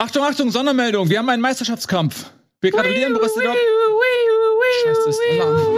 Achtung, 0.00 0.22
Achtung, 0.24 0.50
Sondermeldung. 0.50 1.10
Wir 1.10 1.18
haben 1.18 1.28
einen 1.28 1.42
Meisterschaftskampf. 1.42 2.30
Wir 2.62 2.70
gratulieren 2.70 3.12
Borussia 3.12 3.42
Dortmund. 3.42 3.60
Scheiße, 4.82 5.08
ist 5.10 5.20
Alarm. 5.42 5.76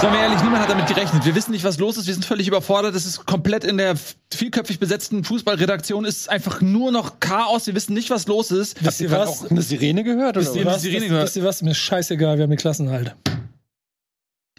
Sagen 0.00 0.12
wir 0.16 0.20
ehrlich, 0.22 0.42
niemand 0.42 0.60
hat 0.62 0.68
damit 0.68 0.86
gerechnet. 0.86 1.24
Wir 1.24 1.34
wissen 1.34 1.52
nicht, 1.52 1.64
was 1.64 1.78
los 1.78 1.96
ist. 1.96 2.06
Wir 2.06 2.12
sind 2.12 2.26
völlig 2.26 2.46
überfordert. 2.48 2.94
Es 2.94 3.06
ist 3.06 3.24
komplett 3.24 3.64
in 3.64 3.78
der 3.78 3.94
vielköpfig 4.34 4.78
besetzten 4.78 5.24
Fußballredaktion 5.24 6.04
ist 6.04 6.28
einfach 6.28 6.60
nur 6.60 6.92
noch 6.92 7.20
Chaos. 7.20 7.66
Wir 7.66 7.74
wissen 7.74 7.94
nicht, 7.94 8.10
was 8.10 8.26
los 8.26 8.50
ist. 8.50 8.84
Wisst 8.84 9.00
ihr 9.00 9.10
Habt 9.10 9.20
ihr 9.22 9.26
was? 9.30 9.44
auch 9.46 9.50
eine 9.50 9.62
Sirene 9.62 10.04
gehört? 10.04 10.36
Wisst 10.36 10.50
Oder 10.50 10.60
ihr, 10.60 10.66
was? 10.66 10.74
was 10.74 10.82
die 10.82 10.88
Sirene 10.88 11.00
Wisst- 11.04 11.10
gehört? 11.10 11.26
Wisst 11.28 11.36
ihr 11.36 11.44
was? 11.44 11.62
Mir 11.62 11.70
ist 11.70 11.78
scheißegal, 11.78 12.36
wir 12.36 12.42
haben 12.42 12.50
die 12.50 12.56
Klassenhalt. 12.56 13.14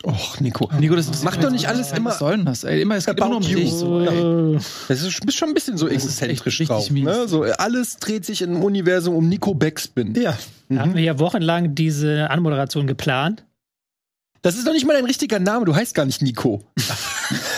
Och, 0.05 0.39
Nico. 0.39 0.69
Nico, 0.79 0.95
das 0.95 1.23
Mach 1.23 1.35
doch 1.37 1.49
nicht 1.49 1.67
alles 1.67 1.91
immer- 1.91 2.11
Was 2.11 2.19
soll 2.19 2.37
denn 2.37 2.45
das? 2.45 2.63
Ey, 2.63 2.81
immer, 2.81 2.95
es 2.95 3.05
geht 3.05 3.17
immer 3.17 3.27
nur 3.29 3.37
um 3.37 3.43
dich. 3.43 3.71
So, 3.71 3.99
ey. 4.01 4.57
Das 4.87 5.01
ist, 5.01 5.25
bist 5.25 5.37
schon 5.37 5.49
ein 5.49 5.53
bisschen 5.55 5.77
so 5.77 5.87
exzentrisch 5.87 6.59
drauf. 6.59 6.89
Ne? 6.91 7.27
So, 7.27 7.43
alles 7.43 7.97
dreht 7.97 8.23
sich 8.25 8.41
im 8.43 8.61
Universum 8.63 9.15
um 9.15 9.27
Nico 9.27 9.53
Backspin. 9.55 10.13
Ja. 10.15 10.37
Da 10.69 10.81
hatten 10.81 10.95
wir 10.95 11.01
ja 11.03 11.19
wchelang 11.19 11.73
diese 11.75 12.29
Anmoderation 12.29 12.85
geplant. 12.87 13.45
Das 14.41 14.55
ist 14.55 14.67
doch 14.67 14.73
nicht 14.73 14.85
mal 14.85 14.93
dein 14.93 15.05
richtiger 15.05 15.39
Name. 15.39 15.65
Du 15.65 15.75
heißt 15.75 15.95
gar 15.95 16.05
nicht 16.05 16.21
Nico. 16.21 16.63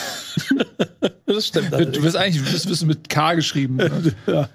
Das 1.27 1.47
stimmt. 1.47 1.73
Du 1.73 1.85
du 1.85 2.03
wirst 2.03 2.16
eigentlich 2.16 2.41
du 2.41 2.53
wirst, 2.53 2.70
wirst 2.70 2.85
mit 2.85 3.09
K 3.09 3.34
geschrieben. 3.34 3.77
Ja. 4.27 4.49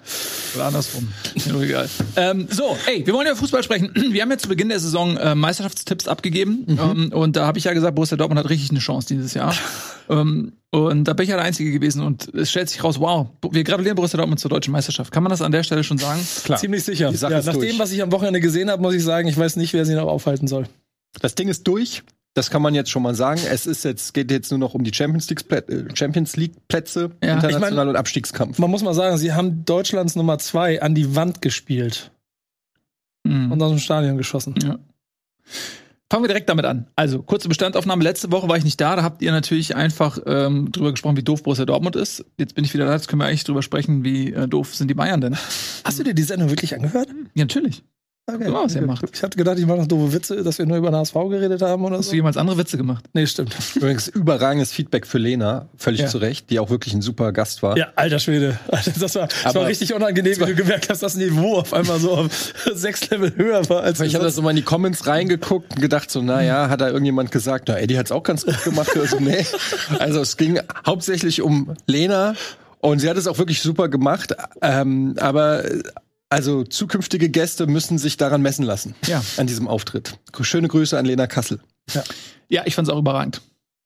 Oder 0.54 0.64
andersrum. 0.66 1.08
Nur 1.50 1.62
egal. 1.62 1.88
Ähm, 2.16 2.46
so, 2.50 2.76
ey, 2.86 3.06
wir 3.06 3.12
wollen 3.14 3.26
über 3.26 3.36
Fußball 3.36 3.62
sprechen. 3.62 3.90
Wir 3.94 4.22
haben 4.22 4.30
ja 4.30 4.38
zu 4.38 4.48
Beginn 4.48 4.68
der 4.68 4.80
Saison 4.80 5.16
äh, 5.16 5.34
Meisterschaftstipps 5.34 6.08
abgegeben. 6.08 6.64
Ähm, 6.68 7.12
und 7.12 7.36
da 7.36 7.46
habe 7.46 7.58
ich 7.58 7.64
ja 7.64 7.72
gesagt, 7.72 7.94
Borussia 7.94 8.16
Dortmund 8.16 8.38
hat 8.38 8.50
richtig 8.50 8.70
eine 8.70 8.78
Chance 8.78 9.08
dieses 9.08 9.34
Jahr. 9.34 9.54
ähm, 10.08 10.52
und 10.70 11.04
da 11.04 11.12
bin 11.12 11.24
ich 11.24 11.30
ja 11.30 11.36
der 11.36 11.44
Einzige 11.44 11.70
gewesen. 11.72 12.02
Und 12.02 12.34
es 12.34 12.50
stellt 12.50 12.70
sich 12.70 12.82
raus, 12.82 12.98
wow, 13.00 13.28
wir 13.50 13.64
gratulieren 13.64 13.96
Borussia 13.96 14.16
Dortmund 14.16 14.40
zur 14.40 14.50
deutschen 14.50 14.72
Meisterschaft. 14.72 15.12
Kann 15.12 15.22
man 15.22 15.30
das 15.30 15.42
an 15.42 15.52
der 15.52 15.62
Stelle 15.62 15.84
schon 15.84 15.98
sagen? 15.98 16.20
Klar. 16.44 16.58
Ziemlich 16.58 16.84
sicher. 16.84 17.10
Ja, 17.10 17.42
nach 17.42 17.52
durch. 17.52 17.70
dem, 17.70 17.78
was 17.78 17.92
ich 17.92 18.02
am 18.02 18.12
Wochenende 18.12 18.40
gesehen 18.40 18.70
habe, 18.70 18.80
muss 18.80 18.94
ich 18.94 19.04
sagen, 19.04 19.28
ich 19.28 19.36
weiß 19.36 19.56
nicht, 19.56 19.72
wer 19.74 19.84
sie 19.84 19.94
noch 19.94 20.08
aufhalten 20.08 20.48
soll. 20.48 20.66
Das 21.20 21.34
Ding 21.34 21.48
ist 21.48 21.66
durch. 21.68 22.02
Das 22.34 22.48
kann 22.50 22.62
man 22.62 22.74
jetzt 22.74 22.90
schon 22.90 23.02
mal 23.02 23.14
sagen. 23.14 23.40
Es 23.50 23.66
ist 23.66 23.84
jetzt, 23.84 24.14
geht 24.14 24.30
jetzt 24.30 24.50
nur 24.50 24.58
noch 24.58 24.72
um 24.74 24.84
die 24.84 24.94
Champions 24.94 25.28
League, 25.28 25.40
Plä- 25.42 25.68
äh, 25.70 25.94
Champions 25.94 26.36
League 26.36 26.54
Plätze, 26.68 27.10
Ja. 27.22 27.34
international 27.34 27.70
Ich 27.70 27.76
mein- 27.76 27.88
und 27.88 27.96
Abstiegskampf. 27.96 28.58
Man 28.58 28.70
muss 28.70 28.82
mal 28.82 28.94
sagen, 28.94 29.18
sie 29.18 29.32
haben 29.34 29.64
Deutschlands 29.66 30.16
Nummer 30.16 30.38
zwei 30.38 30.80
an 30.80 30.94
die 30.94 31.14
Wand 31.14 31.42
gespielt 31.42 32.10
Mhm. 33.24 33.52
und 33.52 33.62
aus 33.62 33.70
dem 33.70 33.78
Stadion 33.78 34.16
geschossen. 34.16 34.54
Ja. 34.62 34.78
Fangen 36.10 36.24
wir 36.24 36.28
direkt 36.28 36.48
damit 36.50 36.64
an. 36.66 36.86
Also, 36.94 37.22
kurze 37.22 37.48
Bestandaufnahme. 37.48 38.02
Letzte 38.04 38.30
Woche 38.32 38.46
war 38.48 38.56
ich 38.58 38.64
nicht 38.64 38.78
da. 38.80 38.96
Da 38.96 39.02
habt 39.02 39.22
ihr 39.22 39.32
natürlich 39.32 39.76
einfach 39.76 40.18
ähm, 40.26 40.70
drüber 40.72 40.90
gesprochen, 40.90 41.16
wie 41.16 41.22
doof 41.22 41.42
Borussia 41.42 41.64
Dortmund 41.64 41.96
ist. 41.96 42.24
Jetzt 42.38 42.54
bin 42.54 42.64
ich 42.64 42.74
wieder 42.74 42.84
da. 42.86 42.92
Jetzt 42.92 43.08
können 43.08 43.20
wir 43.20 43.26
eigentlich 43.26 43.44
drüber 43.44 43.62
sprechen, 43.62 44.04
wie 44.04 44.32
äh, 44.32 44.46
doof 44.46 44.74
sind 44.74 44.88
die 44.88 44.94
Bayern 44.94 45.20
denn. 45.22 45.36
Hast 45.84 45.98
du 45.98 46.02
dir 46.02 46.12
die 46.14 46.22
Sendung 46.22 46.50
wirklich 46.50 46.74
angehört? 46.74 47.08
Ja, 47.34 47.44
natürlich. 47.44 47.82
Okay. 48.24 48.44
Ja, 48.44 48.52
was 48.54 48.76
ihr 48.76 48.82
macht. 48.82 49.04
Ich 49.12 49.20
hatte 49.24 49.36
gedacht, 49.36 49.58
ich 49.58 49.66
mache 49.66 49.78
noch 49.78 49.88
doofe 49.88 50.12
Witze, 50.12 50.44
dass 50.44 50.56
wir 50.56 50.64
nur 50.64 50.76
über 50.76 50.90
den 50.90 50.96
HSV 50.96 51.12
geredet 51.28 51.60
haben 51.60 51.84
oder 51.84 51.96
Hast 51.98 52.06
du 52.06 52.10
so. 52.10 52.14
jemals 52.16 52.36
andere 52.36 52.56
Witze 52.56 52.76
gemacht? 52.76 53.04
Nee, 53.14 53.26
stimmt. 53.26 53.56
Übrigens 53.74 54.06
überragendes 54.06 54.70
Feedback 54.70 55.08
für 55.08 55.18
Lena, 55.18 55.68
völlig 55.76 56.02
Ja. 56.02 56.06
zu 56.06 56.18
Recht, 56.18 56.48
die 56.50 56.60
auch 56.60 56.70
wirklich 56.70 56.94
ein 56.94 57.02
super 57.02 57.32
Gast 57.32 57.64
war. 57.64 57.76
Ja, 57.76 57.88
alter 57.96 58.20
Schwede. 58.20 58.60
Das 58.70 59.16
war, 59.16 59.26
das 59.42 59.54
war 59.56 59.66
richtig 59.66 59.92
unangenehm, 59.92 60.36
wie 60.38 60.44
du 60.46 60.54
gemerkt 60.54 60.88
hast, 60.88 61.02
dass 61.02 61.14
das 61.14 61.16
Niveau 61.16 61.56
auf 61.58 61.74
einmal 61.74 61.98
so 61.98 62.12
auf 62.12 62.54
sechs 62.74 63.10
Level 63.10 63.32
höher 63.36 63.68
war 63.68 63.82
als 63.82 63.98
Ich 63.98 64.14
habe 64.14 64.24
da 64.24 64.30
so 64.30 64.40
mal 64.40 64.50
in 64.50 64.56
die 64.56 64.62
Comments 64.62 65.04
reingeguckt 65.04 65.74
und 65.74 65.82
gedacht 65.82 66.08
so, 66.08 66.22
naja, 66.22 66.68
hat 66.68 66.80
da 66.80 66.86
irgendjemand 66.88 67.32
gesagt, 67.32 67.64
na, 67.66 67.76
Eddie 67.80 67.98
hat's 67.98 68.12
auch 68.12 68.22
ganz 68.22 68.46
gut 68.46 68.62
gemacht 68.62 68.94
oder 68.94 69.06
so, 69.06 69.18
nee. 69.18 69.44
Also 69.98 70.20
es 70.20 70.36
ging 70.36 70.60
hauptsächlich 70.86 71.42
um 71.42 71.74
Lena 71.88 72.34
und 72.78 73.00
sie 73.00 73.10
hat 73.10 73.16
es 73.16 73.26
auch 73.26 73.38
wirklich 73.38 73.62
super 73.62 73.88
gemacht, 73.88 74.34
ähm, 74.60 75.14
aber 75.18 75.64
also 76.32 76.64
zukünftige 76.64 77.28
Gäste 77.28 77.66
müssen 77.66 77.98
sich 77.98 78.16
daran 78.16 78.40
messen 78.42 78.64
lassen, 78.64 78.94
Ja. 79.06 79.22
an 79.36 79.46
diesem 79.46 79.68
Auftritt. 79.68 80.18
Schöne 80.40 80.66
Grüße 80.68 80.98
an 80.98 81.04
Lena 81.04 81.26
Kassel. 81.26 81.60
Ja, 82.48 82.62
ich 82.64 82.74
fand 82.74 82.88
es 82.88 82.94
auch 82.94 82.98
überragend. 82.98 83.42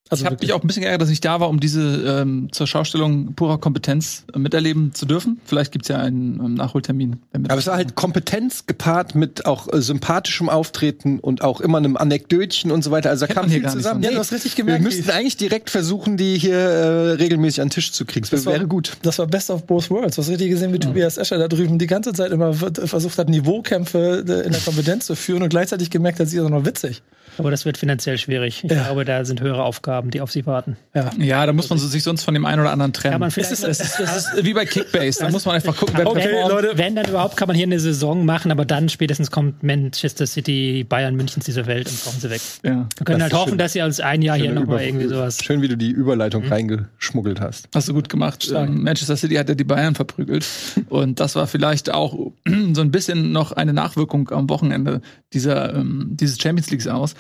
Also 0.08 0.22
ich 0.24 0.26
habe 0.30 0.36
mich 0.40 0.52
auch 0.52 0.60
ein 0.62 0.66
bisschen 0.66 0.82
geärgert, 0.82 1.02
dass 1.02 1.10
ich 1.10 1.20
da 1.20 1.40
war, 1.40 1.48
um 1.48 1.58
diese 1.60 1.80
ähm, 2.20 2.48
zur 2.52 2.66
Schaustellung 2.66 3.34
purer 3.34 3.58
Kompetenz 3.58 4.24
äh, 4.34 4.38
miterleben 4.38 4.94
zu 4.94 5.04
dürfen. 5.06 5.40
Vielleicht 5.44 5.72
gibt's 5.72 5.88
ja 5.88 5.98
einen 5.98 6.38
ähm, 6.38 6.54
Nachholtermin. 6.54 7.16
wenn 7.32 7.42
wir- 7.44 7.50
Aber 7.50 7.58
es 7.58 7.66
war 7.66 7.76
halt 7.76 7.94
Kompetenz 7.94 8.66
gepaart 8.66 9.14
mit 9.14 9.46
auch 9.46 9.72
äh, 9.72 9.80
sympathischem 9.82 10.48
Auftreten 10.48 11.18
und 11.18 11.42
auch 11.42 11.60
immer 11.60 11.78
einem 11.78 11.96
Anekdötchen 11.96 12.70
und 12.70 12.84
so 12.84 12.90
weiter. 12.90 13.10
Also 13.10 13.26
da 13.26 13.34
Kennt 13.34 13.40
kam 13.46 13.50
viel 13.50 13.68
zusammen. 13.68 14.02
Ja, 14.02 14.10
du 14.12 14.18
hast 14.18 14.32
richtig 14.32 14.56
Wir 14.56 14.64
gemerkt, 14.64 14.84
müssten 14.84 15.10
eigentlich 15.10 15.36
direkt 15.36 15.70
versuchen, 15.70 16.16
die 16.16 16.38
hier 16.38 16.56
äh, 16.56 17.10
regelmäßig 17.12 17.60
an 17.60 17.66
den 17.68 17.72
Tisch 17.72 17.92
zu 17.92 18.04
kriegen. 18.04 18.22
Das, 18.22 18.30
Das 18.30 18.46
war- 18.46 18.52
wäre 18.54 18.66
gut. 18.66 18.92
Das 19.02 19.18
war 19.18 19.26
Best 19.26 19.50
of 19.50 19.64
Both 19.66 19.90
Worlds. 19.90 20.16
Du 20.16 20.22
hast 20.22 20.28
richtig 20.28 20.50
gesehen, 20.50 20.72
wie 20.72 20.78
Tobias 20.78 21.16
Escher 21.18 21.38
da 21.38 21.48
drüben 21.48 21.78
die 21.78 21.86
ganze 21.86 22.12
Zeit 22.12 22.30
immer 22.32 22.54
versucht 22.54 23.18
hat, 23.18 23.28
Niveaukämpfe 23.28 24.24
äh, 24.28 24.46
in 24.46 24.52
der 24.52 24.60
Kompetenz 24.60 25.06
zu 25.06 25.16
führen 25.16 25.42
und 25.42 25.48
gleichzeitig 25.48 25.90
gemerkt 25.90 26.20
hat, 26.20 26.28
sie 26.28 26.36
ist 26.38 26.42
auch 26.44 26.48
noch 26.50 26.64
witzig. 26.64 27.02
Aber 27.38 27.50
das 27.50 27.64
wird 27.64 27.76
finanziell 27.78 28.19
schwierig. 28.19 28.62
Ich 28.64 28.70
Ja. 28.70 28.84
glaube, 28.84 29.04
da 29.04 29.24
sind 29.24 29.41
höhere 29.41 29.62
Aufgaben, 29.64 30.10
die 30.10 30.20
auf 30.20 30.30
sie 30.32 30.47
warten. 30.47 30.76
Ja. 30.94 31.10
ja, 31.19 31.47
da 31.47 31.52
muss 31.52 31.69
man 31.70 31.78
sich 31.78 32.02
sonst 32.02 32.22
von 32.24 32.34
dem 32.34 32.44
einen 32.47 32.60
oder 32.60 32.70
anderen 32.70 32.92
trennen. 32.92 33.12
Kann 33.12 33.20
man 33.20 33.28
es, 33.28 33.36
ist, 33.36 33.62
es, 33.64 33.80
ist, 33.80 34.00
es 34.00 34.16
ist 34.34 34.44
wie 34.44 34.54
bei 34.54 34.64
Kickbase. 34.64 35.20
Da 35.20 35.30
muss 35.30 35.44
man 35.44 35.54
einfach 35.56 35.76
gucken, 35.76 35.94
wer 35.98 36.06
Okay, 36.06 36.28
performt. 36.28 36.50
Leute. 36.52 36.78
Wenn 36.78 36.97
dann 36.97 37.06
überhaupt, 37.08 37.36
kann 37.36 37.47
man 37.48 37.56
hier 37.56 37.66
eine 37.66 37.80
Saison 37.80 38.24
machen, 38.24 38.50
aber 38.50 38.64
dann 38.64 38.88
spätestens 38.88 39.30
kommt 39.30 39.62
Manchester 39.62 40.26
City, 40.26 40.84
Bayern, 40.88 41.14
Münchens 41.16 41.44
dieser 41.44 41.66
Welt 41.66 41.88
und 41.88 42.02
brauchen 42.04 42.20
sie 42.20 42.30
weg. 42.30 42.41
Ja. 42.62 42.86
Wir 42.97 43.04
können 43.04 43.22
halt 43.22 43.32
hoffen, 43.34 43.50
schön. 43.50 43.58
dass 43.58 43.72
sie 43.72 43.82
als 43.82 44.00
ein 44.00 44.22
Jahr 44.22 44.36
hier 44.36 44.47
Schöne 44.47 44.60
nochmal 44.60 44.76
Über- 44.76 44.84
irgendwie 44.84 45.08
sowas. 45.08 45.38
Schön, 45.42 45.62
wie 45.62 45.68
du 45.68 45.76
die 45.76 45.91
Überleitung 45.91 46.44
reingeschmuggelt 46.47 47.41
hast. 47.41 47.68
Hast 47.74 47.88
du 47.88 47.94
gut 47.94 48.08
gemacht. 48.08 48.50
Ähm, 48.54 48.82
Manchester 48.82 49.16
City 49.16 49.34
hat 49.36 49.48
ja 49.48 49.54
die 49.54 49.64
Bayern 49.64 49.94
verprügelt. 49.94 50.47
Und 50.88 51.20
das 51.20 51.34
war 51.36 51.47
vielleicht 51.47 51.92
auch 51.92 52.14
so 52.72 52.80
ein 52.80 52.91
bisschen 52.91 53.32
noch 53.32 53.53
eine 53.53 53.72
Nachwirkung 53.72 54.30
am 54.30 54.48
Wochenende 54.48 55.00
dieser, 55.32 55.74
ähm, 55.74 56.08
dieses 56.12 56.38
Champions 56.41 56.70
Leagues 56.70 56.86
aus. 56.86 57.14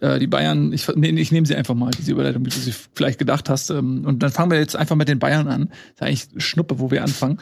Äh, 0.00 0.18
die 0.18 0.26
Bayern, 0.26 0.72
ich, 0.72 0.86
nee, 0.94 1.10
ich 1.10 1.32
nehme 1.32 1.46
sie 1.46 1.54
einfach 1.54 1.74
mal, 1.74 1.90
diese 1.90 2.12
Überleitung, 2.12 2.44
wie 2.44 2.50
du 2.50 2.58
sie 2.58 2.72
vielleicht 2.94 3.18
gedacht 3.18 3.48
hast. 3.48 3.70
Ähm, 3.70 4.04
und 4.04 4.22
dann 4.22 4.30
fangen 4.30 4.50
wir 4.50 4.58
jetzt 4.58 4.76
einfach 4.76 4.96
mit 4.96 5.08
den 5.08 5.18
Bayern 5.18 5.48
an. 5.48 5.70
ist 5.94 6.02
eigentlich 6.02 6.28
Schnuppe, 6.44 6.78
wo 6.78 6.90
wir 6.90 7.02
anfangen. 7.02 7.38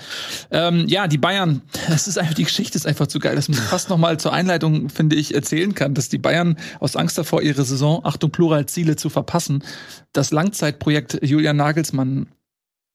Ähm, 0.51 0.87
ja, 0.89 1.07
die 1.07 1.19
Bayern, 1.19 1.63
das 1.89 2.09
ist 2.09 2.19
einfach, 2.19 2.35
die 2.35 2.45
Geschichte 2.45 2.77
ist 2.77 2.87
einfach 2.87 3.07
zu 3.07 3.19
geil, 3.19 3.37
dass 3.37 3.49
man 3.49 3.59
fast 3.59 3.91
noch 3.91 3.99
mal 3.99 4.19
zur 4.19 4.33
Einleitung, 4.33 4.89
finde 4.89 5.17
ich, 5.17 5.35
erzählen 5.35 5.75
kann, 5.75 5.95
dass 5.95 6.09
die 6.09 6.19
Bayern 6.19 6.57
aus 6.81 6.97
Angst 6.97 7.19
davor, 7.19 7.43
ihre 7.43 7.65
Saison, 7.65 8.01
Achtung, 8.05 8.31
Pluralziele 8.31 8.97
zu 8.97 9.09
verpassen, 9.11 9.63
das 10.13 10.31
Langzeitprojekt 10.31 11.19
Julian 11.23 11.57
Nagelsmann 11.57 12.29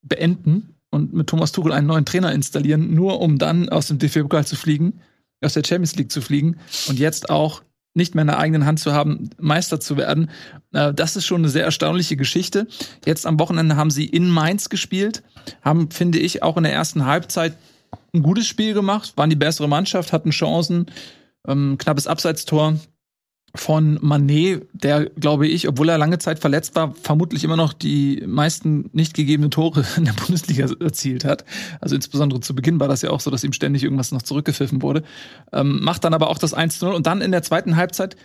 beenden 0.01 0.75
und 0.89 1.13
mit 1.13 1.27
Thomas 1.27 1.51
Tuchel 1.51 1.71
einen 1.71 1.87
neuen 1.87 2.05
Trainer 2.05 2.31
installieren, 2.31 2.93
nur 2.93 3.21
um 3.21 3.37
dann 3.37 3.69
aus 3.69 3.87
dem 3.87 3.99
DFB-Pokal 3.99 4.45
zu 4.45 4.55
fliegen, 4.55 4.99
aus 5.43 5.53
der 5.53 5.63
Champions 5.63 5.95
League 5.95 6.11
zu 6.11 6.21
fliegen 6.21 6.57
und 6.87 6.99
jetzt 6.99 7.29
auch 7.29 7.61
nicht 7.93 8.15
mehr 8.15 8.21
in 8.21 8.27
der 8.27 8.39
eigenen 8.39 8.65
Hand 8.65 8.79
zu 8.79 8.93
haben, 8.93 9.29
Meister 9.37 9.79
zu 9.79 9.97
werden. 9.97 10.29
Äh, 10.73 10.93
Das 10.93 11.15
ist 11.15 11.25
schon 11.25 11.41
eine 11.41 11.49
sehr 11.49 11.65
erstaunliche 11.65 12.15
Geschichte. 12.15 12.67
Jetzt 13.05 13.25
am 13.25 13.39
Wochenende 13.39 13.75
haben 13.75 13.91
sie 13.91 14.05
in 14.05 14.29
Mainz 14.29 14.69
gespielt, 14.69 15.23
haben, 15.61 15.91
finde 15.91 16.19
ich, 16.19 16.43
auch 16.43 16.57
in 16.57 16.63
der 16.63 16.73
ersten 16.73 17.05
Halbzeit 17.05 17.57
ein 18.13 18.21
gutes 18.21 18.47
Spiel 18.47 18.73
gemacht, 18.73 19.13
waren 19.17 19.29
die 19.29 19.35
bessere 19.35 19.67
Mannschaft, 19.67 20.13
hatten 20.13 20.31
Chancen, 20.31 20.85
ähm, 21.47 21.77
knappes 21.77 22.07
Abseitstor 22.07 22.75
von 23.53 23.99
Manet, 24.01 24.67
der, 24.73 25.05
glaube 25.05 25.47
ich, 25.47 25.67
obwohl 25.67 25.89
er 25.89 25.97
lange 25.97 26.19
Zeit 26.19 26.39
verletzt 26.39 26.75
war, 26.75 26.93
vermutlich 26.95 27.43
immer 27.43 27.57
noch 27.57 27.73
die 27.73 28.23
meisten 28.25 28.89
nicht 28.93 29.13
gegebenen 29.13 29.51
Tore 29.51 29.85
in 29.97 30.05
der 30.05 30.13
Bundesliga 30.13 30.67
erzielt 30.79 31.25
hat. 31.25 31.43
Also 31.81 31.95
insbesondere 31.95 32.39
zu 32.39 32.55
Beginn 32.55 32.79
war 32.79 32.87
das 32.87 33.01
ja 33.01 33.09
auch 33.09 33.19
so, 33.19 33.29
dass 33.29 33.43
ihm 33.43 33.53
ständig 33.53 33.83
irgendwas 33.83 34.11
noch 34.11 34.21
zurückgepfiffen 34.21 34.81
wurde. 34.81 35.03
Ähm, 35.51 35.83
macht 35.83 36.03
dann 36.03 36.13
aber 36.13 36.29
auch 36.29 36.37
das 36.37 36.53
1 36.53 36.81
0 36.81 36.93
und 36.93 37.07
dann 37.07 37.21
in 37.21 37.31
der 37.31 37.43
zweiten 37.43 37.75
Halbzeit 37.75 38.15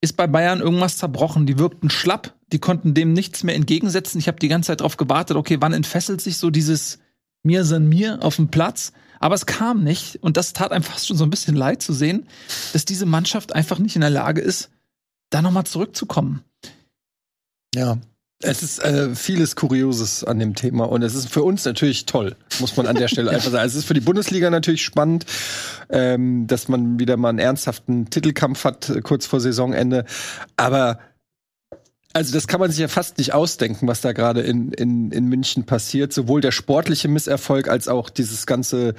ist 0.00 0.16
bei 0.16 0.26
Bayern 0.26 0.60
irgendwas 0.60 0.96
zerbrochen. 0.96 1.46
Die 1.46 1.58
wirkten 1.58 1.90
schlapp, 1.90 2.34
die 2.52 2.58
konnten 2.58 2.94
dem 2.94 3.12
nichts 3.12 3.44
mehr 3.44 3.54
entgegensetzen. 3.54 4.18
Ich 4.18 4.28
habe 4.28 4.38
die 4.38 4.48
ganze 4.48 4.68
Zeit 4.68 4.80
darauf 4.80 4.96
gewartet, 4.96 5.36
okay, 5.36 5.58
wann 5.60 5.74
entfesselt 5.74 6.20
sich 6.20 6.38
so 6.38 6.50
dieses 6.50 6.98
Mir 7.42 7.64
san 7.64 7.88
mir 7.88 8.22
auf 8.22 8.36
dem 8.36 8.48
Platz? 8.48 8.92
Aber 9.20 9.34
es 9.34 9.46
kam 9.46 9.84
nicht 9.84 10.16
und 10.22 10.36
das 10.36 10.54
tat 10.54 10.72
einem 10.72 10.82
fast 10.82 11.06
schon 11.06 11.16
so 11.16 11.24
ein 11.24 11.30
bisschen 11.30 11.54
leid 11.54 11.82
zu 11.82 11.92
sehen, 11.92 12.26
dass 12.72 12.84
diese 12.86 13.06
Mannschaft 13.06 13.54
einfach 13.54 13.78
nicht 13.78 13.94
in 13.94 14.00
der 14.00 14.10
Lage 14.10 14.40
ist, 14.40 14.70
da 15.28 15.42
nochmal 15.42 15.64
zurückzukommen. 15.64 16.42
Ja. 17.74 17.98
Es 18.42 18.62
ist 18.62 18.82
äh, 18.82 19.14
vieles 19.14 19.54
Kurioses 19.54 20.24
an 20.24 20.38
dem 20.38 20.54
Thema 20.54 20.84
und 20.88 21.02
es 21.02 21.14
ist 21.14 21.28
für 21.28 21.42
uns 21.42 21.66
natürlich 21.66 22.06
toll, 22.06 22.36
muss 22.58 22.74
man 22.74 22.86
an 22.86 22.96
der 22.96 23.08
Stelle 23.08 23.30
einfach 23.32 23.50
sagen. 23.50 23.66
Es 23.66 23.74
ist 23.74 23.84
für 23.84 23.92
die 23.92 24.00
Bundesliga 24.00 24.48
natürlich 24.48 24.82
spannend, 24.82 25.26
ähm, 25.90 26.46
dass 26.46 26.66
man 26.68 26.98
wieder 26.98 27.18
mal 27.18 27.28
einen 27.28 27.38
ernsthaften 27.38 28.08
Titelkampf 28.08 28.64
hat, 28.64 28.88
äh, 28.88 29.02
kurz 29.02 29.26
vor 29.26 29.40
Saisonende. 29.40 30.06
Aber 30.56 30.98
Also 32.12 32.32
das 32.32 32.48
kann 32.48 32.58
man 32.58 32.72
sich 32.72 32.80
ja 32.80 32.88
fast 32.88 33.18
nicht 33.18 33.34
ausdenken, 33.34 33.86
was 33.86 34.00
da 34.00 34.10
gerade 34.10 34.40
in, 34.40 34.72
in, 34.72 35.12
in 35.12 35.26
München 35.26 35.64
passiert. 35.64 36.12
Sowohl 36.12 36.40
der 36.40 36.50
sportliche 36.50 37.06
Misserfolg 37.06 37.68
als 37.68 37.86
auch 37.86 38.10
dieses 38.10 38.46
ganze 38.46 38.94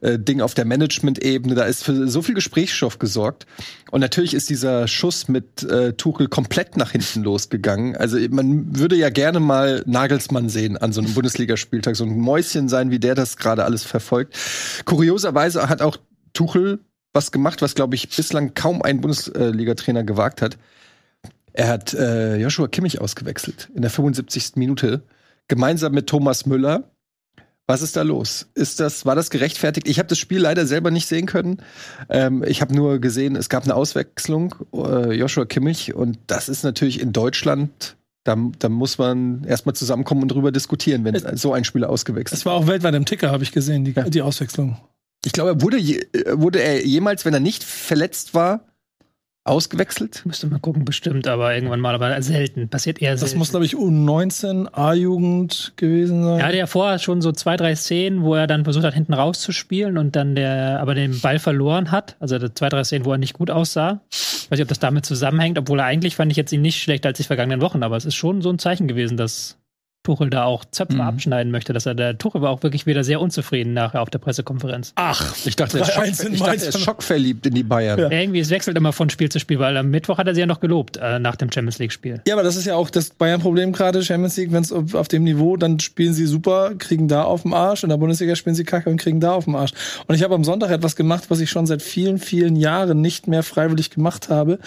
äh, 0.00 0.18
Ding 0.18 0.40
auf 0.40 0.54
der 0.54 0.64
Management-Ebene. 0.64 1.54
Da 1.54 1.62
ist 1.62 1.84
für 1.84 2.08
so 2.08 2.22
viel 2.22 2.34
Gesprächsstoff 2.34 2.98
gesorgt. 2.98 3.46
Und 3.92 4.00
natürlich 4.00 4.34
ist 4.34 4.50
dieser 4.50 4.88
Schuss 4.88 5.28
mit 5.28 5.62
äh, 5.62 5.92
Tuchel 5.92 6.26
komplett 6.26 6.76
nach 6.76 6.90
hinten 6.90 7.22
losgegangen. 7.22 7.96
Also 7.96 8.18
man 8.30 8.76
würde 8.76 8.96
ja 8.96 9.10
gerne 9.10 9.38
mal 9.38 9.84
Nagelsmann 9.86 10.48
sehen 10.48 10.76
an 10.76 10.92
so 10.92 11.00
einem 11.00 11.14
Bundesligaspieltag. 11.14 11.94
So 11.94 12.04
ein 12.04 12.18
Mäuschen 12.18 12.68
sein, 12.68 12.90
wie 12.90 12.98
der 12.98 13.14
das 13.14 13.36
gerade 13.36 13.64
alles 13.64 13.84
verfolgt. 13.84 14.34
Kurioserweise 14.86 15.68
hat 15.68 15.82
auch 15.82 15.98
Tuchel 16.32 16.80
was 17.12 17.30
gemacht, 17.30 17.62
was, 17.62 17.74
glaube 17.74 17.94
ich, 17.94 18.08
bislang 18.08 18.54
kaum 18.54 18.82
ein 18.82 19.00
Bundesliga-Trainer 19.00 20.02
gewagt 20.02 20.42
hat. 20.42 20.58
Er 21.56 21.68
hat 21.68 21.94
äh, 21.94 22.36
Joshua 22.36 22.68
Kimmich 22.68 23.00
ausgewechselt 23.00 23.70
in 23.74 23.80
der 23.80 23.90
75. 23.90 24.56
Minute, 24.56 25.02
gemeinsam 25.48 25.92
mit 25.92 26.06
Thomas 26.06 26.44
Müller. 26.44 26.90
Was 27.66 27.80
ist 27.80 27.96
da 27.96 28.02
los? 28.02 28.46
Ist 28.54 28.78
das, 28.78 29.06
war 29.06 29.16
das 29.16 29.30
gerechtfertigt? 29.30 29.88
Ich 29.88 29.98
habe 29.98 30.08
das 30.08 30.18
Spiel 30.18 30.38
leider 30.38 30.66
selber 30.66 30.90
nicht 30.90 31.06
sehen 31.06 31.24
können. 31.24 31.62
Ähm, 32.10 32.44
ich 32.46 32.60
habe 32.60 32.76
nur 32.76 33.00
gesehen, 33.00 33.36
es 33.36 33.48
gab 33.48 33.64
eine 33.64 33.74
Auswechslung, 33.74 34.54
äh, 34.74 35.14
Joshua 35.14 35.46
Kimmich, 35.46 35.94
und 35.94 36.18
das 36.26 36.50
ist 36.50 36.62
natürlich 36.62 37.00
in 37.00 37.12
Deutschland 37.12 37.96
da, 38.22 38.36
da, 38.58 38.68
muss 38.68 38.98
man 38.98 39.44
erstmal 39.44 39.74
zusammenkommen 39.74 40.22
und 40.22 40.28
drüber 40.28 40.52
diskutieren, 40.52 41.04
wenn 41.04 41.14
es, 41.14 41.22
so 41.40 41.52
ein 41.52 41.64
Spieler 41.64 41.88
ausgewechselt 41.88 42.38
Es 42.38 42.44
war 42.44 42.54
auch 42.54 42.66
weltweit 42.66 42.94
im 42.94 43.04
Ticker, 43.04 43.30
habe 43.30 43.44
ich 43.44 43.52
gesehen, 43.52 43.84
die, 43.84 43.94
die 43.94 44.22
Auswechslung. 44.22 44.76
Ich 45.24 45.32
glaube, 45.32 45.62
wurde, 45.62 45.78
je, 45.78 46.04
wurde 46.32 46.60
er 46.60 46.84
jemals, 46.84 47.24
wenn 47.24 47.34
er 47.34 47.40
nicht 47.40 47.64
verletzt 47.64 48.34
war, 48.34 48.66
ausgewechselt? 49.46 50.22
Müsste 50.24 50.46
man 50.46 50.60
gucken, 50.60 50.84
bestimmt, 50.84 51.28
aber 51.28 51.54
irgendwann 51.54 51.80
mal, 51.80 51.94
aber 51.94 52.20
selten. 52.22 52.68
Passiert 52.68 53.00
eher 53.00 53.16
selten. 53.16 53.32
Das 53.32 53.38
muss, 53.38 53.50
glaube 53.50 53.64
ich, 53.64 53.76
U19 53.76 54.68
A-Jugend 54.72 55.72
gewesen 55.76 56.24
sein. 56.24 56.40
Er 56.40 56.46
hatte 56.46 56.56
ja 56.56 56.66
vorher 56.66 56.98
schon 56.98 57.22
so 57.22 57.32
zwei, 57.32 57.56
drei 57.56 57.74
Szenen, 57.74 58.22
wo 58.22 58.34
er 58.34 58.46
dann 58.46 58.64
versucht 58.64 58.84
hat, 58.84 58.94
hinten 58.94 59.14
rauszuspielen 59.14 59.98
und 59.98 60.16
dann 60.16 60.34
der, 60.34 60.80
aber 60.80 60.94
den 60.94 61.20
Ball 61.20 61.38
verloren 61.38 61.90
hat. 61.90 62.16
Also 62.20 62.38
zwei, 62.48 62.68
drei 62.68 62.84
Szenen, 62.84 63.04
wo 63.04 63.12
er 63.12 63.18
nicht 63.18 63.34
gut 63.34 63.50
aussah. 63.50 64.00
Ich 64.10 64.50
weiß 64.50 64.58
nicht, 64.58 64.62
ob 64.62 64.68
das 64.68 64.78
damit 64.78 65.06
zusammenhängt, 65.06 65.58
obwohl 65.58 65.80
er 65.80 65.86
eigentlich 65.86 66.16
fand 66.16 66.30
ich 66.30 66.36
jetzt 66.36 66.52
ihn 66.52 66.62
nicht 66.62 66.80
schlechter 66.80 67.08
als 67.08 67.18
die 67.18 67.24
vergangenen 67.24 67.60
Wochen, 67.60 67.82
aber 67.82 67.96
es 67.96 68.04
ist 68.04 68.14
schon 68.14 68.42
so 68.42 68.50
ein 68.50 68.58
Zeichen 68.58 68.88
gewesen, 68.88 69.16
dass 69.16 69.58
Tuchel 70.06 70.30
da 70.30 70.44
auch 70.44 70.64
Zöpfe 70.64 70.94
Mhm. 70.94 71.00
abschneiden 71.00 71.50
möchte, 71.50 71.72
dass 71.72 71.84
er 71.84 71.94
der 71.96 72.16
Tuchel 72.16 72.40
war 72.42 72.50
auch 72.50 72.62
wirklich 72.62 72.86
wieder 72.86 73.02
sehr 73.02 73.20
unzufrieden 73.20 73.74
nachher 73.74 74.00
auf 74.02 74.08
der 74.10 74.18
Pressekonferenz. 74.20 74.92
Ach, 74.94 75.34
Ich 75.44 75.56
dachte, 75.56 75.78
er 75.80 75.84
ist, 75.84 75.90
3-1 75.96 76.22
schock, 76.22 76.32
ich 76.32 76.38
dachte, 76.40 76.50
er 76.62 76.68
ist 76.68 76.80
schockverliebt 76.80 77.46
in 77.46 77.54
die 77.54 77.62
Bayern. 77.64 77.98
Ja. 77.98 78.10
Irgendwie, 78.10 78.38
es 78.40 78.50
wechselt 78.50 78.76
immer 78.76 78.92
von 78.92 79.10
Spiel 79.10 79.28
zu 79.28 79.40
Spiel, 79.40 79.58
weil 79.58 79.76
am 79.76 79.90
Mittwoch 79.90 80.18
hat 80.18 80.26
er 80.28 80.34
sie 80.34 80.40
ja 80.40 80.46
noch 80.46 80.60
gelobt 80.60 80.96
äh, 80.96 81.18
nach 81.18 81.34
dem 81.36 81.50
Champions 81.50 81.78
League-Spiel. 81.78 82.22
Ja, 82.26 82.34
aber 82.34 82.44
das 82.44 82.54
ist 82.56 82.66
ja 82.66 82.76
auch 82.76 82.88
das 82.88 83.10
Bayern-Problem 83.10 83.72
gerade, 83.72 84.02
Champions 84.04 84.36
League, 84.36 84.52
wenn 84.52 84.62
es 84.62 84.72
auf 84.72 84.94
auf 84.94 85.08
dem 85.08 85.24
Niveau, 85.24 85.56
dann 85.56 85.80
spielen 85.80 86.14
sie 86.14 86.26
super, 86.26 86.72
kriegen 86.78 87.08
da 87.08 87.24
auf 87.24 87.42
dem 87.42 87.52
Arsch. 87.52 87.82
In 87.82 87.88
der 87.90 87.96
Bundesliga 87.96 88.36
spielen 88.36 88.54
sie 88.54 88.64
kacke 88.64 88.88
und 88.88 88.98
kriegen 88.98 89.18
da 89.20 89.32
auf 89.32 89.44
dem 89.44 89.54
Arsch. 89.56 89.72
Und 90.06 90.14
ich 90.14 90.22
habe 90.22 90.34
am 90.34 90.44
Sonntag 90.44 90.70
etwas 90.70 90.94
gemacht, 90.96 91.24
was 91.28 91.40
ich 91.40 91.50
schon 91.50 91.66
seit 91.66 91.82
vielen, 91.82 92.18
vielen 92.18 92.54
Jahren 92.56 93.00
nicht 93.00 93.26
mehr 93.26 93.42
freiwillig 93.42 93.90
gemacht 93.90 94.28
habe. 94.28 94.58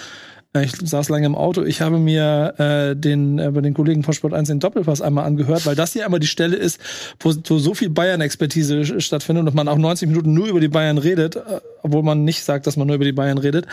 Äh, 0.53 0.63
Ich 0.65 0.71
saß 0.71 1.09
lange 1.09 1.25
im 1.25 1.35
Auto. 1.35 1.63
Ich 1.63 1.81
habe 1.81 1.99
mir 1.99 2.53
äh, 2.57 2.95
den 2.95 3.39
äh, 3.39 3.51
bei 3.51 3.61
den 3.61 3.73
Kollegen 3.73 4.03
von 4.03 4.13
Sport 4.13 4.33
1 4.33 4.47
den 4.47 4.59
Doppelpass 4.59 5.01
einmal 5.01 5.25
angehört, 5.25 5.65
weil 5.65 5.75
das 5.75 5.93
hier 5.93 6.05
einmal 6.05 6.19
die 6.19 6.27
Stelle 6.27 6.55
ist, 6.55 6.79
wo, 7.19 7.33
wo 7.47 7.59
so 7.59 7.73
viel 7.73 7.89
Bayern-Expertise 7.89 8.99
stattfindet 8.99 9.47
und 9.47 9.55
man 9.55 9.67
auch 9.67 9.77
90 9.77 10.09
Minuten 10.09 10.33
nur 10.33 10.47
über 10.47 10.59
die 10.59 10.67
Bayern 10.67 10.97
redet, 10.97 11.35
äh, 11.35 11.61
obwohl 11.83 12.03
man 12.03 12.23
nicht 12.23 12.43
sagt, 12.43 12.65
dass 12.67 12.77
man 12.77 12.87
nur 12.87 12.95
über 12.95 13.05
die 13.05 13.11
Bayern 13.11 13.37
redet. 13.37 13.67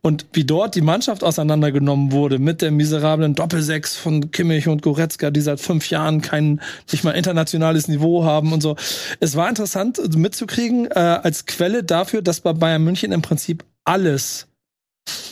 Und 0.00 0.26
wie 0.32 0.44
dort 0.44 0.74
die 0.74 0.80
Mannschaft 0.80 1.24
auseinandergenommen 1.24 2.12
wurde 2.12 2.38
mit 2.38 2.62
der 2.62 2.70
miserablen 2.70 3.34
Doppelsechs 3.34 3.96
von 3.96 4.30
Kimmich 4.30 4.68
und 4.68 4.82
Goretzka, 4.82 5.30
die 5.30 5.40
seit 5.40 5.60
fünf 5.60 5.90
Jahren 5.90 6.22
kein, 6.22 6.60
nicht 6.90 7.02
mal 7.02 7.12
internationales 7.12 7.88
Niveau 7.88 8.24
haben 8.24 8.52
und 8.52 8.60
so. 8.60 8.76
Es 9.18 9.34
war 9.34 9.48
interessant 9.48 10.00
mitzukriegen, 10.16 10.86
äh, 10.86 10.98
als 10.98 11.46
Quelle 11.46 11.82
dafür, 11.82 12.22
dass 12.22 12.40
bei 12.40 12.52
Bayern 12.52 12.84
München 12.84 13.10
im 13.10 13.22
Prinzip 13.22 13.64
alles 13.84 14.46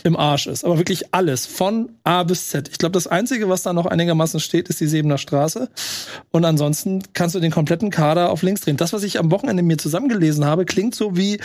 im 0.04 0.16
Arsch 0.16 0.46
ist. 0.46 0.64
Aber 0.64 0.78
wirklich 0.78 1.14
alles. 1.14 1.46
Von 1.46 1.90
A 2.04 2.22
bis 2.22 2.48
Z. 2.48 2.68
Ich 2.68 2.78
glaube, 2.78 2.92
das 2.92 3.06
Einzige, 3.06 3.48
was 3.48 3.62
da 3.62 3.72
noch 3.72 3.86
einigermaßen 3.86 4.40
steht, 4.40 4.68
ist 4.68 4.80
die 4.80 4.86
Sebener 4.86 5.18
Straße. 5.18 5.68
Und 6.30 6.44
ansonsten 6.44 7.02
kannst 7.12 7.34
du 7.34 7.40
den 7.40 7.50
kompletten 7.50 7.90
Kader 7.90 8.30
auf 8.30 8.42
links 8.42 8.62
drehen. 8.62 8.76
Das, 8.76 8.92
was 8.92 9.02
ich 9.02 9.18
am 9.18 9.30
Wochenende 9.30 9.62
mir 9.62 9.78
zusammengelesen 9.78 10.44
habe, 10.44 10.64
klingt 10.64 10.94
so 10.94 11.16
wie 11.16 11.38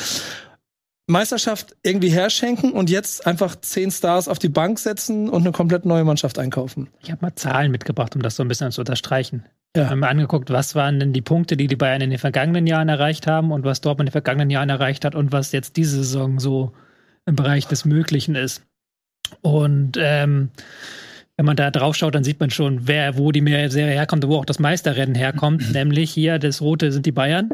Meisterschaft 1.07 1.75
irgendwie 1.83 2.09
herschenken 2.09 2.71
und 2.71 2.89
jetzt 2.89 3.27
einfach 3.27 3.55
zehn 3.57 3.91
Stars 3.91 4.27
auf 4.27 4.39
die 4.39 4.49
Bank 4.49 4.79
setzen 4.79 5.29
und 5.29 5.43
eine 5.43 5.51
komplett 5.51 5.85
neue 5.85 6.03
Mannschaft 6.03 6.39
einkaufen. 6.39 6.89
Ich 7.03 7.11
habe 7.11 7.21
mal 7.21 7.35
Zahlen 7.35 7.71
mitgebracht, 7.71 8.15
um 8.15 8.23
das 8.23 8.35
so 8.35 8.43
ein 8.43 8.47
bisschen 8.47 8.71
zu 8.71 8.81
unterstreichen. 8.81 9.45
Ja. 9.75 9.83
Wir 9.83 9.89
haben 9.91 9.99
mir 9.99 10.07
angeguckt, 10.07 10.49
was 10.49 10.73
waren 10.73 10.99
denn 10.99 11.13
die 11.13 11.21
Punkte, 11.21 11.57
die 11.57 11.67
die 11.67 11.75
Bayern 11.75 12.01
in 12.01 12.09
den 12.09 12.17
vergangenen 12.17 12.65
Jahren 12.65 12.89
erreicht 12.89 13.27
haben 13.27 13.51
und 13.51 13.65
was 13.65 13.81
Dortmund 13.81 14.07
in 14.07 14.11
den 14.11 14.13
vergangenen 14.13 14.49
Jahren 14.49 14.69
erreicht 14.69 15.05
hat 15.05 15.13
und 15.13 15.31
was 15.31 15.51
jetzt 15.51 15.77
diese 15.77 15.97
Saison 15.97 16.39
so 16.39 16.71
im 17.25 17.35
Bereich 17.35 17.67
des 17.67 17.85
Möglichen 17.85 18.35
ist. 18.35 18.63
Und 19.41 19.97
ähm, 19.99 20.49
wenn 21.37 21.45
man 21.45 21.55
da 21.57 21.71
drauf 21.71 21.95
schaut, 21.95 22.15
dann 22.15 22.23
sieht 22.23 22.39
man 22.39 22.49
schon, 22.49 22.87
wer, 22.87 23.17
wo 23.17 23.31
die 23.31 23.41
Serie 23.69 23.93
herkommt 23.93 24.23
und 24.23 24.31
wo 24.31 24.37
auch 24.37 24.45
das 24.45 24.59
Meisterrennen 24.59 25.15
herkommt. 25.15 25.73
Nämlich 25.73 26.11
hier, 26.11 26.39
das 26.39 26.61
Rote 26.61 26.91
sind 26.91 27.05
die 27.05 27.11
Bayern, 27.11 27.49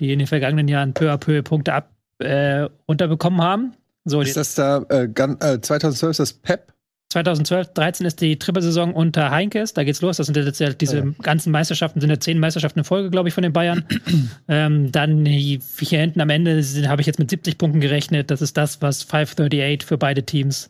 die 0.00 0.12
in 0.12 0.18
den 0.18 0.26
vergangenen 0.28 0.68
Jahren 0.68 0.94
peu 0.94 1.10
à 1.12 1.18
peu 1.18 1.42
Punkte 1.42 1.74
ab, 1.74 1.90
äh, 2.20 2.66
runterbekommen 2.88 3.42
haben. 3.42 3.74
So, 4.04 4.20
Ist 4.22 4.36
das 4.36 4.54
da 4.54 4.84
äh, 4.88 5.08
gan- 5.08 5.38
äh, 5.40 5.60
2012 5.60 6.10
ist 6.12 6.20
das 6.20 6.32
Pep? 6.32 6.72
2012, 7.10 7.72
13 7.72 8.06
ist 8.06 8.20
die 8.20 8.38
Trippelsaison 8.38 8.92
unter 8.92 9.30
Heinkes. 9.30 9.72
Da 9.72 9.82
geht's 9.84 10.02
los. 10.02 10.18
Das 10.18 10.26
sind 10.26 10.36
jetzt 10.36 10.60
ja 10.60 10.70
diese 10.70 10.98
Ja. 10.98 11.04
ganzen 11.22 11.50
Meisterschaften, 11.50 12.00
sind 12.00 12.10
ja 12.10 12.20
zehn 12.20 12.38
Meisterschaften 12.38 12.80
in 12.80 12.84
Folge, 12.84 13.10
glaube 13.10 13.28
ich, 13.28 13.34
von 13.34 13.42
den 13.42 13.52
Bayern. 13.52 13.84
ähm, 14.48 14.92
dann 14.92 15.24
hier 15.24 15.60
hinten 15.78 16.20
am 16.20 16.28
Ende 16.28 16.62
habe 16.86 17.00
ich 17.00 17.06
jetzt 17.06 17.18
mit 17.18 17.30
70 17.30 17.56
Punkten 17.56 17.80
gerechnet. 17.80 18.30
Das 18.30 18.42
ist 18.42 18.56
das, 18.58 18.82
was 18.82 19.02
538 19.04 19.86
für 19.86 19.96
beide 19.96 20.22
Teams 20.22 20.68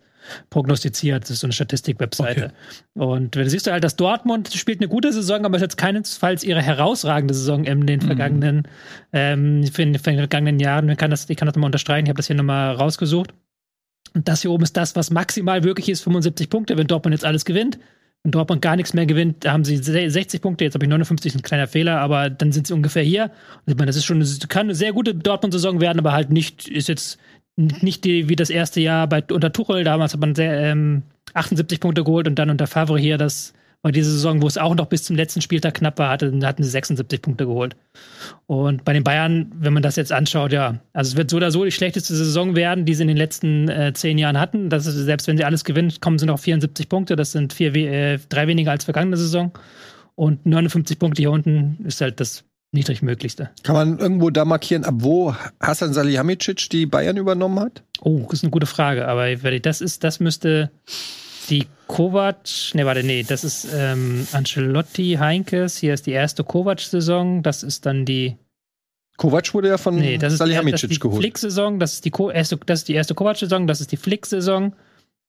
prognostiziert. 0.50 1.24
Das 1.24 1.30
ist 1.30 1.40
so 1.40 1.46
eine 1.46 1.52
Statistik-Webseite. 1.54 2.52
Und 2.94 3.34
da 3.34 3.44
siehst 3.48 3.66
du 3.66 3.72
halt, 3.72 3.82
dass 3.82 3.96
Dortmund 3.96 4.52
spielt 4.52 4.80
eine 4.80 4.88
gute 4.88 5.12
Saison, 5.12 5.44
aber 5.44 5.56
es 5.56 5.62
ist 5.62 5.66
jetzt 5.72 5.76
keinesfalls 5.78 6.44
ihre 6.44 6.62
herausragende 6.62 7.34
Saison 7.34 7.64
in 7.64 7.86
den 7.86 8.00
vergangenen, 8.00 8.68
ähm, 9.12 9.64
für 9.72 9.84
den 9.84 9.98
vergangenen 9.98 10.60
Jahren. 10.60 10.88
Ich 10.88 10.98
kann 10.98 11.10
das, 11.10 11.28
ich 11.28 11.36
kann 11.36 11.46
das 11.46 11.54
nochmal 11.54 11.68
unterstreichen. 11.68 12.06
Ich 12.06 12.10
habe 12.10 12.18
das 12.18 12.26
hier 12.26 12.36
nochmal 12.36 12.74
rausgesucht. 12.74 13.32
Und 14.14 14.28
das 14.28 14.42
hier 14.42 14.50
oben 14.50 14.62
ist 14.64 14.76
das, 14.76 14.96
was 14.96 15.10
maximal 15.10 15.64
wirklich 15.64 15.88
ist, 15.88 16.02
75 16.02 16.50
Punkte, 16.50 16.76
wenn 16.76 16.86
Dortmund 16.86 17.14
jetzt 17.14 17.24
alles 17.24 17.44
gewinnt. 17.44 17.78
Wenn 18.24 18.32
Dortmund 18.32 18.62
gar 18.62 18.74
nichts 18.76 18.94
mehr 18.94 19.06
gewinnt, 19.06 19.44
da 19.44 19.52
haben 19.52 19.64
sie 19.64 19.76
se- 19.76 20.10
60 20.10 20.40
Punkte, 20.40 20.64
jetzt 20.64 20.74
habe 20.74 20.84
ich 20.84 20.88
59, 20.88 21.34
ein 21.36 21.42
kleiner 21.42 21.68
Fehler, 21.68 22.00
aber 22.00 22.30
dann 22.30 22.50
sind 22.52 22.66
sie 22.66 22.74
ungefähr 22.74 23.02
hier. 23.04 23.30
Ich 23.66 23.74
meine, 23.76 23.86
das 23.86 23.96
ist 23.96 24.04
schon, 24.06 24.18
das 24.20 24.38
kann 24.48 24.66
eine 24.66 24.74
sehr 24.74 24.92
gute 24.92 25.14
Dortmund-Saison 25.14 25.80
werden, 25.80 25.98
aber 26.00 26.12
halt 26.12 26.30
nicht, 26.30 26.66
ist 26.68 26.88
jetzt 26.88 27.18
nicht 27.56 28.04
die, 28.04 28.28
wie 28.28 28.36
das 28.36 28.50
erste 28.50 28.80
Jahr 28.80 29.06
bei, 29.08 29.22
unter 29.30 29.52
Tuchel, 29.52 29.84
damals 29.84 30.14
hat 30.14 30.20
man 30.20 30.34
sehr, 30.34 30.52
ähm, 30.60 31.02
78 31.34 31.78
Punkte 31.80 32.02
geholt 32.04 32.26
und 32.26 32.36
dann 32.36 32.50
unter 32.50 32.66
Favre 32.66 32.98
hier, 32.98 33.18
das 33.18 33.52
war 33.82 33.92
diese 33.92 34.10
Saison, 34.10 34.42
wo 34.42 34.46
es 34.46 34.58
auch 34.58 34.74
noch 34.74 34.86
bis 34.86 35.04
zum 35.04 35.14
letzten 35.14 35.40
Spieltag 35.40 35.74
knapp 35.74 35.98
war, 35.98 36.10
hatte, 36.10 36.36
hatten 36.42 36.62
sie 36.62 36.70
76 36.70 37.22
Punkte 37.22 37.46
geholt. 37.46 37.76
Und 38.46 38.84
bei 38.84 38.92
den 38.92 39.04
Bayern, 39.04 39.52
wenn 39.54 39.72
man 39.72 39.82
das 39.82 39.96
jetzt 39.96 40.12
anschaut, 40.12 40.52
ja, 40.52 40.80
also 40.92 41.12
es 41.12 41.16
wird 41.16 41.30
so 41.30 41.36
oder 41.36 41.50
so 41.50 41.64
die 41.64 41.70
schlechteste 41.70 42.14
Saison 42.14 42.56
werden, 42.56 42.84
die 42.84 42.94
sie 42.94 43.02
in 43.02 43.08
den 43.08 43.16
letzten 43.16 43.68
äh, 43.68 43.92
zehn 43.94 44.18
Jahren 44.18 44.38
hatten. 44.38 44.68
Das 44.68 44.86
ist, 44.86 44.96
selbst 44.96 45.28
wenn 45.28 45.36
sie 45.36 45.44
alles 45.44 45.64
gewinnen, 45.64 45.92
kommen 46.00 46.18
sie 46.18 46.26
noch 46.26 46.34
auf 46.34 46.40
74 46.40 46.88
Punkte. 46.88 47.14
Das 47.14 47.32
sind 47.32 47.52
vier, 47.52 47.74
äh, 47.74 48.18
drei 48.28 48.48
weniger 48.48 48.72
als 48.72 48.84
vergangene 48.84 49.16
Saison. 49.16 49.52
Und 50.16 50.44
59 50.44 50.98
Punkte 50.98 51.22
hier 51.22 51.30
unten 51.30 51.78
ist 51.84 52.00
halt 52.00 52.18
das 52.18 52.44
niedrigmöglichste. 52.72 53.50
Kann 53.62 53.76
man 53.76 53.98
irgendwo 53.98 54.30
da 54.30 54.44
markieren, 54.44 54.84
ab 54.84 54.96
wo 54.98 55.34
Hasan 55.60 55.92
Salihamidzic 55.92 56.68
die 56.70 56.86
Bayern 56.86 57.16
übernommen 57.16 57.60
hat? 57.60 57.84
Oh, 58.00 58.22
das 58.24 58.40
ist 58.40 58.44
eine 58.44 58.50
gute 58.50 58.66
Frage. 58.66 59.06
Aber 59.06 59.32
das 59.60 59.80
ist, 59.80 60.02
das 60.02 60.18
müsste 60.18 60.70
die 61.50 61.66
Kovac, 61.86 62.74
ne, 62.74 62.84
warte, 62.84 63.02
nee, 63.02 63.22
das 63.22 63.44
ist 63.44 63.68
ähm, 63.72 64.26
Ancelotti, 64.32 65.16
Heinkes. 65.18 65.78
Hier 65.78 65.94
ist 65.94 66.06
die 66.06 66.12
erste 66.12 66.44
Kovac-Saison. 66.44 67.42
Das 67.42 67.62
ist 67.62 67.86
dann 67.86 68.04
die 68.04 68.36
Kovac 69.18 69.52
wurde 69.52 69.68
ja 69.68 69.78
von 69.78 69.96
Nee, 69.96 70.16
das 70.16 70.34
ist, 70.34 70.40
das 70.40 70.48
Salihamidzic 70.48 70.90
die 70.90 70.98
geholt. 70.98 71.20
Flick-Saison, 71.20 71.80
das 71.80 71.94
ist 71.94 72.04
die, 72.04 72.10
Ko 72.10 72.30
erste, 72.30 72.56
das 72.56 72.80
ist 72.80 72.88
die 72.88 72.94
erste 72.94 73.14
Kovac-Saison, 73.14 73.66
das 73.66 73.80
ist 73.80 73.90
die 73.90 73.96
Flick-Saison, 73.96 74.74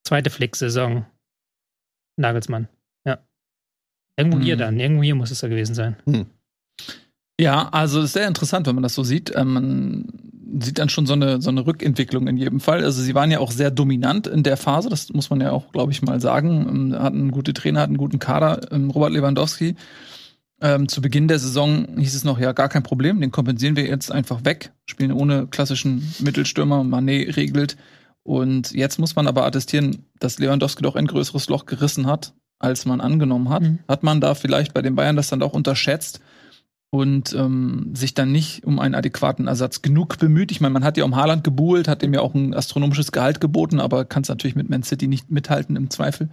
zweite 0.04 0.30
Flick-Saison. 0.30 1.06
Nagelsmann, 2.16 2.68
ja. 3.06 3.18
Irgendwo 4.16 4.40
hier 4.40 4.54
Hm. 4.54 4.60
dann, 4.60 4.80
irgendwo 4.80 5.04
hier 5.04 5.16
muss 5.16 5.32
es 5.32 5.40
da 5.40 5.48
gewesen 5.48 5.74
sein. 5.74 5.96
Ja, 7.40 7.70
also 7.70 8.02
das 8.02 8.10
ist 8.10 8.14
sehr 8.14 8.28
interessant, 8.28 8.68
wenn 8.68 8.76
man 8.76 8.84
das 8.84 8.94
so 8.94 9.04
sieht. 9.04 9.34
Ähm, 9.36 9.54
man 9.54 10.06
sieht 10.60 10.80
dann 10.80 10.90
schon 10.90 11.06
so 11.06 11.14
eine, 11.14 11.42
so 11.42 11.50
eine 11.50 11.66
Rückentwicklung 11.66 12.28
in 12.28 12.38
jedem 12.38 12.60
Fall. 12.60 12.84
Also 12.84 13.02
sie 13.02 13.16
waren 13.16 13.32
ja 13.32 13.40
auch 13.40 13.52
sehr 13.52 13.72
dominant 13.72 14.28
in 14.28 14.44
der 14.44 14.58
Phase, 14.58 14.90
das 14.90 15.12
muss 15.14 15.30
man 15.30 15.42
ja 15.42 15.52
auch, 15.52 15.72
glaube 15.72 15.92
ich, 15.92 16.02
mal 16.02 16.20
sagen. 16.20 16.68
Ähm, 16.94 17.00
Hatten 17.00 17.32
gute 17.32 17.54
Trainer, 17.54 17.82
hatten 17.82 17.92
einen 17.92 17.98
guten 17.98 18.20
Kader, 18.20 18.72
ähm, 18.72 18.90
Robert 18.90 19.12
Lewandowski. 19.12 19.76
Ähm, 20.62 20.88
zu 20.90 21.02
Beginn 21.02 21.28
der 21.28 21.40
Saison 21.40 21.98
hieß 21.98 22.16
es 22.16 22.24
noch, 22.24 22.40
ja, 22.40 22.52
gar 22.52 22.70
kein 22.70 22.84
Problem, 22.84 23.22
den 23.22 23.32
kompensieren 23.32 23.76
wir 23.76 23.86
jetzt 23.86 24.12
einfach 24.12 24.44
weg, 24.44 24.74
spielen 24.86 25.14
ohne 25.14 25.48
klassischen 25.48 26.14
Mittelstürmer, 26.20 26.84
Manet 26.84 27.38
regelt. 27.38 27.78
Und 28.24 28.72
jetzt 28.72 29.00
muss 29.00 29.16
man 29.16 29.28
aber 29.28 29.46
attestieren, 29.46 30.06
dass 30.20 30.38
Lewandowski 30.40 30.84
doch 30.84 30.96
ein 30.96 31.08
größeres 31.08 31.48
Loch 31.48 31.66
gerissen 31.66 32.08
hat. 32.08 32.34
als 32.60 32.86
man 32.86 33.02
angenommen 33.02 33.50
hat. 33.50 33.64
Mhm. 33.64 33.80
Hat 33.88 34.04
man 34.04 34.22
da 34.22 34.36
vielleicht 34.36 34.74
bei 34.74 34.82
den 34.82 34.96
Bayern 34.96 35.16
das 35.16 35.30
dann 35.30 35.42
auch 35.42 35.54
unterschätzt 35.54 36.20
und 36.92 37.34
ähm, 37.34 37.92
sich 37.94 38.14
dann 38.14 38.32
nicht 38.32 38.66
um 38.66 38.80
einen 38.80 38.96
adäquaten 38.96 39.48
Ersatz 39.48 39.82
genug 39.82 40.18
bemüht? 40.18 40.52
Ich 40.52 40.62
meine, 40.62 40.74
man 40.74 40.84
hat 40.84 40.98
ja 40.98 41.04
um 41.04 41.16
Haaland 41.16 41.44
gebuhlt, 41.44 41.88
hat 41.88 42.04
ihm 42.04 42.14
ja 42.14 42.22
auch 42.22 42.34
ein 42.34 42.54
astronomisches 42.54 43.12
Gehalt 43.12 43.40
geboten, 43.40 43.80
aber 43.80 44.06
kann 44.06 44.24
es 44.24 44.30
natürlich 44.30 44.56
mit 44.56 44.70
Man 44.70 44.84
City 44.84 45.08
nicht 45.08 45.30
mithalten 45.30 45.76
im 45.76 45.90
Zweifel. 45.90 46.30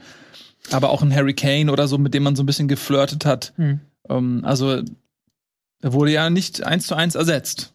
Aber 0.71 0.91
auch 0.91 1.03
ein 1.03 1.15
Harry 1.15 1.35
Kane 1.35 1.71
oder 1.71 1.87
so, 1.89 1.99
mit 1.99 2.15
dem 2.15 2.23
man 2.23 2.37
so 2.37 2.43
ein 2.43 2.47
bisschen 2.47 2.69
geflirtet 2.69 3.27
hat. 3.27 3.53
Hm. 3.57 3.81
Ähm, 4.09 4.41
also 4.45 4.83
er 5.83 5.93
wurde 5.93 6.13
ja 6.13 6.31
nicht 6.31 6.65
eins 6.65 6.87
zu 6.87 6.95
eins 6.95 7.15
ersetzt. 7.15 7.75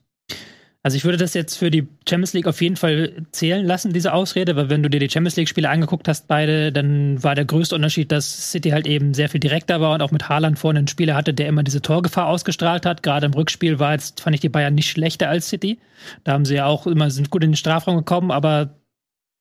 Also 0.83 0.97
ich 0.97 1.05
würde 1.05 1.17
das 1.17 1.35
jetzt 1.35 1.57
für 1.57 1.69
die 1.69 1.87
Champions 2.09 2.33
League 2.33 2.47
auf 2.47 2.59
jeden 2.59 2.75
Fall 2.75 3.13
zählen 3.31 3.63
lassen, 3.63 3.93
diese 3.93 4.13
Ausrede, 4.13 4.55
weil 4.55 4.69
wenn 4.69 4.81
du 4.81 4.89
dir 4.89 4.99
die 4.99 5.09
Champions 5.09 5.35
League-Spiele 5.35 5.69
angeguckt 5.69 6.07
hast, 6.07 6.27
beide, 6.27 6.71
dann 6.71 7.23
war 7.23 7.35
der 7.35 7.45
größte 7.45 7.75
Unterschied, 7.75 8.11
dass 8.11 8.51
City 8.51 8.71
halt 8.71 8.87
eben 8.87 9.13
sehr 9.13 9.29
viel 9.29 9.39
direkter 9.39 9.79
war 9.79 9.93
und 9.93 10.01
auch 10.01 10.11
mit 10.11 10.27
Haaland 10.27 10.57
vorne 10.57 10.79
einen 10.79 10.87
Spieler 10.87 11.13
hatte, 11.13 11.35
der 11.35 11.47
immer 11.47 11.61
diese 11.61 11.83
Torgefahr 11.83 12.27
ausgestrahlt 12.27 12.87
hat. 12.87 13.03
Gerade 13.03 13.27
im 13.27 13.33
Rückspiel 13.33 13.77
war 13.77 13.93
jetzt, 13.93 14.21
fand 14.21 14.33
ich 14.33 14.41
die 14.41 14.49
Bayern 14.49 14.73
nicht 14.73 14.89
schlechter 14.89 15.29
als 15.29 15.49
City. 15.49 15.77
Da 16.23 16.31
haben 16.31 16.45
sie 16.45 16.55
ja 16.55 16.65
auch 16.65 16.87
immer, 16.87 17.11
sind 17.11 17.29
gut 17.29 17.43
in 17.43 17.51
den 17.51 17.57
Strafraum 17.57 17.97
gekommen, 17.97 18.31
aber 18.31 18.81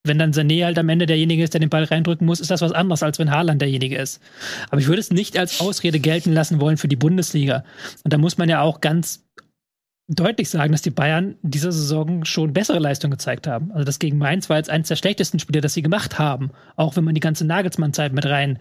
wenn 0.05 0.19
dann 0.19 0.33
Sané 0.33 0.65
halt 0.65 0.79
am 0.79 0.89
Ende 0.89 1.07
derjenige 1.07 1.43
ist, 1.43 1.53
der 1.53 1.61
den 1.61 1.69
Ball 1.69 1.85
reindrücken 1.85 2.27
muss, 2.27 2.41
ist 2.41 2.51
das 2.51 2.63
was 2.63 2.73
anderes, 2.73 3.03
als 3.03 3.19
wenn 3.19 3.31
Haaland 3.31 3.61
derjenige 3.61 3.99
ist. 3.99 4.21
Aber 4.71 4.81
ich 4.81 4.87
würde 4.87 5.01
es 5.01 5.11
nicht 5.11 5.39
als 5.39 5.61
Ausrede 5.61 6.01
gelten 6.01 6.33
lassen 6.33 6.61
wollen 6.61 6.79
für 6.79 6.89
die 6.89 6.97
Bundesliga. 6.97 7.65
Und 8.05 8.13
da 8.13 8.19
muss 8.19 8.39
man 8.39 8.49
ja 8.49 8.63
auch 8.63 8.81
ganz 8.81 9.27
deutlich 10.11 10.51
sagen, 10.51 10.73
dass 10.73 10.83
die 10.83 10.91
Bayern 10.91 11.37
dieser 11.43 11.71
Saison 11.71 12.25
schon 12.25 12.53
bessere 12.53 12.81
Leistung 12.81 13.13
gezeigt 13.13 13.47
haben. 13.47 13.71
Also 13.71 13.85
das 13.85 14.01
gegen 14.01 14.19
Mainz 14.19 14.51
war 14.51 14.57
jetzt 14.57 14.69
eines 14.69 14.89
der 14.89 14.97
schlechtesten 14.97 15.39
Spiele, 15.39 15.61
das 15.61 15.75
sie 15.75 15.83
gemacht 15.83 16.19
haben. 16.19 16.51
Auch 16.75 16.97
wenn 16.97 17.05
man 17.05 17.15
die 17.15 17.21
ganze 17.21 17.47
Nagelsmann-Zeit 17.47 18.13
mit 18.13 18.27
rein, 18.27 18.59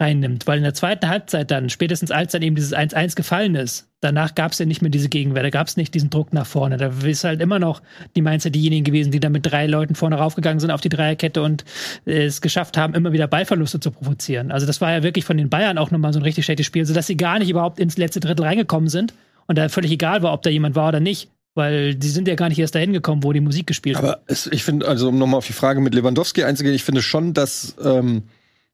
reinnimmt. 0.00 0.48
Weil 0.48 0.58
in 0.58 0.64
der 0.64 0.74
zweiten 0.74 1.08
Halbzeit 1.08 1.52
dann, 1.52 1.70
spätestens 1.70 2.10
als 2.10 2.32
dann 2.32 2.42
eben 2.42 2.56
dieses 2.56 2.74
1-1 2.74 3.14
gefallen 3.14 3.54
ist, 3.54 3.88
danach 4.00 4.34
gab 4.34 4.52
es 4.52 4.58
ja 4.58 4.66
nicht 4.66 4.82
mehr 4.82 4.90
diese 4.90 5.08
Gegenwehr, 5.08 5.42
da 5.42 5.50
gab 5.50 5.68
es 5.68 5.76
nicht 5.76 5.94
diesen 5.94 6.10
Druck 6.10 6.32
nach 6.32 6.46
vorne. 6.46 6.76
Da 6.76 6.88
ist 6.88 7.22
halt 7.22 7.40
immer 7.40 7.60
noch 7.60 7.80
die 8.16 8.22
Mainzer 8.22 8.50
diejenigen 8.50 8.84
gewesen, 8.84 9.12
die 9.12 9.20
da 9.20 9.28
mit 9.28 9.46
drei 9.46 9.66
Leuten 9.66 9.94
vorne 9.94 10.16
raufgegangen 10.16 10.58
sind 10.58 10.72
auf 10.72 10.80
die 10.80 10.88
Dreierkette 10.88 11.42
und 11.42 11.64
äh, 12.06 12.24
es 12.24 12.40
geschafft 12.40 12.76
haben, 12.76 12.94
immer 12.94 13.12
wieder 13.12 13.28
Ballverluste 13.28 13.78
zu 13.78 13.92
provozieren. 13.92 14.50
Also 14.50 14.66
das 14.66 14.80
war 14.80 14.92
ja 14.92 15.04
wirklich 15.04 15.24
von 15.24 15.36
den 15.36 15.48
Bayern 15.48 15.78
auch 15.78 15.92
nochmal 15.92 16.12
so 16.12 16.18
ein 16.18 16.24
richtig 16.24 16.44
schlechtes 16.44 16.66
Spiel, 16.66 16.84
sodass 16.84 17.06
sie 17.06 17.16
gar 17.16 17.38
nicht 17.38 17.50
überhaupt 17.50 17.78
ins 17.78 17.96
letzte 17.96 18.18
Drittel 18.18 18.44
reingekommen 18.44 18.88
sind 18.88 19.14
und 19.48 19.58
da 19.58 19.68
völlig 19.68 19.90
egal 19.90 20.22
war, 20.22 20.32
ob 20.32 20.42
da 20.42 20.50
jemand 20.50 20.76
war 20.76 20.88
oder 20.88 21.00
nicht. 21.00 21.30
Weil 21.54 21.96
die 21.96 22.08
sind 22.10 22.28
ja 22.28 22.36
gar 22.36 22.48
nicht 22.50 22.58
erst 22.60 22.76
dahin 22.76 22.92
gekommen, 22.92 23.24
wo 23.24 23.32
die 23.32 23.40
Musik 23.40 23.66
gespielt 23.66 23.96
wird. 24.00 24.04
Aber 24.04 24.22
es, 24.28 24.46
ich 24.46 24.62
finde, 24.62 24.86
also 24.86 25.08
um 25.08 25.18
nochmal 25.18 25.38
auf 25.38 25.46
die 25.46 25.52
Frage 25.52 25.80
mit 25.80 25.92
Lewandowski 25.92 26.44
einzugehen, 26.44 26.74
ich 26.74 26.84
finde 26.84 27.02
schon, 27.02 27.34
dass 27.34 27.74
ähm, 27.82 28.22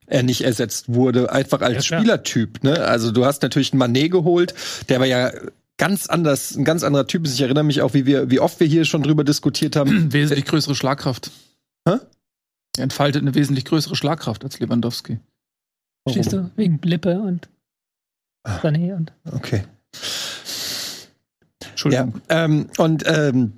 er 0.06 0.22
nicht 0.22 0.42
ersetzt 0.42 0.92
wurde, 0.92 1.32
einfach 1.32 1.62
als 1.62 1.88
Ja. 1.88 1.98
Spielertyp. 1.98 2.62
Ne? 2.62 2.84
Also 2.84 3.10
du 3.10 3.24
hast 3.24 3.40
natürlich 3.42 3.72
einen 3.72 3.78
Manet 3.78 4.10
geholt, 4.10 4.54
der 4.90 5.00
war 5.00 5.06
ja 5.06 5.32
ganz 5.78 6.08
anders, 6.08 6.54
ein 6.56 6.64
ganz 6.66 6.82
anderer 6.84 7.06
Typ 7.06 7.24
ist. 7.24 7.32
Ich 7.32 7.40
erinnere 7.40 7.64
mich 7.64 7.80
auch, 7.80 7.94
wie 7.94 8.04
wir, 8.04 8.30
wie 8.30 8.38
oft 8.40 8.60
wir 8.60 8.66
hier 8.66 8.84
schon 8.84 9.02
drüber 9.02 9.24
diskutiert 9.24 9.76
haben. 9.76 10.12
Wesentlich 10.12 10.44
größere 10.44 10.74
Schlagkraft. 10.74 11.30
Hä? 11.88 11.94
Er 12.76 12.82
entfaltet 12.82 13.22
eine 13.22 13.34
wesentlich 13.34 13.64
größere 13.64 13.96
Schlagkraft 13.96 14.44
als 14.44 14.58
Lewandowski. 14.60 15.20
Verstehst 16.06 16.32
du? 16.34 16.50
Wegen 16.56 16.80
Lippe 16.82 17.18
und 17.18 17.48
Ah. 18.46 18.58
Sané 18.62 18.94
und. 18.94 19.10
Okay. 19.32 19.64
Ja, 21.92 22.02
Entschuldigung. 22.02 22.22
ähm, 22.28 22.66
und 22.78 23.04
ähm, 23.06 23.52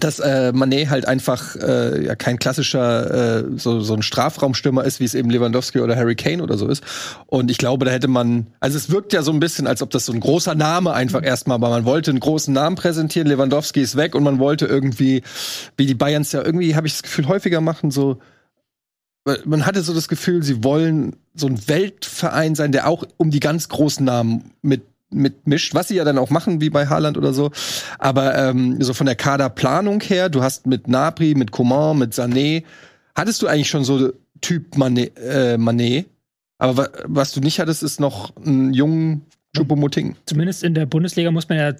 dass 0.00 0.18
äh, 0.18 0.52
Manet 0.52 0.90
halt 0.90 1.06
einfach 1.06 1.56
äh, 1.56 2.04
ja 2.04 2.16
kein 2.16 2.38
klassischer 2.38 3.44
äh, 3.44 3.44
so, 3.56 3.80
so 3.80 3.94
ein 3.94 4.02
Strafraumstürmer 4.02 4.84
ist, 4.84 5.00
wie 5.00 5.04
es 5.04 5.14
eben 5.14 5.30
Lewandowski 5.30 5.80
oder 5.80 5.96
Harry 5.96 6.16
Kane 6.16 6.42
oder 6.42 6.56
so 6.56 6.66
ist. 6.66 6.82
Und 7.26 7.50
ich 7.50 7.58
glaube, 7.58 7.84
da 7.84 7.90
hätte 7.90 8.08
man, 8.08 8.48
also 8.60 8.76
es 8.76 8.90
wirkt 8.90 9.12
ja 9.12 9.22
so 9.22 9.32
ein 9.32 9.40
bisschen, 9.40 9.66
als 9.66 9.82
ob 9.82 9.90
das 9.90 10.06
so 10.06 10.12
ein 10.12 10.20
großer 10.20 10.54
Name 10.54 10.92
einfach 10.92 11.22
erstmal 11.22 11.60
war. 11.60 11.70
Man 11.70 11.84
wollte 11.84 12.10
einen 12.10 12.20
großen 12.20 12.52
Namen 12.52 12.76
präsentieren, 12.76 13.28
Lewandowski 13.28 13.80
ist 13.80 13.96
weg 13.96 14.14
und 14.14 14.24
man 14.24 14.38
wollte 14.38 14.66
irgendwie, 14.66 15.22
wie 15.76 15.86
die 15.86 15.94
Bayerns 15.94 16.32
ja 16.32 16.42
irgendwie, 16.44 16.74
habe 16.74 16.86
ich 16.86 16.94
das 16.94 17.02
Gefühl, 17.02 17.28
häufiger 17.28 17.60
machen, 17.60 17.90
so 17.90 18.18
man 19.46 19.64
hatte 19.64 19.80
so 19.80 19.94
das 19.94 20.08
Gefühl, 20.08 20.42
sie 20.42 20.62
wollen 20.64 21.16
so 21.34 21.46
ein 21.46 21.66
Weltverein 21.66 22.54
sein, 22.54 22.72
der 22.72 22.86
auch 22.86 23.04
um 23.16 23.30
die 23.30 23.40
ganz 23.40 23.70
großen 23.70 24.04
Namen 24.04 24.52
mit 24.60 24.82
mitmischt, 25.14 25.74
was 25.74 25.88
sie 25.88 25.96
ja 25.96 26.04
dann 26.04 26.18
auch 26.18 26.30
machen, 26.30 26.60
wie 26.60 26.70
bei 26.70 26.86
Haaland 26.86 27.16
oder 27.16 27.32
so. 27.32 27.50
Aber 27.98 28.36
ähm, 28.36 28.82
so 28.82 28.94
von 28.94 29.06
der 29.06 29.16
Kaderplanung 29.16 30.00
her, 30.02 30.28
du 30.28 30.42
hast 30.42 30.66
mit 30.66 30.88
Napri, 30.88 31.34
mit 31.34 31.50
Coman, 31.50 31.98
mit 31.98 32.12
Sané, 32.12 32.64
hattest 33.14 33.42
du 33.42 33.46
eigentlich 33.46 33.70
schon 33.70 33.84
so 33.84 34.12
Typ 34.40 34.76
Mané, 34.76 35.16
äh. 35.16 36.04
Aber 36.58 36.76
wa 36.76 36.88
was 37.06 37.32
du 37.32 37.40
nicht 37.40 37.58
hattest, 37.60 37.82
ist 37.82 38.00
noch 38.00 38.36
einen 38.36 38.74
jungen 38.74 39.22
Choupo-Moting. 39.56 40.16
Zumindest 40.26 40.62
in 40.62 40.74
der 40.74 40.86
Bundesliga 40.86 41.30
muss 41.30 41.48
man 41.48 41.58
ja 41.58 41.74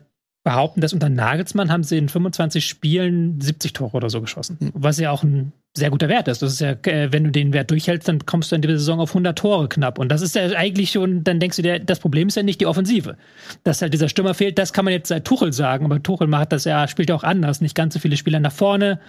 behaupten, 0.45 0.81
dass 0.81 0.93
unter 0.93 1.09
Nagelsmann 1.09 1.71
haben 1.71 1.85
sie 1.85 1.99
in 1.99 2.09
25 2.09 2.67
Spielen 2.67 3.41
70 3.41 3.73
Tore 3.73 3.97
oder 3.97 4.11
so 4.11 4.21
geschossen. 4.21 4.59
Was 4.75 4.99
ja 4.99 5.11
auch 5.11 5.23
ein 5.23 5.53
sehr 5.77 5.91
guter 5.91 6.09
Wert 6.09 6.29
ist. 6.29 6.41
Das 6.41 6.53
ist 6.53 6.61
ja, 6.61 6.73
äh, 6.85 7.13
wenn 7.13 7.25
du 7.25 7.31
den 7.31 7.53
Wert 7.53 7.71
durchhältst, 7.71 8.09
dann 8.09 8.25
kommst 8.25 8.53
du 8.53 8.57
in 8.57 8.63
dieser 8.63 8.79
Saison 8.79 9.01
auf 9.01 9.11
100 9.11 9.37
Tore 9.37 9.69
knapp. 9.69 9.99
Und 9.99 10.09
das 10.09 10.23
ist 10.23 10.37
ja 10.37 10.47
eigentlich 10.51 10.93
schon, 10.93 11.25
dann 11.25 11.41
denkst 11.41 11.57
du 11.57 11.63
dir, 11.63 11.81
das 11.81 11.99
Problem 11.99 12.29
ist 12.29 12.37
ja 12.37 12.45
nicht 12.45 12.61
die 12.61 12.67
Offensive. 12.67 13.17
Dass 13.65 13.83
halt 13.83 13.93
dieser 13.93 14.09
Stürmer 14.09 14.35
fehlt, 14.35 14.59
das 14.59 14.73
kann 14.73 14.85
man 14.85 14.93
jetzt 14.93 15.09
seit 15.09 15.25
Tuchel 15.25 15.53
sagen. 15.53 15.85
Aber 15.85 16.01
Tuchel 16.01 16.29
macht 16.29 16.53
das 16.53 16.65
ja, 16.65 16.87
spielt 16.87 17.09
ja 17.09 17.17
auch 17.17 17.25
anders. 17.25 17.61
Nicht 17.61 17.75
ganz 17.75 17.95
so 17.95 18.01
viele 18.01 18.17
Spieler 18.17 18.39
nach 18.39 18.53
vorne, 18.53 19.01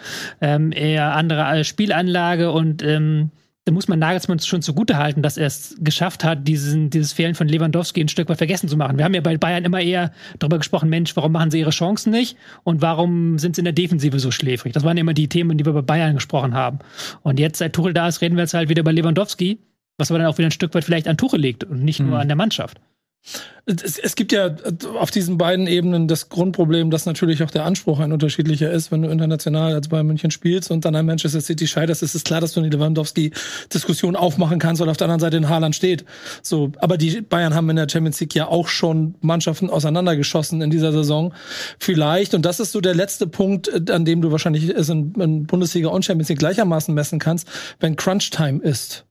ähm, 0.42 0.72
eher 0.72 1.14
andere 1.14 1.64
Spielanlage 1.64 2.52
und 2.52 2.82
ähm, 2.82 3.30
da 3.66 3.72
muss 3.72 3.88
man 3.88 3.98
Nagelsmann 3.98 4.40
schon 4.40 4.62
zugute 4.62 4.98
halten, 4.98 5.24
dass 5.24 5.38
er 5.38 5.48
es 5.48 5.76
geschafft 5.80 6.24
hat, 6.24 6.48
diesen, 6.48 6.92
dieses 6.92 7.14
Fehlen 7.14 7.34
von 7.34 7.48
Lewandowski 7.48 8.00
ein 8.00 8.08
Stück 8.08 8.30
weit 8.30 8.38
vergessen 8.38 8.70
zu 8.70 8.78
machen. 8.78 8.98
Wir 9.00 9.06
haben 9.06 9.16
ja 9.16 9.22
bei 9.22 9.38
Bayern 9.38 9.66
immer 9.66 9.82
eher 9.82 10.12
darüber 10.38 10.60
gesprochen, 10.60 10.88
Mensch, 10.88 11.16
warum 11.16 11.32
machen 11.32 11.50
sie 11.50 11.60
ihre 11.60 11.72
Chancen 11.72 12.12
nicht 12.12 12.38
und 12.64 12.84
warum 12.84 13.40
sind 13.40 13.56
sie 13.56 13.62
in 13.62 13.66
der 13.66 13.74
Defensive 13.74 14.20
so 14.20 14.30
schläfrig? 14.30 14.74
Das 14.74 14.84
waren 14.84 14.98
immer 14.98 15.16
die 15.16 15.28
Themen, 15.30 15.58
die 15.58 15.66
wir 15.66 15.74
bei 15.74 15.82
Bayern 15.82 16.14
gesprochen 16.14 16.54
haben. 16.54 16.78
Und 17.24 17.40
jetzt, 17.40 17.58
seit 17.58 17.74
Tuchel 17.74 17.94
da 17.94 18.08
ist, 18.08 18.22
reden 18.22 18.36
wir 18.36 18.44
jetzt 18.44 18.54
halt 18.54 18.70
wieder 18.70 18.82
über 18.82 18.94
Lewandowski, 18.94 19.58
was 19.98 20.12
aber 20.12 20.20
dann 20.20 20.28
auch 20.28 20.38
wieder 20.38 20.50
ein 20.50 20.52
Stück 20.52 20.76
weit 20.76 20.84
vielleicht 20.84 21.08
an 21.08 21.18
Tuchel 21.18 21.40
liegt 21.40 21.64
und 21.64 21.84
nicht 21.84 22.00
nur 22.00 22.20
an 22.20 22.28
der 22.28 22.38
Mannschaft. 22.38 22.80
Es, 23.66 23.98
es 23.98 24.16
gibt 24.16 24.32
ja 24.32 24.56
auf 25.00 25.10
diesen 25.10 25.40
beiden 25.40 25.66
Ebenen 25.66 26.08
das 26.08 26.30
Grundproblem, 26.30 26.92
dass 26.92 27.08
natürlich 27.08 27.42
auch 27.42 27.50
der 27.50 27.66
Anspruch 27.66 28.00
ein 28.00 28.12
unterschiedlicher 28.12 28.70
ist. 28.72 28.92
Wenn 28.92 29.02
du 29.02 29.10
international 29.10 29.74
als 29.74 29.88
Bayern 29.88 30.06
München 30.06 30.30
spielst 30.30 30.70
und 30.70 30.86
dann 30.86 30.96
an 30.96 31.08
Manchester 31.08 31.42
City 31.42 31.66
scheiterst, 31.66 32.04
ist 32.04 32.14
es 32.14 32.24
klar, 32.24 32.42
dass 32.42 32.54
du 32.54 32.60
eine 32.60 32.70
Lewandowski-Diskussion 32.70 34.16
aufmachen 34.16 34.60
kannst, 34.60 34.82
weil 34.82 34.90
auf 34.90 34.98
der 34.98 35.06
anderen 35.06 35.22
Seite 35.22 35.38
in 35.38 35.50
Haaland 35.50 35.76
steht. 35.76 36.06
So, 36.44 36.72
aber 36.78 36.98
die 36.98 37.22
Bayern 37.22 37.56
haben 37.56 37.68
in 37.72 37.78
der 37.78 37.90
Champions 37.90 38.20
League 38.20 38.36
ja 38.36 38.48
auch 38.48 38.68
schon 38.68 39.16
Mannschaften 39.22 39.72
auseinandergeschossen 39.72 40.62
in 40.62 40.70
dieser 40.70 40.92
Saison. 40.92 41.34
Vielleicht, 41.80 42.36
und 42.36 42.46
das 42.46 42.60
ist 42.60 42.72
so 42.72 42.82
der 42.82 42.94
letzte 42.94 43.26
Punkt, 43.26 43.68
äh, 43.68 43.92
an 43.92 44.06
dem 44.06 44.22
du 44.22 44.32
wahrscheinlich 44.32 44.70
es 44.70 44.90
in, 44.90 45.16
in 45.16 45.48
Bundesliga 45.48 45.90
und 45.90 46.06
Champions 46.06 46.30
League 46.30 46.40
gleichermaßen 46.40 46.94
messen 46.94 47.18
kannst, 47.18 47.48
wenn 47.80 47.96
Crunch-Time 47.96 48.62
ist. 48.62 49.06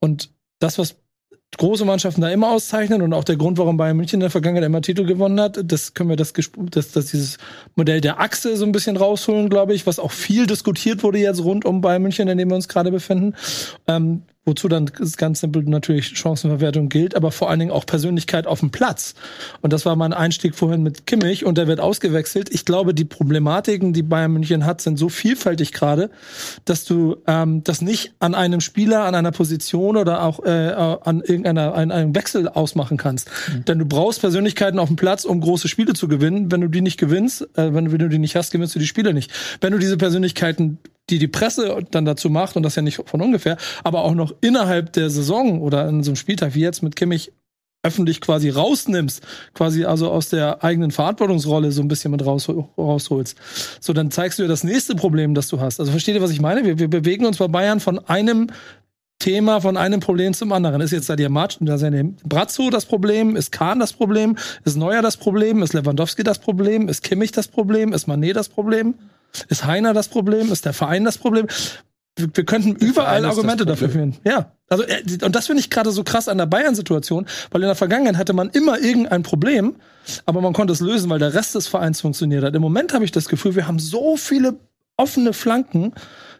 Und 0.00 0.30
das, 0.58 0.78
was 0.78 0.96
große 1.58 1.84
Mannschaften 1.84 2.20
da 2.20 2.30
immer 2.30 2.50
auszeichnen 2.50 3.02
und 3.02 3.12
auch 3.12 3.24
der 3.24 3.36
Grund, 3.36 3.58
warum 3.58 3.76
Bayern 3.76 3.96
München 3.96 4.16
in 4.16 4.20
der 4.20 4.30
Vergangenheit 4.30 4.66
immer 4.66 4.82
Titel 4.82 5.04
gewonnen 5.04 5.40
hat, 5.40 5.58
das 5.64 5.94
können 5.94 6.10
wir 6.10 6.16
das, 6.16 6.32
das, 6.32 6.92
das 6.92 7.06
dieses 7.06 7.38
Modell 7.74 8.00
der 8.00 8.20
Achse 8.20 8.56
so 8.56 8.64
ein 8.64 8.72
bisschen 8.72 8.96
rausholen, 8.96 9.48
glaube 9.48 9.74
ich, 9.74 9.86
was 9.86 9.98
auch 9.98 10.12
viel 10.12 10.46
diskutiert 10.46 11.02
wurde 11.02 11.18
jetzt 11.18 11.42
rund 11.42 11.64
um 11.64 11.80
Bayern 11.80 12.02
München, 12.02 12.28
in 12.28 12.38
dem 12.38 12.50
wir 12.50 12.56
uns 12.56 12.68
gerade 12.68 12.90
befinden. 12.90 13.34
Ähm, 13.86 14.22
wozu 14.44 14.68
dann 14.68 14.90
ganz 15.16 15.40
simpel 15.40 15.62
natürlich 15.64 16.18
Chancenverwertung 16.18 16.88
gilt, 16.88 17.14
aber 17.14 17.32
vor 17.32 17.48
allen 17.48 17.60
Dingen 17.60 17.70
auch 17.70 17.86
Persönlichkeit 17.86 18.46
auf 18.46 18.60
dem 18.60 18.70
Platz. 18.70 19.14
Und 19.62 19.72
das 19.72 19.86
war 19.86 19.96
mein 19.96 20.12
Einstieg 20.12 20.54
vorhin 20.54 20.82
mit 20.82 21.06
Kimmich 21.06 21.46
und 21.46 21.56
der 21.56 21.66
wird 21.66 21.80
ausgewechselt. 21.80 22.52
Ich 22.52 22.64
glaube, 22.64 22.92
die 22.92 23.06
Problematiken, 23.06 23.92
die 23.92 24.02
Bayern 24.02 24.32
München 24.32 24.66
hat, 24.66 24.80
sind 24.80 24.98
so 24.98 25.08
vielfältig 25.08 25.72
gerade, 25.72 26.10
dass 26.66 26.84
du 26.84 27.16
ähm, 27.26 27.64
das 27.64 27.80
nicht 27.80 28.12
an 28.18 28.34
einem 28.34 28.60
Spieler, 28.60 29.04
an 29.04 29.14
einer 29.14 29.32
Position 29.32 29.96
oder 29.96 30.22
auch 30.22 30.44
äh, 30.44 30.50
an 30.50 31.22
irgendeiner 31.22 31.74
an 31.74 31.90
einem 31.90 32.14
Wechsel 32.14 32.48
ausmachen 32.48 32.98
kannst. 32.98 33.30
Denn 33.66 33.78
du 33.78 33.86
brauchst 33.86 34.20
Persönlichkeiten 34.20 34.78
auf 34.78 34.88
dem 34.88 34.96
Platz, 34.96 35.24
um 35.24 35.40
große 35.40 35.68
Spiele 35.68 35.94
zu 35.94 36.06
gewinnen. 36.08 36.52
Wenn 36.52 36.60
du 36.60 36.68
die 36.68 36.82
nicht 36.82 36.98
gewinnst, 36.98 37.42
äh, 37.56 37.72
wenn, 37.72 37.92
wenn 37.92 37.98
du 37.98 38.08
die 38.08 38.18
nicht 38.18 38.36
hast, 38.36 38.50
gewinnst 38.50 38.74
du 38.74 38.78
die 38.78 38.86
Spiele 38.86 39.14
nicht. 39.14 39.30
Wenn 39.60 39.72
du 39.72 39.78
diese 39.78 39.96
Persönlichkeiten 39.96 40.78
die 41.10 41.18
die 41.18 41.28
Presse 41.28 41.84
dann 41.90 42.04
dazu 42.04 42.30
macht 42.30 42.56
und 42.56 42.62
das 42.62 42.76
ja 42.76 42.82
nicht 42.82 43.00
von 43.06 43.20
ungefähr, 43.20 43.56
aber 43.82 44.02
auch 44.04 44.14
noch 44.14 44.34
innerhalb 44.40 44.92
der 44.92 45.10
Saison 45.10 45.60
oder 45.60 45.88
in 45.88 46.02
so 46.02 46.10
einem 46.10 46.16
Spieltag 46.16 46.54
wie 46.54 46.60
jetzt 46.60 46.82
mit 46.82 46.96
Kimmich 46.96 47.32
öffentlich 47.84 48.20
quasi 48.20 48.48
rausnimmst, 48.48 49.22
quasi 49.52 49.84
also 49.84 50.10
aus 50.10 50.30
der 50.30 50.64
eigenen 50.64 50.90
Verantwortungsrolle 50.90 51.70
so 51.70 51.82
ein 51.82 51.88
bisschen 51.88 52.10
mit 52.10 52.24
raus, 52.24 52.48
rausholst. 52.48 53.36
So, 53.78 53.92
dann 53.92 54.10
zeigst 54.10 54.38
du 54.38 54.42
dir 54.42 54.48
das 54.48 54.64
nächste 54.64 54.94
Problem, 54.94 55.34
das 55.34 55.48
du 55.48 55.60
hast. 55.60 55.80
Also 55.80 55.92
versteht 55.92 56.14
ihr, 56.14 56.22
was 56.22 56.30
ich 56.30 56.40
meine? 56.40 56.64
Wir, 56.64 56.78
wir 56.78 56.88
bewegen 56.88 57.26
uns 57.26 57.36
bei 57.36 57.46
Bayern 57.46 57.80
von 57.80 57.98
einem 57.98 58.48
Thema, 59.18 59.60
von 59.60 59.76
einem 59.76 60.00
Problem 60.00 60.34
zum 60.34 60.52
anderen. 60.52 60.80
Ist 60.80 60.90
jetzt 60.90 61.08
da 61.08 61.16
der 61.16 61.28
Matsch, 61.28 61.58
da 61.60 61.76
der 61.76 62.04
Brazzo 62.24 62.70
das 62.70 62.86
Problem, 62.86 63.36
ist 63.36 63.52
Kahn 63.52 63.80
das 63.80 63.92
Problem, 63.92 64.36
ist 64.64 64.76
Neuer 64.76 65.02
das 65.02 65.16
Problem, 65.16 65.62
ist 65.62 65.74
Lewandowski 65.74 66.22
das 66.22 66.38
Problem, 66.38 66.88
ist 66.88 67.02
Kimmich 67.02 67.32
das 67.32 67.48
Problem, 67.48 67.92
ist 67.92 68.06
Manet 68.06 68.36
das 68.36 68.48
Problem? 68.48 68.94
Ist 69.48 69.64
Heiner 69.64 69.94
das 69.94 70.08
Problem? 70.08 70.52
Ist 70.52 70.64
der 70.64 70.72
Verein 70.72 71.04
das 71.04 71.18
Problem? 71.18 71.46
wir, 72.16 72.28
wir 72.32 72.44
könnten 72.44 72.72
überall 72.76 73.22
ist 73.22 73.28
das 73.28 73.36
Argumente 73.36 73.66
dafür 73.66 73.88
führen. 73.88 74.16
Ja. 74.24 74.52
Also, 74.68 74.84
äh, 74.84 75.02
und 75.22 75.34
das 75.34 75.46
finde 75.46 75.60
ich 75.60 75.70
gerade 75.70 75.90
so 75.90 76.04
krass 76.04 76.28
an 76.28 76.38
der 76.38 76.46
Bayern-Situation, 76.46 77.26
weil 77.50 77.62
in 77.62 77.66
der 77.66 77.74
Vergangenheit 77.74 78.16
hatte 78.16 78.32
man 78.32 78.50
immer 78.50 78.78
irgendein 78.78 79.22
Problem, 79.22 79.76
aber 80.26 80.40
man 80.40 80.52
konnte 80.52 80.72
es 80.72 80.80
lösen, 80.80 81.10
weil 81.10 81.18
der 81.18 81.34
Rest 81.34 81.54
des 81.54 81.66
Vereins 81.66 82.00
funktioniert 82.00 82.44
hat. 82.44 82.54
Im 82.54 82.62
Moment 82.62 82.94
habe 82.94 83.04
ich 83.04 83.12
das 83.12 83.28
Gefühl, 83.28 83.56
wir 83.56 83.66
haben 83.66 83.78
so 83.78 84.16
viele 84.16 84.56
offene 84.96 85.32
Flanken, 85.32 85.92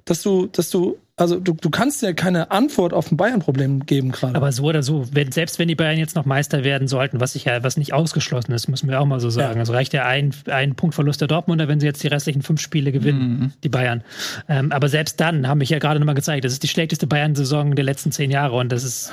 dass 0.04 0.22
du, 0.22 0.46
dass 0.46 0.70
du, 0.70 0.98
also 1.16 1.38
du, 1.38 1.52
du 1.52 1.70
kannst 1.70 2.02
ja 2.02 2.12
keine 2.12 2.50
Antwort 2.50 2.92
auf 2.92 3.12
ein 3.12 3.16
Bayern-Problem 3.16 3.86
geben 3.86 4.10
gerade. 4.10 4.34
Aber 4.34 4.50
so 4.50 4.64
oder 4.64 4.82
so, 4.82 5.06
wenn, 5.12 5.30
selbst 5.30 5.60
wenn 5.60 5.68
die 5.68 5.76
Bayern 5.76 5.96
jetzt 5.96 6.16
noch 6.16 6.24
Meister 6.24 6.64
werden 6.64 6.88
sollten, 6.88 7.20
was 7.20 7.36
ich 7.36 7.44
ja, 7.44 7.62
was 7.62 7.76
nicht 7.76 7.92
ausgeschlossen 7.92 8.52
ist, 8.52 8.66
müssen 8.66 8.88
wir 8.88 9.00
auch 9.00 9.06
mal 9.06 9.20
so 9.20 9.30
sagen. 9.30 9.54
Ja. 9.54 9.60
Also 9.60 9.72
reicht 9.74 9.92
ja 9.92 10.06
ein, 10.06 10.34
ein 10.50 10.74
Punktverlust 10.74 11.20
der 11.20 11.28
Dortmunder, 11.28 11.68
wenn 11.68 11.78
sie 11.78 11.86
jetzt 11.86 12.02
die 12.02 12.08
restlichen 12.08 12.42
fünf 12.42 12.60
Spiele 12.60 12.90
gewinnen, 12.90 13.52
die 13.62 13.68
Bayern. 13.68 14.02
Ähm, 14.48 14.72
aber 14.72 14.88
selbst 14.88 15.20
dann 15.20 15.46
haben 15.46 15.58
mich 15.58 15.70
ja 15.70 15.78
gerade 15.78 16.00
nochmal 16.00 16.16
gezeigt, 16.16 16.44
das 16.44 16.52
ist 16.52 16.64
die 16.64 16.68
schlechteste 16.68 17.06
Bayern-Saison 17.06 17.76
der 17.76 17.84
letzten 17.84 18.10
zehn 18.10 18.32
Jahre 18.32 18.56
und 18.56 18.72
das 18.72 18.82
ist, 18.82 19.12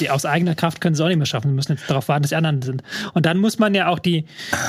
die 0.00 0.10
aus 0.10 0.26
eigener 0.26 0.54
Kraft 0.54 0.82
können 0.82 0.94
sie 0.94 1.02
auch 1.02 1.08
nicht 1.08 1.16
mehr 1.16 1.26
schaffen. 1.26 1.50
Wir 1.50 1.54
müssen 1.54 1.72
jetzt 1.72 1.88
darauf 1.88 2.08
warten, 2.08 2.24
dass 2.24 2.30
die 2.30 2.36
anderen 2.36 2.60
sind. 2.60 2.82
Und 3.14 3.24
dann 3.24 3.38
muss 3.38 3.58
man 3.58 3.74
ja 3.74 3.88
auch 3.88 4.00
die, 4.00 4.26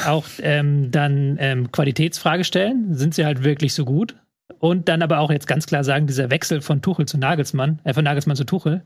auch 0.08 0.26
ähm, 0.42 0.92
dann 0.92 1.36
ähm, 1.40 1.74
Qualitätsfrage 1.74 2.46
stellen. 2.46 2.96
Sind 2.96 3.16
sie 3.16 3.26
halt 3.26 3.44
wirklich 3.44 3.74
so 3.74 3.84
gut? 3.84 4.16
Und 4.60 4.88
dann 4.90 5.02
aber 5.02 5.20
auch 5.20 5.32
jetzt 5.32 5.48
ganz 5.48 5.66
klar 5.66 5.84
sagen, 5.84 6.08
dieser 6.08 6.30
Wechsel 6.30 6.62
von 6.62 6.82
Tuchel 6.82 7.06
zu 7.06 7.18
Nagelsmann, 7.18 7.80
äh, 7.84 7.94
von 7.94 8.04
Nagelsmann 8.04 8.36
zu 8.36 8.46
Tuchel, 8.46 8.84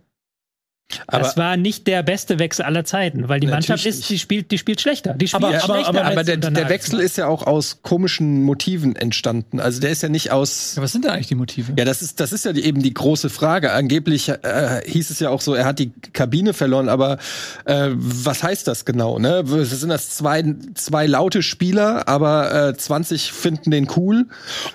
Aber- 1.08 1.22
das 1.22 1.36
war 1.36 1.58
nicht 1.58 1.86
der 1.86 2.02
beste 2.02 2.40
Wechsel 2.40 2.64
aller 2.64 2.86
Zeiten, 2.86 3.28
weil 3.28 3.42
die 3.42 3.48
Mannschaft 3.48 3.86
ist, 3.86 4.10
die 4.10 4.18
spielt, 4.18 4.52
die 4.52 4.58
spielt 4.58 4.80
schlechter. 4.80 5.14
Die 5.16 5.28
spielt 5.28 5.44
Aber- 5.44 5.60
schlechter 5.60 5.90
aber- 5.90 6.00
aber- 6.02 6.12
Aber 6.12 6.24
der, 6.24 6.38
der. 6.38 6.70
Wechsel 6.70 7.02
ist 7.02 7.18
ja 7.18 7.28
auch 7.28 7.46
aus 7.46 7.82
komischen 7.82 8.44
Motiven 8.44 8.96
entstanden. 8.96 9.60
Also 9.60 9.82
der 9.82 9.90
ist 9.90 10.02
ja 10.02 10.08
nicht 10.08 10.32
aus. 10.32 10.76
Ja, 10.78 10.82
was 10.82 10.94
sind 10.94 11.04
denn 11.04 11.12
eigentlich 11.12 11.28
die 11.28 11.36
Motive? 11.36 11.74
Ja, 11.78 11.84
das 11.84 12.02
ist, 12.02 12.22
das 12.22 12.32
ist 12.32 12.46
ja 12.46 12.54
die, 12.54 12.64
eben 12.64 12.82
die 12.82 12.94
große 12.94 13.30
Frage. 13.30 13.74
Angeblich 13.74 14.30
äh, 14.30 14.82
hieß 14.86 15.10
es 15.10 15.20
ja 15.20 15.30
auch 15.30 15.42
so, 15.42 15.54
er 15.56 15.66
hat 15.66 15.80
die 15.80 15.92
Kabine 16.14 16.54
verloren, 16.54 16.88
aber 16.88 17.18
äh, 17.66 17.90
was 17.92 18.42
heißt 18.44 18.66
das 18.68 18.86
genau? 18.86 19.20
Ne? 19.20 19.44
Sind 19.66 19.90
das 19.90 20.12
zwei, 20.12 20.56
zwei 20.74 21.06
laute 21.06 21.44
Spieler, 21.44 22.08
aber 22.08 22.70
äh, 22.70 22.78
20 22.78 23.34
finden 23.34 23.72
den 23.72 23.90
cool? 23.98 24.28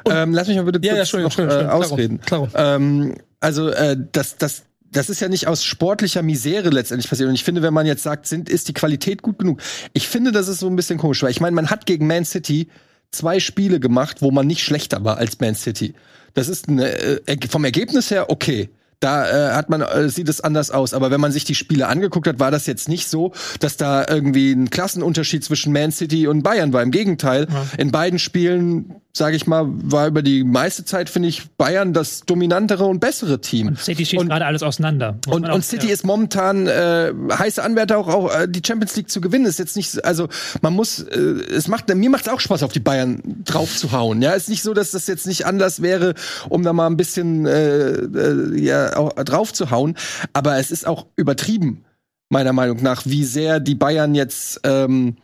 Ähm, 0.04 0.34
lass 0.34 0.46
mich 0.46 0.58
mal 0.58 0.64
bitte 0.64 0.86
Ja, 0.86 0.94
kurz 0.94 1.10
ja, 1.12 1.18
Entschuldigung, 1.20 1.30
noch, 1.30 1.38
Entschuldigung, 1.54 1.70
äh, 1.70 1.84
ausreden. 1.84 2.20
Klaro, 2.20 2.46
klaro. 2.48 2.74
Ähm, 2.76 3.14
also 3.40 3.68
äh, 3.70 3.96
das, 4.12 4.36
das, 4.36 4.62
das 4.92 5.10
ist 5.10 5.20
ja 5.20 5.28
nicht 5.28 5.46
aus 5.46 5.64
sportlicher 5.64 6.22
Misere 6.22 6.68
letztendlich 6.70 7.08
passiert. 7.08 7.28
Und 7.28 7.34
ich 7.34 7.44
finde, 7.44 7.62
wenn 7.62 7.74
man 7.74 7.86
jetzt 7.86 8.02
sagt, 8.02 8.26
sind, 8.26 8.48
ist 8.48 8.68
die 8.68 8.74
Qualität 8.74 9.22
gut 9.22 9.38
genug? 9.38 9.60
Ich 9.94 10.06
finde, 10.06 10.32
das 10.32 10.48
ist 10.48 10.60
so 10.60 10.68
ein 10.68 10.76
bisschen 10.76 10.98
komisch, 10.98 11.22
weil 11.22 11.30
ich 11.30 11.40
meine, 11.40 11.56
man 11.56 11.70
hat 11.70 11.86
gegen 11.86 12.06
Man 12.06 12.24
City 12.24 12.68
zwei 13.10 13.40
Spiele 13.40 13.80
gemacht, 13.80 14.22
wo 14.22 14.30
man 14.30 14.46
nicht 14.46 14.62
schlechter 14.62 15.02
war 15.04 15.16
als 15.16 15.40
Man 15.40 15.54
City. 15.54 15.94
Das 16.34 16.48
ist 16.48 16.68
eine, 16.68 16.88
äh, 17.26 17.36
vom 17.48 17.64
Ergebnis 17.64 18.10
her 18.10 18.30
okay. 18.30 18.70
Da 19.02 19.50
äh, 19.50 19.54
hat 19.54 19.68
man 19.68 19.80
äh, 19.80 20.08
sieht 20.08 20.28
es 20.28 20.40
anders 20.40 20.70
aus, 20.70 20.94
aber 20.94 21.10
wenn 21.10 21.20
man 21.20 21.32
sich 21.32 21.44
die 21.44 21.56
Spiele 21.56 21.88
angeguckt 21.88 22.28
hat, 22.28 22.38
war 22.38 22.52
das 22.52 22.66
jetzt 22.66 22.88
nicht 22.88 23.08
so, 23.08 23.32
dass 23.58 23.76
da 23.76 24.06
irgendwie 24.08 24.52
ein 24.52 24.70
Klassenunterschied 24.70 25.42
zwischen 25.42 25.72
Man 25.72 25.90
City 25.90 26.28
und 26.28 26.42
Bayern 26.42 26.72
war. 26.72 26.82
Im 26.82 26.92
Gegenteil, 26.92 27.48
in 27.78 27.90
beiden 27.90 28.20
Spielen, 28.20 28.94
sage 29.12 29.36
ich 29.36 29.46
mal, 29.46 29.66
war 29.66 30.06
über 30.06 30.22
die 30.22 30.44
meiste 30.44 30.84
Zeit 30.84 31.10
finde 31.10 31.28
ich 31.28 31.50
Bayern 31.56 31.92
das 31.92 32.20
dominantere 32.20 32.84
und 32.84 33.00
bessere 33.00 33.40
Team. 33.40 33.68
Und 33.68 33.78
City 33.78 34.06
schießt 34.06 34.26
gerade 34.26 34.46
alles 34.46 34.62
auseinander. 34.62 35.18
Und, 35.26 35.48
auch- 35.48 35.54
und 35.54 35.64
City 35.64 35.88
ja. 35.88 35.92
ist 35.92 36.04
momentan 36.04 36.66
äh, 36.66 37.12
heiße 37.30 37.62
Anwärter 37.62 37.98
auch, 37.98 38.08
auch 38.08 38.34
äh, 38.34 38.48
die 38.48 38.62
Champions 38.64 38.96
League 38.96 39.10
zu 39.10 39.20
gewinnen. 39.20 39.44
Ist 39.46 39.58
jetzt 39.58 39.76
nicht, 39.76 40.04
also 40.04 40.28
man 40.62 40.72
muss, 40.72 41.00
äh, 41.00 41.18
es 41.18 41.68
macht 41.68 41.92
mir 41.94 42.10
macht 42.10 42.26
es 42.26 42.32
auch 42.32 42.40
Spaß, 42.40 42.62
auf 42.62 42.72
die 42.72 42.80
Bayern 42.80 43.20
drauf 43.44 43.76
zu 43.76 43.92
hauen. 43.92 44.22
Ja, 44.22 44.32
ist 44.32 44.48
nicht 44.48 44.62
so, 44.62 44.72
dass 44.72 44.92
das 44.92 45.06
jetzt 45.08 45.26
nicht 45.26 45.44
Anlass 45.44 45.82
wäre, 45.82 46.14
um 46.48 46.62
da 46.62 46.72
mal 46.72 46.86
ein 46.86 46.96
bisschen 46.96 47.46
äh, 47.46 47.90
äh, 47.90 48.58
ja 48.58 48.91
drauf 48.92 49.52
zu 49.52 49.70
hauen. 49.70 49.96
Aber 50.32 50.58
es 50.58 50.70
ist 50.70 50.86
auch 50.86 51.06
übertrieben 51.16 51.84
meiner 52.28 52.52
Meinung 52.52 52.82
nach, 52.82 53.04
wie 53.04 53.24
sehr 53.24 53.60
die 53.60 53.74
Bayern 53.74 54.14
jetzt 54.14 54.60
ähm, 54.64 55.16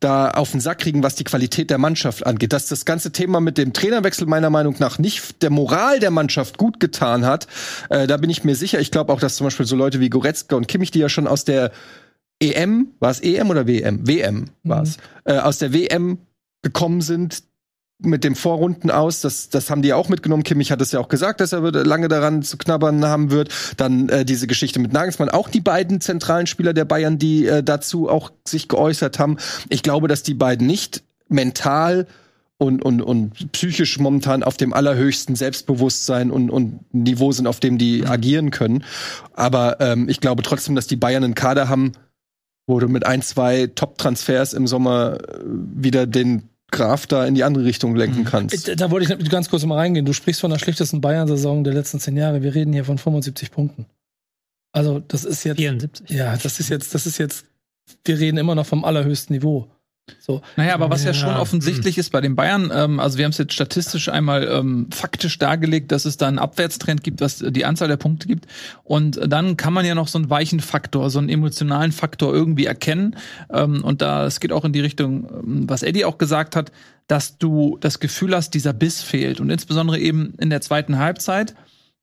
da 0.00 0.30
auf 0.30 0.50
den 0.50 0.60
Sack 0.60 0.78
kriegen, 0.78 1.02
was 1.02 1.14
die 1.14 1.24
Qualität 1.24 1.70
der 1.70 1.78
Mannschaft 1.78 2.26
angeht. 2.26 2.52
Dass 2.52 2.66
das 2.66 2.84
ganze 2.84 3.12
Thema 3.12 3.40
mit 3.40 3.58
dem 3.58 3.72
Trainerwechsel 3.72 4.26
meiner 4.26 4.50
Meinung 4.50 4.76
nach 4.78 4.98
nicht 4.98 5.42
der 5.42 5.50
Moral 5.50 6.00
der 6.00 6.10
Mannschaft 6.10 6.58
gut 6.58 6.80
getan 6.80 7.24
hat, 7.24 7.46
äh, 7.90 8.06
da 8.06 8.16
bin 8.16 8.30
ich 8.30 8.44
mir 8.44 8.54
sicher. 8.54 8.80
Ich 8.80 8.90
glaube 8.90 9.12
auch, 9.12 9.20
dass 9.20 9.36
zum 9.36 9.46
Beispiel 9.46 9.66
so 9.66 9.76
Leute 9.76 10.00
wie 10.00 10.10
Goretzka 10.10 10.56
und 10.56 10.68
Kimmich, 10.68 10.90
die 10.90 10.98
ja 10.98 11.08
schon 11.08 11.26
aus 11.26 11.44
der 11.44 11.72
EM, 12.40 12.88
war 13.00 13.10
es 13.10 13.20
EM 13.20 13.50
oder 13.50 13.66
WM? 13.66 14.06
WM 14.06 14.46
war 14.62 14.82
es. 14.82 14.98
Äh, 15.24 15.38
aus 15.38 15.58
der 15.58 15.72
WM 15.72 16.18
gekommen 16.62 17.00
sind 17.00 17.44
mit 17.98 18.24
dem 18.24 18.34
Vorrunden 18.34 18.90
aus, 18.90 19.22
das, 19.22 19.48
das 19.48 19.70
haben 19.70 19.80
die 19.82 19.94
auch 19.94 20.08
mitgenommen. 20.08 20.42
Kimmich 20.42 20.70
hat 20.70 20.82
es 20.82 20.92
ja 20.92 21.00
auch 21.00 21.08
gesagt, 21.08 21.40
dass 21.40 21.52
er 21.52 21.62
wird- 21.62 21.86
lange 21.86 22.08
daran 22.08 22.42
zu 22.42 22.58
knabbern 22.58 23.04
haben 23.06 23.30
wird. 23.30 23.48
Dann 23.76 24.08
äh, 24.08 24.24
diese 24.24 24.46
Geschichte 24.46 24.78
mit 24.78 24.92
Nagelsmann, 24.92 25.30
auch 25.30 25.48
die 25.48 25.60
beiden 25.60 26.00
zentralen 26.00 26.46
Spieler 26.46 26.74
der 26.74 26.84
Bayern, 26.84 27.18
die 27.18 27.46
äh, 27.46 27.62
dazu 27.62 28.08
auch 28.08 28.32
sich 28.46 28.68
geäußert 28.68 29.18
haben. 29.18 29.38
Ich 29.70 29.82
glaube, 29.82 30.08
dass 30.08 30.22
die 30.22 30.34
beiden 30.34 30.66
nicht 30.66 31.02
mental 31.28 32.06
und, 32.58 32.82
und, 32.82 33.02
und 33.02 33.52
psychisch 33.52 33.98
momentan 33.98 34.42
auf 34.42 34.56
dem 34.56 34.72
allerhöchsten 34.72 35.34
Selbstbewusstsein 35.34 36.30
und, 36.30 36.50
und 36.50 36.80
Niveau 36.94 37.32
sind, 37.32 37.46
auf 37.46 37.60
dem 37.60 37.78
die 37.78 38.06
agieren 38.06 38.50
können. 38.50 38.84
Aber 39.34 39.80
ähm, 39.80 40.08
ich 40.08 40.20
glaube 40.20 40.42
trotzdem, 40.42 40.74
dass 40.74 40.86
die 40.86 40.96
Bayern 40.96 41.24
einen 41.24 41.34
Kader 41.34 41.68
haben, 41.68 41.92
wo 42.66 42.78
du 42.78 42.88
mit 42.88 43.06
ein, 43.06 43.22
zwei 43.22 43.68
Top-Transfers 43.68 44.52
im 44.52 44.66
Sommer 44.66 45.18
äh, 45.20 45.40
wieder 45.44 46.06
den 46.06 46.48
Graf 46.72 47.06
da 47.06 47.24
in 47.26 47.34
die 47.34 47.44
andere 47.44 47.64
Richtung 47.64 47.94
lenken 47.96 48.24
kannst. 48.24 48.66
Da- 48.68 48.74
Da 48.74 48.90
wollte 48.90 49.16
ich 49.20 49.30
ganz 49.30 49.48
kurz 49.48 49.64
mal 49.64 49.76
reingehen. 49.76 50.04
Du 50.04 50.12
sprichst 50.12 50.40
von 50.40 50.50
der 50.50 50.58
schlechtesten 50.58 51.00
Bayern-Saison 51.00 51.62
der 51.64 51.74
letzten 51.74 52.00
zehn 52.00 52.16
Jahre. 52.16 52.42
Wir 52.42 52.54
reden 52.54 52.72
hier 52.72 52.84
von 52.84 52.98
75 52.98 53.50
Punkten. 53.50 53.86
Also, 54.72 54.98
das 55.00 55.24
ist 55.24 55.44
jetzt. 55.44 55.56
74. 55.58 56.10
Ja, 56.10 56.36
das 56.36 56.58
ist 56.60 56.68
jetzt, 56.68 56.94
das 56.94 57.06
ist 57.06 57.18
jetzt. 57.18 57.46
Wir 58.04 58.18
reden 58.18 58.36
immer 58.36 58.54
noch 58.54 58.66
vom 58.66 58.84
allerhöchsten 58.84 59.34
Niveau. 59.34 59.68
So. 60.20 60.40
Naja, 60.56 60.74
aber 60.74 60.88
was 60.90 61.02
ja, 61.02 61.10
Ja. 61.10 61.14
schon 61.14 61.34
offensichtlich 61.34 61.98
ist 61.98 62.10
bei 62.10 62.20
den 62.20 62.36
Bayern, 62.36 62.70
ähm, 62.72 63.00
also 63.00 63.18
wir 63.18 63.24
haben 63.24 63.32
es 63.32 63.38
jetzt 63.38 63.52
statistisch 63.54 64.08
einmal 64.08 64.46
ähm, 64.46 64.88
faktisch 64.92 65.38
dargelegt, 65.38 65.90
dass 65.90 66.04
es 66.04 66.16
da 66.16 66.28
einen 66.28 66.38
Abwärtstrend 66.38 67.02
gibt, 67.02 67.20
was 67.20 67.38
die 67.38 67.64
Anzahl 67.64 67.88
der 67.88 67.96
Punkte 67.96 68.28
gibt. 68.28 68.46
Und 68.84 69.20
dann 69.26 69.56
kann 69.56 69.72
man 69.72 69.84
ja 69.84 69.94
noch 69.94 70.08
so 70.08 70.18
einen 70.18 70.30
weichen 70.30 70.60
Faktor, 70.60 71.10
so 71.10 71.18
einen 71.18 71.28
emotionalen 71.28 71.90
Faktor 71.90 72.32
irgendwie 72.32 72.66
erkennen. 72.66 73.16
Ähm, 73.52 73.82
und 73.82 74.00
da, 74.00 74.26
es 74.26 74.38
geht 74.38 74.52
auch 74.52 74.64
in 74.64 74.72
die 74.72 74.80
Richtung, 74.80 75.28
ähm, 75.28 75.68
was 75.68 75.82
Eddie 75.82 76.04
auch 76.04 76.18
gesagt 76.18 76.54
hat, 76.54 76.70
dass 77.08 77.38
du 77.38 77.78
das 77.80 77.98
Gefühl 78.00 78.34
hast, 78.34 78.50
dieser 78.54 78.72
Biss 78.72 79.02
fehlt. 79.02 79.40
Und 79.40 79.50
insbesondere 79.50 79.98
eben 79.98 80.34
in 80.38 80.50
der 80.50 80.60
zweiten 80.60 80.98
Halbzeit 80.98 81.54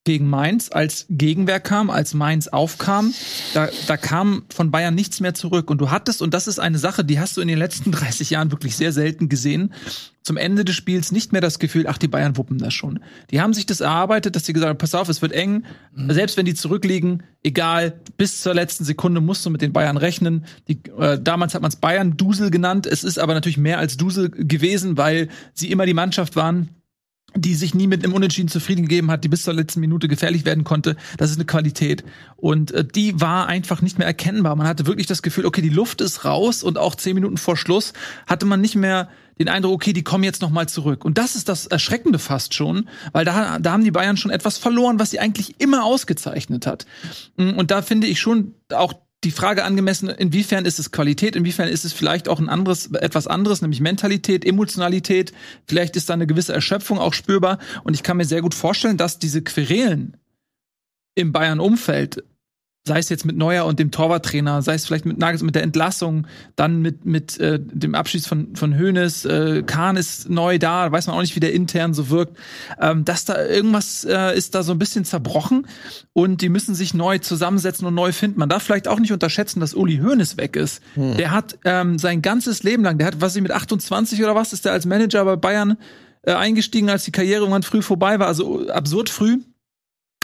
gegen 0.06 0.30
Mainz, 0.30 0.70
als 0.70 1.06
Gegenwehr 1.10 1.62
kam, 1.62 1.90
als 1.90 2.14
Mainz 2.14 2.50
aufkam, 2.50 3.14
da, 3.54 3.70
da 3.88 3.96
kam 3.96 4.44
von 4.54 4.70
Bayern 4.70 4.96
nichts 4.96 5.22
mehr 5.22 5.34
zurück. 5.34 5.70
Und 5.70 5.80
du 5.80 5.92
hattest, 5.92 6.22
und 6.22 6.34
das 6.34 6.48
ist 6.48 6.60
eine 6.60 6.78
Sache, 6.78 7.06
die 7.06 7.20
hast 7.20 7.38
du 7.38 7.42
in 7.42 7.48
den 7.48 7.58
letzten 7.58 7.92
30 7.94 8.30
Jahren 8.30 8.52
wirklich 8.52 8.76
sehr 8.76 8.92
selten 8.92 9.30
gesehen, 9.30 9.74
zum 10.22 10.38
Ende 10.38 10.66
des 10.66 10.76
Spiels 10.76 11.12
nicht 11.12 11.32
mehr 11.32 11.42
das 11.42 11.60
Gefühl, 11.60 11.86
ach, 11.88 11.98
die 11.98 12.08
Bayern 12.08 12.38
wuppen 12.38 12.58
das 12.58 12.74
schon. 12.74 13.00
Die 13.32 13.42
haben 13.42 13.54
sich 13.54 13.66
das 13.66 13.82
erarbeitet, 13.82 14.36
dass 14.36 14.46
sie 14.46 14.54
gesagt 14.54 14.70
haben, 14.70 14.78
pass 14.78 14.96
auf, 14.96 15.10
es 15.10 15.22
wird 15.22 15.34
eng. 15.34 15.66
Selbst 15.96 16.38
wenn 16.38 16.46
die 16.46 16.54
zurückliegen, 16.54 17.24
egal, 17.44 18.00
bis 18.18 18.42
zur 18.42 18.54
letzten 18.54 18.86
Sekunde 18.86 19.22
musst 19.22 19.46
du 19.46 19.50
mit 19.50 19.62
den 19.62 19.74
Bayern 19.74 19.98
rechnen. 19.98 20.46
Die, 20.68 20.82
äh, 20.98 21.20
damals 21.22 21.54
hat 21.56 21.62
man 21.62 21.70
es 21.70 21.76
Bayern-Dusel 21.76 22.52
genannt. 22.52 22.88
Es 22.88 23.04
ist 23.04 23.20
aber 23.20 23.34
natürlich 23.34 23.58
mehr 23.58 23.80
als 23.80 23.98
Dusel 23.98 24.30
gewesen, 24.30 24.98
weil 24.98 25.28
sie 25.54 25.72
immer 25.72 25.86
die 25.86 25.94
Mannschaft 25.94 26.38
waren, 26.38 26.70
die 27.36 27.56
sich 27.56 27.74
nie 27.74 27.88
mit 27.88 28.04
einem 28.04 28.14
Unentschieden 28.14 28.50
zufrieden 28.50 28.84
gegeben 28.84 29.12
hat, 29.12 29.24
die 29.24 29.30
bis 29.30 29.44
zur 29.44 29.54
letzten 29.54 29.80
Minute 29.80 30.08
gefährlich 30.08 30.46
werden 30.46 30.64
konnte. 30.64 30.96
Das 31.18 31.32
ist 31.32 31.38
eine 31.38 31.46
Qualität. 31.46 32.04
Und 32.36 32.72
äh, 32.72 32.86
die 32.86 33.20
war 33.20 33.48
einfach 33.48 33.82
nicht 33.82 33.98
mehr 33.98 34.08
erkennbar. 34.08 34.56
Man 34.56 34.68
hatte 34.68 34.86
wirklich 34.86 35.08
das 35.08 35.22
Gefühl, 35.22 35.46
okay, 35.46 35.62
die 35.62 35.70
Luft 35.70 36.02
ist 36.02 36.26
raus 36.26 36.64
und 36.64 36.78
auch 36.78 36.96
zehn 36.96 37.16
Minuten 37.16 37.38
vor 37.38 37.58
Schluss 37.58 37.94
hatte 38.28 38.46
man 38.46 38.62
nicht 38.62 38.76
mehr 38.76 39.10
den 39.40 39.50
Eindruck, 39.50 39.74
okay, 39.74 39.94
die 39.94 40.04
kommen 40.04 40.24
jetzt 40.24 40.42
noch 40.42 40.52
mal 40.52 40.70
zurück. 40.70 41.04
Und 41.04 41.18
das 41.18 41.36
ist 41.36 41.50
das 41.50 41.66
Erschreckende 41.66 42.20
fast 42.20 42.54
schon, 42.54 42.88
weil 43.14 43.26
da, 43.26 43.58
da 43.60 43.72
haben 43.72 43.84
die 43.84 43.92
Bayern 43.92 44.18
schon 44.18 44.32
etwas 44.32 44.58
verloren, 44.58 45.00
was 45.00 45.10
sie 45.10 45.20
eigentlich 45.20 45.60
immer 45.60 45.84
ausgezeichnet 45.86 46.68
hat. 46.68 46.86
Und 47.36 47.72
da 47.72 47.82
finde 47.82 48.08
ich 48.08 48.20
schon 48.20 48.54
auch 48.72 48.94
die 49.24 49.32
Frage 49.32 49.64
angemessen, 49.64 50.10
inwiefern 50.10 50.66
ist 50.66 50.80
es 50.80 50.92
Qualität, 50.92 51.36
inwiefern 51.36 51.68
ist 51.68 51.86
es 51.86 51.94
vielleicht 51.94 52.28
auch 52.28 52.40
ein 52.40 52.50
anderes, 52.50 52.92
etwas 52.92 53.28
anderes, 53.28 53.62
nämlich 53.62 53.82
Mentalität, 53.82 54.46
Emotionalität. 54.46 55.34
Vielleicht 55.68 55.96
ist 55.96 56.10
da 56.10 56.14
eine 56.14 56.28
gewisse 56.28 56.54
Erschöpfung 56.54 57.00
auch 57.00 57.14
spürbar. 57.14 57.60
Und 57.84 57.94
ich 57.94 58.04
kann 58.04 58.18
mir 58.18 58.26
sehr 58.26 58.42
gut 58.42 58.54
vorstellen, 58.54 58.98
dass 58.98 59.20
diese 59.20 59.42
Querelen 59.42 60.18
im 61.16 61.32
Bayern-Umfeld, 61.32 62.24
sei 62.86 63.00
es 63.00 63.08
jetzt 63.08 63.26
mit 63.26 63.38
Neuer 63.38 63.66
und 63.66 63.80
dem 63.80 63.92
Torwarttrainer, 63.92 64.62
sei 64.62 64.74
es 64.74 64.86
vielleicht 64.86 65.06
mit 65.06 65.18
Nagels, 65.18 65.42
mit 65.42 65.56
der 65.56 65.64
Entlassung, 65.64 66.28
dann 66.58 66.82
mit, 66.82 67.06
mit 67.06 67.40
äh, 67.40 67.58
dem 67.62 67.96
Abschied 67.96 68.26
von, 68.26 68.58
von 68.58 68.78
Hoeneß, 68.78 69.24
äh, 69.24 69.64
Kahn 69.64 69.96
ist 69.96 70.30
neu 70.30 70.60
da, 70.60 70.92
weiß 70.92 71.08
man 71.08 71.16
auch 71.16 71.22
nicht, 71.22 71.36
wie 71.38 71.40
der 71.40 71.54
intern 71.54 71.94
so 71.94 72.10
wirkt, 72.10 72.38
ähm, 72.82 73.06
dass 73.06 73.24
da 73.24 73.42
irgendwas 73.42 74.04
äh, 74.04 74.38
ist 74.38 74.54
da 74.54 74.64
so 74.64 74.74
ein 74.74 74.80
bisschen 74.80 75.06
zerbrochen 75.06 75.66
und 76.12 76.42
die 76.42 76.50
müssen 76.50 76.76
sich 76.76 76.94
neu 76.94 77.20
zusammensetzen 77.20 77.88
und 77.88 77.96
neu 77.96 78.12
finden. 78.12 78.38
Man 78.38 78.50
darf 78.50 78.64
vielleicht 78.64 78.90
auch 78.90 79.00
nicht 79.00 79.14
unterschätzen, 79.14 79.62
dass 79.62 79.74
Uli 79.74 80.00
Hoeneß 80.00 80.36
weg 80.36 80.58
ist. 80.58 80.82
Der 80.96 81.32
hat 81.32 81.58
ähm, 81.64 81.98
sein 81.98 82.22
ganzes 82.22 82.64
Leben 82.64 82.84
lang, 82.84 82.98
der 82.98 83.08
hat, 83.08 83.22
was 83.22 83.36
ich 83.36 83.42
mit 83.42 83.52
28 83.52 84.22
oder 84.22 84.36
was, 84.36 84.52
ist 84.52 84.66
der 84.66 84.74
als 84.74 84.86
Manager 84.86 85.24
bei 85.24 85.38
Bayern 85.38 85.78
äh, 86.24 86.34
eingestiegen, 86.34 86.90
als 86.90 87.06
die 87.06 87.12
Karriere 87.12 87.42
irgendwann 87.42 87.64
früh 87.64 87.82
vorbei 87.82 88.20
war, 88.20 88.28
also 88.28 88.68
absurd 88.68 89.10
früh 89.10 89.40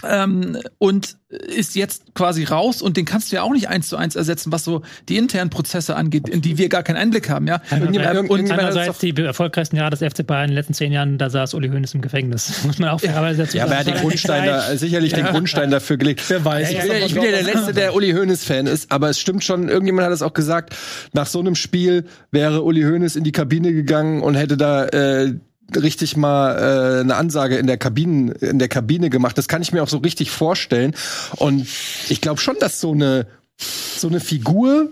ähm, 0.08 0.58
und 0.78 1.18
ist 1.30 1.76
jetzt 1.76 2.16
quasi 2.16 2.44
raus 2.44 2.82
und 2.82 2.98
den 2.98 3.06
kannst 3.06 3.32
du 3.32 3.36
ja 3.36 3.44
auch 3.44 3.52
nicht 3.52 3.70
eins 3.70 3.88
zu 3.88 3.98
eins 3.98 4.16
ersetzen, 4.16 4.52
was 4.52 4.64
so 4.64 4.82
die 5.10 5.18
internen 5.18 5.52
Prozesse 5.52 5.96
angeht, 5.96 6.28
in 6.28 6.42
die 6.42 6.58
wir 6.58 6.70
gar 6.70 6.82
keinen 6.82 6.98
Einblick 6.98 7.30
haben, 7.30 7.46
ja. 7.48 7.62
Andererseits, 7.70 8.30
und 8.30 8.52
andererseits 8.52 8.98
die 9.00 9.16
erfolgreichsten 9.16 9.76
Jahre 9.76 9.92
des 9.92 10.00
FC 10.00 10.26
Bayern 10.26 10.46
in 10.46 10.50
den 10.52 10.56
letzten 10.56 10.74
zehn 10.74 10.92
Jahren, 10.92 11.18
da 11.18 11.30
saß 11.30 11.54
Uli 11.54 11.70
Hoeneß 11.70 11.94
im 11.94 12.02
Gefängnis. 12.02 12.64
Muss 12.64 12.80
man 12.80 12.90
auch 12.90 13.00
fairerweise 13.00 13.44
dazu 13.44 13.58
Ja, 13.58 13.66
aber 13.66 13.74
er 13.74 13.80
hat 13.80 13.88
den 13.88 13.96
Grundstein 13.96 14.46
da, 14.46 14.76
sicherlich 14.76 15.14
den 15.14 15.26
Grundstein 15.26 15.70
dafür 15.70 15.98
gelegt. 15.98 16.24
Wer 16.28 16.44
weiß. 16.44 16.72
Ich 16.72 16.80
bin, 16.80 16.88
ja, 16.88 17.06
ich 17.06 17.14
bin 17.14 17.24
ja 17.24 17.32
der 17.32 17.44
Letzte, 17.44 17.74
der 17.74 17.94
Uli 17.94 18.12
Hoeneß-Fan 18.12 18.66
ist, 18.66 18.92
aber 18.92 19.10
es 19.10 19.20
stimmt 19.20 19.44
schon, 19.44 19.70
irgendjemand 19.70 20.08
hat 20.08 20.14
es 20.14 20.22
auch 20.22 20.34
gesagt, 20.34 20.76
nach 21.14 21.28
so 21.28 21.40
einem 21.40 21.56
Spiel 21.56 22.06
wäre 22.32 22.64
Uli 22.64 22.82
Hoeneß 22.82 23.16
in 23.16 23.24
die 23.24 23.32
Kabine 23.32 23.72
gegangen 23.72 24.22
und 24.22 24.36
hätte 24.36 24.58
da 24.58 24.86
äh, 24.86 25.36
richtig 25.75 26.17
mal 26.17 26.55
äh, 26.55 26.99
eine 27.01 27.15
Ansage 27.15 27.58
in 27.58 27.67
der 27.67 27.77
Kabine 27.77 28.34
in 28.34 28.60
der 28.60 28.67
Kabine 28.69 29.10
gemacht. 29.10 29.38
Das 29.38 29.47
kann 29.47 29.62
ich 29.62 29.71
mir 29.71 29.84
auch 29.84 29.89
so 29.89 29.97
richtig 29.97 30.32
vorstellen. 30.32 30.95
Und 31.38 31.67
ich 32.10 32.21
glaube 32.21 32.39
schon, 32.39 32.55
dass 32.60 32.79
so 32.79 32.91
eine 32.91 33.27
so 33.58 34.08
eine 34.08 34.19
Figur 34.19 34.91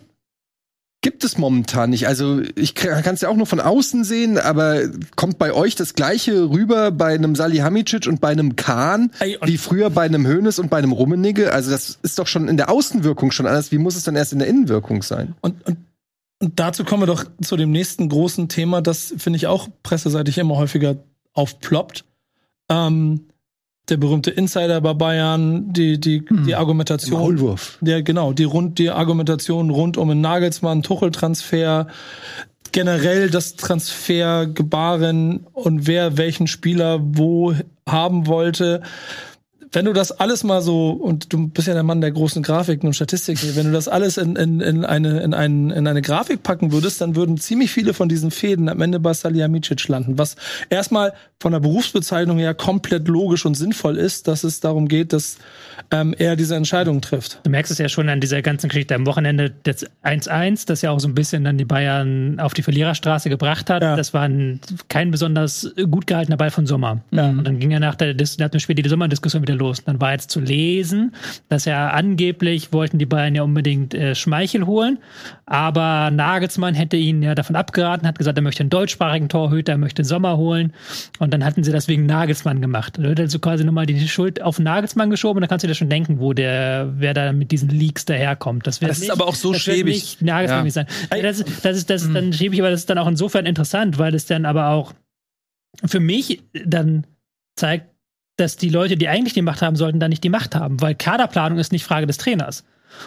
gibt 1.01 1.23
es 1.23 1.37
momentan 1.37 1.91
nicht. 1.91 2.07
Also 2.07 2.41
ich 2.55 2.75
kann 2.75 3.13
es 3.13 3.21
ja 3.21 3.29
auch 3.29 3.35
nur 3.35 3.45
von 3.45 3.59
außen 3.59 4.03
sehen, 4.03 4.37
aber 4.37 4.81
kommt 5.15 5.37
bei 5.37 5.53
euch 5.53 5.75
das 5.75 5.93
gleiche 5.93 6.49
rüber 6.49 6.91
bei 6.91 7.13
einem 7.13 7.35
Salihamidzic 7.35 8.07
und 8.07 8.19
bei 8.19 8.29
einem 8.29 8.55
Kahn 8.55 9.11
Ey, 9.19 9.37
wie 9.45 9.57
früher 9.57 9.89
bei 9.89 10.03
einem 10.03 10.27
Hönes 10.27 10.59
und 10.59 10.69
bei 10.69 10.77
einem 10.77 10.91
Rummenigge? 10.91 11.53
Also 11.53 11.71
das 11.71 11.99
ist 12.01 12.19
doch 12.19 12.27
schon 12.27 12.47
in 12.47 12.57
der 12.57 12.69
Außenwirkung 12.69 13.31
schon 13.31 13.45
anders. 13.45 13.71
Wie 13.71 13.77
muss 13.77 13.95
es 13.95 14.03
dann 14.03 14.15
erst 14.15 14.33
in 14.33 14.39
der 14.39 14.47
Innenwirkung 14.47 15.03
sein? 15.03 15.35
Und, 15.41 15.65
und, 15.65 15.77
und 16.39 16.59
dazu 16.59 16.83
kommen 16.83 17.03
wir 17.03 17.07
doch 17.07 17.25
zu 17.41 17.57
dem 17.57 17.71
nächsten 17.71 18.09
großen 18.09 18.47
Thema, 18.49 18.81
das 18.81 19.13
finde 19.17 19.37
ich 19.37 19.47
auch 19.47 19.67
presseseitig 19.83 20.37
immer 20.37 20.57
häufiger 20.57 20.97
aufploppt. 21.33 22.05
Ähm, 22.69 23.27
der 23.89 23.97
berühmte 23.97 24.31
Insider 24.31 24.81
bei 24.81 24.93
Bayern, 24.93 25.71
die, 25.71 25.99
die, 25.99 26.25
die 26.45 26.55
Argumentation. 26.55 27.21
Maulwurf. 27.21 27.77
Ja, 27.81 28.01
genau, 28.01 28.33
die 28.33 28.43
rund, 28.43 28.79
die 28.79 28.89
Argumentation 28.89 29.69
rund 29.69 29.97
um 29.97 30.09
den 30.09 30.19
Nagelsmann, 30.19 30.83
Tuchel-Transfer, 30.83 31.87
generell 32.73 33.29
das 33.29 33.55
Transfergebaren 33.55 35.45
und 35.53 35.87
wer 35.87 36.17
welchen 36.17 36.47
Spieler 36.47 36.99
wo 37.01 37.53
haben 37.87 38.27
wollte. 38.27 38.81
Wenn 39.71 39.85
du 39.85 39.93
das 39.93 40.11
alles 40.11 40.43
mal 40.43 40.61
so, 40.61 40.91
und 40.91 41.33
du 41.33 41.47
bist 41.47 41.67
ja 41.67 41.73
der 41.73 41.83
Mann 41.83 42.01
der 42.01 42.11
großen 42.11 42.41
Grafiken 42.43 42.87
und 42.87 42.93
Statistiken, 42.93 43.55
wenn 43.55 43.67
du 43.67 43.71
das 43.71 43.87
alles 43.87 44.17
in, 44.17 44.35
in, 44.35 44.61
in, 44.61 44.85
eine, 44.85 45.19
in, 45.21 45.33
ein, 45.33 45.69
in 45.71 45.87
eine 45.87 46.01
Grafik 46.01 46.43
packen 46.43 46.71
würdest, 46.71 47.01
dann 47.01 47.15
würden 47.15 47.37
ziemlich 47.37 47.71
viele 47.71 47.93
von 47.93 48.09
diesen 48.09 48.31
Fäden 48.31 48.69
am 48.69 48.81
Ende 48.81 48.99
bei 48.99 49.13
Salihamidzic 49.13 49.87
landen. 49.87 50.17
Was 50.17 50.35
erstmal 50.69 51.13
von 51.39 51.51
der 51.51 51.59
Berufsbezeichnung 51.59 52.37
her 52.39 52.53
komplett 52.53 53.07
logisch 53.07 53.45
und 53.45 53.55
sinnvoll 53.55 53.97
ist, 53.97 54.27
dass 54.27 54.43
es 54.43 54.59
darum 54.59 54.87
geht, 54.87 55.13
dass 55.13 55.37
ähm, 55.91 56.15
er 56.17 56.35
diese 56.35 56.55
Entscheidung 56.55 57.01
trifft. 57.01 57.39
Du 57.43 57.49
merkst 57.49 57.71
es 57.71 57.77
ja 57.77 57.89
schon 57.89 58.09
an 58.09 58.19
dieser 58.19 58.41
ganzen 58.41 58.69
Geschichte 58.69 58.95
am 58.95 59.05
Wochenende 59.05 59.53
das 59.63 59.85
1-1, 60.03 60.65
das 60.65 60.81
ja 60.81 60.91
auch 60.91 60.99
so 60.99 61.07
ein 61.07 61.13
bisschen 61.13 61.43
dann 61.43 61.57
die 61.57 61.65
Bayern 61.65 62.39
auf 62.39 62.53
die 62.53 62.63
Verliererstraße 62.63 63.29
gebracht 63.29 63.69
hat. 63.69 63.83
Ja. 63.83 63.95
Das 63.95 64.13
war 64.13 64.23
ein, 64.23 64.59
kein 64.89 65.11
besonders 65.11 65.71
gut 65.91 66.07
gehaltener 66.07 66.37
Ball 66.37 66.49
von 66.49 66.65
Sommer. 66.65 67.01
Und 67.11 67.43
dann 67.43 67.59
ging 67.59 67.71
ja 67.71 67.79
nach, 67.79 67.95
der, 67.95 68.15
nach 68.15 68.49
dem 68.49 68.59
Spiel 68.59 68.75
die 68.75 68.87
Sommerdiskussion 68.87 69.41
wieder 69.43 69.56
los. 69.57 69.83
Dann 69.83 69.99
war 69.99 70.13
jetzt 70.13 70.31
zu 70.31 70.39
lesen, 70.39 71.13
dass 71.49 71.65
ja 71.65 71.89
angeblich 71.89 72.71
wollten 72.71 72.97
die 72.97 73.05
Bayern 73.05 73.35
ja 73.35 73.43
unbedingt 73.43 73.93
äh, 73.93 74.15
Schmeichel 74.15 74.65
holen, 74.65 74.99
aber 75.45 76.11
Nagelsmann 76.11 76.73
hätte 76.75 76.97
ihn 76.97 77.21
ja 77.23 77.35
davon 77.35 77.55
abgeraten, 77.55 78.07
hat 78.07 78.17
gesagt, 78.17 78.37
er 78.37 78.41
möchte 78.41 78.61
einen 78.63 78.69
deutschsprachigen 78.69 79.29
Torhüter, 79.29 79.73
er 79.73 79.77
möchte 79.77 80.03
Sommer 80.03 80.37
holen. 80.37 80.73
Und 81.19 81.33
dann 81.33 81.43
hatten 81.43 81.63
sie 81.63 81.71
das 81.71 81.87
wegen 81.87 82.05
Nagelsmann 82.05 82.61
gemacht. 82.61 82.97
Da 82.97 83.03
wird 83.03 83.19
also 83.19 83.39
quasi 83.39 83.63
nochmal 83.63 83.85
die 83.85 84.07
Schuld 84.07 84.41
auf 84.41 84.59
Nagelsmann 84.59 85.09
geschoben 85.09 85.37
und 85.37 85.41
dann 85.41 85.49
kannst 85.49 85.63
du 85.63 85.67
dir 85.67 85.75
schon 85.75 85.89
denken, 85.89 86.19
wo 86.19 86.33
der, 86.33 86.91
wer 86.97 87.13
da 87.13 87.31
mit 87.33 87.51
diesen 87.51 87.69
Leaks 87.69 88.05
daherkommt. 88.05 88.67
Das, 88.67 88.81
wird 88.81 88.91
Das 88.91 88.97
ist 88.97 89.03
nicht- 89.03 89.11
aber 89.11 89.27
auch 89.27 89.35
so 89.35 89.53
das 89.53 89.61
schäbig. 89.61 89.95
Nicht 89.95 90.21
Nagelsmann 90.21 90.65
Ja. 90.65 90.71
sein. 90.71 90.87
Ja, 91.15 91.21
das, 91.21 91.39
ist- 91.41 91.65
das 91.65 91.77
ist, 91.77 91.89
das, 91.89 92.11
dann 92.11 92.33
schiebe 92.33 92.53
ich 92.55 92.61
aber 92.61 92.69
das 92.69 92.81
ist 92.81 92.89
dann 92.89 92.97
auch 92.97 93.07
insofern 93.07 93.45
interessant, 93.45 93.97
weil 93.97 94.13
es 94.15 94.25
dann 94.25 94.45
aber 94.45 94.69
auch 94.69 94.93
für 95.85 95.99
mich 95.99 96.43
dann 96.65 97.05
zeigt, 97.55 97.87
dass 98.37 98.55
die 98.55 98.69
Leute, 98.69 98.97
die 98.97 99.09
eigentlich 99.09 99.33
die 99.33 99.41
Macht 99.41 99.61
haben 99.61 99.75
sollten, 99.75 99.99
dann 99.99 100.09
nicht 100.09 100.23
die 100.23 100.29
Macht 100.29 100.55
haben, 100.55 100.81
weil 100.81 100.95
Kaderplanung 100.95 101.57
ist 101.57 101.71
nicht 101.71 101.83
Frage 101.83 102.07
des 102.07 102.17
Trainers. 102.17 102.63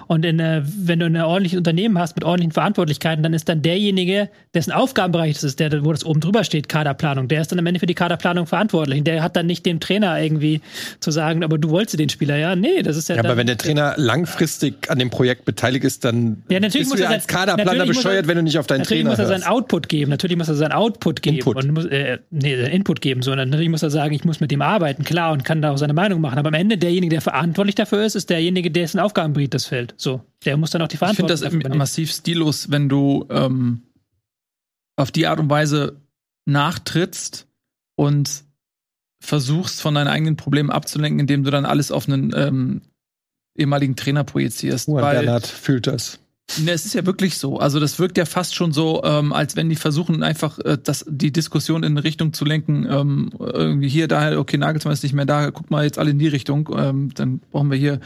Und 0.06 0.24
in, 0.24 0.38
äh, 0.40 0.62
wenn 0.64 0.98
du 0.98 1.06
ein 1.06 1.16
ordentliches 1.16 1.58
Unternehmen 1.58 1.98
hast 1.98 2.16
mit 2.16 2.24
ordentlichen 2.24 2.52
Verantwortlichkeiten, 2.52 3.22
dann 3.22 3.32
ist 3.34 3.48
dann 3.48 3.62
derjenige, 3.62 4.28
dessen 4.54 4.72
Aufgabenbereich 4.72 5.34
das 5.34 5.44
ist, 5.44 5.60
der, 5.60 5.84
wo 5.84 5.92
das 5.92 6.04
oben 6.04 6.20
drüber 6.20 6.44
steht, 6.44 6.68
Kaderplanung, 6.68 7.28
der 7.28 7.40
ist 7.40 7.52
dann 7.52 7.58
am 7.58 7.66
Ende 7.66 7.80
für 7.80 7.86
die 7.86 7.94
Kaderplanung 7.94 8.46
verantwortlich. 8.46 8.98
Und 8.98 9.06
der 9.06 9.22
hat 9.22 9.36
dann 9.36 9.46
nicht 9.46 9.64
dem 9.66 9.80
Trainer 9.80 10.20
irgendwie 10.20 10.60
zu 11.00 11.10
sagen, 11.10 11.44
aber 11.44 11.58
du 11.58 11.70
wolltest 11.70 11.98
den 11.98 12.08
Spieler, 12.08 12.36
ja? 12.36 12.56
Nee, 12.56 12.82
das 12.82 12.96
ist 12.96 13.08
ja, 13.08 13.16
Ja, 13.16 13.22
dann, 13.22 13.30
aber 13.32 13.38
wenn 13.38 13.46
der 13.46 13.58
Trainer 13.58 13.94
langfristig 13.96 14.90
an 14.90 14.98
dem 14.98 15.10
Projekt 15.10 15.44
beteiligt 15.44 15.84
ist, 15.84 16.04
dann 16.04 16.42
Ja, 16.48 16.60
natürlich 16.60 16.88
bist 16.88 16.90
muss 16.90 16.96
du 16.98 17.04
ja 17.04 17.10
er 17.10 17.14
als 17.14 17.26
Kaderplaner 17.26 17.64
natürlich 17.72 17.88
muss 17.96 18.04
er- 18.04 18.08
bescheuert, 18.10 18.28
wenn 18.28 18.36
du 18.36 18.42
nicht 18.42 18.58
auf 18.58 18.66
deinen 18.66 18.80
Natürlich 18.80 19.02
Trainer 19.04 19.10
muss 19.10 19.18
er 19.18 19.26
seinen 19.26 19.44
Output 19.44 19.88
geben. 19.88 20.10
Natürlich 20.10 20.36
muss 20.36 20.48
er 20.48 20.54
seinen 20.56 20.72
Output 20.72 21.22
geben. 21.22 21.36
Input. 21.38 21.56
Und 21.56 21.72
muss, 21.72 21.84
äh, 21.86 22.18
nee, 22.30 22.54
Input 22.54 23.00
geben, 23.00 23.22
sondern 23.22 23.48
natürlich 23.48 23.70
muss 23.70 23.82
er 23.82 23.90
sagen, 23.90 24.12
ich 24.14 24.24
muss 24.24 24.40
mit 24.40 24.50
dem 24.50 24.62
arbeiten, 24.62 25.04
klar, 25.04 25.32
und 25.32 25.44
kann 25.44 25.62
da 25.62 25.70
auch 25.72 25.78
seine 25.78 25.94
Meinung 25.94 26.20
machen. 26.20 26.38
Aber 26.38 26.48
am 26.48 26.54
Ende, 26.54 26.76
derjenige, 26.78 27.10
der 27.10 27.20
verantwortlich 27.20 27.74
dafür 27.74 28.04
ist, 28.04 28.14
ist 28.16 28.30
derjenige, 28.30 28.70
dessen 28.70 29.00
Aufgabengebiet 29.00 29.54
das 29.54 29.64
fällt. 29.66 29.79
So. 29.96 30.24
Der 30.44 30.56
muss 30.56 30.70
dann 30.70 30.82
auch 30.82 30.88
die 30.88 30.94
Ich 30.94 31.00
finde 31.00 31.36
Verantwortung 31.36 31.60
das 31.60 31.76
massiv 31.76 32.12
stillos, 32.12 32.70
wenn 32.70 32.88
du 32.88 33.26
ähm, 33.30 33.82
auf 34.96 35.10
die 35.10 35.26
Art 35.26 35.40
und 35.40 35.50
Weise 35.50 36.00
nachtrittst 36.46 37.46
und 37.96 38.44
versuchst, 39.22 39.82
von 39.82 39.94
deinen 39.94 40.08
eigenen 40.08 40.36
Problemen 40.36 40.70
abzulenken, 40.70 41.20
indem 41.20 41.44
du 41.44 41.50
dann 41.50 41.66
alles 41.66 41.92
auf 41.92 42.08
einen 42.08 42.32
ähm, 42.34 42.82
ehemaligen 43.56 43.96
Trainer 43.96 44.24
projizierst. 44.24 44.88
Juan 44.88 45.02
Weil 45.02 45.16
Bernhard 45.16 45.46
fühlt 45.46 45.86
das. 45.86 46.18
Ne, 46.58 46.72
es 46.72 46.84
ist 46.84 46.94
ja 46.94 47.06
wirklich 47.06 47.38
so. 47.38 47.58
Also 47.58 47.78
das 47.78 47.98
wirkt 47.98 48.18
ja 48.18 48.24
fast 48.24 48.54
schon 48.54 48.72
so, 48.72 49.02
ähm, 49.04 49.32
als 49.32 49.54
wenn 49.54 49.68
die 49.68 49.76
versuchen 49.76 50.22
einfach 50.22 50.58
äh, 50.60 50.78
das, 50.82 51.04
die 51.08 51.32
Diskussion 51.32 51.84
in 51.84 51.92
eine 51.92 52.02
Richtung 52.02 52.32
zu 52.32 52.44
lenken. 52.44 52.86
Ähm, 52.90 53.30
irgendwie 53.38 53.88
hier, 53.88 54.08
da, 54.08 54.36
okay, 54.38 54.56
Nagelsmann 54.56 54.92
ist 54.92 55.02
nicht 55.02 55.12
mehr 55.12 55.26
da, 55.26 55.50
guck 55.50 55.70
mal 55.70 55.84
jetzt 55.84 55.98
alle 55.98 56.10
in 56.10 56.18
die 56.18 56.28
Richtung. 56.28 56.68
Ähm, 56.76 57.10
dann 57.14 57.40
brauchen 57.50 57.70
wir 57.70 57.78
hier 57.78 58.00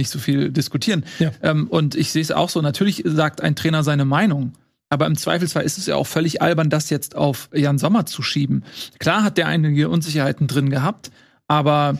nicht 0.00 0.10
so 0.10 0.18
viel 0.18 0.50
diskutieren. 0.50 1.04
Ja. 1.18 1.30
Ähm, 1.42 1.68
und 1.68 1.94
ich 1.94 2.10
sehe 2.10 2.22
es 2.22 2.32
auch 2.32 2.48
so. 2.48 2.60
Natürlich 2.60 3.02
sagt 3.06 3.40
ein 3.40 3.54
Trainer 3.54 3.84
seine 3.84 4.04
Meinung. 4.04 4.54
Aber 4.88 5.06
im 5.06 5.16
Zweifelsfall 5.16 5.62
ist 5.62 5.78
es 5.78 5.86
ja 5.86 5.94
auch 5.94 6.06
völlig 6.06 6.42
albern, 6.42 6.68
das 6.68 6.90
jetzt 6.90 7.14
auf 7.14 7.48
Jan 7.54 7.78
Sommer 7.78 8.06
zu 8.06 8.22
schieben. 8.22 8.64
Klar 8.98 9.22
hat 9.22 9.38
der 9.38 9.46
einige 9.46 9.88
Unsicherheiten 9.88 10.48
drin 10.48 10.68
gehabt, 10.68 11.12
aber 11.46 11.98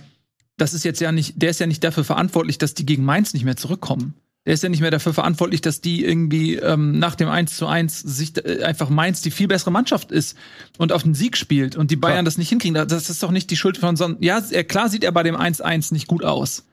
das 0.57 0.75
ist 0.75 0.85
jetzt 0.85 1.01
ja 1.01 1.13
nicht, 1.13 1.41
der 1.41 1.51
ist 1.51 1.61
ja 1.61 1.67
nicht 1.67 1.85
dafür 1.85 2.05
verantwortlich, 2.05 2.59
dass 2.59 2.75
die 2.75 2.85
gegen 2.85 3.05
Mainz 3.05 3.33
nicht 3.33 3.45
mehr 3.45 3.57
zurückkommen. 3.57 4.15
Der 4.47 4.55
ist 4.55 4.63
ja 4.63 4.69
nicht 4.71 4.81
mehr 4.81 4.91
dafür 4.91 5.13
verantwortlich, 5.13 5.61
dass 5.61 5.83
die 5.83 6.05
irgendwie 6.05 6.57
ähm, 6.57 6.99
nach 6.99 7.15
dem 7.15 7.29
1 7.29 7.57
zu 7.57 7.67
1 7.67 8.01
sich 8.01 8.37
äh, 8.45 8.65
einfach 8.65 8.89
Mainz 8.89 9.21
die 9.21 9.31
viel 9.31 9.49
bessere 9.49 9.71
Mannschaft 9.71 10.11
ist 10.11 10.37
und 10.79 10.93
auf 10.93 11.03
den 11.03 11.15
Sieg 11.15 11.37
spielt 11.37 11.77
und 11.77 11.91
die 11.91 11.97
Bayern 11.97 12.17
Klar. 12.17 12.25
das 12.25 12.39
nicht 12.39 12.49
hinkriegen. 12.49 12.75
Das 12.89 13.11
ist 13.11 13.23
doch 13.23 13.31
nicht 13.31 13.51
die 13.51 13.57
Schuld 13.57 13.77
von 13.77 13.97
Son. 13.97 14.17
Ja, 14.21 14.43
er, 14.51 14.65
klar 14.65 14.89
sieht 14.89 15.05
er 15.05 15.13
bei 15.13 15.23
dem 15.23 15.37
1-1 15.37 15.93
nicht 15.93 16.07
gut 16.07 16.25
aus. 16.25 16.65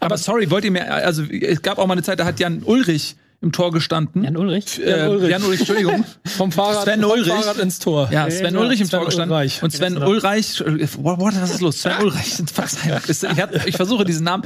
Aber 0.00 0.16
sorry, 0.18 0.50
wollt 0.50 0.64
ihr 0.64 0.70
mir, 0.70 0.92
also 0.92 1.22
es 1.24 1.62
gab 1.62 1.78
auch 1.78 1.86
mal 1.86 1.94
eine 1.94 2.02
Zeit, 2.02 2.20
da 2.20 2.24
hat 2.24 2.38
Jan 2.40 2.62
Ulrich 2.62 3.16
im 3.40 3.50
Tor 3.50 3.72
gestanden. 3.72 4.22
Jan 4.22 4.36
Ulrich? 4.36 4.78
Äh, 4.80 4.90
Jan 4.90 5.08
Ulrich. 5.10 5.30
Jan 5.30 5.42
Ulrich, 5.42 5.58
Entschuldigung. 5.60 6.04
Vom 6.24 6.52
Fahrrad, 6.52 6.84
Sven 6.84 7.00
vom 7.02 7.10
Ulrich. 7.10 7.26
Fahrrad 7.32 7.58
ins 7.58 7.80
Tor. 7.80 8.08
Ja, 8.12 8.30
Sven 8.30 8.54
Ja, 8.54 8.60
Ulrich 8.60 8.80
im 8.80 8.86
Sven 8.86 8.98
Tor 9.00 9.06
gestanden. 9.06 9.32
Ulreich. 9.32 9.60
Und 9.64 9.72
Sven 9.72 9.98
Ulreich, 9.98 10.60
äh, 10.60 10.86
what, 10.98 11.18
what, 11.18 11.34
was 11.40 11.50
ist 11.50 11.60
los? 11.60 11.80
Sven 11.82 11.94
Ulreich, 12.02 12.34
Ich, 13.08 13.40
hab- 13.40 13.66
ich 13.66 13.74
versuche 13.76 14.04
diesen 14.04 14.22
Namen. 14.24 14.44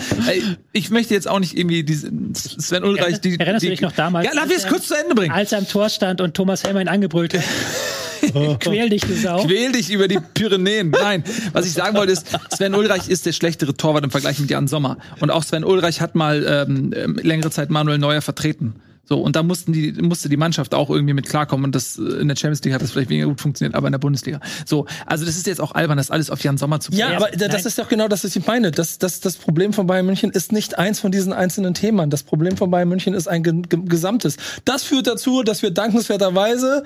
Ich 0.72 0.88
möchte 0.90 1.12
jetzt 1.12 1.28
auch 1.28 1.40
nicht 1.40 1.58
irgendwie 1.58 1.82
diesen 1.84 2.34
Sven 2.34 2.84
Ulreich. 2.84 3.20
Die, 3.20 3.38
Erinnerst 3.38 3.64
du 3.64 3.66
die, 3.66 3.72
dich 3.72 3.82
noch 3.82 3.92
damals, 3.92 4.24
Ja, 4.26 4.32
lass 4.34 4.46
mich 4.46 4.56
es 4.56 4.64
als 4.64 4.64
er- 4.64 4.70
kurz 4.70 4.88
zu 4.88 4.94
Ende 4.94 5.14
bringen. 5.14 5.34
Als 5.34 5.52
er 5.52 5.58
am 5.58 5.68
Tor 5.68 5.90
stand 5.90 6.22
und 6.22 6.32
Thomas 6.34 6.64
Helmer 6.64 6.80
ihn 6.80 6.88
angebrüllt 6.88 7.34
hat. 7.34 7.42
Quäl 8.60 8.88
dich, 8.88 9.02
du 9.02 9.14
Sau. 9.14 9.44
Quäl 9.44 9.72
dich 9.72 9.90
über 9.90 10.08
die 10.08 10.18
Pyrenäen. 10.34 10.90
Nein, 10.90 11.24
was 11.52 11.66
ich 11.66 11.72
sagen 11.72 11.96
wollte 11.96 12.12
ist, 12.12 12.26
Sven 12.54 12.74
Ulreich 12.74 13.08
ist 13.08 13.26
der 13.26 13.32
schlechtere 13.32 13.74
Torwart 13.74 14.04
im 14.04 14.10
Vergleich 14.10 14.38
mit 14.38 14.50
Jan 14.50 14.68
Sommer. 14.68 14.98
Und 15.20 15.30
auch 15.30 15.42
Sven 15.44 15.64
Ulreich 15.64 16.00
hat 16.00 16.14
mal 16.14 16.44
ähm, 16.68 16.92
ähm, 16.96 17.16
längere 17.22 17.50
Zeit 17.50 17.70
Manuel 17.70 17.98
Neuer 17.98 18.22
vertreten. 18.22 18.74
So, 19.08 19.20
und 19.20 19.36
da 19.36 19.44
mussten 19.44 19.72
die, 19.72 19.92
musste 19.92 20.28
die 20.28 20.36
Mannschaft 20.36 20.74
auch 20.74 20.90
irgendwie 20.90 21.14
mit 21.14 21.28
klarkommen. 21.28 21.64
Und 21.66 21.76
das 21.76 21.96
äh, 21.96 22.02
in 22.02 22.26
der 22.26 22.34
Champions 22.34 22.64
League 22.64 22.74
hat 22.74 22.82
das 22.82 22.90
vielleicht 22.90 23.08
weniger 23.08 23.28
gut 23.28 23.40
funktioniert, 23.40 23.76
aber 23.76 23.86
in 23.86 23.92
der 23.92 24.00
Bundesliga. 24.00 24.40
So, 24.64 24.86
also 25.06 25.24
das 25.24 25.36
ist 25.36 25.46
jetzt 25.46 25.60
auch 25.60 25.76
albern, 25.76 25.96
das 25.96 26.10
alles 26.10 26.28
auf 26.28 26.42
Jan 26.42 26.58
Sommer 26.58 26.80
zu 26.80 26.90
Ja, 26.90 27.10
Ja, 27.12 27.16
aber 27.18 27.28
da- 27.30 27.46
das 27.46 27.58
nein. 27.62 27.66
ist 27.66 27.78
doch 27.78 27.88
genau 27.88 28.08
das, 28.08 28.24
was 28.24 28.34
ich 28.34 28.44
meine. 28.48 28.72
Das, 28.72 28.98
das, 28.98 29.20
das 29.20 29.36
Problem 29.36 29.72
von 29.72 29.86
Bayern 29.86 30.06
München 30.06 30.32
ist 30.32 30.50
nicht 30.50 30.76
eins 30.76 30.98
von 30.98 31.12
diesen 31.12 31.32
einzelnen 31.32 31.72
Themen. 31.74 32.10
Das 32.10 32.24
Problem 32.24 32.56
von 32.56 32.68
Bayern 32.72 32.88
München 32.88 33.14
ist 33.14 33.28
ein 33.28 33.44
ge 33.44 33.62
ge 33.68 33.78
gesamtes. 33.84 34.38
Das 34.64 34.82
führt 34.82 35.06
dazu, 35.06 35.44
dass 35.44 35.62
wir 35.62 35.70
dankenswerterweise 35.70 36.82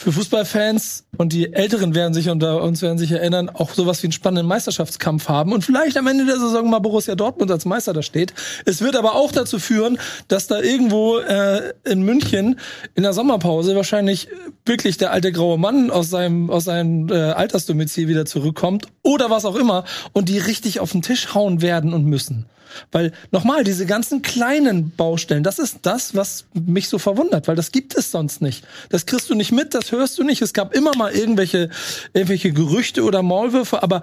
für 0.00 0.12
Fußballfans 0.12 1.04
und 1.18 1.34
die 1.34 1.52
Älteren 1.52 1.94
werden 1.94 2.14
sich 2.14 2.30
unter 2.30 2.62
uns 2.62 2.80
werden 2.80 2.96
sich 2.96 3.12
erinnern, 3.12 3.50
auch 3.50 3.74
sowas 3.74 4.02
wie 4.02 4.06
einen 4.06 4.12
spannenden 4.12 4.46
Meisterschaftskampf 4.46 5.28
haben 5.28 5.52
und 5.52 5.62
vielleicht 5.62 5.98
am 5.98 6.06
Ende 6.06 6.24
der 6.24 6.38
Saison 6.38 6.70
mal 6.70 6.78
Borussia 6.78 7.14
Dortmund 7.14 7.50
als 7.50 7.66
Meister 7.66 7.92
da 7.92 8.00
steht. 8.00 8.32
Es 8.64 8.80
wird 8.80 8.96
aber 8.96 9.14
auch 9.14 9.30
dazu 9.30 9.58
führen, 9.58 9.98
dass 10.28 10.46
da 10.46 10.58
irgendwo 10.58 11.18
äh, 11.18 11.74
in 11.84 12.00
München 12.02 12.58
in 12.94 13.02
der 13.02 13.12
Sommerpause 13.12 13.76
wahrscheinlich 13.76 14.28
wirklich 14.64 14.96
der 14.96 15.12
alte 15.12 15.32
graue 15.32 15.58
Mann 15.58 15.90
aus 15.90 16.08
seinem 16.08 16.48
aus 16.48 16.64
seinem 16.64 17.10
äh, 17.10 17.32
Altersdomizil 17.32 18.08
wieder 18.08 18.24
zurückkommt 18.24 18.86
oder 19.02 19.28
was 19.28 19.44
auch 19.44 19.56
immer 19.56 19.84
und 20.14 20.30
die 20.30 20.38
richtig 20.38 20.80
auf 20.80 20.92
den 20.92 21.02
Tisch 21.02 21.34
hauen 21.34 21.60
werden 21.60 21.92
und 21.92 22.06
müssen. 22.06 22.46
Weil 22.92 23.12
nochmal, 23.30 23.64
diese 23.64 23.86
ganzen 23.86 24.22
kleinen 24.22 24.90
Baustellen, 24.90 25.42
das 25.42 25.58
ist 25.58 25.78
das, 25.82 26.14
was 26.14 26.46
mich 26.54 26.88
so 26.88 26.98
verwundert, 26.98 27.48
weil 27.48 27.56
das 27.56 27.72
gibt 27.72 27.96
es 27.96 28.10
sonst 28.10 28.42
nicht. 28.42 28.66
Das 28.88 29.06
kriegst 29.06 29.30
du 29.30 29.34
nicht 29.34 29.52
mit, 29.52 29.74
das 29.74 29.92
hörst 29.92 30.18
du 30.18 30.24
nicht. 30.24 30.42
Es 30.42 30.52
gab 30.52 30.74
immer 30.74 30.96
mal 30.96 31.12
irgendwelche, 31.12 31.70
irgendwelche 32.12 32.52
Gerüchte 32.52 33.04
oder 33.04 33.22
Maulwürfe, 33.22 33.82
aber 33.82 34.02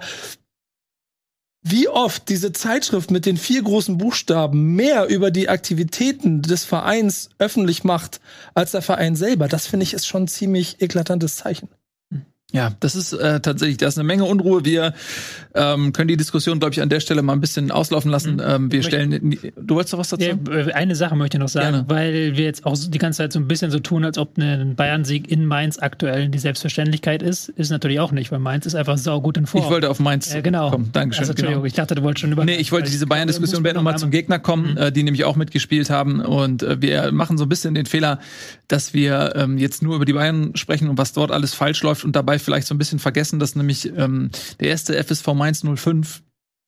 wie 1.62 1.88
oft 1.88 2.28
diese 2.28 2.52
Zeitschrift 2.52 3.10
mit 3.10 3.26
den 3.26 3.36
vier 3.36 3.62
großen 3.62 3.98
Buchstaben 3.98 4.74
mehr 4.74 5.06
über 5.08 5.30
die 5.30 5.48
Aktivitäten 5.48 6.40
des 6.40 6.64
Vereins 6.64 7.30
öffentlich 7.38 7.84
macht 7.84 8.20
als 8.54 8.70
der 8.70 8.82
Verein 8.82 9.16
selber, 9.16 9.48
das 9.48 9.66
finde 9.66 9.84
ich 9.84 9.92
ist 9.92 10.06
schon 10.06 10.24
ein 10.24 10.28
ziemlich 10.28 10.80
eklatantes 10.80 11.36
Zeichen. 11.36 11.68
Ja, 12.50 12.72
das 12.80 12.96
ist 12.96 13.12
äh, 13.12 13.40
tatsächlich, 13.40 13.76
da 13.76 13.88
ist 13.88 13.98
eine 13.98 14.06
Menge 14.06 14.24
Unruhe. 14.24 14.64
Wir 14.64 14.94
ähm, 15.54 15.92
können 15.92 16.08
die 16.08 16.16
Diskussion, 16.16 16.58
glaube 16.60 16.72
ich, 16.72 16.80
an 16.80 16.88
der 16.88 17.00
Stelle 17.00 17.20
mal 17.20 17.34
ein 17.34 17.42
bisschen 17.42 17.70
auslaufen 17.70 18.10
lassen. 18.10 18.36
Mhm. 18.36 18.42
Ähm, 18.42 18.72
wir 18.72 18.82
stellen, 18.82 19.36
du 19.54 19.74
wolltest 19.74 19.92
doch 19.92 19.98
was 19.98 20.08
dazu? 20.08 20.24
Ja, 20.24 20.34
äh, 20.50 20.72
eine 20.72 20.96
Sache 20.96 21.14
möchte 21.14 21.36
ich 21.36 21.40
noch 21.42 21.50
sagen, 21.50 21.84
Gerne. 21.86 21.90
weil 21.90 22.36
wir 22.38 22.44
jetzt 22.46 22.64
auch 22.64 22.74
die 22.74 22.96
ganze 22.96 23.18
Zeit 23.18 23.34
so 23.34 23.38
ein 23.38 23.48
bisschen 23.48 23.70
so 23.70 23.80
tun, 23.80 24.02
als 24.02 24.16
ob 24.16 24.38
ein 24.38 24.76
Bayern-Sieg 24.76 25.30
in 25.30 25.44
Mainz 25.44 25.78
aktuell 25.78 26.30
die 26.30 26.38
Selbstverständlichkeit 26.38 27.22
ist. 27.22 27.50
Ist 27.50 27.68
natürlich 27.68 28.00
auch 28.00 28.12
nicht, 28.12 28.32
weil 28.32 28.38
Mainz 28.38 28.64
ist 28.64 28.74
einfach 28.74 28.96
saugut 28.96 29.36
in 29.36 29.44
Form. 29.44 29.64
Ich 29.64 29.70
wollte 29.70 29.90
auf 29.90 30.00
Mainz 30.00 30.34
äh, 30.34 30.40
genau. 30.40 30.70
kommen. 30.70 30.88
Dankeschön. 30.94 31.24
Also, 31.24 31.32
Entschuldigung, 31.32 31.64
genau. 31.64 31.66
ich 31.66 31.74
dachte, 31.74 31.96
du 31.96 32.02
wolltest 32.02 32.22
schon 32.22 32.32
über. 32.32 32.46
Nee, 32.46 32.56
ich 32.56 32.72
wollte 32.72 32.90
diese 32.90 33.06
Bayern-Diskussion 33.06 33.62
werden 33.62 33.76
nochmal 33.76 33.98
zum 33.98 34.10
Gegner 34.10 34.38
kommen, 34.38 34.70
mhm. 34.70 34.78
äh, 34.78 34.90
die 34.90 35.02
nämlich 35.02 35.24
auch 35.24 35.36
mitgespielt 35.36 35.90
haben. 35.90 36.20
Und 36.20 36.62
äh, 36.62 36.80
wir 36.80 37.12
machen 37.12 37.36
so 37.36 37.44
ein 37.44 37.50
bisschen 37.50 37.74
den 37.74 37.84
Fehler, 37.84 38.20
dass 38.68 38.94
wir 38.94 39.34
ähm, 39.36 39.58
jetzt 39.58 39.82
nur 39.82 39.96
über 39.96 40.06
die 40.06 40.14
Bayern 40.14 40.52
sprechen 40.54 40.88
und 40.88 40.96
was 40.96 41.12
dort 41.12 41.30
alles 41.30 41.52
falsch 41.52 41.82
läuft 41.82 42.06
und 42.06 42.16
dabei 42.16 42.37
vielleicht 42.38 42.66
so 42.66 42.74
ein 42.74 42.78
bisschen 42.78 42.98
vergessen 42.98 43.18
vergessen, 43.18 43.38
dass 43.38 43.56
nämlich 43.56 43.92
ähm, 43.96 44.30
der 44.60 44.68
erste 44.68 45.02
FSV 45.02 45.28
Mainz 45.34 45.64
05 45.64 46.22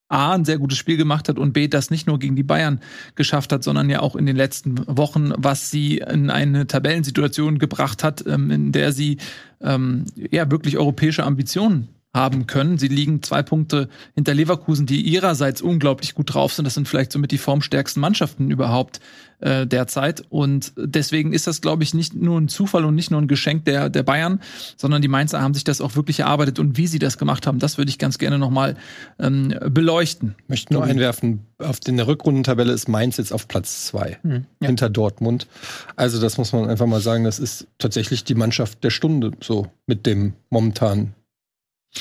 A, 0.08 0.32
ein 0.32 0.44
sehr 0.44 0.58
gutes 0.58 0.76
Spiel 0.76 0.96
gemacht 0.96 1.28
hat 1.28 1.38
und 1.38 1.52
B, 1.52 1.68
das 1.68 1.90
nicht 1.90 2.08
nur 2.08 2.18
gegen 2.18 2.34
die 2.34 2.42
Bayern 2.42 2.80
geschafft 3.14 3.52
hat, 3.52 3.62
sondern 3.62 3.88
ja 3.88 4.00
auch 4.00 4.16
in 4.16 4.26
den 4.26 4.34
letzten 4.34 4.84
Wochen, 4.88 5.32
was 5.36 5.70
sie 5.70 5.98
in 5.98 6.30
eine 6.30 6.66
Tabellensituation 6.66 7.58
gebracht 7.58 8.02
hat, 8.02 8.26
ähm, 8.26 8.50
in 8.50 8.72
der 8.72 8.90
sie 8.90 9.18
ähm, 9.60 10.06
ja 10.16 10.50
wirklich 10.50 10.78
europäische 10.78 11.22
Ambitionen 11.22 11.88
haben 12.12 12.46
können. 12.46 12.76
Sie 12.78 12.88
liegen 12.88 13.22
zwei 13.22 13.42
Punkte 13.42 13.88
hinter 14.14 14.34
Leverkusen, 14.34 14.84
die 14.84 15.00
ihrerseits 15.00 15.62
unglaublich 15.62 16.14
gut 16.14 16.34
drauf 16.34 16.52
sind. 16.52 16.64
Das 16.64 16.74
sind 16.74 16.88
vielleicht 16.88 17.12
somit 17.12 17.30
die 17.30 17.38
formstärksten 17.38 18.00
Mannschaften 18.00 18.50
überhaupt 18.50 19.00
äh, 19.38 19.64
derzeit. 19.64 20.24
Und 20.28 20.72
deswegen 20.76 21.32
ist 21.32 21.46
das, 21.46 21.60
glaube 21.60 21.84
ich, 21.84 21.94
nicht 21.94 22.14
nur 22.14 22.40
ein 22.40 22.48
Zufall 22.48 22.84
und 22.84 22.96
nicht 22.96 23.12
nur 23.12 23.20
ein 23.20 23.28
Geschenk 23.28 23.64
der, 23.64 23.90
der 23.90 24.02
Bayern, 24.02 24.40
sondern 24.76 25.02
die 25.02 25.08
Mainzer 25.08 25.40
haben 25.40 25.54
sich 25.54 25.62
das 25.62 25.80
auch 25.80 25.94
wirklich 25.94 26.20
erarbeitet. 26.20 26.58
Und 26.58 26.76
wie 26.76 26.88
sie 26.88 26.98
das 26.98 27.16
gemacht 27.16 27.46
haben, 27.46 27.60
das 27.60 27.78
würde 27.78 27.90
ich 27.90 27.98
ganz 27.98 28.18
gerne 28.18 28.38
nochmal 28.38 28.76
ähm, 29.20 29.54
beleuchten. 29.70 30.34
Ich 30.42 30.48
möchte 30.48 30.72
nur 30.74 30.82
einwerfen, 30.82 31.46
auf 31.58 31.78
der 31.78 32.06
Rückrundentabelle 32.06 32.72
ist 32.72 32.88
Mainz 32.88 33.18
jetzt 33.18 33.32
auf 33.32 33.46
Platz 33.46 33.86
zwei 33.86 34.18
hm, 34.22 34.46
ja. 34.60 34.66
hinter 34.66 34.90
Dortmund. 34.90 35.46
Also 35.94 36.20
das 36.20 36.38
muss 36.38 36.52
man 36.52 36.68
einfach 36.68 36.86
mal 36.86 37.00
sagen, 37.00 37.22
das 37.22 37.38
ist 37.38 37.68
tatsächlich 37.78 38.24
die 38.24 38.34
Mannschaft 38.34 38.82
der 38.82 38.90
Stunde 38.90 39.30
so 39.40 39.68
mit 39.86 40.06
dem 40.06 40.32
momentan 40.48 41.14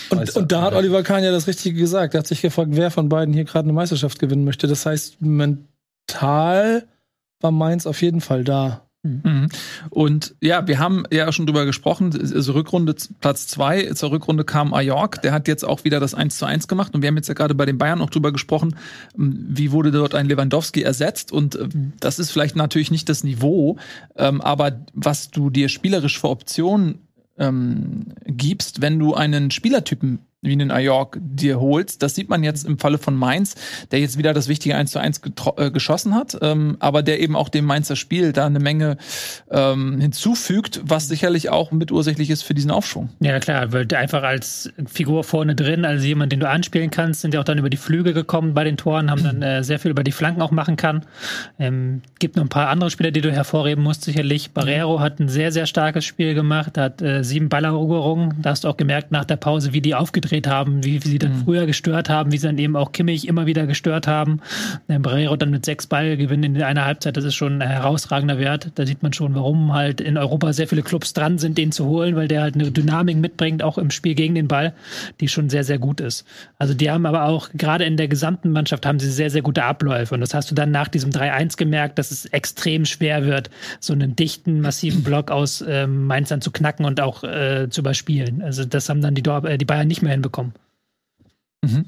und, 0.10 0.36
und 0.36 0.52
da 0.52 0.62
hat 0.62 0.74
Oliver 0.74 1.04
Kahn 1.04 1.24
ja 1.24 1.32
das 1.32 1.48
Richtige 1.48 1.80
gesagt. 1.80 2.14
Er 2.14 2.20
hat 2.20 2.28
sich 2.28 2.42
gefragt, 2.42 2.72
wer 2.74 2.92
von 2.92 3.10
beiden 3.10 3.34
hier 3.34 3.46
gerade 3.46 3.66
eine 3.66 3.74
Meisterschaft 3.74 4.20
gewinnen 4.20 4.46
möchte. 4.46 4.68
Das 4.68 4.86
heißt, 4.86 5.22
mental 5.22 6.88
war 7.42 7.52
Mainz 7.52 7.88
auf 7.88 8.02
jeden 8.02 8.22
Fall 8.22 8.44
da. 8.44 8.90
Mhm. 9.02 9.48
Und 9.92 10.36
ja, 10.42 10.68
wir 10.68 10.78
haben 10.78 11.06
ja 11.10 11.32
schon 11.32 11.46
drüber 11.46 11.66
gesprochen, 11.66 12.12
also 12.14 12.52
Rückrunde 12.52 12.96
Platz 13.22 13.48
zwei, 13.48 13.86
zur 13.94 14.12
Rückrunde 14.12 14.44
kam 14.44 14.74
Ajork, 14.74 15.22
der 15.22 15.32
hat 15.32 15.48
jetzt 15.48 15.64
auch 15.64 15.86
wieder 15.86 16.02
das 16.02 16.14
1 16.14 16.38
zu 16.38 16.46
1 16.46 16.68
gemacht 16.68 16.94
und 16.94 17.02
wir 17.02 17.08
haben 17.08 17.16
jetzt 17.16 17.30
ja 17.30 17.34
gerade 17.34 17.56
bei 17.56 17.66
den 17.66 17.78
Bayern 17.78 18.02
auch 18.02 18.10
drüber 18.10 18.34
gesprochen, 18.34 18.76
wie 19.16 19.72
wurde 19.72 19.92
dort 19.92 20.16
ein 20.16 20.28
Lewandowski 20.28 20.82
ersetzt 20.82 21.32
und 21.32 21.56
äh, 21.56 21.70
das 22.02 22.20
ist 22.20 22.32
vielleicht 22.32 22.58
natürlich 22.58 22.92
nicht 22.92 23.08
das 23.08 23.24
Niveau, 23.24 23.78
ähm, 24.18 24.42
aber 24.42 24.82
was 24.94 25.32
du 25.32 25.50
dir 25.50 25.70
spielerisch 25.70 26.20
für 26.20 26.28
Optionen 26.28 27.08
ähm, 27.40 28.08
gibst, 28.26 28.82
wenn 28.82 29.00
du 29.00 29.16
einen 29.16 29.52
Spielertypen 29.52 30.20
wie 30.42 30.54
einen 30.54 30.72
Ajork 30.72 31.18
dir 31.20 31.60
holst. 31.60 32.02
Das 32.02 32.16
sieht 32.16 32.30
man 32.30 32.44
jetzt 32.44 32.66
im 32.66 32.80
Falle 32.80 32.98
von 32.98 33.16
Mainz, 33.16 33.56
der 33.92 34.00
jetzt 34.00 34.18
wieder 34.18 34.34
das 34.34 34.48
wichtige 34.48 34.76
1 34.76 34.92
zu 34.92 35.00
1 35.00 35.22
äh, 35.58 35.72
geschossen 35.72 36.16
hat, 36.16 36.38
ähm, 36.42 36.78
aber 36.80 37.04
der 37.04 37.20
eben 37.20 37.36
auch 37.36 37.50
dem 37.50 37.66
Mainzer 37.66 37.98
Spiel 37.98 38.32
da 38.32 38.46
eine 38.46 38.60
Menge 38.60 38.98
ähm, 39.52 40.00
hinzufügt, 40.00 40.82
was 40.84 41.10
sicherlich 41.10 41.50
auch 41.50 41.72
mitursächlich 41.72 42.30
ist 42.30 42.44
für 42.44 42.54
diesen 42.54 42.72
Aufschwung. 42.72 43.10
Ja, 43.20 43.40
klar, 43.40 43.74
weil 43.74 43.86
einfach 43.94 44.24
als 44.24 44.72
Figur 44.86 45.26
vorne 45.26 45.56
drin, 45.56 45.84
also 45.84 46.06
jemand, 46.06 46.32
den 46.32 46.40
du 46.40 46.48
anspielen 46.48 46.90
kannst, 46.90 47.22
sind 47.22 47.34
ja 47.34 47.42
auch 47.42 47.46
dann 47.46 47.58
über 47.58 47.70
die 47.70 47.78
Flügel 47.78 48.14
gekommen 48.14 48.54
bei 48.54 48.64
den 48.64 48.78
Toren, 48.78 49.12
haben 49.12 49.24
dann 49.24 49.42
äh, 49.42 49.64
sehr 49.64 49.80
viel 49.80 49.92
über 49.92 50.06
die 50.06 50.14
Flanken 50.14 50.42
auch 50.42 50.52
machen 50.52 50.78
kann. 50.78 51.06
Ähm, 51.60 52.02
gibt 52.20 52.38
noch 52.38 52.44
ein 52.44 52.50
paar 52.50 52.70
andere 52.70 52.92
Spieler, 52.92 53.12
die 53.12 53.22
du 53.22 53.32
hervorheben 53.32 53.84
musst, 53.84 54.04
sicherlich. 54.04 54.52
Barrero 54.52 55.02
hat 55.02 55.20
ein 55.20 55.28
sehr, 55.28 55.52
sehr 55.52 55.66
starkes 55.66 56.06
Spiel 56.06 56.34
gemacht, 56.34 56.78
hat 56.78 57.02
äh, 57.02 57.24
sieben 57.26 57.50
Balleroberungen. 57.50 58.42
Da 58.42 58.52
hast 58.52 58.64
du 58.64 58.70
auch 58.70 58.78
gemerkt 58.78 59.12
nach 59.12 59.26
der 59.26 59.36
Pause, 59.36 59.74
wie 59.74 59.82
die 59.82 59.96
aufgetreten 59.96 60.29
aufgedreht 60.30 60.48
haben, 60.48 60.84
wie, 60.84 61.04
wie 61.04 61.08
sie 61.08 61.20
dann 61.20 61.40
mhm. 61.40 61.44
früher 61.44 61.66
gestört 61.66 62.10
haben, 62.10 62.32
wie 62.32 62.38
sie 62.38 62.48
dann 62.48 62.58
eben 62.58 62.76
auch 62.76 62.92
Kimmich 62.92 63.28
immer 63.28 63.46
wieder 63.46 63.66
gestört 63.66 64.08
haben. 64.08 64.42
Der 64.88 65.00
Barrero 65.00 65.36
dann 65.36 65.50
mit 65.50 65.66
sechs 65.66 65.88
Ballgewinnen 65.88 66.56
in 66.56 66.62
einer 66.62 66.86
Halbzeit, 66.86 67.18
das 67.18 67.24
ist 67.24 67.36
schon 67.36 67.62
ein 67.62 67.70
herausragender 67.70 68.38
Wert. 68.38 68.72
Da 68.76 68.86
sieht 68.86 69.02
man 69.02 69.14
schon, 69.14 69.36
warum 69.36 69.74
halt 69.74 70.02
in 70.02 70.18
Europa 70.18 70.54
sehr 70.54 70.68
viele 70.68 70.84
Clubs 70.84 71.14
dran 71.14 71.38
sind, 71.38 71.58
den 71.58 71.72
zu 71.72 71.86
holen, 71.86 72.16
weil 72.16 72.28
der 72.28 72.42
halt 72.42 72.56
eine 72.56 72.72
Dynamik 72.72 73.18
mitbringt, 73.18 73.64
auch 73.64 73.78
im 73.78 73.92
Spiel 73.92 74.16
gegen 74.16 74.36
den 74.36 74.48
Ball, 74.48 74.74
die 75.20 75.28
schon 75.28 75.50
sehr, 75.50 75.64
sehr 75.64 75.80
gut 75.80 76.00
ist. 76.00 76.26
Also 76.58 76.74
die 76.74 76.92
haben 76.92 77.06
aber 77.06 77.26
auch, 77.26 77.50
gerade 77.54 77.86
in 77.86 77.98
der 77.98 78.08
gesamten 78.08 78.52
Mannschaft, 78.52 78.86
haben 78.86 79.00
sie 79.00 79.12
sehr, 79.12 79.30
sehr 79.30 79.42
gute 79.42 79.64
Abläufe. 79.64 80.14
Und 80.14 80.22
das 80.22 80.34
hast 80.34 80.52
du 80.52 80.56
dann 80.56 80.72
nach 80.72 80.88
diesem 80.88 81.10
3-1 81.10 81.58
gemerkt, 81.58 81.98
dass 81.98 82.12
es 82.12 82.26
extrem 82.26 82.86
schwer 82.86 83.26
wird, 83.26 83.50
so 83.80 83.94
einen 83.94 84.16
dichten, 84.16 84.62
massiven 84.62 85.04
Block 85.04 85.32
aus 85.32 85.64
ähm, 85.68 86.06
Mainz 86.06 86.30
dann 86.30 86.42
zu 86.42 86.52
knacken 86.52 86.86
und 86.86 87.02
auch 87.02 87.24
äh, 87.24 87.68
zu 87.70 87.82
überspielen. 87.82 88.42
Also 88.42 88.66
das 88.66 88.90
haben 88.90 89.02
dann 89.02 89.16
die, 89.16 89.24
Dor 89.24 89.44
äh, 89.46 89.58
die 89.58 89.66
Bayern 89.66 89.88
nicht 89.88 90.02
mehr 90.02 90.19
hinbekommen. 90.20 90.54
Mhm. 91.62 91.86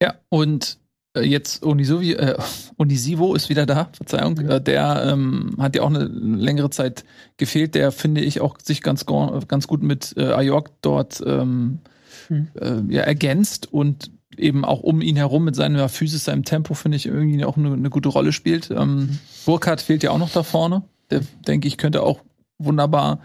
Ja, 0.00 0.14
und 0.28 0.78
äh, 1.14 1.22
jetzt 1.22 1.64
Onisovi, 1.64 2.12
äh, 2.12 2.36
Onisivo 2.76 3.34
ist 3.34 3.48
wieder 3.48 3.66
da, 3.66 3.88
Verzeihung. 3.92 4.34
Mhm. 4.34 4.50
Äh, 4.50 4.60
der 4.60 5.04
ähm, 5.06 5.56
hat 5.58 5.76
ja 5.76 5.82
auch 5.82 5.90
eine 5.90 6.04
längere 6.04 6.70
Zeit 6.70 7.04
gefehlt. 7.36 7.74
Der 7.74 7.92
finde 7.92 8.20
ich 8.20 8.40
auch 8.40 8.58
sich 8.62 8.82
ganz, 8.82 9.06
ganz 9.06 9.66
gut 9.66 9.82
mit 9.82 10.14
äh, 10.16 10.32
Ajork 10.32 10.70
dort 10.82 11.22
ähm, 11.26 11.80
mhm. 12.28 12.48
äh, 12.54 12.94
ja, 12.94 13.02
ergänzt 13.02 13.72
und 13.72 14.10
eben 14.36 14.64
auch 14.64 14.80
um 14.80 15.00
ihn 15.00 15.16
herum 15.16 15.44
mit 15.44 15.56
seiner 15.56 15.88
Physis, 15.88 16.24
seinem 16.24 16.44
Tempo, 16.44 16.74
finde 16.74 16.96
ich 16.96 17.06
irgendwie 17.06 17.44
auch 17.44 17.56
eine, 17.56 17.72
eine, 17.72 17.90
gute 17.90 18.08
Rolle 18.08 18.32
spielt. 18.32 18.70
Ähm, 18.70 18.96
mhm. 18.96 19.18
Burkhardt 19.46 19.80
fehlt 19.80 20.02
ja 20.02 20.10
auch 20.12 20.18
noch 20.18 20.30
da 20.30 20.42
vorne. 20.42 20.82
Der, 21.10 21.22
denke 21.46 21.66
ich, 21.66 21.76
könnte 21.76 22.02
auch 22.02 22.20
wunderbar 22.58 23.20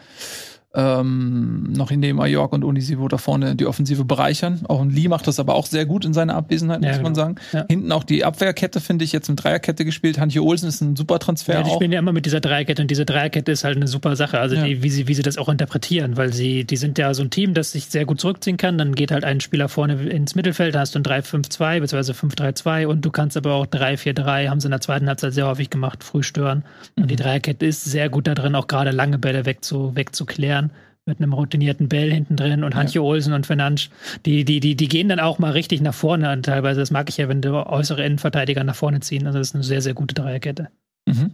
ähm, 0.76 1.72
noch 1.74 1.92
in 1.92 2.02
dem 2.02 2.20
York 2.20 2.52
und 2.52 2.64
Unisivo 2.64 3.08
da 3.08 3.18
vorne 3.18 3.56
die 3.56 3.68
Offensive 3.68 4.06
bereichern. 4.06 4.62
Auch 4.68 4.82
ein 4.82 4.90
Lee 4.90 5.08
macht 5.08 5.28
das 5.28 5.40
aber 5.40 5.54
auch 5.54 5.68
sehr 5.68 5.86
gut 5.86 6.04
in 6.04 6.14
seiner 6.14 6.36
Abwesenheit, 6.36 6.82
ja, 6.82 6.90
muss 6.90 7.02
man 7.02 7.14
genau. 7.14 7.26
sagen. 7.26 7.36
Ja. 7.52 7.66
Hinten 7.70 7.92
auch 7.92 8.04
die 8.04 8.26
Abwehrkette, 8.26 8.82
finde 8.82 9.06
ich, 9.06 9.12
jetzt 9.12 9.30
in 9.30 9.36
Dreierkette 9.36 9.86
gespielt. 9.86 10.20
Hantje 10.20 10.42
Olsen 10.42 10.70
ist 10.70 10.82
ein 10.82 10.96
super 10.96 11.20
Transfer. 11.20 11.54
Ja, 11.54 11.64
die 11.64 11.70
spielen 11.70 11.92
ja 11.92 12.00
immer 12.00 12.12
mit 12.12 12.26
dieser 12.26 12.40
Dreierkette 12.40 12.82
und 12.82 12.90
diese 12.90 13.06
Dreierkette 13.06 13.52
ist 13.52 13.64
halt 13.64 13.76
eine 13.76 13.88
super 13.88 14.16
Sache. 14.16 14.40
Also 14.40 14.56
ja. 14.56 14.66
die, 14.66 14.82
wie, 14.82 14.90
sie, 14.90 15.08
wie 15.08 15.14
sie 15.14 15.22
das 15.22 15.38
auch 15.38 15.48
interpretieren, 15.48 16.18
weil 16.18 16.34
sie, 16.34 16.66
die 16.66 16.78
sind 16.78 16.98
ja 16.98 17.14
so 17.14 17.22
ein 17.22 17.30
Team, 17.30 17.54
das 17.54 17.72
sich 17.72 17.86
sehr 17.86 18.06
gut 18.06 18.20
zurückziehen 18.20 18.58
kann. 18.58 18.80
Dann 18.80 18.96
geht 18.96 19.12
halt 19.12 19.26
ein 19.26 19.42
Spieler 19.42 19.70
vorne 19.70 20.02
ins 20.10 20.34
Mittelfeld, 20.34 20.74
da 20.74 20.80
hast 20.80 20.96
du 20.96 21.00
ein 21.00 21.04
3-5-2 21.04 21.82
bzw. 21.82 22.14
5-3-2 22.14 22.88
und 22.88 23.06
du 23.06 23.12
kannst 23.12 23.38
aber 23.38 23.54
auch 23.54 23.68
3-4-3, 23.68 24.50
haben 24.50 24.60
sie 24.60 24.68
in 24.68 24.72
der 24.72 24.82
zweiten 24.82 25.08
Halbzeit 25.08 25.34
sehr 25.34 25.46
häufig 25.46 25.70
gemacht, 25.70 26.04
früh 26.04 26.24
stören. 26.24 26.64
Und 26.96 27.12
die 27.12 27.16
mhm. 27.16 27.20
Dreierkette 27.20 27.64
ist 27.64 27.86
sehr 27.86 28.10
gut 28.10 28.26
da 28.26 28.34
drin, 28.34 28.56
auch 28.56 28.66
gerade 28.66 28.90
lange 28.90 29.20
Bälle 29.20 29.46
wegzu, 29.46 29.96
wegzuklären 29.96 30.62
mit 31.06 31.20
einem 31.20 31.34
routinierten 31.34 31.89
Bell 31.89 32.12
hinten 32.12 32.36
drin 32.36 32.63
und 32.63 32.76
Hantje 32.76 33.02
ja. 33.02 33.08
Olsen 33.08 33.34
und 33.34 33.46
Fernandes, 33.46 33.89
die, 34.26 34.46
die, 34.46 34.60
die, 34.60 34.76
die 34.76 34.88
gehen 34.88 35.10
dann 35.10 35.20
auch 35.20 35.39
mal 35.39 35.52
richtig 35.52 35.82
nach 35.82 35.94
vorne. 35.94 36.32
Und 36.32 36.44
teilweise, 36.46 36.80
das 36.80 36.92
mag 36.92 37.10
ich 37.10 37.18
ja, 37.18 37.28
wenn 37.28 37.42
die 37.42 37.50
äußere 37.50 38.06
Innenverteidiger 38.06 38.63
nach 38.63 38.76
vorne 38.76 39.02
ziehen. 39.02 39.28
Also 39.28 39.39
das 39.39 39.50
ist 39.50 39.56
eine 39.56 39.63
sehr, 39.63 39.82
sehr 39.82 39.94
gute 39.94 40.16
Dreierkette. 40.16 40.70
Mhm. 41.06 41.32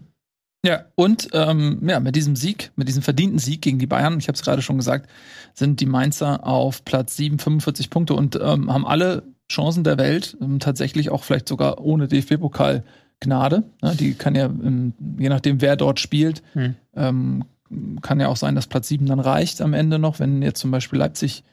Ja, 0.65 0.85
und 0.95 1.29
ähm, 1.33 1.79
ja, 1.87 1.99
mit 1.99 2.15
diesem 2.15 2.35
Sieg, 2.35 2.71
mit 2.75 2.87
diesem 2.87 3.01
verdienten 3.01 3.39
Sieg 3.39 3.61
gegen 3.61 3.79
die 3.79 3.87
Bayern, 3.87 4.19
ich 4.19 4.27
habe 4.27 4.35
es 4.35 4.41
gerade 4.41 4.61
schon 4.61 4.77
gesagt, 4.77 5.09
sind 5.53 5.79
die 5.79 5.85
Mainzer 5.85 6.45
auf 6.45 6.83
Platz 6.83 7.15
7, 7.15 7.39
45 7.39 7.89
Punkte 7.89 8.13
und 8.13 8.37
ähm, 8.41 8.71
haben 8.73 8.85
alle 8.85 9.23
Chancen 9.49 9.83
der 9.83 9.97
Welt, 9.97 10.35
ähm, 10.41 10.59
tatsächlich 10.59 11.11
auch 11.11 11.23
vielleicht 11.23 11.47
sogar 11.47 11.79
ohne 11.79 12.07
DFB-Pokal 12.07 12.83
Gnade. 13.21 13.63
Ne? 13.81 13.95
Die 13.95 14.13
kann 14.13 14.35
ja, 14.35 14.45
ähm, 14.45 14.93
je 15.17 15.29
nachdem, 15.29 15.61
wer 15.61 15.75
dort 15.75 15.99
spielt, 15.99 16.41
hm. 16.53 16.75
Kann 18.01 18.19
ja 18.19 18.27
auch 18.27 18.37
sein, 18.37 18.55
dass 18.55 18.67
Platz 18.67 18.87
7 18.87 19.05
dann 19.05 19.19
reicht 19.19 19.61
am 19.61 19.73
Ende 19.73 19.99
noch, 19.99 20.19
wenn 20.19 20.41
jetzt 20.41 20.59
zum 20.59 20.71
Beispiel 20.71 20.99
Leipzig 20.99 21.43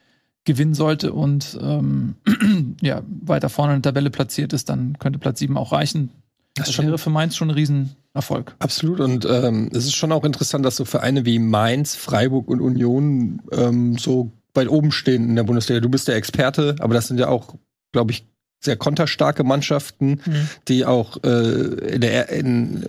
gewinnen 0.45 0.73
sollte 0.73 1.13
und 1.13 1.57
ähm, 1.61 2.15
ja, 2.81 3.01
weiter 3.23 3.49
vorne 3.49 3.75
in 3.75 3.81
der 3.81 3.91
Tabelle 3.91 4.09
platziert 4.09 4.53
ist, 4.53 4.69
dann 4.69 4.97
könnte 4.99 5.19
Platz 5.19 5.39
7 5.39 5.57
auch 5.57 5.71
reichen. 5.73 6.09
Das, 6.55 6.71
schon- 6.73 6.85
wäre 6.87 6.97
für 6.97 7.09
Mainz 7.09 7.35
schon 7.35 7.49
ein 7.49 7.53
Riesenerfolg. 7.55 8.55
Absolut. 8.59 8.99
Und 8.99 9.25
ähm, 9.29 9.69
es 9.73 9.85
ist 9.85 9.95
schon 9.95 10.11
auch 10.11 10.23
interessant, 10.23 10.65
dass 10.65 10.75
so 10.77 10.85
Vereine 10.85 11.25
wie 11.25 11.37
Mainz, 11.37 11.95
Freiburg 11.95 12.47
und 12.47 12.61
Union 12.61 13.41
ähm, 13.51 13.97
so 13.97 14.31
weit 14.55 14.69
oben 14.69 14.91
stehen 14.91 15.25
in 15.29 15.35
der 15.35 15.43
Bundesliga. 15.43 15.81
Du 15.81 15.89
bist 15.89 16.07
der 16.07 16.15
Experte, 16.15 16.75
aber 16.79 16.93
das 16.95 17.07
sind 17.07 17.19
ja 17.19 17.27
auch, 17.27 17.53
glaube 17.91 18.11
ich, 18.11 18.25
sehr 18.59 18.75
konterstarke 18.75 19.43
Mannschaften, 19.43 20.19
Mhm. 20.25 20.47
die 20.67 20.83
auch 20.85 21.21
äh, 21.23 21.93
in, 21.93 22.01
der, 22.01 22.29
in 22.29 22.87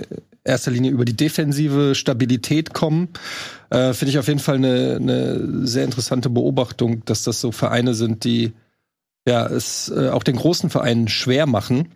erster 0.48 0.70
Linie 0.70 0.90
über 0.90 1.04
die 1.04 1.16
defensive 1.16 1.94
Stabilität 1.94 2.74
kommen. 2.74 3.08
Äh, 3.70 3.92
Finde 3.92 4.10
ich 4.10 4.18
auf 4.18 4.28
jeden 4.28 4.40
Fall 4.40 4.56
eine, 4.56 4.96
eine 4.96 5.66
sehr 5.66 5.84
interessante 5.84 6.30
Beobachtung, 6.30 7.04
dass 7.04 7.22
das 7.22 7.40
so 7.40 7.52
Vereine 7.52 7.94
sind, 7.94 8.24
die 8.24 8.52
ja 9.26 9.46
es 9.46 9.90
äh, 9.90 10.08
auch 10.08 10.22
den 10.22 10.36
großen 10.36 10.70
Vereinen 10.70 11.08
schwer 11.08 11.46
machen. 11.46 11.94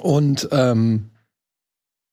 Und 0.00 0.48
ähm, 0.52 1.10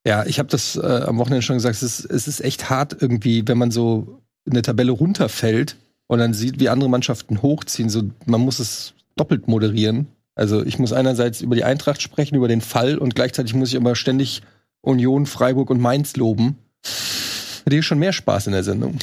ja, 0.05 0.25
ich 0.25 0.39
habe 0.39 0.49
das 0.49 0.75
äh, 0.75 1.03
am 1.05 1.17
Wochenende 1.17 1.41
schon 1.41 1.57
gesagt, 1.57 1.75
es 1.75 1.83
ist, 1.83 2.05
es 2.05 2.27
ist 2.27 2.41
echt 2.41 2.69
hart 2.69 2.95
irgendwie, 2.99 3.47
wenn 3.47 3.57
man 3.57 3.71
so 3.71 4.21
in 4.45 4.53
der 4.53 4.63
Tabelle 4.63 4.91
runterfällt 4.91 5.75
und 6.07 6.19
dann 6.19 6.33
sieht, 6.33 6.59
wie 6.59 6.69
andere 6.69 6.89
Mannschaften 6.89 7.41
hochziehen. 7.41 7.89
So, 7.89 8.03
man 8.25 8.41
muss 8.41 8.59
es 8.59 8.93
doppelt 9.15 9.47
moderieren. 9.47 10.07
Also 10.35 10.63
ich 10.65 10.79
muss 10.79 10.93
einerseits 10.93 11.41
über 11.41 11.55
die 11.55 11.65
Eintracht 11.65 12.01
sprechen, 12.01 12.35
über 12.35 12.47
den 12.47 12.61
Fall 12.61 12.97
und 12.97 13.13
gleichzeitig 13.13 13.53
muss 13.53 13.69
ich 13.69 13.77
aber 13.77 13.95
ständig 13.95 14.41
Union, 14.81 15.25
Freiburg 15.25 15.69
und 15.69 15.81
Mainz 15.81 16.15
loben. 16.15 16.57
Hätte 17.63 17.75
ich 17.75 17.85
schon 17.85 17.99
mehr 17.99 18.13
Spaß 18.13 18.47
in 18.47 18.53
der 18.53 18.63
Sendung. 18.63 18.97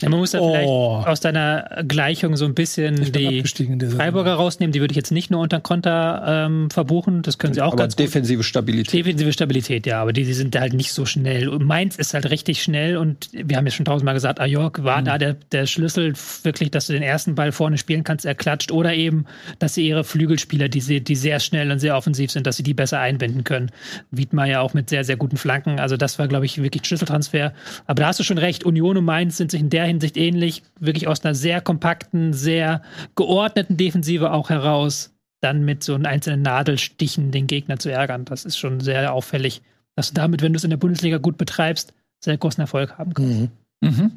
Ja, 0.00 0.08
man 0.08 0.18
muss 0.18 0.30
da 0.32 0.40
Oh. 0.40 0.52
vielleicht 0.52 1.08
aus 1.08 1.20
deiner 1.20 1.82
Gleichung 1.86 2.36
so 2.36 2.44
ein 2.44 2.54
bisschen 2.54 3.12
die 3.12 3.42
Freiburger 3.44 4.34
rausnehmen. 4.34 4.72
Die 4.72 4.80
würde 4.80 4.92
ich 4.92 4.96
jetzt 4.96 5.10
nicht 5.12 5.30
nur 5.30 5.40
unter 5.40 5.60
Konter 5.60 6.46
ähm, 6.46 6.70
verbuchen. 6.70 7.22
Das 7.22 7.38
können 7.38 7.54
sie 7.54 7.60
auch 7.62 7.68
aber 7.72 7.76
ganz 7.84 7.96
gut. 7.96 8.06
defensive 8.06 8.42
Stabilität. 8.42 8.92
Defensive 8.92 9.32
Stabilität, 9.32 9.86
ja, 9.86 10.00
aber 10.00 10.12
die, 10.12 10.24
die 10.24 10.32
sind 10.32 10.58
halt 10.58 10.72
nicht 10.72 10.92
so 10.92 11.04
schnell. 11.06 11.48
Und 11.48 11.64
Mainz 11.64 11.96
ist 11.96 12.14
halt 12.14 12.30
richtig 12.30 12.62
schnell 12.62 12.96
und 12.96 13.28
wir 13.32 13.56
haben 13.56 13.66
ja 13.66 13.72
schon 13.72 13.84
tausendmal 13.84 14.14
gesagt, 14.14 14.40
Ajork 14.40 14.84
war 14.84 15.02
da 15.02 15.18
der, 15.18 15.34
der 15.52 15.66
Schlüssel, 15.66 16.14
wirklich, 16.42 16.70
dass 16.70 16.86
du 16.86 16.92
den 16.92 17.02
ersten 17.02 17.34
Ball 17.34 17.52
vorne 17.52 17.78
spielen 17.78 18.04
kannst, 18.04 18.24
er 18.24 18.34
klatscht. 18.34 18.72
Oder 18.72 18.94
eben, 18.94 19.26
dass 19.58 19.74
sie 19.74 19.86
ihre 19.86 20.04
Flügelspieler, 20.04 20.68
die, 20.68 20.80
sie, 20.80 21.00
die 21.02 21.16
sehr 21.16 21.40
schnell 21.40 21.70
und 21.70 21.78
sehr 21.78 21.96
offensiv 21.96 22.30
sind, 22.30 22.46
dass 22.46 22.56
sie 22.56 22.62
die 22.62 22.74
besser 22.74 23.00
einbinden 23.00 23.44
können. 23.44 23.70
Wiedmer 24.10 24.46
ja 24.46 24.60
auch 24.60 24.74
mit 24.74 24.88
sehr, 24.88 25.04
sehr 25.04 25.16
guten 25.16 25.36
Flanken. 25.36 25.78
Also 25.80 25.96
das 25.96 26.18
war, 26.18 26.28
glaube 26.28 26.46
ich, 26.46 26.62
wirklich 26.62 26.82
ein 26.82 26.86
Schlüsseltransfer. 26.86 27.52
Aber 27.86 28.02
da 28.02 28.08
hast 28.08 28.20
du 28.20 28.24
schon 28.24 28.38
recht, 28.38 28.64
Union 28.64 28.96
und 28.96 29.04
Mainz 29.04 29.36
sind 29.36 29.50
sich 29.50 29.60
in 29.60 29.70
der 29.70 29.89
Hinsicht 29.90 30.16
ähnlich. 30.16 30.62
Wirklich 30.78 31.08
aus 31.08 31.24
einer 31.24 31.34
sehr 31.34 31.60
kompakten, 31.60 32.32
sehr 32.32 32.82
geordneten 33.14 33.76
Defensive 33.76 34.32
auch 34.32 34.50
heraus 34.50 35.14
dann 35.40 35.64
mit 35.64 35.82
so 35.82 35.94
einzelnen 35.94 36.42
Nadelstichen 36.42 37.30
den 37.30 37.46
Gegner 37.46 37.78
zu 37.78 37.90
ärgern. 37.90 38.24
Das 38.24 38.44
ist 38.44 38.58
schon 38.58 38.80
sehr 38.80 39.12
auffällig, 39.12 39.62
dass 39.96 40.08
du 40.08 40.14
damit, 40.14 40.42
wenn 40.42 40.52
du 40.52 40.58
es 40.58 40.64
in 40.64 40.70
der 40.70 40.76
Bundesliga 40.76 41.18
gut 41.18 41.38
betreibst, 41.38 41.94
sehr 42.22 42.36
großen 42.36 42.60
Erfolg 42.60 42.98
haben 42.98 43.14
kannst. 43.14 43.50
Mhm. 43.80 44.12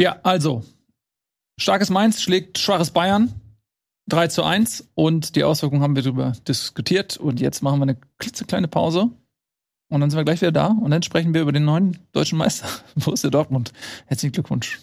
Ja, 0.00 0.18
also, 0.22 0.64
starkes 1.58 1.90
Mainz 1.90 2.22
schlägt 2.22 2.58
schwaches 2.58 2.90
Bayern. 2.90 3.34
3 4.08 4.28
zu 4.28 4.44
1 4.44 4.88
und 4.94 5.34
die 5.34 5.42
Auswirkungen 5.42 5.82
haben 5.82 5.96
wir 5.96 6.02
darüber 6.02 6.32
diskutiert 6.46 7.16
und 7.16 7.40
jetzt 7.40 7.62
machen 7.62 7.80
wir 7.80 7.82
eine 7.82 7.96
klitzekleine 8.18 8.68
Pause 8.68 9.10
und 9.88 10.00
dann 10.00 10.10
sind 10.10 10.18
wir 10.18 10.24
gleich 10.24 10.40
wieder 10.40 10.52
da 10.52 10.66
und 10.66 10.90
dann 10.90 11.02
sprechen 11.02 11.34
wir 11.34 11.42
über 11.42 11.52
den 11.52 11.64
neuen 11.64 11.98
deutschen 12.12 12.38
Meister, 12.38 12.66
Borussia 12.96 13.30
Dortmund. 13.30 13.72
Herzlichen 14.06 14.32
Glückwunsch. 14.32 14.78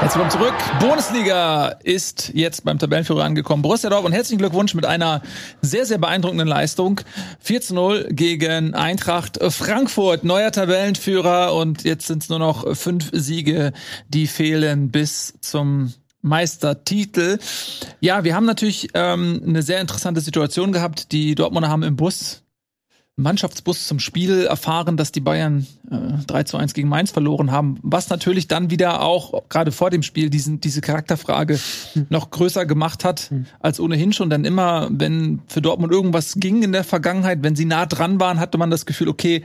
Herzlich 0.00 0.24
willkommen 0.24 0.30
zurück. 0.30 0.80
Bundesliga 0.80 1.68
ist 1.84 2.32
jetzt 2.34 2.64
beim 2.64 2.76
Tabellenführer 2.76 3.22
angekommen. 3.22 3.62
Borussia 3.62 3.88
Dortmund, 3.88 4.14
herzlichen 4.14 4.40
Glückwunsch 4.40 4.74
mit 4.74 4.84
einer 4.84 5.22
sehr, 5.60 5.86
sehr 5.86 5.98
beeindruckenden 5.98 6.48
Leistung. 6.48 7.00
4 7.38 7.60
zu 7.60 7.74
0 7.74 8.08
gegen 8.10 8.74
Eintracht 8.74 9.38
Frankfurt, 9.40 10.24
neuer 10.24 10.50
Tabellenführer 10.50 11.54
und 11.54 11.84
jetzt 11.84 12.08
sind 12.08 12.24
es 12.24 12.28
nur 12.28 12.40
noch 12.40 12.76
fünf 12.76 13.10
Siege, 13.12 13.72
die 14.08 14.26
fehlen 14.26 14.90
bis 14.90 15.34
zum 15.40 15.94
Meistertitel. 16.22 17.38
Ja, 18.00 18.24
wir 18.24 18.34
haben 18.34 18.46
natürlich 18.46 18.88
ähm, 18.94 19.42
eine 19.46 19.62
sehr 19.62 19.80
interessante 19.80 20.20
Situation 20.20 20.72
gehabt. 20.72 21.12
Die 21.12 21.34
Dortmunder 21.34 21.68
haben 21.68 21.82
im 21.82 21.96
Bus 21.96 22.42
Mannschaftsbus 23.16 23.86
zum 23.86 23.98
Spiel 23.98 24.46
erfahren, 24.46 24.96
dass 24.96 25.12
die 25.12 25.20
Bayern 25.20 25.66
äh, 25.90 26.24
3 26.26 26.44
zu 26.44 26.56
1 26.56 26.72
gegen 26.72 26.88
Mainz 26.88 27.10
verloren 27.10 27.50
haben, 27.50 27.78
was 27.82 28.08
natürlich 28.08 28.48
dann 28.48 28.70
wieder 28.70 29.02
auch 29.02 29.48
gerade 29.50 29.70
vor 29.70 29.90
dem 29.90 30.02
Spiel 30.02 30.30
diesen, 30.30 30.60
diese 30.60 30.80
Charakterfrage 30.80 31.60
noch 32.08 32.30
größer 32.30 32.64
gemacht 32.64 33.04
hat 33.04 33.30
als 33.60 33.80
ohnehin 33.80 34.14
schon. 34.14 34.30
Denn 34.30 34.44
immer, 34.44 34.88
wenn 34.90 35.42
für 35.46 35.60
Dortmund 35.60 35.92
irgendwas 35.92 36.34
ging 36.36 36.62
in 36.62 36.72
der 36.72 36.84
Vergangenheit, 36.84 37.42
wenn 37.42 37.54
sie 37.54 37.66
nah 37.66 37.84
dran 37.84 38.18
waren, 38.18 38.40
hatte 38.40 38.56
man 38.56 38.70
das 38.70 38.86
Gefühl, 38.86 39.08
okay, 39.08 39.44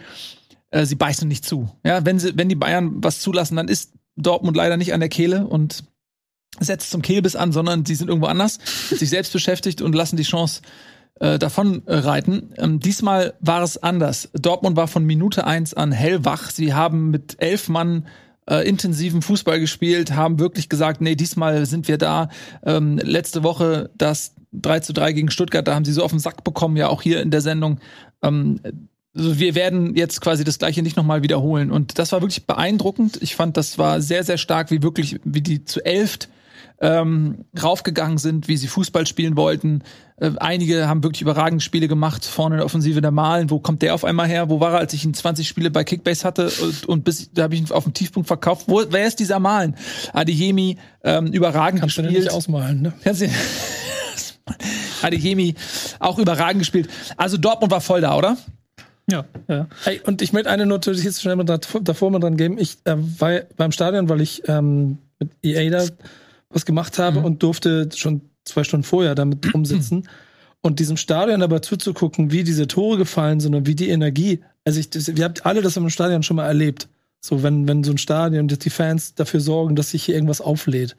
äh, 0.72 0.86
sie 0.86 0.96
beißen 0.96 1.28
nicht 1.28 1.44
zu. 1.44 1.70
Ja, 1.84 2.06
wenn 2.06 2.20
sie, 2.20 2.38
wenn 2.38 2.50
die 2.50 2.56
Bayern 2.56 3.04
was 3.04 3.20
zulassen, 3.20 3.58
dann 3.58 3.68
ist 3.68 3.94
Dortmund 4.16 4.56
leider 4.56 4.78
nicht 4.78 4.94
an 4.94 5.02
der 5.02 5.10
Kehle 5.10 5.46
und 5.46 5.84
setzt 6.60 6.92
zum 6.92 7.02
Kehlbiss 7.02 7.36
an, 7.36 7.52
sondern 7.52 7.86
sie 7.86 7.96
sind 7.96 8.08
irgendwo 8.08 8.28
anders, 8.28 8.60
sich 8.90 9.10
selbst 9.10 9.34
beschäftigt 9.34 9.82
und 9.82 9.94
lassen 9.94 10.18
die 10.18 10.24
Chance 10.24 10.62
äh, 11.20 11.40
davon 11.40 11.84
äh, 11.88 11.96
reiten. 11.96 12.54
Ähm, 12.58 12.80
diesmal 12.80 13.34
war 13.40 13.64
es 13.64 13.82
anders. 13.82 14.30
Dortmund 14.34 14.78
war 14.78 14.88
von 14.88 15.04
Minute 15.06 15.46
eins 15.46 15.74
an 15.74 15.92
hellwach. 15.92 16.50
Sie 16.52 16.74
haben 16.74 17.10
mit 17.10 17.38
elf 17.40 17.70
Mann 17.70 18.06
äh, 18.50 18.68
intensiven 18.68 19.22
Fußball 19.22 19.60
gespielt, 19.60 20.14
haben 20.14 20.40
wirklich 20.40 20.70
gesagt, 20.70 21.02
nee, 21.02 21.16
diesmal 21.16 21.66
sind 21.66 21.88
wir 21.88 21.98
da. 21.98 22.30
Ähm, 22.64 22.98
letzte 22.98 23.44
Woche 23.44 23.90
das 23.96 24.36
3 24.54 24.80
zu 24.80 24.94
3 24.94 25.14
gegen 25.14 25.30
Stuttgart, 25.30 25.68
da 25.68 25.76
haben 25.76 25.86
sie 25.86 25.94
so 25.94 26.04
auf 26.04 26.12
den 26.12 26.20
Sack 26.20 26.44
bekommen, 26.44 26.78
ja 26.78 26.88
auch 26.88 27.02
hier 27.02 27.22
in 27.22 27.32
der 27.32 27.42
Sendung. 27.42 27.80
Ähm, 28.22 28.62
also 29.16 29.40
wir 29.40 29.56
werden 29.56 29.96
jetzt 29.96 30.22
quasi 30.22 30.44
das 30.44 30.60
gleiche 30.60 30.84
nicht 30.84 30.96
nochmal 30.96 31.24
wiederholen. 31.24 31.72
Und 31.72 31.98
das 31.98 32.12
war 32.12 32.22
wirklich 32.22 32.46
beeindruckend. 32.46 33.20
Ich 33.22 33.36
fand, 33.36 33.58
das 33.58 33.78
war 33.78 34.02
sehr, 34.02 34.24
sehr 34.24 34.38
stark, 34.38 34.70
wie 34.70 34.84
wirklich, 34.84 35.20
wie 35.24 35.42
die 35.42 35.66
zu 35.66 35.84
elft 35.84 36.30
ähm, 36.80 37.46
raufgegangen 37.62 38.18
sind, 38.20 38.48
wie 38.48 38.58
sie 38.58 38.68
Fußball 38.68 39.08
spielen 39.08 39.36
wollten. 39.36 39.82
Äh, 40.18 40.32
einige 40.38 40.88
haben 40.88 41.02
wirklich 41.04 41.22
überragende 41.22 41.64
Spiele 41.64 41.88
gemacht, 41.88 42.24
vorne 42.26 42.56
in 42.56 42.58
der 42.60 42.66
Offensive 42.66 43.02
der 43.02 43.12
Malen. 43.12 43.50
Wo 43.50 43.60
kommt 43.60 43.82
der 43.82 43.96
auf 43.96 44.04
einmal 44.04 44.28
her? 44.28 44.50
Wo 44.50 44.60
war 44.60 44.74
er, 44.74 44.80
als 44.80 44.94
ich 44.94 45.04
ihn 45.04 45.14
20 45.14 45.48
Spiele 45.48 45.72
bei 45.72 45.84
Kickbase 45.84 46.24
hatte 46.24 46.52
und, 46.62 46.86
und 46.88 47.04
bis 47.04 47.32
da 47.34 47.44
habe 47.44 47.56
ich 47.56 47.62
ihn 47.62 47.72
auf 47.72 47.84
dem 47.84 47.94
Tiefpunkt 47.94 48.28
verkauft? 48.28 48.66
Wo, 48.68 48.84
wer 48.90 49.08
ist 49.08 49.20
dieser 49.20 49.40
Malen? 49.40 49.76
Adeyemi, 50.14 50.78
ähm, 51.04 51.28
überragend 51.28 51.80
Kannst 51.82 51.98
du 51.98 52.02
dir 52.04 52.08
gespielt. 52.10 52.26
nicht 52.26 52.34
ausmalen, 52.34 52.82
ne? 52.82 52.94
Kannst 53.04 53.22
du- 53.22 53.30
Adeyemi 55.02 55.56
auch 56.00 56.18
überragend 56.20 56.60
gespielt. 56.60 56.90
Also 57.18 57.38
Dortmund 57.38 57.72
war 57.72 57.82
voll 57.82 58.02
da, 58.02 58.16
oder? 58.18 58.38
Ja, 59.10 59.26
ja. 59.48 59.68
Hey, 59.84 60.02
und 60.06 60.22
ich 60.22 60.34
möchte 60.34 60.50
eine 60.50 60.66
Note 60.66 60.92
jetzt 60.92 61.22
schnell 61.22 61.36
mal 61.36 61.44
da- 61.44 61.58
davor 61.58 62.12
mal 62.12 62.20
dran 62.20 62.38
geben. 62.38 62.58
Ich 62.58 62.78
äh, 62.86 62.96
war 63.20 63.42
beim 63.56 63.72
Stadion, 63.72 64.10
weil 64.10 64.22
ich 64.22 64.44
ähm, 64.48 64.98
mit 65.20 65.32
EA 65.44 65.70
da 65.70 65.86
was 66.50 66.66
gemacht 66.66 67.00
habe 67.00 67.20
und 67.20 67.44
durfte 67.44 67.90
schon 67.96 68.22
zwei 68.46 68.64
Stunden 68.64 68.84
vorher 68.84 69.16
damit 69.16 69.46
rumsitzen. 69.54 70.08
Und 70.62 70.80
diesem 70.80 70.98
Stadion 70.98 71.40
dabei 71.40 71.60
zuzugucken, 71.60 72.32
wie 72.32 72.44
diese 72.44 72.68
Tore 72.68 72.98
gefallen 72.98 73.40
sind 73.40 73.54
und 73.54 73.68
wie 73.68 73.76
die 73.76 73.90
Energie. 73.90 74.42
Also 74.66 74.80
ich, 74.80 74.90
das, 74.90 75.16
wir 75.16 75.24
habt 75.24 75.46
alle 75.46 75.62
das 75.62 75.78
im 75.78 75.90
Stadion 75.90 76.24
schon 76.24 76.36
mal 76.36 76.48
erlebt. 76.48 76.90
So, 77.22 77.44
wenn, 77.44 77.68
wenn 77.68 77.84
so 77.84 77.92
ein 77.92 77.98
Stadion, 77.98 78.48
dass 78.48 78.60
die 78.60 78.70
Fans 78.70 79.14
dafür 79.16 79.40
sorgen, 79.40 79.76
dass 79.76 79.92
sich 79.92 80.04
hier 80.04 80.16
irgendwas 80.16 80.42
auflädt. 80.42 80.96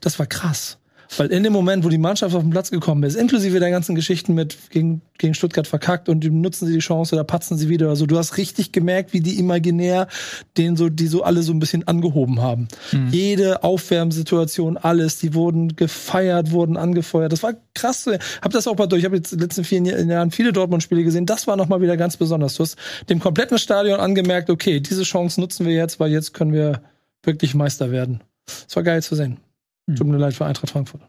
Das 0.00 0.18
war 0.18 0.26
krass. 0.26 0.78
Weil 1.16 1.32
in 1.32 1.42
dem 1.42 1.52
Moment, 1.52 1.84
wo 1.84 1.88
die 1.88 1.98
Mannschaft 1.98 2.34
auf 2.34 2.42
den 2.42 2.50
Platz 2.50 2.70
gekommen 2.70 3.02
ist, 3.02 3.16
inklusive 3.16 3.58
der 3.58 3.70
ganzen 3.70 3.94
Geschichten 3.94 4.34
mit 4.34 4.70
gegen, 4.70 5.02
gegen 5.18 5.34
Stuttgart 5.34 5.66
verkackt 5.66 6.08
und 6.08 6.20
die 6.20 6.30
nutzen 6.30 6.66
sie 6.66 6.72
die 6.72 6.78
Chance 6.78 7.16
oder 7.16 7.24
patzen 7.24 7.58
sie 7.58 7.68
wieder. 7.68 7.88
Also 7.88 8.06
du 8.06 8.16
hast 8.16 8.36
richtig 8.36 8.70
gemerkt, 8.70 9.12
wie 9.12 9.20
die 9.20 9.38
imaginär 9.38 10.06
den 10.56 10.76
so, 10.76 10.88
die 10.88 11.08
so 11.08 11.24
alle 11.24 11.42
so 11.42 11.52
ein 11.52 11.58
bisschen 11.58 11.86
angehoben 11.88 12.40
haben. 12.40 12.68
Jede 13.10 13.64
Aufwärmsituation, 13.64 14.76
alles, 14.76 15.18
die 15.18 15.34
wurden 15.34 15.74
gefeiert, 15.74 16.52
wurden 16.52 16.76
angefeuert. 16.76 17.32
Das 17.32 17.42
war 17.42 17.54
krass. 17.74 18.08
Hab 18.40 18.52
das 18.52 18.68
auch 18.68 18.78
mal 18.78 18.86
durch. 18.86 19.00
Ich 19.00 19.06
habe 19.06 19.16
jetzt 19.16 19.32
in 19.32 19.38
den 19.38 19.44
letzten 19.44 19.64
vier 19.64 19.82
Jahren 19.82 20.30
viele 20.30 20.52
Dortmund-Spiele 20.52 21.02
gesehen. 21.02 21.26
Das 21.26 21.46
war 21.48 21.56
nochmal 21.56 21.80
wieder 21.80 21.96
ganz 21.96 22.16
besonders. 22.16 22.54
Du 22.54 22.62
hast 22.62 22.76
dem 23.08 23.18
kompletten 23.18 23.58
Stadion 23.58 23.98
angemerkt, 23.98 24.48
okay, 24.48 24.80
diese 24.80 25.02
Chance 25.02 25.40
nutzen 25.40 25.66
wir 25.66 25.74
jetzt, 25.74 25.98
weil 25.98 26.12
jetzt 26.12 26.34
können 26.34 26.52
wir 26.52 26.82
wirklich 27.24 27.54
Meister 27.54 27.90
werden. 27.90 28.22
Das 28.46 28.76
war 28.76 28.82
geil 28.82 29.02
zu 29.02 29.16
sehen. 29.16 29.38
Tut 29.96 30.06
mir 30.06 30.18
leid 30.18 30.34
für 30.34 30.46
Eintracht 30.46 30.70
Frankfurt. 30.70 31.02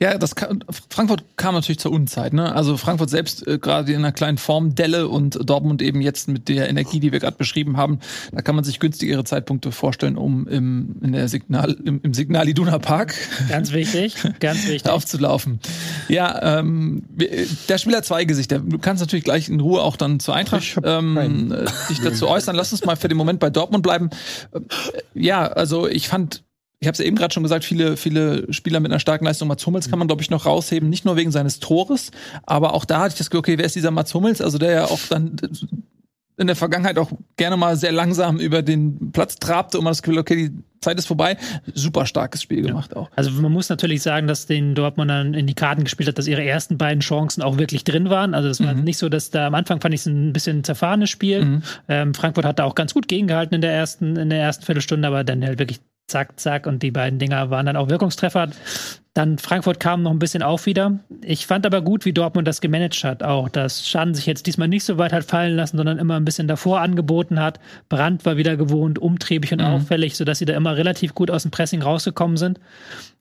Ja, 0.00 0.16
das 0.16 0.34
kann, 0.34 0.64
Frankfurt 0.88 1.24
kam 1.36 1.54
natürlich 1.54 1.78
zur 1.78 1.92
Unzeit. 1.92 2.32
Ne? 2.32 2.54
Also 2.54 2.78
Frankfurt 2.78 3.10
selbst 3.10 3.46
äh, 3.46 3.58
gerade 3.58 3.92
in 3.92 3.98
einer 3.98 4.12
kleinen 4.12 4.38
Formdelle 4.38 5.08
und 5.08 5.38
Dortmund 5.44 5.82
eben 5.82 6.00
jetzt 6.00 6.26
mit 6.26 6.48
der 6.48 6.70
Energie, 6.70 7.00
die 7.00 7.12
wir 7.12 7.20
gerade 7.20 7.36
beschrieben 7.36 7.76
haben. 7.76 7.98
Da 8.32 8.40
kann 8.40 8.54
man 8.54 8.64
sich 8.64 8.80
günstigere 8.80 9.24
Zeitpunkte 9.24 9.72
vorstellen, 9.72 10.16
um 10.16 10.46
im, 10.48 10.96
in 11.02 11.12
der 11.12 11.28
Signal, 11.28 11.72
im, 11.84 12.00
im 12.02 12.14
Signal 12.14 12.48
Iduna 12.48 12.78
Park 12.78 13.14
Ganz 13.50 13.72
wichtig, 13.72 14.14
ganz 14.40 14.58
wichtig. 14.68 14.90
aufzulaufen. 14.90 15.60
Ja, 16.08 16.58
ähm, 16.60 17.02
der 17.68 17.76
Spieler 17.76 18.02
zwei 18.02 18.24
Gesichter. 18.24 18.60
Du 18.60 18.78
kannst 18.78 19.02
natürlich 19.02 19.24
gleich 19.24 19.50
in 19.50 19.60
Ruhe 19.60 19.82
auch 19.82 19.96
dann 19.96 20.18
zur 20.18 20.34
Eintracht 20.34 20.78
ähm, 20.82 21.52
äh, 21.52 21.66
dich 21.90 22.00
dazu 22.00 22.28
äußern. 22.28 22.56
Lass 22.56 22.72
uns 22.72 22.86
mal 22.86 22.96
für 22.96 23.08
den 23.08 23.18
Moment 23.18 23.38
bei 23.38 23.50
Dortmund 23.50 23.82
bleiben. 23.82 24.08
Äh, 24.52 24.60
Ja, 25.14 25.46
also 25.46 25.86
ich 25.88 26.08
fand, 26.08 26.43
ich 26.84 26.88
habe 26.88 26.92
es 26.92 26.98
ja 26.98 27.06
eben 27.06 27.16
gerade 27.16 27.32
schon 27.32 27.42
gesagt, 27.42 27.64
viele, 27.64 27.96
viele 27.96 28.52
Spieler 28.52 28.78
mit 28.78 28.92
einer 28.92 29.00
starken 29.00 29.24
Leistung. 29.24 29.48
Mats 29.48 29.66
Hummels 29.66 29.88
kann 29.88 29.98
man, 29.98 30.06
glaube 30.06 30.20
ich, 30.20 30.28
noch 30.28 30.44
rausheben, 30.44 30.90
nicht 30.90 31.06
nur 31.06 31.16
wegen 31.16 31.30
seines 31.30 31.58
Tores, 31.58 32.10
aber 32.44 32.74
auch 32.74 32.84
da 32.84 33.00
hatte 33.00 33.14
ich 33.14 33.18
das 33.18 33.30
Gefühl, 33.30 33.40
okay, 33.40 33.58
wer 33.58 33.64
ist 33.64 33.74
dieser 33.74 33.90
Mats 33.90 34.12
Hummels? 34.12 34.42
Also 34.42 34.58
der 34.58 34.70
ja 34.70 34.84
auch 34.84 35.00
dann 35.08 35.36
in 36.36 36.46
der 36.46 36.56
Vergangenheit 36.56 36.98
auch 36.98 37.10
gerne 37.36 37.56
mal 37.56 37.76
sehr 37.76 37.92
langsam 37.92 38.38
über 38.38 38.62
den 38.62 39.12
Platz 39.12 39.36
trabte 39.36 39.78
und 39.78 39.84
man 39.84 39.92
das 39.92 40.02
Gefühl, 40.02 40.18
okay, 40.18 40.36
die 40.36 40.50
Zeit 40.80 40.98
ist 40.98 41.06
vorbei. 41.06 41.36
Super 41.72 42.06
starkes 42.06 42.42
Spiel 42.42 42.62
gemacht 42.62 42.94
auch. 42.94 43.08
Also 43.16 43.30
man 43.30 43.52
muss 43.52 43.68
natürlich 43.68 44.02
sagen, 44.02 44.26
dass 44.26 44.46
den 44.46 44.74
Dortmundern 44.74 45.32
in 45.32 45.46
die 45.46 45.54
Karten 45.54 45.84
gespielt 45.84 46.08
hat, 46.08 46.18
dass 46.18 46.26
ihre 46.26 46.44
ersten 46.44 46.76
beiden 46.76 47.00
Chancen 47.00 47.42
auch 47.42 47.56
wirklich 47.56 47.84
drin 47.84 48.10
waren. 48.10 48.34
Also 48.34 48.48
das 48.48 48.62
war 48.62 48.74
nicht 48.74 48.98
so, 48.98 49.08
dass 49.08 49.30
da 49.30 49.46
am 49.46 49.54
Anfang 49.54 49.80
fand 49.80 49.94
ich 49.94 50.00
es 50.00 50.06
ein 50.06 50.32
bisschen 50.32 50.64
zerfahrenes 50.64 51.08
Spiel. 51.08 51.62
Ähm, 51.88 52.14
Frankfurt 52.14 52.44
hat 52.44 52.58
da 52.58 52.64
auch 52.64 52.74
ganz 52.74 52.92
gut 52.92 53.08
gegengehalten 53.08 53.54
in 53.54 53.60
der 53.60 53.72
ersten, 53.72 54.16
in 54.16 54.28
der 54.28 54.40
ersten 54.40 54.64
Viertelstunde, 54.64 55.08
aber 55.08 55.24
dann 55.24 55.42
halt 55.44 55.58
wirklich 55.58 55.80
zack, 56.06 56.38
zack 56.38 56.66
und 56.66 56.82
die 56.82 56.90
beiden 56.90 57.18
Dinger 57.18 57.50
waren 57.50 57.66
dann 57.66 57.76
auch 57.76 57.88
Wirkungstreffer. 57.88 58.50
Dann 59.14 59.38
Frankfurt 59.38 59.78
kam 59.78 60.02
noch 60.02 60.10
ein 60.10 60.18
bisschen 60.18 60.42
auf 60.42 60.66
wieder. 60.66 60.98
Ich 61.22 61.46
fand 61.46 61.66
aber 61.66 61.82
gut, 61.82 62.04
wie 62.04 62.12
Dortmund 62.12 62.48
das 62.48 62.60
gemanagt 62.60 63.04
hat 63.04 63.22
auch, 63.22 63.48
dass 63.48 63.86
Schaden 63.86 64.12
sich 64.12 64.26
jetzt 64.26 64.46
diesmal 64.46 64.66
nicht 64.66 64.84
so 64.84 64.98
weit 64.98 65.12
hat 65.12 65.24
fallen 65.24 65.54
lassen, 65.54 65.76
sondern 65.76 65.98
immer 65.98 66.16
ein 66.16 66.24
bisschen 66.24 66.48
davor 66.48 66.80
angeboten 66.80 67.40
hat. 67.40 67.60
Brandt 67.88 68.26
war 68.26 68.36
wieder 68.36 68.56
gewohnt, 68.56 68.98
umtriebig 68.98 69.52
und 69.52 69.60
auffällig, 69.60 70.16
sodass 70.16 70.38
sie 70.38 70.46
da 70.46 70.54
immer 70.54 70.76
relativ 70.76 71.14
gut 71.14 71.30
aus 71.30 71.42
dem 71.42 71.52
Pressing 71.52 71.80
rausgekommen 71.80 72.36
sind. 72.36 72.58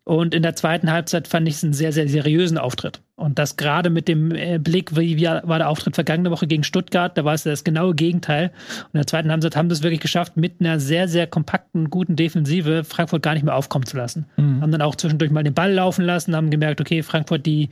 Und 0.06 0.36
in 0.36 0.43
der 0.43 0.56
zweiten 0.56 0.91
Halbzeit 0.91 1.30
fand 1.30 1.47
ich 1.47 1.56
es 1.56 1.64
einen 1.64 1.72
sehr, 1.72 1.93
sehr 1.93 2.10
seriösen 2.10 2.58
Auftritt. 2.58 3.01
Und 3.16 3.39
das 3.39 3.56
gerade 3.56 3.89
mit 3.89 4.10
dem 4.10 4.32
äh, 4.32 4.60
Blick, 4.60 4.97
wie 4.97 5.18
wie 5.18 5.26
war 5.26 5.60
der 5.60 5.70
Auftritt 5.70 5.95
vergangene 5.95 6.30
Woche 6.30 6.45
gegen 6.45 6.66
Stuttgart, 6.66 7.18
da 7.18 7.24
war 7.24 7.34
es 7.34 7.43
das 7.43 7.64
genaue 7.64 7.95
Gegenteil. 7.95 8.51
Und 8.80 8.95
in 8.95 8.99
der 8.99 9.08
zweiten 9.08 9.32
Halbzeit 9.32 9.56
haben 9.56 9.70
sie 9.70 9.76
es 9.76 9.84
wirklich 9.84 10.01
geschafft, 10.01 10.36
mit 10.36 10.60
einer 10.60 10.80
sehr, 10.80 11.08
sehr 11.08 11.26
kompakten, 11.26 11.89
guten 11.89 12.18
Defensive 12.18 12.84
Frankfurt 12.84 13.24
gar 13.24 13.34
nicht 13.34 13.43
mehr 13.43 13.56
aufkommen 13.56 13.86
zu 13.86 13.95
lassen. 13.95 14.26
Haben 14.62 14.72
dann 14.72 14.82
auch 14.82 14.95
zwischendurch 14.95 15.32
mal 15.32 15.43
den 15.43 15.54
Ball 15.54 15.72
laufen 15.72 16.04
lassen, 16.04 16.36
haben 16.36 16.49
gemerkt, 16.49 16.82
okay, 16.82 17.01
Frankfurt, 17.01 17.45
die 17.45 17.70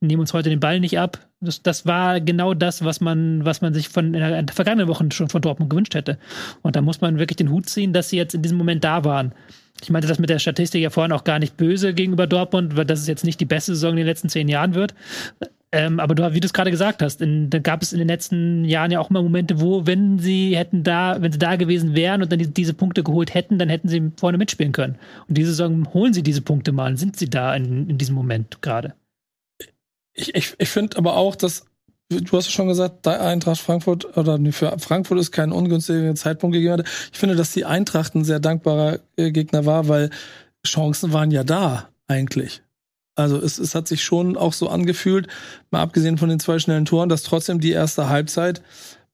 nehmen 0.00 0.20
uns 0.20 0.32
heute 0.32 0.50
den 0.50 0.60
Ball 0.60 0.80
nicht 0.80 0.98
ab. 0.98 1.26
Das, 1.40 1.62
das 1.62 1.86
war 1.86 2.20
genau 2.20 2.54
das, 2.54 2.84
was 2.84 3.00
man, 3.00 3.44
was 3.44 3.60
man 3.60 3.74
sich 3.74 3.88
von 3.88 4.06
in 4.06 4.12
der, 4.14 4.38
in 4.38 4.46
der 4.46 4.54
vergangenen 4.54 4.88
Woche 4.88 5.06
schon 5.12 5.28
von 5.28 5.42
Dortmund 5.42 5.70
gewünscht 5.70 5.94
hätte. 5.94 6.18
Und 6.62 6.76
da 6.76 6.82
muss 6.82 7.00
man 7.00 7.18
wirklich 7.18 7.36
den 7.36 7.50
Hut 7.50 7.68
ziehen, 7.68 7.92
dass 7.92 8.10
sie 8.10 8.16
jetzt 8.16 8.34
in 8.34 8.42
diesem 8.42 8.58
Moment 8.58 8.82
da 8.82 9.04
waren. 9.04 9.32
Ich 9.82 9.90
meinte 9.90 10.08
das 10.08 10.18
mit 10.18 10.30
der 10.30 10.38
Statistik 10.38 10.82
ja 10.82 10.90
vorhin 10.90 11.12
auch 11.12 11.24
gar 11.24 11.38
nicht 11.38 11.56
böse 11.56 11.94
gegenüber 11.94 12.26
Dortmund, 12.26 12.76
weil 12.76 12.84
das 12.84 13.06
jetzt 13.06 13.24
nicht 13.24 13.40
die 13.40 13.44
beste 13.44 13.74
Saison 13.74 13.92
in 13.92 13.98
den 13.98 14.06
letzten 14.06 14.28
zehn 14.28 14.48
Jahren 14.48 14.74
wird. 14.74 14.94
Ähm, 15.70 16.00
aber 16.00 16.14
du, 16.14 16.32
wie 16.32 16.40
du 16.40 16.46
es 16.46 16.54
gerade 16.54 16.70
gesagt 16.70 17.02
hast, 17.02 17.20
in, 17.20 17.50
da 17.50 17.58
gab 17.58 17.82
es 17.82 17.92
in 17.92 17.98
den 17.98 18.08
letzten 18.08 18.64
Jahren 18.64 18.90
ja 18.90 19.00
auch 19.00 19.10
immer 19.10 19.22
Momente, 19.22 19.60
wo, 19.60 19.86
wenn 19.86 20.18
sie 20.18 20.56
hätten 20.56 20.82
da, 20.82 21.20
wenn 21.20 21.30
sie 21.30 21.38
da 21.38 21.56
gewesen 21.56 21.94
wären 21.94 22.22
und 22.22 22.32
dann 22.32 22.38
die, 22.38 22.48
diese 22.48 22.72
Punkte 22.72 23.02
geholt 23.02 23.34
hätten, 23.34 23.58
dann 23.58 23.68
hätten 23.68 23.88
sie 23.88 24.10
vorne 24.16 24.38
mitspielen 24.38 24.72
können. 24.72 24.96
Und 25.28 25.36
diese 25.36 25.50
Saison 25.50 25.92
holen 25.92 26.14
sie 26.14 26.22
diese 26.22 26.40
Punkte 26.40 26.72
mal 26.72 26.90
und 26.90 26.96
sind 26.96 27.16
sie 27.16 27.28
da 27.28 27.54
in, 27.54 27.88
in 27.88 27.98
diesem 27.98 28.14
Moment 28.14 28.62
gerade. 28.62 28.94
Ich, 30.14 30.34
ich, 30.34 30.54
ich 30.56 30.68
finde 30.70 30.96
aber 30.96 31.16
auch, 31.16 31.36
dass, 31.36 31.66
du 32.08 32.36
hast 32.36 32.50
schon 32.50 32.68
gesagt, 32.68 33.06
Eintracht 33.06 33.60
Frankfurt, 33.60 34.16
oder 34.16 34.38
für 34.52 34.78
Frankfurt 34.78 35.18
ist 35.18 35.32
kein 35.32 35.52
ungünstiger 35.52 36.14
Zeitpunkt 36.14 36.54
gegeben 36.54 36.78
hat. 36.78 36.86
Ich 37.12 37.18
finde, 37.18 37.36
dass 37.36 37.52
die 37.52 37.64
Eintracht 37.64 38.14
ein 38.14 38.24
sehr 38.24 38.40
dankbarer 38.40 39.00
äh, 39.16 39.30
Gegner 39.30 39.66
war, 39.66 39.88
weil 39.88 40.10
Chancen 40.66 41.12
waren 41.12 41.30
ja 41.30 41.44
da, 41.44 41.88
eigentlich. 42.06 42.62
Also 43.14 43.36
es, 43.38 43.58
es 43.58 43.74
hat 43.74 43.88
sich 43.88 44.02
schon 44.04 44.36
auch 44.36 44.52
so 44.52 44.68
angefühlt, 44.68 45.26
mal 45.70 45.82
abgesehen 45.82 46.18
von 46.18 46.28
den 46.28 46.40
zwei 46.40 46.58
schnellen 46.58 46.84
Toren, 46.84 47.08
dass 47.08 47.24
trotzdem 47.24 47.60
die 47.60 47.72
erste 47.72 48.08
Halbzeit 48.08 48.62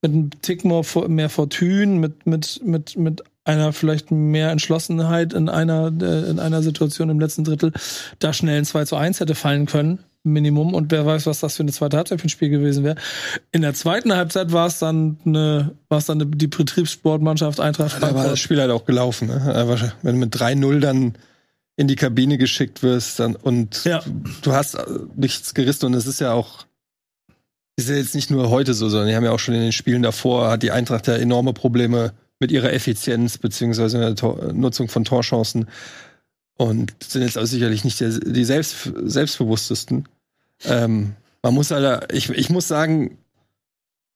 mit 0.03 0.13
einem 0.13 0.31
Tick 0.43 0.65
mehr, 0.65 0.85
Fo- 0.85 1.09
mehr 1.09 1.31
Fortune, 1.31 1.99
mit, 1.99 2.27
mit, 2.27 2.61
mit, 2.63 2.97
mit 2.97 3.25
einer 3.45 3.73
vielleicht 3.73 4.11
mehr 4.11 4.51
Entschlossenheit 4.51 5.33
in 5.33 5.49
einer, 5.49 5.93
äh, 6.01 6.31
in 6.31 6.39
einer 6.39 6.63
Situation 6.63 7.11
im 7.11 7.19
letzten 7.21 7.45
Drittel 7.45 7.73
da 8.19 8.33
schnell 8.33 8.59
ein 8.59 8.65
2 8.65 8.85
zu 8.85 8.97
1 8.97 9.21
hätte 9.21 9.35
fallen 9.35 9.67
können. 9.67 9.99
Minimum 10.25 10.75
und 10.75 10.91
wer 10.91 11.05
weiß, 11.07 11.27
was 11.27 11.41
das 11.41 11.57
für 11.57 11.63
eine 11.63 11.73
zweite 11.73 11.97
Halbzeit 11.97 12.21
für 12.21 12.27
ein 12.27 12.31
Spiel 12.31 12.49
gewesen 12.49 12.83
wäre. 12.83 12.97
In 13.53 13.63
der 13.63 13.75
zweiten 13.75 14.13
Halbzeit 14.15 14.53
war 14.53 14.67
es 14.67 14.79
dann 14.79 15.19
eine, 15.25 15.73
war 15.89 15.99
es 15.99 16.07
dann 16.07 16.21
eine, 16.21 16.31
die 16.31 16.47
Betriebssportmannschaft 16.47 17.61
Eintracht 17.61 18.03
Da 18.03 18.15
war 18.15 18.29
das. 18.29 18.41
Spiel 18.41 18.61
halt 18.61 18.71
auch 18.71 18.85
gelaufen. 18.87 19.29
Ne? 19.29 19.55
Aber 19.55 19.79
Wenn 20.03 20.15
du 20.15 20.21
mit 20.21 20.35
3-0 20.35 20.81
dann 20.81 21.15
in 21.77 21.89
die 21.89 21.97
Kabine 21.97 22.39
geschickt 22.39 22.83
wirst 22.83 23.21
dann, 23.21 23.37
und 23.37 23.85
Ja. 23.85 24.03
du 24.43 24.53
hast 24.53 24.75
äh, 24.75 24.85
nichts 25.17 25.55
gerissen 25.55 25.87
und 25.87 25.95
es 25.95 26.07
ist 26.07 26.21
ja 26.21 26.33
auch 26.33 26.67
ist 27.77 27.89
ja 27.89 27.97
jetzt 27.97 28.15
nicht 28.15 28.31
nur 28.31 28.51
heute 28.51 28.73
so, 28.73 28.89
sondern 28.89 29.09
die 29.09 29.17
haben 29.17 29.25
ja 29.25 29.33
auch 29.33 29.41
schon 29.41 29.55
in 29.55 29.61
den 29.61 29.73
Spielen 29.73 30.03
davor, 30.03 30.49
hat 30.49 30.63
die 30.63 30.71
Eintracht 30.71 31.09
ja 31.09 31.17
enorme 31.17 31.53
Probleme 31.53 32.13
mit 32.39 32.53
ihrer 32.53 32.73
Effizienz 32.73 33.37
beziehungsweise 33.39 33.99
der 33.99 34.15
Tor 34.15 34.53
Nutzung 34.53 34.89
von 34.89 35.05
Torchancen 35.05 35.67
und 36.57 36.95
sind 37.03 37.23
jetzt 37.23 37.37
auch 37.37 37.47
sicherlich 37.47 37.83
nicht 37.85 38.01
der, 38.01 38.11
die 38.11 38.45
selbst, 38.45 38.93
selbstbewusstesten. 39.05 40.09
Ähm, 40.65 41.15
man 41.43 41.55
muss 41.55 41.71
halt, 41.71 42.13
ich, 42.13 42.31
ich 42.31 42.51
muss 42.51 42.69
sagen, 42.69 43.19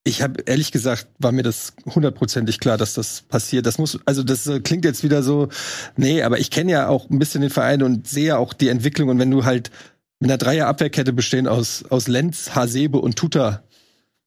ich 0.03 0.21
habe 0.21 0.41
ehrlich 0.45 0.71
gesagt, 0.71 1.07
war 1.19 1.31
mir 1.31 1.43
das 1.43 1.73
hundertprozentig 1.85 2.59
klar, 2.59 2.77
dass 2.77 2.93
das 2.93 3.21
passiert. 3.21 3.65
Das 3.65 3.77
muss, 3.77 3.99
also 4.05 4.23
das 4.23 4.47
äh, 4.47 4.59
klingt 4.59 4.85
jetzt 4.85 5.03
wieder 5.03 5.21
so, 5.23 5.49
nee, 5.95 6.23
aber 6.23 6.39
ich 6.39 6.51
kenne 6.51 6.71
ja 6.71 6.87
auch 6.87 7.09
ein 7.09 7.19
bisschen 7.19 7.41
den 7.41 7.49
Verein 7.49 7.83
und 7.83 8.07
sehe 8.07 8.37
auch 8.37 8.53
die 8.53 8.69
Entwicklung. 8.69 9.09
Und 9.09 9.19
wenn 9.19 9.31
du 9.31 9.45
halt 9.45 9.71
mit 10.19 10.29
einer 10.29 10.37
Dreier-Abwehrkette 10.37 11.13
bestehen 11.13 11.47
aus, 11.47 11.85
aus 11.89 12.07
Lenz, 12.07 12.55
Hasebe 12.55 12.99
und 12.99 13.15
Tuta 13.15 13.63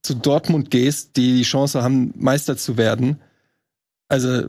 zu 0.03 0.15
Dortmund 0.15 0.71
gehst, 0.71 1.17
die 1.17 1.39
die 1.39 1.43
Chance 1.43 1.83
haben, 1.83 2.13
Meister 2.17 2.57
zu 2.57 2.77
werden, 2.77 3.21
also 4.09 4.49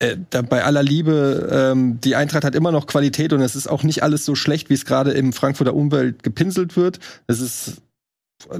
äh, 0.00 0.16
bei 0.42 0.64
aller 0.64 0.82
Liebe, 0.82 1.48
ähm, 1.72 2.00
die 2.00 2.16
Eintracht 2.16 2.44
hat 2.44 2.54
immer 2.54 2.72
noch 2.72 2.86
Qualität 2.86 3.32
und 3.32 3.42
es 3.42 3.54
ist 3.54 3.68
auch 3.68 3.82
nicht 3.82 4.02
alles 4.02 4.24
so 4.24 4.34
schlecht, 4.34 4.70
wie 4.70 4.74
es 4.74 4.86
gerade 4.86 5.12
im 5.12 5.32
Frankfurter 5.32 5.74
Umwelt 5.74 6.22
gepinselt 6.22 6.76
wird. 6.76 6.98
Es 7.26 7.40
ist 7.40 7.82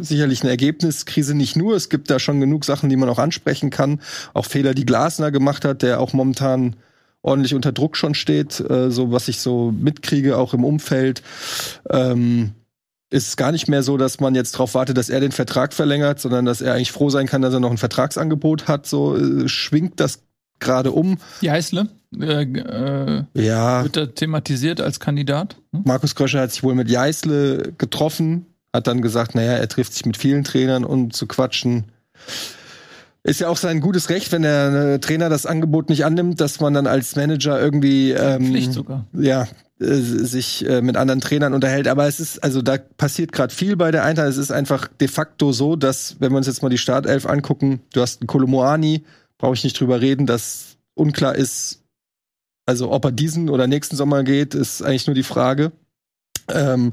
sicherlich 0.01 0.43
eine 0.43 0.51
Ergebniskrise 0.51 1.35
nicht 1.35 1.57
nur. 1.57 1.75
Es 1.75 1.89
gibt 1.89 2.11
da 2.11 2.19
schon 2.19 2.41
genug 2.41 2.67
Sachen, 2.67 2.91
die 2.91 2.97
man 2.97 3.09
auch 3.09 3.19
ansprechen 3.19 3.71
kann. 3.71 4.01
Auch 4.35 4.45
Fehler, 4.45 4.75
die 4.75 4.85
Glasner 4.85 5.31
gemacht 5.31 5.65
hat, 5.65 5.81
der 5.81 6.01
auch 6.01 6.13
momentan 6.13 6.77
ordentlich 7.23 7.55
unter 7.55 7.73
Druck 7.73 7.97
schon 7.97 8.15
steht, 8.15 8.61
äh, 8.61 8.91
so 8.91 9.11
was 9.11 9.29
ich 9.29 9.41
so 9.41 9.73
mitkriege, 9.73 10.37
auch 10.37 10.53
im 10.53 10.65
Umfeld. 10.65 11.23
Ähm, 11.89 12.53
ist 13.11 13.37
gar 13.37 13.51
nicht 13.51 13.67
mehr 13.67 13.83
so, 13.83 13.97
dass 13.97 14.21
man 14.21 14.35
jetzt 14.35 14.55
darauf 14.55 14.75
wartet, 14.75 14.97
dass 14.97 15.09
er 15.09 15.21
den 15.21 15.33
Vertrag 15.33 15.73
verlängert, 15.73 16.21
sondern 16.21 16.45
dass 16.45 16.61
er 16.61 16.75
eigentlich 16.75 16.93
froh 16.93 17.11
sein 17.11 17.27
kann, 17.27 17.43
dass 17.43 17.53
er 17.53 17.61
noch 17.61 17.71
ein 17.71 17.79
Vertragsangebot 17.79 18.69
hat. 18.69 18.87
So 18.87 19.17
äh, 19.17 19.49
schwingt 19.49 19.99
das 19.99 20.21
gerade 20.61 20.93
um. 20.93 21.19
Die 21.43 21.51
Heißle 21.51 21.89
äh, 22.19 22.43
äh, 22.43 23.25
Ja, 23.35 23.83
wird 23.83 23.97
da 23.97 24.07
thematisiert 24.07 24.81
als 24.81 25.01
Kandidat. 25.01 25.57
Hm? 25.73 25.83
Markus 25.85 26.15
Kröscher 26.15 26.41
hat 26.41 26.53
sich 26.53 26.63
wohl 26.63 26.75
mit 26.75 26.91
Jeißle 26.91 27.73
getroffen, 27.79 28.47
hat 28.73 28.87
dann 28.87 29.03
gesagt, 29.03 29.35
naja, 29.35 29.53
er 29.53 29.69
trifft 29.69 29.95
sich 29.95 30.07
mit 30.07 30.17
vielen 30.17 30.45
Trainern, 30.45 30.85
um 30.85 31.11
zu 31.11 31.27
quatschen. 31.27 31.85
Ist 33.23 33.41
ja 33.41 33.49
auch 33.49 33.59
sein 33.59 33.81
gutes 33.81 34.09
Recht, 34.09 34.33
wenn 34.33 34.43
der 34.43 34.95
äh, 34.95 34.99
Trainer 34.99 35.29
das 35.29 35.45
Angebot 35.45 35.91
nicht 35.91 36.05
annimmt, 36.05 36.41
dass 36.41 36.59
man 36.61 36.73
dann 36.73 36.87
als 36.87 37.17
Manager 37.17 37.61
irgendwie 37.61 38.13
ähm, 38.13 38.47
Pflicht 38.47 38.73
sogar. 38.73 39.07
ja 39.13 39.47
äh, 39.79 39.95
sich 39.95 40.67
äh, 40.67 40.81
mit 40.81 40.97
anderen 40.97 41.21
Trainern 41.21 41.53
unterhält. 41.53 41.87
Aber 41.87 42.07
es 42.07 42.19
ist 42.19 42.43
also 42.43 42.63
da 42.63 42.79
passiert 42.79 43.33
gerade 43.33 43.55
viel 43.55 43.77
bei 43.77 43.91
der 43.91 44.05
Eintracht. 44.05 44.29
Es 44.29 44.39
ist 44.39 44.51
einfach 44.51 44.89
de 44.89 45.09
facto 45.09 45.53
so, 45.53 45.77
dass 45.77 46.17
wenn 46.19 46.33
wir 46.33 46.39
uns 46.39 46.47
jetzt 46.47 46.63
mal 46.63 46.71
die 46.71 46.79
Startelf 46.79 47.27
angucken, 47.27 47.81
du 47.93 48.01
hast 48.01 48.23
einen 48.23 48.27
Kolomoani, 48.27 49.05
brauche 49.41 49.55
ich 49.55 49.65
nicht 49.65 49.79
drüber 49.79 50.01
reden, 50.01 50.27
dass 50.27 50.77
unklar 50.95 51.35
ist, 51.35 51.83
also 52.67 52.93
ob 52.93 53.05
er 53.05 53.13
diesen 53.13 53.49
oder 53.49 53.67
nächsten 53.67 53.97
Sommer 53.97 54.23
geht, 54.23 54.55
ist 54.55 54.83
eigentlich 54.83 55.07
nur 55.07 55.15
die 55.15 55.23
Frage. 55.23 55.73
Ähm, 56.49 56.93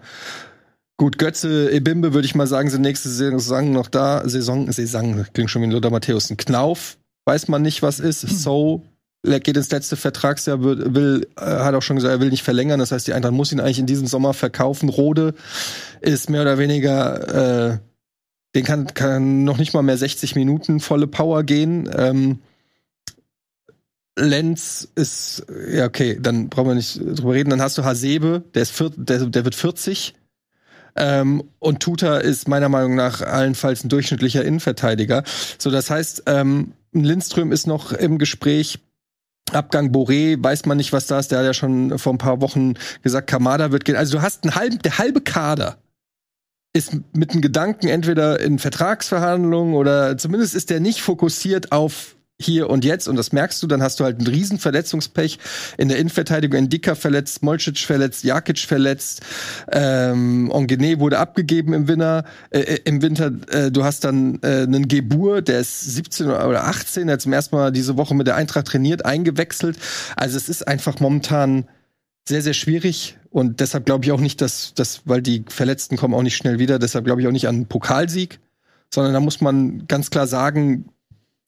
gut, 0.97 1.17
Götze, 1.17 1.69
Ebimbe 1.71 2.13
würde 2.13 2.25
ich 2.25 2.35
mal 2.35 2.47
sagen, 2.47 2.69
sind 2.69 2.81
nächste 2.81 3.09
Saison 3.09 3.71
noch 3.71 3.87
da. 3.87 4.27
Saison, 4.27 4.71
Saison, 4.71 5.25
klingt 5.33 5.51
schon 5.51 5.61
wie 5.61 5.67
ein 5.67 5.71
Lothar 5.71 5.91
Matthäus. 5.91 6.29
Ein 6.29 6.37
Knauf, 6.37 6.97
weiß 7.25 7.47
man 7.49 7.61
nicht, 7.61 7.81
was 7.81 7.99
ist. 7.99 8.21
So 8.21 8.83
er 9.23 9.39
geht 9.39 9.57
ins 9.57 9.71
letzte 9.71 9.95
Vertragsjahr, 9.95 10.63
will, 10.63 10.93
will 10.93 11.27
äh, 11.37 11.41
hat 11.41 11.75
auch 11.75 11.81
schon 11.81 11.95
gesagt, 11.95 12.13
er 12.13 12.19
will 12.19 12.29
nicht 12.29 12.43
verlängern. 12.43 12.79
Das 12.79 12.91
heißt, 12.91 13.07
die 13.07 13.13
Eintracht 13.13 13.33
muss 13.33 13.51
ihn 13.51 13.59
eigentlich 13.59 13.79
in 13.79 13.85
diesem 13.85 14.07
Sommer 14.07 14.33
verkaufen. 14.33 14.89
Rode 14.89 15.33
ist 16.01 16.29
mehr 16.29 16.41
oder 16.41 16.57
weniger, 16.57 17.71
äh, 17.73 17.77
den 18.57 18.65
kann, 18.65 18.93
kann 18.93 19.43
noch 19.43 19.57
nicht 19.57 19.73
mal 19.73 19.83
mehr 19.83 19.97
60 19.97 20.35
Minuten 20.35 20.79
volle 20.79 21.05
Power 21.07 21.43
gehen. 21.43 21.89
Ähm, 21.95 22.39
Lenz 24.17 24.87
ist, 24.95 25.45
ja, 25.71 25.85
okay, 25.85 26.17
dann 26.19 26.49
brauchen 26.49 26.69
wir 26.69 26.75
nicht 26.75 26.99
drüber 26.99 27.33
reden. 27.33 27.51
Dann 27.51 27.61
hast 27.61 27.77
du 27.77 27.83
Hasebe, 27.83 28.43
der 28.55 28.63
ist 28.63 28.71
vier, 28.71 28.89
der, 28.95 29.25
der 29.27 29.45
wird 29.45 29.53
40. 29.53 30.15
Ähm, 30.95 31.43
und 31.59 31.81
Tuta 31.81 32.17
ist 32.17 32.47
meiner 32.47 32.67
Meinung 32.67 32.95
nach 32.95 33.21
allenfalls 33.21 33.83
ein 33.83 33.89
durchschnittlicher 33.89 34.43
Innenverteidiger. 34.43 35.23
So, 35.59 35.69
das 35.69 35.91
heißt, 35.91 36.23
ähm, 36.25 36.73
Lindström 36.93 37.51
ist 37.51 37.67
noch 37.67 37.91
im 37.93 38.17
Gespräch. 38.17 38.79
Abgang 39.53 39.91
Boré, 39.91 40.43
weiß 40.43 40.65
man 40.65 40.77
nicht, 40.77 40.93
was 40.93 41.05
da 41.05 41.19
ist. 41.19 41.31
Der 41.31 41.39
hat 41.39 41.45
ja 41.45 41.53
schon 41.53 41.99
vor 41.99 42.11
ein 42.11 42.17
paar 42.17 42.41
Wochen 42.41 42.73
gesagt, 43.03 43.29
Kamada 43.29 43.71
wird 43.71 43.85
gehen. 43.85 43.95
Also 43.95 44.17
du 44.17 44.23
hast 44.23 44.43
einen 44.43 44.55
halben, 44.55 44.79
der 44.79 44.97
halbe 44.97 45.21
Kader 45.21 45.77
ist 46.77 46.93
mit 47.13 47.31
einem 47.31 47.41
Gedanken 47.41 47.87
entweder 47.87 48.39
in 48.39 48.59
Vertragsverhandlungen 48.59 49.73
oder 49.73 50.17
zumindest 50.17 50.55
ist 50.55 50.69
der 50.69 50.79
nicht 50.79 51.01
fokussiert 51.01 51.71
auf 51.71 52.15
hier 52.39 52.69
und 52.69 52.85
jetzt 52.85 53.07
und 53.07 53.15
das 53.15 53.31
merkst 53.31 53.63
du, 53.63 53.67
dann 53.67 53.81
hast 53.81 53.99
du 53.99 54.03
halt 54.03 54.19
einen 54.19 54.27
riesen 54.27 54.59
Verletzungspech 54.59 55.39
in 55.77 55.87
der 55.87 55.97
Innenverteidigung. 55.97 56.59
Endika 56.59 56.93
verletzt, 56.93 57.41
Molcic 57.41 57.79
verletzt, 57.79 58.23
Jakic 58.23 58.59
verletzt, 58.59 59.21
ähm, 59.71 60.51
Ongene 60.51 60.99
wurde 60.99 61.17
abgegeben 61.17 61.73
im 61.73 61.87
Winter. 61.87 62.25
Äh, 62.51 62.59
äh, 62.59 62.79
Im 62.85 63.01
Winter, 63.01 63.31
äh, 63.49 63.71
du 63.71 63.83
hast 63.83 64.03
dann 64.03 64.39
äh, 64.43 64.63
einen 64.63 64.87
Gebur, 64.87 65.41
der 65.41 65.61
ist 65.61 65.81
17 65.95 66.27
oder 66.27 66.65
18, 66.65 67.07
der 67.07 67.17
zum 67.17 67.33
ersten 67.33 67.55
Mal 67.55 67.71
diese 67.71 67.97
Woche 67.97 68.13
mit 68.13 68.27
der 68.27 68.35
Eintracht 68.35 68.67
trainiert, 68.67 69.03
eingewechselt. 69.03 69.77
Also 70.15 70.37
es 70.37 70.47
ist 70.47 70.67
einfach 70.67 70.99
momentan 70.99 71.67
sehr, 72.27 72.43
sehr 72.43 72.53
schwierig 72.53 73.16
und 73.29 73.59
deshalb 73.59 73.85
glaube 73.85 74.05
ich 74.05 74.11
auch 74.11 74.19
nicht, 74.19 74.41
dass, 74.41 74.73
dass, 74.73 75.01
weil 75.05 75.21
die 75.21 75.43
Verletzten 75.47 75.97
kommen 75.97 76.13
auch 76.13 76.23
nicht 76.23 76.37
schnell 76.37 76.59
wieder, 76.59 76.79
deshalb 76.79 77.05
glaube 77.05 77.21
ich 77.21 77.27
auch 77.27 77.31
nicht 77.31 77.47
an 77.47 77.55
einen 77.55 77.67
Pokalsieg, 77.67 78.39
sondern 78.93 79.13
da 79.13 79.19
muss 79.19 79.41
man 79.41 79.87
ganz 79.87 80.09
klar 80.09 80.27
sagen, 80.27 80.89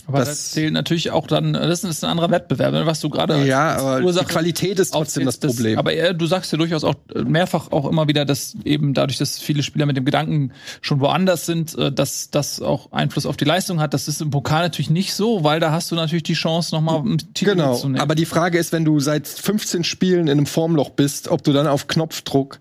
aber 0.10 0.20
das, 0.20 0.30
das, 0.30 0.52
zählt 0.52 0.74
natürlich 0.74 1.12
auch 1.12 1.28
dann, 1.28 1.54
das 1.54 1.84
ist 1.84 2.04
ein 2.04 2.12
anderer 2.12 2.32
Wettbewerb, 2.32 2.74
ne, 2.74 2.86
was 2.86 3.00
du 3.00 3.10
gerade 3.10 3.46
Ja, 3.46 3.78
aber 3.78 4.02
Ursache 4.04 4.26
die 4.26 4.34
Qualität 4.34 4.80
ist 4.80 4.92
trotzdem 4.92 5.26
das 5.26 5.38
Problem. 5.38 5.74
Das, 5.74 5.80
aber 5.80 5.94
er, 5.94 6.14
du 6.14 6.26
sagst 6.26 6.52
ja 6.52 6.58
durchaus 6.58 6.84
auch 6.84 6.96
mehrfach 7.16 7.72
auch 7.72 7.88
immer 7.88 8.08
wieder, 8.08 8.26
dass 8.26 8.56
eben 8.66 8.94
dadurch, 8.94 9.18
dass 9.18 9.40
viele 9.40 9.64
Spieler 9.64 9.86
mit 9.86 9.98
dem 9.98 10.06
Gedanken 10.06 10.52
schon 10.82 11.00
woanders 11.00 11.46
sind, 11.46 11.78
äh, 11.78 11.92
dass 11.92 12.30
das 12.32 12.62
auch 12.62 12.92
Einfluss 12.92 13.26
auf 13.26 13.38
die 13.38 13.46
Leistung 13.46 13.80
hat. 13.80 13.94
Das 13.94 14.08
ist 14.08 14.22
im 14.22 14.32
Pokal 14.32 14.64
natürlich 14.64 14.90
nicht 14.90 15.14
so, 15.14 15.44
weil 15.44 15.60
da 15.60 15.72
hast 15.72 15.92
du 15.92 15.96
natürlich 15.96 16.24
die 16.24 16.34
Chance, 16.34 16.74
nochmal 16.74 17.00
einen 17.00 17.18
Titel 17.34 17.52
genau. 17.52 17.76
zu 17.76 17.88
nehmen. 17.88 18.02
Aber 18.02 18.16
die 18.16 18.26
Frage 18.26 18.58
ist, 18.58 18.72
wenn 18.72 18.86
du 18.86 19.00
seit 19.00 19.28
15 19.28 19.84
Spielen 19.84 20.28
in 20.28 20.32
einem 20.32 20.46
Formloch 20.46 20.90
bist, 20.90 21.28
ob 21.28 21.44
du 21.44 21.54
dann 21.54 21.68
auf 21.68 21.88
Knopfdruck 21.88 22.60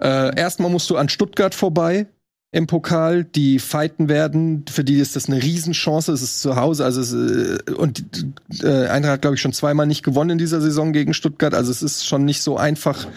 äh, 0.00 0.36
erstmal 0.36 0.70
musst 0.70 0.90
du 0.90 0.96
an 0.96 1.08
Stuttgart 1.08 1.54
vorbei, 1.54 2.06
im 2.54 2.68
Pokal, 2.68 3.24
die 3.24 3.58
fighten 3.58 4.08
werden. 4.08 4.64
Für 4.70 4.84
die 4.84 5.00
ist 5.00 5.16
das 5.16 5.28
eine 5.28 5.42
Riesenchance. 5.42 6.12
Es 6.12 6.22
ist 6.22 6.40
zu 6.40 6.54
Hause, 6.54 6.84
also 6.84 7.00
es, 7.00 7.12
äh, 7.12 7.72
und 7.72 8.04
äh, 8.62 8.86
Eintracht 8.86 9.14
hat 9.14 9.22
glaube 9.22 9.34
ich 9.34 9.42
schon 9.42 9.52
zweimal 9.52 9.88
nicht 9.88 10.04
gewonnen 10.04 10.30
in 10.30 10.38
dieser 10.38 10.60
Saison 10.60 10.92
gegen 10.92 11.14
Stuttgart. 11.14 11.52
Also 11.52 11.72
es 11.72 11.82
ist 11.82 12.06
schon 12.06 12.24
nicht 12.24 12.42
so 12.42 12.56
einfach 12.56 13.08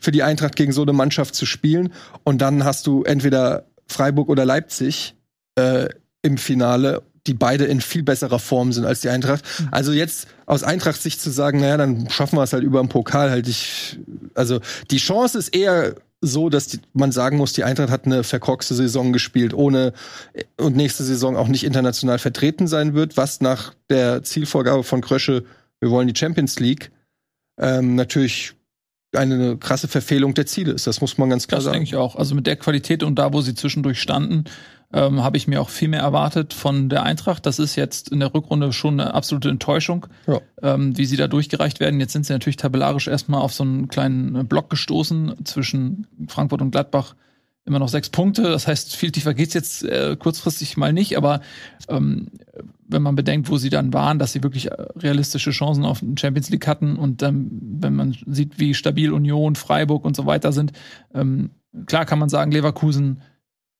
für 0.00 0.10
die 0.10 0.24
Eintracht 0.24 0.56
gegen 0.56 0.72
so 0.72 0.82
eine 0.82 0.92
Mannschaft 0.92 1.36
zu 1.36 1.46
spielen. 1.46 1.92
Und 2.24 2.42
dann 2.42 2.64
hast 2.64 2.88
du 2.88 3.04
entweder 3.04 3.64
Freiburg 3.86 4.28
oder 4.28 4.44
Leipzig 4.44 5.14
äh, 5.54 5.88
im 6.22 6.36
Finale 6.36 7.02
die 7.26 7.34
beide 7.34 7.66
in 7.66 7.82
viel 7.82 8.02
besserer 8.02 8.38
Form 8.38 8.72
sind 8.72 8.86
als 8.86 9.02
die 9.02 9.10
Eintracht. 9.10 9.44
Mhm. 9.60 9.68
Also 9.70 9.92
jetzt 9.92 10.26
aus 10.46 10.62
Eintracht 10.62 11.00
sich 11.00 11.20
zu 11.20 11.30
sagen, 11.30 11.60
naja, 11.60 11.76
dann 11.76 12.08
schaffen 12.08 12.38
wir 12.38 12.42
es 12.42 12.54
halt 12.54 12.64
über 12.64 12.80
den 12.80 12.88
Pokal, 12.88 13.30
halt 13.30 13.46
ich, 13.46 13.98
also 14.34 14.60
die 14.90 14.96
Chance 14.96 15.38
ist 15.38 15.54
eher 15.54 15.96
so, 16.20 16.50
dass 16.50 16.66
die, 16.66 16.80
man 16.92 17.12
sagen 17.12 17.38
muss, 17.38 17.52
die 17.52 17.64
Eintracht 17.64 17.90
hat 17.90 18.06
eine 18.06 18.24
verkorkste 18.24 18.74
Saison 18.74 19.12
gespielt, 19.12 19.54
ohne 19.54 19.92
und 20.58 20.76
nächste 20.76 21.02
Saison 21.02 21.36
auch 21.36 21.48
nicht 21.48 21.64
international 21.64 22.18
vertreten 22.18 22.66
sein 22.66 22.94
wird, 22.94 23.16
was 23.16 23.40
nach 23.40 23.74
der 23.88 24.22
Zielvorgabe 24.22 24.84
von 24.84 25.00
Krösche, 25.00 25.44
wir 25.80 25.90
wollen 25.90 26.08
die 26.08 26.18
Champions 26.18 26.60
League, 26.60 26.90
ähm, 27.58 27.94
natürlich 27.94 28.54
eine 29.12 29.56
krasse 29.56 29.88
Verfehlung 29.88 30.34
der 30.34 30.46
Ziele 30.46 30.72
ist. 30.72 30.86
Das 30.86 31.00
muss 31.00 31.18
man 31.18 31.30
ganz 31.30 31.48
klar 31.48 31.58
das 31.58 31.64
sagen. 31.64 31.80
Das 31.80 31.88
denke 31.88 31.96
ich 31.96 31.96
auch. 31.96 32.16
Also 32.16 32.34
mit 32.34 32.46
der 32.46 32.56
Qualität 32.56 33.02
und 33.02 33.16
da, 33.16 33.32
wo 33.32 33.40
sie 33.40 33.54
zwischendurch 33.54 34.00
standen, 34.00 34.44
ähm, 34.92 35.22
habe 35.22 35.36
ich 35.36 35.46
mir 35.46 35.60
auch 35.60 35.68
viel 35.68 35.88
mehr 35.88 36.00
erwartet 36.00 36.52
von 36.52 36.88
der 36.88 37.04
Eintracht. 37.04 37.46
Das 37.46 37.58
ist 37.58 37.76
jetzt 37.76 38.08
in 38.08 38.20
der 38.20 38.34
Rückrunde 38.34 38.72
schon 38.72 38.98
eine 39.00 39.14
absolute 39.14 39.48
Enttäuschung, 39.48 40.06
ja. 40.26 40.40
ähm, 40.62 40.96
wie 40.96 41.06
sie 41.06 41.16
da 41.16 41.28
durchgereicht 41.28 41.80
werden. 41.80 42.00
Jetzt 42.00 42.12
sind 42.12 42.26
sie 42.26 42.32
natürlich 42.32 42.56
tabellarisch 42.56 43.06
erstmal 43.06 43.40
auf 43.40 43.52
so 43.52 43.62
einen 43.62 43.88
kleinen 43.88 44.46
Block 44.48 44.68
gestoßen 44.70 45.44
zwischen 45.44 46.06
Frankfurt 46.28 46.62
und 46.62 46.72
Gladbach. 46.72 47.14
Immer 47.66 47.78
noch 47.78 47.88
sechs 47.88 48.08
Punkte. 48.08 48.42
Das 48.42 48.66
heißt, 48.66 48.96
viel 48.96 49.12
tiefer 49.12 49.34
geht's 49.34 49.54
jetzt 49.54 49.84
äh, 49.84 50.16
kurzfristig 50.18 50.76
mal 50.76 50.92
nicht. 50.92 51.16
Aber 51.16 51.40
ähm, 51.88 52.28
wenn 52.88 53.02
man 53.02 53.14
bedenkt, 53.14 53.48
wo 53.48 53.58
sie 53.58 53.70
dann 53.70 53.92
waren, 53.92 54.18
dass 54.18 54.32
sie 54.32 54.42
wirklich 54.42 54.72
äh, 54.72 54.74
realistische 54.96 55.50
Chancen 55.50 55.84
auf 55.84 56.00
den 56.00 56.16
Champions 56.16 56.50
League 56.50 56.66
hatten 56.66 56.96
und 56.96 57.22
ähm, 57.22 57.48
wenn 57.78 57.94
man 57.94 58.16
sieht, 58.26 58.58
wie 58.58 58.74
stabil 58.74 59.12
Union, 59.12 59.54
Freiburg 59.54 60.04
und 60.04 60.16
so 60.16 60.26
weiter 60.26 60.52
sind, 60.52 60.72
ähm, 61.14 61.50
klar 61.86 62.06
kann 62.06 62.18
man 62.18 62.28
sagen, 62.28 62.50
Leverkusen 62.50 63.20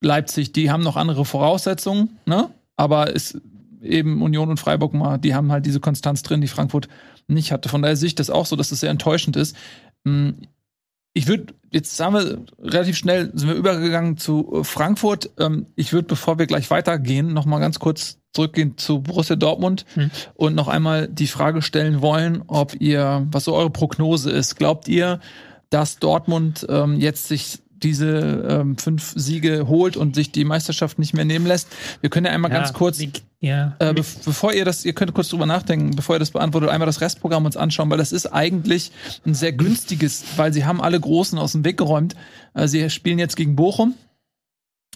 Leipzig, 0.00 0.52
die 0.52 0.70
haben 0.70 0.82
noch 0.82 0.96
andere 0.96 1.24
Voraussetzungen, 1.24 2.18
ne? 2.26 2.50
Aber 2.76 3.10
ist 3.10 3.38
eben 3.82 4.22
Union 4.22 4.50
und 4.50 4.60
Freiburg 4.60 4.94
mal, 4.94 5.18
die 5.18 5.34
haben 5.34 5.52
halt 5.52 5.66
diese 5.66 5.80
Konstanz 5.80 6.22
drin, 6.22 6.40
die 6.40 6.48
Frankfurt 6.48 6.88
nicht 7.28 7.52
hatte. 7.52 7.68
Von 7.68 7.82
daher 7.82 7.96
sehe 7.96 8.08
ich 8.08 8.14
das 8.14 8.30
auch 8.30 8.46
so, 8.46 8.56
dass 8.56 8.70
das 8.70 8.80
sehr 8.80 8.90
enttäuschend 8.90 9.36
ist. 9.36 9.56
Hm, 10.04 10.36
ich 11.12 11.26
würde, 11.26 11.54
jetzt 11.70 11.98
haben 12.00 12.14
wir 12.14 12.44
relativ 12.58 12.96
schnell, 12.96 13.30
sind 13.34 13.48
wir 13.48 13.56
übergegangen 13.56 14.16
zu 14.16 14.60
äh, 14.60 14.64
Frankfurt. 14.64 15.30
Ähm, 15.38 15.66
ich 15.76 15.92
würde, 15.92 16.08
bevor 16.08 16.38
wir 16.38 16.46
gleich 16.46 16.70
weitergehen, 16.70 17.32
noch 17.32 17.46
mal 17.46 17.58
ganz 17.58 17.78
kurz 17.78 18.18
zurückgehen 18.32 18.78
zu 18.78 19.00
Borussia 19.00 19.34
Dortmund 19.34 19.84
hm. 19.94 20.10
und 20.34 20.54
noch 20.54 20.68
einmal 20.68 21.08
die 21.08 21.26
Frage 21.26 21.62
stellen 21.62 22.00
wollen, 22.00 22.42
ob 22.46 22.80
ihr, 22.80 23.26
was 23.32 23.44
so 23.44 23.54
eure 23.54 23.70
Prognose 23.70 24.30
ist. 24.30 24.54
Glaubt 24.56 24.86
ihr, 24.86 25.18
dass 25.68 25.98
Dortmund 25.98 26.64
ähm, 26.68 27.00
jetzt 27.00 27.26
sich 27.26 27.58
diese 27.82 28.46
ähm, 28.48 28.76
fünf 28.78 29.12
Siege 29.16 29.66
holt 29.68 29.96
und 29.96 30.14
sich 30.14 30.32
die 30.32 30.44
Meisterschaft 30.44 30.98
nicht 30.98 31.14
mehr 31.14 31.24
nehmen 31.24 31.46
lässt. 31.46 31.68
Wir 32.00 32.10
können 32.10 32.26
ja 32.26 32.32
einmal 32.32 32.50
ja, 32.50 32.58
ganz 32.58 32.72
kurz, 32.72 32.98
wie, 32.98 33.10
ja. 33.40 33.76
äh, 33.78 33.92
be 33.92 34.04
bevor 34.24 34.52
ihr 34.52 34.64
das, 34.64 34.84
ihr 34.84 34.92
könnt 34.92 35.12
kurz 35.14 35.28
drüber 35.28 35.46
nachdenken, 35.46 35.96
bevor 35.96 36.16
ihr 36.16 36.20
das 36.20 36.30
beantwortet, 36.30 36.70
einmal 36.70 36.86
das 36.86 37.00
Restprogramm 37.00 37.44
uns 37.44 37.56
anschauen, 37.56 37.90
weil 37.90 37.98
das 37.98 38.12
ist 38.12 38.26
eigentlich 38.26 38.92
ein 39.26 39.34
sehr 39.34 39.52
günstiges, 39.52 40.24
weil 40.36 40.52
sie 40.52 40.64
haben 40.64 40.80
alle 40.80 41.00
Großen 41.00 41.38
aus 41.38 41.52
dem 41.52 41.64
Weg 41.64 41.76
geräumt. 41.76 42.14
Äh, 42.54 42.68
sie 42.68 42.88
spielen 42.90 43.18
jetzt 43.18 43.36
gegen 43.36 43.56
Bochum, 43.56 43.94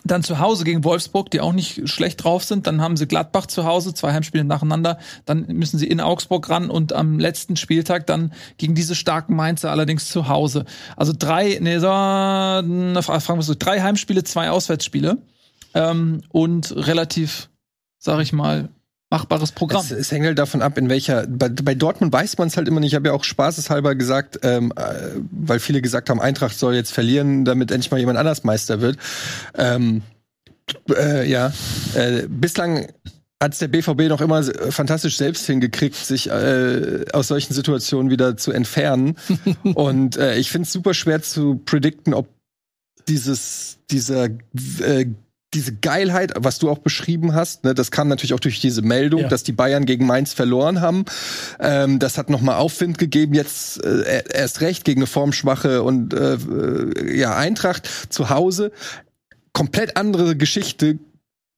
dann 0.04 0.22
zu 0.22 0.38
Hause 0.38 0.64
gegen 0.64 0.84
Wolfsburg, 0.84 1.30
die 1.30 1.40
auch 1.40 1.52
nicht 1.52 1.88
schlecht 1.88 2.22
drauf 2.22 2.44
sind. 2.44 2.66
Dann 2.66 2.82
haben 2.82 2.96
sie 2.96 3.06
Gladbach 3.06 3.46
zu 3.46 3.64
Hause, 3.64 3.94
zwei 3.94 4.12
Heimspiele 4.12 4.44
nacheinander. 4.44 4.98
Dann 5.24 5.46
müssen 5.46 5.78
sie 5.78 5.86
in 5.86 6.00
Augsburg 6.00 6.48
ran 6.50 6.70
und 6.70 6.92
am 6.92 7.18
letzten 7.18 7.56
Spieltag 7.56 8.06
dann 8.06 8.32
gegen 8.58 8.74
diese 8.74 8.94
starken 8.94 9.34
Mainzer 9.34 9.70
allerdings 9.70 10.08
zu 10.08 10.28
Hause. 10.28 10.66
Also 10.96 11.14
drei, 11.18 11.58
nee, 11.60 11.78
so, 11.78 11.86
na, 11.86 13.02
fragen 13.02 13.38
wir 13.38 13.42
so, 13.42 13.54
drei 13.58 13.80
Heimspiele, 13.80 14.24
zwei 14.24 14.50
Auswärtsspiele. 14.50 15.18
Ähm, 15.72 16.22
und 16.28 16.76
relativ, 16.76 17.48
sag 17.98 18.20
ich 18.20 18.32
mal, 18.32 18.68
machbares 19.14 19.52
Programm. 19.52 19.84
Es, 19.84 19.92
es 19.92 20.10
hängt 20.10 20.26
halt 20.26 20.38
davon 20.38 20.60
ab, 20.60 20.76
in 20.76 20.88
welcher. 20.88 21.26
Bei, 21.28 21.48
bei 21.48 21.74
Dortmund 21.74 22.12
weiß 22.12 22.36
man 22.38 22.48
es 22.48 22.56
halt 22.56 22.66
immer 22.66 22.80
nicht. 22.80 22.92
Ich 22.92 22.96
habe 22.96 23.08
ja 23.08 23.14
auch 23.14 23.22
spaßeshalber 23.22 23.94
gesagt, 23.94 24.40
ähm, 24.42 24.72
äh, 24.76 25.20
weil 25.30 25.60
viele 25.60 25.80
gesagt 25.80 26.10
haben, 26.10 26.20
Eintracht 26.20 26.58
soll 26.58 26.74
jetzt 26.74 26.92
verlieren, 26.92 27.44
damit 27.44 27.70
endlich 27.70 27.92
mal 27.92 28.00
jemand 28.00 28.18
anders 28.18 28.42
Meister 28.42 28.80
wird. 28.80 28.96
Ähm, 29.56 30.02
äh, 30.90 31.28
ja, 31.30 31.52
äh, 31.94 32.26
bislang 32.28 32.88
hat 33.40 33.52
es 33.52 33.58
der 33.60 33.68
BVB 33.68 34.08
noch 34.08 34.20
immer 34.20 34.42
fantastisch 34.70 35.16
selbst 35.16 35.46
hingekriegt, 35.46 35.94
sich 35.94 36.30
äh, 36.30 37.04
aus 37.12 37.28
solchen 37.28 37.52
Situationen 37.52 38.10
wieder 38.10 38.36
zu 38.36 38.50
entfernen. 38.50 39.16
Und 39.74 40.16
äh, 40.16 40.36
ich 40.38 40.50
finde 40.50 40.66
es 40.66 40.72
super 40.72 40.94
schwer 40.94 41.22
zu 41.22 41.60
predikten, 41.64 42.14
ob 42.14 42.26
dieses 43.06 43.78
dieser 43.90 44.24
äh, 44.24 45.06
diese 45.54 45.74
Geilheit, 45.74 46.32
was 46.36 46.58
du 46.58 46.68
auch 46.68 46.78
beschrieben 46.78 47.34
hast, 47.34 47.64
ne, 47.64 47.74
das 47.74 47.90
kam 47.90 48.08
natürlich 48.08 48.34
auch 48.34 48.40
durch 48.40 48.60
diese 48.60 48.82
Meldung, 48.82 49.22
ja. 49.22 49.28
dass 49.28 49.42
die 49.42 49.52
Bayern 49.52 49.86
gegen 49.86 50.06
Mainz 50.06 50.32
verloren 50.32 50.80
haben. 50.80 51.04
Ähm, 51.60 51.98
das 51.98 52.18
hat 52.18 52.28
nochmal 52.28 52.56
Aufwind 52.56 52.98
gegeben, 52.98 53.34
jetzt 53.34 53.82
äh, 53.84 54.24
erst 54.32 54.60
recht 54.60 54.84
gegen 54.84 55.00
eine 55.00 55.06
formschwache 55.06 55.82
und 55.82 56.12
äh, 56.12 56.34
äh, 56.34 57.18
ja 57.18 57.36
Eintracht 57.36 57.88
zu 58.08 58.30
Hause. 58.30 58.72
Komplett 59.52 59.96
andere 59.96 60.36
Geschichte 60.36 60.98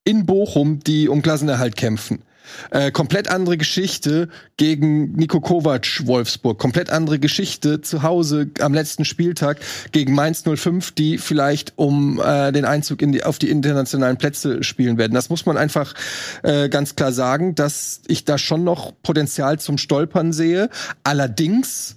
in 0.04 0.26
Bochum, 0.26 0.80
die 0.80 1.08
um 1.08 1.22
Klassenerhalt 1.22 1.76
kämpfen. 1.76 2.22
Äh, 2.70 2.90
komplett 2.90 3.28
andere 3.28 3.56
Geschichte 3.56 4.28
gegen 4.56 5.12
Niko 5.12 5.40
Kovac 5.40 6.06
Wolfsburg. 6.06 6.58
Komplett 6.58 6.90
andere 6.90 7.18
Geschichte 7.18 7.80
zu 7.80 8.02
Hause 8.02 8.50
am 8.60 8.74
letzten 8.74 9.04
Spieltag 9.04 9.58
gegen 9.92 10.14
Mainz 10.14 10.42
05, 10.42 10.92
die 10.92 11.18
vielleicht 11.18 11.74
um 11.76 12.20
äh, 12.20 12.52
den 12.52 12.64
Einzug 12.64 13.02
in 13.02 13.12
die, 13.12 13.24
auf 13.24 13.38
die 13.38 13.50
internationalen 13.50 14.16
Plätze 14.16 14.62
spielen 14.62 14.98
werden. 14.98 15.14
Das 15.14 15.30
muss 15.30 15.46
man 15.46 15.56
einfach 15.56 15.94
äh, 16.42 16.68
ganz 16.68 16.96
klar 16.96 17.12
sagen, 17.12 17.54
dass 17.54 18.00
ich 18.06 18.24
da 18.24 18.38
schon 18.38 18.64
noch 18.64 18.92
Potenzial 19.02 19.58
zum 19.58 19.78
Stolpern 19.78 20.32
sehe. 20.32 20.70
Allerdings 21.04 21.96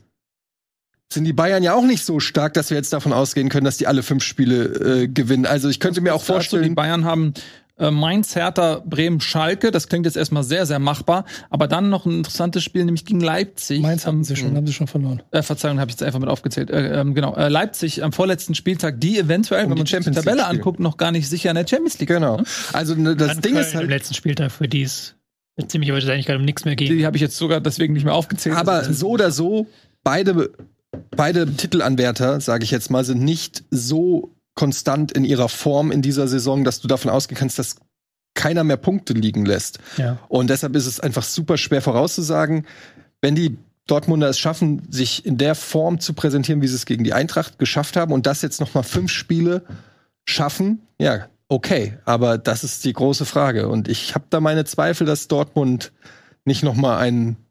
sind 1.12 1.24
die 1.24 1.34
Bayern 1.34 1.64
ja 1.64 1.74
auch 1.74 1.86
nicht 1.86 2.06
so 2.06 2.20
stark, 2.20 2.54
dass 2.54 2.70
wir 2.70 2.78
jetzt 2.78 2.93
davon 2.93 3.14
ausgehen 3.14 3.50
können, 3.50 3.66
dass 3.66 3.78
die 3.78 3.88
alle 3.88 4.04
fünf 4.04 4.24
Spiele 4.24 4.66
äh, 5.04 5.08
gewinnen. 5.08 5.47
Also 5.47 5.68
ich 5.68 5.80
könnte 5.80 6.02
mir 6.02 6.14
auch 6.14 6.22
vorstellen, 6.22 6.64
die 6.64 6.70
Bayern 6.70 7.04
haben 7.04 7.34
äh, 7.80 7.92
Mainz, 7.92 8.36
Hertha, 8.36 8.82
Bremen, 8.86 9.22
Schalke. 9.22 9.72
Das 9.72 9.88
klingt 9.88 10.06
jetzt 10.06 10.18
erstmal 10.18 10.44
sehr, 10.44 10.66
sehr 10.66 10.80
machbar. 10.80 11.26
Aber 11.50 11.68
dann 11.68 11.90
noch 11.90 12.06
ein 12.06 12.20
interessantes 12.20 12.64
Spiel, 12.64 12.86
nämlich 12.86 13.06
gegen 13.06 13.22
Leipzig. 13.22 13.82
Mainz 13.82 14.06
haben 14.06 14.24
sie 14.24 14.36
schon, 14.36 14.56
haben 14.56 14.68
sie 14.68 14.74
schon 14.74 14.88
verloren. 14.88 15.24
Äh, 15.32 15.42
Verzeihung, 15.42 15.80
habe 15.80 15.90
ich 15.90 15.96
jetzt 15.96 16.04
einfach 16.04 16.20
mit 16.20 16.30
aufgezählt. 16.30 16.70
Äh, 16.70 17.00
ähm, 17.00 17.14
genau, 17.14 17.36
äh, 17.36 17.48
Leipzig 17.48 18.04
am 18.04 18.12
vorletzten 18.12 18.56
Spieltag, 18.56 19.00
die 19.00 19.18
eventuell, 19.18 19.66
Um 19.66 19.72
wenn 19.72 19.78
man 19.78 19.86
die 19.86 19.92
Champions 19.92 20.18
Tabelle 20.18 20.46
anguckt, 20.46 20.80
noch 20.80 20.98
gar 20.98 21.12
nicht 21.12 21.28
sicher 21.30 21.50
in 21.50 21.56
der 21.56 21.68
Champions 21.68 22.00
League. 22.00 22.10
Genau. 22.10 22.38
sind, 22.38 22.48
ne? 22.48 22.74
Also 22.74 22.96
ne, 22.96 23.16
das 23.16 23.28
Dann 23.30 23.42
Ding 23.42 23.54
Köln 23.54 23.66
ist 23.66 23.74
im 23.74 23.80
halt, 23.80 23.90
letzten 23.90 24.14
Spieltag 24.14 24.52
für 24.52 24.68
die 24.68 24.84
es 24.84 25.16
ziemlich 25.68 25.92
wahrscheinlich 25.92 26.26
gerade 26.26 26.40
um 26.40 26.46
nichts 26.46 26.66
mehr 26.66 26.76
geht. 26.76 26.90
Die 26.90 27.06
habe 27.06 27.18
ich 27.18 27.22
jetzt 27.22 27.38
sogar 27.38 27.60
deswegen 27.60 27.94
nicht 27.94 28.06
mehr 28.06 28.14
aufgezählt. 28.14 28.56
aber 28.56 28.84
so 28.94 29.10
oder 29.10 29.32
so, 29.32 29.68
beide, 30.04 30.52
beide 31.12 31.54
Titelanwärter, 31.54 32.40
sage 32.40 32.64
ich 32.64 32.72
jetzt 32.72 32.90
mal, 32.90 33.04
sind 33.04 33.22
nicht 33.22 33.64
so 33.70 34.36
konstant 34.60 35.14
in 35.14 35.24
ihrer 35.24 35.47
Form 35.47 35.89
in 35.89 36.01
dieser 36.01 36.28
Saison, 36.28 36.66
dass 36.66 36.82
du 36.82 36.89
davon 36.89 37.10
ausgehen 37.10 37.39
kannst, 37.39 37.57
dass 37.57 37.78
keiner 38.34 38.66
mehr 38.66 38.76
Punkte 38.76 39.14
liegen 39.14 39.45
lässt. 39.45 39.80
Ja. 39.95 40.20
Und 40.28 40.49
deshalb 40.49 40.76
ist 40.76 40.86
es 40.86 40.99
einfach 40.99 41.24
super 41.24 41.55
schwer 41.55 41.82
vorauszusagen, 41.82 42.68
wenn 43.22 43.36
die 43.36 43.57
Dortmunder 43.88 44.28
es 44.28 44.38
schaffen, 44.38 44.82
sich 44.89 45.26
in 45.26 45.38
der 45.38 45.55
Form 45.55 46.01
zu 46.01 46.14
präsentieren, 46.14 46.62
wie 46.62 46.68
sie 46.68 46.76
es 46.76 46.86
gegen 46.86 47.05
die 47.05 47.14
Eintracht 47.14 47.57
geschafft 47.57 47.95
haben 47.95 48.12
und 48.12 48.26
das 48.28 48.41
jetzt 48.41 48.60
noch 48.60 48.74
mal 48.74 48.84
fünf 48.84 49.12
Spiele 49.12 49.64
schaffen, 50.26 50.82
ja, 50.99 51.28
okay. 51.47 51.97
Aber 52.03 52.38
das 52.38 52.66
ist 52.66 52.84
die 52.84 52.93
große 52.93 53.26
Frage. 53.26 53.70
Und 53.70 53.88
ich 53.88 54.14
habe 54.14 54.26
da 54.30 54.41
meine 54.41 54.66
Zweifel, 54.66 55.07
dass 55.07 55.30
Dortmund 55.30 55.93
nicht 56.43 56.64
noch 56.64 56.76
mal 56.76 56.97
ein, 56.97 57.16
Hm. 57.28 57.49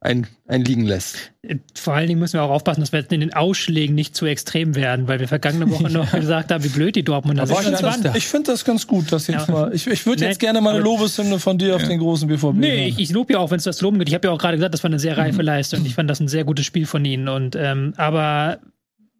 Ein, 0.00 0.26
ein 0.48 0.64
liegen 0.64 0.84
lässt. 0.84 1.32
Vor 1.74 1.94
allen 1.94 2.08
Dingen 2.08 2.18
müssen 2.18 2.34
wir 2.34 2.42
auch 2.42 2.50
aufpassen, 2.50 2.80
dass 2.80 2.90
wir 2.92 2.98
jetzt 3.00 3.12
in 3.12 3.20
den 3.20 3.32
Ausschlägen 3.32 3.94
nicht 3.94 4.16
zu 4.16 4.26
extrem 4.26 4.74
werden, 4.74 5.06
weil 5.06 5.20
wir 5.20 5.28
vergangene 5.28 5.70
Woche 5.70 5.84
noch 5.90 6.10
gesagt 6.10 6.50
haben, 6.50 6.64
wie 6.64 6.68
blöd 6.68 6.96
die 6.96 7.04
Dortmunder 7.04 7.44
Aber 7.44 7.62
sind. 7.62 8.06
ich 8.06 8.14
Ich 8.16 8.26
finde 8.26 8.50
das 8.50 8.64
ganz 8.64 8.86
gut, 8.86 9.12
dass 9.12 9.28
jetzt 9.28 9.48
Ja. 9.48 9.54
mal. 9.54 9.74
Ich, 9.74 9.86
ich 9.86 10.04
würde 10.04 10.24
jetzt 10.24 10.40
gerne 10.40 10.60
mal 10.60 10.74
eine 10.74 10.82
Lobeshymne 10.82 11.38
von 11.38 11.58
dir 11.58 11.76
auf 11.76 11.84
den 11.84 12.00
großen 12.00 12.26
BVB. 12.28 12.54
Nee, 12.54 12.88
ich, 12.88 12.98
ich 12.98 13.10
lobe 13.10 13.34
ja 13.34 13.38
auch, 13.38 13.50
wenn 13.50 13.58
es 13.58 13.64
das 13.64 13.80
Loben 13.80 13.98
geht. 13.98 14.08
Ich 14.08 14.14
habe 14.14 14.26
ja 14.26 14.32
auch 14.34 14.38
gerade 14.38 14.56
gesagt, 14.56 14.74
das 14.74 14.82
war 14.82 14.90
eine 14.90 14.98
sehr 14.98 15.16
reife 15.16 15.42
Leistung. 15.42 15.84
Ich 15.86 15.94
fand 15.94 16.10
das 16.10 16.18
ein 16.18 16.28
sehr 16.28 16.44
gutes 16.44 16.66
Spiel 16.66 16.86
von 16.86 17.04
ihnen. 17.04 17.28
Und 17.28 17.54
ähm, 17.54 17.94
aber 17.96 18.58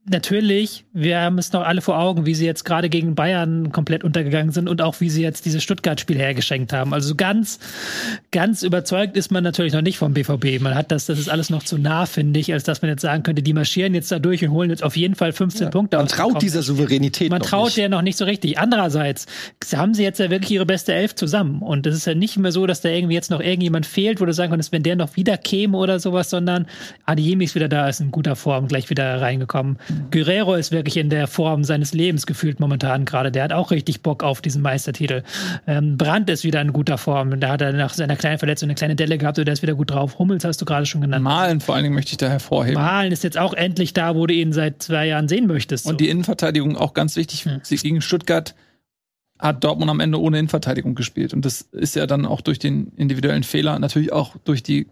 natürlich, 0.04 0.84
wir 0.92 1.20
haben 1.20 1.38
es 1.38 1.52
noch 1.52 1.62
alle 1.62 1.80
vor 1.80 1.98
Augen, 1.98 2.26
wie 2.26 2.34
sie 2.34 2.44
jetzt 2.44 2.64
gerade 2.64 2.88
gegen 2.88 3.14
Bayern 3.14 3.70
komplett 3.70 4.02
untergegangen 4.02 4.50
sind 4.50 4.68
und 4.68 4.82
auch 4.82 5.00
wie 5.00 5.08
sie 5.08 5.22
jetzt 5.22 5.44
dieses 5.44 5.62
Stuttgart-Spiel 5.62 6.18
hergeschenkt 6.18 6.72
haben. 6.72 6.92
Also 6.92 7.08
so 7.10 7.14
ganz, 7.14 7.60
ganz 8.32 8.62
überzeugt 8.62 9.16
ist 9.16 9.30
man 9.30 9.44
natürlich 9.44 9.72
noch 9.72 9.82
nicht 9.82 9.98
vom 9.98 10.12
BVB. 10.12 10.60
Man 10.60 10.74
hat 10.74 10.90
das, 10.90 11.06
das 11.06 11.18
ist 11.18 11.28
alles 11.28 11.50
noch 11.50 11.62
zu 11.62 11.78
nah, 11.78 12.06
finde 12.06 12.40
ich, 12.40 12.52
als 12.52 12.64
dass 12.64 12.82
man 12.82 12.90
jetzt 12.90 13.02
sagen 13.02 13.22
könnte, 13.22 13.42
die 13.42 13.52
marschieren 13.52 13.94
jetzt 13.94 14.10
da 14.10 14.18
durch 14.18 14.44
und 14.44 14.50
holen 14.50 14.70
jetzt 14.70 14.82
auf 14.82 14.96
jeden 14.96 15.14
Fall 15.14 15.32
15 15.32 15.70
Punkte. 15.70 15.96
Man 15.96 16.08
traut 16.08 16.42
dieser 16.42 16.62
Souveränität 16.62 17.30
Man 17.30 17.40
traut 17.40 17.66
nicht. 17.66 17.76
ja 17.76 17.88
noch 17.88 18.02
nicht 18.02 18.18
so 18.18 18.24
richtig. 18.24 18.58
Andererseits 18.58 19.26
haben 19.74 19.94
sie 19.94 20.02
jetzt 20.02 20.18
ja 20.18 20.30
wirklich 20.30 20.50
ihre 20.50 20.66
beste 20.66 20.92
Elf 20.92 21.14
zusammen. 21.14 21.62
Und 21.62 21.86
es 21.86 21.94
ist 21.94 22.06
ja 22.06 22.14
nicht 22.14 22.36
mehr 22.38 22.50
so, 22.50 22.66
dass 22.66 22.80
da 22.80 22.88
irgendwie 22.88 23.14
jetzt 23.14 23.30
noch 23.30 23.40
irgendjemand 23.40 23.86
fehlt, 23.86 24.20
wo 24.20 24.24
du 24.24 24.32
sagen 24.32 24.50
könntest, 24.50 24.72
wenn 24.72 24.82
der 24.82 24.96
noch 24.96 25.16
wieder 25.16 25.36
käme 25.36 25.78
oder 25.78 26.00
sowas, 26.00 26.28
sondern 26.28 26.66
Adiemi 27.06 27.44
ist 27.44 27.54
wieder 27.54 27.68
da, 27.68 27.88
ist 27.88 28.00
in 28.00 28.10
guter 28.10 28.34
Form, 28.34 28.66
gleich 28.66 28.90
wieder 28.90 29.20
reingekommen. 29.20 29.78
Guerrero 30.10 30.54
ist 30.54 30.72
wirklich 30.72 30.96
in 30.96 31.10
der 31.10 31.26
Form 31.26 31.64
seines 31.64 31.92
Lebens 31.92 32.26
gefühlt 32.26 32.60
momentan 32.60 33.04
gerade. 33.04 33.32
Der 33.32 33.44
hat 33.44 33.52
auch 33.52 33.70
richtig 33.70 34.02
Bock 34.02 34.22
auf 34.22 34.40
diesen 34.40 34.62
Meistertitel. 34.62 35.22
Ähm, 35.66 35.96
Brandt 35.96 36.30
ist 36.30 36.44
wieder 36.44 36.60
in 36.60 36.72
guter 36.72 36.98
Form. 36.98 37.38
Da 37.40 37.50
hat 37.50 37.62
er 37.62 37.72
nach 37.72 37.94
seiner 37.94 38.16
kleinen 38.16 38.38
Verletzung 38.38 38.68
eine 38.68 38.74
kleine 38.74 38.96
Delle 38.96 39.18
gehabt 39.18 39.38
und 39.38 39.46
der 39.46 39.52
ist 39.52 39.62
wieder 39.62 39.74
gut 39.74 39.90
drauf. 39.90 40.18
Hummels 40.18 40.44
hast 40.44 40.60
du 40.60 40.64
gerade 40.64 40.86
schon 40.86 41.00
genannt. 41.00 41.24
Malen 41.24 41.60
vor 41.60 41.74
allen 41.74 41.84
Dingen 41.84 41.94
möchte 41.94 42.12
ich 42.12 42.18
da 42.18 42.28
hervorheben. 42.28 42.80
Malen 42.80 43.12
ist 43.12 43.24
jetzt 43.24 43.38
auch 43.38 43.54
endlich 43.54 43.92
da, 43.92 44.14
wo 44.14 44.26
du 44.26 44.34
ihn 44.34 44.52
seit 44.52 44.82
zwei 44.82 45.06
Jahren 45.06 45.28
sehen 45.28 45.46
möchtest. 45.46 45.86
Und 45.86 46.00
die 46.00 46.08
Innenverteidigung 46.08 46.76
auch 46.76 46.94
ganz 46.94 47.16
wichtig. 47.16 47.46
Sie 47.62 47.76
gegen 47.76 48.00
Stuttgart 48.00 48.54
hat 49.38 49.64
Dortmund 49.64 49.90
am 49.90 50.00
Ende 50.00 50.20
ohne 50.20 50.38
Innenverteidigung 50.38 50.94
gespielt. 50.94 51.34
Und 51.34 51.44
das 51.44 51.62
ist 51.72 51.96
ja 51.96 52.06
dann 52.06 52.26
auch 52.26 52.40
durch 52.40 52.58
den 52.58 52.92
individuellen 52.96 53.42
Fehler, 53.42 53.78
natürlich 53.78 54.12
auch 54.12 54.36
durch 54.44 54.62
die 54.62 54.86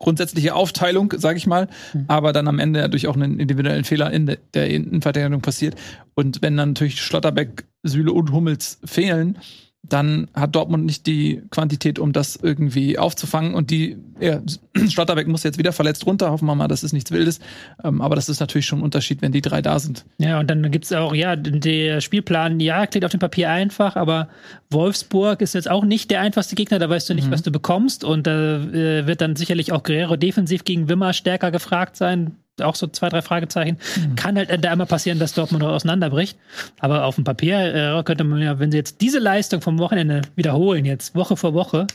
grundsätzliche 0.00 0.54
Aufteilung, 0.54 1.12
sage 1.16 1.36
ich 1.38 1.46
mal, 1.46 1.68
aber 2.08 2.32
dann 2.32 2.48
am 2.48 2.58
Ende 2.58 2.88
durch 2.88 3.06
auch 3.06 3.14
einen 3.14 3.38
individuellen 3.38 3.84
Fehler 3.84 4.10
in 4.10 4.26
de- 4.26 4.38
der 4.54 4.68
Innenverteidigung 4.68 5.42
passiert. 5.42 5.76
Und 6.14 6.42
wenn 6.42 6.56
dann 6.56 6.70
natürlich 6.70 7.00
Schlotterbeck, 7.00 7.64
Süle 7.84 8.12
und 8.12 8.32
Hummels 8.32 8.80
fehlen, 8.84 9.38
dann 9.82 10.28
hat 10.34 10.54
Dortmund 10.54 10.84
nicht 10.84 11.06
die 11.06 11.42
Quantität, 11.50 11.98
um 11.98 12.12
das 12.12 12.36
irgendwie 12.36 12.98
aufzufangen. 12.98 13.54
Und 13.54 13.70
die, 13.70 13.96
ja, 14.20 14.40
Schlotterbeck 14.88 15.26
muss 15.26 15.42
jetzt 15.42 15.58
wieder 15.58 15.72
verletzt 15.72 16.06
runter. 16.06 16.30
Hoffen 16.30 16.46
wir 16.46 16.54
mal, 16.54 16.68
das 16.68 16.84
ist 16.84 16.92
nichts 16.92 17.10
Wildes. 17.10 17.40
Ähm, 17.82 18.02
aber 18.02 18.14
das 18.14 18.28
ist 18.28 18.40
natürlich 18.40 18.66
schon 18.66 18.80
ein 18.80 18.84
Unterschied, 18.84 19.22
wenn 19.22 19.32
die 19.32 19.40
drei 19.40 19.62
da 19.62 19.78
sind. 19.78 20.04
Ja, 20.18 20.38
und 20.38 20.50
dann 20.50 20.70
gibt's 20.70 20.92
auch, 20.92 21.14
ja, 21.14 21.34
der 21.34 22.00
Spielplan, 22.00 22.60
ja, 22.60 22.86
klingt 22.86 23.04
auf 23.04 23.10
dem 23.10 23.20
Papier 23.20 23.50
einfach, 23.50 23.96
aber 23.96 24.28
Wolfsburg 24.70 25.40
ist 25.40 25.54
jetzt 25.54 25.70
auch 25.70 25.84
nicht 25.84 26.10
der 26.10 26.20
einfachste 26.20 26.54
Gegner, 26.54 26.78
da 26.78 26.88
weißt 26.88 27.08
du 27.08 27.14
nicht, 27.14 27.30
was 27.30 27.42
du 27.42 27.50
bekommst. 27.50 28.04
Und 28.04 28.26
da 28.26 28.56
äh, 28.56 29.06
wird 29.06 29.22
dann 29.22 29.34
sicherlich 29.34 29.72
auch 29.72 29.82
Guerrero 29.82 30.16
defensiv 30.16 30.64
gegen 30.64 30.88
Wimmer 30.88 31.14
stärker 31.14 31.50
gefragt 31.50 31.96
sein. 31.96 32.36
Auch 32.62 32.74
so 32.74 32.86
zwei, 32.86 33.08
drei 33.08 33.22
Fragezeichen. 33.22 33.78
Kann 34.16 34.36
halt 34.36 34.64
da 34.64 34.72
immer 34.72 34.86
passieren, 34.86 35.18
dass 35.18 35.34
Dortmund 35.34 35.62
noch 35.62 35.70
auseinanderbricht. 35.70 36.38
Aber 36.78 37.04
auf 37.04 37.16
dem 37.16 37.24
Papier 37.24 37.98
äh, 37.98 38.02
könnte 38.04 38.24
man 38.24 38.40
ja, 38.40 38.58
wenn 38.58 38.70
sie 38.70 38.78
jetzt 38.78 39.00
diese 39.00 39.18
Leistung 39.18 39.60
vom 39.60 39.78
Wochenende 39.78 40.22
wiederholen, 40.36 40.84
jetzt 40.84 41.14
Woche 41.14 41.36
vor 41.36 41.54
Woche, 41.54 41.86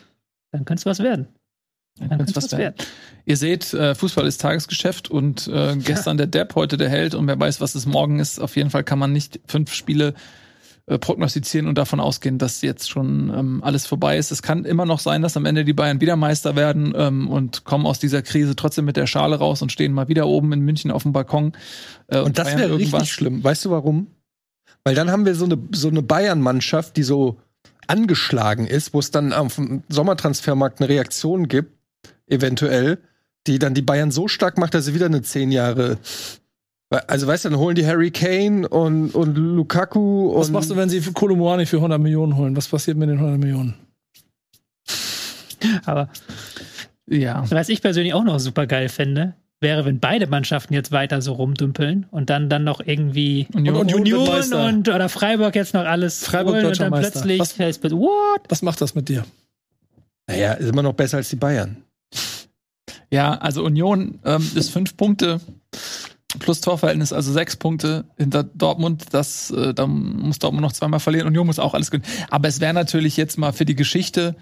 dann 0.51 0.66
könnte 0.66 0.82
es 0.82 0.86
was 0.86 0.99
werden. 0.99 1.28
Dann 1.99 2.09
Kann's 2.09 2.34
könnte 2.34 2.39
es 2.39 2.51
was 2.51 2.57
werden. 2.57 2.76
Ihr 3.26 3.38
seht, 3.38 3.74
äh, 3.74 3.95
Fußball 3.95 4.28
ist 4.28 4.41
Tagesgeschäft 4.41 5.09
und 5.09 5.47
äh, 5.47 5.76
gestern 5.84 6.18
der 6.18 6.28
Depp, 6.28 6.55
heute 6.55 6.78
der 6.78 6.89
Held 6.89 7.16
und 7.16 7.28
wer 7.28 7.39
weiß, 7.39 7.61
was 7.61 7.76
es 7.76 7.86
morgen 7.86 8.20
ist. 8.20 8.39
Auf 8.39 8.55
jeden 8.55 8.70
Fall 8.70 8.84
kann 8.84 8.99
man 8.99 9.11
nicht 9.11 9.39
fünf 9.47 9.74
Spiele 9.74 10.13
äh, 10.88 11.00
prognostizieren 11.00 11.68
und 11.68 11.78
davon 11.78 12.00
ausgehen, 12.00 12.38
dass 12.38 12.62
jetzt 12.62 12.92
schon 12.92 13.34
ähm, 13.36 13.64
alles 13.64 13.88
vorbei 13.88 14.18
ist. 14.18 14.32
Es 14.32 14.44
kann 14.44 14.66
immer 14.66 14.86
noch 14.86 15.00
sein, 15.00 15.24
dass 15.24 15.36
am 15.36 15.46
Ende 15.46 15.66
die 15.66 15.74
Bayern 15.74 16.00
wieder 16.00 16.16
Meister 16.16 16.56
werden 16.56 16.94
ähm, 16.96 17.28
und 17.28 17.64
kommen 17.64 17.88
aus 17.88 17.98
dieser 17.98 18.22
Krise 18.22 18.56
trotzdem 18.56 18.86
mit 18.86 18.96
der 18.96 19.08
Schale 19.08 19.38
raus 19.38 19.64
und 19.64 19.72
stehen 19.72 19.94
mal 19.94 20.10
wieder 20.10 20.28
oben 20.28 20.54
in 20.54 20.62
München 20.62 20.92
auf 20.92 21.02
dem 21.02 21.12
Balkon. 21.12 21.54
Äh, 22.08 22.20
Und 22.20 22.38
das 22.38 22.50
feiern 22.50 22.60
wäre 22.60 22.78
richtig 22.78 23.12
schlimm. 23.12 23.44
Weißt 23.44 23.66
du 23.66 23.72
warum? 23.72 24.08
Weil 24.84 24.94
dann 24.94 25.10
haben 25.10 25.26
wir 25.26 25.34
so 25.34 25.46
eine, 25.46 25.58
so 25.72 25.88
eine 25.88 26.04
Bayern-Mannschaft, 26.04 26.96
die 26.98 27.04
so 27.04 27.38
angeschlagen 27.88 28.68
ist, 28.68 28.94
wo 28.94 29.00
es 29.00 29.10
dann 29.10 29.34
auf 29.34 29.56
dem 29.56 29.82
Sommertransfermarkt 29.90 30.80
eine 30.80 30.90
Reaktion 30.90 31.48
gibt, 31.48 31.72
eventuell, 32.28 33.00
die 33.48 33.58
dann 33.58 33.74
die 33.74 33.82
Bayern 33.82 34.12
so 34.12 34.28
stark 34.28 34.60
macht, 34.60 34.76
dass 34.76 34.86
sie 34.86 34.94
wieder 34.94 35.08
eine 35.08 35.24
zehn 35.24 35.52
Jahre. 35.52 35.98
Also 36.90 37.28
weißt 37.28 37.46
du, 37.46 37.50
dann 37.50 37.60
holen 37.60 37.76
die 37.76 37.86
Harry 37.86 38.12
Kane 38.12 38.68
und, 38.70 39.14
und 39.16 39.36
Lukaku 39.38 40.30
und 40.30 40.40
Was 40.40 40.52
machst 40.52 40.70
du, 40.70 40.76
wenn 40.76 40.88
sie 40.90 41.02
für 41.02 41.12
Kolomoani 41.14 41.66
für 41.66 41.78
100 41.78 42.00
Millionen 42.00 42.36
holen? 42.38 42.56
Was 42.56 42.68
passiert 42.68 42.96
mit 42.98 43.10
den 43.10 43.18
100 43.18 43.40
Millionen? 43.40 43.74
Aber 45.86 46.10
Ja. 47.08 47.44
Was 47.50 47.70
ich 47.70 47.82
persönlich 47.82 48.14
auch 48.14 48.24
noch 48.24 48.40
super 48.40 48.68
geil 48.68 48.90
fände, 48.90 49.34
wäre, 49.62 49.84
wenn 49.86 50.00
beide 50.00 50.28
Mannschaften 50.28 50.74
jetzt 50.74 50.92
weiter 50.92 51.22
so 51.22 51.34
rumdümpeln 51.34 52.06
und 52.12 52.30
dann 52.30 52.50
dann 52.50 52.64
noch 52.64 52.82
irgendwie 52.86 53.48
Union. 53.54 53.76
Und 53.78 53.94
Union 53.94 54.28
Meister. 54.28 54.66
und 54.66 54.88
oder 54.90 55.10
Freiburg 55.10 55.56
jetzt 55.56 55.74
noch 55.74 55.86
alles 55.86 56.24
Freiburg 56.24 56.56
holen 56.56 56.66
und 56.68 56.80
dann 56.80 56.92
Meister. 56.92 57.12
plötzlich 57.12 57.40
Was- 57.40 57.58
heißt 57.60 57.84
what? 57.92 58.42
Was 58.50 58.62
macht 58.62 58.80
das 58.82 58.96
mit 58.96 59.10
dir? 59.10 59.26
Naja, 60.28 60.54
ist 60.54 60.70
immer 60.70 60.84
noch 60.84 60.94
besser 60.94 61.18
als 61.18 61.30
die 61.30 61.36
Bayern. 61.36 61.78
Ja, 63.12 63.36
also 63.36 63.64
Union 63.64 64.20
ähm, 64.26 64.50
ist 64.56 64.72
fünf 64.72 64.98
Punkte 64.98 65.40
plus 66.40 66.62
Torverhältnis, 66.62 67.14
also 67.14 67.32
sechs 67.32 67.56
Punkte 67.56 68.06
hinter 68.18 68.44
Dortmund. 68.44 69.06
Das, 69.12 69.52
äh, 69.52 69.74
da 69.74 69.88
muss 69.88 70.40
Dortmund 70.40 70.62
noch 70.62 70.74
zweimal 70.74 71.00
verlieren. 71.00 71.28
Union 71.28 71.46
muss 71.48 71.60
auch 71.60 71.74
alles 71.74 71.92
gewinnen. 71.92 72.06
Aber 72.30 72.48
es 72.48 72.60
wäre 72.62 72.74
natürlich 72.74 73.18
jetzt 73.18 73.38
mal 73.38 73.52
für 73.54 73.66
die 73.66 73.76
Geschichte, 73.76 74.36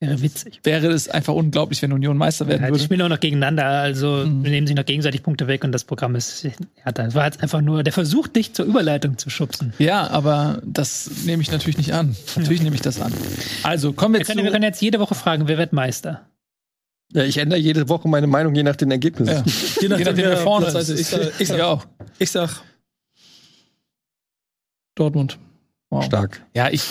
Wäre 0.00 0.20
witzig. 0.20 0.58
wäre 0.64 0.88
es 0.88 1.08
einfach 1.08 1.32
unglaublich, 1.34 1.80
wenn 1.80 1.92
Union 1.92 2.16
Meister 2.16 2.48
werden 2.48 2.62
Ja, 2.62 2.66
die 2.66 2.72
würde. 2.72 2.82
spielen 2.84 3.02
auch 3.02 3.08
noch 3.08 3.20
gegeneinander, 3.20 3.64
also 3.66 4.24
Mhm. 4.26 4.42
nehmen 4.42 4.66
sich 4.66 4.74
noch 4.74 4.84
gegenseitig 4.84 5.22
Punkte 5.22 5.46
weg 5.46 5.62
und 5.62 5.70
das 5.70 5.84
Programm 5.84 6.16
ist, 6.16 6.42
ja, 6.42 6.50
das 6.92 7.14
war 7.14 7.24
jetzt 7.26 7.40
einfach 7.40 7.60
nur 7.60 7.84
der 7.84 7.92
Versuch, 7.92 8.26
dich 8.26 8.52
zur 8.52 8.64
Überleitung 8.64 9.16
zu 9.16 9.30
schubsen. 9.30 9.72
Ja, 9.78 10.10
aber 10.10 10.60
das 10.66 11.08
nehme 11.24 11.40
ich 11.42 11.52
natürlich 11.52 11.76
nicht 11.78 11.94
an. 11.94 12.16
Natürlich 12.36 12.62
nehme 12.62 12.74
ich 12.74 12.82
das 12.82 13.00
an. 13.00 13.12
Also 13.62 13.92
kommen 13.92 14.14
wir 14.14 14.20
Wir 14.20 14.26
zu. 14.26 14.32
können, 14.32 14.44
wir 14.44 14.50
können 14.50 14.64
jetzt 14.64 14.82
jede 14.82 14.98
Woche 14.98 15.14
fragen, 15.14 15.46
wer 15.46 15.56
wird 15.56 15.72
Meister? 15.72 16.22
Ja, 17.14 17.24
ich 17.24 17.36
ändere 17.38 17.58
jede 17.58 17.88
Woche 17.88 18.08
meine 18.08 18.26
Meinung 18.26 18.54
je 18.54 18.62
nach 18.62 18.76
den 18.76 18.90
Ergebnissen. 18.90 19.34
Ja. 19.34 19.44
Je 19.80 19.88
Je 19.98 20.04
nachdem, 20.04 20.16
wer 20.16 20.36
vorne 20.38 20.66
ist. 20.66 20.88
Ich 20.88 21.06
sag, 21.06 21.20
ich, 21.38 21.48
sag, 21.48 21.58
ja, 21.58 21.66
auch. 21.66 21.86
ich 22.18 22.30
sag 22.30 22.62
Dortmund. 24.94 25.38
Wow. 25.90 26.04
Stark. 26.04 26.40
Ja, 26.54 26.70
ich, 26.70 26.82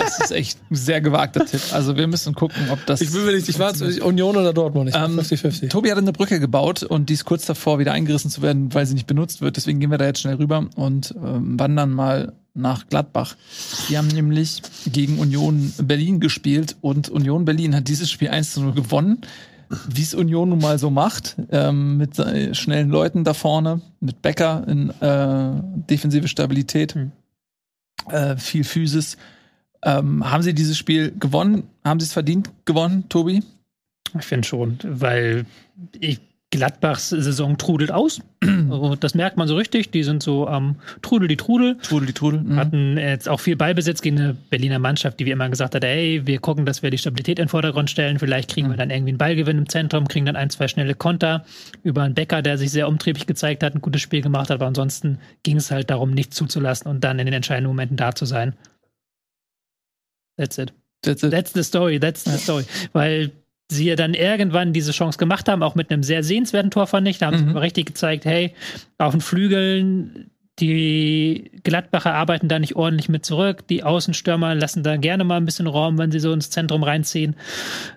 das 0.00 0.18
ist 0.18 0.32
echt 0.32 0.58
ein 0.72 0.74
sehr 0.74 1.00
gewagter 1.00 1.46
Tipp. 1.46 1.60
Also 1.70 1.96
wir 1.96 2.08
müssen 2.08 2.34
gucken, 2.34 2.68
ob 2.70 2.84
das. 2.84 3.00
Ich 3.00 3.12
will 3.12 3.24
mir 3.24 3.32
nicht, 3.32 3.48
ich 3.48 3.60
war 3.60 3.72
Union 4.02 4.36
oder 4.36 4.52
Dortmund. 4.52 4.88
Ich 4.88 4.96
Ähm, 4.96 5.20
50-50. 5.20 5.68
Tobi 5.68 5.88
hat 5.92 5.98
eine 5.98 6.12
Brücke 6.12 6.40
gebaut 6.40 6.82
und 6.82 7.10
die 7.10 7.14
ist 7.14 7.24
kurz 7.24 7.46
davor, 7.46 7.78
wieder 7.78 7.92
eingerissen 7.92 8.28
zu 8.28 8.42
werden, 8.42 8.74
weil 8.74 8.86
sie 8.86 8.94
nicht 8.94 9.06
benutzt 9.06 9.40
wird. 9.40 9.56
Deswegen 9.56 9.78
gehen 9.78 9.92
wir 9.92 9.98
da 9.98 10.06
jetzt 10.06 10.20
schnell 10.20 10.34
rüber 10.34 10.66
und 10.74 11.14
ähm, 11.16 11.60
wandern 11.60 11.92
mal 11.92 12.32
nach 12.54 12.88
Gladbach. 12.88 13.36
Die 13.88 13.96
haben 13.96 14.08
nämlich 14.08 14.62
gegen 14.86 15.20
Union 15.20 15.72
Berlin 15.80 16.18
gespielt 16.18 16.74
und 16.80 17.08
Union 17.08 17.44
Berlin 17.44 17.76
hat 17.76 17.86
dieses 17.86 18.10
Spiel 18.10 18.30
1 18.30 18.54
zu 18.54 18.62
0 18.62 18.72
gewonnen. 18.72 19.20
Wie 19.88 20.02
es 20.02 20.14
Union 20.14 20.48
nun 20.48 20.58
mal 20.58 20.78
so 20.78 20.90
macht, 20.90 21.36
ähm, 21.50 21.96
mit 21.96 22.18
äh, 22.18 22.54
schnellen 22.54 22.90
Leuten 22.90 23.22
da 23.22 23.34
vorne, 23.34 23.80
mit 24.00 24.20
Becker 24.20 24.64
in 24.66 24.90
äh, 25.00 25.62
defensive 25.88 26.26
Stabilität, 26.28 26.94
Hm. 26.94 27.12
äh, 28.08 28.36
viel 28.36 28.64
Physis 28.64 29.16
Ähm, 29.82 30.30
haben 30.30 30.42
sie 30.42 30.52
dieses 30.54 30.76
Spiel 30.76 31.10
gewonnen? 31.18 31.62
Haben 31.84 32.00
sie 32.00 32.06
es 32.06 32.12
verdient 32.12 32.50
gewonnen, 32.66 33.08
Tobi? 33.08 33.42
Ich 34.18 34.26
finde 34.26 34.46
schon, 34.46 34.78
weil 34.82 35.46
ich, 35.98 36.20
Gladbachs 36.50 37.10
Saison 37.10 37.56
trudelt 37.58 37.92
aus. 37.92 38.20
Das 39.00 39.14
merkt 39.14 39.36
man 39.36 39.46
so 39.48 39.56
richtig. 39.56 39.90
Die 39.90 40.02
sind 40.02 40.22
so 40.22 40.46
am 40.46 40.76
Trudel 41.02 41.28
die 41.28 41.36
Trudel. 41.36 41.76
Trudel, 41.78 42.06
die 42.06 42.12
Trudel. 42.12 42.40
Mhm. 42.40 42.56
Hatten 42.56 42.98
jetzt 42.98 43.28
auch 43.28 43.40
viel 43.40 43.56
Ballbesitz 43.56 44.02
gegen 44.02 44.18
eine 44.18 44.34
Berliner 44.34 44.78
Mannschaft, 44.78 45.20
die 45.20 45.26
wie 45.26 45.30
immer 45.30 45.48
gesagt 45.48 45.74
hat, 45.74 45.84
ey, 45.84 46.26
wir 46.26 46.38
gucken, 46.38 46.66
dass 46.66 46.82
wir 46.82 46.90
die 46.90 46.98
Stabilität 46.98 47.38
in 47.38 47.44
den 47.44 47.48
Vordergrund 47.48 47.90
stellen. 47.90 48.18
Vielleicht 48.18 48.50
kriegen 48.50 48.68
wir 48.68 48.76
dann 48.76 48.90
irgendwie 48.90 49.10
einen 49.10 49.18
Ballgewinn 49.18 49.58
im 49.58 49.68
Zentrum, 49.68 50.08
kriegen 50.08 50.26
dann 50.26 50.36
ein, 50.36 50.50
zwei 50.50 50.68
schnelle 50.68 50.94
Konter 50.94 51.44
über 51.82 52.02
einen 52.02 52.14
Becker, 52.14 52.42
der 52.42 52.58
sich 52.58 52.70
sehr 52.70 52.88
umtriebig 52.88 53.26
gezeigt 53.26 53.62
hat, 53.62 53.74
ein 53.74 53.80
gutes 53.80 54.02
Spiel 54.02 54.20
gemacht 54.20 54.50
hat. 54.50 54.56
Aber 54.56 54.66
ansonsten 54.66 55.18
ging 55.42 55.56
es 55.56 55.70
halt 55.70 55.90
darum, 55.90 56.10
nichts 56.10 56.36
zuzulassen 56.36 56.90
und 56.90 57.02
dann 57.02 57.18
in 57.18 57.26
den 57.26 57.34
entscheidenden 57.34 57.70
Momenten 57.70 57.96
da 57.96 58.14
zu 58.14 58.24
sein. 58.24 58.54
That's 60.36 60.58
it. 60.58 60.72
That's 61.02 61.22
it. 61.22 61.30
That's 61.30 61.52
the 61.52 61.62
story, 61.62 61.98
that's 61.98 62.24
the 62.24 62.38
story. 62.38 62.64
Weil 62.92 63.30
sie 63.70 63.86
ja 63.86 63.96
dann 63.96 64.14
irgendwann 64.14 64.72
diese 64.72 64.92
Chance 64.92 65.18
gemacht 65.18 65.48
haben, 65.48 65.62
auch 65.62 65.74
mit 65.74 65.90
einem 65.90 66.02
sehr 66.02 66.22
sehenswerten 66.22 66.70
Tor, 66.70 66.86
fand 66.86 67.08
ich. 67.08 67.18
Da 67.18 67.26
haben 67.26 67.38
sie 67.38 67.44
Mhm. 67.44 67.52
mal 67.52 67.60
richtig 67.60 67.86
gezeigt, 67.86 68.24
hey, 68.24 68.54
auf 68.98 69.12
den 69.12 69.20
Flügeln, 69.20 70.30
die 70.58 71.50
Gladbacher 71.64 72.12
arbeiten 72.14 72.48
da 72.48 72.58
nicht 72.58 72.76
ordentlich 72.76 73.08
mit 73.08 73.24
zurück. 73.24 73.66
Die 73.68 73.82
Außenstürmer 73.82 74.54
lassen 74.54 74.82
da 74.82 74.96
gerne 74.96 75.24
mal 75.24 75.36
ein 75.38 75.46
bisschen 75.46 75.66
Raum, 75.66 75.96
wenn 75.96 76.10
sie 76.12 76.18
so 76.20 76.32
ins 76.32 76.50
Zentrum 76.50 76.82
reinziehen. 76.82 77.34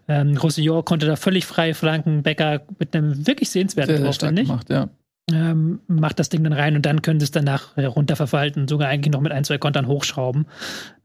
Ähm, 0.07 0.37
Roussillon 0.37 0.85
konnte 0.85 1.05
da 1.05 1.15
völlig 1.17 1.45
frei 1.45 1.73
flanken. 1.73 2.23
Becker 2.23 2.61
mit 2.79 2.95
einem 2.95 3.27
wirklich 3.27 3.49
sehenswerten 3.49 3.89
Sehr, 3.95 3.97
sehr 3.97 4.05
Tor, 4.05 4.13
stark 4.13 4.29
finde 4.29 4.41
ich. 4.43 4.47
gemacht, 4.47 4.69
ja. 4.69 4.89
Ähm, 5.31 5.79
macht 5.87 6.19
das 6.19 6.29
Ding 6.29 6.43
dann 6.43 6.53
rein 6.53 6.75
und 6.75 6.85
dann 6.85 7.01
können 7.01 7.19
sie 7.19 7.25
es 7.25 7.31
danach 7.31 7.75
runterverwalten, 7.77 8.67
sogar 8.67 8.89
eigentlich 8.89 9.11
noch 9.13 9.21
mit 9.21 9.31
ein, 9.31 9.43
zwei 9.43 9.57
Kontern 9.57 9.87
hochschrauben. 9.87 10.45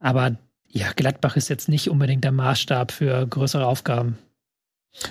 Aber 0.01 0.37
ja, 0.71 0.87
Gladbach 0.95 1.37
ist 1.37 1.49
jetzt 1.49 1.69
nicht 1.69 1.89
unbedingt 1.89 2.25
der 2.25 2.33
Maßstab 2.33 2.93
für 2.93 3.27
größere 3.27 3.67
Aufgaben. 3.67 4.19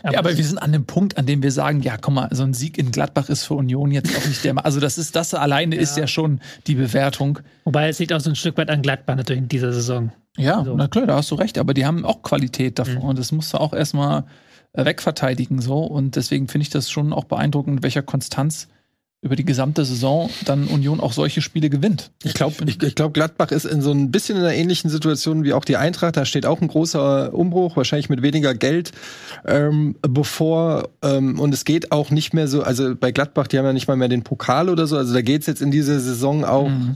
Ja, 0.04 0.20
aber 0.20 0.36
wir 0.38 0.44
sind 0.44 0.58
an 0.58 0.72
dem 0.72 0.86
Punkt, 0.86 1.18
an 1.18 1.26
dem 1.26 1.42
wir 1.44 1.52
sagen, 1.52 1.82
ja, 1.82 1.98
komm 1.98 2.16
mal, 2.16 2.30
so 2.32 2.44
ein 2.44 2.54
Sieg 2.54 2.78
in 2.78 2.92
Gladbach 2.92 3.30
ist 3.30 3.44
für 3.46 3.54
Union 3.56 3.92
jetzt 3.92 4.16
auch 4.18 4.26
nicht 4.28 4.44
der. 4.44 4.66
Also 4.66 4.80
das 4.80 4.98
ist 4.98 5.16
das 5.16 5.34
alleine 5.34 5.76
ist 5.76 5.98
ja 5.98 6.08
schon 6.08 6.40
die 6.68 6.76
Bewertung. 6.76 7.40
Wobei 7.66 7.90
es 7.90 8.00
liegt 8.00 8.12
auch 8.14 8.20
so 8.20 8.30
ein 8.30 8.36
Stück 8.36 8.58
weit 8.58 8.70
an 8.70 8.82
Gladbach 8.82 9.16
natürlich 9.16 9.44
in 9.44 9.50
dieser 9.50 9.72
Saison. 9.74 10.12
Ja, 10.38 10.64
So. 10.64 10.76
na 10.76 10.88
klar, 10.88 11.08
da 11.08 11.16
hast 11.16 11.32
du 11.32 11.36
recht, 11.36 11.58
aber 11.58 11.74
die 11.74 11.86
haben 11.86 12.06
auch 12.06 12.22
Qualität 12.22 12.78
davon 12.80 12.98
und 12.98 13.18
das 13.18 13.32
musst 13.32 13.54
du 13.54 13.58
auch 13.60 13.74
erstmal 13.74 14.26
äh, 14.74 14.86
wegverteidigen 14.86 15.62
so 15.62 15.80
und 15.80 16.16
deswegen 16.16 16.48
finde 16.48 16.64
ich 16.64 16.70
das 16.70 16.92
schon 16.92 17.12
auch 17.14 17.24
beeindruckend, 17.24 17.76
mit 17.76 17.84
welcher 17.84 18.04
Konstanz 18.04 18.68
über 19.28 19.36
die 19.36 19.46
gesamte 19.46 19.86
Saison 19.86 20.30
dann 20.46 20.68
Union 20.68 21.00
auch 21.00 21.14
solche 21.14 21.42
Spiele 21.42 21.70
gewinnt. 21.70 22.10
Ich 22.24 22.34
glaube, 22.34 22.56
ich, 22.66 22.82
ich 22.82 22.96
glaub, 22.96 23.14
Gladbach 23.14 23.52
ist 23.52 23.66
in 23.66 23.82
so 23.82 23.92
ein 23.92 24.10
bisschen 24.10 24.38
in 24.38 24.44
einer 24.44 24.56
ähnlichen 24.56 24.90
Situation 24.90 25.44
wie 25.44 25.54
auch 25.54 25.66
die 25.66 25.78
Eintracht. 25.78 26.18
Da 26.18 26.26
steht 26.26 26.46
auch 26.46 26.62
ein 26.62 26.68
großer 26.70 27.34
Umbruch, 27.34 27.76
wahrscheinlich 27.78 28.10
mit 28.10 28.22
weniger 28.24 28.56
Geld 28.56 28.94
ähm, 29.46 29.96
bevor. 30.02 30.90
Ähm, 31.04 31.40
und 31.40 31.54
es 31.54 31.66
geht 31.66 31.92
auch 31.92 32.10
nicht 32.10 32.34
mehr 32.34 32.48
so, 32.48 32.64
also 32.64 32.96
bei 32.96 33.12
Gladbach, 33.12 33.48
die 33.48 33.58
haben 33.58 33.66
ja 33.66 33.74
nicht 33.74 33.88
mal 33.88 33.98
mehr 33.98 34.08
den 34.08 34.24
Pokal 34.24 34.70
oder 34.70 34.88
so. 34.88 34.98
Also 34.98 35.14
da 35.14 35.22
geht's 35.22 35.46
jetzt 35.46 35.62
in 35.62 35.72
dieser 35.72 36.00
Saison 36.00 36.46
auch 36.46 36.70
Mhm. 36.70 36.96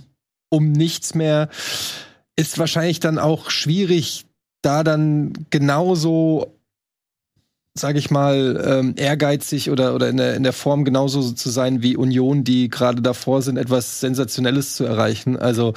um 0.49 0.71
nichts 0.71 1.13
mehr. 1.13 1.49
Ist 2.35 2.57
wahrscheinlich 2.57 2.99
dann 2.99 3.19
auch 3.19 3.49
schwierig, 3.49 4.25
da 4.61 4.83
dann 4.83 5.33
genauso 5.49 6.57
sage 7.73 7.99
ich 7.99 8.11
mal, 8.11 8.61
ähm, 8.65 8.93
ehrgeizig 8.97 9.71
oder, 9.71 9.95
oder 9.95 10.09
in, 10.09 10.17
der, 10.17 10.35
in 10.35 10.43
der 10.43 10.53
Form 10.53 10.83
genauso 10.83 11.31
zu 11.31 11.49
sein 11.49 11.81
wie 11.81 11.95
Union, 11.95 12.43
die 12.43 12.69
gerade 12.69 13.01
davor 13.01 13.41
sind, 13.41 13.57
etwas 13.57 13.99
Sensationelles 14.01 14.75
zu 14.75 14.83
erreichen. 14.83 15.37
Also 15.37 15.73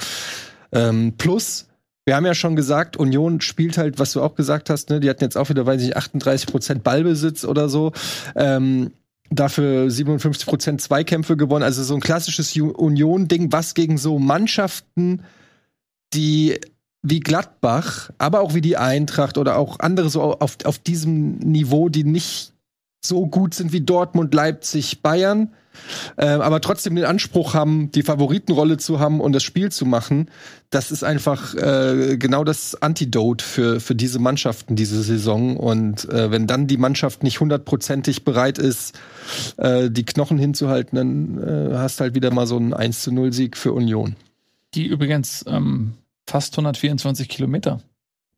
ähm, 0.73 1.13
plus, 1.17 1.67
wir 2.05 2.15
haben 2.15 2.25
ja 2.25 2.35
schon 2.35 2.55
gesagt, 2.55 2.97
Union 2.97 3.39
spielt 3.41 3.77
halt, 3.77 3.97
was 3.97 4.11
du 4.11 4.21
auch 4.21 4.35
gesagt 4.35 4.69
hast, 4.69 4.89
ne, 4.89 4.99
die 4.99 5.09
hatten 5.09 5.23
jetzt 5.23 5.37
auch 5.37 5.49
wieder, 5.49 5.65
weiß 5.65 5.81
ich 5.81 5.87
nicht, 5.87 5.97
38 5.97 6.47
Prozent 6.47 6.83
Ballbesitz 6.83 7.45
oder 7.45 7.69
so. 7.69 7.93
Ähm, 8.35 8.91
dafür 9.31 9.89
57 9.89 10.45
Prozent 10.45 10.81
Zweikämpfe 10.81 11.37
gewonnen. 11.37 11.63
Also 11.63 11.81
so 11.83 11.95
ein 11.95 12.01
klassisches 12.01 12.55
Union-Ding, 12.55 13.51
was 13.51 13.73
gegen 13.73 13.97
so 13.97 14.19
Mannschaften, 14.19 15.23
die 16.13 16.59
wie 17.07 17.19
Gladbach, 17.19 18.09
aber 18.17 18.41
auch 18.41 18.55
wie 18.55 18.61
die 18.61 18.77
Eintracht 18.77 19.37
oder 19.37 19.57
auch 19.57 19.79
andere 19.79 20.09
so 20.09 20.23
auf, 20.23 20.57
auf 20.65 20.79
diesem 20.79 21.37
Niveau, 21.37 21.87
die 21.87 22.03
nicht 22.03 22.53
so 23.05 23.27
gut 23.27 23.53
sind 23.53 23.71
wie 23.71 23.81
Dortmund, 23.81 24.33
Leipzig, 24.33 25.03
Bayern, 25.03 25.51
äh, 26.17 26.25
aber 26.25 26.61
trotzdem 26.61 26.95
den 26.95 27.05
Anspruch 27.05 27.53
haben, 27.53 27.91
die 27.91 28.01
Favoritenrolle 28.01 28.77
zu 28.77 28.99
haben 28.99 29.21
und 29.21 29.33
das 29.33 29.43
Spiel 29.43 29.71
zu 29.71 29.85
machen. 29.85 30.31
Das 30.71 30.89
ist 30.89 31.03
einfach 31.03 31.53
äh, 31.53 32.17
genau 32.17 32.43
das 32.43 32.81
Antidot 32.81 33.43
für, 33.43 33.79
für 33.79 33.93
diese 33.93 34.17
Mannschaften 34.17 34.75
diese 34.75 35.03
Saison. 35.03 35.57
Und 35.57 36.09
äh, 36.09 36.31
wenn 36.31 36.47
dann 36.47 36.65
die 36.65 36.77
Mannschaft 36.77 37.21
nicht 37.21 37.39
hundertprozentig 37.39 38.23
bereit 38.23 38.57
ist, 38.57 38.97
äh, 39.57 39.91
die 39.91 40.05
Knochen 40.05 40.39
hinzuhalten, 40.39 40.95
dann 40.95 41.43
äh, 41.71 41.75
hast 41.75 42.01
halt 42.01 42.15
wieder 42.15 42.33
mal 42.33 42.47
so 42.47 42.57
einen 42.57 42.73
1 42.73 43.03
zu 43.03 43.11
0 43.11 43.31
Sieg 43.31 43.57
für 43.57 43.73
Union. 43.73 44.15
Die 44.73 44.87
übrigens 44.87 45.45
ähm, 45.47 45.93
fast 46.27 46.53
124 46.53 47.29
Kilometer 47.29 47.81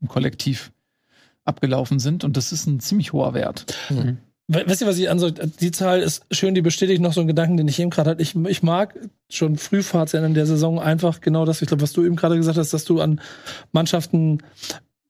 im 0.01 0.07
Kollektiv 0.07 0.71
abgelaufen 1.45 1.99
sind 1.99 2.23
und 2.23 2.35
das 2.37 2.51
ist 2.51 2.67
ein 2.67 2.79
ziemlich 2.79 3.13
hoher 3.13 3.33
Wert. 3.33 3.65
We- 4.49 4.65
Weißt 4.65 4.81
ihr, 4.81 4.87
was 4.87 4.97
ich 4.97 5.09
ansage? 5.09 5.47
Die 5.59 5.71
Zahl 5.71 6.01
ist 6.01 6.23
schön, 6.31 6.55
die 6.55 6.61
bestätigt 6.61 7.01
noch 7.01 7.11
so 7.13 7.19
einen 7.21 7.27
Gedanken, 7.27 7.57
den 7.57 7.67
ich 7.67 7.79
eben 7.79 7.89
gerade 7.89 8.11
hatte. 8.11 8.21
Ich, 8.21 8.33
ich 8.35 8.63
mag 8.63 8.97
schon 9.29 9.57
Frühfahrt 9.57 10.13
in 10.13 10.33
der 10.33 10.45
Saison 10.45 10.79
einfach 10.79 11.19
genau 11.21 11.43
das, 11.45 11.61
ich 11.61 11.67
glaube, 11.67 11.81
was 11.83 11.91
du 11.93 12.05
eben 12.05 12.15
gerade 12.15 12.37
gesagt 12.37 12.57
hast, 12.57 12.73
dass 12.73 12.85
du 12.85 13.01
an 13.01 13.19
Mannschaften 13.73 14.39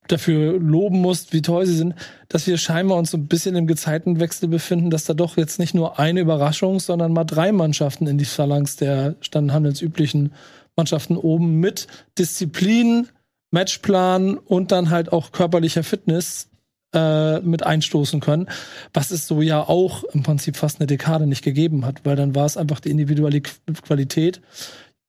dafür 0.08 0.58
loben 0.58 1.00
musst, 1.02 1.32
wie 1.34 1.42
toll 1.42 1.66
sie 1.66 1.76
sind, 1.76 1.94
dass 2.28 2.46
wir 2.46 2.56
scheinbar 2.56 2.96
uns 2.98 3.10
so 3.10 3.18
ein 3.18 3.26
bisschen 3.26 3.54
im 3.56 3.66
Gezeitenwechsel 3.66 4.48
befinden, 4.48 4.88
dass 4.90 5.04
da 5.04 5.12
doch 5.14 5.36
jetzt 5.36 5.58
nicht 5.58 5.74
nur 5.74 5.98
eine 5.98 6.20
Überraschung, 6.20 6.80
sondern 6.80 7.12
mal 7.12 7.24
drei 7.24 7.52
Mannschaften 7.52 8.06
in 8.06 8.16
die 8.16 8.24
Phalanx 8.24 8.76
der 8.76 9.16
standhandelsüblichen 9.20 10.32
Mannschaften 10.78 11.16
oben 11.18 11.60
mit 11.60 11.86
Disziplin, 12.18 13.08
Matchplan 13.50 14.38
und 14.38 14.72
dann 14.72 14.88
halt 14.90 15.12
auch 15.12 15.32
körperlicher 15.32 15.82
Fitness 15.82 16.48
äh, 16.94 17.40
mit 17.40 17.64
einstoßen 17.66 18.20
können, 18.20 18.46
was 18.94 19.10
es 19.10 19.26
so 19.26 19.42
ja 19.42 19.60
auch 19.60 20.04
im 20.04 20.22
Prinzip 20.22 20.56
fast 20.56 20.80
eine 20.80 20.86
Dekade 20.86 21.26
nicht 21.26 21.42
gegeben 21.44 21.84
hat, 21.84 22.00
weil 22.04 22.16
dann 22.16 22.34
war 22.34 22.46
es 22.46 22.56
einfach 22.56 22.80
die 22.80 22.90
individuelle 22.90 23.38
Qu- 23.40 23.82
Qualität. 23.82 24.40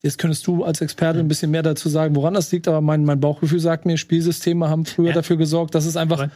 Jetzt 0.01 0.17
könntest 0.17 0.47
du 0.47 0.63
als 0.63 0.81
Experte 0.81 1.19
ein 1.19 1.27
bisschen 1.27 1.51
mehr 1.51 1.63
dazu 1.63 1.87
sagen, 1.89 2.15
woran 2.15 2.33
das 2.33 2.51
liegt, 2.51 2.67
aber 2.67 2.81
mein, 2.81 3.03
mein 3.05 3.19
Bauchgefühl 3.19 3.59
sagt 3.59 3.85
mir, 3.85 3.97
Spielsysteme 3.97 4.69
haben 4.69 4.85
früher 4.85 5.09
Ja. 5.09 5.13
dafür 5.13 5.37
gesorgt, 5.37 5.75
dass 5.75 5.85
es 5.85 5.97
einfach 5.97 6.29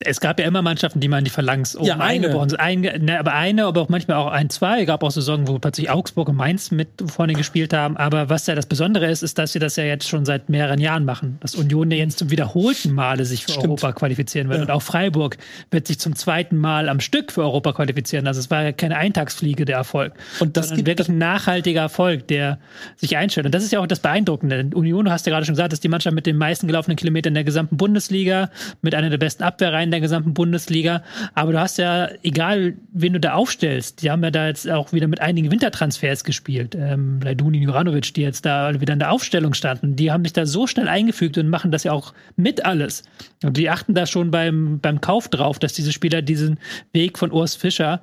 Es 0.00 0.20
gab 0.20 0.38
ja 0.38 0.46
immer 0.46 0.62
Mannschaften, 0.62 1.00
die 1.00 1.08
man 1.08 1.18
in 1.20 1.24
die 1.24 1.30
Phalanx 1.32 1.74
oben 1.74 1.86
Ja, 1.86 1.94
eine. 1.94 2.04
eingebrochen 2.04 2.50
sind. 2.50 2.60
Einge, 2.60 3.00
ne, 3.00 3.18
aber 3.18 3.34
eine, 3.34 3.64
aber 3.64 3.80
auch 3.80 3.88
manchmal 3.88 4.16
auch 4.18 4.28
ein, 4.28 4.48
zwei. 4.48 4.84
Gab 4.84 5.02
auch 5.02 5.10
Saisonen, 5.10 5.48
wo 5.48 5.58
plötzlich 5.58 5.90
Augsburg 5.90 6.28
und 6.28 6.36
Mainz 6.36 6.70
mit 6.70 6.88
vorne 7.08 7.32
gespielt 7.32 7.72
haben. 7.72 7.96
Aber 7.96 8.28
was 8.28 8.46
ja 8.46 8.54
das 8.54 8.66
Besondere 8.66 9.10
ist, 9.10 9.24
ist, 9.24 9.38
dass 9.38 9.50
sie 9.52 9.58
das 9.58 9.74
ja 9.74 9.82
jetzt 9.82 10.08
schon 10.08 10.24
seit 10.24 10.50
mehreren 10.50 10.78
Jahren 10.78 11.04
machen. 11.04 11.38
Dass 11.40 11.56
Union 11.56 11.90
ja 11.90 11.96
jetzt 11.96 12.16
zum 12.20 12.30
wiederholten 12.30 12.92
Male 12.92 13.24
sich 13.24 13.42
für 13.44 13.50
Stimmt. 13.50 13.64
Europa 13.66 13.90
qualifizieren 13.92 14.48
wird. 14.48 14.58
Ja. 14.58 14.64
Und 14.66 14.70
auch 14.70 14.82
Freiburg 14.82 15.36
wird 15.72 15.88
sich 15.88 15.98
zum 15.98 16.14
zweiten 16.14 16.56
Mal 16.58 16.88
am 16.88 17.00
Stück 17.00 17.32
für 17.32 17.40
Europa 17.42 17.72
qualifizieren. 17.72 18.28
Also 18.28 18.38
es 18.38 18.52
war 18.52 18.62
ja 18.62 18.70
keine 18.70 18.96
Eintagsfliege, 18.98 19.64
der 19.64 19.78
Erfolg. 19.78 20.12
Und 20.38 20.56
das 20.56 20.72
gibt- 20.74 20.86
wirklich 20.86 21.08
ein 21.08 21.18
nachhaltiger 21.18 21.80
Erfolg, 21.80 22.28
der 22.28 22.60
sich 22.94 23.16
einstellt. 23.16 23.46
Und 23.46 23.52
das 23.54 23.64
ist 23.64 23.72
ja 23.72 23.80
auch 23.80 23.86
das 23.88 23.98
Beeindruckende. 23.98 24.70
Union, 24.74 25.06
du 25.06 25.10
hast 25.10 25.26
ja 25.26 25.32
gerade 25.32 25.44
schon 25.44 25.54
gesagt, 25.56 25.72
ist 25.72 25.82
die 25.82 25.88
Mannschaft 25.88 26.14
mit 26.14 26.24
den 26.26 26.36
meisten 26.36 26.68
gelaufenen 26.68 26.96
Kilometern 26.96 27.34
der 27.34 27.42
gesamten 27.42 27.76
Bundesliga, 27.76 28.50
mit 28.80 28.94
einer 28.94 29.10
der 29.10 29.18
besten 29.18 29.42
Abwehrreihen 29.42 29.87
der 29.90 30.00
gesamten 30.00 30.34
Bundesliga. 30.34 31.02
Aber 31.34 31.52
du 31.52 31.60
hast 31.60 31.78
ja, 31.78 32.08
egal 32.22 32.74
wen 32.92 33.12
du 33.12 33.20
da 33.20 33.34
aufstellst, 33.34 34.02
die 34.02 34.10
haben 34.10 34.22
ja 34.22 34.30
da 34.30 34.46
jetzt 34.46 34.68
auch 34.70 34.92
wieder 34.92 35.08
mit 35.08 35.20
einigen 35.20 35.50
Wintertransfers 35.50 36.24
gespielt. 36.24 36.74
Ähm, 36.74 37.20
Leiduni, 37.22 37.58
Juranovic, 37.58 38.14
die 38.14 38.22
jetzt 38.22 38.44
da 38.44 38.80
wieder 38.80 38.92
in 38.92 38.98
der 38.98 39.12
Aufstellung 39.12 39.54
standen, 39.54 39.96
die 39.96 40.10
haben 40.10 40.24
sich 40.24 40.32
da 40.32 40.46
so 40.46 40.66
schnell 40.66 40.88
eingefügt 40.88 41.38
und 41.38 41.48
machen 41.48 41.70
das 41.70 41.84
ja 41.84 41.92
auch 41.92 42.12
mit 42.36 42.64
alles. 42.64 43.02
Und 43.42 43.56
die 43.56 43.70
achten 43.70 43.94
da 43.94 44.06
schon 44.06 44.30
beim, 44.30 44.80
beim 44.80 45.00
Kauf 45.00 45.28
drauf, 45.28 45.58
dass 45.58 45.72
diese 45.72 45.92
Spieler 45.92 46.22
diesen 46.22 46.58
Weg 46.92 47.18
von 47.18 47.32
Urs 47.32 47.54
Fischer 47.54 48.00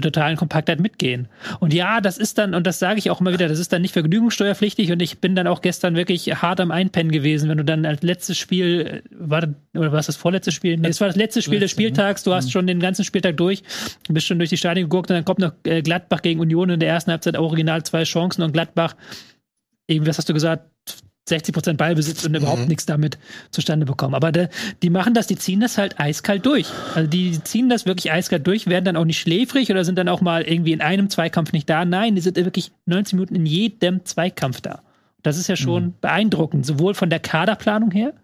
der 0.00 0.12
totalen 0.12 0.36
Kompaktheit 0.36 0.80
mitgehen. 0.80 1.28
Und 1.60 1.74
ja, 1.74 2.00
das 2.00 2.18
ist 2.18 2.38
dann, 2.38 2.54
und 2.54 2.66
das 2.66 2.78
sage 2.78 2.98
ich 2.98 3.10
auch 3.10 3.20
immer 3.20 3.32
wieder, 3.32 3.48
das 3.48 3.58
ist 3.58 3.72
dann 3.72 3.82
nicht 3.82 3.92
vergnügungssteuerpflichtig 3.92 4.92
und 4.92 5.00
ich 5.00 5.18
bin 5.18 5.34
dann 5.34 5.46
auch 5.46 5.60
gestern 5.60 5.96
wirklich 5.96 6.42
hart 6.42 6.60
am 6.60 6.70
Einpennen 6.70 7.12
gewesen, 7.12 7.48
wenn 7.48 7.58
du 7.58 7.64
dann 7.64 7.84
als 7.86 8.02
letztes 8.02 8.38
Spiel, 8.38 9.02
war 9.10 9.42
das, 9.42 9.50
oder 9.74 9.92
war 9.92 9.98
es 9.98 10.06
das 10.06 10.16
vorletzte 10.16 10.52
Spiel? 10.52 10.76
Nee, 10.76 10.88
es 10.88 11.00
war 11.00 11.08
das 11.08 11.16
letzte 11.16 11.42
Spiel 11.42 11.60
des 11.60 11.70
Spieltags, 11.70 12.22
du 12.22 12.34
hast 12.34 12.52
schon 12.52 12.66
den 12.66 12.80
ganzen 12.80 13.04
Spieltag 13.04 13.36
durch, 13.36 13.62
bist 14.08 14.26
schon 14.26 14.38
durch 14.38 14.50
die 14.50 14.56
Stadien 14.56 14.88
geguckt 14.88 15.10
und 15.10 15.16
dann 15.16 15.24
kommt 15.24 15.40
noch 15.40 15.52
äh, 15.64 15.82
Gladbach 15.82 16.22
gegen 16.22 16.40
Union 16.40 16.70
in 16.70 16.80
der 16.80 16.88
ersten 16.88 17.10
Halbzeit 17.10 17.36
original 17.36 17.82
zwei 17.82 18.04
Chancen 18.04 18.42
und 18.42 18.52
Gladbach, 18.52 18.94
irgendwie, 19.86 20.08
was 20.08 20.18
hast 20.18 20.28
du 20.28 20.34
gesagt? 20.34 20.70
60 21.28 21.52
Prozent 21.52 21.78
Ballbesitz 21.78 22.24
und 22.24 22.34
überhaupt 22.36 22.68
nichts 22.68 22.86
damit 22.86 23.18
zustande 23.50 23.84
bekommen. 23.84 24.14
Aber 24.14 24.30
de, 24.30 24.48
die 24.82 24.90
machen 24.90 25.12
das, 25.12 25.26
die 25.26 25.36
ziehen 25.36 25.60
das 25.60 25.76
halt 25.76 25.98
eiskalt 25.98 26.46
durch. 26.46 26.68
Also 26.94 27.08
die 27.10 27.42
ziehen 27.42 27.68
das 27.68 27.84
wirklich 27.84 28.12
eiskalt 28.12 28.46
durch, 28.46 28.68
werden 28.68 28.84
dann 28.84 28.96
auch 28.96 29.04
nicht 29.04 29.18
schläfrig 29.18 29.70
oder 29.70 29.84
sind 29.84 29.96
dann 29.96 30.08
auch 30.08 30.20
mal 30.20 30.42
irgendwie 30.42 30.72
in 30.72 30.80
einem 30.80 31.10
Zweikampf 31.10 31.52
nicht 31.52 31.68
da. 31.68 31.84
Nein, 31.84 32.14
die 32.14 32.20
sind 32.20 32.36
wirklich 32.36 32.70
90 32.86 33.14
Minuten 33.14 33.34
in 33.34 33.46
jedem 33.46 34.04
Zweikampf 34.04 34.60
da. 34.60 34.82
Das 35.22 35.38
ist 35.38 35.48
ja 35.48 35.56
schon 35.56 35.94
beeindruckend, 36.00 36.64
sowohl 36.64 36.94
von 36.94 37.10
der 37.10 37.18
Kaderplanung 37.18 37.90
her, 37.90 38.14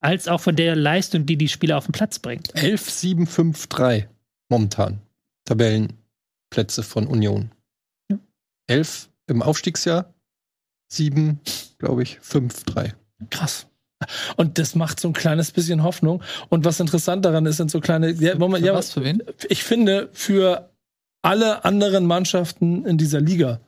als 0.00 0.26
auch 0.26 0.40
von 0.40 0.56
der 0.56 0.74
Leistung, 0.74 1.26
die 1.26 1.36
die 1.36 1.48
Spieler 1.48 1.78
auf 1.78 1.86
den 1.86 1.92
Platz 1.92 2.18
bringt. 2.18 2.52
11, 2.56 2.90
7, 2.90 3.26
5, 3.28 3.66
3 3.68 4.08
momentan. 4.48 4.98
Tabellenplätze 5.44 6.82
von 6.82 7.06
Union. 7.06 7.52
Ja. 8.10 8.18
11 8.66 9.08
im 9.28 9.42
Aufstiegsjahr, 9.42 10.12
7, 10.88 11.40
glaube 11.78 12.02
ich, 12.02 12.18
5, 12.20 12.64
3. 12.64 12.94
Krass. 13.30 13.66
Und 14.36 14.58
das 14.58 14.74
macht 14.74 15.00
so 15.00 15.08
ein 15.08 15.12
kleines 15.12 15.50
bisschen 15.50 15.82
Hoffnung. 15.82 16.22
Und 16.48 16.64
was 16.64 16.78
interessant 16.80 17.24
daran 17.24 17.46
ist, 17.46 17.56
sind 17.56 17.70
so 17.70 17.80
kleine. 17.80 18.10
Ja, 18.10 18.36
Moment, 18.36 18.62
Für 18.62 18.68
ja, 18.68 18.74
was 18.74 18.92
für 18.92 19.04
wen? 19.04 19.22
ich 19.48 19.64
finde, 19.64 20.08
für 20.12 20.70
alle 21.22 21.64
anderen 21.64 22.06
Mannschaften 22.06 22.84
in 22.86 22.96
dieser 22.96 23.20
Liga. 23.20 23.60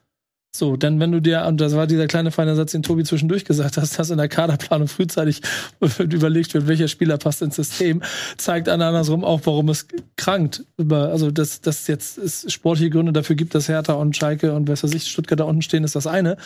So, 0.53 0.77
denn 0.77 0.99
wenn 0.99 1.13
du 1.13 1.21
dir, 1.21 1.45
und 1.47 1.61
das 1.61 1.77
war 1.77 1.87
dieser 1.87 2.09
kleine 2.09 2.33
feine 2.33 2.57
Satz, 2.57 2.73
den 2.73 2.83
Tobi 2.83 3.05
zwischendurch 3.05 3.45
gesagt 3.45 3.77
hast, 3.77 3.97
dass 3.97 4.11
in 4.11 4.19
der 4.19 4.29
Kaderplanung 4.29 4.89
frühzeitig 4.89 5.43
überlegt 5.99 6.55
wird, 6.55 6.67
welcher 6.67 6.89
Spieler 6.89 7.19
passt 7.19 7.41
ins 7.43 7.55
System, 7.55 8.03
zeigt 8.37 8.69
an 8.69 8.83
andersrum 8.83 9.25
auch, 9.25 9.43
warum 9.45 9.69
es 9.69 9.87
krankt. 10.17 10.65
Also, 10.91 11.31
dass, 11.31 11.61
dass 11.61 11.87
jetzt 11.87 12.19
es 12.19 12.53
sportliche 12.53 12.91
Gründe 12.91 13.13
dafür 13.13 13.37
gibt, 13.37 13.55
dass 13.55 13.69
Hertha 13.69 13.93
und 13.93 14.17
Schalke 14.17 14.53
und 14.53 14.69
was 14.69 14.83
weiß 14.83 14.93
ich, 14.93 15.07
Stuttgart 15.07 15.39
da 15.39 15.45
unten 15.45 15.63
stehen, 15.63 15.85
ist 15.85 15.95
das 15.95 16.09
eine. 16.09 16.37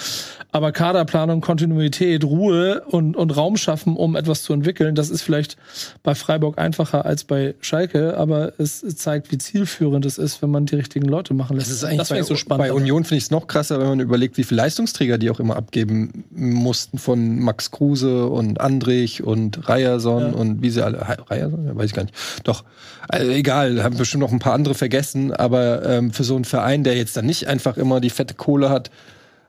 Aber 0.52 0.70
Kaderplanung, 0.70 1.40
Kontinuität, 1.40 2.24
Ruhe 2.24 2.82
und, 2.86 3.16
und 3.16 3.34
Raum 3.34 3.56
schaffen, 3.56 3.96
um 3.96 4.16
etwas 4.16 4.42
zu 4.42 4.52
entwickeln, 4.52 4.94
das 4.94 5.08
ist 5.08 5.22
vielleicht 5.22 5.56
bei 6.02 6.14
Freiburg 6.14 6.58
einfacher 6.58 7.06
als 7.06 7.24
bei 7.24 7.54
Schalke, 7.62 8.18
aber 8.18 8.52
es 8.58 8.82
zeigt, 8.96 9.32
wie 9.32 9.38
zielführend 9.38 10.04
es 10.04 10.18
ist, 10.18 10.42
wenn 10.42 10.50
man 10.50 10.66
die 10.66 10.76
richtigen 10.76 11.08
Leute 11.08 11.32
machen 11.32 11.56
lässt. 11.56 11.70
Das 11.70 11.76
ist 11.76 11.84
eigentlich 11.84 11.98
das 12.00 12.10
bei, 12.10 12.22
so 12.22 12.36
spannend. 12.36 12.66
bei 12.66 12.72
Union 12.74 13.04
finde 13.04 13.16
ich 13.16 13.24
es 13.24 13.30
noch 13.30 13.46
krasser, 13.46 13.80
wenn 13.80 13.88
man 13.88 13.93
überlegt, 14.00 14.36
wie 14.36 14.44
viele 14.44 14.62
Leistungsträger 14.62 15.18
die 15.18 15.30
auch 15.30 15.40
immer 15.40 15.56
abgeben 15.56 16.24
mussten 16.30 16.98
von 16.98 17.38
Max 17.40 17.70
Kruse 17.70 18.26
und 18.26 18.60
Andrich 18.60 19.22
und 19.22 19.68
Ryerson 19.68 20.22
Ja. 20.22 20.28
und 20.32 20.62
wie 20.62 20.70
sie 20.70 20.84
alle 20.84 21.00
Ryerson, 21.30 21.66
ja, 21.66 21.76
weiß 21.76 21.86
ich 21.86 21.94
gar 21.94 22.04
nicht. 22.04 22.14
Doch 22.44 22.64
also 23.08 23.30
egal, 23.30 23.82
haben 23.82 23.96
bestimmt 23.96 24.22
noch 24.22 24.32
ein 24.32 24.38
paar 24.38 24.54
andere 24.54 24.74
vergessen, 24.74 25.32
aber 25.32 25.84
ähm, 25.84 26.12
für 26.12 26.24
so 26.24 26.36
einen 26.36 26.44
Verein, 26.44 26.84
der 26.84 26.96
jetzt 26.96 27.16
dann 27.16 27.26
nicht 27.26 27.48
einfach 27.48 27.76
immer 27.76 28.00
die 28.00 28.10
fette 28.10 28.34
Kohle 28.34 28.70
hat, 28.70 28.90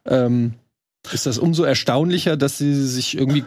ähm, 0.06 0.54
ist 1.12 1.26
das 1.26 1.38
umso 1.38 1.64
erstaunlicher, 1.64 2.38
dass 2.38 2.58
sie 2.58 2.74
sich 2.88 3.18
irgendwie 3.18 3.46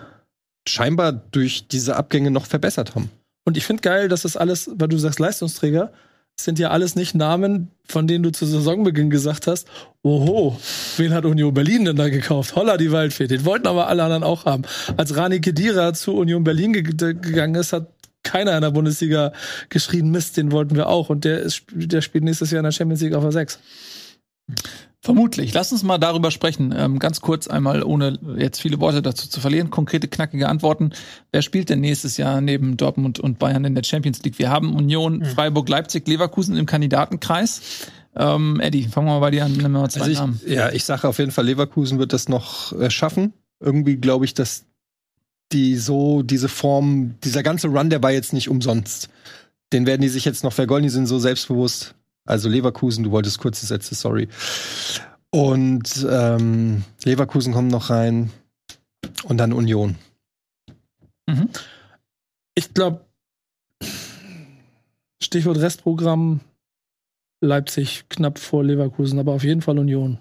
scheinbar 0.66 1.12
durch 1.12 1.68
diese 1.68 1.96
Abgänge 1.96 2.30
noch 2.30 2.46
verbessert 2.46 2.94
haben. 2.94 3.10
Und 3.44 3.56
ich 3.56 3.64
finde 3.64 3.80
geil, 3.80 4.08
dass 4.08 4.22
das 4.22 4.36
alles, 4.36 4.70
weil 4.74 4.88
du 4.88 4.98
sagst 4.98 5.18
Leistungsträger, 5.18 5.90
sind 6.40 6.58
ja 6.58 6.70
alles 6.70 6.94
nicht 6.94 7.14
Namen, 7.14 7.70
von 7.86 8.06
denen 8.06 8.22
du 8.22 8.30
zu 8.30 8.46
Saisonbeginn 8.46 9.10
gesagt 9.10 9.46
hast, 9.46 9.66
oho, 10.02 10.56
wen 10.96 11.12
hat 11.12 11.24
Union 11.24 11.52
Berlin 11.52 11.84
denn 11.84 11.96
da 11.96 12.08
gekauft? 12.08 12.54
Holla, 12.54 12.76
die 12.76 12.92
Waldfee. 12.92 13.26
Den 13.26 13.44
wollten 13.44 13.66
aber 13.66 13.88
alle 13.88 14.04
anderen 14.04 14.22
auch 14.22 14.44
haben. 14.44 14.62
Als 14.96 15.16
Rani 15.16 15.40
Kedira 15.40 15.92
zu 15.94 16.14
Union 16.16 16.44
Berlin 16.44 16.72
ge 16.72 16.82
gegangen 16.82 17.54
ist, 17.56 17.72
hat 17.72 17.88
keiner 18.22 18.54
in 18.56 18.62
der 18.62 18.70
Bundesliga 18.70 19.32
geschrien, 19.68 20.10
Mist, 20.10 20.36
den 20.36 20.52
wollten 20.52 20.76
wir 20.76 20.88
auch. 20.88 21.08
Und 21.08 21.24
der, 21.24 21.40
ist, 21.40 21.62
der 21.72 22.02
spielt 22.02 22.24
nächstes 22.24 22.50
Jahr 22.50 22.60
in 22.60 22.64
der 22.64 22.72
Champions 22.72 23.00
League 23.00 23.14
auf 23.14 23.22
der 23.22 23.32
6. 23.32 23.58
Vermutlich. 25.00 25.54
Lass 25.54 25.70
uns 25.70 25.84
mal 25.84 25.98
darüber 25.98 26.30
sprechen. 26.30 26.74
Ähm, 26.76 26.98
ganz 26.98 27.20
kurz 27.20 27.46
einmal, 27.46 27.84
ohne 27.84 28.18
jetzt 28.36 28.60
viele 28.60 28.80
Worte 28.80 29.00
dazu 29.00 29.28
zu 29.28 29.40
verlieren. 29.40 29.70
Konkrete, 29.70 30.08
knackige 30.08 30.48
Antworten. 30.48 30.90
Wer 31.30 31.42
spielt 31.42 31.70
denn 31.70 31.80
nächstes 31.80 32.16
Jahr 32.16 32.40
neben 32.40 32.76
Dortmund 32.76 33.20
und 33.20 33.38
Bayern 33.38 33.64
in 33.64 33.74
der 33.76 33.84
Champions 33.84 34.22
League? 34.24 34.38
Wir 34.40 34.50
haben 34.50 34.74
Union, 34.74 35.24
Freiburg, 35.24 35.68
Leipzig, 35.68 36.08
Leverkusen 36.08 36.56
im 36.56 36.66
Kandidatenkreis. 36.66 37.88
Ähm, 38.16 38.58
Eddie, 38.60 38.84
fangen 38.84 39.06
wir 39.06 39.14
mal 39.14 39.20
bei 39.20 39.30
dir 39.30 39.44
an. 39.44 39.52
Nehmen 39.52 39.72
wir 39.72 39.80
mal 39.80 39.90
zwei 39.90 40.00
Also 40.00 40.10
ich, 40.12 40.18
Namen. 40.18 40.40
ja, 40.46 40.72
ich 40.72 40.84
sage 40.84 41.06
auf 41.06 41.18
jeden 41.18 41.30
Fall, 41.30 41.46
Leverkusen 41.46 42.00
wird 42.00 42.12
das 42.12 42.28
noch 42.28 42.72
äh, 42.72 42.90
schaffen. 42.90 43.32
Irgendwie 43.60 43.96
glaube 43.96 44.24
ich, 44.24 44.34
dass 44.34 44.64
die 45.52 45.76
so, 45.76 46.22
diese 46.22 46.48
Form, 46.48 47.14
dieser 47.22 47.42
ganze 47.44 47.68
Run, 47.68 47.88
der 47.88 48.02
war 48.02 48.10
jetzt 48.10 48.32
nicht 48.32 48.48
umsonst. 48.48 49.08
Den 49.72 49.86
werden 49.86 50.02
die 50.02 50.08
sich 50.08 50.24
jetzt 50.24 50.44
noch 50.44 50.52
vergolden, 50.52 50.82
die 50.84 50.90
sind 50.92 51.06
so 51.06 51.18
selbstbewusst. 51.18 51.94
Also 52.28 52.50
Leverkusen, 52.50 53.04
du 53.04 53.10
wolltest 53.10 53.38
kurze 53.38 53.64
Sätze, 53.64 53.94
sorry. 53.94 54.28
Und 55.30 56.06
ähm, 56.10 56.84
Leverkusen 57.04 57.54
kommt 57.54 57.70
noch 57.70 57.88
rein. 57.88 58.30
Und 59.24 59.38
dann 59.38 59.54
Union. 59.54 59.96
Mhm. 61.26 61.48
Ich 62.54 62.74
glaube, 62.74 63.06
Stichwort 65.22 65.58
Restprogramm 65.58 66.40
Leipzig 67.40 68.04
knapp 68.10 68.38
vor 68.38 68.62
Leverkusen, 68.62 69.18
aber 69.18 69.32
auf 69.32 69.44
jeden 69.44 69.62
Fall 69.62 69.78
Union. 69.78 70.18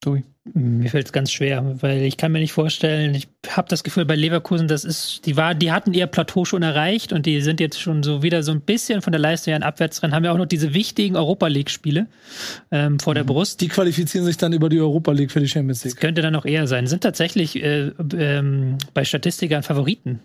Tobi. 0.00 0.22
Mir 0.52 0.90
fällt 0.90 1.06
es 1.06 1.12
ganz 1.12 1.32
schwer, 1.32 1.76
weil 1.80 2.02
ich 2.02 2.18
kann 2.18 2.30
mir 2.30 2.38
nicht 2.38 2.52
vorstellen, 2.52 3.14
ich 3.14 3.28
habe 3.48 3.66
das 3.70 3.82
Gefühl 3.82 4.04
bei 4.04 4.14
Leverkusen, 4.14 4.68
das 4.68 4.84
ist, 4.84 5.24
die 5.24 5.38
war, 5.38 5.54
die 5.54 5.72
hatten 5.72 5.94
ihr 5.94 6.06
Plateau 6.06 6.44
schon 6.44 6.62
erreicht 6.62 7.14
und 7.14 7.24
die 7.24 7.40
sind 7.40 7.60
jetzt 7.60 7.80
schon 7.80 8.02
so 8.02 8.22
wieder 8.22 8.42
so 8.42 8.52
ein 8.52 8.60
bisschen 8.60 9.00
von 9.00 9.12
der 9.12 9.20
Leistung 9.20 9.52
her 9.52 9.56
ein 9.56 9.62
Abwärtsrennen, 9.62 10.14
haben 10.14 10.22
ja 10.24 10.32
auch 10.32 10.36
noch 10.36 10.44
diese 10.44 10.74
wichtigen 10.74 11.16
Europa 11.16 11.46
League-Spiele 11.46 12.08
ähm, 12.70 12.98
vor 13.00 13.14
der 13.14 13.24
Brust. 13.24 13.62
Die 13.62 13.68
qualifizieren 13.68 14.26
sich 14.26 14.36
dann 14.36 14.52
über 14.52 14.68
die 14.68 14.80
Europa 14.80 15.12
League 15.12 15.30
für 15.32 15.40
die 15.40 15.48
Champions 15.48 15.80
Das 15.80 15.92
League. 15.92 16.00
könnte 16.02 16.20
dann 16.20 16.36
auch 16.36 16.44
eher 16.44 16.66
sein. 16.66 16.86
Sind 16.88 17.02
tatsächlich 17.02 17.56
äh, 17.62 17.92
ähm, 18.14 18.76
bei 18.92 19.06
Statistikern 19.06 19.62
Favoriten, 19.62 20.20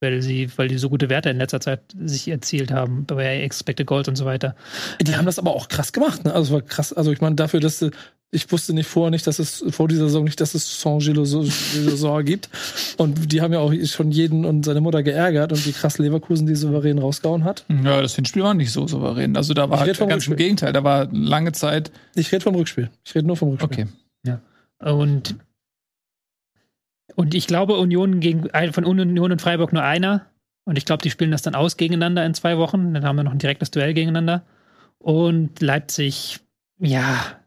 weil 0.00 0.22
sie, 0.22 0.50
weil 0.56 0.66
die 0.66 0.78
so 0.78 0.90
gute 0.90 1.08
Werte 1.08 1.30
in 1.30 1.38
letzter 1.38 1.60
Zeit 1.60 1.82
sich 2.04 2.26
erzielt 2.26 2.72
haben, 2.72 3.06
bei 3.06 3.40
Expected 3.42 3.86
Goals 3.86 4.08
und 4.08 4.16
so 4.16 4.24
weiter. 4.24 4.56
Die 5.00 5.14
haben 5.14 5.26
das 5.26 5.38
aber 5.38 5.54
auch 5.54 5.68
krass 5.68 5.92
gemacht, 5.92 6.24
ne? 6.24 6.34
Also 6.34 6.48
es 6.48 6.52
war 6.52 6.62
krass. 6.68 6.92
Also 6.92 7.12
ich 7.12 7.20
meine, 7.20 7.36
dafür, 7.36 7.60
dass 7.60 7.78
sie- 7.78 7.92
ich 8.34 8.50
wusste 8.50 8.72
nicht 8.72 8.88
vorher 8.88 9.10
nicht, 9.10 9.26
dass 9.26 9.38
es 9.38 9.62
vor 9.70 9.88
dieser 9.88 10.04
Saison 10.04 10.24
nicht, 10.24 10.40
dass 10.40 10.54
es 10.54 10.80
Saint-Gilloisor 10.80 12.22
gibt. 12.22 12.48
Und 12.96 13.30
die 13.30 13.42
haben 13.42 13.52
ja 13.52 13.58
auch 13.58 13.72
schon 13.84 14.10
jeden 14.10 14.46
und 14.46 14.64
seine 14.64 14.80
Mutter 14.80 15.02
geärgert 15.02 15.52
und 15.52 15.66
wie 15.66 15.72
krass 15.72 15.98
Leverkusen 15.98 16.46
die 16.46 16.54
souverän 16.54 16.98
rausgehauen 16.98 17.44
hat. 17.44 17.66
Ja, 17.68 18.00
das 18.00 18.14
Hinspiel 18.14 18.42
war 18.42 18.54
nicht 18.54 18.72
so 18.72 18.88
souverän. 18.88 19.36
Also 19.36 19.52
da 19.52 19.68
war 19.68 19.80
halt 19.80 19.98
vom 19.98 20.08
ganz 20.08 20.26
im 20.26 20.32
Rückspiel. 20.32 20.46
Gegenteil. 20.46 20.72
Da 20.72 20.82
war 20.82 21.08
lange 21.12 21.52
Zeit. 21.52 21.92
Ich 22.14 22.32
rede 22.32 22.42
vom 22.42 22.54
Rückspiel. 22.54 22.90
Ich 23.04 23.14
rede 23.14 23.26
nur 23.26 23.36
vom 23.36 23.50
Rückspiel. 23.50 23.88
Okay. 24.24 24.38
Und, 24.78 25.36
und 27.14 27.34
ich 27.34 27.46
glaube, 27.46 27.76
Union 27.76 28.20
gegen 28.20 28.48
von 28.72 28.84
Union 28.84 29.30
und 29.30 29.42
Freiburg 29.42 29.74
nur 29.74 29.82
einer. 29.82 30.26
Und 30.64 30.78
ich 30.78 30.86
glaube, 30.86 31.02
die 31.02 31.10
spielen 31.10 31.32
das 31.32 31.42
dann 31.42 31.54
aus 31.54 31.76
gegeneinander 31.76 32.24
in 32.24 32.32
zwei 32.32 32.56
Wochen. 32.56 32.94
Dann 32.94 33.04
haben 33.04 33.16
wir 33.16 33.24
noch 33.24 33.32
ein 33.32 33.38
direktes 33.38 33.70
Duell 33.70 33.92
gegeneinander. 33.92 34.42
Und 34.98 35.60
Leipzig, 35.60 36.40
ja. 36.78 37.41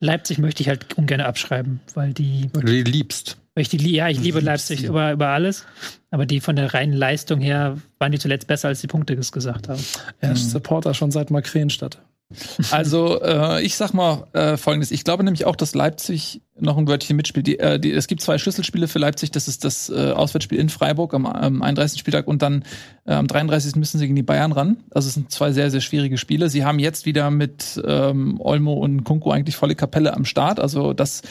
Leipzig 0.00 0.38
möchte 0.38 0.62
ich 0.62 0.68
halt 0.68 0.96
ungern 0.96 1.20
abschreiben, 1.20 1.80
weil 1.94 2.12
die, 2.14 2.48
Weil 2.54 2.62
du 2.62 2.72
die 2.72 2.90
liebst. 2.90 3.36
weil 3.54 3.62
ich 3.62 3.68
die, 3.68 3.76
ja, 3.94 4.08
ich 4.08 4.18
liebe 4.18 4.38
liebst 4.38 4.46
Leipzig 4.46 4.84
über, 4.84 5.12
über 5.12 5.28
alles. 5.28 5.66
Aber 6.10 6.24
die 6.26 6.40
von 6.40 6.56
der 6.56 6.72
reinen 6.72 6.94
Leistung 6.94 7.40
her 7.40 7.76
waren 7.98 8.10
die 8.10 8.18
zuletzt 8.18 8.46
besser, 8.46 8.68
als 8.68 8.80
die 8.80 8.86
Punkte 8.86 9.12
es 9.14 9.30
gesagt 9.30 9.68
haben. 9.68 9.82
Er 10.20 10.32
ist 10.32 10.50
Supporter 10.50 10.94
schon 10.94 11.10
seit 11.10 11.30
Markranstadt. 11.30 12.00
Also 12.70 13.20
äh, 13.22 13.62
ich 13.62 13.76
sag 13.76 13.92
mal 13.92 14.26
äh, 14.32 14.56
folgendes. 14.56 14.90
Ich 14.90 15.04
glaube 15.04 15.24
nämlich 15.24 15.46
auch, 15.46 15.56
dass 15.56 15.74
Leipzig 15.74 16.42
noch 16.58 16.76
ein 16.76 16.86
Wörtchen 16.86 17.16
mitspielt. 17.16 17.46
Die, 17.46 17.58
äh, 17.58 17.80
die, 17.80 17.90
es 17.90 18.06
gibt 18.06 18.20
zwei 18.20 18.38
Schlüsselspiele 18.38 18.86
für 18.86 18.98
Leipzig. 18.98 19.30
Das 19.32 19.48
ist 19.48 19.64
das 19.64 19.90
äh, 19.90 20.12
Auswärtsspiel 20.12 20.58
in 20.58 20.68
Freiburg 20.68 21.14
am, 21.14 21.26
am 21.26 21.62
31. 21.62 21.98
Spieltag 21.98 22.28
und 22.28 22.42
dann 22.42 22.64
äh, 23.06 23.14
am 23.14 23.26
33. 23.26 23.76
müssen 23.76 23.98
sie 23.98 24.04
gegen 24.04 24.16
die 24.16 24.22
Bayern 24.22 24.52
ran. 24.52 24.78
Also 24.90 25.08
es 25.08 25.14
sind 25.14 25.32
zwei 25.32 25.52
sehr, 25.52 25.70
sehr 25.70 25.80
schwierige 25.80 26.18
Spiele. 26.18 26.48
Sie 26.48 26.64
haben 26.64 26.78
jetzt 26.78 27.06
wieder 27.06 27.30
mit 27.30 27.80
ähm, 27.84 28.40
Olmo 28.40 28.74
und 28.74 29.04
Kunku 29.04 29.30
eigentlich 29.30 29.56
volle 29.56 29.74
Kapelle 29.74 30.14
am 30.14 30.24
Start. 30.24 30.60
Also 30.60 30.92
das 30.92 31.22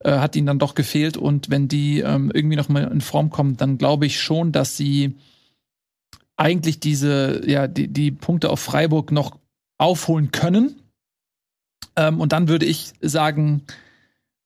äh, 0.00 0.12
hat 0.12 0.36
ihnen 0.36 0.46
dann 0.46 0.58
doch 0.58 0.74
gefehlt. 0.74 1.16
Und 1.16 1.50
wenn 1.50 1.68
die 1.68 2.00
ähm, 2.00 2.30
irgendwie 2.34 2.56
noch 2.56 2.68
mal 2.68 2.84
in 2.84 3.00
Form 3.00 3.30
kommen, 3.30 3.56
dann 3.56 3.78
glaube 3.78 4.06
ich 4.06 4.20
schon, 4.20 4.52
dass 4.52 4.76
sie 4.76 5.14
eigentlich 6.36 6.80
diese, 6.80 7.42
ja, 7.48 7.68
die, 7.68 7.88
die 7.88 8.10
Punkte 8.10 8.50
auf 8.50 8.60
Freiburg 8.60 9.12
noch 9.12 9.38
aufholen 9.78 10.30
können. 10.30 10.80
Ähm, 11.96 12.20
und 12.20 12.32
dann 12.32 12.48
würde 12.48 12.66
ich 12.66 12.92
sagen, 13.00 13.62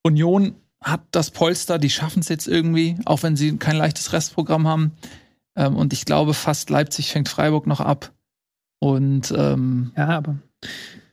Union 0.02 0.54
hat 0.82 1.02
das 1.10 1.30
Polster, 1.30 1.78
die 1.78 1.90
schaffen 1.90 2.20
es 2.20 2.28
jetzt 2.28 2.46
irgendwie, 2.46 2.96
auch 3.04 3.22
wenn 3.22 3.36
sie 3.36 3.56
kein 3.56 3.76
leichtes 3.76 4.12
Restprogramm 4.12 4.66
haben. 4.66 4.92
Ähm, 5.56 5.76
und 5.76 5.92
ich 5.92 6.04
glaube, 6.04 6.34
fast 6.34 6.70
Leipzig 6.70 7.10
fängt 7.10 7.28
Freiburg 7.28 7.66
noch 7.66 7.80
ab. 7.80 8.12
Und 8.80 9.32
ähm, 9.36 9.92
Ja, 9.96 10.08
aber 10.08 10.36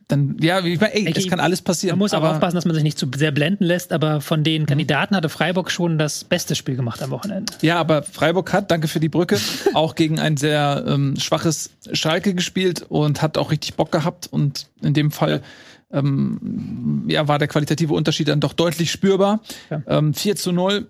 dann, 0.08 0.36
ja, 0.40 0.64
ich 0.64 0.80
meine, 0.80 0.94
ey, 0.94 1.12
es 1.16 1.28
kann 1.28 1.40
alles 1.40 1.62
passieren. 1.62 1.94
man 1.94 2.04
muss 2.04 2.14
auch 2.14 2.18
aber 2.18 2.30
aufpassen, 2.32 2.54
dass 2.54 2.64
man 2.64 2.74
sich 2.74 2.84
nicht 2.84 2.96
zu 2.96 3.06
sehr 3.16 3.32
blenden 3.32 3.64
lässt. 3.64 3.92
Aber 3.92 4.20
von 4.20 4.44
den 4.44 4.66
Kandidaten 4.66 5.16
hatte 5.16 5.28
Freiburg 5.28 5.70
schon 5.70 5.98
das 5.98 6.22
beste 6.22 6.54
Spiel 6.54 6.76
gemacht 6.76 7.02
am 7.02 7.10
Wochenende. 7.10 7.52
Ja, 7.60 7.78
aber 7.78 8.04
Freiburg 8.04 8.52
hat, 8.52 8.70
danke 8.70 8.86
für 8.86 9.00
die 9.00 9.08
Brücke, 9.08 9.38
auch 9.74 9.96
gegen 9.96 10.20
ein 10.20 10.36
sehr 10.36 10.84
ähm, 10.86 11.16
schwaches 11.18 11.70
Schalke 11.92 12.34
gespielt 12.34 12.84
und 12.88 13.20
hat 13.20 13.36
auch 13.36 13.50
richtig 13.50 13.74
Bock 13.74 13.90
gehabt. 13.90 14.28
Und 14.30 14.68
in 14.80 14.94
dem 14.94 15.10
Fall 15.10 15.42
ähm, 15.92 17.04
ja, 17.08 17.26
war 17.26 17.40
der 17.40 17.48
qualitative 17.48 17.92
Unterschied 17.92 18.28
dann 18.28 18.40
doch 18.40 18.52
deutlich 18.52 18.92
spürbar. 18.92 19.40
Ja. 19.70 19.82
Ähm, 19.88 20.14
4 20.14 20.36
zu 20.36 20.52
0 20.52 20.86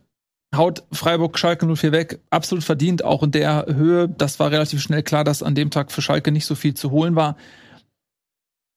haut 0.55 0.83
Freiburg 0.93 1.39
Schalke 1.39 1.67
04 1.75 1.93
weg. 1.93 2.19
Absolut 2.29 2.65
verdient, 2.65 3.03
auch 3.03 3.23
in 3.23 3.31
der 3.31 3.65
Höhe. 3.67 4.09
Das 4.09 4.39
war 4.41 4.51
relativ 4.51 4.83
schnell 4.83 5.03
klar, 5.03 5.25
dass 5.25 5.43
an 5.43 5.55
dem 5.55 5.71
Tag 5.71 5.91
für 5.91 6.03
Schalke 6.03 6.33
nicht 6.33 6.45
so 6.45 6.55
viel 6.55 6.75
zu 6.75 6.91
holen 6.91 7.17
war. 7.17 7.37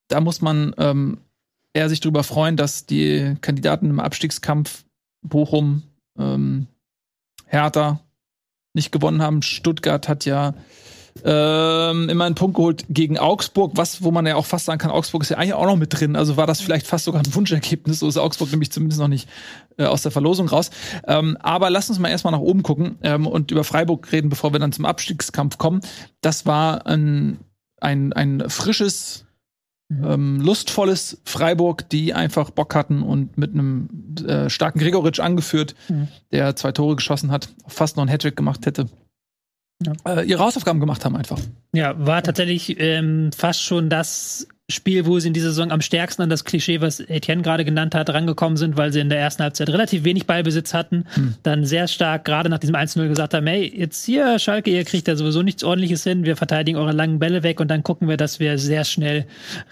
Da 0.09 0.19
muss 0.19 0.41
man 0.41 0.75
ähm, 0.77 1.19
eher 1.73 1.87
sich 1.87 2.01
darüber 2.01 2.23
freuen, 2.23 2.57
dass 2.57 2.85
die 2.85 3.35
Kandidaten 3.41 3.89
im 3.89 3.99
Abstiegskampf 3.99 4.83
Bochum, 5.21 5.83
ähm, 6.17 6.67
Hertha 7.45 8.01
nicht 8.73 8.91
gewonnen 8.91 9.21
haben. 9.21 9.41
Stuttgart 9.41 10.07
hat 10.07 10.25
ja 10.25 10.53
ähm, 11.23 12.07
immer 12.09 12.25
einen 12.25 12.35
Punkt 12.35 12.55
geholt 12.55 12.85
gegen 12.89 13.17
Augsburg, 13.17 13.73
was, 13.75 14.03
wo 14.03 14.11
man 14.11 14.25
ja 14.25 14.35
auch 14.35 14.45
fast 14.45 14.65
sagen 14.65 14.79
kann, 14.79 14.91
Augsburg 14.91 15.23
ist 15.23 15.29
ja 15.29 15.37
eigentlich 15.37 15.53
auch 15.53 15.65
noch 15.65 15.75
mit 15.75 15.99
drin. 15.99 16.15
Also 16.15 16.37
war 16.37 16.47
das 16.47 16.61
vielleicht 16.61 16.87
fast 16.87 17.05
sogar 17.05 17.21
ein 17.21 17.35
Wunschergebnis. 17.35 17.99
So 17.99 18.07
ist 18.07 18.17
Augsburg 18.17 18.51
nämlich 18.51 18.71
zumindest 18.71 19.01
noch 19.01 19.07
nicht 19.07 19.27
äh, 19.77 19.85
aus 19.85 20.01
der 20.01 20.11
Verlosung 20.11 20.47
raus. 20.47 20.69
Ähm, 21.07 21.37
aber 21.41 21.69
lass 21.69 21.89
uns 21.89 21.99
mal 21.99 22.09
erstmal 22.09 22.31
nach 22.31 22.39
oben 22.39 22.63
gucken 22.63 22.97
ähm, 23.03 23.27
und 23.27 23.51
über 23.51 23.63
Freiburg 23.63 24.11
reden, 24.11 24.29
bevor 24.29 24.53
wir 24.53 24.59
dann 24.59 24.71
zum 24.71 24.85
Abstiegskampf 24.85 25.57
kommen. 25.57 25.81
Das 26.21 26.45
war 26.45 26.85
ein, 26.85 27.39
ein, 27.81 28.13
ein 28.13 28.49
frisches, 28.49 29.25
ähm, 29.89 30.39
lustvolles 30.41 31.19
Freiburg, 31.25 31.89
die 31.89 32.13
einfach 32.13 32.51
Bock 32.51 32.75
hatten 32.75 33.01
und 33.01 33.37
mit 33.37 33.53
einem 33.53 33.89
äh, 34.25 34.49
starken 34.49 34.79
Gregoritsch 34.79 35.19
angeführt, 35.19 35.75
Mhm. 35.89 36.07
der 36.31 36.55
zwei 36.55 36.71
Tore 36.71 36.95
geschossen 36.95 37.31
hat, 37.31 37.49
fast 37.67 37.95
noch 37.97 38.03
einen 38.03 38.11
Hattrick 38.11 38.35
gemacht 38.35 38.65
hätte. 38.65 38.87
Ja. 39.83 39.93
Äh, 40.05 40.25
ihre 40.25 40.43
Hausaufgaben 40.43 40.79
gemacht 40.79 41.05
haben 41.05 41.15
einfach. 41.15 41.39
Ja, 41.73 41.95
war 42.05 42.21
tatsächlich 42.21 42.79
ähm, 42.79 43.31
fast 43.35 43.63
schon 43.63 43.89
das 43.89 44.47
Spiel, 44.69 45.05
wo 45.05 45.19
sie 45.19 45.27
in 45.27 45.33
dieser 45.33 45.49
Saison 45.49 45.71
am 45.71 45.81
stärksten 45.81 46.21
an 46.21 46.29
das 46.29 46.45
Klischee, 46.45 46.81
was 46.81 46.99
Etienne 46.99 47.41
gerade 47.41 47.65
genannt 47.65 47.95
hat, 47.95 48.09
rangekommen 48.09 48.57
sind, 48.57 48.77
weil 48.77 48.93
sie 48.93 48.99
in 48.99 49.09
der 49.09 49.19
ersten 49.19 49.43
Halbzeit 49.43 49.69
relativ 49.69 50.03
wenig 50.03 50.27
Ballbesitz 50.27 50.73
hatten, 50.73 51.05
dann 51.43 51.65
sehr 51.65 51.87
stark 51.87 52.25
gerade 52.25 52.49
nach 52.49 52.59
diesem 52.59 52.75
1-0 52.75 53.07
gesagt 53.07 53.33
haben, 53.33 53.47
hey, 53.47 53.71
jetzt 53.75 54.05
hier, 54.05 54.37
Schalke, 54.39 54.69
ihr 54.69 54.83
kriegt 54.83 55.07
da 55.07 55.15
sowieso 55.15 55.41
nichts 55.41 55.63
ordentliches 55.63 56.03
hin, 56.03 56.23
wir 56.23 56.35
verteidigen 56.35 56.77
eure 56.77 56.91
langen 56.91 57.19
Bälle 57.19 57.43
weg 57.43 57.59
und 57.59 57.69
dann 57.69 57.83
gucken 57.83 58.07
wir, 58.07 58.17
dass 58.17 58.39
wir 58.39 58.57
sehr 58.57 58.83
schnell 58.83 59.25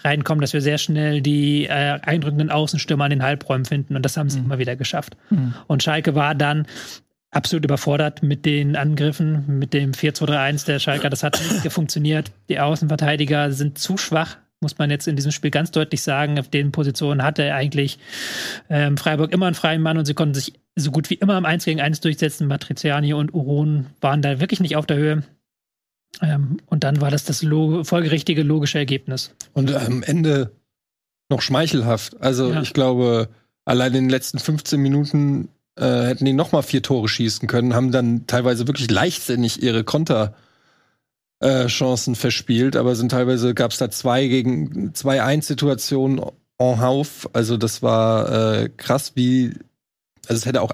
reinkommen, 0.04 0.40
dass 0.40 0.52
wir 0.52 0.60
sehr 0.60 0.78
schnell 0.78 1.20
die 1.20 1.66
äh, 1.66 1.98
eindrückenden 2.02 2.50
Außenstürmer 2.50 3.04
an 3.04 3.10
den 3.10 3.22
Halbräumen 3.22 3.64
finden 3.64 3.96
und 3.96 4.02
das 4.04 4.16
haben 4.16 4.30
sie 4.30 4.40
immer 4.40 4.58
wieder 4.58 4.76
geschafft. 4.76 5.16
Und 5.66 5.82
Schalke 5.82 6.14
war 6.14 6.34
dann 6.34 6.66
absolut 7.30 7.64
überfordert 7.64 8.22
mit 8.22 8.46
den 8.46 8.76
Angriffen, 8.76 9.58
mit 9.58 9.74
dem 9.74 9.92
4-2-3-1 9.92 10.66
der 10.66 10.78
Schalker. 10.78 11.10
Das 11.10 11.22
hat 11.22 11.40
nicht 11.40 11.72
funktioniert. 11.72 12.30
Die 12.48 12.58
Außenverteidiger 12.58 13.52
sind 13.52 13.78
zu 13.78 13.96
schwach, 13.96 14.36
muss 14.60 14.78
man 14.78 14.90
jetzt 14.90 15.06
in 15.06 15.16
diesem 15.16 15.32
Spiel 15.32 15.50
ganz 15.50 15.70
deutlich 15.70 16.02
sagen. 16.02 16.38
Auf 16.38 16.48
den 16.48 16.72
Positionen 16.72 17.22
hatte 17.22 17.54
eigentlich 17.54 17.98
ähm, 18.68 18.96
Freiburg 18.96 19.32
immer 19.32 19.46
einen 19.46 19.54
freien 19.54 19.82
Mann 19.82 19.98
und 19.98 20.04
sie 20.04 20.14
konnten 20.14 20.34
sich 20.34 20.54
so 20.74 20.90
gut 20.90 21.10
wie 21.10 21.14
immer 21.14 21.38
im 21.38 21.44
1 21.44 21.64
gegen 21.64 21.80
1 21.80 22.00
durchsetzen. 22.00 22.46
Matriziani 22.48 23.14
und 23.14 23.34
Uron 23.34 23.86
waren 24.00 24.22
da 24.22 24.40
wirklich 24.40 24.60
nicht 24.60 24.76
auf 24.76 24.86
der 24.86 24.96
Höhe. 24.96 25.22
Ähm, 26.22 26.58
und 26.66 26.84
dann 26.84 27.00
war 27.00 27.10
das 27.10 27.24
das 27.24 27.42
lo 27.42 27.84
folgerichtige, 27.84 28.42
logische 28.42 28.78
Ergebnis. 28.78 29.34
Und 29.52 29.72
am 29.74 30.02
Ende 30.02 30.52
noch 31.28 31.42
schmeichelhaft. 31.42 32.20
Also 32.20 32.52
Ja. 32.52 32.62
ich 32.62 32.72
glaube, 32.72 33.28
allein 33.64 33.94
in 33.94 34.04
den 34.04 34.10
letzten 34.10 34.38
15 34.38 34.80
Minuten 34.80 35.48
äh, 35.76 36.06
hätten 36.06 36.24
die 36.24 36.32
noch 36.32 36.50
mal 36.50 36.62
vier 36.62 36.82
Tore 36.82 37.08
schießen 37.08 37.46
können, 37.46 37.74
haben 37.74 37.92
dann 37.92 38.26
teilweise 38.26 38.66
wirklich 38.66 38.90
leichtsinnig 38.90 39.62
ihre 39.62 39.84
Konter 39.84 40.34
äh, 40.34 40.47
Chancen 41.66 42.14
verspielt, 42.14 42.76
aber 42.76 42.96
sind 42.96 43.10
teilweise 43.10 43.54
gab 43.54 43.70
es 43.70 43.78
da 43.78 43.90
zwei 43.90 44.26
gegen 44.26 44.94
zwei 44.94 45.22
Eins-Situationen 45.22 46.20
en 46.58 46.80
Hauf. 46.80 47.28
Also 47.32 47.56
das 47.56 47.82
war 47.82 48.62
äh, 48.62 48.68
krass, 48.76 49.12
wie 49.14 49.54
also 50.28 50.38
es 50.38 50.46
hätte 50.46 50.62
auch 50.62 50.72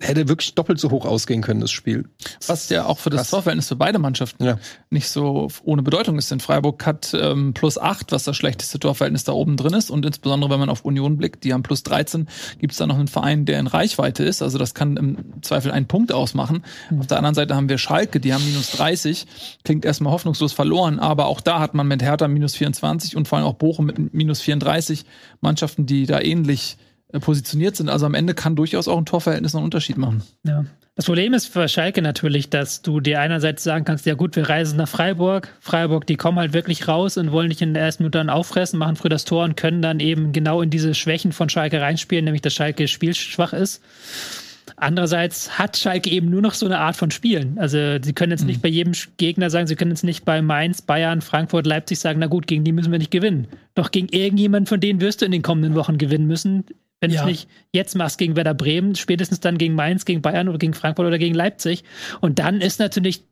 hätte 0.00 0.28
wirklich 0.28 0.54
doppelt 0.54 0.80
so 0.80 0.90
hoch 0.90 1.04
ausgehen 1.04 1.42
können 1.42 1.60
das 1.60 1.70
Spiel. 1.70 2.08
Was 2.46 2.68
ja 2.68 2.84
auch 2.86 2.98
für 2.98 3.10
das. 3.10 3.30
Torverhältnis 3.30 3.68
für 3.68 3.76
beide 3.76 3.98
Mannschaften 3.98 4.44
Ja. 4.44 4.58
nicht 4.90 5.08
so 5.08 5.48
ohne 5.64 5.82
Bedeutung 5.82 6.18
ist. 6.18 6.30
Denn 6.30 6.40
Freiburg 6.40 6.84
hat 6.84 7.14
ähm, 7.14 7.54
plus 7.54 7.78
8, 7.78 8.12
was 8.12 8.24
das 8.24 8.36
schlechteste 8.36 8.78
Torverhältnis 8.78 9.24
da 9.24 9.32
oben 9.32 9.56
drin 9.56 9.74
ist. 9.74 9.90
Und 9.90 10.04
insbesondere, 10.04 10.50
wenn 10.50 10.58
man 10.58 10.68
auf 10.68 10.84
Union 10.84 11.16
blickt, 11.16 11.44
die 11.44 11.52
haben 11.52 11.62
plus 11.62 11.82
13, 11.84 12.28
gibt 12.58 12.72
es 12.72 12.78
da 12.78 12.86
noch 12.86 12.96
einen 12.98 13.08
Verein, 13.08 13.44
der 13.44 13.60
in 13.60 13.66
Reichweite 13.66 14.24
ist. 14.24 14.42
Also 14.42 14.58
das 14.58 14.74
kann 14.74 14.96
im 14.96 15.42
Zweifel 15.42 15.70
einen 15.70 15.86
Punkt 15.86 16.12
ausmachen. 16.12 16.64
Auf 16.98 17.06
der 17.06 17.18
anderen 17.18 17.34
Seite 17.34 17.54
haben 17.54 17.68
wir 17.68 17.78
Schalke, 17.78 18.20
die 18.20 18.32
haben 18.34 18.44
minus 18.44 18.72
30. 18.72 19.26
Klingt 19.64 19.84
erstmal 19.84 20.12
hoffnungslos 20.12 20.52
verloren, 20.52 20.98
aber 20.98 21.26
auch 21.26 21.40
da 21.40 21.60
hat 21.60 21.74
man 21.74 21.86
mit 21.86 22.02
Hertha 22.02 22.26
minus 22.28 22.56
24 22.56 23.16
und 23.16 23.28
vor 23.28 23.38
allem 23.38 23.46
auch 23.46 23.54
Bochum 23.54 23.86
mit 23.86 24.14
minus 24.14 24.40
34 24.40 25.04
Mannschaften, 25.40 25.86
die 25.86 26.06
da 26.06 26.20
ähnlich 26.20 26.78
äh, 26.80 26.87
positioniert 27.20 27.76
sind. 27.76 27.88
Also 27.88 28.06
am 28.06 28.14
Ende 28.14 28.34
kann 28.34 28.56
durchaus 28.56 28.88
auch 28.88 28.98
ein 28.98 29.06
Torverhältnis 29.06 29.54
noch 29.54 29.60
einen 29.60 29.66
Unterschied 29.66 29.96
machen. 29.96 30.22
Ja. 30.44 30.64
Das 30.94 31.04
Problem 31.04 31.32
ist 31.32 31.46
für 31.46 31.68
Schalke 31.68 32.02
natürlich, 32.02 32.50
dass 32.50 32.82
du 32.82 32.98
dir 32.98 33.20
einerseits 33.20 33.62
sagen 33.62 33.84
kannst, 33.84 34.04
ja 34.04 34.14
gut, 34.14 34.34
wir 34.34 34.48
reisen 34.48 34.76
nach 34.76 34.88
Freiburg. 34.88 35.48
Freiburg, 35.60 36.08
die 36.08 36.16
kommen 36.16 36.38
halt 36.38 36.52
wirklich 36.52 36.88
raus 36.88 37.16
und 37.16 37.30
wollen 37.30 37.48
nicht 37.48 37.62
in 37.62 37.72
der 37.72 37.84
ersten 37.84 38.02
Minute 38.02 38.18
dann 38.18 38.28
auffressen, 38.28 38.80
machen 38.80 38.96
früh 38.96 39.08
das 39.08 39.24
Tor 39.24 39.44
und 39.44 39.56
können 39.56 39.80
dann 39.80 40.00
eben 40.00 40.32
genau 40.32 40.60
in 40.60 40.70
diese 40.70 40.94
Schwächen 40.94 41.30
von 41.30 41.48
Schalke 41.48 41.80
reinspielen, 41.80 42.24
nämlich 42.24 42.42
dass 42.42 42.52
Schalke 42.52 42.88
spielschwach 42.88 43.52
ist. 43.52 43.80
Andererseits 44.76 45.58
hat 45.58 45.76
Schalke 45.76 46.10
eben 46.10 46.30
nur 46.30 46.42
noch 46.42 46.54
so 46.54 46.66
eine 46.66 46.78
Art 46.78 46.96
von 46.96 47.12
Spielen. 47.12 47.58
Also 47.58 47.78
sie 48.02 48.12
können 48.12 48.32
jetzt 48.32 48.44
nicht 48.44 48.60
bei 48.60 48.68
jedem 48.68 48.92
Gegner 49.18 49.50
sagen, 49.50 49.68
sie 49.68 49.76
können 49.76 49.92
jetzt 49.92 50.04
nicht 50.04 50.24
bei 50.24 50.42
Mainz, 50.42 50.82
Bayern, 50.82 51.20
Frankfurt, 51.20 51.66
Leipzig 51.66 52.00
sagen, 52.00 52.18
na 52.18 52.26
gut, 52.26 52.48
gegen 52.48 52.64
die 52.64 52.72
müssen 52.72 52.92
wir 52.92 52.98
nicht 52.98 53.10
gewinnen. 53.10 53.46
Doch 53.76 53.92
gegen 53.92 54.08
irgendjemand 54.08 54.68
von 54.68 54.80
denen 54.80 55.00
wirst 55.00 55.20
du 55.20 55.26
in 55.26 55.32
den 55.32 55.42
kommenden 55.42 55.74
Wochen 55.74 55.96
gewinnen 55.96 56.26
müssen. 56.26 56.64
Wenn 57.00 57.10
du 57.10 57.16
Ja. 57.16 57.22
es 57.22 57.26
nicht 57.26 57.48
jetzt 57.72 57.94
machst 57.94 58.18
gegen 58.18 58.36
Werder 58.36 58.54
Bremen, 58.54 58.94
spätestens 58.94 59.40
dann 59.40 59.58
gegen 59.58 59.74
Mainz, 59.74 60.04
gegen 60.04 60.22
Bayern 60.22 60.48
oder 60.48 60.58
gegen 60.58 60.74
Frankfurt 60.74 61.06
oder 61.06 61.18
gegen 61.18 61.34
Leipzig. 61.34 61.84
Und 62.20 62.38
dann 62.38 62.60
ist 62.60 62.80
natürlich 62.80 63.22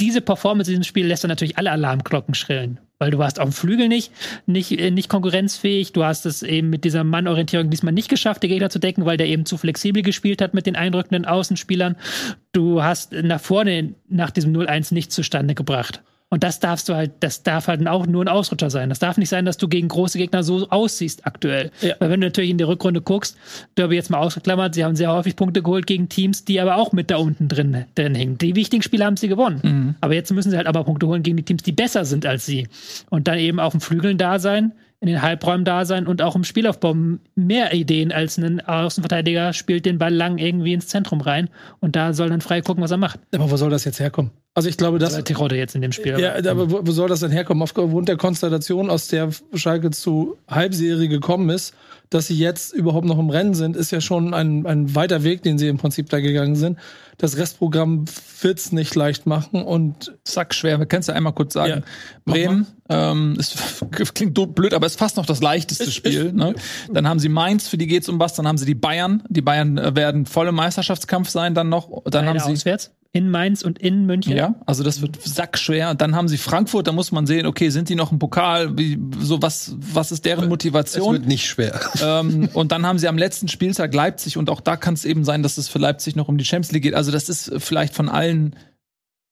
diese 0.00 0.20
Performance 0.20 0.70
in 0.70 0.80
diesem 0.80 0.88
Spiel 0.88 1.06
lässt 1.06 1.22
dann 1.22 1.28
natürlich 1.28 1.58
alle 1.58 1.70
Alarmglocken 1.70 2.34
schrillen. 2.34 2.80
Weil 2.98 3.10
du 3.10 3.18
warst 3.18 3.40
auf 3.40 3.48
dem 3.48 3.52
Flügel 3.52 3.88
nicht, 3.88 4.12
nicht, 4.46 4.72
äh, 4.78 4.90
nicht 4.90 5.08
konkurrenzfähig. 5.08 5.92
Du 5.92 6.04
hast 6.04 6.24
es 6.26 6.42
eben 6.42 6.70
mit 6.70 6.84
dieser 6.84 7.04
Mannorientierung 7.04 7.70
diesmal 7.70 7.92
nicht 7.92 8.08
geschafft, 8.08 8.42
die 8.42 8.48
Gegner 8.48 8.70
zu 8.70 8.78
decken, 8.78 9.04
weil 9.06 9.16
der 9.16 9.26
eben 9.26 9.44
zu 9.44 9.56
flexibel 9.58 10.02
gespielt 10.02 10.40
hat 10.40 10.54
mit 10.54 10.66
den 10.66 10.76
eindrückenden 10.76 11.24
Außenspielern. 11.24 11.96
Du 12.52 12.82
hast 12.82 13.12
nach 13.12 13.40
vorne 13.40 13.94
nach 14.08 14.30
diesem 14.30 14.52
0-1 14.52 14.92
nichts 14.94 15.14
zustande 15.14 15.54
gebracht. 15.54 16.02
Und 16.32 16.42
das 16.44 16.60
darfst 16.60 16.88
du 16.88 16.94
halt, 16.94 17.10
das 17.20 17.42
darf 17.42 17.68
halt 17.68 17.86
auch 17.86 18.06
nur 18.06 18.24
ein 18.24 18.28
Ausrutscher 18.28 18.70
sein. 18.70 18.88
Das 18.88 18.98
darf 18.98 19.18
nicht 19.18 19.28
sein, 19.28 19.44
dass 19.44 19.58
du 19.58 19.68
gegen 19.68 19.88
große 19.88 20.16
Gegner 20.16 20.42
so 20.42 20.66
aussiehst 20.70 21.26
aktuell. 21.26 21.70
Ja. 21.82 21.94
Weil 21.98 22.08
wenn 22.08 22.22
du 22.22 22.28
natürlich 22.28 22.48
in 22.48 22.56
die 22.56 22.64
Rückrunde 22.64 23.02
guckst, 23.02 23.36
Derby 23.76 23.96
jetzt 23.96 24.08
mal 24.08 24.16
ausgeklammert, 24.16 24.74
sie 24.74 24.82
haben 24.82 24.96
sehr 24.96 25.12
häufig 25.12 25.36
Punkte 25.36 25.62
geholt 25.62 25.86
gegen 25.86 26.08
Teams, 26.08 26.46
die 26.46 26.58
aber 26.58 26.76
auch 26.76 26.92
mit 26.92 27.10
da 27.10 27.16
unten 27.18 27.48
drin, 27.48 27.84
drin 27.96 28.14
hängen. 28.14 28.38
Die 28.38 28.56
wichtigen 28.56 28.82
Spiele 28.82 29.04
haben 29.04 29.18
sie 29.18 29.28
gewonnen. 29.28 29.94
Aber 30.00 30.14
jetzt 30.14 30.32
müssen 30.32 30.50
sie 30.50 30.56
halt 30.56 30.68
aber 30.68 30.84
Punkte 30.84 31.06
holen 31.06 31.22
gegen 31.22 31.36
die 31.36 31.42
Teams, 31.42 31.64
die 31.64 31.72
besser 31.72 32.06
sind 32.06 32.24
als 32.24 32.46
sie. 32.46 32.66
Und 33.10 33.28
dann 33.28 33.36
eben 33.36 33.60
auf 33.60 33.72
den 33.72 33.82
Flügeln 33.82 34.16
da 34.16 34.38
sein, 34.38 34.72
in 35.02 35.08
den 35.08 35.20
Halbräumen 35.20 35.64
da 35.64 35.84
sein 35.84 36.06
und 36.06 36.22
auch 36.22 36.36
im 36.36 36.44
Spielaufbau 36.44 36.94
mehr 37.34 37.74
Ideen 37.74 38.12
als 38.12 38.38
ein 38.38 38.60
Außenverteidiger 38.60 39.52
spielt 39.52 39.84
den 39.84 39.98
Ball 39.98 40.14
lang 40.14 40.38
irgendwie 40.38 40.74
ins 40.74 40.86
Zentrum 40.86 41.20
rein 41.20 41.50
und 41.80 41.96
da 41.96 42.12
soll 42.12 42.28
dann 42.28 42.40
frei 42.40 42.60
gucken, 42.60 42.84
was 42.84 42.92
er 42.92 42.98
macht. 42.98 43.18
Aber 43.34 43.50
wo 43.50 43.56
soll 43.56 43.68
das 43.68 43.84
jetzt 43.84 43.98
herkommen? 43.98 44.30
Also 44.54 44.68
ich 44.68 44.76
glaube, 44.76 45.00
das, 45.00 45.20
Tirode 45.24 45.56
jetzt 45.56 45.74
in 45.74 45.82
dem 45.82 45.90
Spiel. 45.90 46.20
Ja, 46.20 46.36
aber 46.36 46.70
wo, 46.70 46.86
wo 46.86 46.92
soll 46.92 47.08
das 47.08 47.18
denn 47.18 47.32
herkommen? 47.32 47.64
Aufgrund 47.64 48.08
der 48.08 48.16
Konstellation, 48.16 48.90
aus 48.90 49.08
der 49.08 49.30
Schalke 49.54 49.90
zu 49.90 50.36
Halbserie 50.46 51.08
gekommen 51.08 51.50
ist, 51.50 51.74
dass 52.08 52.28
sie 52.28 52.38
jetzt 52.38 52.72
überhaupt 52.72 53.06
noch 53.06 53.18
im 53.18 53.30
Rennen 53.30 53.54
sind, 53.54 53.76
ist 53.76 53.90
ja 53.90 54.00
schon 54.00 54.34
ein, 54.34 54.66
ein 54.66 54.94
weiter 54.94 55.24
Weg, 55.24 55.42
den 55.42 55.58
sie 55.58 55.66
im 55.66 55.78
Prinzip 55.78 56.10
da 56.10 56.20
gegangen 56.20 56.54
sind. 56.54 56.78
Das 57.18 57.36
Restprogramm 57.36 58.04
wird's 58.40 58.72
nicht 58.72 58.94
leicht 58.94 59.26
machen 59.26 59.62
und 59.62 60.16
sackschwer. 60.24 60.78
Wir 60.78 60.86
können 60.86 61.00
es 61.00 61.06
ja 61.06 61.14
einmal 61.14 61.32
kurz 61.32 61.52
sagen. 61.54 61.84
Ja, 62.26 62.32
Bremen 62.32 62.66
ähm, 62.88 63.36
ist, 63.38 63.56
klingt 64.14 64.34
blöd, 64.54 64.74
aber 64.74 64.86
ist 64.86 64.98
fast 64.98 65.16
noch 65.16 65.26
das 65.26 65.40
leichteste 65.40 65.84
Ist- 65.84 65.94
Spiel. 65.94 66.26
ist- 66.26 66.34
ne? 66.34 66.54
Dann 66.92 67.06
haben 67.08 67.18
sie 67.18 67.28
Mainz, 67.28 67.68
für 67.68 67.78
die 67.78 67.86
geht's 67.86 68.08
um 68.08 68.18
was. 68.18 68.34
Dann 68.34 68.46
haben 68.48 68.58
sie 68.58 68.66
die 68.66 68.74
Bayern. 68.74 69.22
Die 69.28 69.42
Bayern 69.42 69.76
werden 69.96 70.26
voll 70.26 70.48
im 70.48 70.54
Meisterschaftskampf 70.54 71.28
sein 71.28 71.54
dann 71.54 71.68
noch. 71.68 71.88
Dann 72.04 72.24
Beide 72.24 72.26
haben 72.28 72.38
sie 72.40 72.52
auswärts. 72.52 72.90
In 73.14 73.28
Mainz 73.30 73.60
und 73.62 73.78
in 73.78 74.06
München. 74.06 74.34
ja, 74.34 74.54
also 74.64 74.82
das 74.82 75.02
wird 75.02 75.20
sackschwer. 75.22 75.94
Dann 75.94 76.16
haben 76.16 76.28
sie 76.28 76.38
Frankfurt. 76.38 76.86
Da 76.86 76.92
muss 76.92 77.12
man 77.12 77.26
sehen, 77.26 77.44
okay, 77.44 77.68
sind 77.68 77.90
die 77.90 77.94
noch 77.94 78.10
im 78.10 78.18
Pokal? 78.18 78.78
Wie, 78.78 78.98
so 79.20 79.42
was, 79.42 79.76
was 79.78 80.12
ist 80.12 80.24
deren 80.24 80.44
Es 80.44 80.48
Motivation? 80.48 81.12
wird 81.12 81.26
nicht 81.26 81.46
schwer. 81.46 81.78
ähm, 82.02 82.48
und 82.54 82.72
dann 82.72 82.86
haben 82.86 82.98
sie 82.98 83.08
am 83.08 83.18
letzten 83.18 83.48
Spieltag 83.48 83.92
Leipzig 83.92 84.38
und 84.38 84.48
auch 84.48 84.62
da 84.62 84.76
kann 84.78 84.94
es 84.94 85.04
eben 85.04 85.24
sein, 85.24 85.42
dass 85.42 85.58
es 85.58 85.68
für 85.68 85.78
Leipzig 85.78 86.16
noch 86.16 86.28
um 86.28 86.38
die 86.38 86.46
Champions 86.46 86.72
League 86.72 86.84
geht. 86.84 86.94
Also 86.94 87.10
das 87.10 87.28
ist 87.28 87.52
vielleicht 87.58 87.94
von 87.94 88.08
allen 88.08 88.56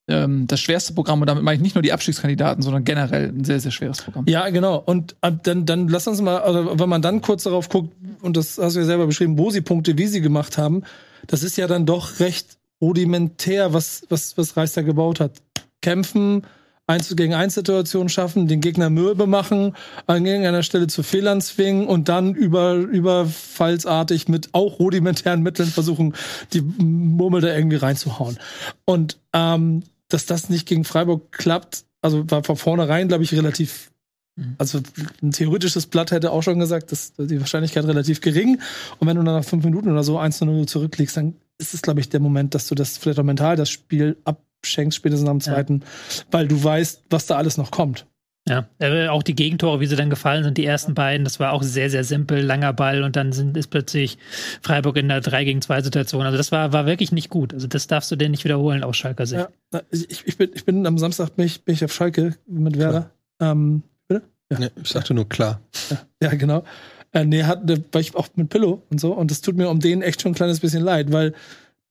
ähm, 0.09 0.47
das 0.47 0.61
schwerste 0.61 0.93
Programm 0.93 1.23
und 1.23 1.27
damit 1.27 1.43
meine 1.43 1.57
ich 1.57 1.63
nicht 1.63 1.75
nur 1.75 1.83
die 1.83 1.95
Abstiegskandidaten, 1.95 2.63
sondern 2.63 2.85
generell 2.85 3.29
ein 3.31 3.45
sehr, 3.45 3.61
sehr 3.61 3.71
schweres 3.71 4.03
Programm. 4.03 4.27
Ja, 4.29 4.51
genau. 4.51 4.77
Und 4.77 5.17
äh, 5.23 5.33
dann, 5.43 5.65
dann 5.65 5.89
lass 5.89 6.07
uns 6.07 6.21
mal, 6.21 6.39
also 6.39 6.79
wenn 6.79 6.89
man 6.91 7.01
dann 7.01 7.23
kurz 7.23 7.45
darauf 7.45 7.71
guckt, 7.71 7.95
und 8.21 8.37
das 8.37 8.59
hast 8.59 8.77
du 8.77 8.81
ja 8.81 8.87
selber 8.87 9.07
beschrieben, 9.07 9.39
wo 9.39 9.49
sie 9.49 9.63
Punkte, 9.63 9.97
wie 9.97 10.07
sie 10.07 10.21
gemacht 10.21 10.59
haben, 10.59 10.83
das 11.27 11.43
ist 11.43 11.57
ja 11.57 11.67
dann 11.67 11.87
doch 11.87 12.21
recht 12.21 12.60
rudimentär, 12.81 13.73
was, 13.73 14.03
was, 14.09 14.37
was 14.37 14.57
Reis 14.57 14.73
da 14.73 14.83
gebaut 14.83 15.21
hat. 15.21 15.43
Kämpfen, 15.83 16.47
eins 16.91 17.15
gegen 17.15 17.35
eins 17.35 17.55
Situationen 17.55 18.09
schaffen, 18.09 18.49
den 18.49 18.61
Gegner 18.61 18.91
mürbe 18.91 19.27
machen, 19.27 19.75
an 20.07 20.27
irgendeiner 20.27 20.63
Stelle 20.63 20.89
zu 20.89 21.03
Fehlern 21.03 21.41
zwingen 21.41 21.87
und 21.87 22.09
dann 22.09 22.35
über, 22.35 22.75
überfallsartig 22.75 24.29
mit 24.29 24.51
auch 24.53 24.79
rudimentären 24.79 25.43
Mitteln 25.43 25.69
versuchen, 25.69 26.15
die 26.53 26.61
Murmel 26.61 27.41
da 27.41 27.55
irgendwie 27.55 27.77
reinzuhauen. 27.77 28.39
Und 28.85 29.19
ähm, 29.33 29.85
dass 30.09 30.27
das 30.27 30.51
nicht 30.51 30.67
gegen 30.67 30.85
Freiburg 30.85 31.33
klappt, 31.33 31.85
also 32.03 32.29
war 32.31 32.43
von 32.43 32.57
vornherein, 32.57 33.09
glaube 33.09 33.25
ich, 33.25 33.33
relativ 33.33 33.91
also 34.57 34.81
ein 35.23 35.33
theoretisches 35.33 35.87
Blatt 35.87 36.13
hätte 36.13 36.31
auch 36.31 36.43
schon 36.43 36.59
gesagt, 36.59 36.93
dass 36.93 37.13
die 37.15 37.41
Wahrscheinlichkeit 37.41 37.85
relativ 37.85 38.23
gering. 38.23 38.59
Und 38.99 39.07
wenn 39.07 39.17
du 39.17 39.23
dann 39.23 39.35
nach 39.35 39.45
fünf 39.45 39.65
Minuten 39.65 39.91
oder 39.91 40.03
so 40.03 40.19
1 40.19 40.39
zu 40.39 40.47
0 40.47 40.67
zurückliegst, 40.67 41.17
dann 41.17 41.35
ist 41.61 41.75
es, 41.75 41.83
glaube 41.83 42.01
ich, 42.01 42.09
der 42.09 42.21
Moment, 42.21 42.55
dass 42.55 42.67
du 42.67 42.75
das 42.75 42.99
vielleicht 42.99 43.19
auch 43.19 43.25
mental 43.25 43.57
das 43.57 43.71
Spiel 43.71 44.17
abschenkst, 44.25 44.97
spätestens 44.97 45.29
am 45.29 45.41
zweiten, 45.41 45.83
weil 46.31 46.49
du 46.49 46.63
weißt, 46.63 47.05
was 47.11 47.27
da 47.27 47.37
alles 47.37 47.57
noch 47.57 47.71
kommt. 47.71 48.07
Ja, 48.49 48.67
äh, 48.79 49.09
auch 49.09 49.23
die 49.23 49.35
Gegentore, 49.35 49.81
wie 49.81 49.87
sie 49.87 49.97
dann 49.97 50.09
gefallen 50.09 50.43
sind, 50.45 50.57
die 50.57 50.65
ersten 50.65 50.95
beiden, 50.95 51.25
das 51.25 51.39
war 51.39 51.53
auch 51.53 51.63
sehr, 51.63 51.91
sehr 51.91 52.05
simpel, 52.05 52.41
langer 52.41 52.73
Ball 52.73 53.03
und 53.03 53.15
dann 53.15 53.33
sind, 53.33 53.57
ist 53.57 53.69
plötzlich 53.69 54.17
Freiburg 54.63 54.97
in 54.97 55.09
der 55.09 55.21
3 55.21 55.45
gegen 55.45 55.61
2 55.61 55.83
Situation. 55.83 56.25
Also 56.25 56.39
das 56.39 56.51
war, 56.51 56.73
war 56.73 56.87
wirklich 56.87 57.13
nicht 57.13 57.29
gut. 57.29 57.53
Also 57.53 57.67
das 57.67 57.87
darfst 57.87 58.11
du 58.11 58.17
dir 58.17 58.31
nicht 58.31 58.45
wiederholen 58.45 58.83
aus 58.83 58.97
Schalker 58.97 59.27
Sicht. 59.27 59.47
Ja, 59.73 59.83
ich, 59.91 60.27
ich, 60.27 60.39
bin, 60.39 60.51
ich 60.55 60.65
bin 60.65 60.87
am 60.87 60.97
Samstag 60.97 61.37
bin 61.37 61.45
ich, 61.45 61.65
bin 61.65 61.75
ich 61.75 61.85
auf 61.85 61.93
Schalke 61.93 62.35
mit 62.47 62.79
Werder. 62.79 63.11
Ähm, 63.41 63.83
bitte? 64.09 64.23
Nee, 64.59 64.71
ich 64.83 64.89
sagte 64.89 65.13
nur 65.13 65.29
klar. 65.29 65.61
Ja, 65.91 65.99
ja 66.23 66.35
genau. 66.35 66.65
Äh, 67.13 67.25
nee, 67.25 67.43
hat, 67.43 67.69
da 67.69 67.77
war 67.93 68.01
ich 68.01 68.15
auch 68.15 68.29
mit 68.37 68.51
Pillow 68.51 68.83
und 68.91 69.01
so. 69.01 69.13
Und 69.13 69.31
das 69.31 69.41
tut 69.41 69.57
mir 69.57 69.69
um 69.69 69.81
den 69.81 70.03
echt 70.03 70.23
schon 70.23 70.33
ein 70.33 70.37
kleines 70.37 70.61
bisschen 70.61 70.83
leid, 70.83 71.13
weil, 71.13 71.35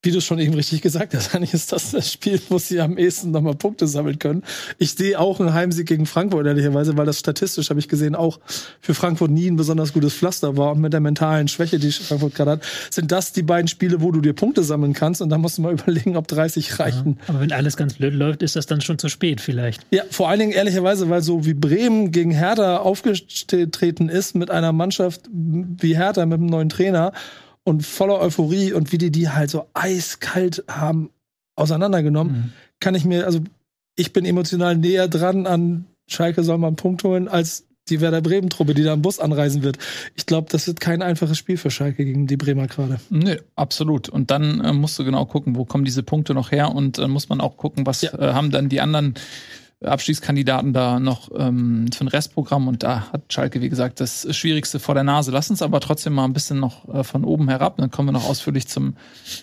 wie 0.02 0.12
du 0.12 0.22
schon 0.22 0.40
eben 0.40 0.54
richtig 0.54 0.82
gesagt 0.82 1.14
hast, 1.14 1.36
eigentlich 1.36 1.54
ist 1.54 1.72
das 1.72 1.92
das 1.92 2.12
Spiel, 2.12 2.40
wo 2.50 2.58
sie 2.58 2.80
am 2.80 2.98
ehesten 2.98 3.32
nochmal 3.32 3.56
Punkte 3.56 3.86
sammeln 3.86 4.18
können. 4.18 4.44
Ich 4.78 4.92
sehe 4.92 5.20
auch 5.20 5.40
einen 5.40 5.54
Heimsieg 5.54 5.88
gegen 5.88 6.06
Frankfurt, 6.06 6.48
ehrlicherweise, 6.48 6.96
weil 6.96 7.06
das 7.06 7.20
statistisch, 7.20 7.70
habe 7.70 7.80
ich 7.80 7.90
gesehen, 7.90 8.16
auch 8.16 8.40
für 8.80 8.94
Frankfurt 8.94 9.32
nie 9.32 9.50
ein 9.50 9.58
besonders 9.58 9.92
gutes 9.92 10.14
Pflaster 10.14 10.56
war. 10.56 10.72
Und 10.72 10.82
mit 10.82 10.94
der 10.94 11.02
mentalen 11.02 11.50
Schwäche, 11.50 11.80
die 11.80 11.92
Frankfurt 11.92 12.36
gerade 12.36 12.52
hat, 12.52 12.64
sind 12.90 13.12
das 13.12 13.34
die 13.34 13.44
beiden 13.44 13.68
Spiele, 13.68 14.02
wo 14.02 14.12
du 14.12 14.22
dir 14.22 14.34
Punkte 14.34 14.64
sammeln 14.64 14.94
kannst. 14.94 15.22
Und 15.22 15.30
da 15.30 15.38
musst 15.38 15.58
du 15.58 15.64
mal 15.64 15.74
überlegen, 15.80 16.16
ob 16.16 16.28
30 16.30 16.80
reichen. 16.80 17.20
Aber 17.28 17.42
wenn 17.42 17.52
alles 17.52 17.76
ganz 17.76 17.96
blöd 17.96 18.14
läuft, 18.14 18.42
ist 18.42 18.56
das 18.56 18.68
dann 18.68 18.80
schon 18.80 19.00
zu 19.00 19.10
spät 19.10 19.42
vielleicht. 19.42 19.86
Ja, 19.92 20.04
vor 20.10 20.30
allen 20.30 20.40
Dingen 20.40 20.52
ehrlicherweise, 20.54 21.10
weil 21.10 21.22
so 21.22 21.46
wie 21.46 21.54
Bremen 21.54 22.12
gegen 22.12 22.32
Hertha 22.32 22.78
aufgetreten 22.78 24.08
ist 24.08 24.34
mit 24.34 24.50
einer 24.50 24.72
Mannschaft 24.72 25.22
wie 25.30 25.98
Hertha 25.98 26.26
mit 26.26 26.40
einem 26.40 26.48
neuen 26.48 26.70
Trainer 26.70 27.12
und 27.70 27.86
voller 27.86 28.20
Euphorie 28.20 28.74
und 28.74 28.92
wie 28.92 28.98
die 28.98 29.12
die 29.12 29.30
halt 29.30 29.50
so 29.50 29.66
eiskalt 29.74 30.64
haben 30.70 31.10
auseinandergenommen, 31.56 32.34
Mhm. 32.34 32.54
kann 32.80 32.96
ich 32.96 33.06
mir, 33.06 33.26
also 33.26 33.40
ich 33.96 34.14
bin 34.14 34.26
emotional 34.26 34.76
näher 34.78 35.08
dran 35.08 35.46
an 35.48 35.86
Schalke 36.08 36.44
soll 36.44 36.58
mal 36.58 36.68
einen 36.68 36.76
Punkt 36.76 37.04
holen, 37.04 37.28
als 37.28 37.66
die 37.90 38.02
Werder 38.02 38.22
Bremen-Truppe, 38.22 38.74
die 38.76 38.84
da 38.84 38.94
im 38.94 39.02
Bus 39.02 39.20
anreisen 39.20 39.62
wird. 39.64 39.78
Ich 40.16 40.26
glaube, 40.28 40.48
das 40.52 40.68
wird 40.68 40.80
kein 40.80 41.02
einfaches 41.02 41.38
Spiel 41.38 41.58
für 41.58 41.72
Schalke 41.72 42.06
gegen 42.06 42.28
die 42.28 42.38
Bremer 42.38 42.68
gerade. 42.68 43.00
Nö, 43.10 43.38
absolut. 43.56 44.10
Und 44.10 44.30
dann 44.32 44.62
äh, 44.64 44.74
musst 44.74 44.98
du 45.00 45.04
genau 45.04 45.26
gucken, 45.26 45.56
wo 45.56 45.66
kommen 45.66 45.86
diese 45.86 46.04
Punkte 46.04 46.34
noch 46.36 46.52
her 46.52 46.74
und 46.74 46.98
äh, 47.00 47.08
muss 47.08 47.30
man 47.30 47.42
auch 47.42 47.58
gucken, 47.58 47.86
was 47.88 48.02
Ja. 48.02 48.14
äh, 48.18 48.34
haben 48.34 48.52
dann 48.52 48.70
die 48.70 48.80
anderen 48.82 49.16
Abstiegskandidaten 49.82 50.74
da 50.74 51.00
noch 51.00 51.30
ähm, 51.34 51.90
für 51.94 52.04
ein 52.04 52.10
Restprogramm 52.10 52.68
und 52.68 52.84
da 52.84 53.12
hat 53.14 53.32
Schalke, 53.32 53.62
wie 53.62 53.70
gesagt, 53.70 54.02
das 54.02 54.28
Schwierigste 54.36 54.80
vor 54.80 54.94
der 54.94 55.06
Nase. 55.06 55.32
Lass 55.32 55.50
uns 55.50 55.62
aber 55.62 55.80
trotzdem 55.80 56.14
mal 56.14 56.26
ein 56.26 56.34
bisschen 56.34 56.60
noch 56.60 56.88
äh, 56.94 57.04
von 57.04 57.24
oben 57.24 57.48
herab, 57.48 57.78
dann 57.78 57.90
kommen 57.90 58.10
wir 58.10 58.12
noch 58.12 58.28
ausführlich 58.28 58.68
zum 58.68 58.96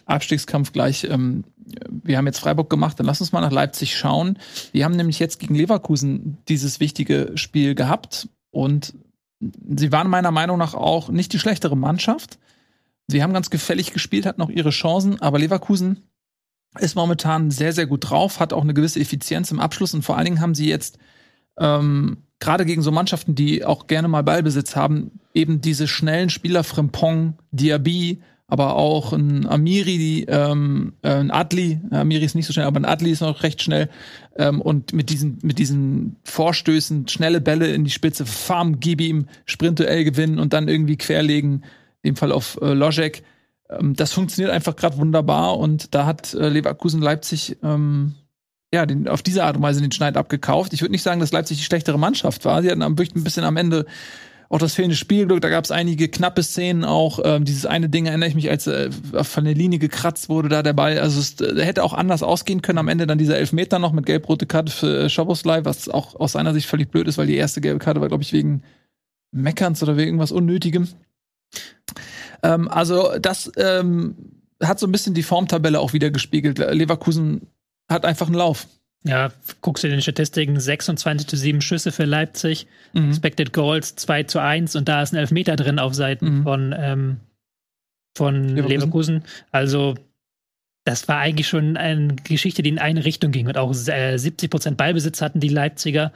Abstiegskampf 0.04 0.72
gleich. 0.72 1.04
Ähm, 1.04 1.44
wir 1.88 2.18
haben 2.18 2.26
jetzt 2.26 2.38
Freiburg 2.38 2.68
gemacht, 2.68 2.98
dann 2.98 3.06
lass 3.06 3.20
uns 3.20 3.32
mal 3.32 3.40
nach 3.40 3.50
Leipzig 3.50 3.96
schauen. 3.96 4.38
Die 4.74 4.84
haben 4.84 4.94
nämlich 4.94 5.18
jetzt 5.18 5.40
gegen 5.40 5.54
Leverkusen 5.54 6.36
dieses 6.48 6.80
wichtige 6.80 7.32
Spiel 7.36 7.74
gehabt 7.74 8.28
und 8.50 8.94
sie 9.40 9.90
waren 9.90 10.08
meiner 10.08 10.32
Meinung 10.32 10.58
nach 10.58 10.74
auch 10.74 11.08
nicht 11.08 11.32
die 11.32 11.38
schlechtere 11.38 11.76
Mannschaft. 11.76 12.38
Sie 13.08 13.22
haben 13.22 13.32
ganz 13.32 13.50
gefällig 13.50 13.92
gespielt, 13.92 14.26
hatten 14.26 14.42
auch 14.42 14.50
ihre 14.50 14.70
Chancen, 14.70 15.20
aber 15.22 15.38
Leverkusen 15.38 16.02
ist 16.78 16.94
momentan 16.94 17.50
sehr, 17.50 17.72
sehr 17.72 17.86
gut 17.86 18.10
drauf, 18.10 18.40
hat 18.40 18.52
auch 18.52 18.62
eine 18.62 18.74
gewisse 18.74 19.00
Effizienz 19.00 19.50
im 19.50 19.60
Abschluss 19.60 19.94
und 19.94 20.02
vor 20.02 20.16
allen 20.16 20.26
Dingen 20.26 20.40
haben 20.40 20.54
sie 20.54 20.68
jetzt 20.68 20.98
ähm, 21.58 22.18
gerade 22.38 22.66
gegen 22.66 22.82
so 22.82 22.90
Mannschaften, 22.90 23.34
die 23.34 23.64
auch 23.64 23.86
gerne 23.86 24.08
mal 24.08 24.22
Ballbesitz 24.22 24.76
haben, 24.76 25.20
eben 25.34 25.60
diese 25.60 25.88
schnellen 25.88 26.30
Spieler 26.30 26.64
Frimpong, 26.64 27.34
Diaby, 27.50 28.20
aber 28.48 28.76
auch 28.76 29.12
ein 29.12 29.46
Amiri, 29.46 29.98
die, 29.98 30.24
ähm, 30.28 30.92
äh, 31.02 31.14
ein 31.14 31.30
Adli, 31.30 31.80
Amiri 31.90 32.24
ist 32.24 32.36
nicht 32.36 32.46
so 32.46 32.52
schnell, 32.52 32.66
aber 32.66 32.78
ein 32.78 32.84
Adli 32.84 33.10
ist 33.10 33.20
noch 33.20 33.42
recht 33.42 33.60
schnell 33.60 33.88
ähm, 34.36 34.60
und 34.60 34.92
mit 34.92 35.10
diesen, 35.10 35.38
mit 35.42 35.58
diesen 35.58 36.16
Vorstößen, 36.22 37.08
schnelle 37.08 37.40
Bälle 37.40 37.72
in 37.72 37.84
die 37.84 37.90
Spitze, 37.90 38.24
Farm, 38.24 38.78
gib 38.78 39.00
ihm, 39.00 39.26
Sprintduell 39.46 40.04
gewinnen 40.04 40.38
und 40.38 40.52
dann 40.52 40.68
irgendwie 40.68 40.96
querlegen, 40.96 41.64
in 42.02 42.10
dem 42.10 42.16
Fall 42.16 42.30
auf 42.30 42.58
äh, 42.62 42.72
Lojek. 42.72 43.24
Ähm, 43.70 43.94
das 43.94 44.12
funktioniert 44.12 44.52
einfach 44.52 44.76
gerade 44.76 44.98
wunderbar 44.98 45.58
und 45.58 45.94
da 45.94 46.06
hat 46.06 46.34
äh, 46.34 46.48
Leverkusen 46.48 47.02
Leipzig 47.02 47.56
ähm, 47.62 48.14
ja, 48.72 48.84
den, 48.86 49.08
auf 49.08 49.22
diese 49.22 49.44
Art 49.44 49.56
und 49.56 49.62
Weise 49.62 49.80
den 49.80 49.92
Schneid 49.92 50.16
abgekauft. 50.16 50.72
Ich 50.72 50.82
würde 50.82 50.92
nicht 50.92 51.02
sagen, 51.02 51.20
dass 51.20 51.32
Leipzig 51.32 51.58
die 51.58 51.64
schlechtere 51.64 51.98
Mannschaft 51.98 52.44
war. 52.44 52.62
Sie 52.62 52.70
hatten 52.70 52.82
am 52.82 52.96
ein 52.98 53.24
bisschen 53.24 53.44
am 53.44 53.56
Ende 53.56 53.86
auch 54.48 54.58
das 54.58 54.74
fehlende 54.74 54.96
Spielglück. 54.96 55.40
Da 55.40 55.48
gab 55.48 55.64
es 55.64 55.70
einige 55.70 56.08
knappe 56.08 56.42
Szenen 56.42 56.84
auch. 56.84 57.18
Ähm, 57.24 57.44
dieses 57.44 57.66
eine 57.66 57.88
Ding 57.88 58.06
erinnere 58.06 58.28
ich 58.28 58.34
mich, 58.34 58.48
als 58.48 58.66
äh, 58.66 58.90
von 59.22 59.44
der 59.44 59.54
Linie 59.54 59.78
gekratzt 59.78 60.28
wurde, 60.28 60.48
da 60.48 60.62
der 60.62 60.72
Ball. 60.72 60.98
Also 60.98 61.20
es 61.20 61.40
äh, 61.40 61.64
hätte 61.64 61.82
auch 61.82 61.92
anders 61.92 62.22
ausgehen 62.22 62.62
können. 62.62 62.78
Am 62.78 62.88
Ende 62.88 63.06
dann 63.06 63.18
dieser 63.18 63.38
Elfmeter 63.38 63.78
noch 63.78 63.92
mit 63.92 64.06
gelb-rote 64.06 64.46
Karte 64.46 64.72
für 64.72 65.04
äh, 65.04 65.08
Schoboslai, 65.08 65.64
was 65.64 65.88
auch 65.88 66.14
aus 66.14 66.32
seiner 66.32 66.54
Sicht 66.54 66.68
völlig 66.68 66.90
blöd 66.90 67.08
ist, 67.08 67.18
weil 67.18 67.26
die 67.26 67.36
erste 67.36 67.60
gelbe 67.60 67.80
Karte 67.80 68.00
war, 68.00 68.08
glaube 68.08 68.22
ich, 68.22 68.32
wegen 68.32 68.62
Meckerns 69.32 69.82
oder 69.82 69.96
wegen 69.96 70.08
irgendwas 70.08 70.32
Unnötigem. 70.32 70.88
Ähm, 72.46 72.68
also 72.68 73.18
das 73.20 73.50
ähm, 73.56 74.14
hat 74.62 74.78
so 74.78 74.86
ein 74.86 74.92
bisschen 74.92 75.14
die 75.14 75.22
Formtabelle 75.22 75.80
auch 75.80 75.92
wieder 75.92 76.10
gespiegelt. 76.10 76.58
Leverkusen 76.58 77.48
hat 77.90 78.04
einfach 78.04 78.26
einen 78.26 78.36
Lauf. 78.36 78.66
Ja, 79.04 79.30
guckst 79.60 79.84
du 79.84 79.88
den 79.88 80.02
Statistiken, 80.02 80.58
26 80.58 81.28
zu 81.28 81.36
7 81.36 81.60
Schüsse 81.60 81.92
für 81.92 82.04
Leipzig, 82.04 82.66
Mhm. 82.92 83.10
Expected 83.10 83.52
Goals 83.52 83.94
2 83.96 84.24
zu 84.24 84.40
1 84.40 84.74
und 84.74 84.88
da 84.88 85.02
ist 85.02 85.12
ein 85.12 85.16
Elfmeter 85.18 85.54
drin 85.56 85.78
auf 85.78 85.94
Seiten 85.94 86.38
Mhm. 86.38 86.42
von, 86.42 86.74
ähm, 86.76 87.16
von 88.16 88.48
Leverkusen. 88.48 88.68
Leverkusen. 88.68 89.24
Also 89.52 89.94
das 90.86 91.08
war 91.08 91.18
eigentlich 91.18 91.48
schon 91.48 91.76
eine 91.76 92.14
Geschichte, 92.22 92.62
die 92.62 92.68
in 92.68 92.78
eine 92.78 93.04
Richtung 93.04 93.32
ging. 93.32 93.48
Und 93.48 93.58
auch 93.58 93.74
äh, 93.88 94.16
70 94.16 94.48
Prozent 94.48 94.76
Ballbesitz 94.76 95.20
hatten 95.20 95.40
die 95.40 95.48
Leipziger, 95.48 96.12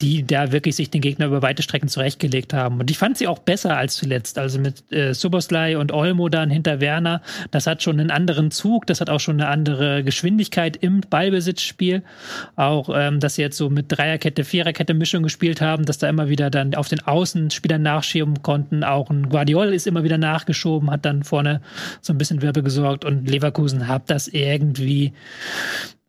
die 0.00 0.26
da 0.26 0.50
wirklich 0.50 0.76
sich 0.76 0.88
den 0.88 1.02
Gegner 1.02 1.26
über 1.26 1.42
weite 1.42 1.62
Strecken 1.62 1.88
zurechtgelegt 1.88 2.54
haben. 2.54 2.80
Und 2.80 2.90
ich 2.90 2.96
fand 2.96 3.18
sie 3.18 3.26
auch 3.28 3.38
besser 3.38 3.76
als 3.76 3.96
zuletzt. 3.96 4.38
Also 4.38 4.58
mit 4.58 4.90
äh, 4.90 5.12
Soboslai 5.12 5.76
und 5.76 5.92
Olmo 5.92 6.30
dann 6.30 6.48
hinter 6.48 6.80
Werner. 6.80 7.20
Das 7.50 7.66
hat 7.66 7.82
schon 7.82 8.00
einen 8.00 8.10
anderen 8.10 8.50
Zug, 8.50 8.86
das 8.86 9.02
hat 9.02 9.10
auch 9.10 9.20
schon 9.20 9.38
eine 9.38 9.50
andere 9.50 10.02
Geschwindigkeit 10.02 10.78
im 10.78 11.02
Ballbesitzspiel. 11.02 12.02
Auch, 12.56 12.88
ähm, 12.94 13.20
dass 13.20 13.34
sie 13.34 13.42
jetzt 13.42 13.58
so 13.58 13.68
mit 13.68 13.86
Dreierkette, 13.88 14.44
Viererkette 14.44 14.94
Mischung 14.94 15.22
gespielt 15.22 15.60
haben, 15.60 15.84
dass 15.84 15.98
da 15.98 16.08
immer 16.08 16.30
wieder 16.30 16.48
dann 16.48 16.74
auf 16.74 16.88
den 16.88 17.00
Außenspielern 17.00 17.82
nachschieben 17.82 18.40
konnten. 18.40 18.84
Auch 18.84 19.10
ein 19.10 19.28
Guardiol 19.28 19.74
ist 19.74 19.86
immer 19.86 20.02
wieder 20.02 20.16
nachgeschoben, 20.16 20.90
hat 20.90 21.04
dann 21.04 21.24
vorne 21.24 21.60
so 22.00 22.14
ein 22.14 22.18
bisschen 22.18 22.40
Wirbel 22.40 22.62
gesorgt 22.62 23.04
und 23.04 23.28
Leverkusen 23.28 23.86
hat 23.86 24.13
das 24.14 24.28
irgendwie 24.28 25.12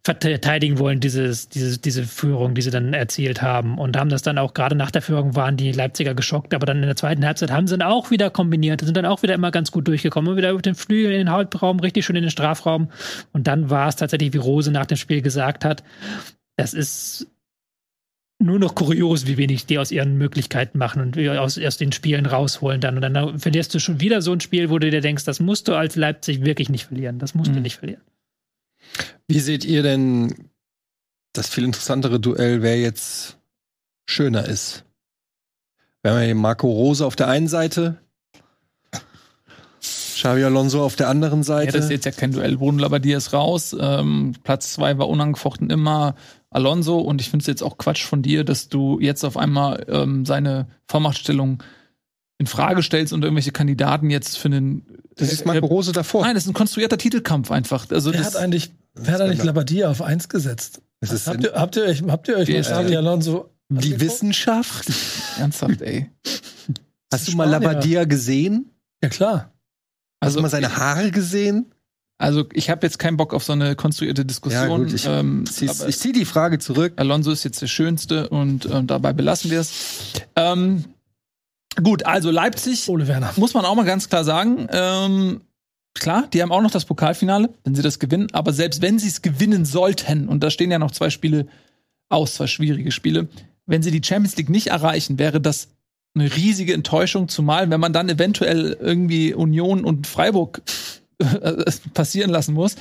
verteidigen 0.05 0.77
wollen, 0.77 0.99
dieses, 0.99 1.49
dieses, 1.49 1.81
diese 1.81 2.03
Führung, 2.03 2.53
die 2.53 2.61
sie 2.61 2.69
dann 2.69 2.93
erzielt 2.93 3.41
haben. 3.41 3.79
Und 3.79 3.97
haben 3.97 4.09
das 4.09 4.21
dann 4.21 4.37
auch, 4.37 4.53
gerade 4.53 4.75
nach 4.75 4.91
der 4.91 5.01
Führung 5.01 5.35
waren 5.35 5.57
die 5.57 5.71
Leipziger 5.71 6.13
geschockt, 6.13 6.53
aber 6.53 6.67
dann 6.67 6.77
in 6.77 6.83
der 6.83 6.95
zweiten 6.95 7.25
Halbzeit 7.25 7.51
haben 7.51 7.65
sie 7.65 7.75
dann 7.75 7.87
auch 7.87 8.11
wieder 8.11 8.29
kombiniert, 8.29 8.81
sind 8.81 8.95
dann 8.95 9.07
auch 9.07 9.23
wieder 9.23 9.33
immer 9.33 9.49
ganz 9.49 9.71
gut 9.71 9.87
durchgekommen, 9.87 10.29
immer 10.29 10.37
wieder 10.37 10.51
über 10.51 10.61
den 10.61 10.75
Flügel 10.75 11.11
in 11.11 11.17
den 11.17 11.31
Halbraum, 11.31 11.79
richtig 11.79 12.05
schön 12.05 12.15
in 12.15 12.21
den 12.21 12.29
Strafraum. 12.29 12.89
Und 13.33 13.47
dann 13.47 13.71
war 13.71 13.87
es 13.87 13.95
tatsächlich, 13.95 14.31
wie 14.33 14.37
Rose 14.37 14.71
nach 14.71 14.85
dem 14.85 14.97
Spiel 14.97 15.23
gesagt 15.23 15.65
hat, 15.65 15.83
das 16.55 16.75
ist 16.75 17.27
nur 18.39 18.59
noch 18.59 18.75
kurios, 18.75 19.27
wie 19.27 19.37
wenig 19.37 19.65
die 19.65 19.79
aus 19.79 19.91
ihren 19.91 20.17
Möglichkeiten 20.17 20.77
machen 20.77 21.01
und 21.01 21.15
wie 21.15 21.29
aus, 21.29 21.57
aus 21.57 21.77
den 21.77 21.91
Spielen 21.93 22.25
rausholen 22.25 22.81
dann. 22.81 22.95
Und 22.95 23.01
dann 23.01 23.39
verlierst 23.39 23.73
du 23.73 23.79
schon 23.79 24.01
wieder 24.01 24.21
so 24.21 24.33
ein 24.33 24.41
Spiel, 24.41 24.69
wo 24.69 24.77
du 24.77 24.89
dir 24.91 25.01
denkst, 25.01 25.23
das 25.23 25.39
musst 25.39 25.67
du 25.67 25.75
als 25.75 25.95
Leipzig 25.95 26.43
wirklich 26.43 26.69
nicht 26.69 26.85
verlieren. 26.85 27.17
Das 27.19 27.33
musst 27.33 27.51
du 27.51 27.55
Mhm. 27.55 27.61
nicht 27.61 27.77
verlieren. 27.77 28.01
Wie 29.27 29.39
seht 29.39 29.63
ihr 29.65 29.83
denn 29.83 30.49
das 31.33 31.47
viel 31.49 31.63
interessantere 31.63 32.19
Duell, 32.19 32.61
wer 32.61 32.79
jetzt 32.79 33.37
schöner 34.05 34.45
ist? 34.47 34.83
Wir 36.01 36.11
haben 36.11 36.19
ja 36.21 36.27
den 36.27 36.37
Marco 36.37 36.67
Rose 36.69 37.05
auf 37.05 37.15
der 37.15 37.27
einen 37.29 37.47
Seite, 37.47 37.97
Xavi 39.81 40.43
Alonso 40.43 40.83
auf 40.83 40.95
der 40.95 41.09
anderen 41.09 41.39
Ja, 41.39 41.43
Seite. 41.45 41.73
das 41.73 41.85
ist 41.85 41.91
jetzt 41.91 42.05
ja 42.05 42.11
kein 42.11 42.31
Duell. 42.31 42.57
Bruno 42.57 42.79
Labbadia 42.81 43.17
ist 43.17 43.33
raus. 43.33 43.75
Ähm, 43.79 44.33
Platz 44.43 44.73
zwei 44.73 44.97
war 44.97 45.09
unangefochten 45.09 45.69
immer 45.69 46.15
Alonso. 46.55 46.97
Und 46.99 47.21
ich 47.21 47.29
finde 47.29 47.43
es 47.43 47.47
jetzt 47.47 47.61
auch 47.63 47.77
Quatsch 47.77 48.03
von 48.03 48.21
dir, 48.21 48.43
dass 48.43 48.69
du 48.69 48.99
jetzt 48.99 49.23
auf 49.23 49.37
einmal 49.37 49.85
ähm, 49.89 50.25
seine 50.25 50.67
Vormachtstellung 50.87 51.61
in 52.37 52.47
Frage 52.47 52.81
stellst 52.83 53.13
und 53.13 53.23
irgendwelche 53.23 53.51
Kandidaten 53.51 54.09
jetzt 54.09 54.37
für 54.37 54.47
einen. 54.47 54.85
das 55.15 55.31
ist 55.31 55.45
Marco 55.45 55.65
Rose 55.67 55.91
davor. 55.91 56.23
Nein, 56.23 56.35
das 56.35 56.43
ist 56.43 56.49
ein 56.49 56.53
konstruierter 56.53 56.97
Titelkampf 56.97 57.51
einfach. 57.51 57.89
Also 57.91 58.11
Wer 58.11 58.19
das, 58.19 58.35
hat 58.35 58.41
eigentlich, 58.41 58.71
wer 58.93 59.13
hat 59.13 59.21
eigentlich 59.21 59.43
Labadia 59.43 59.89
auf 59.89 60.01
1 60.01 60.27
gesetzt? 60.29 60.81
Habt 61.27 61.43
ihr, 61.43 61.53
habt 61.53 61.75
ihr 61.77 61.83
euch, 61.83 62.03
habt 62.07 62.27
ihr 62.27 62.37
euch 62.37 62.45
Die- 62.47 62.53
mal 62.53 62.61
Xavi 62.61 62.95
Alonso 62.95 63.51
die 63.69 63.75
angeguckt? 63.77 64.01
Wissenschaft. 64.01 64.91
ernsthaft, 65.39 65.81
ey. 65.81 66.09
Hast 67.13 67.27
du 67.27 67.35
mal. 67.37 67.49
Labadia 67.49 68.03
gesehen? 68.05 68.71
Ja, 69.03 69.09
klar. 69.09 69.35
Hast 70.21 70.27
Also- 70.29 70.37
du 70.37 70.41
mal 70.41 70.49
seine 70.49 70.75
Haare 70.75 71.11
gesehen? 71.11 71.71
Also 72.17 72.45
ich 72.53 72.69
habe 72.69 72.85
jetzt 72.85 72.97
keinen 72.97 73.17
Bock 73.17 73.33
auf 73.33 73.43
so 73.43 73.51
eine 73.53 73.75
konstruierte 73.75 74.23
Diskussion. 74.25 74.83
gut, 74.85 74.93
ich- 74.93 75.05
ähm, 75.05 75.43
Ich 75.87 75.97
ziehe 75.99 76.13
die 76.13 76.25
Frage 76.25 76.59
zurück. 76.59 76.93
Alonso 76.95 77.31
ist 77.31 77.43
jetzt 77.43 77.61
der 77.61 77.67
Schönste 77.67 78.29
und 78.29 78.65
ähm, 78.71 78.87
dabei 78.87 79.11
belassen 79.13 79.51
wir 79.51 79.59
es. 79.59 80.13
Ähm, 80.37 80.85
gut, 81.83 82.05
also 82.05 82.31
Leipzig 82.31 82.87
Ole 82.87 83.07
Werner. 83.07 83.33
muss 83.35 83.53
man 83.53 83.65
auch 83.65 83.75
mal 83.75 83.83
ganz 83.85 84.07
klar 84.07 84.23
sagen, 84.23 84.67
ähm, 84.71 85.41
klar, 85.93 86.27
die 86.31 86.41
haben 86.41 86.53
auch 86.53 86.61
noch 86.61 86.71
das 86.71 86.85
Pokalfinale, 86.85 87.49
wenn 87.65 87.75
sie 87.75 87.81
das 87.81 87.99
gewinnen, 87.99 88.27
aber 88.31 88.53
selbst 88.53 88.81
wenn 88.81 88.97
sie 88.97 89.09
es 89.09 89.21
gewinnen 89.21 89.65
sollten, 89.65 90.29
und 90.29 90.41
da 90.41 90.49
stehen 90.49 90.71
ja 90.71 90.79
noch 90.79 90.91
zwei 90.91 91.09
Spiele 91.09 91.47
aus, 92.09 92.35
zwei 92.35 92.47
schwierige 92.47 92.91
Spiele, 92.91 93.27
wenn 93.65 93.81
sie 93.83 93.91
die 93.91 94.01
Champions 94.05 94.37
League 94.37 94.49
nicht 94.49 94.67
erreichen, 94.67 95.19
wäre 95.19 95.41
das 95.41 95.67
eine 96.15 96.33
riesige 96.33 96.73
Enttäuschung, 96.73 97.27
zumal 97.27 97.69
wenn 97.69 97.79
man 97.81 97.91
dann 97.91 98.07
eventuell 98.07 98.77
irgendwie 98.79 99.33
Union 99.33 99.83
und 99.83 100.07
Freiburg 100.07 100.59
äh, 100.59 100.61
passieren 101.93 102.29
lassen 102.29 102.53
muss. 102.53 102.75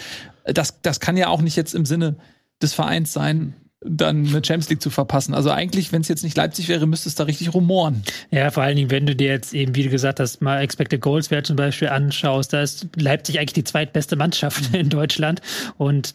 Das, 0.45 0.81
das 0.83 1.01
kann 1.01 1.17
ja 1.17 1.29
auch 1.29 1.41
nicht 1.41 1.57
jetzt 1.57 1.75
im 1.75 1.87
Sinne 1.87 2.17
des 2.63 2.75
Vereins 2.75 3.13
sein, 3.13 3.55
dann 3.85 4.27
eine 4.27 4.45
Champions 4.45 4.71
League 4.71 4.83
zu 4.83 4.91
verpassen. 4.91 5.35
Also 5.35 5.51
eigentlich, 5.51 5.93
wenn 5.93 6.01
es 6.01 6.09
jetzt 6.09 6.25
nicht 6.25 6.37
Leipzig 6.37 6.69
wäre, 6.69 6.87
müsste 6.87 7.09
es 7.09 7.15
da 7.15 7.25
richtig 7.25 7.53
rumoren. 7.53 8.03
Ja, 8.31 8.51
vor 8.51 8.63
allen 8.63 8.77
Dingen, 8.77 8.91
wenn 8.91 9.07
du 9.07 9.15
dir 9.15 9.29
jetzt 9.29 9.53
eben, 9.53 9.75
wie 9.75 9.83
du 9.83 9.91
gesagt 9.91 10.21
hast, 10.21 10.41
mal 10.41 10.61
Expected 10.61 11.01
Goals 11.01 11.31
Wert 11.31 11.47
zum 11.47 11.57
Beispiel 11.57 11.89
anschaust, 11.89 12.53
da 12.53 12.63
ist 12.63 12.89
Leipzig 12.97 13.39
eigentlich 13.39 13.53
die 13.53 13.65
zweitbeste 13.65 14.17
Mannschaft 14.17 14.75
in 14.75 14.89
Deutschland. 14.89 15.43
Und 15.77 16.15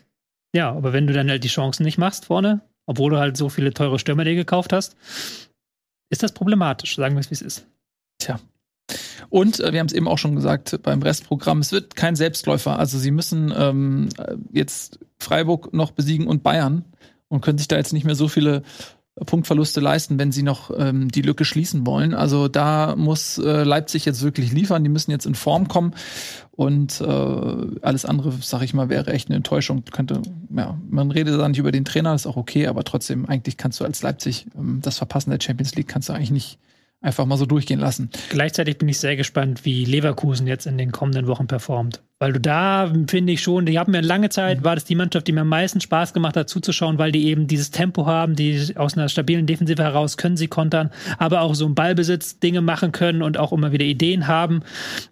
ja, 0.53 0.71
aber 0.71 0.93
wenn 0.93 1.07
du 1.07 1.13
dann 1.13 1.29
halt 1.29 1.43
die 1.43 1.49
Chancen 1.49 1.83
nicht 1.83 1.97
machst 1.97 2.25
vorne, 2.25 2.61
obwohl 2.87 3.11
du 3.11 3.19
halt 3.19 3.37
so 3.37 3.49
viele 3.49 3.71
teure 3.71 3.99
Stürmer 3.99 4.23
dir 4.23 4.35
gekauft 4.35 4.73
hast, 4.73 4.95
ist 6.09 6.23
das 6.23 6.31
problematisch, 6.31 6.95
sagen 6.95 7.15
wir 7.15 7.19
es, 7.19 7.29
wie 7.29 7.35
es 7.35 7.41
ist. 7.41 7.67
Tja. 8.17 8.39
Und 9.29 9.59
äh, 9.59 9.73
wir 9.73 9.79
haben 9.79 9.87
es 9.87 9.93
eben 9.93 10.07
auch 10.07 10.17
schon 10.17 10.35
gesagt 10.35 10.79
beim 10.83 11.01
Restprogramm, 11.01 11.59
es 11.59 11.71
wird 11.71 11.95
kein 11.95 12.15
Selbstläufer. 12.15 12.79
Also 12.79 12.97
sie 12.97 13.11
müssen 13.11 13.53
ähm, 13.55 14.09
jetzt 14.51 14.99
Freiburg 15.19 15.73
noch 15.73 15.91
besiegen 15.91 16.27
und 16.27 16.43
Bayern 16.43 16.85
und 17.27 17.41
können 17.41 17.57
sich 17.57 17.67
da 17.67 17.77
jetzt 17.77 17.93
nicht 17.93 18.05
mehr 18.05 18.15
so 18.15 18.27
viele 18.27 18.63
Punktverluste 19.25 19.79
leisten, 19.79 20.17
wenn 20.17 20.31
sie 20.31 20.43
noch 20.43 20.71
ähm, 20.77 21.09
die 21.09 21.21
Lücke 21.21 21.45
schließen 21.45 21.85
wollen. 21.85 22.13
Also 22.13 22.47
da 22.47 22.95
muss 22.95 23.37
äh, 23.37 23.63
Leipzig 23.63 24.05
jetzt 24.05 24.23
wirklich 24.23 24.51
liefern. 24.51 24.83
Die 24.83 24.89
müssen 24.89 25.11
jetzt 25.11 25.25
in 25.25 25.35
Form 25.35 25.67
kommen 25.67 25.93
und 26.51 27.01
äh, 27.01 27.05
alles 27.81 28.05
andere, 28.05 28.33
sag 28.41 28.61
ich 28.61 28.73
mal, 28.73 28.89
wäre 28.89 29.11
echt 29.11 29.29
eine 29.29 29.37
Enttäuschung. 29.37 29.83
Könnte, 29.91 30.21
ja, 30.55 30.77
man 30.89 31.11
redet 31.11 31.39
da 31.39 31.47
nicht 31.47 31.59
über 31.59 31.71
den 31.71 31.85
Trainer, 31.85 32.15
ist 32.15 32.27
auch 32.27 32.37
okay, 32.37 32.67
aber 32.67 32.83
trotzdem 32.83 33.25
eigentlich 33.25 33.57
kannst 33.57 33.79
du 33.79 33.85
als 33.85 34.01
Leipzig 34.01 34.47
ähm, 34.57 34.79
das 34.81 34.97
Verpassen 34.97 35.31
der 35.31 35.39
Champions 35.41 35.75
League 35.75 35.87
kannst 35.87 36.09
du 36.09 36.13
eigentlich 36.13 36.31
nicht 36.31 36.59
einfach 37.01 37.25
mal 37.25 37.37
so 37.37 37.45
durchgehen 37.45 37.79
lassen. 37.79 38.09
Gleichzeitig 38.29 38.77
bin 38.77 38.89
ich 38.89 38.99
sehr 38.99 39.15
gespannt, 39.15 39.63
wie 39.63 39.85
Leverkusen 39.85 40.47
jetzt 40.47 40.67
in 40.67 40.77
den 40.77 40.91
kommenden 40.91 41.27
Wochen 41.27 41.47
performt. 41.47 42.01
Weil 42.19 42.33
du 42.33 42.41
da, 42.41 42.91
finde 43.07 43.31
ich 43.31 43.41
schon, 43.41 43.65
die 43.65 43.79
haben 43.79 43.93
mir 43.93 44.01
lange 44.01 44.27
Zeit, 44.27 44.59
mhm. 44.59 44.63
war 44.65 44.75
das 44.75 44.83
die 44.83 44.95
Mannschaft, 44.95 45.25
die 45.25 45.31
mir 45.31 45.41
am 45.41 45.47
meisten 45.47 45.79
Spaß 45.79 46.13
gemacht 46.13 46.35
hat 46.35 46.49
zuzuschauen, 46.49 46.97
weil 46.97 47.13
die 47.13 47.27
eben 47.27 47.47
dieses 47.47 47.71
Tempo 47.71 48.05
haben, 48.05 48.35
die 48.35 48.73
aus 48.75 48.97
einer 48.97 49.07
stabilen 49.07 49.45
Defensive 49.45 49.81
heraus 49.81 50.17
können 50.17 50.35
sie 50.35 50.49
kontern, 50.49 50.91
aber 51.17 51.41
auch 51.41 51.55
so 51.55 51.65
im 51.65 51.75
Ballbesitz 51.75 52.39
Dinge 52.39 52.59
machen 52.59 52.91
können 52.91 53.21
und 53.21 53.37
auch 53.37 53.53
immer 53.53 53.71
wieder 53.71 53.85
Ideen 53.85 54.27
haben. 54.27 54.63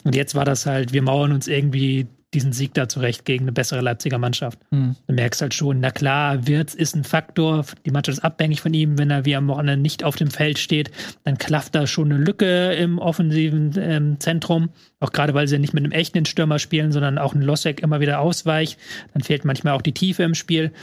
Und 0.03 0.15
jetzt 0.15 0.35
war 0.35 0.43
das 0.43 0.65
halt, 0.65 0.91
wir 0.91 1.01
mauern 1.01 1.31
uns 1.31 1.47
irgendwie 1.47 2.07
diesen 2.33 2.51
Sieg 2.51 2.73
da 2.73 2.89
zurecht 2.89 3.23
gegen 3.23 3.45
eine 3.45 3.53
bessere 3.53 3.81
Leipziger 3.81 4.17
Mannschaft. 4.17 4.59
Mhm. 4.71 4.95
Du 5.07 5.13
merkst 5.13 5.41
halt 5.41 5.53
schon, 5.53 5.79
na 5.79 5.91
klar, 5.91 6.45
Wirtz 6.45 6.73
ist 6.73 6.95
ein 6.95 7.05
Faktor, 7.05 7.65
die 7.85 7.91
Mannschaft 7.91 8.17
ist 8.17 8.23
abhängig 8.23 8.61
von 8.61 8.73
ihm, 8.73 8.97
wenn 8.97 9.09
er 9.09 9.25
wie 9.25 9.35
am 9.35 9.47
Wochenende 9.47 9.81
nicht 9.81 10.03
auf 10.03 10.17
dem 10.17 10.29
Feld 10.29 10.59
steht, 10.59 10.91
dann 11.23 11.37
klafft 11.37 11.73
da 11.73 11.87
schon 11.87 12.11
eine 12.11 12.21
Lücke 12.21 12.73
im 12.73 12.99
offensiven 12.99 13.73
ähm, 13.77 14.19
Zentrum, 14.19 14.69
auch 14.99 15.13
gerade 15.13 15.33
weil 15.33 15.47
sie 15.47 15.55
ja 15.55 15.59
nicht 15.59 15.73
mit 15.73 15.83
einem 15.83 15.93
echten 15.93 16.25
Stürmer 16.25 16.59
spielen, 16.59 16.91
sondern 16.91 17.17
auch 17.17 17.33
ein 17.33 17.41
Losek 17.41 17.79
immer 17.81 18.01
wieder 18.01 18.19
ausweicht, 18.19 18.77
dann 19.13 19.23
fehlt 19.23 19.45
manchmal 19.45 19.73
auch 19.73 19.81
die 19.81 19.93
Tiefe 19.93 20.23
im 20.23 20.35
Spiel. 20.35 20.73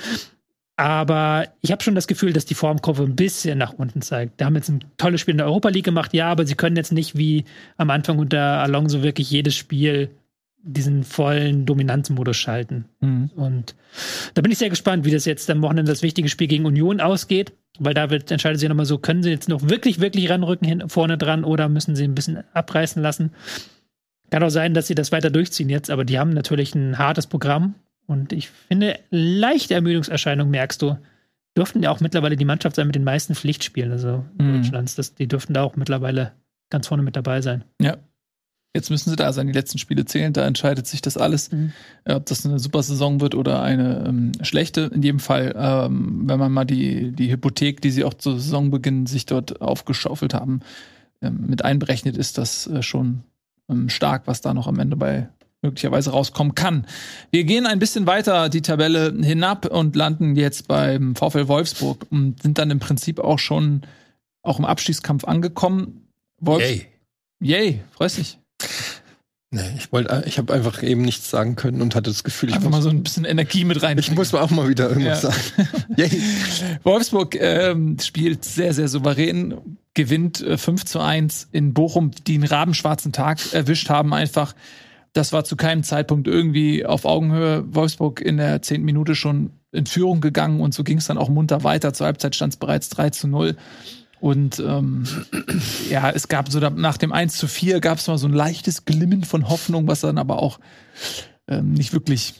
Aber 0.76 1.46
ich 1.60 1.70
habe 1.70 1.84
schon 1.84 1.94
das 1.94 2.08
Gefühl, 2.08 2.32
dass 2.32 2.46
die 2.46 2.54
Formkurve 2.54 3.04
ein 3.04 3.14
bisschen 3.14 3.58
nach 3.58 3.74
unten 3.74 4.02
zeigt. 4.02 4.40
Da 4.40 4.46
haben 4.46 4.56
jetzt 4.56 4.70
ein 4.70 4.84
tolles 4.96 5.20
Spiel 5.20 5.32
in 5.32 5.38
der 5.38 5.46
Europa 5.46 5.68
League 5.68 5.84
gemacht, 5.84 6.12
ja, 6.14 6.28
aber 6.28 6.46
sie 6.46 6.56
können 6.56 6.74
jetzt 6.74 6.90
nicht 6.90 7.16
wie 7.16 7.44
am 7.76 7.90
Anfang 7.90 8.18
unter 8.18 8.40
Alonso 8.40 9.02
wirklich 9.02 9.30
jedes 9.30 9.54
Spiel 9.54 10.10
diesen 10.64 11.04
vollen 11.04 11.66
Dominanzmodus 11.66 12.36
schalten. 12.36 12.86
Mhm. 13.00 13.30
Und 13.36 13.74
da 14.32 14.42
bin 14.42 14.50
ich 14.50 14.58
sehr 14.58 14.70
gespannt, 14.70 15.04
wie 15.04 15.10
das 15.10 15.26
jetzt 15.26 15.48
am 15.50 15.62
Wochenende 15.62 15.92
das 15.92 16.02
wichtige 16.02 16.28
Spiel 16.28 16.48
gegen 16.48 16.64
Union 16.64 17.00
ausgeht, 17.00 17.52
weil 17.78 17.94
da 17.94 18.10
wird, 18.10 18.30
entscheidet 18.30 18.60
sich 18.60 18.68
nochmal 18.68 18.86
so, 18.86 18.98
können 18.98 19.22
sie 19.22 19.30
jetzt 19.30 19.48
noch 19.48 19.68
wirklich, 19.68 20.00
wirklich 20.00 20.30
ranrücken 20.30 20.66
hin, 20.66 20.88
vorne 20.88 21.18
dran 21.18 21.44
oder 21.44 21.68
müssen 21.68 21.96
sie 21.96 22.04
ein 22.04 22.14
bisschen 22.14 22.42
abreißen 22.54 23.02
lassen. 23.02 23.32
Kann 24.30 24.42
auch 24.42 24.50
sein, 24.50 24.74
dass 24.74 24.86
sie 24.86 24.94
das 24.94 25.12
weiter 25.12 25.30
durchziehen 25.30 25.68
jetzt, 25.68 25.90
aber 25.90 26.04
die 26.04 26.18
haben 26.18 26.30
natürlich 26.30 26.74
ein 26.74 26.98
hartes 26.98 27.26
Programm 27.26 27.74
und 28.06 28.32
ich 28.32 28.48
finde, 28.48 28.98
leichte 29.10 29.74
Ermüdungserscheinung 29.74 30.50
merkst 30.50 30.80
du. 30.80 30.96
Dürften 31.56 31.82
ja 31.82 31.90
auch 31.90 32.00
mittlerweile 32.00 32.36
die 32.36 32.44
Mannschaft 32.44 32.74
sein 32.74 32.86
mit 32.86 32.96
den 32.96 33.04
meisten 33.04 33.34
Pflichtspielen, 33.34 33.92
also 33.92 34.24
mhm. 34.38 34.62
Deutschlands. 34.62 34.96
Das, 34.96 35.14
die 35.14 35.28
dürften 35.28 35.54
da 35.54 35.62
auch 35.62 35.76
mittlerweile 35.76 36.32
ganz 36.70 36.88
vorne 36.88 37.04
mit 37.04 37.14
dabei 37.16 37.42
sein. 37.42 37.64
Ja, 37.80 37.98
Jetzt 38.76 38.90
müssen 38.90 39.10
sie 39.10 39.16
da 39.16 39.32
sein, 39.32 39.46
die 39.46 39.52
letzten 39.52 39.78
Spiele 39.78 40.04
zählen, 40.04 40.32
da 40.32 40.44
entscheidet 40.44 40.88
sich 40.88 41.00
das 41.00 41.16
alles, 41.16 41.52
mhm. 41.52 41.72
ob 42.06 42.26
das 42.26 42.44
eine 42.44 42.58
super 42.58 42.82
Saison 42.82 43.20
wird 43.20 43.36
oder 43.36 43.62
eine 43.62 44.04
ähm, 44.08 44.32
schlechte. 44.42 44.90
In 44.92 45.02
jedem 45.02 45.20
Fall, 45.20 45.54
ähm, 45.56 46.22
wenn 46.24 46.40
man 46.40 46.50
mal 46.50 46.64
die, 46.64 47.12
die 47.12 47.30
Hypothek, 47.30 47.80
die 47.80 47.92
sie 47.92 48.02
auch 48.02 48.14
zu 48.14 48.32
Saisonbeginn 48.32 49.06
sich 49.06 49.26
dort 49.26 49.60
aufgeschaufelt 49.60 50.34
haben, 50.34 50.60
ähm, 51.22 51.44
mit 51.46 51.64
einberechnet, 51.64 52.16
ist 52.16 52.36
das 52.36 52.66
äh, 52.66 52.82
schon 52.82 53.22
ähm, 53.70 53.88
stark, 53.88 54.22
was 54.26 54.40
da 54.40 54.52
noch 54.52 54.66
am 54.66 54.80
Ende 54.80 54.96
bei 54.96 55.28
möglicherweise 55.62 56.10
rauskommen 56.10 56.56
kann. 56.56 56.84
Wir 57.30 57.44
gehen 57.44 57.66
ein 57.66 57.78
bisschen 57.78 58.08
weiter 58.08 58.48
die 58.48 58.60
Tabelle 58.60 59.14
hinab 59.22 59.66
und 59.66 59.94
landen 59.94 60.34
jetzt 60.34 60.66
beim 60.66 61.14
VfL 61.14 61.46
Wolfsburg 61.46 62.06
und 62.10 62.42
sind 62.42 62.58
dann 62.58 62.70
im 62.70 62.80
Prinzip 62.80 63.20
auch 63.20 63.38
schon 63.38 63.82
auch 64.42 64.58
im 64.58 64.64
Abstiegskampf 64.64 65.24
angekommen. 65.24 66.08
Wolfs 66.40 66.68
Yay. 66.68 66.86
Yay, 67.40 67.80
freust 67.92 68.18
dich. 68.18 68.38
Nee, 69.54 69.62
ich 69.76 69.92
wollte, 69.92 70.24
ich 70.26 70.38
habe 70.38 70.52
einfach 70.52 70.82
eben 70.82 71.02
nichts 71.02 71.30
sagen 71.30 71.54
können 71.54 71.80
und 71.80 71.94
hatte 71.94 72.10
das 72.10 72.24
Gefühl, 72.24 72.48
ich 72.48 72.56
einfach 72.56 72.70
muss, 72.70 72.78
mal 72.78 72.82
so 72.82 72.88
ein 72.88 73.04
bisschen 73.04 73.24
Energie 73.24 73.64
mit 73.64 73.84
rein. 73.84 73.96
Ich 73.98 74.10
muss 74.10 74.32
mal 74.32 74.40
auch 74.40 74.50
mal 74.50 74.68
wieder 74.68 74.88
irgendwas 74.88 75.22
ja. 75.22 75.30
sagen. 75.30 76.80
Wolfsburg 76.82 77.36
ähm, 77.40 77.96
spielt 78.00 78.44
sehr, 78.44 78.74
sehr 78.74 78.88
souverän, 78.88 79.54
gewinnt 79.94 80.40
äh, 80.40 80.58
5 80.58 80.84
zu 80.84 80.98
1 80.98 81.50
in 81.52 81.72
Bochum, 81.72 82.10
die 82.26 82.34
einen 82.34 82.48
rabenschwarzen 82.48 83.12
Tag 83.12 83.38
erwischt 83.52 83.90
haben 83.90 84.12
einfach. 84.12 84.56
Das 85.12 85.32
war 85.32 85.44
zu 85.44 85.54
keinem 85.54 85.84
Zeitpunkt 85.84 86.26
irgendwie 86.26 86.84
auf 86.84 87.04
Augenhöhe. 87.04 87.64
Wolfsburg 87.72 88.20
in 88.20 88.38
der 88.38 88.60
zehnten 88.62 88.84
Minute 88.84 89.14
schon 89.14 89.52
in 89.70 89.86
Führung 89.86 90.20
gegangen 90.20 90.60
und 90.60 90.74
so 90.74 90.82
ging 90.82 90.98
es 90.98 91.06
dann 91.06 91.16
auch 91.16 91.28
munter 91.28 91.62
weiter. 91.62 91.92
Zur 91.92 92.06
Halbzeit 92.06 92.34
stand 92.34 92.54
es 92.54 92.58
bereits 92.58 92.88
3 92.88 93.10
zu 93.10 93.28
0. 93.28 93.56
Und 94.24 94.58
ähm, 94.58 95.04
ja, 95.90 96.08
es 96.08 96.28
gab 96.28 96.50
so 96.50 96.58
nach 96.58 96.96
dem 96.96 97.12
1 97.12 97.36
zu 97.36 97.46
4 97.46 97.80
gab 97.80 97.98
es 97.98 98.06
mal 98.06 98.16
so 98.16 98.26
ein 98.26 98.32
leichtes 98.32 98.86
Glimmen 98.86 99.22
von 99.22 99.50
Hoffnung, 99.50 99.86
was 99.86 100.00
dann 100.00 100.16
aber 100.16 100.38
auch 100.38 100.60
ähm, 101.46 101.74
nicht 101.74 101.92
wirklich 101.92 102.32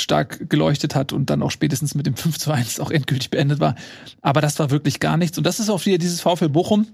stark 0.00 0.50
geleuchtet 0.50 0.96
hat 0.96 1.12
und 1.12 1.30
dann 1.30 1.44
auch 1.44 1.52
spätestens 1.52 1.94
mit 1.94 2.06
dem 2.06 2.16
5 2.16 2.38
zu 2.38 2.50
1 2.50 2.80
auch 2.80 2.90
endgültig 2.90 3.30
beendet 3.30 3.60
war. 3.60 3.76
Aber 4.20 4.40
das 4.40 4.58
war 4.58 4.72
wirklich 4.72 4.98
gar 4.98 5.16
nichts. 5.16 5.38
Und 5.38 5.44
das 5.44 5.60
ist 5.60 5.70
auch 5.70 5.86
wieder 5.86 5.98
dieses 5.98 6.20
VfL 6.20 6.48
Bochum, 6.48 6.88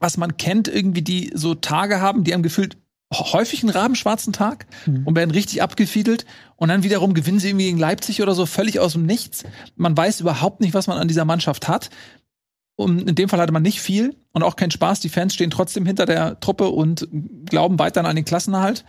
was 0.00 0.16
man 0.16 0.36
kennt, 0.36 0.66
irgendwie, 0.66 1.02
die 1.02 1.30
so 1.32 1.54
Tage 1.54 2.00
haben, 2.00 2.24
die 2.24 2.34
haben 2.34 2.42
gefühlt 2.42 2.78
häufig 3.14 3.62
einen 3.62 3.70
rabenschwarzen 3.70 4.32
Tag 4.32 4.66
mhm. 4.86 5.06
und 5.06 5.14
werden 5.14 5.30
richtig 5.30 5.62
abgefiedelt 5.62 6.24
und 6.56 6.68
dann 6.68 6.82
wiederum 6.82 7.14
gewinnen 7.14 7.38
sie 7.38 7.50
irgendwie 7.50 7.66
gegen 7.66 7.78
Leipzig 7.78 8.22
oder 8.22 8.34
so 8.34 8.44
völlig 8.44 8.80
aus 8.80 8.94
dem 8.94 9.06
Nichts. 9.06 9.44
Man 9.76 9.96
weiß 9.96 10.20
überhaupt 10.20 10.60
nicht, 10.60 10.74
was 10.74 10.88
man 10.88 10.98
an 10.98 11.06
dieser 11.06 11.24
Mannschaft 11.24 11.68
hat. 11.68 11.90
Und 12.76 13.08
in 13.08 13.14
dem 13.14 13.28
Fall 13.28 13.40
hatte 13.40 13.52
man 13.52 13.62
nicht 13.62 13.80
viel 13.80 14.16
und 14.32 14.42
auch 14.42 14.56
keinen 14.56 14.70
Spaß. 14.70 15.00
Die 15.00 15.08
Fans 15.08 15.34
stehen 15.34 15.50
trotzdem 15.50 15.86
hinter 15.86 16.06
der 16.06 16.40
Truppe 16.40 16.68
und 16.68 17.06
glauben 17.46 17.78
weiterhin 17.78 18.08
an 18.08 18.16
den 18.16 18.24
Klassenerhalt. 18.24 18.84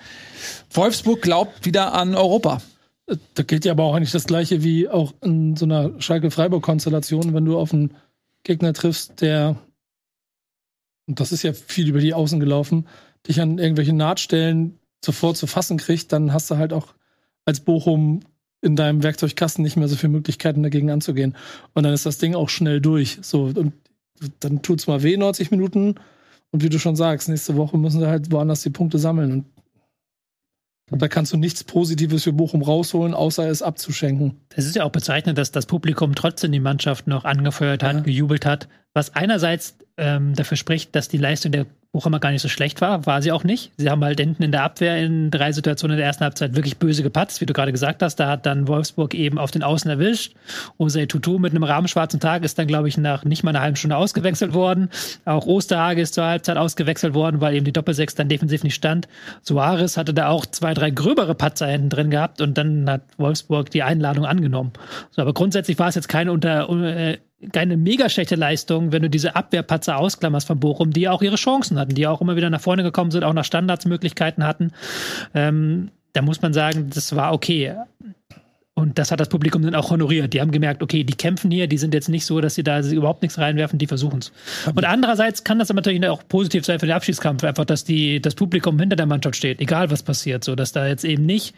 Wolfsburg 0.71 1.21
glaubt 1.21 1.65
wieder 1.65 1.93
an 1.93 2.15
Europa. 2.15 2.61
Da 3.33 3.43
gilt 3.43 3.65
ja 3.65 3.73
aber 3.73 3.83
auch 3.83 3.95
eigentlich 3.95 4.11
das 4.11 4.25
Gleiche 4.25 4.63
wie 4.63 4.87
auch 4.87 5.13
in 5.21 5.57
so 5.57 5.65
einer 5.65 5.99
Schalke-Freiburg-Konstellation, 5.99 7.33
wenn 7.33 7.45
du 7.45 7.59
auf 7.59 7.73
einen 7.73 7.93
Gegner 8.43 8.73
triffst, 8.73 9.21
der, 9.21 9.57
und 11.07 11.19
das 11.19 11.33
ist 11.33 11.43
ja 11.43 11.51
viel 11.53 11.89
über 11.89 11.99
die 11.99 12.13
Außen 12.13 12.39
gelaufen, 12.39 12.87
dich 13.27 13.41
an 13.41 13.57
irgendwelchen 13.57 13.97
Nahtstellen 13.97 14.79
sofort 15.03 15.35
zu 15.35 15.47
fassen 15.47 15.77
kriegt, 15.77 16.13
dann 16.13 16.33
hast 16.33 16.49
du 16.49 16.57
halt 16.57 16.71
auch 16.71 16.93
als 17.45 17.59
Bochum 17.59 18.21
in 18.63 18.75
deinem 18.75 19.03
Werkzeugkasten 19.03 19.63
nicht 19.63 19.75
mehr 19.75 19.87
so 19.87 19.95
viele 19.95 20.13
Möglichkeiten 20.13 20.63
dagegen 20.63 20.89
anzugehen. 20.89 21.35
Und 21.73 21.83
dann 21.83 21.93
ist 21.93 22.05
das 22.05 22.17
Ding 22.17 22.33
auch 22.33 22.49
schnell 22.49 22.79
durch. 22.79 23.19
So, 23.21 23.43
und 23.43 23.73
dann 24.39 24.61
tut's 24.61 24.87
mal 24.87 25.03
weh, 25.03 25.17
90 25.17 25.51
Minuten. 25.51 25.95
Und 26.51 26.63
wie 26.63 26.69
du 26.69 26.79
schon 26.79 26.95
sagst, 26.95 27.29
nächste 27.29 27.57
Woche 27.57 27.77
müssen 27.77 27.99
sie 27.99 28.07
halt 28.07 28.31
woanders 28.31 28.61
die 28.61 28.69
Punkte 28.69 28.99
sammeln. 28.99 29.45
Und 30.91 31.01
da 31.01 31.07
kannst 31.07 31.33
du 31.33 31.37
nichts 31.37 31.63
Positives 31.63 32.23
für 32.23 32.33
Bochum 32.33 32.61
rausholen, 32.61 33.13
außer 33.13 33.49
es 33.49 33.61
abzuschenken. 33.61 34.37
Es 34.55 34.65
ist 34.65 34.75
ja 34.75 34.83
auch 34.83 34.91
bezeichnend, 34.91 35.37
dass 35.37 35.51
das 35.51 35.65
Publikum 35.65 36.13
trotzdem 36.15 36.51
die 36.51 36.59
Mannschaft 36.59 37.07
noch 37.07 37.25
angefeuert 37.25 37.83
hat, 37.83 37.95
ja. 37.95 37.99
gejubelt 38.01 38.45
hat, 38.45 38.69
was 38.93 39.15
einerseits 39.15 39.77
ähm, 39.97 40.35
dafür 40.35 40.57
spricht, 40.57 40.95
dass 40.95 41.07
die 41.07 41.17
Leistung 41.17 41.51
der 41.51 41.65
Bochum 41.93 42.19
gar 42.19 42.31
nicht 42.31 42.41
so 42.41 42.49
schlecht 42.49 42.81
war, 42.81 43.05
war 43.05 43.21
sie 43.21 43.31
auch 43.31 43.43
nicht. 43.43 43.71
Sie 43.77 43.87
haben 43.87 44.03
halt 44.03 44.19
hinten 44.19 44.41
in 44.41 44.51
der 44.51 44.63
Abwehr 44.63 44.97
in 44.97 45.29
drei 45.29 45.51
Situationen 45.51 45.93
in 45.93 45.99
der 45.99 46.07
ersten 46.07 46.23
Halbzeit 46.23 46.55
wirklich 46.55 46.77
böse 46.77 47.03
gepatzt, 47.03 47.39
wie 47.39 47.45
du 47.45 47.53
gerade 47.53 47.71
gesagt 47.71 48.01
hast. 48.01 48.15
Da 48.15 48.27
hat 48.27 48.47
dann 48.47 48.67
Wolfsburg 48.67 49.13
eben 49.13 49.37
auf 49.37 49.51
den 49.51 49.61
Außen 49.61 49.91
erwischt. 49.91 50.33
Osei 50.79 51.05
Tutu 51.05 51.37
mit 51.37 51.51
einem 51.51 51.61
rahmenschwarzen 51.61 52.19
Tag 52.19 52.43
ist 52.43 52.57
dann, 52.57 52.65
glaube 52.65 52.87
ich, 52.87 52.97
nach 52.97 53.25
nicht 53.25 53.43
mal 53.43 53.51
einer 53.51 53.61
halben 53.61 53.75
Stunde 53.75 53.95
ausgewechselt 53.95 54.55
worden. 54.55 54.89
Auch 55.25 55.45
Osterhage 55.45 56.01
ist 56.01 56.15
zur 56.15 56.25
Halbzeit 56.25 56.57
ausgewechselt 56.57 57.13
worden, 57.13 57.41
weil 57.41 57.53
eben 57.53 57.65
die 57.65 57.71
Doppelsechs 57.71 58.15
dann 58.15 58.27
defensiv 58.27 58.63
nicht 58.63 58.73
stand. 58.73 59.07
Suarez 59.43 59.95
hatte 59.95 60.15
da 60.15 60.29
auch 60.29 60.47
zwei, 60.47 60.73
drei 60.73 60.89
gröbere 60.89 61.35
Patzer 61.35 61.67
hinten 61.67 61.89
drin 61.89 62.09
gehabt 62.09 62.41
und 62.41 62.57
dann 62.57 62.89
hat 62.89 63.03
Wolfsburg 63.17 63.69
die 63.69 63.83
Einladung 63.83 64.25
angenommen. 64.25 64.73
So, 65.11 65.21
aber 65.21 65.35
grundsätzlich 65.35 65.77
war 65.77 65.89
es 65.89 65.95
jetzt 65.95 66.07
keine 66.09 66.31
unter 66.31 66.67
äh, 66.71 67.19
keine 67.51 67.77
mega 67.77 68.09
schlechte 68.09 68.35
Leistung, 68.35 68.91
wenn 68.91 69.01
du 69.01 69.09
diese 69.09 69.35
Abwehrpatzer 69.35 69.97
ausklammerst 69.97 70.47
von 70.47 70.59
Bochum, 70.59 70.91
die 70.91 71.09
auch 71.09 71.21
ihre 71.21 71.35
Chancen 71.35 71.79
hatten, 71.79 71.95
die 71.95 72.07
auch 72.07 72.21
immer 72.21 72.35
wieder 72.35 72.49
nach 72.49 72.61
vorne 72.61 72.83
gekommen 72.83 73.11
sind, 73.11 73.23
auch 73.23 73.33
nach 73.33 73.45
Standardsmöglichkeiten 73.45 74.45
hatten. 74.45 74.71
Ähm, 75.33 75.89
da 76.13 76.21
muss 76.21 76.41
man 76.41 76.53
sagen, 76.53 76.89
das 76.93 77.15
war 77.15 77.33
okay. 77.33 77.75
Und 78.75 78.97
das 78.97 79.11
hat 79.11 79.19
das 79.19 79.29
Publikum 79.29 79.61
dann 79.61 79.75
auch 79.75 79.91
honoriert. 79.91 80.33
Die 80.33 80.41
haben 80.41 80.49
gemerkt, 80.49 80.81
okay, 80.81 81.03
die 81.03 81.13
kämpfen 81.13 81.51
hier, 81.51 81.67
die 81.67 81.77
sind 81.77 81.93
jetzt 81.93 82.09
nicht 82.09 82.25
so, 82.25 82.41
dass 82.41 82.55
sie 82.55 82.63
da 82.63 82.81
überhaupt 82.81 83.21
nichts 83.21 83.37
reinwerfen, 83.37 83.77
die 83.77 83.85
versuchen 83.85 84.17
es. 84.19 84.31
Und 84.73 84.83
andererseits 84.83 85.43
kann 85.43 85.59
das 85.59 85.69
aber 85.69 85.77
natürlich 85.77 86.07
auch 86.07 86.27
positiv 86.27 86.65
sein 86.65 86.79
für 86.79 86.87
den 86.87 86.95
Abschiedskampf, 86.95 87.43
einfach, 87.43 87.65
dass 87.65 87.83
die, 87.83 88.19
das 88.19 88.33
Publikum 88.33 88.79
hinter 88.79 88.95
der 88.95 89.05
Mannschaft 89.05 89.35
steht, 89.35 89.61
egal 89.61 89.91
was 89.91 90.01
passiert, 90.01 90.43
so 90.43 90.55
dass 90.55 90.71
da 90.71 90.87
jetzt 90.87 91.05
eben 91.05 91.23
nicht, 91.23 91.53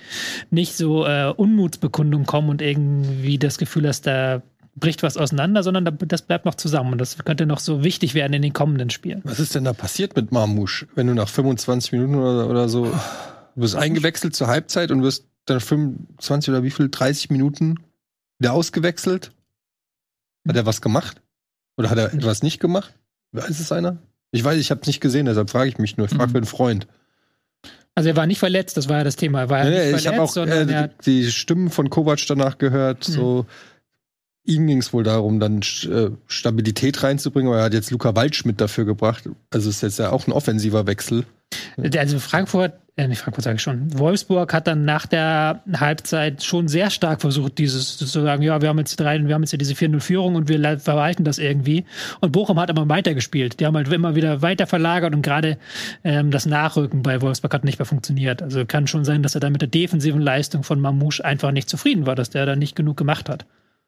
nicht 0.51 0.75
so 0.75 1.05
äh, 1.05 1.31
Unmutsbekundungen 1.35 2.25
kommen 2.25 2.49
und 2.49 2.61
irgendwie 2.61 3.37
das 3.37 3.57
Gefühl 3.57 3.87
hast, 3.87 4.07
da 4.07 4.41
bricht 4.75 5.03
was 5.03 5.15
auseinander, 5.17 5.63
sondern 5.63 5.97
das 6.07 6.21
bleibt 6.21 6.45
noch 6.45 6.55
zusammen. 6.55 6.91
Und 6.93 6.97
das 6.99 7.17
könnte 7.23 7.45
noch 7.45 7.59
so 7.59 7.83
wichtig 7.83 8.13
werden 8.13 8.33
in 8.33 8.41
den 8.41 8.53
kommenden 8.53 8.89
Spielen. 8.89 9.21
Was 9.23 9.39
ist 9.39 9.55
denn 9.55 9.63
da 9.63 9.73
passiert 9.73 10.15
mit 10.15 10.31
Marmouche, 10.31 10.87
wenn 10.95 11.07
du 11.07 11.13
nach 11.13 11.29
25 11.29 11.93
Minuten 11.93 12.15
oder, 12.15 12.49
oder 12.49 12.67
so, 12.69 12.85
du 12.85 13.61
wirst 13.61 13.75
eingewechselt 13.75 14.35
zur 14.35 14.47
Halbzeit 14.47 14.91
und 14.91 15.01
wirst 15.01 15.25
dann 15.45 15.59
25 15.61 16.49
oder 16.49 16.63
wie 16.63 16.71
viel, 16.71 16.89
30 16.89 17.29
Minuten 17.29 17.79
wieder 18.39 18.53
ausgewechselt? 18.53 19.31
Hat 20.47 20.55
er 20.55 20.65
was 20.65 20.81
gemacht? 20.81 21.21
Oder 21.77 21.89
hat 21.89 21.97
er 21.97 22.13
etwas 22.13 22.43
nicht 22.43 22.59
gemacht? 22.59 22.93
Weiß 23.31 23.59
es 23.59 23.71
einer? 23.71 23.97
Ich 24.31 24.43
weiß, 24.43 24.59
ich 24.59 24.71
habe 24.71 24.81
es 24.81 24.87
nicht 24.87 24.99
gesehen, 25.01 25.25
deshalb 25.25 25.49
frage 25.49 25.69
ich 25.69 25.77
mich 25.77 25.97
nur. 25.97 26.05
Ich 26.07 26.13
frage 26.13 26.27
Mhm. 26.27 26.31
für 26.31 26.37
einen 26.37 26.45
Freund. 26.45 26.87
Also 27.95 28.09
er 28.09 28.17
war 28.17 28.25
nicht 28.27 28.39
verletzt, 28.39 28.75
das 28.75 28.89
war 28.89 28.97
ja 28.97 29.03
das 29.05 29.15
Thema. 29.15 29.39
Er 29.41 29.49
war 29.49 29.63
Nee, 29.63 29.69
nicht 29.91 30.01
ich 30.01 30.07
habe 30.07 30.15
verletzt, 30.17 30.19
auch 30.19 30.33
sondern 30.33 30.67
er 30.69 30.79
äh, 30.79 30.83
hat 30.83 31.05
die 31.05 31.31
Stimmen 31.31 31.69
von 31.69 31.89
Kovac 31.89 32.19
danach 32.27 32.57
gehört. 32.57 33.07
Mhm. 33.07 33.13
So, 33.13 33.45
ihm 34.45 34.67
ging 34.67 34.77
es 34.77 34.93
wohl 34.93 35.03
darum, 35.03 35.39
dann 35.39 35.59
äh, 35.59 36.11
Stabilität 36.27 37.03
reinzubringen, 37.03 37.51
aber 37.51 37.59
er 37.59 37.65
hat 37.65 37.73
jetzt 37.73 37.91
Luca 37.91 38.15
Waldschmidt 38.15 38.61
dafür 38.61 38.85
gebracht. 38.85 39.29
Also 39.51 39.69
ist 39.69 39.81
jetzt 39.81 39.99
ja 39.99 40.11
auch 40.11 40.27
ein 40.27 40.31
offensiver 40.31 40.87
Wechsel. 40.87 41.25
Also 41.97 42.19
Frankfurt, 42.19 42.73
äh, 42.95 43.07
nicht 43.07 43.19
Frankfurt 43.19 43.43
sage 43.43 43.55
ich 43.57 43.61
schon, 43.61 43.97
Wolfsburg 43.97 44.53
hat 44.53 44.67
dann 44.67 44.85
nach 44.85 45.05
der 45.05 45.61
Halbzeit 45.77 46.43
schon 46.43 46.67
sehr 46.67 46.89
stark 46.89 47.21
versucht, 47.21 47.57
dieses 47.57 47.97
zu 47.97 48.05
sagen, 48.05 48.41
ja, 48.41 48.61
wir 48.61 48.69
haben 48.69 48.77
jetzt 48.77 48.99
drei, 48.99 49.25
wir 49.25 49.33
haben 49.33 49.43
jetzt 49.43 49.51
ja 49.51 49.57
diese 49.57 49.73
4-0-Führung 49.73 50.35
und 50.35 50.47
wir 50.47 50.79
verwalten 50.79 51.23
das 51.23 51.37
irgendwie. 51.37 51.85
Und 52.21 52.31
Bochum 52.31 52.59
hat 52.59 52.69
aber 52.69 52.87
weitergespielt. 52.89 53.59
Die 53.59 53.65
haben 53.65 53.75
halt 53.75 53.91
immer 53.91 54.15
wieder 54.15 54.41
weiter 54.41 54.67
verlagert 54.67 55.13
und 55.13 55.21
gerade 55.21 55.57
ähm, 56.03 56.31
das 56.31 56.45
Nachrücken 56.45 57.03
bei 57.03 57.21
Wolfsburg 57.21 57.53
hat 57.53 57.63
nicht 57.63 57.79
mehr 57.79 57.85
funktioniert. 57.85 58.41
Also 58.41 58.65
kann 58.65 58.87
schon 58.87 59.05
sein, 59.05 59.23
dass 59.23 59.35
er 59.35 59.41
da 59.41 59.49
mit 59.49 59.61
der 59.61 59.69
defensiven 59.69 60.21
Leistung 60.21 60.63
von 60.63 60.79
Mamouche 60.79 61.23
einfach 61.23 61.51
nicht 61.51 61.69
zufrieden 61.69 62.05
war, 62.05 62.15
dass 62.15 62.29
der 62.29 62.45
da 62.45 62.55
nicht 62.55 62.75
genug 62.75 62.97
gemacht 62.97 63.29
hat. 63.29 63.45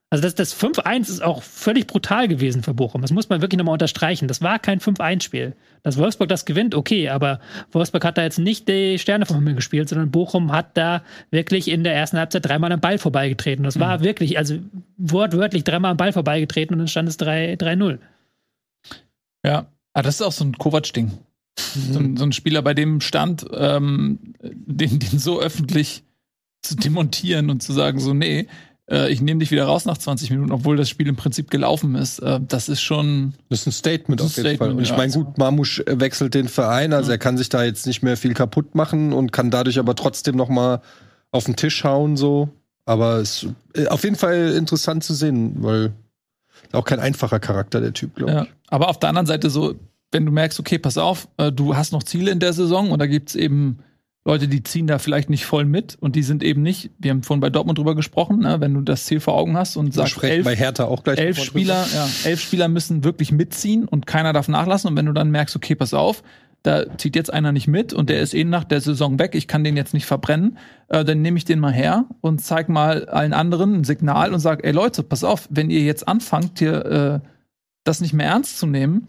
Also 0.09 0.21
das, 0.21 0.35
das 0.35 0.55
5-1 0.55 1.01
ist 1.09 1.21
auch 1.21 1.43
völlig 1.43 1.85
brutal 1.85 2.29
gewesen 2.29 2.63
für 2.63 2.73
Bochum. 2.73 3.01
Das 3.01 3.11
muss 3.11 3.27
man 3.27 3.41
wirklich 3.41 3.57
nochmal 3.57 3.73
unterstreichen. 3.73 4.29
Das 4.29 4.41
war 4.41 4.57
kein 4.57 4.79
5-1-Spiel. 4.79 5.53
Dass 5.83 5.97
Wolfsburg 5.97 6.29
das 6.29 6.45
gewinnt, 6.45 6.75
okay, 6.75 7.09
aber 7.09 7.41
Wolfsburg 7.71 8.05
hat 8.05 8.17
da 8.17 8.23
jetzt 8.23 8.39
nicht 8.39 8.69
die 8.69 8.99
Sterne 8.99 9.25
vom 9.25 9.35
Himmel 9.35 9.55
gespielt, 9.55 9.89
sondern 9.89 10.09
Bochum 10.09 10.53
hat 10.53 10.77
da 10.77 11.03
wirklich 11.29 11.67
in 11.67 11.83
der 11.83 11.93
ersten 11.93 12.17
Halbzeit 12.17 12.45
dreimal 12.45 12.71
am 12.71 12.79
Ball 12.79 12.97
vorbeigetreten. 12.99 13.63
Das 13.65 13.79
war 13.79 14.01
wirklich, 14.01 14.37
also 14.37 14.57
wortwörtlich 14.97 15.65
dreimal 15.65 15.91
am 15.91 15.97
Ball 15.97 16.13
vorbeigetreten 16.13 16.73
und 16.75 16.79
dann 16.79 16.87
stand 16.87 17.09
es 17.09 17.17
3 17.17 17.55
3-0. 17.55 17.99
Ja, 19.45 19.67
ah, 19.93 20.01
das 20.01 20.15
ist 20.15 20.21
auch 20.21 20.31
so 20.31 20.45
ein 20.45 20.57
Kovac-Ding. 20.57 21.11
So, 21.59 21.99
ein- 21.99 22.15
so 22.17 22.23
ein 22.23 22.31
Spieler, 22.31 22.61
bei 22.61 22.73
dem 22.73 23.01
stand, 23.01 23.45
ähm, 23.53 24.19
den, 24.41 24.99
den 24.99 25.19
so 25.19 25.39
öffentlich 25.41 26.03
zu 26.61 26.75
demontieren 26.75 27.49
und 27.49 27.61
zu 27.61 27.73
sagen, 27.73 27.99
so, 27.99 28.13
nee, 28.13 28.47
äh, 28.89 29.11
ich 29.11 29.21
nehme 29.21 29.39
dich 29.39 29.51
wieder 29.51 29.65
raus 29.65 29.85
nach 29.85 29.97
20 29.97 30.29
Minuten, 30.29 30.51
obwohl 30.51 30.77
das 30.77 30.89
Spiel 30.89 31.07
im 31.07 31.15
Prinzip 31.15 31.49
gelaufen 31.49 31.95
ist. 31.95 32.19
Äh, 32.19 32.39
das 32.45 32.69
ist 32.69 32.81
schon. 32.81 33.33
Das 33.49 33.61
ist 33.61 33.67
ein 33.67 33.71
Statement 33.71 34.21
auf 34.21 34.35
jeden 34.37 34.57
Fall. 34.57 34.71
Und 34.71 34.81
ich 34.81 34.89
ja. 34.89 34.97
meine, 34.97 35.11
gut, 35.11 35.37
Marmusch 35.37 35.79
äh, 35.81 35.99
wechselt 35.99 36.33
den 36.33 36.47
Verein, 36.47 36.93
also 36.93 37.11
er 37.11 37.17
kann 37.17 37.37
sich 37.37 37.49
da 37.49 37.63
jetzt 37.63 37.87
nicht 37.87 38.01
mehr 38.03 38.17
viel 38.17 38.33
kaputt 38.33 38.75
machen 38.75 39.13
und 39.13 39.31
kann 39.31 39.51
dadurch 39.51 39.79
aber 39.79 39.95
trotzdem 39.95 40.35
noch 40.35 40.49
mal 40.49 40.81
auf 41.31 41.45
den 41.45 41.55
Tisch 41.55 41.83
hauen 41.83 42.17
so. 42.17 42.49
Aber 42.85 43.17
es 43.17 43.43
ist 43.43 43.49
äh, 43.75 43.87
auf 43.87 44.03
jeden 44.03 44.15
Fall 44.15 44.53
interessant 44.57 45.03
zu 45.03 45.13
sehen, 45.13 45.55
weil 45.57 45.91
auch 46.71 46.85
kein 46.85 46.99
einfacher 46.99 47.39
Charakter 47.39 47.81
der 47.81 47.93
Typ, 47.93 48.15
glaube 48.15 48.31
Ja. 48.31 48.43
ich. 48.43 48.49
Aber 48.69 48.89
auf 48.89 48.99
der 48.99 49.09
anderen 49.09 49.25
Seite 49.27 49.49
so, 49.49 49.75
wenn 50.11 50.25
du 50.25 50.31
merkst, 50.31 50.59
okay, 50.59 50.79
pass 50.79 50.97
auf, 50.97 51.27
äh, 51.37 51.51
du 51.51 51.75
hast 51.75 51.91
noch 51.91 52.03
Ziele 52.03 52.31
in 52.31 52.39
der 52.39 52.53
Saison 52.53 52.91
und 52.91 52.99
da 52.99 53.07
gibt's 53.07 53.35
eben 53.35 53.79
Leute, 54.27 54.49
die 54.49 54.61
ziehen 54.61 54.87
da 54.87 54.99
vielleicht 54.99 55.29
nicht 55.29 55.45
voll 55.45 55.63
mit 55.63 55.95
und 56.01 56.17
die 56.17 56.21
sind 56.21 56.43
eben 56.43 56.61
nicht, 56.61 56.91
wir 56.99 57.11
haben 57.11 57.23
vorhin 57.23 57.39
bei 57.39 57.49
Dortmund 57.49 57.77
drüber 57.77 57.95
gesprochen, 57.95 58.39
ne, 58.39 58.59
wenn 58.59 58.73
du 58.73 58.81
das 58.81 59.05
Ziel 59.05 59.21
vor 59.21 59.35
Augen 59.35 59.55
hast 59.55 59.77
und 59.77 59.93
sagst, 59.93 60.21
elf, 60.21 60.43
bei 60.43 60.53
Hertha 60.53 60.83
auch 60.83 61.05
gleich 61.05 61.17
elf 61.17 61.41
Spieler, 61.41 61.87
ja, 61.93 62.09
elf 62.25 62.41
Spieler 62.41 62.67
müssen 62.67 63.05
wirklich 63.05 63.31
mitziehen 63.31 63.85
und 63.85 64.05
keiner 64.05 64.33
darf 64.33 64.49
nachlassen. 64.49 64.89
Und 64.89 64.97
wenn 64.97 65.05
du 65.05 65.13
dann 65.13 65.31
merkst, 65.31 65.55
okay, 65.55 65.75
pass 65.75 65.93
auf, 65.93 66.23
da 66.61 66.97
zieht 66.97 67.15
jetzt 67.15 67.31
einer 67.31 67.53
nicht 67.53 67.69
mit 67.69 67.93
und 67.93 68.09
der 68.09 68.19
ist 68.19 68.33
eh 68.33 68.43
nach 68.43 68.65
der 68.65 68.81
Saison 68.81 69.17
weg, 69.17 69.33
ich 69.33 69.47
kann 69.47 69.63
den 69.63 69.77
jetzt 69.77 69.93
nicht 69.93 70.05
verbrennen, 70.05 70.57
äh, 70.89 71.05
dann 71.05 71.21
nehme 71.21 71.37
ich 71.37 71.45
den 71.45 71.59
mal 71.59 71.71
her 71.71 72.03
und 72.19 72.41
zeig 72.41 72.67
mal 72.67 73.07
allen 73.07 73.31
anderen 73.31 73.75
ein 73.75 73.83
Signal 73.85 74.33
und 74.33 74.41
sag, 74.41 74.65
ey 74.65 74.73
Leute, 74.73 75.03
pass 75.03 75.23
auf, 75.23 75.47
wenn 75.49 75.69
ihr 75.69 75.83
jetzt 75.83 76.05
anfangt, 76.05 76.59
hier 76.59 76.85
äh, 77.23 77.27
das 77.85 78.01
nicht 78.01 78.11
mehr 78.11 78.27
ernst 78.27 78.59
zu 78.59 78.67
nehmen, 78.67 79.07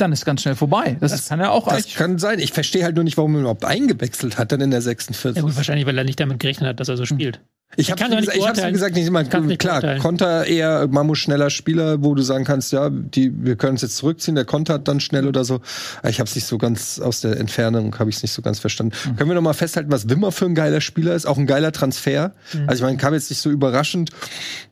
dann 0.00 0.12
ist 0.12 0.24
ganz 0.24 0.42
schnell 0.42 0.54
vorbei. 0.54 0.96
Das, 1.00 1.12
Das- 1.12 1.28
kann 1.28 1.40
ja 1.40 1.50
auch 1.50 1.68
Das 1.68 1.94
kann 1.94 2.18
sein. 2.18 2.38
Ich 2.38 2.52
verstehe 2.52 2.84
halt 2.84 2.94
nur 2.94 3.04
nicht, 3.04 3.16
warum 3.16 3.34
er 3.34 3.40
überhaupt 3.40 3.64
eingewechselt 3.64 4.38
hat 4.38 4.52
dann 4.52 4.60
in 4.60 4.70
der 4.70 4.82
46. 4.82 5.36
Ja 5.36 5.42
gut, 5.42 5.56
wahrscheinlich, 5.56 5.86
weil 5.86 5.96
er 5.98 6.04
nicht 6.04 6.18
damit 6.20 6.38
gerechnet 6.40 6.68
hat, 6.68 6.80
dass 6.80 6.88
er 6.88 6.96
so 6.96 7.04
spielt. 7.06 7.40
Ich 7.74 7.90
habe 7.90 8.08
nicht 8.08 8.32
ich 8.32 8.46
hab's 8.46 8.62
gesagt 8.62 8.94
nicht 8.94 9.06
immer 9.06 9.24
Kannst 9.24 9.48
nicht 9.48 9.58
klar. 9.58 9.80
beurteilen. 9.80 10.00
Konter 10.00 10.46
eher 10.46 10.86
Mamus 10.86 11.18
schneller 11.18 11.50
Spieler, 11.50 12.02
wo 12.02 12.14
du 12.14 12.22
sagen 12.22 12.44
kannst, 12.44 12.72
ja, 12.72 12.88
die 12.90 13.32
wir 13.44 13.56
können 13.56 13.72
uns 13.72 13.82
jetzt 13.82 13.96
zurückziehen. 13.96 14.34
Der 14.36 14.44
kontert 14.44 14.86
dann 14.88 15.00
schnell 15.00 15.26
oder 15.26 15.44
so. 15.44 15.60
Aber 15.98 16.08
Ich 16.08 16.20
habe 16.20 16.28
es 16.28 16.34
nicht 16.34 16.46
so 16.46 16.58
ganz 16.58 17.00
aus 17.00 17.20
der 17.20 17.38
Entfernung 17.38 17.98
habe 17.98 18.08
ich 18.08 18.16
es 18.16 18.22
nicht 18.22 18.32
so 18.32 18.40
ganz 18.40 18.60
verstanden. 18.60 18.94
Mhm. 19.04 19.16
Können 19.16 19.30
wir 19.30 19.34
noch 19.34 19.42
mal 19.42 19.52
festhalten, 19.52 19.90
was 19.90 20.08
Wimmer 20.08 20.32
für 20.32 20.46
ein 20.46 20.54
geiler 20.54 20.80
Spieler 20.80 21.14
ist? 21.14 21.26
Auch 21.26 21.38
ein 21.38 21.46
geiler 21.46 21.72
Transfer. 21.72 22.32
Mhm. 22.54 22.60
Also 22.68 22.82
ich 22.82 22.86
meine, 22.86 22.96
kam 22.96 23.14
jetzt 23.14 23.30
nicht 23.30 23.40
so 23.40 23.50
überraschend. 23.50 24.10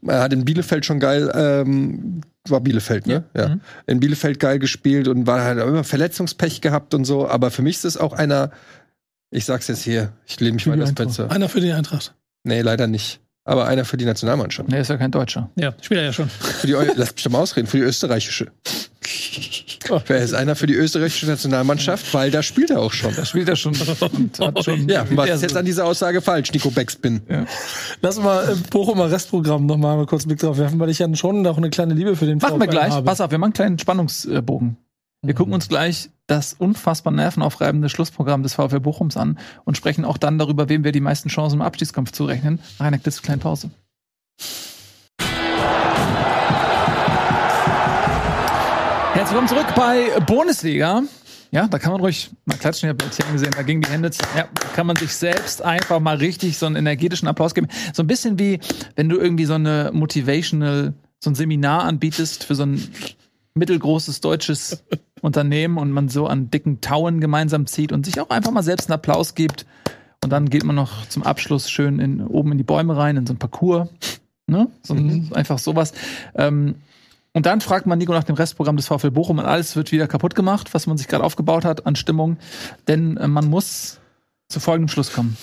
Er 0.06 0.20
hat 0.22 0.32
in 0.32 0.44
Bielefeld 0.44 0.86
schon 0.86 1.00
geil. 1.00 1.30
Ähm, 1.34 2.20
war 2.48 2.60
Bielefeld, 2.60 3.06
ne? 3.06 3.24
Ja. 3.36 3.48
Mhm. 3.48 3.60
In 3.86 4.00
Bielefeld 4.00 4.38
geil 4.38 4.58
gespielt 4.58 5.08
und 5.08 5.26
war 5.26 5.42
halt 5.42 5.58
immer 5.58 5.84
Verletzungspech 5.84 6.60
gehabt 6.60 6.94
und 6.94 7.04
so. 7.04 7.28
Aber 7.28 7.50
für 7.50 7.62
mich 7.62 7.76
ist 7.76 7.84
es 7.84 7.96
auch 7.96 8.12
einer. 8.12 8.50
Ich 9.30 9.44
sag's 9.46 9.66
jetzt 9.68 9.82
hier. 9.82 10.12
Ich 10.26 10.38
lehne 10.40 10.54
mich 10.54 10.64
Für 10.64 10.72
ins 10.72 10.88
Eintracht. 10.88 10.96
Fenster. 11.16 11.30
Einer 11.30 11.48
für 11.48 11.60
die 11.60 11.72
Eintracht. 11.72 12.14
Nee, 12.44 12.60
leider 12.60 12.86
nicht. 12.86 13.20
Aber 13.46 13.66
einer 13.66 13.84
für 13.84 13.98
die 13.98 14.06
Nationalmannschaft. 14.06 14.70
Nee, 14.70 14.80
ist 14.80 14.88
ja 14.88 14.96
kein 14.96 15.10
Deutscher. 15.10 15.50
Ja, 15.56 15.74
spielt 15.82 16.00
er 16.00 16.06
ja 16.06 16.12
schon. 16.12 16.30
Für 16.30 16.66
die, 16.66 16.72
lass 16.96 17.12
mich 17.14 17.24
doch 17.24 17.30
mal 17.30 17.40
ausreden, 17.40 17.66
für 17.66 17.76
die 17.76 17.82
österreichische. 17.82 18.50
Wer 20.06 20.18
ist 20.18 20.32
einer 20.32 20.56
für 20.56 20.66
die 20.66 20.74
österreichische 20.74 21.26
Nationalmannschaft? 21.26 22.14
Weil 22.14 22.30
da 22.30 22.42
spielt 22.42 22.70
er 22.70 22.80
auch 22.80 22.92
schon. 22.92 23.14
Das 23.14 23.28
spielt 23.28 23.50
er 23.50 23.56
schon. 23.56 23.74
schon 23.74 24.88
Ja, 24.88 25.04
was 25.10 25.28
ist 25.28 25.42
jetzt 25.42 25.56
an 25.58 25.66
dieser 25.66 25.84
Aussage 25.84 26.22
falsch, 26.22 26.52
Nico 26.52 26.70
Beckspin? 26.70 27.20
Lass 28.00 28.18
mal 28.18 28.48
im 28.48 28.62
Bochumer 28.62 29.10
Restprogramm 29.10 29.66
noch 29.66 29.76
mal 29.76 30.06
kurz 30.06 30.22
einen 30.22 30.28
Blick 30.28 30.40
drauf 30.40 30.56
werfen, 30.56 30.78
weil 30.78 30.88
ich 30.88 31.00
ja 31.00 31.14
schon 31.14 31.42
noch 31.42 31.58
eine 31.58 31.68
kleine 31.68 31.92
Liebe 31.92 32.16
für 32.16 32.24
den 32.24 32.38
Machen 32.38 32.60
wir 32.60 32.66
gleich. 32.66 32.92
habe. 32.92 33.04
Pass 33.04 33.20
auf, 33.20 33.30
wir 33.30 33.36
machen 33.36 33.48
einen 33.48 33.52
kleinen 33.52 33.78
Spannungsbogen. 33.78 34.78
Wir 35.26 35.32
gucken 35.32 35.54
uns 35.54 35.68
gleich 35.70 36.10
das 36.26 36.52
unfassbar 36.52 37.10
nervenaufreibende 37.10 37.88
Schlussprogramm 37.88 38.42
des 38.42 38.52
VfL 38.52 38.80
Bochums 38.80 39.16
an 39.16 39.38
und 39.64 39.74
sprechen 39.74 40.04
auch 40.04 40.18
dann 40.18 40.38
darüber, 40.38 40.68
wem 40.68 40.84
wir 40.84 40.92
die 40.92 41.00
meisten 41.00 41.30
Chancen 41.30 41.56
im 41.56 41.62
Abstiegskampf 41.62 42.12
zurechnen. 42.12 42.60
Nach 42.78 42.84
einer 42.84 42.98
klitzekleinen 42.98 43.40
Pause. 43.40 43.70
Herzlich 49.14 49.30
willkommen 49.30 49.48
zurück 49.48 49.74
bei 49.74 50.20
Bundesliga. 50.26 51.04
Ja, 51.52 51.68
da 51.68 51.78
kann 51.78 51.92
man 51.92 52.02
ruhig 52.02 52.30
mal 52.44 52.58
klatschen. 52.58 52.90
Ich 52.90 52.94
habe 52.94 53.06
Etienne 53.06 53.32
gesehen, 53.32 53.52
da 53.56 53.62
gingen 53.62 53.80
die 53.80 53.88
Hände. 53.88 54.10
Ja, 54.36 54.46
da 54.52 54.68
kann 54.74 54.86
man 54.86 54.96
sich 54.96 55.14
selbst 55.14 55.62
einfach 55.62 56.00
mal 56.00 56.16
richtig 56.16 56.58
so 56.58 56.66
einen 56.66 56.76
energetischen 56.76 57.28
Applaus 57.28 57.54
geben. 57.54 57.68
So 57.94 58.02
ein 58.02 58.06
bisschen 58.08 58.38
wie, 58.38 58.60
wenn 58.94 59.08
du 59.08 59.16
irgendwie 59.16 59.46
so 59.46 59.54
eine 59.54 59.90
motivational, 59.94 60.92
so 61.18 61.30
ein 61.30 61.34
Seminar 61.34 61.84
anbietest 61.84 62.44
für 62.44 62.54
so 62.54 62.64
ein 62.64 62.90
mittelgroßes 63.54 64.20
deutsches 64.20 64.84
Unternehmen 65.20 65.78
und 65.78 65.90
man 65.90 66.08
so 66.08 66.26
an 66.26 66.50
dicken 66.50 66.80
Tauen 66.80 67.20
gemeinsam 67.20 67.66
zieht 67.66 67.92
und 67.92 68.04
sich 68.04 68.20
auch 68.20 68.30
einfach 68.30 68.50
mal 68.50 68.62
selbst 68.62 68.90
einen 68.90 68.94
Applaus 68.94 69.34
gibt. 69.34 69.66
Und 70.22 70.30
dann 70.30 70.50
geht 70.50 70.64
man 70.64 70.76
noch 70.76 71.06
zum 71.08 71.22
Abschluss 71.22 71.70
schön 71.70 71.98
in, 71.98 72.26
oben 72.26 72.52
in 72.52 72.58
die 72.58 72.64
Bäume 72.64 72.96
rein, 72.96 73.16
in 73.16 73.26
so 73.26 73.34
ein 73.34 73.38
Parcours. 73.38 73.88
Ne? 74.46 74.68
So, 74.82 74.94
Einfach 75.32 75.58
sowas. 75.58 75.92
Ähm, 76.34 76.76
Und 77.32 77.46
dann 77.46 77.60
fragt 77.60 77.86
man 77.86 77.98
Nico 77.98 78.12
nach 78.12 78.24
dem 78.24 78.36
Restprogramm 78.36 78.76
des 78.76 78.86
VfL 78.86 79.10
Bochum 79.10 79.38
und 79.38 79.44
alles 79.44 79.76
wird 79.76 79.92
wieder 79.92 80.06
kaputt 80.06 80.34
gemacht, 80.34 80.72
was 80.72 80.86
man 80.86 80.96
sich 80.96 81.08
gerade 81.08 81.24
aufgebaut 81.24 81.64
hat 81.64 81.86
an 81.86 81.96
Stimmung. 81.96 82.38
Denn 82.86 83.16
äh, 83.16 83.28
man 83.28 83.46
muss 83.48 84.00
zu 84.48 84.60
folgendem 84.60 84.88
Schluss 84.88 85.12
kommen. 85.12 85.36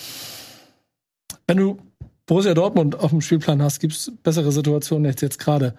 Wenn 1.48 1.58
du 1.58 1.78
Borussia 2.26 2.54
Dortmund 2.54 2.98
auf 2.98 3.10
dem 3.10 3.22
Spielplan 3.22 3.62
hast, 3.62 3.80
gibt 3.80 3.94
es 3.94 4.12
bessere 4.24 4.52
Situationen 4.52 5.08
als 5.08 5.22
jetzt 5.22 5.40
gerade. 5.40 5.74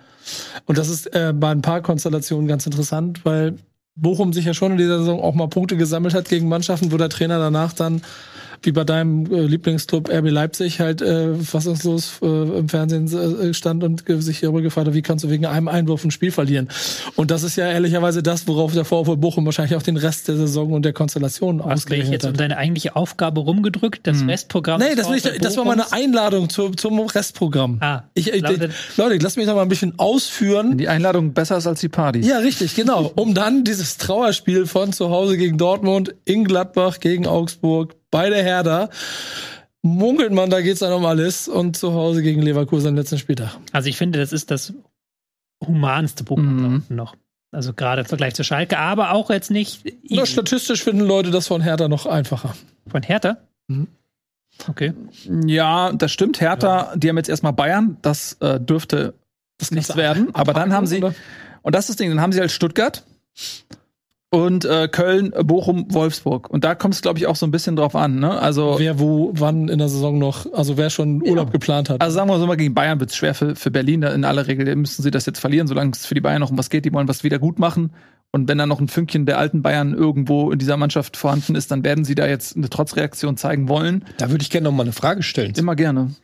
Und 0.66 0.78
das 0.78 0.88
ist 0.88 1.06
äh, 1.14 1.32
bei 1.34 1.50
ein 1.50 1.62
paar 1.62 1.80
Konstellationen 1.80 2.48
ganz 2.48 2.66
interessant, 2.66 3.24
weil 3.24 3.56
Bochum 3.94 4.32
sich 4.32 4.44
ja 4.44 4.54
schon 4.54 4.72
in 4.72 4.78
dieser 4.78 4.98
Saison 4.98 5.20
auch 5.20 5.34
mal 5.34 5.48
Punkte 5.48 5.76
gesammelt 5.76 6.14
hat 6.14 6.28
gegen 6.28 6.48
Mannschaften, 6.48 6.92
wo 6.92 6.96
der 6.96 7.10
Trainer 7.10 7.38
danach 7.38 7.72
dann 7.72 8.02
wie 8.66 8.72
bei 8.72 8.84
deinem 8.84 9.26
äh, 9.32 9.42
Lieblingsclub 9.46 10.08
RB 10.08 10.30
Leipzig 10.30 10.80
halt 10.80 11.02
äh, 11.02 11.34
fassungslos 11.34 12.18
äh, 12.22 12.26
im 12.26 12.68
Fernsehen 12.68 13.06
äh, 13.12 13.54
stand 13.54 13.82
und 13.84 14.08
äh, 14.08 14.20
sich 14.20 14.40
darüber 14.40 14.62
gefragt 14.62 14.86
hat, 14.88 14.94
wie 14.94 15.02
kannst 15.02 15.24
du 15.24 15.30
wegen 15.30 15.46
einem 15.46 15.68
Einwurf 15.68 16.04
ein 16.04 16.10
Spiel 16.10 16.30
verlieren? 16.32 16.68
Und 17.16 17.30
das 17.30 17.42
ist 17.42 17.56
ja 17.56 17.66
ehrlicherweise 17.70 18.22
das, 18.22 18.46
worauf 18.46 18.72
der 18.72 18.84
VfL 18.84 19.16
Bochum 19.16 19.44
wahrscheinlich 19.46 19.76
auch 19.76 19.82
den 19.82 19.96
Rest 19.96 20.28
der 20.28 20.36
Saison 20.36 20.72
und 20.72 20.84
der 20.84 20.92
Konstellation 20.92 21.58
Hast 21.58 21.64
du 21.64 21.68
dich 21.68 21.74
ausgerechnet 22.04 22.12
jetzt 22.12 22.24
um 22.24 22.30
hat. 22.32 22.40
deine 22.40 22.56
eigentliche 22.56 22.96
Aufgabe 22.96 23.40
rumgedrückt, 23.40 24.06
das 24.06 24.26
Restprogramm? 24.26 24.80
Nee, 24.80 24.94
das, 24.96 25.10
ich, 25.10 25.22
VfL 25.22 25.38
das 25.38 25.56
war 25.56 25.64
meine? 25.64 25.92
Einladung 25.92 26.48
zu, 26.48 26.70
zum 26.70 26.98
Restprogramm. 27.00 27.78
Ah, 27.80 28.02
ich, 28.14 28.32
ich, 28.32 28.42
lautet- 28.42 28.72
Leute, 28.96 29.18
lasst 29.22 29.36
mich 29.36 29.46
da 29.46 29.54
mal 29.54 29.62
ein 29.62 29.68
bisschen 29.68 29.98
ausführen. 29.98 30.78
Die 30.78 30.88
Einladung 30.88 31.32
besser 31.32 31.56
ist 31.56 31.66
als 31.66 31.80
die 31.80 31.88
Party. 31.88 32.20
Ja, 32.20 32.38
richtig, 32.38 32.74
genau. 32.74 33.10
Um 33.16 33.34
dann 33.34 33.64
dieses 33.64 33.98
Trauerspiel 33.98 34.66
von 34.66 34.92
zu 34.92 35.10
Hause 35.10 35.36
gegen 35.36 35.58
Dortmund, 35.58 36.14
in 36.24 36.44
Gladbach 36.44 37.00
gegen 37.00 37.26
Augsburg, 37.26 37.94
bei 38.12 38.30
der 38.30 38.44
Hertha, 38.44 38.88
munkelt 39.82 40.30
man, 40.32 40.48
da 40.50 40.60
geht's 40.60 40.78
dann 40.78 40.92
um 40.92 41.04
alles 41.04 41.48
und 41.48 41.76
zu 41.76 41.92
Hause 41.92 42.22
gegen 42.22 42.40
Leverkusen 42.42 42.90
am 42.90 42.94
letzten 42.94 43.18
Spieltag. 43.18 43.56
Also 43.72 43.88
ich 43.88 43.96
finde, 43.96 44.20
das 44.20 44.32
ist 44.32 44.52
das 44.52 44.72
humanste 45.66 46.22
Programm 46.22 46.84
Mhm. 46.88 46.96
noch. 46.96 47.16
Also 47.50 47.72
gerade 47.74 48.02
im 48.02 48.06
Vergleich 48.06 48.34
zu 48.34 48.44
Schalke, 48.44 48.78
aber 48.78 49.10
auch 49.12 49.28
jetzt 49.30 49.50
nicht 49.50 49.84
easy. 50.04 50.26
statistisch 50.26 50.84
finden 50.84 51.02
Leute 51.04 51.30
das 51.32 51.48
von 51.48 51.60
Hertha 51.60 51.88
noch 51.88 52.06
einfacher. 52.06 52.54
von 52.88 53.02
Hertha. 53.02 53.38
Mhm. 53.66 53.88
Okay. 54.68 54.92
Ja, 55.46 55.92
das 55.92 56.12
stimmt. 56.12 56.40
Hertha, 56.40 56.92
die 56.96 57.08
haben 57.08 57.16
jetzt 57.16 57.28
erstmal 57.28 57.52
Bayern. 57.52 57.96
Das 58.02 58.34
äh, 58.40 58.60
dürfte 58.60 59.14
nichts 59.58 59.70
kannst 59.70 59.90
du 59.90 59.96
werden. 59.96 60.34
Aber 60.34 60.52
dann 60.52 60.72
haben 60.72 60.86
sie, 60.86 60.98
oder? 60.98 61.14
und 61.62 61.74
das 61.74 61.84
ist 61.84 61.88
das 61.90 61.96
Ding, 61.96 62.10
dann 62.10 62.20
haben 62.20 62.32
sie 62.32 62.40
halt 62.40 62.50
Stuttgart 62.50 63.04
und 64.32 64.64
äh, 64.64 64.88
Köln, 64.88 65.30
Bochum, 65.44 65.84
Wolfsburg. 65.90 66.48
Und 66.48 66.64
da 66.64 66.74
kommt 66.74 66.94
es, 66.94 67.02
glaube 67.02 67.18
ich, 67.18 67.26
auch 67.26 67.36
so 67.36 67.44
ein 67.44 67.50
bisschen 67.50 67.76
drauf 67.76 67.94
an. 67.94 68.18
Ne? 68.18 68.40
Also, 68.40 68.76
Wer 68.78 68.98
wo, 68.98 69.30
wann 69.34 69.68
in 69.68 69.78
der 69.78 69.90
Saison 69.90 70.18
noch, 70.18 70.50
also 70.54 70.78
wer 70.78 70.88
schon 70.88 71.22
Urlaub 71.22 71.52
geplant 71.52 71.90
hat. 71.90 72.00
also 72.00 72.14
sagen 72.14 72.30
wir 72.30 72.38
so 72.38 72.46
mal, 72.46 72.56
gegen 72.56 72.72
Bayern 72.72 72.98
wird 72.98 73.10
es 73.10 73.16
schwer 73.16 73.34
für, 73.34 73.54
für 73.56 73.70
Berlin. 73.70 74.02
In 74.02 74.24
aller 74.24 74.46
Regel 74.46 74.74
müssen 74.74 75.02
sie 75.02 75.10
das 75.10 75.26
jetzt 75.26 75.38
verlieren, 75.38 75.66
solange 75.66 75.90
es 75.90 76.06
für 76.06 76.14
die 76.14 76.22
Bayern 76.22 76.40
noch 76.40 76.50
um 76.50 76.56
was 76.56 76.70
geht. 76.70 76.86
Die 76.86 76.92
wollen 76.94 77.08
was 77.08 77.24
wieder 77.24 77.38
gut 77.38 77.58
machen. 77.58 77.92
Und 78.30 78.48
wenn 78.48 78.56
da 78.56 78.64
noch 78.64 78.80
ein 78.80 78.88
Fünkchen 78.88 79.26
der 79.26 79.36
alten 79.36 79.60
Bayern 79.60 79.92
irgendwo 79.92 80.50
in 80.50 80.58
dieser 80.58 80.78
Mannschaft 80.78 81.18
vorhanden 81.18 81.54
ist, 81.54 81.70
dann 81.70 81.84
werden 81.84 82.06
sie 82.06 82.14
da 82.14 82.26
jetzt 82.26 82.56
eine 82.56 82.70
Trotzreaktion 82.70 83.36
zeigen 83.36 83.68
wollen. 83.68 84.06
Da 84.16 84.30
würde 84.30 84.40
ich 84.40 84.48
gerne 84.48 84.64
noch 84.64 84.72
mal 84.72 84.84
eine 84.84 84.92
Frage 84.92 85.22
stellen. 85.22 85.52
Immer 85.56 85.76
gerne. 85.76 86.14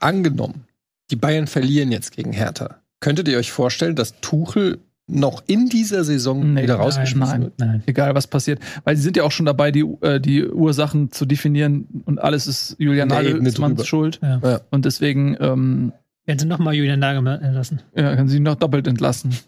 Angenommen, 0.00 0.64
die 1.10 1.16
Bayern 1.16 1.48
verlieren 1.48 1.92
jetzt 1.92 2.16
gegen 2.16 2.32
Hertha. 2.32 2.76
Könntet 3.00 3.28
ihr 3.28 3.36
euch 3.36 3.52
vorstellen, 3.52 3.94
dass 3.94 4.18
Tuchel 4.22 4.78
noch 5.08 5.44
in 5.46 5.68
dieser 5.68 6.02
Saison 6.04 6.54
Nee, 6.54 6.64
wieder 6.64 6.76
rausgeschmissen 6.76 7.32
nein. 7.34 7.42
wird? 7.42 7.58
Nein. 7.58 7.82
Egal, 7.86 8.14
was 8.14 8.26
passiert. 8.26 8.60
Weil 8.84 8.96
sie 8.96 9.02
sind 9.02 9.16
ja 9.16 9.22
auch 9.22 9.30
schon 9.30 9.46
dabei, 9.46 9.70
die, 9.70 9.84
äh, 10.00 10.20
die 10.20 10.44
Ursachen 10.44 11.12
zu 11.12 11.26
definieren 11.26 11.86
und 12.06 12.20
alles 12.20 12.46
ist 12.46 12.76
Julian 12.78 13.08
Nagelsmanns. 13.08 13.86
Schuld. 13.86 14.18
Ja. 14.22 14.40
Ja. 14.42 14.60
Und 14.70 14.84
deswegen 14.84 15.36
ähm, 15.40 15.92
Werden 16.24 16.38
sie 16.40 16.46
nochmal 16.46 16.74
Julian 16.74 16.98
Nagelsmann 16.98 17.40
entlassen? 17.40 17.82
ja, 17.94 18.16
können 18.16 18.28
sie 18.28 18.38
ihn 18.38 18.42
noch 18.42 18.56
doppelt 18.56 18.86
entlassen. 18.86 19.34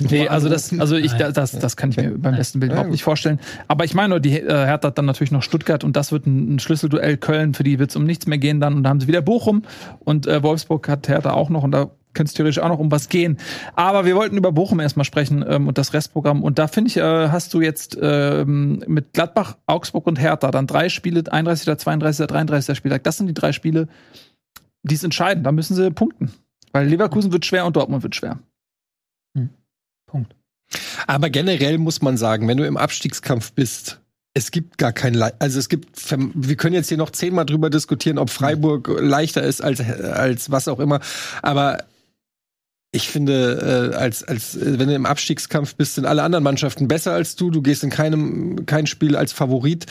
Nee, 0.00 0.26
also 0.26 0.48
das, 0.48 0.76
also 0.80 0.96
ich, 0.96 1.12
das, 1.12 1.52
das 1.52 1.76
kann 1.76 1.90
ich 1.90 1.96
mir 1.96 2.18
beim 2.18 2.34
besten 2.34 2.58
Bild 2.58 2.72
überhaupt 2.72 2.90
nicht 2.90 3.04
vorstellen. 3.04 3.38
Aber 3.68 3.84
ich 3.84 3.94
meine, 3.94 4.08
nur, 4.08 4.20
die 4.20 4.32
äh, 4.40 4.48
Hertha 4.48 4.88
hat 4.88 4.98
dann 4.98 5.04
natürlich 5.04 5.30
noch 5.30 5.44
Stuttgart 5.44 5.84
und 5.84 5.94
das 5.94 6.10
wird 6.10 6.26
ein, 6.26 6.56
ein 6.56 6.58
Schlüsselduell 6.58 7.16
Köln, 7.16 7.54
für 7.54 7.62
die 7.62 7.78
wird 7.78 7.90
es 7.90 7.96
um 7.96 8.02
nichts 8.02 8.26
mehr 8.26 8.38
gehen 8.38 8.58
dann. 8.58 8.74
Und 8.74 8.82
da 8.82 8.90
haben 8.90 9.00
sie 9.00 9.06
wieder 9.06 9.22
Bochum 9.22 9.62
und 10.00 10.26
äh, 10.26 10.42
Wolfsburg 10.42 10.88
hat 10.88 11.06
Hertha 11.06 11.30
auch 11.30 11.50
noch 11.50 11.62
und 11.62 11.70
da 11.70 11.92
könnte 12.16 12.30
es 12.30 12.34
theoretisch 12.34 12.58
auch 12.58 12.68
noch 12.68 12.80
um 12.80 12.90
was 12.90 13.08
gehen. 13.08 13.38
Aber 13.74 14.04
wir 14.04 14.16
wollten 14.16 14.36
über 14.36 14.50
Bochum 14.50 14.80
erstmal 14.80 15.04
sprechen 15.04 15.44
ähm, 15.46 15.68
und 15.68 15.78
das 15.78 15.92
Restprogramm. 15.92 16.42
Und 16.42 16.58
da 16.58 16.66
finde 16.66 16.88
ich, 16.90 16.96
äh, 16.96 17.28
hast 17.28 17.54
du 17.54 17.60
jetzt 17.60 17.96
ähm, 18.00 18.82
mit 18.88 19.12
Gladbach, 19.12 19.56
Augsburg 19.66 20.06
und 20.06 20.18
Hertha 20.18 20.50
dann 20.50 20.66
drei 20.66 20.88
Spiele, 20.88 21.22
31., 21.30 21.76
32., 21.78 22.26
33. 22.26 22.76
Spieltag. 22.76 23.04
Das 23.04 23.18
sind 23.18 23.28
die 23.28 23.34
drei 23.34 23.52
Spiele, 23.52 23.86
die 24.82 24.96
es 24.96 25.04
entscheiden. 25.04 25.44
Da 25.44 25.52
müssen 25.52 25.76
sie 25.76 25.90
punkten. 25.90 26.32
Weil 26.72 26.88
Leverkusen 26.88 27.32
wird 27.32 27.46
schwer 27.46 27.66
und 27.66 27.76
Dortmund 27.76 28.02
wird 28.02 28.16
schwer. 28.16 28.40
Punkt. 30.06 30.34
Aber 31.06 31.30
generell 31.30 31.78
muss 31.78 32.02
man 32.02 32.16
sagen, 32.16 32.48
wenn 32.48 32.56
du 32.56 32.66
im 32.66 32.76
Abstiegskampf 32.76 33.52
bist, 33.52 34.00
es 34.34 34.50
gibt 34.50 34.78
gar 34.78 34.92
kein, 34.92 35.14
Le 35.14 35.32
also 35.38 35.58
es 35.58 35.68
gibt, 35.68 35.88
wir 36.10 36.56
können 36.56 36.74
jetzt 36.74 36.88
hier 36.88 36.98
noch 36.98 37.10
zehnmal 37.10 37.46
drüber 37.46 37.70
diskutieren, 37.70 38.18
ob 38.18 38.30
Freiburg 38.30 38.88
leichter 39.00 39.42
ist 39.42 39.62
als, 39.62 39.80
als 39.80 40.50
was 40.50 40.68
auch 40.68 40.78
immer. 40.78 41.00
Aber 41.42 41.84
ich 42.92 43.08
finde, 43.08 43.92
äh, 43.92 43.96
als, 43.96 44.24
als, 44.24 44.56
äh, 44.56 44.78
wenn 44.78 44.88
du 44.88 44.94
im 44.94 45.06
Abstiegskampf 45.06 45.74
bist, 45.74 45.96
sind 45.96 46.06
alle 46.06 46.22
anderen 46.22 46.44
Mannschaften 46.44 46.88
besser 46.88 47.12
als 47.12 47.36
du. 47.36 47.50
Du 47.50 47.62
gehst 47.62 47.84
in 47.84 47.90
keinem, 47.90 48.66
kein 48.66 48.86
Spiel 48.86 49.16
als 49.16 49.32
Favorit. 49.32 49.86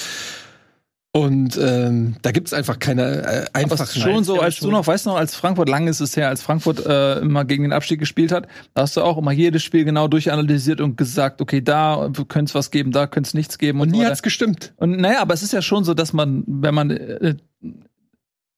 Und 1.15 1.57
ähm, 1.57 2.17
da 2.23 2.31
gibt's 2.31 2.51
einfach 2.51 2.77
keine 2.77 3.03
äh, 3.03 3.45
Aber 3.45 3.49
einfachen 3.53 3.83
es 3.83 3.95
ist 3.95 4.01
schon 4.01 4.25
so, 4.25 4.41
als 4.41 4.59
du 4.59 4.69
noch, 4.69 4.85
weißt 4.85 5.05
du 5.05 5.11
noch, 5.11 5.17
als 5.17 5.33
Frankfurt, 5.33 5.69
lange 5.69 5.89
ist 5.89 6.01
es 6.01 6.17
her, 6.17 6.27
als 6.27 6.41
Frankfurt 6.41 6.85
äh, 6.85 7.19
immer 7.19 7.45
gegen 7.45 7.63
den 7.63 7.71
Abstieg 7.71 7.99
gespielt 7.99 8.33
hat, 8.33 8.49
da 8.73 8.81
hast 8.81 8.97
du 8.97 9.01
auch 9.01 9.17
immer 9.17 9.31
jedes 9.31 9.63
Spiel 9.63 9.85
genau 9.85 10.09
durchanalysiert 10.09 10.81
und 10.81 10.97
gesagt, 10.97 11.39
okay, 11.39 11.61
da 11.61 12.11
könnte 12.27 12.49
es 12.49 12.55
was 12.55 12.69
geben, 12.69 12.91
da 12.91 13.07
könnte 13.07 13.29
es 13.29 13.33
nichts 13.33 13.57
geben. 13.57 13.79
Und 13.79 13.91
so 13.91 13.95
nie 13.95 14.01
weiter. 14.01 14.11
hat's 14.11 14.23
gestimmt. 14.23 14.73
Und 14.75 14.99
naja, 14.99 15.21
aber 15.21 15.33
es 15.33 15.41
ist 15.41 15.53
ja 15.53 15.61
schon 15.61 15.85
so, 15.85 15.93
dass 15.93 16.11
man, 16.11 16.43
wenn 16.47 16.75
man 16.75 16.91
äh, 16.91 17.35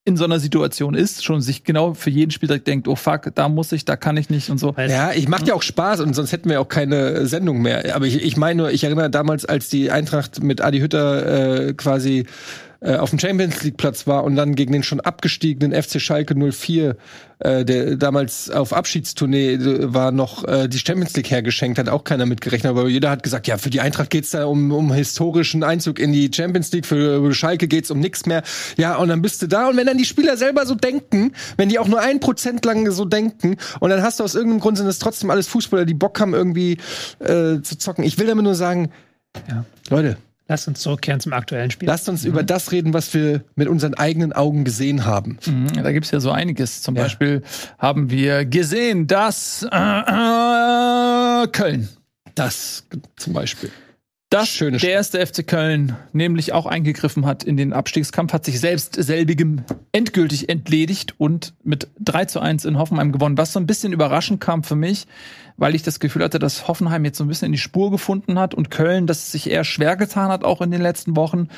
in 0.08 0.16
so 0.16 0.24
einer 0.24 0.40
Situation 0.40 0.96
ist, 0.96 1.26
schon 1.26 1.42
sich 1.42 1.66
genau 1.66 1.94
für 1.94 2.10
jeden 2.10 2.32
Spieltag 2.32 2.64
denkt, 2.64 2.88
oh 2.88 2.96
fuck, 2.96 3.30
da 3.36 3.50
muss 3.50 3.74
ich, 3.74 3.84
da 3.84 3.98
kann 3.98 4.16
ich 4.16 4.30
nicht 4.30 4.50
und 4.50 4.58
so. 4.58 4.74
Ja, 4.78 5.12
ich 5.12 5.28
macht 5.28 5.50
ja 5.50 5.54
auch 5.54 5.62
Spaß 5.62 6.00
und 6.00 6.14
sonst 6.14 6.32
hätten 6.32 6.50
wir 6.50 6.62
auch 6.62 6.70
keine 6.70 7.28
Sendung 7.28 7.62
mehr. 7.62 7.94
Aber 7.94 8.06
ich, 8.06 8.24
ich 8.24 8.38
meine 8.38 8.56
nur, 8.56 8.72
ich 8.72 8.86
erinnere 8.86 9.10
damals, 9.10 9.44
als 9.44 9.68
die 9.68 9.92
Eintracht 9.92 10.42
mit 10.42 10.62
Adi 10.62 10.80
Hütter 10.80 11.68
äh, 11.68 11.74
quasi 11.74 12.26
äh, 12.80 12.96
auf 12.96 13.10
dem 13.10 13.20
Champions 13.20 13.64
League 13.64 13.78
Platz 13.78 14.08
war 14.08 14.24
und 14.24 14.36
dann 14.36 14.56
gegen 14.56 14.74
den 14.74 14.84
schon 14.84 15.00
abgestiegenen 15.00 15.72
FC 15.82 16.00
Schalke 16.02 16.36
04, 16.36 16.96
äh, 17.40 17.66
der 17.66 17.96
damals 17.96 18.50
auf 18.50 18.74
Abschiedstournee 18.74 19.54
äh, 19.54 19.94
war, 19.94 20.12
noch 20.12 20.44
äh, 20.48 20.68
die 20.68 20.80
Champions 20.80 21.16
League 21.16 21.30
hergeschenkt, 21.32 21.80
hat 21.80 21.90
auch 21.90 22.04
keiner 22.04 22.26
mitgerechnet, 22.26 22.70
aber 22.70 22.88
jeder 22.88 23.10
hat 23.10 23.24
gesagt, 23.24 23.48
ja, 23.48 23.58
für 23.58 23.70
die 23.70 23.82
Eintracht 23.82 24.10
geht's 24.10 24.32
da 24.32 24.46
um, 24.46 24.72
um 24.72 24.94
historischen 24.94 25.64
Einzug 25.64 26.00
in 26.00 26.14
die 26.14 26.30
Champions 26.34 26.72
League, 26.72 26.86
für 26.86 27.34
Schalke 27.34 27.68
geht's 27.68 27.92
um 27.92 28.00
nichts 28.00 28.26
mehr. 28.26 28.44
Ja, 28.78 28.96
und 28.98 29.10
dann 29.10 29.22
bist 29.22 29.42
du 29.42 29.48
da 29.48 29.70
und 29.70 29.78
wenn 29.78 29.88
dann 29.88 29.98
die 29.98 30.06
Spieler 30.06 30.38
selber 30.38 30.66
so 30.66 30.76
denken, 30.76 31.34
wenn 31.58 31.70
die 31.70 31.80
auch 31.80 31.88
nur 31.88 32.02
ein 32.02 32.20
Prozent 32.20 32.64
lang 32.66 32.90
so 32.92 33.06
denken 33.06 33.58
und 33.80 33.90
dann 33.90 34.02
hast 34.04 34.20
du 34.20 34.24
aus 34.24 34.36
irgendeinem 34.36 34.60
Grund 34.60 34.78
sind 34.78 34.88
es 34.88 35.00
trotzdem 35.00 35.30
alles 35.30 35.48
Fußballer, 35.48 35.86
die 35.86 35.94
Bock 35.94 36.20
haben 36.20 36.34
irgendwie 36.34 36.78
äh, 37.20 37.62
zu 37.62 37.78
zocken. 37.78 38.04
Ich 38.04 38.18
will 38.20 38.28
damit 38.28 38.44
nur 38.44 38.56
sagen, 38.56 38.92
Ja. 39.48 39.66
Leute, 39.90 40.18
Lass 40.50 40.68
uns 40.68 40.80
zurückkehren 40.80 41.20
zum 41.20 41.34
aktuellen 41.34 41.72
Spiel. 41.72 41.88
lasst 41.88 42.08
uns 42.08 42.24
über 42.24 42.42
das 42.44 42.72
reden, 42.72 42.94
was 42.94 43.14
wir 43.14 43.44
mit 43.56 43.68
unseren 43.68 43.94
eigenen 43.96 44.32
Augen 44.34 44.64
gesehen 44.64 45.06
haben. 45.06 45.38
Mhm, 45.46 45.74
Da 45.84 45.92
gibt's 45.92 46.12
ja 46.12 46.20
so 46.20 46.32
einiges. 46.32 46.82
Zum 46.82 46.96
Ja. 46.96 47.04
Beispiel 47.04 47.42
haben 47.78 48.10
wir 48.10 48.46
gesehen, 48.46 49.08
dass 49.08 49.64
äh, 49.72 49.76
äh, 49.78 51.48
Köln 51.48 51.90
Das 52.36 52.86
zum 53.18 53.34
Beispiel. 53.34 53.72
Das 54.30 54.50
Schönes 54.50 54.82
der 54.82 54.92
erste 54.92 55.26
FC 55.26 55.48
Köln 55.48 55.96
nämlich 56.12 56.52
auch 56.52 56.66
eingegriffen 56.66 57.26
hat 57.26 57.46
in 57.46 57.56
den 57.56 57.72
Abstiegskampf, 57.72 58.34
hat 58.34 58.44
sich 58.44 58.60
selbst 58.60 58.96
selbigem 59.02 59.64
endgültig 59.94 60.50
entledigt 60.50 61.14
und 61.18 61.54
mit 61.64 61.88
3 62.02 62.26
zu 62.26 62.42
1 62.42 62.66
in 62.66 62.78
Hoffenheim 62.78 63.14
gewonnen, 63.14 63.38
was 63.38 63.54
so 63.54 63.60
ein 63.60 63.68
bisschen 63.68 63.94
überraschend 63.94 64.42
kam 64.42 64.64
für 64.64 64.76
mich, 64.76 65.08
weil 65.58 65.76
ich 65.76 65.84
das 65.84 66.00
Gefühl 66.00 66.24
hatte, 66.24 66.40
dass 66.40 66.68
Hoffenheim 66.68 67.04
jetzt 67.04 67.18
so 67.18 67.24
ein 67.24 67.28
bisschen 67.28 67.48
in 67.48 67.52
die 67.52 67.58
Spur 67.58 67.92
gefunden 67.92 68.40
hat 68.40 68.54
und 68.54 68.72
Köln, 68.72 69.08
das 69.08 69.32
sich 69.32 69.50
eher 69.50 69.64
schwer 69.64 69.98
getan 69.98 70.30
hat, 70.30 70.44
auch 70.44 70.62
in 70.62 70.72
den 70.72 70.82
letzten 70.82 71.16
Wochen. 71.16 71.50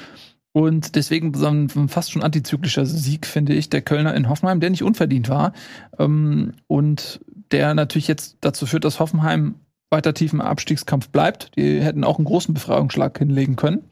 Und 0.52 0.96
deswegen 0.96 1.34
so 1.34 1.48
ein 1.48 1.70
fast 1.90 2.12
schon 2.12 2.24
antizyklischer 2.24 2.86
Sieg, 2.86 3.28
finde 3.28 3.54
ich, 3.54 3.70
der 3.70 3.82
Kölner 3.82 4.16
in 4.16 4.30
Hoffenheim, 4.30 4.60
der 4.60 4.72
nicht 4.72 4.84
unverdient 4.84 5.30
war. 5.30 5.54
Ähm, 6.00 6.54
und 6.68 7.20
der 7.52 7.74
natürlich 7.76 8.08
jetzt 8.08 8.38
dazu 8.42 8.66
führt, 8.66 8.86
dass 8.86 9.00
Hoffenheim 9.00 9.56
weiter 9.92 10.14
tief 10.14 10.34
im 10.34 10.42
Abstiegskampf 10.42 11.10
bleibt. 11.10 11.52
Die 11.56 11.82
hätten 11.82 12.04
auch 12.04 12.18
einen 12.18 12.26
großen 12.26 12.54
Befreiungsschlag 12.54 13.18
hinlegen 13.18 13.56
können. 13.58 13.84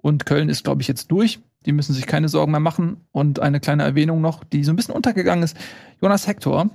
Und 0.00 0.26
Köln 0.26 0.48
ist, 0.48 0.64
glaube 0.64 0.82
ich, 0.82 0.88
jetzt 0.88 1.10
durch. 1.10 1.40
Die 1.66 1.72
müssen 1.72 1.94
sich 1.94 2.06
keine 2.06 2.28
Sorgen 2.28 2.52
mehr 2.52 2.60
machen. 2.60 2.98
Und 3.10 3.40
eine 3.40 3.60
kleine 3.60 3.82
Erwähnung 3.82 4.20
noch, 4.20 4.44
die 4.44 4.62
so 4.62 4.72
ein 4.72 4.76
bisschen 4.76 4.94
untergegangen 4.94 5.42
ist. 5.42 5.56
Jonas 6.00 6.26
Hector 6.26 6.70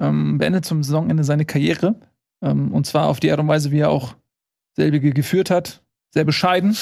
ähm, 0.00 0.38
beendet 0.38 0.64
zum 0.64 0.82
Saisonende 0.82 1.24
seine 1.24 1.44
Karriere. 1.44 1.96
Ähm, 2.42 2.72
und 2.72 2.86
zwar 2.86 3.06
auf 3.06 3.20
die 3.20 3.30
Art 3.30 3.40
und 3.40 3.48
Weise, 3.48 3.70
wie 3.70 3.80
er 3.80 3.90
auch 3.90 4.14
selbige 4.76 5.12
geführt 5.12 5.50
hat. 5.50 5.82
Sehr 6.14 6.24
bescheiden, 6.24 6.76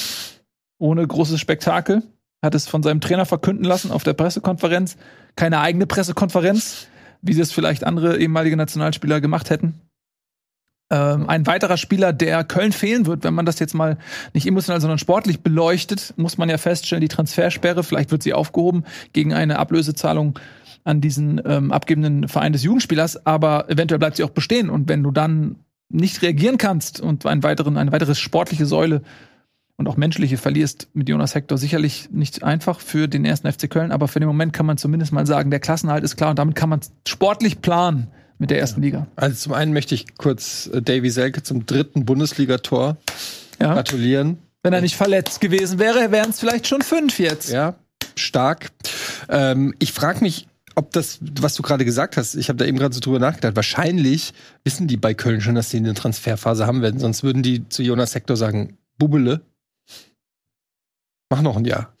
ohne 0.79 1.05
großes 1.05 1.39
Spektakel. 1.39 2.03
Hat 2.43 2.53
es 2.53 2.67
von 2.67 2.83
seinem 2.83 3.01
Trainer 3.01 3.25
verkünden 3.25 3.65
lassen 3.65 3.91
auf 3.91 4.03
der 4.03 4.13
Pressekonferenz. 4.13 4.95
Keine 5.35 5.59
eigene 5.59 5.87
Pressekonferenz, 5.87 6.87
wie 7.21 7.33
sie 7.33 7.41
es 7.41 7.51
vielleicht 7.51 7.83
andere 7.83 8.19
ehemalige 8.19 8.55
Nationalspieler 8.55 9.19
gemacht 9.19 9.49
hätten. 9.49 9.81
Ähm, 10.89 11.27
ein 11.27 11.45
weiterer 11.47 11.75
Spieler, 11.75 12.13
der 12.13 12.43
Köln 12.45 12.71
fehlen 12.71 13.05
wird, 13.07 13.23
wenn 13.25 13.33
man 13.33 13.45
das 13.45 13.59
jetzt 13.59 13.73
mal 13.73 13.97
nicht 14.33 14.47
emotional, 14.47 14.79
sondern 14.79 14.99
sportlich 14.99 15.41
beleuchtet, 15.41 16.13
muss 16.15 16.37
man 16.37 16.47
ja 16.47 16.57
feststellen, 16.57 17.01
die 17.01 17.09
Transfersperre, 17.09 17.83
vielleicht 17.83 18.11
wird 18.11 18.23
sie 18.23 18.33
aufgehoben 18.33 18.85
gegen 19.11 19.33
eine 19.33 19.59
Ablösezahlung 19.59 20.39
an 20.87 21.01
diesen 21.01 21.41
ähm, 21.45 21.71
abgebenden 21.71 22.27
Verein 22.27 22.53
des 22.53 22.63
Jugendspielers, 22.63 23.25
aber 23.25 23.69
eventuell 23.69 23.99
bleibt 23.99 24.15
sie 24.17 24.23
auch 24.23 24.29
bestehen. 24.31 24.69
Und 24.69 24.87
wenn 24.89 25.03
du 25.03 25.11
dann 25.11 25.57
nicht 25.89 26.21
reagieren 26.21 26.57
kannst 26.57 26.99
und 27.01 27.25
einen 27.25 27.43
weiteren, 27.43 27.77
eine 27.77 27.91
weitere 27.91 28.15
sportliche 28.15 28.65
Säule 28.65 29.01
und 29.77 29.87
auch 29.87 29.97
menschliche 29.97 30.37
verlierst 30.37 30.87
mit 30.93 31.07
Jonas 31.09 31.35
Hector, 31.35 31.57
sicherlich 31.57 32.09
nicht 32.11 32.43
einfach 32.43 32.79
für 32.79 33.07
den 33.07 33.25
ersten 33.25 33.51
FC 33.51 33.69
Köln, 33.69 33.91
aber 33.91 34.07
für 34.07 34.19
den 34.19 34.27
Moment 34.27 34.53
kann 34.53 34.65
man 34.65 34.77
zumindest 34.77 35.11
mal 35.11 35.27
sagen, 35.27 35.51
der 35.51 35.59
Klassenhalt 35.59 36.03
ist 36.03 36.15
klar 36.17 36.31
und 36.31 36.39
damit 36.39 36.55
kann 36.55 36.69
man 36.69 36.79
sportlich 37.07 37.61
planen 37.61 38.07
mit 38.39 38.49
der 38.49 38.59
ersten 38.59 38.81
Liga. 38.81 39.07
Also 39.15 39.35
zum 39.35 39.53
einen 39.53 39.73
möchte 39.73 39.93
ich 39.95 40.15
kurz 40.17 40.69
äh, 40.73 40.81
Davy 40.81 41.09
Selke 41.09 41.43
zum 41.43 41.65
dritten 41.65 42.05
Bundesligator 42.05 42.97
Ja. 43.59 43.73
gratulieren. 43.73 44.37
Wenn 44.63 44.73
er 44.73 44.81
nicht 44.81 44.95
verletzt 44.95 45.41
gewesen 45.41 45.79
wäre, 45.79 46.11
wären 46.11 46.29
es 46.29 46.39
vielleicht 46.39 46.67
schon 46.67 46.81
fünf 46.81 47.19
jetzt. 47.19 47.49
Ja, 47.49 47.75
stark. 48.15 48.69
Ähm, 49.29 49.73
ich 49.79 49.93
frage 49.93 50.21
mich, 50.21 50.47
ob 50.77 50.91
das, 50.91 51.17
was 51.41 51.55
du 51.55 51.63
gerade 51.63 51.85
gesagt 51.85 52.17
hast, 52.17 52.35
ich 52.35 52.49
habe 52.49 52.57
da 52.57 52.65
eben 52.65 52.77
gerade 52.77 52.93
so 52.93 53.01
drüber 53.01 53.17
nachgedacht, 53.17 53.55
wahrscheinlich 53.55 54.33
wissen 54.63 54.87
die 54.87 54.95
bei 54.95 55.15
Köln 55.15 55.41
schon, 55.41 55.55
dass 55.55 55.71
sie 55.71 55.77
eine 55.77 55.95
Transferphase 55.95 56.67
haben 56.67 56.83
werden, 56.83 56.99
sonst 56.99 57.23
würden 57.23 57.41
die 57.41 57.67
zu 57.67 57.81
Jonas 57.81 58.11
Sektor 58.11 58.37
sagen, 58.37 58.77
Bubbele, 58.99 59.41
mach 61.31 61.41
noch 61.41 61.57
ein 61.57 61.65
Jahr. 61.65 61.95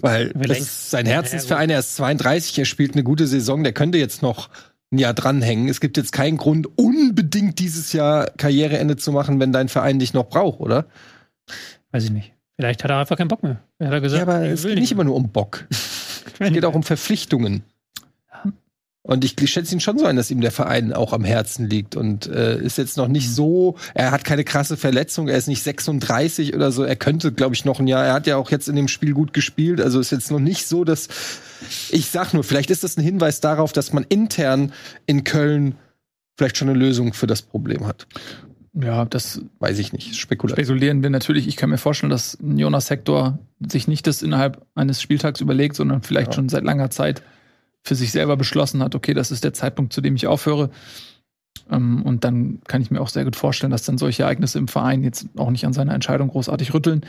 Weil 0.00 0.28
das 0.34 0.60
ist 0.60 0.90
sein 0.90 1.06
Herzensverein, 1.06 1.68
er 1.68 1.80
ist 1.80 1.96
32, 1.96 2.60
er 2.60 2.64
spielt 2.64 2.92
eine 2.92 3.02
gute 3.02 3.26
Saison, 3.26 3.64
der 3.64 3.72
könnte 3.72 3.98
jetzt 3.98 4.22
noch 4.22 4.50
ein 4.92 4.98
Jahr 4.98 5.14
dranhängen. 5.14 5.68
Es 5.68 5.80
gibt 5.80 5.96
jetzt 5.96 6.12
keinen 6.12 6.36
Grund, 6.36 6.68
unbedingt 6.76 7.58
dieses 7.58 7.92
Jahr 7.92 8.26
Karriereende 8.36 8.96
zu 8.96 9.10
machen, 9.10 9.40
wenn 9.40 9.50
dein 9.50 9.68
Verein 9.68 9.98
dich 9.98 10.14
noch 10.14 10.28
braucht, 10.28 10.60
oder? 10.60 10.86
Weiß 11.90 12.04
ich 12.04 12.10
nicht. 12.10 12.32
Vielleicht 12.56 12.84
hat 12.84 12.90
er 12.92 12.98
einfach 12.98 13.16
keinen 13.16 13.28
Bock 13.28 13.42
mehr. 13.42 13.58
Er 13.80 13.88
hat 13.88 13.94
er 13.94 14.00
gesagt, 14.00 14.26
Ja, 14.26 14.32
aber 14.32 14.46
es 14.46 14.62
geht 14.62 14.78
nicht 14.78 14.92
immer 14.92 15.02
nur 15.02 15.16
um 15.16 15.30
Bock. 15.30 15.66
Es 16.38 16.52
geht 16.52 16.64
auch 16.64 16.74
um 16.74 16.82
Verpflichtungen. 16.82 17.62
Und 19.06 19.22
ich 19.22 19.34
schätze 19.50 19.74
ihn 19.74 19.80
schon 19.80 19.98
so 19.98 20.06
ein, 20.06 20.16
dass 20.16 20.30
ihm 20.30 20.40
der 20.40 20.50
Verein 20.50 20.94
auch 20.94 21.12
am 21.12 21.24
Herzen 21.24 21.68
liegt 21.68 21.94
und 21.94 22.26
äh, 22.26 22.58
ist 22.58 22.78
jetzt 22.78 22.96
noch 22.96 23.06
nicht 23.06 23.30
so, 23.30 23.76
er 23.92 24.10
hat 24.10 24.24
keine 24.24 24.44
krasse 24.44 24.78
Verletzung, 24.78 25.28
er 25.28 25.36
ist 25.36 25.46
nicht 25.46 25.62
36 25.62 26.54
oder 26.54 26.72
so, 26.72 26.84
er 26.84 26.96
könnte, 26.96 27.30
glaube 27.30 27.54
ich, 27.54 27.66
noch 27.66 27.80
ein 27.80 27.86
Jahr, 27.86 28.06
er 28.06 28.14
hat 28.14 28.26
ja 28.26 28.38
auch 28.38 28.50
jetzt 28.50 28.66
in 28.66 28.76
dem 28.76 28.88
Spiel 28.88 29.12
gut 29.12 29.34
gespielt, 29.34 29.82
also 29.82 30.00
ist 30.00 30.10
jetzt 30.10 30.30
noch 30.30 30.38
nicht 30.38 30.66
so, 30.66 30.84
dass, 30.84 31.08
ich 31.90 32.08
sag 32.08 32.32
nur, 32.32 32.44
vielleicht 32.44 32.70
ist 32.70 32.82
das 32.82 32.96
ein 32.96 33.02
Hinweis 33.02 33.40
darauf, 33.40 33.74
dass 33.74 33.92
man 33.92 34.04
intern 34.04 34.72
in 35.04 35.22
Köln 35.22 35.74
vielleicht 36.38 36.56
schon 36.56 36.70
eine 36.70 36.78
Lösung 36.78 37.12
für 37.12 37.26
das 37.26 37.42
Problem 37.42 37.86
hat. 37.86 38.06
Ja, 38.74 39.04
das 39.04 39.40
Weiß 39.60 39.78
ich 39.78 39.92
nicht, 39.92 40.16
spekulativ. 40.16 40.66
spekulieren 40.66 41.02
wir 41.02 41.10
natürlich. 41.10 41.46
Ich 41.46 41.56
kann 41.56 41.70
mir 41.70 41.78
vorstellen, 41.78 42.10
dass 42.10 42.36
Jonas 42.42 42.90
Hector 42.90 43.38
sich 43.64 43.86
nicht 43.86 44.06
das 44.06 44.22
innerhalb 44.22 44.66
eines 44.74 45.00
Spieltags 45.00 45.40
überlegt, 45.40 45.76
sondern 45.76 46.02
vielleicht 46.02 46.28
Ja. 46.28 46.34
schon 46.34 46.48
seit 46.48 46.64
langer 46.64 46.90
Zeit 46.90 47.22
für 47.82 47.94
sich 47.94 48.10
selber 48.12 48.36
beschlossen 48.36 48.82
hat, 48.82 48.94
okay, 48.94 49.14
das 49.14 49.30
ist 49.30 49.44
der 49.44 49.52
Zeitpunkt, 49.52 49.92
zu 49.92 50.00
dem 50.00 50.16
ich 50.16 50.26
aufhöre. 50.26 50.70
Ähm, 51.70 52.02
und 52.02 52.24
dann 52.24 52.60
kann 52.66 52.82
ich 52.82 52.90
mir 52.90 53.00
auch 53.00 53.08
sehr 53.08 53.24
gut 53.24 53.36
vorstellen, 53.36 53.70
dass 53.70 53.84
dann 53.84 53.98
solche 53.98 54.22
Ereignisse 54.24 54.58
im 54.58 54.68
Verein 54.68 55.02
jetzt 55.04 55.26
auch 55.36 55.50
nicht 55.50 55.66
an 55.66 55.72
seiner 55.72 55.94
Entscheidung 55.94 56.28
großartig 56.28 56.74
rütteln. 56.74 57.04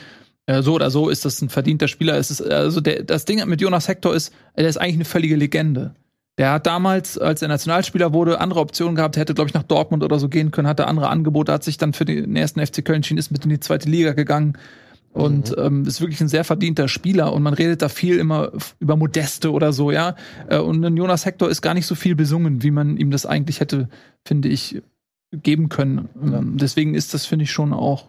Äh, 0.46 0.62
so 0.62 0.74
oder 0.76 0.92
so 0.92 1.10
ist 1.10 1.26
das 1.26 1.42
ein 1.42 1.50
verdienter 1.50 1.88
Spieler. 1.88 2.18
Es 2.18 2.30
ist, 2.30 2.42
also 2.42 2.80
der, 2.82 3.04
das 3.04 3.26
Ding 3.26 3.44
mit 3.48 3.62
Jonas 3.62 3.88
Hector 3.88 4.14
ist, 4.14 4.32
er 4.54 4.68
ist 4.68 4.78
eigentlich 4.78 4.96
eine 4.96 5.06
völlige 5.06 5.36
Legende. 5.36 5.96
Der 6.38 6.52
hat 6.52 6.66
damals, 6.66 7.18
als 7.18 7.42
er 7.42 7.48
Nationalspieler 7.48 8.12
wurde, 8.12 8.42
andere 8.42 8.60
Optionen 8.60 8.96
gehabt, 8.96 9.16
hätte, 9.16 9.34
glaube 9.34 9.50
ich, 9.50 9.54
nach 9.54 9.64
Dortmund 9.64 10.04
oder 10.04 10.20
so 10.20 10.28
gehen 10.28 10.52
können, 10.52 10.68
hatte 10.68 10.88
andere 10.88 11.08
Angebote, 11.08 11.54
hat 11.54 11.64
sich 11.64 11.78
dann 11.78 11.94
für 11.94 12.04
den 12.04 12.36
ersten 12.36 12.66
FC 12.66 12.84
Köln 12.84 12.98
entschieden, 12.98 13.20
ist 13.20 13.32
mit 13.32 13.46
in 13.46 13.50
die 13.50 13.60
zweite 13.62 13.90
Liga 13.90 14.12
gegangen 14.12 14.58
und 15.14 15.56
ähm, 15.58 15.86
ist 15.86 16.02
wirklich 16.02 16.20
ein 16.20 16.28
sehr 16.28 16.44
verdienter 16.44 16.90
Spieler 16.90 17.32
und 17.32 17.42
man 17.42 17.54
redet 17.54 17.82
da 17.82 17.88
viel 17.88 18.18
immer 18.18 18.52
über 18.80 18.98
Modeste 18.98 19.54
oder 19.54 19.72
so, 19.72 19.92
ja. 19.92 20.16
Äh, 20.50 20.58
Und 20.58 20.84
ein 20.84 20.98
Jonas 20.98 21.26
Hector 21.26 21.50
ist 21.50 21.62
gar 21.62 21.74
nicht 21.74 21.86
so 21.86 21.96
viel 21.96 22.16
besungen, 22.16 22.64
wie 22.64 22.72
man 22.72 22.98
ihm 22.98 23.12
das 23.12 23.26
eigentlich 23.26 23.62
hätte, 23.62 23.88
finde 24.26 24.50
ich, 24.50 24.82
geben 25.32 25.70
können. 25.70 26.10
Ähm, 26.22 26.58
Deswegen 26.58 26.96
ist 26.96 27.14
das, 27.14 27.26
finde 27.26 27.44
ich, 27.44 27.52
schon 27.52 27.72
auch 27.72 28.08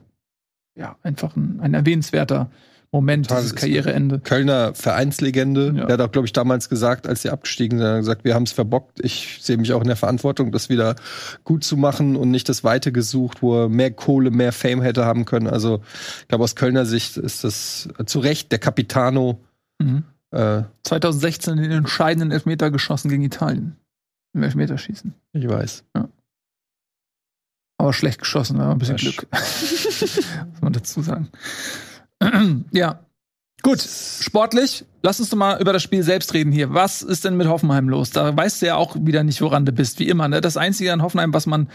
ja, 0.76 0.96
einfach 1.02 1.36
ein, 1.36 1.60
ein 1.60 1.74
erwähnenswerter 1.74 2.50
Moment, 2.92 3.26
Total, 3.28 3.42
dieses 3.42 3.56
Karriereende. 3.56 4.20
Kölner 4.20 4.74
Vereinslegende. 4.74 5.74
Ja. 5.76 5.84
Der 5.86 5.94
hat 5.94 6.00
auch, 6.00 6.12
glaube 6.12 6.26
ich, 6.26 6.32
damals 6.32 6.68
gesagt, 6.68 7.06
als 7.06 7.22
sie 7.22 7.30
abgestiegen 7.30 7.78
sind, 7.78 7.86
hat 7.86 7.98
gesagt, 7.98 8.24
wir 8.24 8.34
haben 8.34 8.44
es 8.44 8.52
verbockt. 8.52 9.00
Ich 9.04 9.38
sehe 9.42 9.56
mich 9.58 9.72
auch 9.72 9.80
in 9.82 9.88
der 9.88 9.96
Verantwortung, 9.96 10.52
das 10.52 10.68
wieder 10.68 10.96
gut 11.44 11.64
zu 11.64 11.76
machen 11.76 12.16
und 12.16 12.30
nicht 12.30 12.48
das 12.48 12.64
Weite 12.64 12.92
gesucht, 12.92 13.42
wo 13.42 13.62
er 13.62 13.68
mehr 13.68 13.90
Kohle, 13.90 14.30
mehr 14.30 14.52
Fame 14.52 14.82
hätte 14.82 15.04
haben 15.04 15.24
können. 15.24 15.46
Also, 15.46 15.82
ich 16.22 16.28
glaube, 16.28 16.44
aus 16.44 16.54
Kölner 16.56 16.86
Sicht 16.86 17.16
ist 17.16 17.44
das 17.44 17.88
zu 18.06 18.20
Recht 18.20 18.50
der 18.52 18.58
Capitano. 18.58 19.40
Mhm. 19.78 20.04
Äh, 20.30 20.62
2016 20.84 21.56
den 21.56 21.70
entscheidenden 21.70 22.30
Elfmeter 22.30 22.70
geschossen 22.70 23.08
gegen 23.10 23.22
Italien. 23.22 23.76
Im 24.34 24.42
Elfmeterschießen. 24.42 25.14
ich 25.32 25.48
weiß. 25.48 25.84
Aber 27.78 27.92
schlecht 27.92 28.20
geschossen, 28.20 28.60
aber 28.60 28.72
ein 28.72 28.78
bisschen 28.78 28.96
Ja, 28.96 29.10
Glück. 29.10 29.26
Muss 29.32 30.62
man 30.62 30.72
dazu 30.72 31.02
sagen. 31.02 31.28
ja. 32.72 33.00
Gut, 33.62 33.80
sportlich, 33.80 34.84
lass 35.02 35.18
uns 35.18 35.30
doch 35.30 35.36
mal 35.36 35.60
über 35.60 35.72
das 35.72 35.82
Spiel 35.82 36.02
selbst 36.02 36.34
reden 36.34 36.52
hier. 36.52 36.72
Was 36.74 37.02
ist 37.02 37.24
denn 37.24 37.36
mit 37.36 37.48
Hoffenheim 37.48 37.88
los? 37.88 38.10
Da 38.10 38.36
weißt 38.36 38.62
du 38.62 38.66
ja 38.66 38.76
auch 38.76 38.94
wieder 39.00 39.24
nicht, 39.24 39.40
woran 39.40 39.64
du 39.64 39.72
bist, 39.72 39.98
wie 39.98 40.08
immer. 40.08 40.28
Ne? 40.28 40.40
Das 40.40 40.56
Einzige 40.56 40.92
an 40.92 41.02
Hoffenheim, 41.02 41.32
was 41.34 41.46
man 41.46 41.68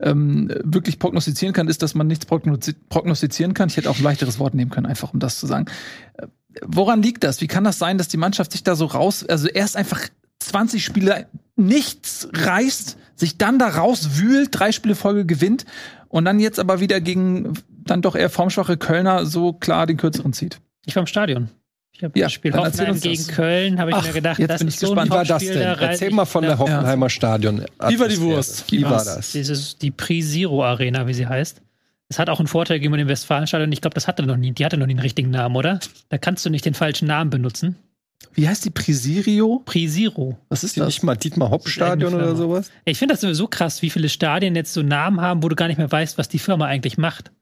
ähm, 0.00 0.50
wirklich 0.64 0.98
prognostizieren 0.98 1.52
kann, 1.52 1.68
ist, 1.68 1.82
dass 1.82 1.94
man 1.94 2.06
nichts 2.06 2.26
prognostizieren 2.26 3.54
kann. 3.54 3.68
Ich 3.68 3.76
hätte 3.76 3.90
auch 3.90 3.98
ein 3.98 4.02
leichteres 4.02 4.38
Wort 4.38 4.54
nehmen 4.54 4.70
können, 4.70 4.86
einfach 4.86 5.12
um 5.12 5.20
das 5.20 5.38
zu 5.38 5.46
sagen. 5.46 5.66
Äh, 6.14 6.26
Woran 6.62 7.02
liegt 7.02 7.24
das? 7.24 7.40
Wie 7.40 7.46
kann 7.46 7.64
das 7.64 7.78
sein, 7.78 7.98
dass 7.98 8.08
die 8.08 8.16
Mannschaft 8.16 8.52
sich 8.52 8.62
da 8.62 8.76
so 8.76 8.86
raus, 8.86 9.24
also 9.26 9.46
erst 9.48 9.76
einfach 9.76 10.00
20 10.38 10.84
Spiele 10.84 11.26
nichts 11.56 12.28
reißt, 12.32 12.96
sich 13.14 13.38
dann 13.38 13.58
da 13.58 13.68
rauswühlt, 13.68 14.48
drei 14.52 14.72
Spiele 14.72 14.94
Folge 14.94 15.26
gewinnt 15.26 15.64
und 16.08 16.24
dann 16.24 16.38
jetzt 16.38 16.58
aber 16.58 16.80
wieder 16.80 17.00
gegen 17.00 17.54
dann 17.86 18.02
doch 18.02 18.14
eher 18.14 18.30
formschwache 18.30 18.76
Kölner 18.76 19.26
so 19.26 19.52
klar 19.52 19.86
den 19.86 19.96
kürzeren 19.96 20.32
zieht? 20.32 20.60
Ich 20.84 20.94
war 20.96 21.02
im 21.02 21.06
Stadion. 21.06 21.48
Ich 21.92 22.04
habe 22.04 22.18
Ja, 22.18 22.26
das 22.26 22.32
Spiel 22.34 22.52
Hoffenheim 22.52 23.00
gegen 23.00 23.16
das. 23.26 23.28
Köln, 23.34 23.80
habe 23.80 23.90
ich 23.90 23.96
Ach, 23.96 24.06
mir 24.06 24.12
gedacht, 24.12 24.38
jetzt 24.38 24.50
das 24.50 24.58
bin 24.58 24.68
ich 24.68 24.74
ist 24.74 24.80
so 24.80 24.88
gespannt. 24.88 25.10
ein 25.10 25.14
Wie 25.14 25.16
war 25.16 25.24
das 25.24 25.42
denn? 25.44 25.60
da 25.60 25.74
Erzähl 25.74 26.10
mal 26.12 26.26
von 26.26 26.42
der 26.44 26.58
Hoffenheimer 26.58 27.08
Stadion. 27.08 27.64
Wie 27.88 27.98
war 27.98 28.08
die 28.08 28.20
Wurst? 28.20 28.70
Wie 28.70 28.82
war 28.84 29.02
das? 29.04 29.32
Dieses, 29.32 29.78
die 29.78 29.90
Pre-Zero 29.90 30.62
Arena, 30.64 31.06
wie 31.06 31.14
sie 31.14 31.26
heißt. 31.26 31.62
Es 32.08 32.18
hat 32.18 32.28
auch 32.28 32.38
einen 32.38 32.46
Vorteil 32.48 32.78
gegenüber 32.78 32.98
dem 32.98 33.08
Westfalenstadion. 33.08 33.72
Ich 33.72 33.80
glaube, 33.80 33.94
das 33.94 34.06
hatte 34.06 34.22
noch 34.22 34.36
nie, 34.36 34.52
die 34.52 34.64
hatte 34.64 34.76
noch 34.76 34.86
nie 34.86 34.92
einen 34.92 35.00
richtigen 35.00 35.30
Namen, 35.30 35.56
oder? 35.56 35.80
Da 36.10 36.18
kannst 36.18 36.44
du 36.44 36.50
nicht 36.50 36.64
den 36.64 36.74
falschen 36.74 37.08
Namen 37.08 37.30
benutzen. 37.30 37.76
Wie 38.34 38.46
heißt 38.46 38.64
die 38.64 38.70
Presirio? 38.70 39.62
Pre-Zero. 39.64 40.36
Was 40.50 40.62
ist 40.64 40.76
Die 40.76 40.80
das? 40.80 40.88
nicht 40.88 41.02
mal 41.02 41.16
Dietmar 41.16 41.50
Hopp 41.50 41.68
Stadion 41.68 42.14
oder 42.14 42.36
sowas? 42.36 42.70
Ich 42.84 42.98
finde 42.98 43.14
das 43.14 43.22
sowieso 43.22 43.48
krass, 43.48 43.80
wie 43.82 43.90
viele 43.90 44.08
Stadien 44.10 44.54
jetzt 44.54 44.72
so 44.74 44.82
Namen 44.82 45.20
haben, 45.22 45.42
wo 45.42 45.48
du 45.48 45.56
gar 45.56 45.66
nicht 45.68 45.78
mehr 45.78 45.90
weißt, 45.90 46.18
was 46.18 46.28
die 46.28 46.38
Firma 46.38 46.66
eigentlich 46.66 46.98
macht. 46.98 47.32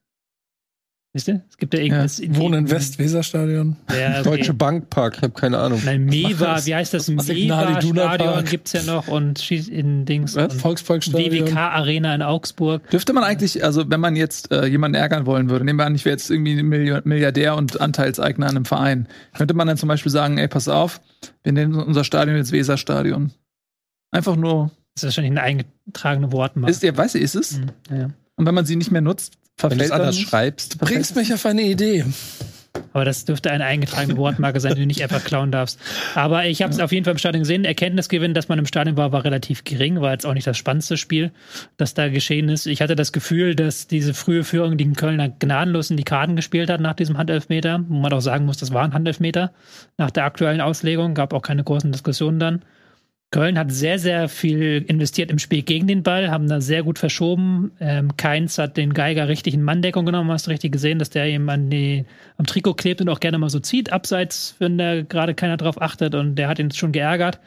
Wisst 1.16 1.28
ihr? 1.28 1.42
Es 1.48 1.56
gibt 1.58 1.72
ja 1.74 1.78
irgendwas. 1.80 2.20
Wohnen 2.30 2.64
in 2.64 2.70
West-Weser-Stadion. 2.70 3.76
Ja, 3.88 4.18
okay. 4.18 4.22
Deutsche 4.24 4.52
Bankpark, 4.52 5.14
ich 5.18 5.22
habe 5.22 5.32
keine 5.32 5.58
Ahnung. 5.58 5.80
Nein, 5.84 6.06
Mewa, 6.06 6.58
wie 6.66 6.74
heißt 6.74 6.92
das? 6.92 7.06
Signal 7.06 7.76
Iduna 7.78 8.02
Mewa-Stadion 8.06 8.32
Park. 8.34 8.50
gibt's 8.50 8.72
ja 8.72 8.82
noch 8.82 9.06
und 9.06 9.38
schieß 9.38 9.68
in 9.68 10.06
Dings. 10.06 10.34
Was? 10.34 10.54
und 10.54 10.60
Volksparkstadion. 10.60 11.46
WWK-Arena 11.46 12.16
in 12.16 12.22
Augsburg. 12.22 12.90
Dürfte 12.90 13.12
man 13.12 13.22
eigentlich, 13.22 13.62
also 13.62 13.88
wenn 13.88 14.00
man 14.00 14.16
jetzt 14.16 14.50
äh, 14.50 14.66
jemanden 14.66 14.96
ärgern 14.96 15.24
wollen 15.24 15.48
würde, 15.50 15.64
nehmen 15.64 15.78
wir 15.78 15.86
an, 15.86 15.94
ich 15.94 16.04
wäre 16.04 16.14
jetzt 16.16 16.30
irgendwie 16.30 16.60
Milliardär 16.64 17.54
und 17.54 17.80
Anteilseigner 17.80 18.46
an 18.46 18.56
einem 18.56 18.64
Verein, 18.64 19.06
könnte 19.36 19.54
man 19.54 19.68
dann 19.68 19.76
zum 19.76 19.88
Beispiel 19.88 20.10
sagen, 20.10 20.36
ey, 20.38 20.48
pass 20.48 20.66
auf, 20.66 21.00
wir 21.44 21.52
nennen 21.52 21.74
unser 21.76 22.02
Stadion 22.02 22.36
jetzt 22.36 22.50
Weserstadion. 22.50 23.30
Einfach 24.10 24.34
nur, 24.34 24.72
Das 24.96 25.04
ist 25.04 25.04
wahrscheinlich 25.04 25.30
eine 25.30 25.42
eingetragene 25.42 26.32
Wortmarke. 26.32 26.72
ist, 26.72 26.82
ja, 26.82 26.96
weiß 26.96 27.14
ich, 27.14 27.22
ist 27.22 27.36
es. 27.36 27.58
Hm, 27.58 27.66
ja. 27.96 28.10
Und 28.34 28.46
wenn 28.46 28.54
man 28.54 28.66
sie 28.66 28.74
nicht 28.74 28.90
mehr 28.90 29.00
nutzt, 29.00 29.34
Wenn 29.58 29.78
du 29.78 29.84
es 29.84 29.90
anders 29.90 30.18
schreibst. 30.18 30.78
Bringst 30.78 31.16
mich 31.16 31.32
auf 31.32 31.46
eine 31.46 31.62
Idee. 31.62 32.04
Aber 32.92 33.04
das 33.04 33.24
dürfte 33.24 33.50
eine 33.50 33.64
eingetragene 33.64 34.16
Wortmarke 34.16 34.60
sein, 34.60 34.74
die 34.74 34.82
du 34.82 34.86
nicht 34.86 35.02
einfach 35.02 35.24
klauen 35.24 35.50
darfst. 35.50 35.80
Aber 36.14 36.46
ich 36.46 36.62
habe 36.62 36.72
es 36.72 36.80
auf 36.80 36.92
jeden 36.92 37.04
Fall 37.04 37.12
im 37.12 37.18
Stadion 37.18 37.42
gesehen. 37.42 37.64
Erkenntnisgewinn, 37.64 38.34
dass 38.34 38.48
man 38.48 38.58
im 38.58 38.66
Stadion 38.66 38.96
war, 38.96 39.12
war 39.12 39.24
relativ 39.24 39.64
gering. 39.64 40.00
War 40.00 40.12
jetzt 40.12 40.26
auch 40.26 40.34
nicht 40.34 40.46
das 40.46 40.58
spannendste 40.58 40.96
Spiel, 40.96 41.32
das 41.76 41.94
da 41.94 42.08
geschehen 42.08 42.48
ist. 42.48 42.66
Ich 42.66 42.82
hatte 42.82 42.96
das 42.96 43.12
Gefühl, 43.12 43.54
dass 43.54 43.86
diese 43.86 44.14
frühe 44.14 44.44
Führung 44.44 44.76
die 44.76 44.92
Kölner 44.92 45.28
gnadenlos 45.28 45.90
in 45.90 45.96
die 45.96 46.04
Karten 46.04 46.36
gespielt 46.36 46.70
hat 46.70 46.80
nach 46.80 46.94
diesem 46.94 47.16
Handelfmeter. 47.16 47.84
Wo 47.88 47.94
man 47.94 48.12
auch 48.12 48.20
sagen 48.20 48.44
muss, 48.44 48.58
das 48.58 48.72
war 48.72 48.84
ein 48.84 48.94
Handelfmeter 48.94 49.52
nach 49.96 50.10
der 50.10 50.24
aktuellen 50.24 50.60
Auslegung. 50.60 51.14
Gab 51.14 51.32
auch 51.32 51.42
keine 51.42 51.64
großen 51.64 51.92
Diskussionen 51.92 52.38
dann. 52.38 52.64
Köln 53.34 53.58
hat 53.58 53.72
sehr, 53.72 53.98
sehr 53.98 54.28
viel 54.28 54.84
investiert 54.86 55.28
im 55.32 55.40
Spiel 55.40 55.62
gegen 55.62 55.88
den 55.88 56.04
Ball, 56.04 56.30
haben 56.30 56.46
da 56.46 56.60
sehr 56.60 56.84
gut 56.84 57.00
verschoben. 57.00 57.72
Ähm, 57.80 58.16
Keins 58.16 58.58
hat 58.58 58.76
den 58.76 58.94
Geiger 58.94 59.26
richtig 59.26 59.54
in 59.54 59.64
Manndeckung 59.64 60.06
genommen, 60.06 60.30
hast 60.30 60.46
du 60.46 60.52
richtig 60.52 60.70
gesehen, 60.70 61.00
dass 61.00 61.10
der 61.10 61.28
ihm 61.28 61.48
an 61.48 61.68
die, 61.68 62.04
am 62.38 62.46
Trikot 62.46 62.74
klebt 62.74 63.00
und 63.00 63.08
auch 63.08 63.18
gerne 63.18 63.38
mal 63.38 63.50
so 63.50 63.58
zieht, 63.58 63.92
abseits, 63.92 64.54
wenn 64.60 64.78
da 64.78 65.02
gerade 65.02 65.34
keiner 65.34 65.56
drauf 65.56 65.82
achtet 65.82 66.14
und 66.14 66.36
der 66.36 66.46
hat 66.46 66.60
ihn 66.60 66.70
schon 66.70 66.92
geärgert. 66.92 67.40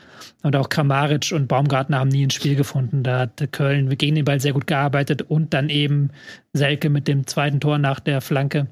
Und 0.44 0.58
auch 0.58 0.68
Kramaric 0.68 1.32
und 1.32 1.48
Baumgartner 1.48 2.00
haben 2.00 2.10
nie 2.10 2.26
ein 2.26 2.32
Spiel 2.32 2.58
gefunden. 2.58 3.04
Da 3.04 3.20
hat 3.20 3.54
Köln 3.54 3.88
gegen 3.98 4.16
den 4.16 4.26
Ball 4.26 4.42
sehr 4.42 4.52
gut 4.52 4.68
gearbeitet 4.68 5.22
und 5.22 5.54
dann 5.54 5.70
eben 5.70 6.10
Selke 6.52 6.90
mit 6.90 7.08
dem 7.08 7.28
zweiten 7.28 7.62
Tor 7.62 7.78
nach 7.78 8.02
der 8.02 8.20
Flanke 8.20 8.68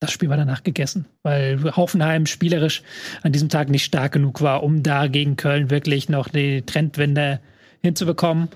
das 0.00 0.12
Spiel 0.12 0.28
war 0.28 0.36
danach 0.36 0.62
gegessen, 0.62 1.06
weil 1.22 1.62
Hoffenheim 1.76 2.26
spielerisch 2.26 2.82
an 3.22 3.32
diesem 3.32 3.48
Tag 3.48 3.70
nicht 3.70 3.84
stark 3.84 4.12
genug 4.12 4.42
war, 4.42 4.62
um 4.62 4.82
da 4.82 5.06
gegen 5.06 5.36
Köln 5.36 5.70
wirklich 5.70 6.08
noch 6.08 6.28
die 6.28 6.62
Trendwende 6.62 7.40
hinzubekommen. 7.80 8.48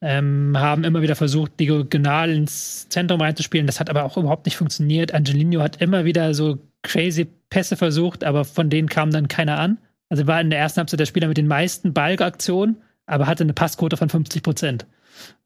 Ähm, 0.00 0.56
haben 0.56 0.84
immer 0.84 1.02
wieder 1.02 1.16
versucht, 1.16 1.58
diagonal 1.58 2.30
ins 2.30 2.88
Zentrum 2.88 3.20
reinzuspielen. 3.20 3.66
Das 3.66 3.80
hat 3.80 3.90
aber 3.90 4.04
auch 4.04 4.16
überhaupt 4.16 4.46
nicht 4.46 4.56
funktioniert. 4.56 5.12
Angelino 5.12 5.60
hat 5.60 5.82
immer 5.82 6.04
wieder 6.04 6.34
so 6.34 6.58
crazy 6.82 7.26
Pässe 7.50 7.76
versucht, 7.76 8.22
aber 8.22 8.44
von 8.44 8.70
denen 8.70 8.88
kam 8.88 9.10
dann 9.10 9.28
keiner 9.28 9.58
an. 9.58 9.78
Also 10.08 10.26
war 10.26 10.40
in 10.40 10.50
der 10.50 10.60
ersten 10.60 10.78
Halbzeit 10.78 11.00
der 11.00 11.06
Spieler 11.06 11.28
mit 11.28 11.36
den 11.36 11.48
meisten 11.48 11.92
Ballaktionen, 11.92 12.76
aber 13.06 13.26
hatte 13.26 13.42
eine 13.42 13.52
Passquote 13.52 13.96
von 13.96 14.08
50 14.08 14.42
Prozent. 14.42 14.86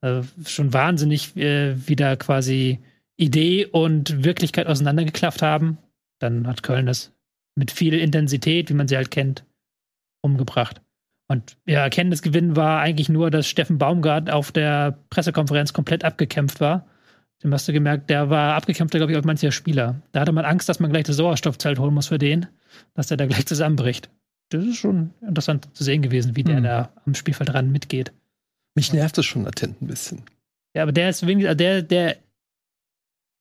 Also 0.00 0.28
schon 0.46 0.72
wahnsinnig, 0.72 1.36
äh, 1.36 1.74
wie 1.88 1.96
da 1.96 2.16
quasi 2.16 2.80
Idee 3.16 3.66
und 3.66 4.24
Wirklichkeit 4.24 4.66
auseinandergeklafft 4.66 5.42
haben, 5.42 5.78
dann 6.18 6.46
hat 6.46 6.62
Köln 6.62 6.86
das 6.86 7.12
mit 7.54 7.70
viel 7.70 7.94
Intensität, 7.94 8.70
wie 8.70 8.74
man 8.74 8.88
sie 8.88 8.96
halt 8.96 9.10
kennt, 9.10 9.44
umgebracht. 10.22 10.80
Und 11.28 11.56
ja, 11.66 11.80
Erkenntnisgewinn 11.80 12.56
war 12.56 12.80
eigentlich 12.80 13.08
nur, 13.08 13.30
dass 13.30 13.48
Steffen 13.48 13.78
Baumgart 13.78 14.30
auf 14.30 14.52
der 14.52 14.98
Pressekonferenz 15.10 15.72
komplett 15.72 16.04
abgekämpft 16.04 16.60
war. 16.60 16.86
Dem 17.42 17.52
hast 17.52 17.66
du 17.66 17.72
gemerkt, 17.72 18.10
der 18.10 18.30
war 18.30 18.54
abgekämpfter, 18.54 18.98
glaube 18.98 19.12
ich, 19.12 19.16
als 19.16 19.26
mancher 19.26 19.50
Spieler. 19.50 20.00
Da 20.12 20.20
hatte 20.20 20.32
man 20.32 20.44
Angst, 20.44 20.68
dass 20.68 20.78
man 20.78 20.90
gleich 20.90 21.04
das 21.04 21.16
Sauerstoffzelt 21.16 21.78
holen 21.78 21.94
muss 21.94 22.08
für 22.08 22.18
den, 22.18 22.46
dass 22.94 23.08
der 23.08 23.16
da 23.16 23.26
gleich 23.26 23.46
zusammenbricht. 23.46 24.10
Das 24.50 24.64
ist 24.64 24.76
schon 24.76 25.14
interessant 25.26 25.68
zu 25.72 25.82
sehen 25.82 26.02
gewesen, 26.02 26.36
wie 26.36 26.44
der 26.44 26.60
mhm. 26.60 26.64
da 26.64 26.92
am 27.06 27.14
Spielfeld 27.14 27.48
dran 27.48 27.72
mitgeht. 27.72 28.12
Mich 28.74 28.92
nervt 28.92 29.18
das 29.18 29.24
schon 29.24 29.44
latent 29.44 29.80
ein 29.82 29.86
bisschen. 29.86 30.22
Ja, 30.74 30.82
aber 30.82 30.92
der 30.92 31.10
ist 31.10 31.26
wenigstens, 31.26 31.56
der, 31.56 31.82
der 31.82 32.16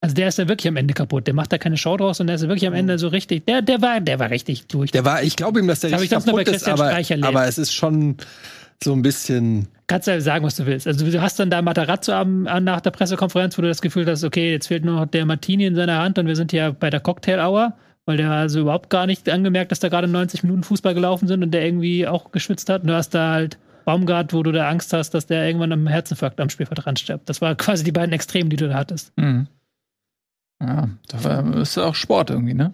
also 0.01 0.15
der 0.15 0.27
ist 0.27 0.39
ja 0.39 0.47
wirklich 0.47 0.67
am 0.67 0.77
Ende 0.77 0.95
kaputt. 0.95 1.27
Der 1.27 1.35
macht 1.35 1.53
da 1.53 1.59
keine 1.59 1.77
Show 1.77 1.95
draus 1.95 2.19
und 2.19 2.27
der 2.27 2.35
ist 2.35 2.41
ja 2.41 2.47
wirklich 2.47 2.67
am 2.67 2.73
Ende 2.73 2.97
so 2.97 3.07
richtig. 3.07 3.45
Der, 3.45 3.61
der 3.61 3.83
war, 3.83 4.01
der 4.01 4.17
war 4.17 4.31
richtig 4.31 4.65
durch. 4.65 4.91
Der 4.91 5.05
war, 5.05 5.21
ich 5.21 5.35
glaube 5.35 5.59
ihm, 5.59 5.67
dass 5.67 5.81
der 5.81 5.91
das 5.91 6.01
richtig 6.01 6.25
kaputt 6.25 6.47
ist, 6.47 6.67
aber, 6.67 6.91
aber 7.21 7.47
es 7.47 7.59
ist 7.59 7.71
schon 7.71 8.17
so 8.83 8.93
ein 8.93 9.03
bisschen. 9.03 9.67
Kannst 9.85 10.07
du 10.07 10.11
ja 10.11 10.19
sagen, 10.19 10.43
was 10.43 10.55
du 10.55 10.65
willst. 10.65 10.87
Also 10.87 11.05
du 11.05 11.21
hast 11.21 11.39
dann 11.39 11.51
da 11.51 11.61
Matarazzo 11.61 12.13
am, 12.13 12.43
nach 12.43 12.81
der 12.81 12.89
Pressekonferenz, 12.89 13.57
wo 13.57 13.61
du 13.61 13.67
das 13.67 13.81
Gefühl 13.81 14.07
hast, 14.07 14.23
okay, 14.23 14.51
jetzt 14.51 14.67
fehlt 14.67 14.83
nur 14.85 14.95
noch 14.95 15.05
der 15.05 15.25
Martini 15.25 15.65
in 15.65 15.75
seiner 15.75 15.99
Hand 15.99 16.17
und 16.17 16.25
wir 16.25 16.35
sind 16.35 16.51
ja 16.51 16.71
bei 16.71 16.89
der 16.89 16.99
Cocktail 16.99 17.39
Hour, 17.39 17.73
weil 18.05 18.17
der 18.17 18.31
also 18.31 18.61
überhaupt 18.61 18.89
gar 18.89 19.05
nicht 19.05 19.29
angemerkt, 19.29 19.71
dass 19.71 19.81
da 19.81 19.89
gerade 19.89 20.07
90 20.07 20.41
Minuten 20.41 20.63
Fußball 20.63 20.95
gelaufen 20.95 21.27
sind 21.27 21.43
und 21.43 21.51
der 21.51 21.63
irgendwie 21.63 22.07
auch 22.07 22.31
geschwitzt 22.31 22.69
hat. 22.69 22.81
Und 22.81 22.87
du 22.87 22.95
hast 22.95 23.09
da 23.11 23.33
halt 23.33 23.59
Baumgart, 23.85 24.33
wo 24.33 24.41
du 24.41 24.51
da 24.51 24.67
Angst 24.67 24.93
hast, 24.93 25.11
dass 25.11 25.27
der 25.27 25.45
irgendwann 25.45 25.73
am 25.73 25.85
Herzinfarkt 25.85 26.39
am 26.39 26.49
Spielfeld 26.49 26.85
dran 26.85 26.95
stirbt. 26.95 27.29
Das 27.29 27.41
war 27.41 27.53
quasi 27.55 27.83
die 27.83 27.91
beiden 27.91 28.13
Extremen, 28.13 28.49
die 28.49 28.55
du 28.55 28.67
da 28.67 28.75
hattest. 28.75 29.15
Mhm. 29.17 29.47
Ja, 30.61 30.89
das 31.07 31.69
ist 31.69 31.77
auch 31.77 31.95
Sport 31.95 32.29
irgendwie, 32.29 32.53
ne? 32.53 32.73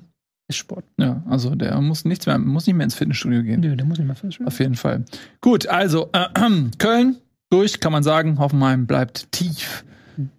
Ist 0.49 0.57
Sport. 0.57 0.85
Ja, 0.97 1.23
also 1.27 1.55
der 1.55 1.79
muss 1.81 2.05
nichts 2.05 2.25
mehr, 2.25 2.37
muss 2.37 2.67
nicht 2.67 2.75
mehr 2.75 2.85
ins 2.85 2.95
Fitnessstudio 2.95 3.43
gehen. 3.43 3.61
Nö, 3.61 3.75
der 3.75 3.85
muss 3.85 3.97
nicht 3.97 4.07
mehr 4.07 4.15
Fitnessstudio. 4.15 4.47
Auf 4.47 4.59
jeden 4.59 4.75
Fall. 4.75 5.05
Gut, 5.41 5.67
also 5.67 6.09
äh, 6.13 6.25
äh, 6.33 6.69
Köln 6.77 7.17
durch, 7.49 7.79
kann 7.79 7.91
man 7.91 8.03
sagen. 8.03 8.39
Hoffenheim 8.39 8.87
bleibt 8.87 9.31
tief 9.31 9.85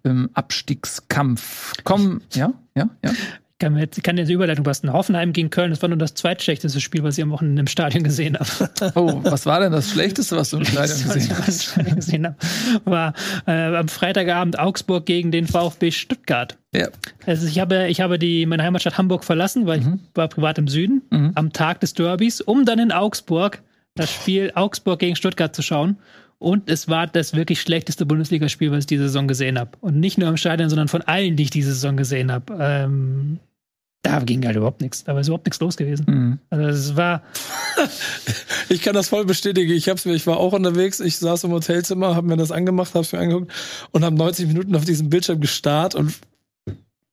im 0.03 0.29
Abstiegskampf. 0.33 1.73
Komm, 1.83 2.21
ja, 2.33 2.53
ja, 2.75 2.89
ja 3.03 3.11
kann, 3.59 3.73
mir 3.73 3.81
jetzt, 3.81 3.97
ich 3.97 4.03
kann 4.03 4.17
jetzt 4.17 4.29
Überleitung 4.29 4.63
basteln. 4.63 4.93
Hoffenheim 4.93 5.33
gegen 5.33 5.49
Köln, 5.49 5.69
das 5.69 5.81
war 5.81 5.89
nur 5.89 5.97
das 5.97 6.13
zweitschlechteste 6.13 6.79
Spiel, 6.81 7.03
was 7.03 7.17
ich 7.17 7.23
am 7.23 7.29
Wochenende 7.31 7.59
im 7.59 7.67
Stadion 7.67 8.03
gesehen 8.03 8.37
habe. 8.39 8.93
Oh, 8.95 9.19
was 9.23 9.45
war 9.45 9.59
denn 9.59 9.71
das 9.71 9.91
Schlechteste, 9.91 10.37
was 10.37 10.49
du 10.49 10.57
im 10.57 10.65
Stadion 10.65 10.97
gesehen 11.13 11.37
hast? 11.45 11.75
gesehen 11.95 12.25
habe, 12.25 12.35
war 12.85 13.13
äh, 13.45 13.75
am 13.75 13.87
Freitagabend 13.87 14.57
Augsburg 14.57 15.05
gegen 15.05 15.31
den 15.31 15.47
VfB 15.47 15.91
Stuttgart. 15.91 16.57
Ja. 16.73 16.87
Also 17.25 17.47
ich 17.47 17.59
habe, 17.59 17.87
ich 17.87 18.01
habe 18.01 18.17
die, 18.17 18.45
meine 18.45 18.63
Heimatstadt 18.63 18.97
Hamburg 18.97 19.23
verlassen, 19.23 19.65
weil 19.65 19.81
mhm. 19.81 19.99
ich 20.03 20.15
war 20.15 20.27
privat 20.27 20.57
im 20.57 20.67
Süden, 20.67 21.01
mhm. 21.09 21.31
am 21.35 21.53
Tag 21.53 21.81
des 21.81 21.93
Derbys, 21.93 22.41
um 22.41 22.65
dann 22.65 22.79
in 22.79 22.91
Augsburg 22.91 23.61
das 23.95 24.11
Spiel 24.11 24.51
Augsburg 24.55 24.99
gegen 24.99 25.15
Stuttgart 25.15 25.55
zu 25.55 25.61
schauen. 25.61 25.97
Und 26.37 26.69
es 26.69 26.87
war 26.87 27.05
das 27.05 27.35
wirklich 27.35 27.59
schlechteste 27.59 28.05
Bundesligaspiel, 28.05 28.71
was 28.71 28.79
ich 28.79 28.85
diese 28.87 29.03
Saison 29.03 29.27
gesehen 29.27 29.59
habe. 29.59 29.71
Und 29.81 29.99
nicht 29.99 30.17
nur 30.17 30.29
im 30.29 30.37
Stadion, 30.37 30.69
sondern 30.69 30.87
von 30.87 31.01
allen, 31.01 31.35
die 31.35 31.43
ich 31.43 31.49
diese 31.49 31.73
Saison 31.73 31.97
gesehen 31.97 32.31
habe. 32.31 32.57
Ähm, 32.61 33.39
da 34.01 34.19
ging 34.19 34.45
halt 34.45 34.55
überhaupt 34.55 34.81
nichts. 34.81 35.03
Da 35.03 35.13
war 35.13 35.21
überhaupt 35.21 35.45
nichts 35.45 35.59
los 35.59 35.77
gewesen. 35.77 36.05
Mhm. 36.07 36.39
Also 36.49 36.67
es 36.67 36.95
war. 36.95 37.23
ich 38.69 38.81
kann 38.81 38.93
das 38.93 39.09
voll 39.09 39.25
bestätigen. 39.25 39.73
Ich 39.73 39.89
hab's 39.89 40.05
mir, 40.05 40.13
ich 40.13 40.25
war 40.25 40.37
auch 40.37 40.53
unterwegs. 40.53 40.99
Ich 40.99 41.17
saß 41.17 41.43
im 41.43 41.51
Hotelzimmer, 41.51 42.15
habe 42.15 42.27
mir 42.27 42.37
das 42.37 42.51
angemacht, 42.51 42.93
hab's 42.95 43.11
mir 43.11 43.19
angeguckt 43.19 43.51
und 43.91 44.03
habe 44.03 44.15
90 44.15 44.47
Minuten 44.47 44.75
auf 44.75 44.85
diesem 44.85 45.09
Bildschirm 45.09 45.41
gestarrt 45.41 45.95
und 45.95 46.13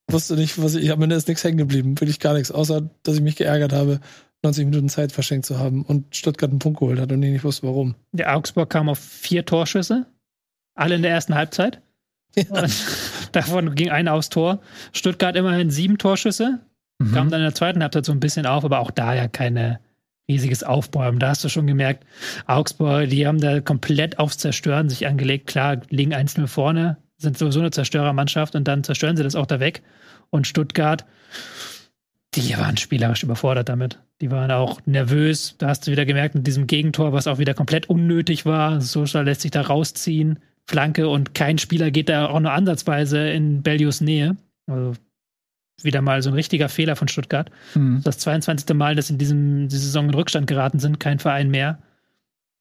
wusste 0.08 0.34
nicht, 0.34 0.62
was 0.62 0.74
ich. 0.74 0.84
ich 0.84 0.92
Am 0.92 1.00
mir 1.00 1.12
ist 1.14 1.28
nichts 1.28 1.44
hängen 1.44 1.58
geblieben, 1.58 2.00
wirklich 2.00 2.20
gar 2.20 2.34
nichts, 2.34 2.52
außer 2.52 2.88
dass 3.02 3.16
ich 3.16 3.22
mich 3.22 3.36
geärgert 3.36 3.72
habe, 3.72 4.00
90 4.42 4.66
Minuten 4.66 4.88
Zeit 4.88 5.12
verschenkt 5.12 5.46
zu 5.46 5.58
haben 5.58 5.82
und 5.82 6.14
Stuttgart 6.14 6.50
einen 6.50 6.60
Punkt 6.60 6.78
geholt 6.78 7.00
hat 7.00 7.10
und 7.10 7.22
ich 7.22 7.32
nicht 7.32 7.44
wusste, 7.44 7.66
warum. 7.66 7.96
Der 8.12 8.36
Augsburg 8.36 8.70
kam 8.70 8.88
auf 8.88 8.98
vier 8.98 9.44
Torschüsse, 9.44 10.06
alle 10.74 10.94
in 10.94 11.02
der 11.02 11.10
ersten 11.10 11.34
Halbzeit. 11.34 11.80
Ja. 12.36 12.66
davon 13.32 13.74
ging 13.74 13.90
einer 13.90 14.12
aufs 14.12 14.28
Tor. 14.28 14.60
Stuttgart 14.92 15.36
immerhin 15.36 15.70
sieben 15.70 15.98
Torschüsse, 15.98 16.60
Mhm. 16.98 17.12
Kam 17.12 17.30
dann 17.30 17.40
in 17.40 17.46
der 17.46 17.54
zweiten 17.54 17.82
Halbzeit 17.82 18.04
so 18.04 18.12
ein 18.12 18.20
bisschen 18.20 18.46
auf, 18.46 18.64
aber 18.64 18.80
auch 18.80 18.90
da 18.90 19.14
ja 19.14 19.28
keine 19.28 19.80
riesiges 20.28 20.62
Aufbäumen. 20.62 21.20
Da 21.20 21.28
hast 21.28 21.44
du 21.44 21.48
schon 21.48 21.66
gemerkt, 21.66 22.04
Augsburg, 22.46 23.08
die 23.08 23.26
haben 23.26 23.40
da 23.40 23.60
komplett 23.60 24.18
aufs 24.18 24.38
Zerstören 24.38 24.88
sich 24.88 25.06
angelegt. 25.06 25.46
Klar, 25.46 25.80
liegen 25.90 26.14
einzelne 26.14 26.48
vorne, 26.48 26.96
sind 27.16 27.38
sowieso 27.38 27.60
eine 27.60 27.70
Zerstörermannschaft 27.70 28.54
und 28.56 28.66
dann 28.66 28.82
zerstören 28.82 29.16
sie 29.16 29.22
das 29.22 29.36
auch 29.36 29.46
da 29.46 29.60
weg. 29.60 29.82
Und 30.30 30.46
Stuttgart, 30.46 31.04
die 32.34 32.56
waren 32.58 32.76
spielerisch 32.76 33.22
überfordert 33.22 33.68
damit. 33.68 34.00
Die 34.20 34.30
waren 34.30 34.50
auch 34.50 34.80
nervös. 34.86 35.54
Da 35.58 35.68
hast 35.68 35.86
du 35.86 35.92
wieder 35.92 36.06
gemerkt, 36.06 36.34
mit 36.34 36.46
diesem 36.46 36.66
Gegentor, 36.66 37.12
was 37.12 37.26
auch 37.26 37.38
wieder 37.38 37.54
komplett 37.54 37.88
unnötig 37.88 38.46
war. 38.46 38.80
Sosa 38.80 39.20
lässt 39.20 39.42
sich 39.42 39.50
da 39.50 39.62
rausziehen, 39.62 40.40
Flanke 40.66 41.08
und 41.08 41.34
kein 41.34 41.58
Spieler 41.58 41.90
geht 41.90 42.08
da 42.08 42.28
auch 42.28 42.40
nur 42.40 42.52
ansatzweise 42.52 43.28
in 43.28 43.62
Bellius 43.62 44.00
Nähe. 44.00 44.36
Also 44.66 44.94
wieder 45.82 46.02
mal 46.02 46.22
so 46.22 46.30
ein 46.30 46.34
richtiger 46.34 46.68
Fehler 46.68 46.96
von 46.96 47.08
Stuttgart. 47.08 47.50
Mhm. 47.74 48.00
Das 48.04 48.18
22. 48.18 48.74
Mal, 48.76 48.94
dass 48.94 49.10
in 49.10 49.18
diesem 49.18 49.68
die 49.68 49.76
Saison 49.76 50.06
in 50.06 50.14
Rückstand 50.14 50.46
geraten 50.46 50.78
sind, 50.78 51.00
kein 51.00 51.18
Verein 51.18 51.50
mehr. 51.50 51.78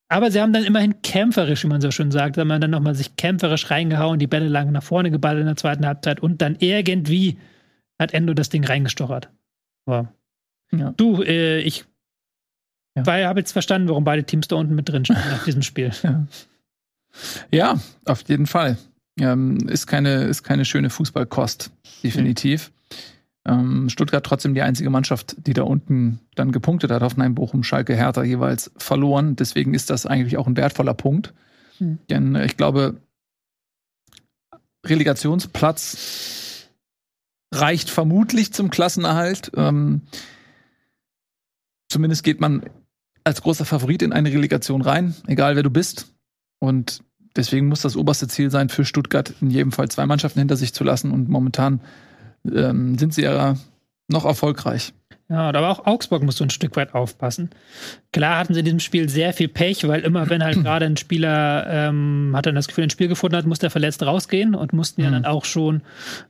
Aber 0.07 0.29
sie 0.29 0.39
haben 0.39 0.53
dann 0.53 0.63
immerhin 0.63 1.01
kämpferisch, 1.01 1.63
wie 1.63 1.67
man 1.67 1.81
so 1.81 1.89
schön 1.91 2.11
sagt, 2.11 2.37
haben 2.37 2.49
dann 2.49 2.69
nochmal 2.69 2.93
sich 2.93 3.15
kämpferisch 3.15 3.71
reingehauen, 3.71 4.19
die 4.19 4.27
Bälle 4.27 4.47
lang 4.47 4.71
nach 4.71 4.83
vorne 4.83 5.09
geballt 5.09 5.39
in 5.39 5.47
der 5.47 5.55
zweiten 5.55 5.85
Halbzeit 5.85 6.19
und 6.19 6.41
dann 6.41 6.57
irgendwie 6.59 7.39
hat 7.99 8.13
Endo 8.13 8.33
das 8.33 8.49
Ding 8.49 8.63
reingestochert. 8.63 9.29
Wow. 9.85 10.07
Ja. 10.71 10.93
Du, 10.97 11.23
äh, 11.23 11.59
ich 11.59 11.85
ja. 12.95 13.05
habe 13.05 13.39
jetzt 13.39 13.51
verstanden, 13.51 13.89
warum 13.89 14.03
beide 14.03 14.23
Teams 14.23 14.47
da 14.47 14.57
unten 14.57 14.75
mit 14.75 14.89
drin 14.89 15.05
stehen 15.05 15.17
nach 15.29 15.43
diesem 15.45 15.61
Spiel. 15.61 15.91
Ja. 16.03 16.27
ja, 17.49 17.79
auf 18.03 18.27
jeden 18.27 18.45
Fall. 18.45 18.77
Ähm, 19.17 19.69
ist, 19.69 19.87
keine, 19.87 20.25
ist 20.25 20.43
keine 20.43 20.65
schöne 20.65 20.89
Fußballkost, 20.89 21.71
definitiv. 22.03 22.73
Ähm, 23.47 23.89
Stuttgart 23.89 24.25
trotzdem 24.25 24.55
die 24.55 24.63
einzige 24.63 24.89
Mannschaft, 24.89 25.35
die 25.45 25.53
da 25.53 25.63
unten 25.63 26.19
dann 26.35 26.51
gepunktet 26.51 26.91
hat. 26.91 27.03
Hoffenheim, 27.03 27.35
Bochum, 27.35 27.63
Schalke, 27.63 27.95
Hertha 27.95 28.23
jeweils 28.23 28.71
verloren. 28.77 29.35
Deswegen 29.35 29.73
ist 29.73 29.89
das 29.89 30.05
eigentlich 30.05 30.37
auch 30.37 30.47
ein 30.47 30.57
wertvoller 30.57 30.95
Punkt. 30.95 31.33
Mhm. 31.79 31.99
Denn 32.09 32.35
ich 32.35 32.57
glaube, 32.57 32.97
Relegationsplatz 34.85 36.69
reicht 37.53 37.89
vermutlich 37.89 38.53
zum 38.53 38.69
Klassenerhalt. 38.69 39.51
Ähm, 39.55 40.01
zumindest 41.89 42.23
geht 42.23 42.41
man 42.41 42.63
als 43.23 43.41
großer 43.41 43.65
Favorit 43.65 44.01
in 44.01 44.13
eine 44.13 44.31
Relegation 44.31 44.81
rein, 44.81 45.15
egal 45.27 45.55
wer 45.55 45.63
du 45.63 45.69
bist. 45.69 46.13
Und 46.59 47.03
deswegen 47.35 47.67
muss 47.67 47.81
das 47.81 47.95
oberste 47.95 48.27
Ziel 48.27 48.51
sein, 48.51 48.69
für 48.69 48.85
Stuttgart 48.85 49.33
in 49.41 49.49
jedem 49.49 49.71
Fall 49.71 49.89
zwei 49.89 50.05
Mannschaften 50.05 50.39
hinter 50.39 50.57
sich 50.57 50.73
zu 50.73 50.83
lassen. 50.83 51.11
Und 51.11 51.29
momentan 51.29 51.81
ähm, 52.53 52.97
sind 52.97 53.13
sie 53.13 53.23
ja 53.23 53.55
noch 54.07 54.25
erfolgreich. 54.25 54.93
Ja, 55.27 55.49
aber 55.49 55.71
auch 55.71 55.87
Augsburg 55.87 56.21
muss 56.21 56.37
so 56.37 56.43
ein 56.43 56.51
Stück 56.51 56.75
weit 56.75 56.93
aufpassen. 56.93 57.49
Klar 58.13 58.37
hatten 58.37 58.53
sie 58.53 58.59
in 58.59 58.65
diesem 58.65 58.79
Spiel 58.79 59.09
sehr 59.09 59.33
viel 59.33 59.47
Pech, 59.47 59.87
weil 59.87 60.01
immer, 60.01 60.29
wenn 60.29 60.43
halt 60.43 60.55
gerade 60.63 60.85
ein 60.85 60.97
Spieler 60.97 61.65
ähm, 61.67 62.31
hat 62.35 62.45
dann 62.45 62.53
das 62.53 62.67
Gefühl, 62.67 62.83
ein 62.83 62.91
Spiel 62.91 63.07
gefunden 63.07 63.35
hat, 63.35 63.47
muss 63.47 63.57
der 63.57 63.71
verletzt 63.71 64.03
rausgehen 64.03 64.53
und 64.53 64.71
mussten 64.73 65.01
ja 65.01 65.09
Mhm. 65.09 65.13
dann 65.13 65.25
auch 65.25 65.45
schon 65.45 65.81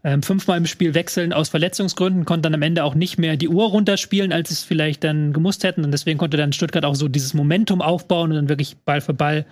ähm, 0.06 0.24
fünfmal 0.24 0.58
im 0.58 0.66
Spiel 0.66 0.94
wechseln 0.94 1.34
aus 1.34 1.50
Verletzungsgründen, 1.50 2.24
konnten 2.24 2.44
dann 2.44 2.54
am 2.54 2.62
Ende 2.62 2.86
auch 2.86 2.96
nicht 2.96 3.18
mehr 3.20 3.36
die 3.36 3.50
Uhr 3.50 3.66
runterspielen, 3.68 4.32
als 4.32 4.50
es 4.50 4.64
vielleicht 4.64 5.04
dann 5.04 5.34
gemusst 5.34 5.66
hätten. 5.66 5.84
Und 5.84 5.92
deswegen 5.92 6.18
konnte 6.18 6.38
dann 6.38 6.54
Stuttgart 6.54 6.86
auch 6.86 6.96
so 6.96 7.10
dieses 7.10 7.34
Momentum 7.34 7.82
aufbauen 7.82 8.30
und 8.32 8.38
dann 8.38 8.50
wirklich 8.50 8.78
Ball 8.86 9.02
für 9.02 9.14
Ball 9.14 9.46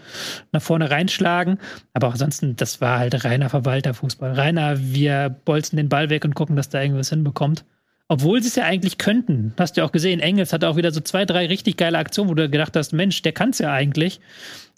nach 0.54 0.62
vorne 0.62 0.90
reinschlagen. 0.90 1.58
Aber 1.94 2.08
auch 2.08 2.14
ansonsten, 2.14 2.56
das 2.56 2.80
war 2.80 3.00
halt 3.00 3.26
reiner 3.26 3.50
Verwalterfußball. 3.50 4.32
Reiner, 4.32 4.80
wir 4.80 5.36
bolzen 5.44 5.76
den 5.76 5.90
Ball 5.90 6.10
weg 6.10 6.24
und 6.24 6.34
gucken, 6.34 6.56
dass 6.56 6.70
da 6.70 6.82
irgendwas 6.82 7.10
hinbekommt. 7.10 7.66
Obwohl 8.08 8.42
sie 8.42 8.50
es 8.50 8.56
ja 8.56 8.66
eigentlich 8.66 8.98
könnten. 8.98 9.54
Hast 9.58 9.76
du 9.78 9.82
ja 9.82 9.88
auch 9.88 9.92
gesehen, 9.92 10.20
Engels 10.20 10.54
hatte 10.54 10.68
auch 10.70 10.76
wieder 10.76 10.92
so 10.92 11.00
zwei, 11.00 11.26
drei 11.26 11.48
richtig 11.48 11.78
geile 11.78 11.98
Aktionen, 11.98 12.30
wo 12.30 12.34
du 12.34 12.50
gedacht 12.50 12.76
hast, 12.76 12.94
Mensch, 12.94 13.22
der 13.22 13.32
kann 13.32 13.52
es 13.52 13.60
ja 13.60 13.72
eigentlich. 13.72 14.20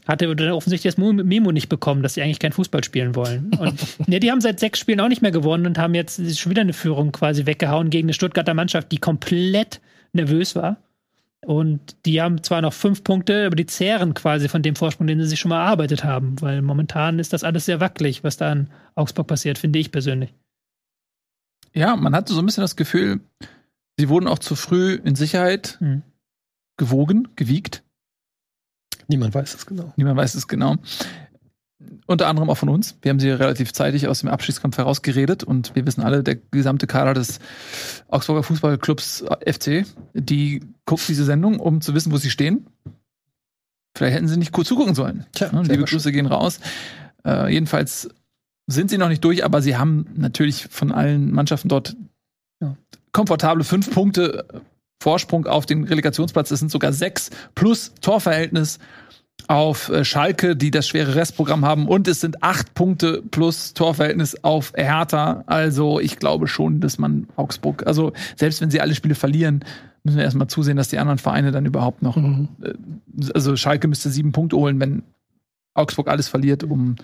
Hatte 0.07 0.34
dann 0.35 0.52
offensichtlich 0.52 0.93
das 0.93 0.99
Mo- 0.99 1.11
Memo 1.14 1.52
nicht 1.52 1.68
bekommen, 1.68 2.03
dass 2.03 2.14
sie 2.14 2.22
eigentlich 2.22 2.39
kein 2.39 2.52
Fußball 2.52 2.84
spielen 2.84 3.15
wollen. 3.15 3.52
Und 3.57 3.80
ja, 4.07 4.19
die 4.19 4.31
haben 4.31 4.41
seit 4.41 4.60
sechs 4.60 4.80
Spielen 4.80 4.99
auch 4.99 5.07
nicht 5.07 5.23
mehr 5.23 5.31
gewonnen 5.31 5.65
und 5.65 5.80
haben 5.80 5.95
jetzt 5.95 6.22
schon 6.39 6.52
wieder 6.52 6.61
eine 6.61 6.73
Führung 6.73 7.11
quasi 7.11 7.47
weggehauen 7.47 7.89
gegen 7.89 8.06
eine 8.06 8.14
Stuttgarter 8.14 8.53
Mannschaft, 8.53 8.91
die 8.91 8.99
komplett 8.99 9.81
nervös 10.14 10.56
war. 10.56 10.77
Und 11.43 11.95
die 12.06 12.22
haben 12.22 12.41
zwar 12.43 12.61
noch 12.61 12.73
fünf 12.73 13.03
Punkte, 13.03 13.47
aber 13.47 13.56
die 13.56 13.65
zehren 13.65 14.14
quasi 14.14 14.47
von 14.49 14.61
dem 14.61 14.76
Vorsprung, 14.76 15.07
den 15.07 15.19
sie 15.19 15.27
sich 15.27 15.39
schon 15.39 15.49
mal 15.49 15.64
erarbeitet 15.64 16.03
haben, 16.03 16.35
weil 16.41 16.61
momentan 16.61 17.19
ist 17.19 17.34
das 17.34 17.43
alles 17.43 17.65
sehr 17.65 17.80
wackelig, 17.80 18.23
was 18.23 18.38
da 18.38 18.52
in 18.52 18.68
Augsburg 18.95 19.27
passiert, 19.27 19.57
finde 19.57 19.77
ich 19.80 19.91
persönlich. 19.91 20.34
Ja, 21.76 21.95
man 21.95 22.15
hatte 22.15 22.34
so 22.34 22.39
ein 22.39 22.45
bisschen 22.45 22.61
das 22.61 22.76
Gefühl, 22.76 23.19
sie 23.97 24.10
wurden 24.10 24.27
auch 24.27 24.39
zu 24.39 24.56
früh 24.56 24.93
in 24.95 25.15
Sicherheit 25.15 25.77
Mhm. 25.81 26.03
gewogen, 26.77 27.27
gewiegt. 27.35 27.84
Niemand 29.07 29.35
weiß 29.35 29.53
es 29.53 29.65
genau. 29.65 29.93
Niemand 29.97 30.18
weiß 30.18 30.35
es 30.35 30.47
genau. 30.47 30.76
Unter 32.07 32.27
anderem 32.27 32.49
auch 32.49 32.57
von 32.57 32.69
uns. 32.69 32.97
Wir 33.02 33.10
haben 33.10 33.19
sie 33.19 33.30
relativ 33.30 33.73
zeitig 33.73 34.07
aus 34.07 34.22
dem 34.22 34.30
Abschiedskampf 34.30 34.77
herausgeredet 34.77 35.43
und 35.43 35.76
wir 35.76 35.85
wissen 35.85 36.02
alle, 36.02 36.23
der 36.23 36.35
gesamte 36.35 36.88
Kader 36.88 37.14
des 37.14 37.39
Augsburger 38.07 38.43
Fußballclubs 38.43 39.26
FC, 39.45 39.85
die 40.14 40.64
guckt 40.85 41.07
diese 41.07 41.26
Sendung, 41.26 41.60
um 41.60 41.81
zu 41.81 41.93
wissen, 41.93 42.11
wo 42.11 42.18
sie 42.18 42.31
stehen. 42.31 42.68
Vielleicht 43.95 44.15
hätten 44.15 44.27
sie 44.27 44.38
nicht 44.38 44.52
kurz 44.53 44.68
zugucken 44.69 44.95
sollen. 44.95 45.26
Tja, 45.34 45.52
Ne, 45.52 45.64
Liebe 45.64 45.84
Grüße 45.84 46.11
gehen 46.11 46.26
raus. 46.26 46.60
Äh, 47.26 47.52
jedenfalls 47.53 48.10
sind 48.68 48.90
sie 48.90 48.98
noch 48.98 49.10
nicht 49.10 49.24
durch, 49.24 49.44
aber 49.46 49.62
sie 49.62 49.78
haben 49.78 50.06
natürlich 50.16 50.68
von 50.70 50.92
allen 50.92 51.32
Mannschaften 51.32 51.70
dort 51.70 51.96
Ja. 52.62 52.76
komfortable 53.12 53.64
fünf 53.64 53.92
Punkte 53.92 54.46
Vorsprung 55.02 55.46
auf 55.46 55.66
den 55.66 55.84
Relegationsplatz. 55.84 56.52
Es 56.52 56.60
sind 56.60 56.72
sogar 56.72 56.94
sechs 56.94 57.30
plus 57.54 57.94
Torverhältnis 58.02 58.80
auf 59.48 59.90
äh, 59.90 60.04
Schalke, 60.06 60.56
die 60.56 60.72
das 60.72 60.88
schwere 60.88 61.14
Restprogramm 61.16 61.66
haben. 61.66 61.88
Und 61.88 62.08
es 62.08 62.22
sind 62.22 62.42
acht 62.42 62.74
Punkte 62.74 63.22
plus 63.30 63.74
Torverhältnis 63.74 64.44
auf 64.44 64.72
Hertha. 64.76 65.44
Also 65.46 66.00
ich 66.00 66.18
glaube 66.18 66.48
schon, 66.48 66.80
dass 66.80 66.98
man 66.98 67.28
Augsburg, 67.36 67.86
also 67.86 68.14
selbst 68.38 68.62
wenn 68.62 68.72
sie 68.72 68.82
alle 68.82 68.96
Spiele 68.96 69.14
verlieren, 69.14 69.64
müssen 70.04 70.18
wir 70.18 70.24
erstmal 70.24 70.48
zusehen, 70.48 70.78
dass 70.78 70.88
die 70.88 70.98
anderen 70.98 71.20
Vereine 71.20 71.52
dann 71.52 71.66
überhaupt 71.66 72.02
noch, 72.02 72.16
Mhm. 72.16 72.48
äh, 72.64 72.74
also 73.34 73.56
Schalke 73.56 73.88
müsste 73.88 74.10
sieben 74.10 74.32
Punkte 74.32 74.56
holen, 74.56 74.80
wenn 74.80 75.04
Augsburg 75.76 76.08
alles 76.08 76.30
verliert, 76.30 76.64
um 76.64 76.96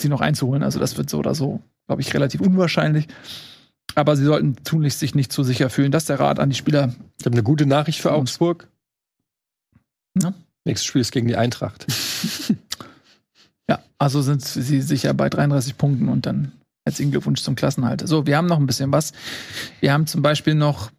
sie 0.00 0.08
noch 0.08 0.20
einzuholen. 0.20 0.62
Also 0.62 0.78
das 0.78 0.96
wird 0.96 1.10
so 1.10 1.18
oder 1.18 1.34
so, 1.34 1.60
glaube 1.86 2.02
ich, 2.02 2.12
relativ 2.14 2.40
unwahrscheinlich. 2.40 3.08
Aber 3.94 4.16
sie 4.16 4.24
sollten 4.24 4.56
tunlichst 4.64 5.00
sich 5.00 5.14
nicht 5.14 5.32
zu 5.32 5.42
sicher 5.42 5.70
fühlen. 5.70 5.92
Das 5.92 6.04
ist 6.04 6.08
der 6.08 6.20
Rat 6.20 6.38
an 6.38 6.50
die 6.50 6.56
Spieler. 6.56 6.94
Ich 7.18 7.26
habe 7.26 7.34
eine 7.34 7.42
gute 7.42 7.66
Nachricht 7.66 8.00
für 8.00 8.12
Augsburg. 8.12 8.68
Na? 10.14 10.34
Nächstes 10.64 10.86
Spiel 10.86 11.00
ist 11.00 11.12
gegen 11.12 11.28
die 11.28 11.36
Eintracht. 11.36 11.86
Ja, 13.70 13.78
also 13.98 14.20
sind 14.20 14.44
sie 14.44 14.82
sicher 14.82 15.14
bei 15.14 15.28
33 15.28 15.78
Punkten 15.78 16.08
und 16.08 16.26
dann 16.26 16.50
herzlichen 16.84 17.12
Glückwunsch 17.12 17.40
zum 17.40 17.54
Klassenhalter. 17.54 18.08
So, 18.08 18.26
wir 18.26 18.36
haben 18.36 18.46
noch 18.48 18.58
ein 18.58 18.66
bisschen 18.66 18.90
was. 18.90 19.12
Wir 19.78 19.92
haben 19.92 20.08
zum 20.08 20.22
Beispiel 20.22 20.56
noch 20.56 20.90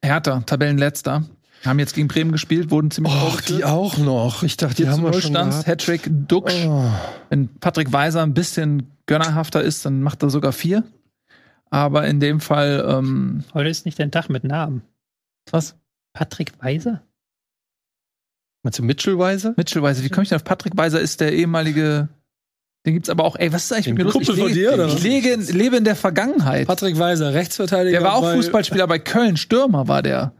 Hertha, 0.00 0.40
Tabellenletzter. 0.42 1.24
Haben 1.64 1.78
jetzt 1.78 1.94
gegen 1.94 2.08
Bremen 2.08 2.32
gespielt, 2.32 2.70
wurden 2.70 2.90
ziemlich 2.90 3.12
Och, 3.14 3.40
die 3.42 3.64
auch 3.64 3.96
noch. 3.96 4.42
Ich 4.42 4.56
dachte, 4.56 4.76
die 4.76 4.88
haben 4.88 5.02
wir 5.02 5.12
schon 5.20 5.32
gehabt. 5.32 5.66
Hattrick, 5.66 6.02
Duxch. 6.28 6.66
Oh. 6.66 6.90
Wenn 7.30 7.48
Patrick 7.58 7.90
Weiser 7.92 8.22
ein 8.22 8.34
bisschen 8.34 8.90
gönnerhafter 9.06 9.62
ist, 9.62 9.84
dann 9.86 10.02
macht 10.02 10.22
er 10.22 10.30
sogar 10.30 10.52
vier. 10.52 10.84
Aber 11.70 12.06
in 12.06 12.20
dem 12.20 12.40
Fall, 12.40 12.84
ähm, 12.88 13.44
Heute 13.54 13.68
ist 13.70 13.86
nicht 13.86 13.98
dein 13.98 14.10
Tag 14.12 14.28
mit 14.28 14.44
Namen. 14.44 14.82
was? 15.50 15.74
Patrick 16.12 16.52
Weiser? 16.62 17.02
Meinst 18.62 18.78
du 18.78 18.82
Mitchell-Weise? 18.82 19.54
Mitchell 19.56 19.82
Weiser. 19.82 20.04
Wie 20.04 20.08
komme 20.08 20.22
ich 20.22 20.28
denn 20.28 20.36
auf 20.36 20.44
Patrick 20.44 20.76
Weiser? 20.76 21.00
Ist 21.00 21.20
der 21.20 21.32
ehemalige. 21.32 22.08
Den 22.86 22.94
gibt's 22.94 23.08
aber 23.10 23.24
auch. 23.24 23.36
Ey, 23.36 23.52
was 23.52 23.64
ist 23.64 23.72
eigentlich 23.72 23.88
mit 23.88 23.98
mir 23.98 24.04
los? 24.04 24.12
Kumpel 24.12 24.34
Ich 24.34 24.40
von 24.40 24.48
lege- 24.48 24.60
dir, 24.60 24.74
oder 24.74 24.86
Ich 24.88 24.94
was? 24.96 25.02
lege, 25.02 25.34
lebe 25.36 25.76
in 25.76 25.84
der 25.84 25.96
Vergangenheit. 25.96 26.66
Patrick 26.66 26.98
Weiser, 26.98 27.32
Rechtsverteidiger. 27.34 27.98
Der 27.98 28.06
war 28.06 28.14
auch 28.16 28.22
bei- 28.22 28.34
Fußballspieler 28.36 28.86
bei 28.86 28.98
Köln. 28.98 29.36
Stürmer 29.36 29.88
war 29.88 30.02
der. 30.02 30.32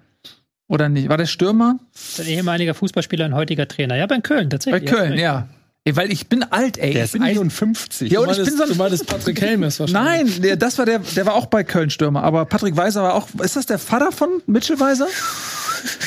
Oder 0.69 0.89
nicht? 0.89 1.09
War 1.09 1.17
der 1.19 1.27
Stürmer? 1.27 1.79
Ein 2.19 2.27
ehemaliger 2.27 2.75
Fußballspieler, 2.75 3.27
ein 3.27 3.35
heutiger 3.35 3.69
Trainer. 3.69 3.97
Ja, 3.97 4.07
bei 4.07 4.19
Köln, 4.21 4.45
Bei 4.49 4.57
tatsächlich. 4.57 4.91
Köln, 4.91 5.19
ja. 5.19 5.49
Ey, 5.87 5.95
weil 5.97 6.11
ich 6.11 6.29
bin 6.29 6.43
alt, 6.43 6.79
ey. 6.79 6.93
Der 6.95 7.01
ich 7.03 7.09
ist 7.09 7.13
bin 7.13 7.23
nicht- 7.23 7.33
51. 7.33 8.11
Ja, 8.11 8.21
Du 8.21 8.27
und 8.27 8.33
ich 8.39 8.43
bin 8.43 8.57
so 8.57 8.63
ein- 8.63 8.69
du 8.71 8.75
meinst 8.77 9.07
Patrick 9.07 9.39
Helmes 9.43 9.79
wahrscheinlich. 9.79 10.33
Nein, 10.37 10.43
der, 10.43 10.57
das 10.57 10.79
war 10.79 10.87
der, 10.87 11.01
der 11.01 11.27
war 11.27 11.35
auch 11.35 11.45
bei 11.47 11.63
Köln 11.63 11.91
Stürmer. 11.91 12.23
Aber 12.23 12.47
Patrick 12.47 12.75
Weiser 12.75 13.03
war 13.03 13.13
auch. 13.15 13.29
Ist 13.43 13.57
das 13.57 13.67
der 13.67 13.79
Vater 13.79 14.11
von 14.11 14.41
Mitchell 14.47 14.81
Weiser? 14.81 15.07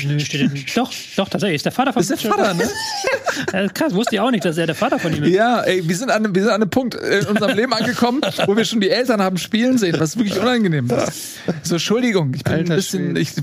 Nö, 0.04 0.20
steht 0.20 0.42
in, 0.42 0.66
doch, 0.74 0.92
doch, 1.16 1.30
tatsächlich. 1.30 1.58
Ist 1.58 1.66
der 1.66 1.72
Vater 1.72 1.94
von 1.94 2.02
Das 2.02 2.10
ist 2.10 2.24
der 2.24 2.32
Vater, 2.34 2.56
ne? 2.56 3.70
Krass, 3.76 3.94
wusste 3.94 4.16
ich 4.16 4.20
auch 4.20 4.32
nicht, 4.32 4.44
dass 4.44 4.58
er 4.58 4.66
der 4.66 4.74
Vater 4.74 4.98
von 4.98 5.16
ihm 5.16 5.22
ist. 5.24 5.30
Ja, 5.30 5.62
ey, 5.62 5.88
wir 5.88 5.96
sind, 5.96 6.10
an, 6.10 6.26
einem- 6.26 6.34
wir 6.34 6.42
sind 6.42 6.50
an 6.52 6.62
einem 6.64 6.72
Punkt 6.72 6.96
in 6.96 7.26
unserem 7.28 7.56
Leben 7.56 7.74
angekommen, 7.74 8.22
wo 8.48 8.58
wir 8.58 8.66
schon 8.66 8.82
die 8.82 8.90
Eltern 8.90 9.22
haben 9.22 9.38
spielen 9.38 9.78
sehen, 9.78 9.96
was 10.00 10.18
wirklich 10.18 10.40
unangenehm 10.40 10.90
ist. 10.90 11.38
So, 11.62 11.76
Entschuldigung, 11.76 12.34
ich 12.34 12.44
bin 12.44 12.54
Alter 12.54 12.74
ein 12.74 12.76
bisschen, 12.78 13.16
ich 13.16 13.34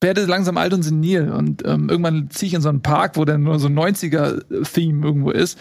werde 0.00 0.24
langsam 0.26 0.56
alt 0.58 0.72
und 0.74 0.82
senil 0.82 1.30
und 1.30 1.66
ähm, 1.66 1.88
irgendwann 1.88 2.30
ziehe 2.30 2.48
ich 2.48 2.54
in 2.54 2.60
so 2.60 2.68
einen 2.68 2.82
Park, 2.82 3.16
wo 3.16 3.24
dann 3.24 3.42
nur 3.42 3.58
so 3.58 3.68
ein 3.68 3.78
90er-Theme 3.78 5.04
irgendwo 5.04 5.30
ist. 5.30 5.58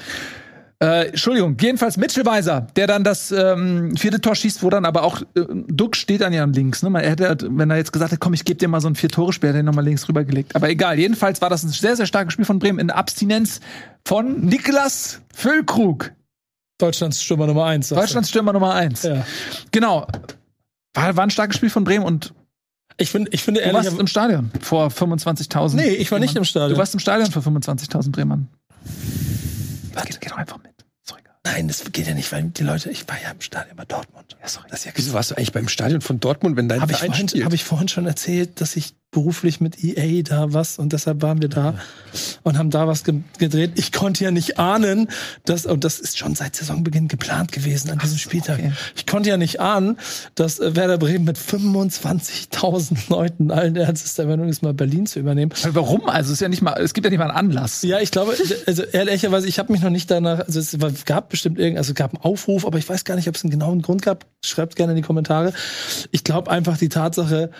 Äh, 0.83 1.07
Entschuldigung, 1.07 1.55
jedenfalls 1.61 1.95
Mitchell 1.95 2.25
Weiser, 2.25 2.67
der 2.75 2.87
dann 2.87 3.05
das 3.05 3.31
ähm, 3.31 3.95
vierte 3.95 4.19
Tor 4.19 4.35
schießt, 4.35 4.63
wo 4.63 4.69
dann 4.69 4.83
aber 4.83 5.03
auch 5.03 5.21
äh, 5.21 5.45
Duck 5.67 5.95
steht 5.95 6.19
dann 6.19 6.33
ja 6.33 6.43
links. 6.43 6.83
Ne? 6.83 6.89
Man 6.89 7.03
hätte, 7.03 7.29
halt, 7.29 7.45
wenn 7.49 7.69
er 7.69 7.77
jetzt 7.77 7.93
gesagt 7.93 8.11
hätte, 8.11 8.19
komm, 8.19 8.33
ich 8.33 8.43
gebe 8.43 8.57
dir 8.57 8.67
mal 8.67 8.81
so 8.81 8.89
ein 8.89 8.95
Vier-Tore-Spiel, 8.95 9.49
hätte 9.49 9.59
er 9.59 9.63
nochmal 9.63 9.85
links 9.85 10.09
rübergelegt. 10.09 10.57
Aber 10.57 10.69
egal, 10.69 10.99
jedenfalls 10.99 11.41
war 11.41 11.49
das 11.49 11.63
ein 11.63 11.69
sehr, 11.69 11.95
sehr 11.95 12.05
starkes 12.05 12.33
Spiel 12.33 12.43
von 12.43 12.59
Bremen 12.59 12.79
in 12.79 12.89
Abstinenz 12.89 13.61
von 14.05 14.41
Niklas 14.41 15.21
Füllkrug. 15.33 16.11
Deutschlands 16.79 17.23
Stürmer 17.23 17.47
Nummer 17.47 17.63
eins. 17.63 17.87
Deutschlands 17.87 18.29
Stürmer 18.29 18.51
Nummer 18.51 18.73
eins. 18.73 19.03
Ja. 19.03 19.25
Genau. 19.71 20.05
War, 20.93 21.15
war 21.15 21.23
ein 21.23 21.29
starkes 21.29 21.55
Spiel 21.55 21.69
von 21.69 21.85
Bremen 21.85 22.03
und 22.03 22.33
Ich 22.97 23.09
finde, 23.09 23.31
ich 23.31 23.43
finde 23.43 23.61
du 23.61 23.73
warst 23.73 23.85
ehrlich. 23.85 23.99
im 23.99 24.07
Stadion 24.07 24.51
vor 24.61 24.87
25.000. 24.87 25.75
Nee, 25.75 25.89
ich 25.95 26.11
war 26.11 26.19
nicht 26.19 26.35
im 26.35 26.43
Stadion. 26.45 26.71
Du 26.73 26.77
warst 26.77 26.93
im 26.93 26.99
Stadion 26.99 27.31
für 27.31 27.39
25.000 27.39 28.11
Bremern. 28.11 28.47
Geh, 30.05 30.13
geh 30.19 30.29
doch 30.29 30.37
einfach 30.37 30.57
mit. 30.57 30.71
Ist 31.01 31.11
doch 31.11 31.19
egal. 31.19 31.33
Nein, 31.45 31.67
das 31.67 31.83
geht 31.91 32.07
ja 32.07 32.13
nicht, 32.13 32.31
weil 32.31 32.43
die 32.43 32.63
Leute, 32.63 32.89
ich 32.89 33.07
war 33.07 33.15
ja 33.21 33.31
im 33.31 33.41
Stadion 33.41 33.75
bei 33.75 33.85
Dortmund. 33.85 34.37
Ja, 34.41 34.47
sorry. 34.47 34.67
Das 34.69 34.79
ist 34.79 34.85
ja 34.85 34.91
Wieso 34.95 35.13
warst 35.13 35.31
du 35.31 35.35
eigentlich 35.35 35.51
beim 35.53 35.67
Stadion 35.67 36.01
von 36.01 36.19
Dortmund, 36.19 36.55
wenn 36.57 36.69
dein 36.69 36.81
Habe 36.81 36.91
ich, 36.91 36.97
Verein 36.97 37.11
vorhin, 37.11 37.29
spielt? 37.29 37.45
hab 37.45 37.53
ich 37.53 37.63
vorhin 37.63 37.87
schon 37.87 38.05
erzählt, 38.05 38.61
dass 38.61 38.75
ich 38.75 38.95
beruflich 39.13 39.61
mit 39.61 39.81
EA 39.81 40.23
da 40.23 40.53
was 40.53 40.77
und 40.77 40.91
deshalb 40.91 41.21
waren 41.21 41.41
wir 41.41 41.49
da 41.49 41.75
und 42.43 42.57
haben 42.57 42.69
da 42.69 42.87
was 42.87 43.03
ge 43.03 43.21
gedreht. 43.39 43.73
Ich 43.75 43.91
konnte 43.91 44.23
ja 44.23 44.31
nicht 44.31 44.59
ahnen, 44.59 45.07
dass, 45.45 45.65
und 45.65 45.83
das 45.83 45.99
ist 45.99 46.17
schon 46.17 46.35
seit 46.35 46.55
Saisonbeginn 46.55 47.07
geplant 47.07 47.51
gewesen 47.51 47.89
an 47.91 47.99
diesem 47.99 48.17
Spieltag. 48.17 48.59
okay. 48.59 48.73
Ich 48.95 49.05
konnte 49.05 49.29
ja 49.29 49.37
nicht 49.37 49.59
ahnen, 49.59 49.97
dass 50.35 50.59
äh, 50.59 50.75
Werder 50.75 50.97
Bremen 50.97 51.25
mit 51.25 51.37
25.000 51.37 53.09
Leuten 53.09 53.51
allen 53.51 53.75
Ernstes 53.75 54.15
der 54.15 54.25
Meinung 54.25 54.49
ist, 54.49 54.61
mal 54.61 54.73
Berlin 54.73 55.05
zu 55.05 55.19
übernehmen. 55.19 55.51
Aber 55.63 55.75
Warum? 55.75 56.09
Also 56.09 56.29
es 56.29 56.33
ist 56.33 56.41
ja 56.41 56.49
nicht 56.49 56.61
mal, 56.61 56.73
es 56.81 56.93
gibt 56.93 57.05
ja 57.05 57.11
nicht 57.11 57.19
mal 57.19 57.29
einen 57.29 57.51
Anlass. 57.51 57.83
Ja, 57.83 57.99
ich 57.99 58.11
glaube, 58.11 58.35
also 58.65 58.83
ehrlicherweise, 58.83 59.47
ich 59.47 59.59
habe 59.59 59.71
mich 59.71 59.81
noch 59.81 59.89
nicht 59.89 60.09
danach, 60.09 60.39
also 60.39 60.59
es 60.59 61.05
gab 61.05 61.29
bestimmt 61.29 61.59
irgend, 61.59 61.77
also 61.77 61.91
es 61.91 61.95
gab 61.95 62.13
einen 62.13 62.23
Aufruf, 62.23 62.65
aber 62.65 62.77
ich 62.77 62.89
weiß 62.89 63.03
gar 63.05 63.15
nicht, 63.15 63.27
ob 63.27 63.35
es 63.35 63.43
einen 63.43 63.51
genauen 63.51 63.81
Grund 63.81 64.01
gab. 64.01 64.25
Schreibt 64.43 64.75
gerne 64.75 64.93
in 64.93 64.97
die 64.97 65.03
Kommentare. 65.03 65.53
Ich 66.11 66.23
glaube 66.23 66.49
einfach 66.49 66.77
die 66.77 66.89
Tatsache, 66.89 67.51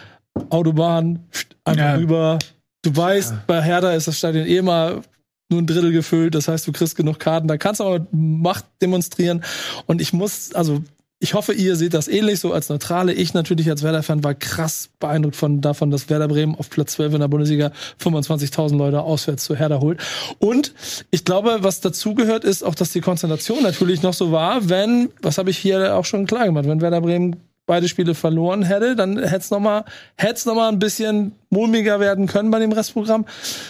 Autobahn, 0.49 1.19
einfach 1.63 1.83
Ja. 1.83 1.95
rüber. 1.95 2.39
Du 2.81 2.95
weißt, 2.95 3.47
bei 3.47 3.61
Hertha 3.61 3.91
ist 3.93 4.07
das 4.07 4.17
Stadion 4.17 4.45
eh 4.45 4.61
mal 4.61 5.01
nur 5.49 5.61
ein 5.61 5.67
Drittel 5.67 5.91
gefüllt, 5.91 6.35
das 6.35 6.47
heißt, 6.47 6.67
du 6.67 6.71
kriegst 6.71 6.95
genug 6.95 7.19
Karten, 7.19 7.47
da 7.47 7.57
kannst 7.57 7.79
du 7.79 7.85
aber 7.85 8.05
Macht 8.11 8.65
demonstrieren. 8.81 9.43
Und 9.85 10.01
ich 10.01 10.11
muss, 10.13 10.53
also 10.53 10.81
ich 11.19 11.33
hoffe, 11.35 11.53
ihr 11.53 11.77
seht 11.77 11.93
das 11.93 12.09
ähnlich 12.09 12.41
so 12.41 12.51
als 12.51 12.67
Neutrale. 12.67 13.13
Ich 13.13 13.33
natürlich 13.33 13.69
als 13.69 13.81
Werder-Fan 13.83 14.25
war 14.25 14.33
krass 14.33 14.89
beeindruckt 14.99 15.37
von, 15.37 15.61
davon, 15.61 15.89
dass 15.89 16.09
Werder 16.09 16.27
Bremen 16.27 16.55
auf 16.55 16.69
Platz 16.69 16.93
12 16.93 17.13
in 17.13 17.19
der 17.21 17.29
Bundesliga 17.29 17.71
25.000 18.03 18.75
Leute 18.75 19.01
auswärts 19.01 19.45
zu 19.45 19.55
Hertha 19.55 19.79
holt. 19.79 20.01
Und 20.39 20.73
ich 21.11 21.23
glaube, 21.23 21.59
was 21.61 21.79
dazugehört, 21.79 22.43
ist 22.43 22.63
auch, 22.63 22.75
dass 22.75 22.91
die 22.91 22.99
Konzentration 22.99 23.63
natürlich 23.63 24.01
noch 24.01 24.13
so 24.13 24.33
war, 24.33 24.67
wenn, 24.67 25.09
was 25.21 25.37
habe 25.37 25.49
ich 25.49 25.57
hier 25.57 25.95
auch 25.95 26.03
schon 26.05 26.25
klar 26.25 26.45
gemacht, 26.45 26.65
wenn 26.67 26.81
Werder 26.81 26.99
Bremen 26.99 27.37
beide 27.65 27.87
Spiele 27.87 28.15
verloren 28.15 28.63
hätte, 28.63 28.95
dann 28.95 29.17
hätte 29.17 29.37
es 29.37 29.51
nochmal 29.51 29.85
noch 30.45 30.55
mal 30.55 30.69
ein 30.69 30.79
bisschen 30.79 31.33
mulmiger 31.49 31.99
werden 31.99 32.27
können 32.27 32.51
bei 32.51 32.59
dem 32.59 32.71
Restprogramm. 32.71 33.25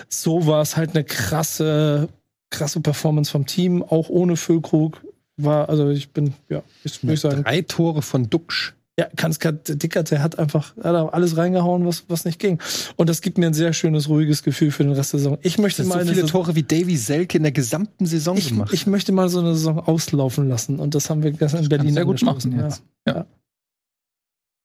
So 0.10 0.48
war 0.48 0.61
es 0.61 0.78
halt 0.78 0.91
eine 0.91 1.03
krasse, 1.03 2.10
krasse 2.49 2.82
Performance 2.82 3.32
vom 3.32 3.45
Team, 3.45 3.84
auch 3.84 4.10
ohne 4.10 4.36
Füllkrug. 4.36 5.02
War, 5.38 5.68
also 5.68 5.90
ich 5.90 6.11
bin, 6.11 6.34
ja, 6.49 6.61
ich 6.84 7.03
würde 7.03 7.18
sagen. 7.18 7.44
Drei 7.44 7.61
Tore 7.61 8.02
von 8.02 8.30
Duxch. 8.30 8.74
Ja, 8.99 9.07
Kanskat 9.15 9.82
Dickert, 9.82 10.11
der 10.11 10.22
hat 10.22 10.38
einfach 10.38 10.76
hat 10.78 11.14
alles 11.14 11.36
reingehauen, 11.36 11.88
was, 11.88 12.03
was 12.10 12.26
nicht 12.26 12.38
ging. 12.38 12.60
Und 12.95 13.10
das 13.10 13.22
gibt 13.22 13.40
mir 13.40 13.48
ein 13.48 13.56
sehr 13.56 13.74
schönes, 13.74 14.07
ruhiges 14.07 14.44
Gefühl 14.44 14.70
für 14.70 14.84
den 14.84 14.94
Rest 14.94 15.14
der 15.14 15.20
Saison. 15.20 15.40
Ich 15.41 15.57
möchte 15.57 15.82
Das 15.82 15.88
mal 15.88 15.95
so 15.95 15.99
eine 16.02 16.10
viele 16.11 16.28
Saison- 16.28 16.44
Tore 16.44 16.56
wie 16.56 16.61
Davy 16.61 16.95
Selke 16.95 17.38
in 17.38 17.44
der 17.44 17.52
gesamten 17.52 18.06
Saison 18.06 18.38
ich, 18.38 18.49
gemacht. 18.49 18.72
ich 18.72 18.86
möchte 18.86 19.11
mal 19.11 19.30
so 19.30 19.40
eine 19.40 19.56
Saison 19.56 19.80
auslaufen 19.80 20.48
lassen. 20.48 20.78
Und 20.78 20.94
das 20.94 21.10
haben 21.10 21.24
wir 21.24 21.32
gestern 21.32 21.64
in 21.64 21.70
Berlin 21.70 21.95
sehr 21.95 22.06
gut 22.06 22.22
machen 22.22 22.56
ja. 22.56 22.65
jetzt. 22.65 22.84
Ja. 23.07 23.26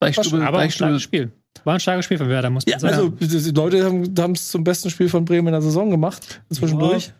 Deichstube, 0.00 0.36
Aber 0.46 0.58
ein 0.58 0.64
Deichstube, 0.64 0.88
starkes 0.88 1.02
Spiel. 1.02 1.32
War 1.64 1.74
ein 1.74 1.80
starkes 1.80 2.04
Spiel 2.04 2.18
von 2.18 2.28
Werder, 2.28 2.50
muss 2.50 2.64
man 2.66 2.72
Ja, 2.72 2.78
sagen. 2.78 2.94
also 2.94 3.08
die 3.10 3.50
Leute 3.50 3.84
haben 3.84 4.32
es 4.32 4.48
zum 4.48 4.62
besten 4.64 4.90
Spiel 4.90 5.08
von 5.08 5.24
Bremen 5.24 5.48
in 5.48 5.52
der 5.52 5.62
Saison 5.62 5.90
gemacht. 5.90 6.40
Zwischendurch. 6.50 7.06
Ja, 7.08 7.12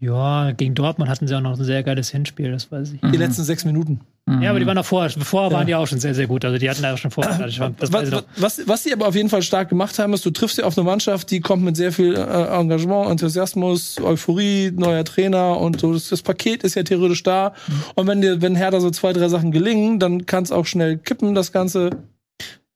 gegen 0.00 0.74
Dortmund 0.74 1.10
hatten 1.10 1.26
sie 1.26 1.34
auch 1.34 1.40
noch 1.40 1.58
ein 1.58 1.64
sehr 1.64 1.82
geiles 1.82 2.10
Hinspiel, 2.10 2.52
das 2.52 2.70
weiß 2.70 2.92
ich. 2.92 3.02
Mhm. 3.02 3.12
Die 3.12 3.18
letzten 3.18 3.42
sechs 3.42 3.64
Minuten. 3.64 4.00
Ja, 4.42 4.50
aber 4.50 4.60
die 4.60 4.66
waren 4.66 4.76
auch 4.76 4.84
vorher, 4.84 5.08
vorher 5.10 5.50
Ja. 5.50 5.56
waren 5.56 5.66
die 5.66 5.74
auch 5.74 5.86
schon 5.86 6.00
sehr, 6.00 6.14
sehr 6.14 6.26
gut. 6.26 6.44
Also 6.44 6.58
die 6.58 6.68
hatten 6.68 6.82
da 6.82 6.92
auch 6.92 6.98
schon 6.98 7.10
vorher. 7.10 7.38
Das 7.38 7.58
weiß 7.58 7.72
Was, 7.92 8.02
ich 8.04 8.10
noch. 8.10 8.22
was, 8.36 8.68
was 8.68 8.82
sie 8.84 8.92
aber 8.92 9.08
auf 9.08 9.14
jeden 9.14 9.30
Fall 9.30 9.40
stark 9.40 9.70
gemacht 9.70 9.98
haben, 9.98 10.12
ist, 10.12 10.24
du 10.26 10.30
triffst 10.30 10.58
ja 10.58 10.64
auf 10.64 10.76
eine 10.76 10.84
Mannschaft, 10.84 11.30
die 11.30 11.40
kommt 11.40 11.64
mit 11.64 11.76
sehr 11.78 11.92
viel 11.92 12.14
äh, 12.14 12.20
Engagement, 12.20 13.10
Enthusiasmus, 13.10 13.98
Euphorie, 14.02 14.70
neuer 14.70 15.02
Trainer 15.06 15.58
und 15.58 15.80
so. 15.80 15.94
Das, 15.94 16.10
das 16.10 16.20
Paket 16.20 16.62
ist 16.62 16.74
ja 16.74 16.82
theoretisch 16.82 17.22
da. 17.22 17.54
Und 17.94 18.06
wenn 18.06 18.20
dir, 18.20 18.42
wenn 18.42 18.54
Hertha 18.54 18.80
so 18.80 18.90
zwei, 18.90 19.14
drei 19.14 19.28
Sachen 19.28 19.50
gelingen, 19.50 19.98
dann 19.98 20.26
kann 20.26 20.44
es 20.44 20.52
auch 20.52 20.66
schnell 20.66 20.98
kippen, 20.98 21.34
das 21.34 21.50
Ganze. 21.50 21.88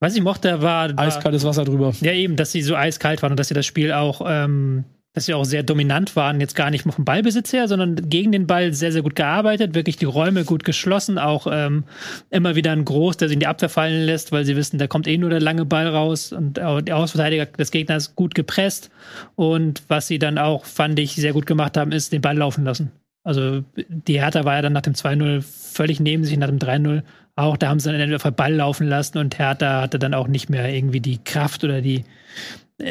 Was 0.00 0.16
ich 0.16 0.22
mochte, 0.22 0.62
war, 0.62 0.88
war 0.96 0.98
Eiskaltes 1.04 1.44
Wasser 1.44 1.64
drüber. 1.66 1.92
ja 2.00 2.12
eben, 2.12 2.36
dass 2.36 2.50
sie 2.50 2.62
so 2.62 2.74
eiskalt 2.76 3.22
waren 3.22 3.32
und 3.32 3.38
dass 3.38 3.48
sie 3.48 3.54
das 3.54 3.66
Spiel 3.66 3.92
auch, 3.92 4.22
ähm, 4.26 4.84
dass 5.14 5.26
sie 5.26 5.34
auch 5.34 5.44
sehr 5.44 5.62
dominant 5.62 6.16
waren, 6.16 6.40
jetzt 6.40 6.56
gar 6.56 6.70
nicht 6.70 6.84
vom 6.84 7.04
Ballbesitz 7.04 7.52
her, 7.52 7.68
sondern 7.68 8.08
gegen 8.08 8.32
den 8.32 8.46
Ball 8.46 8.72
sehr, 8.72 8.92
sehr 8.92 9.02
gut 9.02 9.14
gearbeitet, 9.14 9.74
wirklich 9.74 9.96
die 9.96 10.06
Räume 10.06 10.44
gut 10.44 10.64
geschlossen, 10.64 11.18
auch 11.18 11.46
ähm, 11.50 11.84
immer 12.30 12.56
wieder 12.56 12.72
ein 12.72 12.84
Groß, 12.84 13.18
der 13.18 13.28
sich 13.28 13.34
in 13.34 13.40
die 13.40 13.46
Abwehr 13.46 13.68
fallen 13.68 14.06
lässt, 14.06 14.32
weil 14.32 14.44
sie 14.44 14.56
wissen, 14.56 14.78
da 14.78 14.86
kommt 14.86 15.06
eh 15.06 15.18
nur 15.18 15.30
der 15.30 15.40
lange 15.40 15.66
Ball 15.66 15.86
raus 15.86 16.32
und 16.32 16.60
auch 16.60 16.80
die 16.80 16.94
Ausverteidiger 16.94 17.46
des 17.46 17.70
Gegners 17.70 18.16
gut 18.16 18.34
gepresst. 18.34 18.90
Und 19.36 19.82
was 19.88 20.06
sie 20.06 20.18
dann 20.18 20.38
auch, 20.38 20.64
fand 20.64 20.98
ich, 20.98 21.14
sehr 21.14 21.34
gut 21.34 21.46
gemacht 21.46 21.76
haben, 21.76 21.92
ist 21.92 22.12
den 22.12 22.22
Ball 22.22 22.38
laufen 22.38 22.64
lassen. 22.64 22.90
Also 23.24 23.62
die 23.76 24.20
Hertha 24.20 24.44
war 24.44 24.56
ja 24.56 24.62
dann 24.62 24.72
nach 24.72 24.82
dem 24.82 24.94
2-0 24.94 25.42
völlig 25.42 26.00
neben 26.00 26.24
sich, 26.24 26.36
nach 26.38 26.48
dem 26.48 26.58
3-0 26.58 27.02
auch. 27.36 27.56
Da 27.56 27.68
haben 27.68 27.80
sie 27.80 27.92
dann 27.92 28.00
einfach 28.00 28.30
Ball 28.30 28.54
laufen 28.54 28.88
lassen 28.88 29.18
und 29.18 29.38
Hertha 29.38 29.82
hatte 29.82 29.98
dann 29.98 30.14
auch 30.14 30.26
nicht 30.26 30.50
mehr 30.50 30.72
irgendwie 30.74 31.00
die 31.00 31.18
Kraft 31.22 31.62
oder 31.64 31.80
die 31.82 32.04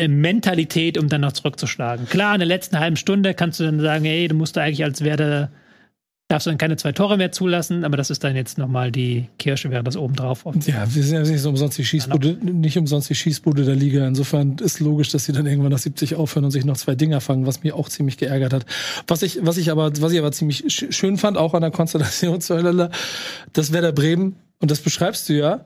Mentalität, 0.07 0.97
um 0.97 1.07
dann 1.09 1.22
noch 1.22 1.34
zurückzuschlagen. 1.34 2.07
Klar, 2.07 2.34
in 2.35 2.39
der 2.39 2.47
letzten 2.47 2.80
halben 2.80 2.95
Stunde 2.97 3.34
kannst 3.34 3.59
du 3.59 3.63
dann 3.65 3.80
sagen, 3.80 4.05
ey, 4.05 4.27
du 4.27 4.35
musst 4.35 4.57
eigentlich 4.57 4.84
als 4.84 5.03
Werder, 5.03 5.51
darfst 6.30 6.45
du 6.47 6.49
dann 6.51 6.57
keine 6.57 6.77
zwei 6.77 6.93
Tore 6.93 7.18
mehr 7.18 7.34
zulassen, 7.34 7.84
aber 7.84 7.97
das 7.97 8.09
ist 8.09 8.23
dann 8.23 8.38
jetzt 8.38 8.57
nochmal 8.57 8.89
die 8.89 9.27
Kirsche, 9.38 9.69
wäre 9.69 9.84
das 9.84 9.97
obendrauf. 9.97 10.45
Ja, 10.65 10.85
wir 10.95 11.03
sind 11.03 11.15
ja 11.26 11.30
nicht 11.30 11.41
so 11.41 11.49
umsonst 11.49 11.77
die 11.77 11.84
Schießbude, 11.84 12.38
nicht 12.41 12.77
umsonst 12.77 13.09
die 13.09 13.15
Schießbude 13.15 13.65
der 13.65 13.76
Liga. 13.76 14.07
Insofern 14.07 14.55
ist 14.61 14.80
logisch, 14.80 15.09
dass 15.09 15.26
sie 15.26 15.34
dann 15.34 15.45
irgendwann 15.45 15.73
nach 15.73 15.77
70 15.80 16.15
aufhören 16.15 16.45
und 16.45 16.51
sich 16.51 16.63
noch 16.63 16.77
zwei 16.77 16.95
Dinger 16.95 17.19
fangen, 17.19 17.45
was 17.45 17.63
mich 17.63 17.73
auch 17.73 17.89
ziemlich 17.89 18.18
geärgert 18.18 18.53
hat. 18.53 18.65
Was 19.07 19.23
ich, 19.23 19.39
was 19.41 19.57
ich 19.57 19.72
aber, 19.72 19.91
was 20.01 20.13
ich 20.13 20.19
aber 20.19 20.31
ziemlich 20.31 20.63
sch- 20.68 20.93
schön 20.93 21.18
fand, 21.18 21.38
auch 21.38 21.53
an 21.53 21.61
der 21.61 21.72
Konstellation 21.72 22.39
zueinander, 22.39 22.91
das 23.51 23.73
Werder 23.73 23.91
Bremen, 23.91 24.38
und 24.59 24.72
das 24.72 24.80
beschreibst 24.80 25.27
du 25.27 25.34
ja, 25.34 25.65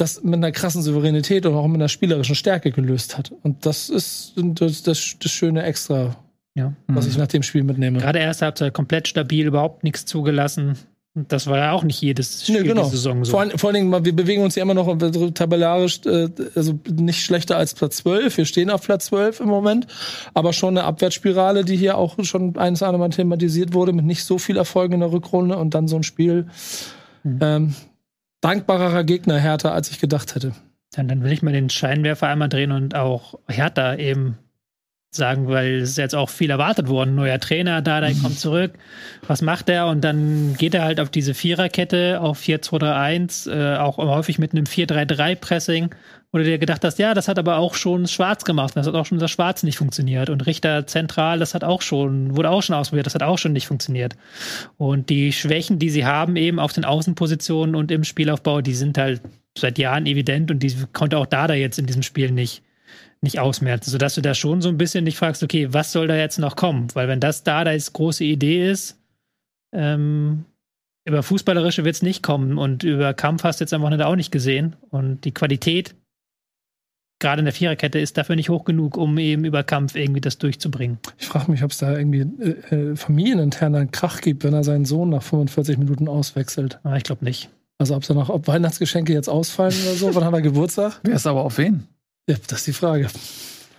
das 0.00 0.22
mit 0.22 0.34
einer 0.34 0.52
krassen 0.52 0.82
Souveränität 0.82 1.46
und 1.46 1.54
auch 1.54 1.66
mit 1.66 1.76
einer 1.80 1.88
spielerischen 1.88 2.34
Stärke 2.34 2.70
gelöst 2.70 3.16
hat. 3.18 3.32
Und 3.42 3.66
das 3.66 3.88
ist 3.90 4.32
das, 4.36 4.82
das, 4.82 5.16
das 5.18 5.30
schöne 5.30 5.62
Extra, 5.62 6.16
Ja. 6.54 6.72
was 6.88 7.06
ich 7.06 7.16
nach 7.18 7.26
dem 7.28 7.42
Spiel 7.42 7.62
mitnehme. 7.64 7.98
Gerade 7.98 8.18
erste 8.18 8.46
Halbzeit 8.46 8.72
komplett 8.74 9.08
stabil, 9.08 9.46
überhaupt 9.46 9.84
nichts 9.84 10.06
zugelassen. 10.06 10.76
Und 11.12 11.32
das 11.32 11.48
war 11.48 11.58
ja 11.58 11.72
auch 11.72 11.82
nicht 11.82 12.00
jedes 12.00 12.44
Spiel 12.44 12.62
Nee, 12.62 12.68
genau. 12.68 12.82
dieser 12.84 12.96
Saison 12.96 13.24
so. 13.24 13.32
Vor, 13.32 13.40
allen- 13.40 13.58
vor 13.58 13.70
allen 13.70 13.90
Dingen, 13.90 14.04
wir 14.04 14.14
bewegen 14.14 14.44
uns 14.44 14.54
ja 14.54 14.62
immer 14.62 14.74
noch 14.74 14.96
tabellarisch, 15.34 16.02
äh, 16.06 16.28
also 16.54 16.78
nicht 16.88 17.24
schlechter 17.24 17.56
als 17.56 17.74
Platz 17.74 17.96
12. 17.96 18.36
Wir 18.38 18.44
stehen 18.44 18.70
auf 18.70 18.82
Platz 18.82 19.06
12 19.06 19.40
im 19.40 19.48
Moment, 19.48 19.88
aber 20.34 20.52
schon 20.52 20.78
eine 20.78 20.86
Abwärtsspirale, 20.86 21.64
die 21.64 21.76
hier 21.76 21.98
auch 21.98 22.14
schon 22.22 22.56
eines 22.56 22.84
andere 22.84 23.00
Mal 23.00 23.10
thematisiert 23.10 23.74
wurde, 23.74 23.92
mit 23.92 24.04
nicht 24.04 24.22
so 24.22 24.38
viel 24.38 24.56
Erfolg 24.56 24.92
in 24.92 25.00
der 25.00 25.10
Rückrunde 25.10 25.56
und 25.56 25.74
dann 25.74 25.88
so 25.88 25.96
ein 25.96 26.04
Spiel. 26.04 26.46
Mhm. 27.24 27.38
Ähm, 27.42 27.74
dankbarerer 28.40 29.04
Gegner 29.04 29.38
härter, 29.38 29.72
als 29.72 29.90
ich 29.90 30.00
gedacht 30.00 30.34
hätte. 30.34 30.52
Dann, 30.92 31.08
dann 31.08 31.22
will 31.22 31.32
ich 31.32 31.42
mal 31.42 31.52
den 31.52 31.70
Scheinwerfer 31.70 32.28
einmal 32.28 32.48
drehen 32.48 32.72
und 32.72 32.94
auch 32.94 33.38
Hertha 33.48 33.94
eben 33.94 34.38
sagen, 35.12 35.48
weil 35.48 35.80
es 35.80 35.90
ist 35.90 35.98
jetzt 35.98 36.14
auch 36.14 36.28
viel 36.28 36.50
erwartet 36.50 36.88
worden. 36.88 37.16
Neuer 37.16 37.40
Trainer, 37.40 37.82
da, 37.82 38.00
der 38.00 38.14
kommt 38.14 38.38
zurück. 38.38 38.72
Was 39.26 39.42
macht 39.42 39.68
er? 39.68 39.88
Und 39.88 40.02
dann 40.02 40.54
geht 40.56 40.72
er 40.72 40.84
halt 40.84 41.00
auf 41.00 41.10
diese 41.10 41.34
Viererkette, 41.34 42.20
auf 42.20 42.40
4-2-3-1, 42.40 43.50
äh, 43.50 43.76
auch 43.78 43.98
häufig 43.98 44.38
mit 44.38 44.52
einem 44.52 44.64
4-3-3-Pressing, 44.64 45.92
wo 46.30 46.38
du 46.38 46.44
dir 46.44 46.58
gedacht 46.58 46.84
hast, 46.84 47.00
ja, 47.00 47.12
das 47.12 47.26
hat 47.26 47.40
aber 47.40 47.56
auch 47.56 47.74
schon 47.74 48.06
Schwarz 48.06 48.44
gemacht. 48.44 48.76
Das 48.76 48.86
hat 48.86 48.94
auch 48.94 49.04
schon 49.04 49.18
das 49.18 49.32
Schwarz 49.32 49.64
nicht 49.64 49.78
funktioniert. 49.78 50.30
Und 50.30 50.46
Richter 50.46 50.86
zentral, 50.86 51.40
das 51.40 51.54
hat 51.54 51.64
auch 51.64 51.82
schon, 51.82 52.36
wurde 52.36 52.50
auch 52.50 52.62
schon 52.62 52.76
ausprobiert, 52.76 53.06
das 53.06 53.16
hat 53.16 53.24
auch 53.24 53.38
schon 53.38 53.52
nicht 53.52 53.66
funktioniert. 53.66 54.14
Und 54.76 55.10
die 55.10 55.32
Schwächen, 55.32 55.80
die 55.80 55.90
sie 55.90 56.06
haben, 56.06 56.36
eben 56.36 56.60
auf 56.60 56.72
den 56.72 56.84
Außenpositionen 56.84 57.74
und 57.74 57.90
im 57.90 58.04
Spielaufbau, 58.04 58.60
die 58.60 58.74
sind 58.74 58.96
halt 58.96 59.22
seit 59.58 59.76
Jahren 59.78 60.06
evident 60.06 60.52
und 60.52 60.60
die 60.62 60.72
konnte 60.92 61.18
auch 61.18 61.26
Dada 61.26 61.54
jetzt 61.54 61.80
in 61.80 61.86
diesem 61.86 62.04
Spiel 62.04 62.30
nicht, 62.30 62.62
nicht 63.22 63.38
ausmerzen, 63.38 63.90
sodass 63.90 64.14
du 64.14 64.22
da 64.22 64.34
schon 64.34 64.62
so 64.62 64.68
ein 64.68 64.78
bisschen 64.78 65.04
dich 65.04 65.16
fragst, 65.16 65.42
okay, 65.42 65.72
was 65.72 65.92
soll 65.92 66.06
da 66.06 66.16
jetzt 66.16 66.38
noch 66.38 66.56
kommen? 66.56 66.88
Weil 66.94 67.08
wenn 67.08 67.20
das 67.20 67.42
Dadas 67.42 67.92
große 67.92 68.24
Idee 68.24 68.70
ist, 68.70 68.98
ähm, 69.74 70.44
über 71.06 71.22
Fußballerische 71.22 71.84
wird 71.84 71.96
es 71.96 72.02
nicht 72.02 72.22
kommen 72.22 72.58
und 72.58 72.82
über 72.82 73.14
Kampf 73.14 73.44
hast 73.44 73.60
du 73.60 73.64
jetzt 73.64 73.72
am 73.72 73.82
Wochenende 73.82 74.06
auch 74.06 74.16
nicht 74.16 74.30
gesehen 74.30 74.76
und 74.90 75.24
die 75.24 75.32
Qualität 75.32 75.94
gerade 77.20 77.40
in 77.40 77.44
der 77.44 77.54
Viererkette 77.54 77.98
ist 77.98 78.16
dafür 78.16 78.34
nicht 78.34 78.48
hoch 78.48 78.64
genug, 78.64 78.96
um 78.96 79.16
eben 79.18 79.44
über 79.44 79.62
Kampf 79.62 79.94
irgendwie 79.94 80.20
das 80.20 80.38
durchzubringen. 80.38 80.98
Ich 81.18 81.26
frage 81.26 81.50
mich, 81.50 81.62
ob 81.62 81.70
es 81.70 81.78
da 81.78 81.96
irgendwie 81.96 82.20
äh, 82.20 82.74
äh, 82.74 82.96
familieninternen 82.96 83.90
Krach 83.92 84.20
gibt, 84.20 84.42
wenn 84.42 84.54
er 84.54 84.64
seinen 84.64 84.86
Sohn 84.86 85.10
nach 85.10 85.22
45 85.22 85.78
Minuten 85.78 86.08
auswechselt. 86.08 86.80
Aber 86.82 86.96
ich 86.96 87.04
glaube 87.04 87.24
nicht. 87.24 87.50
Also 87.78 87.94
ob 87.94 88.04
da 88.04 88.14
noch, 88.14 88.28
ob 88.28 88.48
Weihnachtsgeschenke 88.48 89.12
jetzt 89.12 89.28
ausfallen 89.28 89.74
oder 89.82 89.94
so. 89.94 90.14
Wann 90.14 90.24
hat 90.24 90.32
er 90.32 90.42
Geburtstag? 90.42 91.00
Wer 91.02 91.14
ist 91.14 91.26
aber 91.26 91.44
auf 91.44 91.58
wen? 91.58 91.86
Ja, 92.28 92.36
das 92.46 92.58
ist 92.60 92.66
die 92.66 92.72
Frage. 92.72 93.08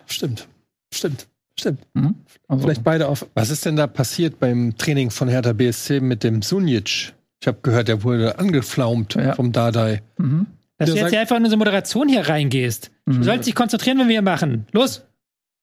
Stimmt. 0.07 0.47
Stimmt. 0.93 1.27
Stimmt. 1.59 1.79
Mhm. 1.93 2.15
Also, 2.47 2.63
Vielleicht 2.63 2.83
beide 2.83 3.07
auf. 3.07 3.25
Was 3.33 3.49
ist 3.49 3.65
denn 3.65 3.75
da 3.75 3.87
passiert 3.87 4.39
beim 4.39 4.75
Training 4.77 5.09
von 5.11 5.27
Hertha 5.29 5.53
BSC 5.53 5.99
mit 5.99 6.23
dem 6.23 6.41
Sunic? 6.41 7.13
Ich 7.41 7.47
habe 7.47 7.59
gehört, 7.61 7.87
der 7.87 8.03
wurde 8.03 8.39
angeflaumt 8.39 9.15
Ja. 9.15 9.35
vom 9.35 9.51
Dardai. 9.51 10.01
Mhm. 10.17 10.47
Dass 10.77 10.85
Der 10.87 10.87
du 10.87 10.91
jetzt 10.93 11.01
sagt- 11.01 11.11
hier 11.11 11.19
einfach 11.21 11.37
in 11.37 11.43
unsere 11.43 11.57
Moderation 11.57 12.07
hier 12.09 12.27
reingehst. 12.27 12.91
Du 13.05 13.13
Mhm. 13.13 13.23
sollst 13.23 13.47
dich 13.47 13.55
konzentrieren, 13.55 13.99
wenn 13.99 14.07
wir 14.07 14.13
hier 14.13 14.21
machen. 14.21 14.65
Los! 14.71 15.03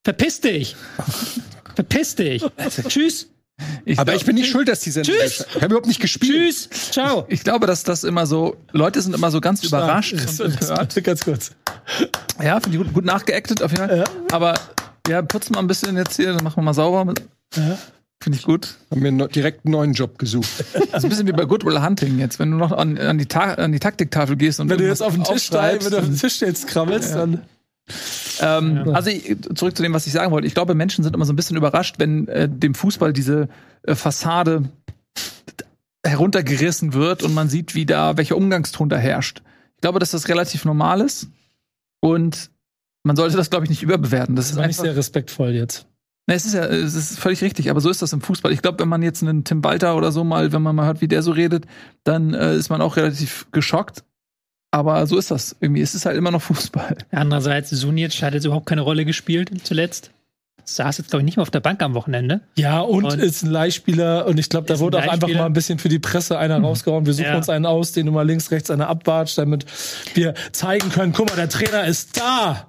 Verpiss 0.03 0.39
dich! 0.41 0.75
Verpiss 1.75 2.15
dich! 2.15 2.45
Tschüss! 2.87 3.27
Ich 3.83 3.99
Aber 3.99 4.11
glaub- 4.11 4.21
ich 4.21 4.25
bin 4.25 4.35
nicht 4.35 4.49
schuld, 4.49 4.69
dass 4.69 4.79
die 4.79 4.91
Sendung. 4.91 5.13
Tschüss! 5.15 5.45
Ich 5.49 5.55
habe 5.55 5.65
überhaupt 5.65 5.87
nicht 5.87 5.99
gespielt. 5.99 6.31
Tschüss! 6.33 6.69
Ciao! 6.91 7.25
Ich 7.27 7.43
glaube, 7.43 7.67
dass 7.67 7.83
das 7.83 8.05
immer 8.05 8.25
so, 8.25 8.55
Leute 8.71 9.01
sind 9.01 9.13
immer 9.13 9.31
so 9.31 9.41
ganz 9.41 9.63
überrascht 9.65 10.13
und 10.13 10.39
empört. 10.39 11.03
Ganz 11.03 11.25
kurz. 11.25 11.51
Ja, 12.41 12.59
finde 12.59 12.77
ich 12.77 12.83
gut, 12.83 12.93
gut 12.93 13.05
nachgeactet 13.05 13.61
auf 13.61 13.71
jeden 13.71 13.87
Fall. 13.87 13.97
Ja. 13.99 14.03
Aber 14.31 14.53
ja, 15.07 15.21
putzen 15.21 15.55
wir 15.55 15.59
ein 15.59 15.67
bisschen 15.67 15.97
jetzt 15.97 16.15
hier, 16.15 16.33
dann 16.33 16.43
machen 16.43 16.57
wir 16.57 16.63
mal 16.63 16.73
sauber. 16.73 17.13
Ja. 17.55 17.77
Finde 18.21 18.37
ich 18.37 18.43
gut. 18.43 18.75
Haben 18.91 19.03
wir 19.03 19.27
direkt 19.29 19.65
einen 19.65 19.71
neuen 19.71 19.93
Job 19.93 20.19
gesucht. 20.19 20.49
Also 20.91 21.07
ein 21.07 21.09
bisschen 21.09 21.27
wie 21.27 21.31
bei 21.31 21.45
Good 21.45 21.63
Will 21.65 21.81
Hunting 21.81 22.19
jetzt, 22.19 22.37
wenn 22.37 22.51
du 22.51 22.57
noch 22.57 22.73
an, 22.73 22.97
an, 22.97 23.17
die, 23.17 23.25
Ta 23.27 23.53
an 23.53 23.71
die 23.71 23.79
Taktiktafel 23.79 24.35
gehst 24.35 24.59
und 24.59 24.69
Wenn 24.69 24.77
du 24.77 24.87
jetzt 24.87 25.01
auf 25.01 25.13
den 25.13 25.23
Tisch 25.23 25.43
steigst, 25.43 25.85
wenn 25.85 25.91
du 25.91 25.99
auf 25.99 26.05
den 26.05 26.17
Tisch 26.17 26.41
jetzt 26.41 26.67
krabbelst, 26.67 27.15
dann. 27.15 27.41
Ähm, 28.41 28.83
Ja. 28.85 28.91
Also 28.93 29.09
ich, 29.09 29.37
zurück 29.55 29.75
zu 29.75 29.83
dem, 29.83 29.93
was 29.93 30.05
ich 30.05 30.13
sagen 30.13 30.31
wollte. 30.31 30.47
Ich 30.47 30.53
glaube, 30.53 30.75
Menschen 30.75 31.03
sind 31.03 31.15
immer 31.15 31.25
so 31.25 31.33
ein 31.33 31.35
bisschen 31.37 31.57
überrascht, 31.57 31.95
wenn 31.97 32.27
äh, 32.27 32.49
dem 32.49 32.75
Fußball 32.75 33.13
diese 33.13 33.47
äh, 33.83 33.95
Fassade 33.95 34.63
heruntergerissen 36.05 36.93
wird 36.93 37.23
und 37.23 37.33
man 37.33 37.49
sieht, 37.49 37.73
wie 37.75 37.85
da 37.85 38.17
welcher 38.17 38.37
Umgangston 38.37 38.89
da 38.89 38.97
herrscht. 38.97 39.41
Ich 39.75 39.81
glaube, 39.81 39.99
dass 39.99 40.11
das 40.11 40.27
relativ 40.27 40.65
normal 40.65 41.01
ist 41.01 41.27
und 41.99 42.51
man 43.03 43.15
sollte 43.15 43.37
das, 43.37 43.49
glaube 43.49 43.65
ich, 43.65 43.69
nicht 43.69 43.83
überbewerten. 43.83 44.35
Das, 44.35 44.45
Das 44.45 44.51
ist 44.51 44.57
war 44.57 44.67
nicht 44.67 44.79
einfach, 44.79 44.83
sehr 44.83 44.95
respektvoll 44.97 45.51
jetzt. 45.51 45.87
Ne, 46.27 46.35
es 46.35 46.45
ist 46.45 46.53
ja, 46.53 46.65
es 46.65 46.93
ist 46.93 47.19
völlig 47.19 47.41
richtig, 47.41 47.69
aber 47.71 47.81
so 47.81 47.89
ist 47.89 48.01
das 48.01 48.13
im 48.13 48.21
Fußball. 48.21 48.51
Ich 48.51 48.61
glaube, 48.61 48.79
wenn 48.79 48.87
man 48.89 49.01
jetzt 49.01 49.23
einen 49.23 49.43
Tim 49.43 49.63
Walter 49.63 49.95
oder 49.95 50.11
so 50.11 50.23
mal, 50.23 50.51
wenn 50.51 50.61
man 50.61 50.75
mal 50.75 50.85
hört, 50.85 51.01
wie 51.01 51.07
der 51.07 51.23
so 51.23 51.31
redet, 51.31 51.65
dann 52.03 52.33
äh, 52.33 52.55
ist 52.55 52.69
man 52.69 52.81
auch 52.81 52.97
relativ 52.97 53.47
geschockt. 53.51 54.03
Aber 54.71 55.07
so 55.07 55.17
ist 55.17 55.31
das 55.31 55.55
irgendwie. 55.59 55.81
Es 55.81 55.95
ist 55.95 56.05
halt 56.05 56.15
immer 56.15 56.29
noch 56.29 56.43
Fußball. 56.43 56.97
Andererseits, 57.11 57.71
Sunic 57.71 58.21
hat 58.21 58.35
jetzt 58.35 58.45
überhaupt 58.45 58.67
keine 58.67 58.81
Rolle 58.81 59.05
gespielt 59.05 59.49
zuletzt. 59.63 60.11
Saß 60.75 60.97
jetzt, 60.99 61.09
glaube 61.09 61.21
ich, 61.21 61.25
nicht 61.25 61.37
mehr 61.37 61.41
auf 61.43 61.51
der 61.51 61.59
Bank 61.59 61.81
am 61.81 61.93
Wochenende. 61.93 62.41
Ja, 62.57 62.81
und, 62.81 63.05
Und- 63.05 63.19
ist 63.19 63.43
ein 63.43 63.49
Leihspieler 63.51 64.25
und 64.27 64.39
ich 64.39 64.49
glaube, 64.49 64.67
da 64.67 64.75
ein 64.75 64.79
wurde 64.79 64.97
auch 64.99 65.07
einfach 65.07 65.27
mal 65.29 65.45
ein 65.45 65.53
bisschen 65.53 65.79
für 65.79 65.89
die 65.89 65.99
Presse 65.99 66.37
einer 66.37 66.59
rausgehauen. 66.59 67.05
Wir 67.05 67.13
suchen 67.13 67.25
Ja. 67.27 67.37
uns 67.37 67.49
einen 67.49 67.65
aus, 67.65 67.91
den 67.91 68.05
du 68.05 68.11
mal 68.11 68.25
links, 68.25 68.51
rechts 68.51 68.69
einer 68.71 68.87
abwatscht, 68.87 69.37
damit 69.37 69.65
wir 70.13 70.33
zeigen 70.51 70.89
können, 70.89 71.13
guck 71.13 71.29
mal, 71.29 71.35
der 71.35 71.49
Trainer 71.49 71.85
ist 71.85 72.17
da. 72.19 72.67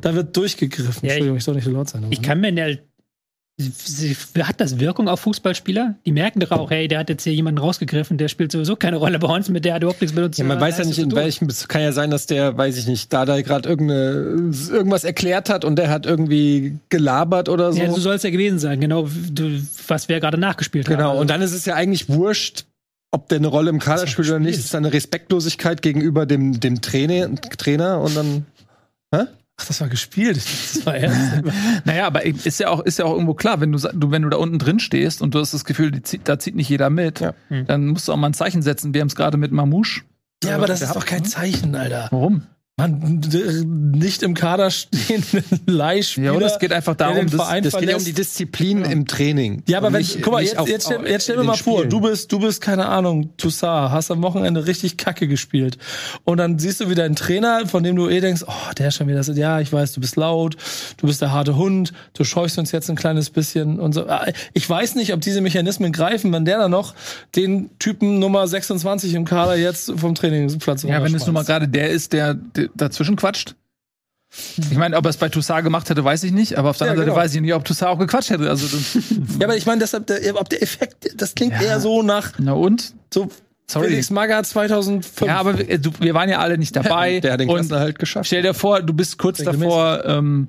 Da 0.00 0.14
wird 0.14 0.36
durchgegriffen. 0.36 1.00
Ja, 1.02 1.12
Entschuldigung, 1.12 1.36
ich 1.36 1.44
soll 1.44 1.54
nicht 1.54 1.64
so 1.64 1.70
laut 1.70 1.88
sein. 1.88 2.04
aber- 2.04 2.12
Ich 2.12 2.22
kann 2.22 2.40
mir 2.40 2.52
nicht. 2.52 2.82
Sie- 3.62 4.16
Hat 4.42 4.60
das 4.60 4.78
Wirkung 4.80 5.08
auf 5.08 5.20
Fußballspieler? 5.20 5.94
Die 6.06 6.12
merken 6.12 6.40
doch 6.40 6.50
auch, 6.50 6.70
hey, 6.70 6.88
der 6.88 7.00
hat 7.00 7.08
jetzt 7.10 7.24
hier 7.24 7.34
jemanden 7.34 7.58
rausgegriffen, 7.58 8.16
der 8.18 8.28
spielt 8.28 8.52
sowieso 8.52 8.76
keine 8.76 8.96
Rolle 8.96 9.18
bei 9.18 9.28
uns, 9.34 9.48
mit 9.48 9.64
der 9.64 9.74
hat 9.74 9.82
überhaupt 9.82 10.00
nichts 10.00 10.16
uns 10.16 10.38
Ja, 10.38 10.44
man 10.44 10.60
weiß 10.60 10.78
ja 10.78 10.84
nicht, 10.84 10.98
in 10.98 11.12
welchem. 11.14 11.48
Es 11.48 11.68
kann 11.68 11.82
ja 11.82 11.92
sein, 11.92 12.10
dass 12.10 12.26
der, 12.26 12.56
weiß 12.56 12.76
ich 12.76 12.86
nicht, 12.86 13.12
da 13.12 13.24
da 13.24 13.40
gerade 13.42 13.68
irgendwas 13.68 15.04
erklärt 15.04 15.50
hat 15.50 15.64
und 15.64 15.76
der 15.76 15.90
hat 15.90 16.06
irgendwie 16.06 16.78
gelabert 16.88 17.48
oder 17.48 17.72
so. 17.72 17.80
Ja, 17.80 17.90
so 17.90 18.00
soll 18.00 18.14
es 18.14 18.22
ja 18.22 18.30
gewesen 18.30 18.58
sein, 18.58 18.80
genau, 18.80 19.08
du, 19.30 19.60
was 19.88 20.08
wir 20.08 20.20
gerade 20.20 20.38
nachgespielt 20.38 20.88
haben. 20.88 20.96
genau. 20.96 21.18
Und 21.20 21.30
dann 21.30 21.42
ist 21.42 21.52
es 21.52 21.64
ja 21.64 21.74
eigentlich 21.74 22.08
wurscht, 22.08 22.64
ob 23.12 23.28
der 23.28 23.38
eine 23.38 23.48
Rolle 23.48 23.70
im 23.70 23.78
Kader 23.80 24.06
spielt 24.06 24.28
oder 24.28 24.38
nicht. 24.38 24.58
Es 24.58 24.66
ist 24.66 24.74
eine 24.74 24.92
Respektlosigkeit 24.92 25.82
gegenüber 25.82 26.26
dem, 26.26 26.60
dem 26.60 26.80
Trainer, 26.80 27.34
Trainer 27.58 28.00
und 28.00 28.16
dann. 28.16 28.46
Hä? 29.14 29.22
Ach, 29.60 29.64
das 29.66 29.80
war 29.82 29.88
gespielt. 29.88 30.36
Das 30.38 30.86
war 30.86 30.96
ernst. 30.96 31.42
Naja, 31.84 32.06
aber 32.06 32.24
ist 32.24 32.58
ja 32.60 32.68
auch, 32.68 32.80
ist 32.80 32.98
ja 32.98 33.04
auch 33.04 33.12
irgendwo 33.12 33.34
klar, 33.34 33.60
wenn 33.60 33.72
du, 33.72 33.78
wenn 33.92 34.22
du 34.22 34.28
da 34.30 34.38
unten 34.38 34.58
drin 34.58 34.78
stehst 34.80 35.20
und 35.20 35.34
du 35.34 35.38
hast 35.40 35.52
das 35.52 35.64
Gefühl, 35.66 36.02
zieht, 36.02 36.22
da 36.28 36.38
zieht 36.38 36.54
nicht 36.56 36.68
jeder 36.68 36.88
mit, 36.88 37.20
Ja. 37.20 37.34
Hm. 37.48 37.66
dann 37.66 37.88
musst 37.88 38.08
du 38.08 38.12
auch 38.12 38.16
mal 38.16 38.28
ein 38.28 38.34
Zeichen 38.34 38.62
setzen. 38.62 38.94
Wir 38.94 39.02
haben 39.02 39.08
es 39.08 39.16
gerade 39.16 39.36
mit 39.36 39.52
Mamouche. 39.52 40.02
ja, 40.44 40.56
aber 40.56 40.66
das 40.66 40.80
ist 40.80 40.94
doch 40.96 41.04
kein 41.04 41.22
ne? 41.22 41.28
Zeichen, 41.28 41.74
Alter. 41.74 42.08
Warum? 42.10 42.42
Man, 42.80 43.20
d- 43.20 43.64
nicht 43.64 44.22
im 44.22 44.34
Kader 44.34 44.70
stehen, 44.70 45.22
Leihspieler. 45.66 46.26
Ja, 46.26 46.32
oder 46.32 46.46
es 46.46 46.58
geht 46.58 46.72
einfach 46.72 46.94
darum, 46.96 47.28
Verein 47.28 47.62
Das 47.62 47.76
geht 47.76 47.88
ja 47.88 47.96
um 47.96 48.04
die 48.04 48.12
Disziplin 48.12 48.82
im 48.84 49.06
Training. 49.06 49.62
Ja, 49.68 49.78
aber 49.78 49.88
Und 49.88 49.92
wenn, 49.94 50.00
nicht- 50.00 50.22
guck 50.22 50.32
mal, 50.32 50.42
jetzt, 50.42 50.58
auf- 50.58 50.68
jetzt, 50.68 50.86
stell, 50.86 51.06
jetzt 51.06 51.24
stell 51.24 51.36
mir 51.36 51.44
mal 51.44 51.54
den 51.56 51.62
vor, 51.62 51.78
Spielen. 51.78 51.90
du 51.90 52.00
bist, 52.00 52.32
du 52.32 52.38
bist, 52.40 52.60
keine 52.60 52.86
Ahnung, 52.86 53.36
Toussaint, 53.36 53.90
hast 53.92 54.10
am 54.10 54.22
Wochenende 54.22 54.66
richtig 54.66 54.96
Kacke 54.96 55.28
gespielt. 55.28 55.78
Und 56.24 56.38
dann 56.38 56.58
siehst 56.58 56.80
du 56.80 56.88
wieder 56.90 57.04
einen 57.04 57.16
Trainer, 57.16 57.66
von 57.66 57.82
dem 57.82 57.96
du 57.96 58.08
eh 58.08 58.20
denkst, 58.20 58.42
oh, 58.46 58.72
der 58.78 58.88
ist 58.88 58.94
schon 58.96 59.06
wieder 59.08 59.18
das, 59.18 59.28
ja, 59.36 59.60
ich 59.60 59.72
weiß, 59.72 59.92
du 59.92 60.00
bist 60.00 60.16
laut, 60.16 60.56
du 60.96 61.06
bist 61.06 61.20
der 61.20 61.32
harte 61.32 61.56
Hund, 61.56 61.92
du 62.14 62.24
scheuchst 62.24 62.58
uns 62.58 62.72
jetzt 62.72 62.88
ein 62.90 62.96
kleines 62.96 63.30
bisschen 63.30 63.78
und 63.78 63.92
so. 63.92 64.06
Ah, 64.08 64.26
Ich 64.54 64.68
weiß 64.68 64.94
nicht, 64.94 65.12
ob 65.12 65.20
diese 65.20 65.40
Mechanismen 65.40 65.92
greifen, 65.92 66.32
wenn 66.32 66.44
der 66.44 66.58
dann 66.58 66.70
noch 66.70 66.94
den 67.36 67.70
Typen 67.78 68.18
Nummer 68.18 68.46
26 68.48 69.14
im 69.14 69.24
Kader 69.24 69.56
jetzt 69.56 69.92
vom 69.96 70.14
Trainingsplatz 70.14 70.82
Ja, 70.84 71.02
wenn 71.02 71.14
es 71.14 71.26
nun 71.26 71.34
mal 71.34 71.44
gerade 71.44 71.68
der 71.68 71.90
ist, 71.90 72.12
der, 72.14 72.34
der 72.34 72.69
dazwischen 72.74 73.16
quatscht. 73.16 73.54
Ich 74.70 74.76
meine, 74.76 74.96
ob 74.96 75.04
er 75.04 75.10
es 75.10 75.16
bei 75.16 75.28
Toussaint 75.28 75.64
gemacht 75.64 75.90
hätte, 75.90 76.04
weiß 76.04 76.22
ich 76.22 76.30
nicht, 76.30 76.56
aber 76.56 76.70
auf 76.70 76.78
der 76.78 76.86
Ja, 76.86 76.92
anderen 76.92 77.06
genau. 77.06 77.16
Seite 77.16 77.24
weiß 77.24 77.34
ich 77.34 77.40
nicht, 77.40 77.52
ob 77.54 77.64
Toussaint 77.64 77.90
auch 77.92 77.98
gequatscht 77.98 78.30
hätte. 78.30 78.48
Also, 78.48 78.66
Ja, 79.40 79.46
aber 79.46 79.56
ich 79.56 79.66
meine, 79.66 79.80
deshalb, 79.80 80.06
der, 80.06 80.40
ob 80.40 80.48
der 80.48 80.62
Effekt, 80.62 81.10
das 81.16 81.34
klingt 81.34 81.60
eher 81.60 81.80
so 81.80 82.02
nach 82.02 82.32
na 82.38 82.52
und? 82.52 82.94
so 83.12 83.28
Sorry. 83.68 83.88
Felix 83.88 84.10
Magath 84.10 84.46
2005. 84.46 85.28
Ja, 85.28 85.36
aber 85.36 85.58
wir, 85.58 85.78
du, 85.78 85.90
wir 86.00 86.14
waren 86.14 86.28
ja 86.28 86.38
alle 86.38 86.58
nicht 86.58 86.74
dabei. 86.76 87.20
Der 87.20 87.32
hat 87.32 87.40
den 87.40 87.48
Klassenerhalt 87.48 87.98
geschafft. 87.98 88.26
Stell 88.26 88.42
dir 88.42 88.54
vor, 88.54 88.82
du 88.82 88.92
bist 88.92 89.18
kurz 89.18 89.42
davor, 89.42 90.04
ähm, 90.04 90.48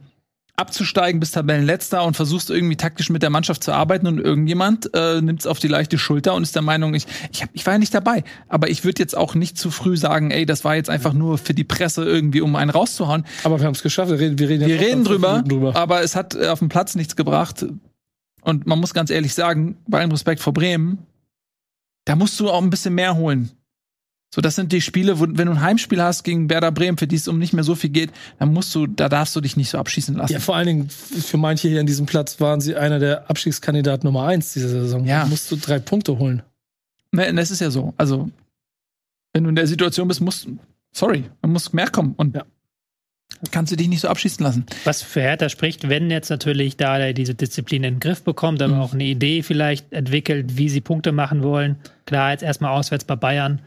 abzusteigen, 0.55 1.19
bist 1.19 1.33
Tabellenletzter 1.33 2.03
und 2.03 2.15
versuchst 2.15 2.49
irgendwie 2.49 2.75
taktisch 2.75 3.09
mit 3.09 3.23
der 3.23 3.29
Mannschaft 3.29 3.63
zu 3.63 3.71
arbeiten 3.71 4.07
und 4.07 4.19
irgendjemand 4.19 4.93
äh, 4.93 5.21
nimmt 5.21 5.39
es 5.39 5.47
auf 5.47 5.59
die 5.59 5.67
leichte 5.67 5.97
Schulter 5.97 6.35
und 6.35 6.43
ist 6.43 6.55
der 6.55 6.61
Meinung, 6.61 6.93
ich, 6.93 7.07
ich, 7.31 7.41
hab, 7.41 7.49
ich 7.53 7.65
war 7.65 7.73
ja 7.73 7.79
nicht 7.79 7.93
dabei. 7.93 8.23
Aber 8.47 8.69
ich 8.69 8.83
würde 8.83 9.01
jetzt 9.01 9.17
auch 9.17 9.33
nicht 9.33 9.57
zu 9.57 9.71
früh 9.71 9.97
sagen, 9.97 10.31
ey, 10.31 10.45
das 10.45 10.63
war 10.63 10.75
jetzt 10.75 10.89
einfach 10.89 11.13
nur 11.13 11.37
für 11.37 11.53
die 11.53 11.63
Presse 11.63 12.03
irgendwie, 12.03 12.41
um 12.41 12.55
einen 12.55 12.69
rauszuhauen. 12.69 13.25
aber 13.43 13.59
wir 13.59 13.65
haben 13.65 13.73
es 13.73 13.81
geschafft. 13.83 14.11
Wir 14.11 14.19
reden, 14.19 14.37
wir 14.37 14.49
reden, 14.49 14.67
Wir 14.67 14.79
reden 14.79 15.03
drüber, 15.03 15.43
drüber. 15.47 15.75
aber 15.75 16.03
es 16.03 16.15
hat 16.15 16.35
äh, 16.35 16.47
auf 16.47 16.59
dem 16.59 16.69
Platz 16.69 16.95
nichts 16.95 17.15
gebracht. 17.15 17.65
Und 18.41 18.67
man 18.67 18.79
muss 18.79 18.93
ganz 18.93 19.09
ehrlich 19.09 19.33
sagen, 19.33 19.77
bei 19.87 19.99
allem 19.99 20.11
Respekt 20.11 20.41
vor 20.41 20.53
Bremen, 20.53 20.99
da 22.05 22.15
musst 22.15 22.39
du 22.39 22.49
auch 22.49 22.61
ein 22.61 22.69
bisschen 22.69 22.95
mehr 22.95 23.15
holen. 23.15 23.51
So, 24.33 24.39
das 24.39 24.55
sind 24.55 24.71
die 24.71 24.79
Spiele, 24.79 25.19
wo, 25.19 25.25
wenn 25.27 25.47
du 25.47 25.51
ein 25.51 25.61
Heimspiel 25.61 26.01
hast 26.01 26.23
gegen 26.23 26.49
Werder 26.49 26.71
Bremen, 26.71 26.97
für 26.97 27.05
die 27.07 27.17
es 27.17 27.27
um 27.27 27.37
nicht 27.37 27.51
mehr 27.51 27.65
so 27.65 27.75
viel 27.75 27.89
geht, 27.89 28.11
dann 28.39 28.53
musst 28.53 28.73
du, 28.73 28.87
da 28.87 29.09
darfst 29.09 29.35
du 29.35 29.41
dich 29.41 29.57
nicht 29.57 29.69
so 29.69 29.77
abschießen 29.77 30.15
lassen. 30.15 30.31
Ja, 30.31 30.39
vor 30.39 30.55
allen 30.55 30.67
Dingen 30.67 30.89
für 30.89 31.35
manche 31.37 31.67
hier 31.67 31.81
an 31.81 31.85
diesem 31.85 32.05
Platz 32.05 32.39
waren 32.39 32.61
sie 32.61 32.75
einer 32.77 32.99
der 32.99 33.29
Abstiegskandidaten 33.29 34.07
Nummer 34.07 34.27
eins 34.27 34.53
dieser 34.53 34.69
Saison. 34.69 35.05
Ja. 35.05 35.23
Da 35.23 35.25
musst 35.27 35.51
du 35.51 35.57
drei 35.57 35.79
Punkte 35.79 36.17
holen. 36.17 36.43
Ne, 37.11 37.33
das 37.33 37.51
ist 37.51 37.59
ja 37.59 37.69
so. 37.71 37.93
Also, 37.97 38.29
wenn 39.33 39.43
du 39.43 39.49
in 39.49 39.55
der 39.57 39.67
Situation 39.67 40.07
bist, 40.07 40.21
musst 40.21 40.47
sorry, 40.93 41.25
man 41.41 41.51
muss 41.51 41.73
mehr 41.73 41.89
kommen 41.89 42.13
und 42.15 42.33
Ja. 42.33 42.45
kannst 43.51 43.73
du 43.73 43.75
dich 43.75 43.89
nicht 43.89 43.99
so 43.99 44.07
abschießen 44.07 44.41
lassen. 44.41 44.65
Was 44.85 45.01
für 45.01 45.19
Hertha 45.19 45.49
spricht, 45.49 45.89
wenn 45.89 46.09
jetzt 46.09 46.29
natürlich 46.29 46.77
da 46.77 46.97
er 46.99 47.11
diese 47.11 47.35
Disziplin 47.35 47.83
in 47.83 47.95
den 47.95 47.99
Griff 47.99 48.23
bekommt, 48.23 48.59
Mhm. 48.59 48.65
aber 48.75 48.79
auch 48.81 48.93
eine 48.93 49.03
Idee 49.03 49.43
vielleicht 49.43 49.91
entwickelt, 49.91 50.55
wie 50.57 50.69
sie 50.69 50.79
Punkte 50.79 51.11
machen 51.11 51.43
wollen. 51.43 51.75
Klar, 52.05 52.31
jetzt 52.31 52.43
erstmal 52.43 52.71
auswärts 52.71 53.03
bei 53.03 53.17
Bayern, 53.17 53.59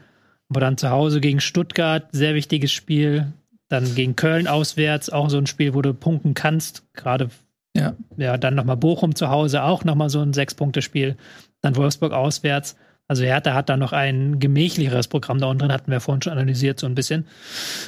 aber 0.55 0.61
dann 0.61 0.77
zu 0.77 0.89
Hause 0.89 1.19
gegen 1.19 1.41
Stuttgart, 1.41 2.07
sehr 2.13 2.33
wichtiges 2.33 2.71
Spiel. 2.71 3.33
Dann 3.67 3.93
gegen 3.93 4.15
Köln 4.15 4.47
auswärts, 4.47 5.09
auch 5.09 5.29
so 5.29 5.37
ein 5.37 5.47
Spiel, 5.47 5.73
wo 5.73 5.81
du 5.81 5.93
punkten 5.93 6.33
kannst. 6.33 6.83
Gerade, 6.93 7.29
Ja. 7.75 7.93
ja, 8.15 8.37
dann 8.37 8.55
nochmal 8.55 8.77
Bochum 8.77 9.15
zu 9.15 9.29
Hause, 9.29 9.63
auch 9.63 9.83
nochmal 9.83 10.09
so 10.09 10.21
ein 10.21 10.31
Sechs-Punkte-Spiel. 10.31 11.17
Dann 11.61 11.75
Wolfsburg 11.75 12.13
auswärts. 12.13 12.77
Also 13.09 13.25
Hertha 13.25 13.53
hat 13.53 13.67
da 13.67 13.75
noch 13.75 13.91
ein 13.91 14.39
gemächlicheres 14.39 15.09
Programm 15.09 15.39
da 15.39 15.47
unten 15.47 15.59
drin, 15.59 15.73
hatten 15.73 15.91
wir 15.91 15.99
vorhin 15.99 16.21
schon 16.21 16.31
analysiert 16.31 16.79
so 16.79 16.87
ein 16.87 16.95
bisschen. 16.95 17.27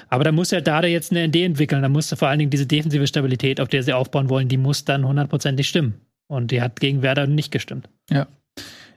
Aber 0.09 0.25
da 0.25 0.33
muss 0.33 0.51
ja 0.51 0.59
Dade 0.59 0.89
jetzt 0.89 1.11
eine 1.11 1.23
Idee 1.23 1.45
entwickeln. 1.45 1.83
Da 1.83 1.87
muss 1.89 2.13
vor 2.13 2.27
allen 2.27 2.39
Dingen 2.39 2.51
diese 2.51 2.67
defensive 2.67 3.07
Stabilität, 3.07 3.61
auf 3.61 3.69
der 3.69 3.81
sie 3.83 3.93
aufbauen 3.93 4.29
wollen, 4.29 4.49
die 4.49 4.57
muss 4.57 4.83
dann 4.83 5.07
hundertprozentig 5.07 5.69
stimmen. 5.69 6.01
Und 6.27 6.51
die 6.51 6.61
hat 6.61 6.81
gegen 6.81 7.01
Werder 7.01 7.27
nicht 7.27 7.53
gestimmt. 7.53 7.87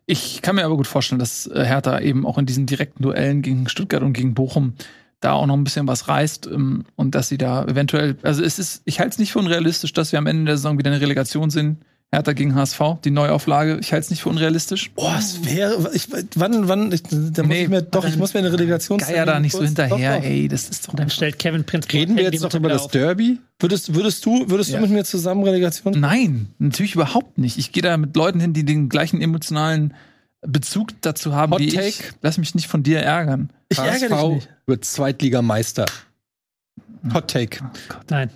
Ich 0.07 0.43
kann 0.43 0.57
mir 0.57 0.65
aber 0.65 0.77
gut 0.77 0.87
vorstellen, 0.87 1.19
dass 1.19 1.47
äh, 1.47 1.65
Hertha 1.65 2.01
eben 2.01 2.27
auch 2.27 2.39
in 2.39 2.47
diesen 2.47 2.67
direkten 2.67 3.03
Duellen 3.03 3.43
gegen 3.43 3.69
Stuttgart 3.69 4.03
und 4.03 4.13
gegen 4.13 4.35
Bochum 4.35 4.75
da 5.21 5.33
auch 5.33 5.47
noch 5.47 5.57
ein 5.57 5.65
bisschen 5.65 5.87
was 5.87 6.09
reißt 6.09 6.47
ähm, 6.47 6.85
und 6.97 7.15
dass 7.15 7.29
sie 7.29 7.39
da 7.39 7.65
eventuell, 7.65 8.17
also 8.23 8.43
es 8.43 8.59
ist, 8.59 8.83
ich 8.87 9.01
halte 9.01 9.11
es 9.11 9.19
nicht 9.19 9.33
für 9.33 9.39
unrealistisch, 9.39 9.93
dass 9.93 10.13
wir 10.13 10.19
am 10.19 10.27
Ende 10.27 10.47
der 10.47 10.57
Saison 10.57 10.79
wieder 10.79 10.91
eine 10.91 11.01
Relegation 11.01 11.51
sind. 11.51 11.79
Hertha 12.13 12.33
gegen 12.33 12.57
HSV, 12.57 12.81
die 13.05 13.13
Neuauflage, 13.13 13.79
ich 13.81 13.93
halte 13.93 14.05
es 14.05 14.11
nicht 14.11 14.23
für 14.23 14.31
unrealistisch. 14.31 14.91
Boah, 14.97 15.15
es 15.17 15.45
wäre. 15.45 15.91
Ich, 15.95 16.09
wann, 16.35 16.67
wann, 16.67 16.91
ich, 16.91 17.05
da 17.05 17.43
muss 17.45 17.49
Nee, 17.49 17.63
ich 17.63 17.69
mir, 17.69 17.83
doch, 17.83 18.05
ich 18.05 18.17
muss 18.17 18.35
mir 18.35 18.41
eine 18.41 18.53
Relegation 18.53 18.99
Geier 18.99 19.25
da 19.27 19.39
nicht 19.39 19.53
so 19.53 19.63
hinterher, 19.63 20.17
Doch, 20.17 20.23
doch. 20.23 20.29
ey, 20.29 20.49
das 20.49 20.69
ist 20.69 20.89
doch. 20.89 20.95
Dann 20.97 21.09
stellt 21.09 21.39
Kevin 21.39 21.63
Prinz 21.63 21.87
Reden 21.93 22.17
wir 22.17 22.25
jetzt 22.25 22.41
noch 22.43 22.53
über 22.53 22.69
das. 22.69 22.89
Derby? 22.89 23.39
Würdest, 23.61 23.95
würdest 23.95 24.27
du, 24.27 24.51
würdest 24.51 24.71
Ja. 24.71 24.79
du 24.79 24.83
mit 24.83 24.91
mir 24.91 25.05
zusammen 25.05 25.45
Relegation? 25.45 25.95
Nein, 26.01 26.49
natürlich 26.59 26.97
überhaupt 26.97 27.39
nicht. 27.39 27.59
Ich 27.59 27.71
gehe 27.71 27.83
da 27.85 27.97
mit 27.97 28.17
Leuten 28.17 28.41
hin, 28.41 28.55
die 28.55 28.65
den 28.65 28.89
gleichen 28.89 29.23
emotionalen 29.23 29.95
Bezug 30.41 30.91
dazu 31.03 31.35
haben 31.37 31.53
Hot 31.53 31.61
wie 31.61 31.69
Take? 31.69 31.87
ich. 31.87 32.03
Lass 32.23 32.39
mich 32.39 32.57
nicht 32.57 32.67
von 32.67 32.83
dir 32.83 32.99
ärgern. 33.01 33.51
Ich 33.69 33.79
ärgere 33.79 34.09
dich 34.09 34.29
nicht. 34.35 34.49
wird 34.67 34.85
Zweitligameister. 34.85 35.87
Hot 37.15 37.29
Take. 37.29 37.59
Nein, 38.09 38.31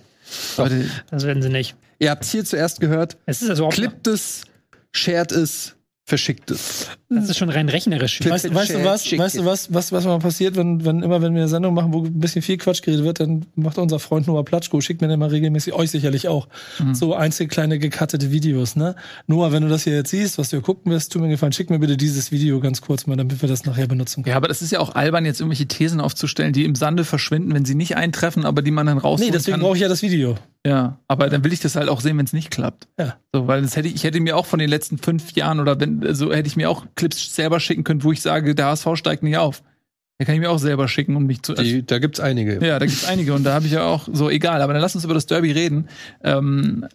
Leute, 0.57 0.89
das 1.11 1.23
werden 1.25 1.43
sie 1.43 1.49
nicht. 1.49 1.75
Ihr 1.99 2.09
habt 2.11 2.23
es 2.23 2.31
hier 2.31 2.45
zuerst 2.45 2.79
gehört. 2.79 3.17
Es 3.25 3.41
ist 3.41 3.49
also 3.49 3.67
auch, 3.67 3.73
Klippt 3.73 4.07
es, 4.07 4.43
shared 4.91 5.31
es, 5.31 5.74
verschickt 6.07 6.51
es. 6.51 6.87
das 7.09 7.29
ist 7.29 7.37
schon 7.37 7.49
rein 7.49 7.67
rechnerisch. 7.67 8.19
Weißt, 8.23 8.53
weißt 8.53 8.75
du 8.75 8.83
was? 8.83 9.03
Schick. 9.03 9.17
Weißt 9.17 9.37
du 9.37 9.45
was? 9.45 9.73
Was, 9.73 9.91
was 9.91 10.05
mal 10.05 10.19
passiert, 10.19 10.55
wenn, 10.55 10.85
wenn 10.85 11.01
immer, 11.01 11.23
wenn 11.23 11.33
wir 11.33 11.41
eine 11.41 11.47
Sendung 11.47 11.73
machen, 11.73 11.93
wo 11.93 12.05
ein 12.05 12.19
bisschen 12.19 12.43
viel 12.43 12.57
Quatsch 12.57 12.83
geredet 12.83 13.03
wird, 13.03 13.19
dann 13.19 13.47
macht 13.55 13.79
unser 13.79 13.97
Freund 13.97 14.27
Noah 14.27 14.45
Platschko, 14.45 14.81
schickt 14.81 15.01
mir 15.01 15.07
den 15.07 15.19
mal 15.19 15.29
regelmäßig, 15.29 15.73
euch 15.73 15.89
sicherlich 15.89 16.27
auch, 16.27 16.47
so 16.93 17.15
einzelne 17.15 17.47
kleine 17.47 17.79
gekattete 17.79 18.31
Videos, 18.31 18.75
ne? 18.75 18.95
Noah, 19.25 19.51
wenn 19.51 19.63
du 19.63 19.69
das 19.69 19.83
hier 19.83 19.93
jetzt 19.93 20.11
siehst, 20.11 20.37
was 20.37 20.49
du 20.49 20.57
hier 20.57 20.63
gucken 20.63 20.91
wirst, 20.91 21.11
tu 21.11 21.19
mir 21.19 21.27
gefallen, 21.27 21.53
schick 21.53 21.71
mir 21.71 21.79
bitte 21.79 21.97
dieses 21.97 22.31
Video 22.31 22.59
ganz 22.59 22.81
kurz 22.81 23.07
mal, 23.07 23.15
damit 23.17 23.41
wir 23.41 23.49
das 23.49 23.65
nachher 23.65 23.87
benutzen 23.87 24.23
können. 24.23 24.31
Ja, 24.31 24.37
aber 24.37 24.47
das 24.47 24.61
ist 24.61 24.71
ja 24.71 24.79
auch 24.79 24.93
albern, 24.93 25.25
jetzt 25.25 25.39
irgendwelche 25.39 25.65
Thesen 25.65 25.99
aufzustellen, 26.01 26.53
die 26.53 26.65
im 26.65 26.75
Sande 26.75 27.03
verschwinden, 27.03 27.55
wenn 27.55 27.65
sie 27.65 27.73
nicht 27.75 27.97
eintreffen, 27.97 28.45
aber 28.45 28.61
die 28.61 28.71
man 28.71 28.85
dann 28.85 28.99
rausholen 28.99 29.31
Nee, 29.31 29.35
deswegen 29.35 29.59
brauche 29.59 29.75
ich 29.75 29.81
ja 29.81 29.87
das 29.87 30.03
Video. 30.03 30.35
Ja, 30.65 30.97
aber 31.07 31.29
dann 31.29 31.43
will 31.43 31.53
ich 31.53 31.59
das 31.59 31.75
halt 31.75 31.89
auch 31.89 32.01
sehen, 32.01 32.17
wenn 32.17 32.25
es 32.25 32.33
nicht 32.33 32.49
klappt. 32.49 32.87
Ja. 32.99 33.17
So, 33.31 33.47
weil 33.47 33.61
das 33.61 33.75
hätte 33.75 33.87
ich, 33.87 33.95
ich 33.95 34.03
hätte 34.03 34.19
mir 34.19 34.35
auch 34.35 34.47
von 34.47 34.57
den 34.57 34.67
letzten 34.67 34.97
fünf 34.97 35.33
Jahren 35.33 35.59
oder 35.59 35.79
wenn, 35.79 35.94
so 36.11 36.33
hätte 36.33 36.47
ich 36.47 36.55
mir 36.55 36.69
auch 36.69 36.85
Clips 36.95 37.35
selber 37.35 37.59
schicken 37.59 37.83
können, 37.83 38.03
wo 38.03 38.11
ich 38.11 38.21
sage, 38.21 38.55
der 38.55 38.67
HSV 38.67 38.87
steigt 38.95 39.23
nicht 39.23 39.37
auf. 39.37 39.63
Da 40.17 40.23
kann 40.23 40.35
ich 40.35 40.39
mir 40.39 40.49
auch 40.49 40.59
selber 40.59 40.87
schicken 40.87 41.17
und 41.17 41.25
mich 41.25 41.41
zu. 41.41 41.53
Die, 41.53 41.85
da 41.85 41.99
gibt's 41.99 42.21
einige. 42.21 42.65
ja, 42.65 42.79
da 42.79 42.85
gibt's 42.85 43.05
einige 43.05 43.33
und 43.33 43.43
da 43.43 43.53
habe 43.53 43.65
ich 43.65 43.73
ja 43.73 43.83
auch 43.85 44.07
so 44.11 44.29
egal. 44.29 44.61
Aber 44.61 44.71
dann 44.71 44.81
lass 44.81 44.95
uns 44.95 45.03
über 45.03 45.13
das 45.13 45.25
Derby 45.25 45.51
reden, 45.51 45.89
ähm, 46.23 46.87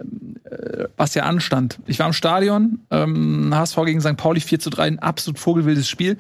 äh, 0.45 0.85
was 0.97 1.15
ja 1.15 1.25
anstand. 1.25 1.79
Ich 1.87 1.99
war 1.99 2.07
im 2.07 2.15
Stadion, 2.15 2.81
ähm, 2.91 3.55
HSV 3.55 3.77
gegen 3.85 4.01
St. 4.01 4.17
Pauli 4.17 4.41
4 4.41 4.59
zu 4.59 4.71
3, 4.71 4.87
ein 4.87 4.99
absolut 5.01 5.39
vogelwildes 5.39 5.87
Spiel. 5.87 6.17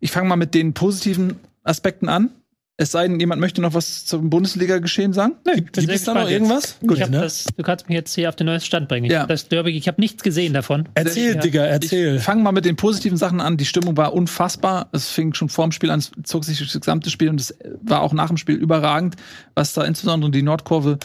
Ich 0.00 0.10
fange 0.10 0.28
mal 0.28 0.36
mit 0.36 0.54
den 0.54 0.74
positiven 0.74 1.36
Aspekten 1.62 2.08
an. 2.08 2.30
Es 2.76 2.90
sei 2.90 3.06
denn, 3.06 3.20
jemand 3.20 3.40
möchte 3.40 3.60
noch 3.60 3.72
was 3.74 4.04
zum 4.04 4.30
Bundesliga-Geschehen 4.30 5.12
sagen? 5.12 5.36
Bin 5.44 5.64
Gibt 5.64 5.78
es 5.78 6.02
da 6.04 6.14
noch 6.14 6.28
irgendwas? 6.28 6.76
Gut, 6.84 6.98
ne? 6.98 7.08
das, 7.08 7.44
du 7.56 7.62
kannst 7.62 7.88
mich 7.88 7.94
jetzt 7.94 8.12
hier 8.16 8.28
auf 8.28 8.34
den 8.34 8.46
neuesten 8.46 8.66
Stand 8.66 8.88
bringen. 8.88 9.04
Ich 9.06 9.12
Ja. 9.12 9.26
das 9.26 9.46
Derby, 9.48 9.70
ich 9.76 9.86
habe 9.86 10.00
nichts 10.00 10.24
gesehen 10.24 10.54
davon. 10.54 10.88
Erzähl, 10.94 11.36
Ja. 11.36 11.40
Digga, 11.40 11.64
erzähl. 11.64 12.16
Ich 12.16 12.22
fange 12.22 12.42
mal 12.42 12.50
mit 12.50 12.64
den 12.64 12.74
positiven 12.74 13.16
Sachen 13.16 13.40
an. 13.40 13.56
Die 13.56 13.64
Stimmung 13.64 13.96
war 13.96 14.12
unfassbar. 14.12 14.88
Es 14.90 15.08
fing 15.08 15.34
schon 15.34 15.50
vor 15.50 15.66
dem 15.66 15.70
Spiel 15.70 15.92
an, 15.92 16.00
es 16.00 16.10
zog 16.24 16.44
sich 16.44 16.58
das 16.58 16.72
gesamte 16.72 17.10
Spiel 17.10 17.28
und 17.28 17.40
es 17.40 17.56
war 17.80 18.00
auch 18.00 18.12
nach 18.12 18.26
dem 18.26 18.38
Spiel 18.38 18.56
überragend, 18.56 19.14
was 19.54 19.72
da 19.74 19.84
insbesondere 19.84 20.32
die 20.32 20.42
Nordkurve 20.42 20.98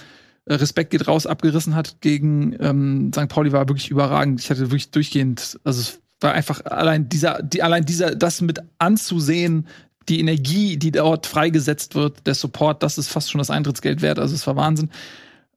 äh, 0.46 0.56
Respekt 0.56 0.90
geht 0.90 1.08
raus 1.08 1.28
abgerissen 1.28 1.76
hat 1.76 2.02
gegen 2.02 2.56
ähm, 2.60 3.12
St. 3.14 3.28
Pauli 3.28 3.52
war 3.52 3.70
wirklich 3.70 3.92
überragend. 3.92 4.40
Ich 4.40 4.50
hatte 4.50 4.62
wirklich 4.62 4.90
durchgehend, 4.90 5.60
also 5.64 5.82
es 5.82 6.00
war 6.20 6.34
einfach 6.34 6.66
allein 6.66 7.10
dieser, 7.10 7.44
die, 7.44 7.62
allein 7.62 7.86
dieser, 7.86 8.16
das 8.16 8.42
mit 8.42 8.60
anzusehen, 8.80 9.68
die 10.08 10.20
Energie, 10.20 10.78
die 10.78 10.92
dort 10.92 11.28
freigesetzt 11.28 11.96
wird, 11.96 12.26
der 12.26 12.36
Support, 12.36 12.82
das 12.84 12.98
ist 12.98 13.10
fast 13.10 13.32
schon 13.32 13.40
das 13.40 13.52
Eintrittsgeld 13.52 14.02
wert. 14.02 14.20
Also 14.20 14.34
es 14.34 14.48
war 14.48 14.56
Wahnsinn. 14.56 14.90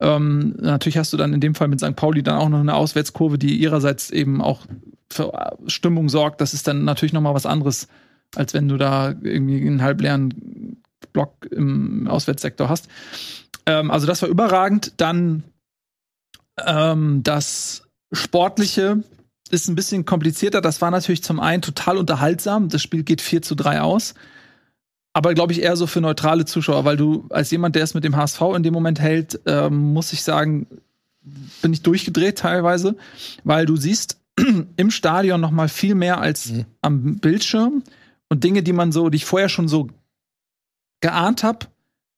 Ähm, 0.01 0.57
natürlich 0.59 0.99
hast 0.99 1.13
du 1.13 1.17
dann 1.17 1.33
in 1.33 1.41
dem 1.41 1.55
Fall 1.55 1.69
mit 1.69 1.81
St. 1.81 1.95
Pauli 1.95 2.23
dann 2.23 2.37
auch 2.37 2.49
noch 2.49 2.61
eine 2.61 2.75
Auswärtskurve, 2.75 3.39
die 3.39 3.57
ihrerseits 3.57 4.11
eben 4.11 4.43
auch 4.43 4.67
für 5.11 5.57
Stimmung 5.67 6.09
sorgt. 6.09 6.41
Das 6.41 6.55
ist 6.55 6.67
dann 6.67 6.85
natürlich 6.85 7.13
noch 7.13 7.21
mal 7.21 7.35
was 7.35 7.47
anderes, 7.47 7.87
als 8.35 8.53
wenn 8.53 8.69
du 8.69 8.77
da 8.77 9.11
irgendwie 9.11 9.65
einen 9.65 9.83
halbleeren 9.83 10.83
Block 11.13 11.47
im 11.51 12.09
Auswärtssektor 12.09 12.69
hast. 12.69 12.89
Ähm, 13.67 13.91
also 13.91 14.07
das 14.07 14.23
war 14.23 14.29
überragend. 14.29 14.95
Dann 14.97 15.45
ähm, 16.67 17.23
das 17.23 17.85
Sportliche 18.13 19.03
ist 19.53 19.69
ein 19.69 19.75
bisschen 19.75 20.05
komplizierter. 20.05 20.61
Das 20.61 20.81
war 20.81 20.91
natürlich 20.91 21.23
zum 21.23 21.39
einen 21.39 21.63
total 21.63 21.99
unterhaltsam. 21.99 22.69
Das 22.69 22.83
Spiel 22.83 23.03
geht 23.03 23.21
4 23.21 23.43
zu 23.43 23.55
3 23.55 23.83
aus. 23.83 24.15
Aber 25.13 25.35
glaube 25.35 25.53
ich 25.53 25.63
eher 25.63 25.77
so 25.77 25.87
für 25.87 26.01
neutrale 26.01 26.47
Zuschauer, 26.47 26.85
weil 26.87 26.97
du 26.97 27.27
als 27.29 27.51
jemand, 27.51 27.77
der 27.77 27.85
es 27.85 27.93
mit 27.93 28.03
dem 28.03 28.17
HSV 28.17 28.41
in 28.57 28.63
dem 28.63 28.73
Moment 28.73 28.99
hält, 28.99 29.41
ähm, 29.45 29.93
muss 29.93 30.13
ich 30.15 30.23
sagen, 30.23 30.67
bin 31.61 31.73
ich 31.73 31.83
durchgedreht 31.83 32.39
teilweise, 32.39 32.97
weil 33.45 33.67
du 33.67 33.77
siehst 33.77 34.19
im 34.77 34.91
Stadion 34.91 35.41
noch 35.41 35.51
mal 35.51 35.69
viel 35.69 35.95
mehr 35.95 36.19
als 36.19 36.51
mhm. 36.51 36.65
am 36.81 37.19
Bildschirm 37.19 37.83
und 38.31 38.43
Dinge, 38.43 38.63
die 38.63 38.73
man 38.73 38.91
so, 38.91 39.11
die 39.11 39.17
ich 39.17 39.27
vorher 39.27 39.51
schon 39.51 39.69
so 39.69 39.89
geahnt 41.01 41.43
habe, 41.43 41.67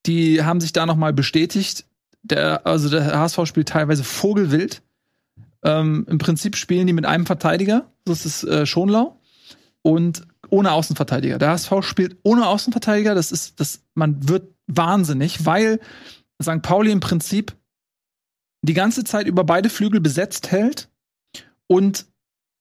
die 0.07 0.45
haben 0.45 0.61
sich 0.61 0.73
da 0.73 0.87
noch 0.87 0.97
mal 0.97 1.13
bestätigt. 1.13 1.87
Der, 2.23 2.65
also 2.65 2.89
der 2.89 3.19
HSV 3.19 3.41
spielt 3.47 3.69
teilweise 3.69 4.05
Vogelwild. 4.05 4.83
Ähm, 5.65 6.07
Im 6.09 6.19
Prinzip 6.19 6.57
spielen 6.57 6.87
die 6.87 6.93
mit 6.93 7.07
einem 7.07 7.27
Verteidiger, 7.27 7.91
das 8.05 8.27
ist 8.27 8.45
äh, 8.45 8.67
Schonlau, 8.67 9.19
und 9.83 10.27
ohne 10.51 10.73
Außenverteidiger. 10.73 11.39
Der 11.39 11.51
HSV 11.51 11.73
spielt 11.83 12.19
ohne 12.23 12.47
Außenverteidiger. 12.47 13.15
Das 13.15 13.33
ist, 13.33 13.59
das, 13.61 13.83
man 13.95 14.29
wird 14.29 14.55
wahnsinnig, 14.67 15.45
weil 15.47 15.81
St. 16.43 16.63
Pauli 16.63 16.91
im 16.91 17.01
Prinzip 17.01 17.57
die 18.63 18.75
ganze 18.75 19.05
Zeit 19.05 19.27
über 19.27 19.45
beide 19.45 19.69
Flügel 19.69 20.01
besetzt 20.01 20.51
hält 20.51 20.89
und 21.67 22.07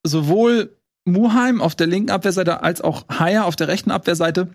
sowohl 0.06 0.78
Muheim 1.06 1.62
auf 1.62 1.76
der 1.76 1.88
linken 1.88 2.12
Abwehrseite 2.12 2.62
als 2.62 2.82
auch 2.82 3.08
Haier 3.10 3.46
auf 3.46 3.56
der 3.56 3.68
rechten 3.68 3.92
Abwehrseite 3.92 4.50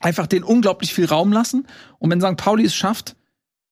einfach 0.00 0.26
den 0.26 0.44
unglaublich 0.44 0.94
viel 0.94 1.06
Raum 1.06 1.32
lassen. 1.32 1.66
Und 1.98 2.10
wenn 2.10 2.20
St. 2.20 2.36
Pauli 2.36 2.64
es 2.64 2.74
schafft, 2.74 3.16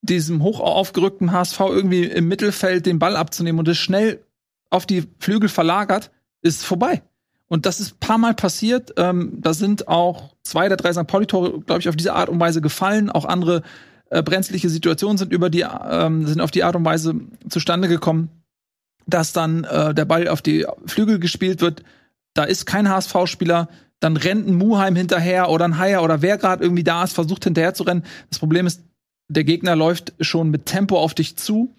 diesem 0.01 0.43
hoch 0.43 0.61
aufgerückten 0.61 1.33
HSV 1.33 1.61
irgendwie 1.61 2.05
im 2.05 2.29
Mittelfeld 2.29 2.87
den 2.87 2.99
Ball 2.99 3.17
abzunehmen 3.17 3.59
und 3.59 3.69
es 3.69 3.79
schnell 3.79 4.25
auf 4.71 4.87
die 4.87 5.05
Flügel 5.19 5.49
verlagert, 5.49 6.11
ist 6.43 6.65
vorbei. 6.65 7.03
Und 7.49 7.65
das 7.65 7.81
ist 7.81 7.95
ein 7.95 8.01
paar 8.01 8.19
Mal 8.19 8.35
passiert. 8.35 8.93
Ähm, 8.97 9.33
da 9.41 9.55
sind 9.55 9.89
auch 9.89 10.35
zwei 10.43 10.67
oder 10.67 10.77
drei 10.77 10.93
St. 10.93 11.07
Pauli-Tore, 11.07 11.61
glaube 11.61 11.81
ich, 11.81 11.89
auf 11.89 11.97
diese 11.97 12.13
Art 12.13 12.29
und 12.29 12.39
Weise 12.39 12.61
gefallen. 12.61 13.11
Auch 13.11 13.25
andere 13.25 13.63
äh, 14.11 14.23
brenzliche 14.23 14.69
Situationen 14.69 15.19
sind 15.19 15.33
über 15.33 15.49
die, 15.49 15.65
ähm, 15.91 16.27
sind 16.27 16.41
auf 16.41 16.51
die 16.51 16.63
Art 16.63 16.77
und 16.77 16.85
Weise 16.85 17.15
zustande 17.49 17.89
gekommen, 17.89 18.29
dass 19.07 19.33
dann 19.33 19.65
äh, 19.65 19.95
der 19.95 20.05
Ball 20.05 20.29
auf 20.29 20.43
die 20.43 20.67
Flügel 20.87 21.19
gespielt 21.19 21.63
wird. 21.63 21.83
Da 22.35 22.45
ist 22.45 22.67
kein 22.67 22.89
HSV-Spieler. 22.89 23.69
Dann 24.01 24.17
rennt 24.17 24.47
ein 24.47 24.55
Muheim 24.55 24.95
hinterher 24.95 25.49
oder 25.49 25.65
ein 25.65 25.79
Haier 25.79 26.03
oder 26.03 26.23
wer 26.23 26.39
gerade 26.39 26.63
irgendwie 26.63 26.85
da 26.85 27.03
ist, 27.03 27.15
versucht 27.15 27.45
hinterher 27.45 27.75
zu 27.75 27.83
rennen. 27.83 28.05
Das 28.29 28.39
Problem 28.39 28.67
ist, 28.67 28.85
der 29.29 29.45
Gegner 29.45 29.77
läuft 29.77 30.15
schon 30.21 30.51
mit 30.51 30.67
Tempo 30.67 30.99
auf 30.99 31.15
dich 31.15 31.37
zu 31.37 31.75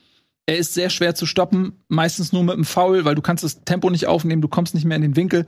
er 0.49 0.57
ist 0.57 0.73
sehr 0.73 0.89
schwer 0.89 1.13
zu 1.13 1.27
stoppen, 1.27 1.73
meistens 1.89 2.33
nur 2.33 2.43
mit 2.43 2.55
einem 2.55 2.65
Foul, 2.65 3.05
weil 3.05 3.13
du 3.13 3.21
kannst 3.21 3.43
das 3.43 3.63
Tempo 3.65 3.91
nicht 3.91 4.07
aufnehmen, 4.07 4.41
du 4.41 4.47
kommst 4.47 4.73
nicht 4.73 4.83
mehr 4.83 4.95
in 4.95 5.03
den 5.03 5.15
Winkel 5.15 5.45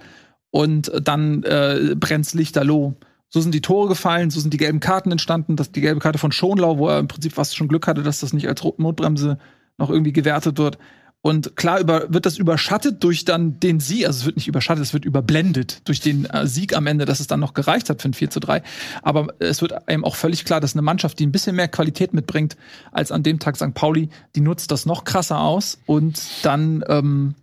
und 0.52 0.92
dann 1.04 1.42
äh, 1.42 1.96
brennt's 1.96 2.36
lichterloh. 2.36 2.94
So 3.28 3.42
sind 3.42 3.56
die 3.56 3.62
Tore 3.62 3.88
gefallen, 3.88 4.30
so 4.30 4.40
sind 4.40 4.54
die 4.54 4.60
gelben 4.60 4.80
Karten 4.80 5.12
entstanden. 5.12 5.56
Das, 5.56 5.72
die 5.72 5.82
gelbe 5.82 6.02
Karte 6.02 6.20
von 6.20 6.32
Schonlau, 6.32 6.78
wo 6.78 6.88
er 6.88 7.00
im 7.00 7.08
Prinzip 7.08 7.34
fast 7.34 7.58
schon 7.58 7.68
Glück 7.68 7.88
hatte, 7.88 8.04
dass 8.04 8.20
das 8.20 8.32
nicht 8.32 8.48
als 8.48 8.62
Notbremse 8.78 9.40
noch 9.80 9.90
irgendwie 9.90 10.14
gewertet 10.14 10.60
wird. 10.60 10.78
Und 11.24 11.56
klar 11.56 11.80
über, 11.80 12.12
wird 12.12 12.26
das 12.26 12.40
überschattet 12.40 13.04
durch 13.04 13.26
dann 13.26 13.60
den 13.60 13.80
Sieg, 13.80 14.08
also 14.08 14.22
es 14.22 14.26
wird 14.26 14.38
nicht 14.38 14.48
überschattet, 14.48 14.84
es 14.84 14.94
wird 14.94 15.06
überblendet 15.06 15.88
durch 15.88 16.00
den 16.00 16.26
äh, 16.26 16.48
Sieg 16.48 16.76
am 16.76 16.88
Ende, 16.88 17.06
dass 17.06 17.20
es 17.20 17.28
dann 17.28 17.40
noch 17.40 17.54
gereicht 17.54 17.92
hat 17.92 18.02
für 18.02 18.10
ein 18.10 18.16
4 18.16 18.32
zu 18.32 18.40
3. 18.40 18.64
Aber 19.04 19.28
es 19.38 19.62
wird 19.62 19.88
einem 19.88 20.04
auch 20.04 20.16
völlig 20.16 20.46
klar, 20.46 20.60
dass 20.60 20.74
eine 20.74 20.82
Mannschaft, 20.82 21.20
die 21.20 21.28
ein 21.28 21.32
bisschen 21.32 21.56
mehr 21.56 21.68
Qualität 21.68 22.16
mitbringt 22.16 22.58
als 22.92 23.12
an 23.12 23.22
dem 23.22 23.38
Tag 23.38 23.56
St. 23.56 23.76
Pauli, 23.76 24.10
die 24.36 24.42
nutzt 24.42 24.72
das 24.72 24.88
noch 24.88 25.04
krasser 25.04 25.40
aus 25.42 25.78
und 25.86 26.20
dann 26.42 26.84
ähm, 26.88 27.36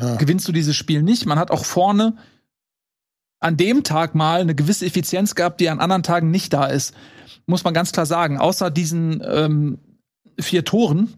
ja. 0.00 0.16
gewinnst 0.16 0.48
du 0.48 0.52
dieses 0.52 0.74
Spiel 0.74 1.04
nicht. 1.04 1.24
Man 1.24 1.38
hat 1.38 1.52
auch 1.52 1.64
vorne 1.64 2.16
an 3.38 3.56
dem 3.56 3.84
Tag 3.84 4.16
mal 4.16 4.40
eine 4.40 4.56
gewisse 4.56 4.84
Effizienz 4.84 5.36
gehabt, 5.36 5.60
die 5.60 5.68
an 5.68 5.78
anderen 5.78 6.02
Tagen 6.02 6.32
nicht 6.32 6.52
da 6.52 6.66
ist. 6.66 6.92
Muss 7.46 7.62
man 7.62 7.74
ganz 7.74 7.92
klar 7.92 8.06
sagen. 8.06 8.38
Außer 8.38 8.70
diesen 8.70 9.22
ähm, 9.24 9.78
vier 10.40 10.64
Toren, 10.64 11.14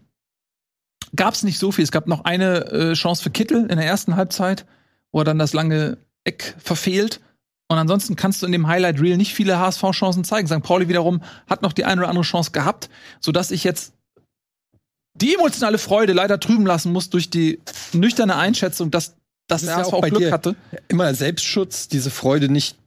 gab 1.15 1.33
es 1.33 1.43
nicht 1.43 1.59
so 1.59 1.71
viel. 1.71 1.83
Es 1.83 1.91
gab 1.91 2.07
noch 2.07 2.25
eine 2.25 2.65
äh, 2.71 2.93
Chance 2.93 3.23
für 3.23 3.29
Kittel 3.29 3.65
in 3.69 3.77
der 3.77 3.85
ersten 3.85 4.15
Halbzeit, 4.15 4.65
wo 5.11 5.19
er 5.19 5.25
dann 5.25 5.39
das 5.39 5.53
lange 5.53 5.97
Eck 6.23 6.55
verfehlt. 6.57 7.19
Und 7.67 7.77
ansonsten 7.77 8.15
kannst 8.15 8.41
du 8.41 8.45
in 8.45 8.51
dem 8.51 8.67
Highlight 8.67 9.01
Reel 9.01 9.17
nicht 9.17 9.33
viele 9.33 9.59
HSV-Chancen 9.59 10.23
zeigen. 10.23 10.47
St. 10.47 10.61
Pauli 10.61 10.87
wiederum 10.87 11.21
hat 11.47 11.61
noch 11.61 11.73
die 11.73 11.85
eine 11.85 12.01
oder 12.01 12.09
andere 12.09 12.23
Chance 12.23 12.51
gehabt, 12.51 12.89
sodass 13.19 13.51
ich 13.51 13.63
jetzt 13.63 13.93
die 15.15 15.33
emotionale 15.33 15.77
Freude 15.77 16.13
leider 16.13 16.39
trüben 16.39 16.65
lassen 16.65 16.91
muss 16.91 17.09
durch 17.09 17.29
die 17.29 17.59
nüchterne 17.93 18.35
Einschätzung, 18.35 18.91
dass, 18.91 19.15
dass 19.47 19.61
das 19.61 19.69
der 19.69 19.75
HSV 19.77 19.91
ja 19.91 19.97
auch 19.97 20.01
Glück 20.03 20.31
hatte. 20.31 20.55
Immer 20.87 21.13
Selbstschutz, 21.15 21.87
diese 21.87 22.11
Freude 22.11 22.49
nicht 22.49 22.77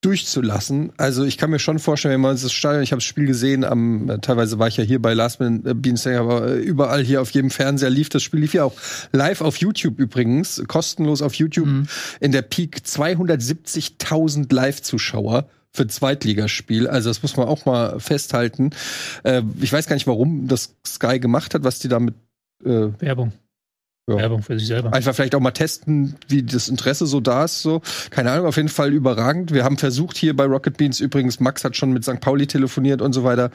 durchzulassen. 0.00 0.92
Also 0.96 1.24
ich 1.24 1.36
kann 1.36 1.50
mir 1.50 1.58
schon 1.58 1.78
vorstellen, 1.78 2.14
wenn 2.14 2.20
man 2.22 2.32
das 2.40 2.52
Stadion, 2.52 2.82
ich 2.82 2.92
habe 2.92 3.00
das 3.00 3.04
Spiel 3.04 3.26
gesehen, 3.26 3.64
am 3.64 4.08
äh, 4.08 4.18
teilweise 4.18 4.58
war 4.58 4.68
ich 4.68 4.78
ja 4.78 4.84
hier 4.84 5.00
bei 5.00 5.12
Last 5.12 5.40
Man 5.40 5.64
äh, 5.66 5.74
Beanstag, 5.74 6.16
aber 6.16 6.48
äh, 6.48 6.58
überall 6.58 7.04
hier 7.04 7.20
auf 7.20 7.30
jedem 7.32 7.50
Fernseher 7.50 7.90
lief 7.90 8.08
das 8.08 8.22
Spiel, 8.22 8.40
lief 8.40 8.54
ja 8.54 8.64
auch 8.64 8.74
live 9.12 9.42
auf 9.42 9.56
YouTube 9.56 9.98
übrigens, 9.98 10.62
kostenlos 10.68 11.20
auf 11.20 11.34
YouTube 11.34 11.66
mhm. 11.66 11.86
in 12.20 12.32
der 12.32 12.42
Peak 12.42 12.78
270.000 12.84 14.52
Live-Zuschauer 14.54 15.48
für 15.72 15.86
Zweitligaspiel. 15.86 16.88
Also 16.88 17.10
das 17.10 17.22
muss 17.22 17.36
man 17.36 17.46
auch 17.46 17.66
mal 17.66 18.00
festhalten. 18.00 18.70
Äh, 19.22 19.42
ich 19.60 19.72
weiß 19.72 19.86
gar 19.86 19.94
nicht, 19.94 20.06
warum 20.06 20.48
das 20.48 20.76
Sky 20.86 21.20
gemacht 21.20 21.54
hat, 21.54 21.62
was 21.62 21.78
die 21.78 21.88
damit 21.88 22.14
äh, 22.64 22.88
Werbung. 22.98 23.32
Ja. 24.10 24.22
Werbung 24.22 24.42
für 24.42 24.58
sich 24.58 24.68
selber. 24.68 24.92
Einfach 24.92 25.14
vielleicht 25.14 25.34
auch 25.34 25.40
mal 25.40 25.50
testen, 25.50 26.16
wie 26.28 26.42
das 26.42 26.68
Interesse 26.68 27.06
so 27.06 27.20
da 27.20 27.44
ist. 27.44 27.62
So. 27.62 27.82
Keine 28.10 28.32
Ahnung, 28.32 28.46
auf 28.46 28.56
jeden 28.56 28.68
Fall 28.68 28.92
überragend. 28.92 29.52
Wir 29.52 29.64
haben 29.64 29.78
versucht 29.78 30.16
hier 30.16 30.34
bei 30.34 30.44
Rocket 30.44 30.76
Beans 30.76 31.00
übrigens, 31.00 31.40
Max 31.40 31.64
hat 31.64 31.76
schon 31.76 31.92
mit 31.92 32.04
St. 32.04 32.20
Pauli 32.20 32.46
telefoniert 32.46 33.02
und 33.02 33.12
so 33.12 33.24
weiter, 33.24 33.50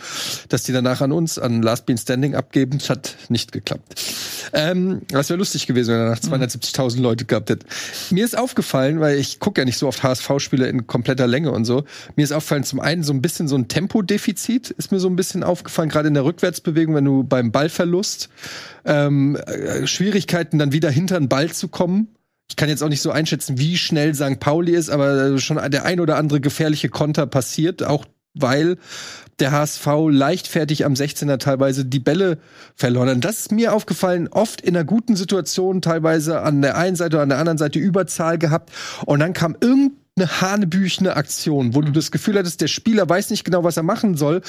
dass 0.49 0.63
die 0.63 0.71
danach 0.71 1.01
an 1.01 1.11
uns, 1.11 1.37
an 1.39 1.61
Last 1.61 1.85
Bean 1.85 1.97
Standing 1.97 2.35
abgeben. 2.35 2.77
Das 2.77 2.89
hat 2.89 3.15
nicht 3.29 3.51
geklappt. 3.51 3.95
Ähm, 4.53 5.01
das 5.09 5.29
wäre 5.29 5.37
lustig 5.37 5.67
gewesen, 5.67 5.93
wenn 5.93 6.01
er 6.01 6.09
nach 6.09 6.19
270.000 6.19 7.01
Leute 7.01 7.25
gehabt 7.25 7.49
hätte. 7.49 7.65
Mir 8.11 8.25
ist 8.25 8.37
aufgefallen, 8.37 8.99
weil 8.99 9.17
ich 9.17 9.39
gucke 9.39 9.61
ja 9.61 9.65
nicht 9.65 9.77
so 9.77 9.87
oft 9.87 10.03
HSV-Spiele 10.03 10.67
in 10.67 10.87
kompletter 10.87 11.27
Länge 11.27 11.51
und 11.51 11.65
so. 11.65 11.83
Mir 12.15 12.23
ist 12.23 12.31
aufgefallen, 12.31 12.63
zum 12.63 12.79
einen 12.79 13.03
so 13.03 13.13
ein 13.13 13.21
bisschen 13.21 13.47
so 13.47 13.55
ein 13.55 13.67
Tempodefizit 13.67 14.71
ist 14.71 14.91
mir 14.91 14.99
so 14.99 15.07
ein 15.07 15.15
bisschen 15.15 15.43
aufgefallen, 15.43 15.89
gerade 15.89 16.07
in 16.07 16.13
der 16.13 16.25
Rückwärtsbewegung, 16.25 16.95
wenn 16.95 17.05
du 17.05 17.23
beim 17.23 17.51
Ballverlust 17.51 18.29
ähm, 18.85 19.35
äh, 19.35 19.87
Schwierigkeiten, 19.87 20.59
dann 20.59 20.71
wieder 20.71 20.89
hinter 20.89 21.19
den 21.19 21.29
Ball 21.29 21.51
zu 21.51 21.67
kommen. 21.67 22.09
Ich 22.49 22.55
kann 22.55 22.69
jetzt 22.69 22.83
auch 22.83 22.89
nicht 22.89 23.01
so 23.01 23.11
einschätzen, 23.11 23.57
wie 23.57 23.77
schnell 23.77 24.13
St. 24.13 24.39
Pauli 24.39 24.73
ist, 24.73 24.89
aber 24.89 25.39
schon 25.39 25.59
der 25.71 25.85
ein 25.85 25.99
oder 25.99 26.17
andere 26.17 26.39
gefährliche 26.39 26.89
Konter 26.89 27.25
passiert, 27.25 27.83
auch 27.83 28.05
weil 28.35 28.77
der 29.39 29.51
HSV 29.51 29.87
leichtfertig 30.09 30.85
am 30.85 30.93
16er 30.93 31.37
teilweise 31.39 31.85
die 31.85 31.99
Bälle 31.99 32.37
verloren 32.75 33.09
hat. 33.09 33.25
Das 33.25 33.39
ist 33.39 33.51
mir 33.51 33.73
aufgefallen, 33.73 34.27
oft 34.29 34.61
in 34.61 34.75
einer 34.75 34.85
guten 34.85 35.15
Situation, 35.15 35.81
teilweise 35.81 36.41
an 36.41 36.61
der 36.61 36.77
einen 36.77 36.95
Seite 36.95 37.17
oder 37.17 37.23
an 37.23 37.29
der 37.29 37.39
anderen 37.39 37.57
Seite 37.57 37.79
Überzahl 37.79 38.37
gehabt. 38.37 38.71
Und 39.05 39.19
dann 39.19 39.33
kam 39.33 39.55
irgendeine 39.59 40.41
hanebüchene 40.41 41.15
Aktion, 41.15 41.75
wo 41.75 41.81
du 41.81 41.91
das 41.91 42.11
Gefühl 42.11 42.37
hattest, 42.37 42.61
der 42.61 42.67
Spieler 42.67 43.09
weiß 43.09 43.29
nicht 43.29 43.43
genau, 43.43 43.63
was 43.63 43.77
er 43.77 43.83
machen 43.83 44.15
soll. 44.15 44.41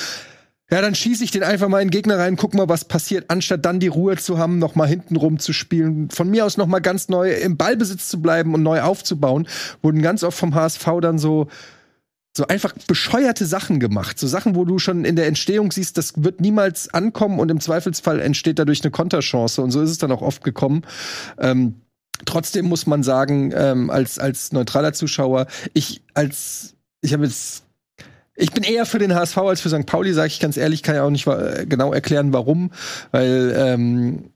Ja, 0.69 0.81
dann 0.81 0.97
schieße 0.97 1.23
ich 1.23 1.31
den 1.31 1.45
einfach 1.45 1.69
mal 1.69 1.81
in 1.81 1.89
den 1.89 1.93
Gegner 1.93 2.19
rein, 2.19 2.35
guck 2.35 2.55
mal, 2.55 2.69
was 2.69 2.85
passiert, 2.85 3.27
anstatt 3.29 3.65
dann 3.65 3.79
die 3.79 3.87
Ruhe 3.87 4.17
zu 4.17 4.39
haben, 4.39 4.59
noch 4.59 4.75
mal 4.75 4.89
hinten 4.89 5.15
rum 5.15 5.39
zu 5.39 5.53
spielen, 5.53 6.11
von 6.11 6.29
mir 6.29 6.45
aus 6.45 6.57
noch 6.57 6.67
mal 6.67 6.81
ganz 6.81 7.09
neu 7.09 7.33
im 7.35 7.57
Ballbesitz 7.57 8.09
zu 8.09 8.21
bleiben 8.21 8.53
und 8.53 8.65
neu 8.65 8.81
aufzubauen, 8.83 9.47
wurden 9.81 10.03
ganz 10.03 10.25
oft 10.25 10.37
vom 10.37 10.55
HSV 10.55 10.85
dann 11.01 11.19
so 11.19 11.47
so 12.37 12.47
einfach 12.49 12.75
bescheuerte 12.87 13.47
Sachen 13.47 13.81
gemacht, 13.81 14.19
so 14.19 14.27
Sachen, 14.27 14.57
wo 14.57 14.67
du 14.67 14.79
schon 14.79 15.07
in 15.07 15.17
der 15.17 15.27
Entstehung 15.27 15.73
siehst, 15.73 15.97
das 15.97 16.23
wird 16.23 16.41
niemals 16.41 16.93
ankommen 16.93 17.41
und 17.41 17.51
im 17.51 17.61
Zweifelsfall 17.61 18.21
entsteht 18.21 18.59
dadurch 18.59 18.83
eine 18.83 18.91
Konterchance 18.91 19.63
und 19.63 19.71
so 19.71 19.81
ist 19.81 19.91
es 19.91 19.99
dann 19.99 20.13
auch 20.13 20.21
oft 20.21 20.45
gekommen. 20.45 20.83
Ähm, 21.39 21.77
trotzdem 22.27 22.67
muss 22.67 22.87
man 22.87 23.03
sagen, 23.03 23.53
ähm, 23.57 23.89
als 23.89 24.19
als 24.19 24.53
neutraler 24.53 24.93
Zuschauer, 24.93 25.47
ich 25.73 26.03
als 26.13 26.75
ich 27.01 27.15
habe 27.15 27.25
jetzt 27.25 27.66
ich 28.37 28.53
bin 28.53 28.65
eher 28.65 28.87
für 28.87 28.99
den 28.99 29.15
HSV 29.15 29.39
als 29.39 29.61
für 29.61 29.69
St. 29.69 29.87
Pauli, 29.87 30.13
sage 30.13 30.29
ich 30.29 30.41
ganz 30.41 30.57
ehrlich, 30.57 30.83
kann 30.83 30.95
ja 30.95 31.03
auch 31.03 31.11
nicht 31.11 31.27
äh, 31.27 31.67
genau 31.67 31.93
erklären, 31.93 32.33
warum, 32.33 32.71
weil 33.11 33.55
ähm, 33.57 34.31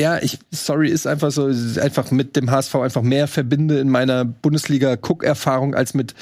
ja, 0.00 0.18
ich, 0.18 0.38
sorry, 0.50 0.88
ist 0.88 1.06
einfach 1.06 1.30
so, 1.30 1.46
einfach 1.80 2.10
mit 2.10 2.34
dem 2.34 2.50
HSV 2.50 2.74
einfach 2.76 3.02
mehr 3.02 3.28
verbinde 3.28 3.78
in 3.78 3.88
meiner 3.88 4.24
Bundesliga-Cook-Erfahrung 4.24 5.74
als 5.74 5.94
mit 5.94 6.14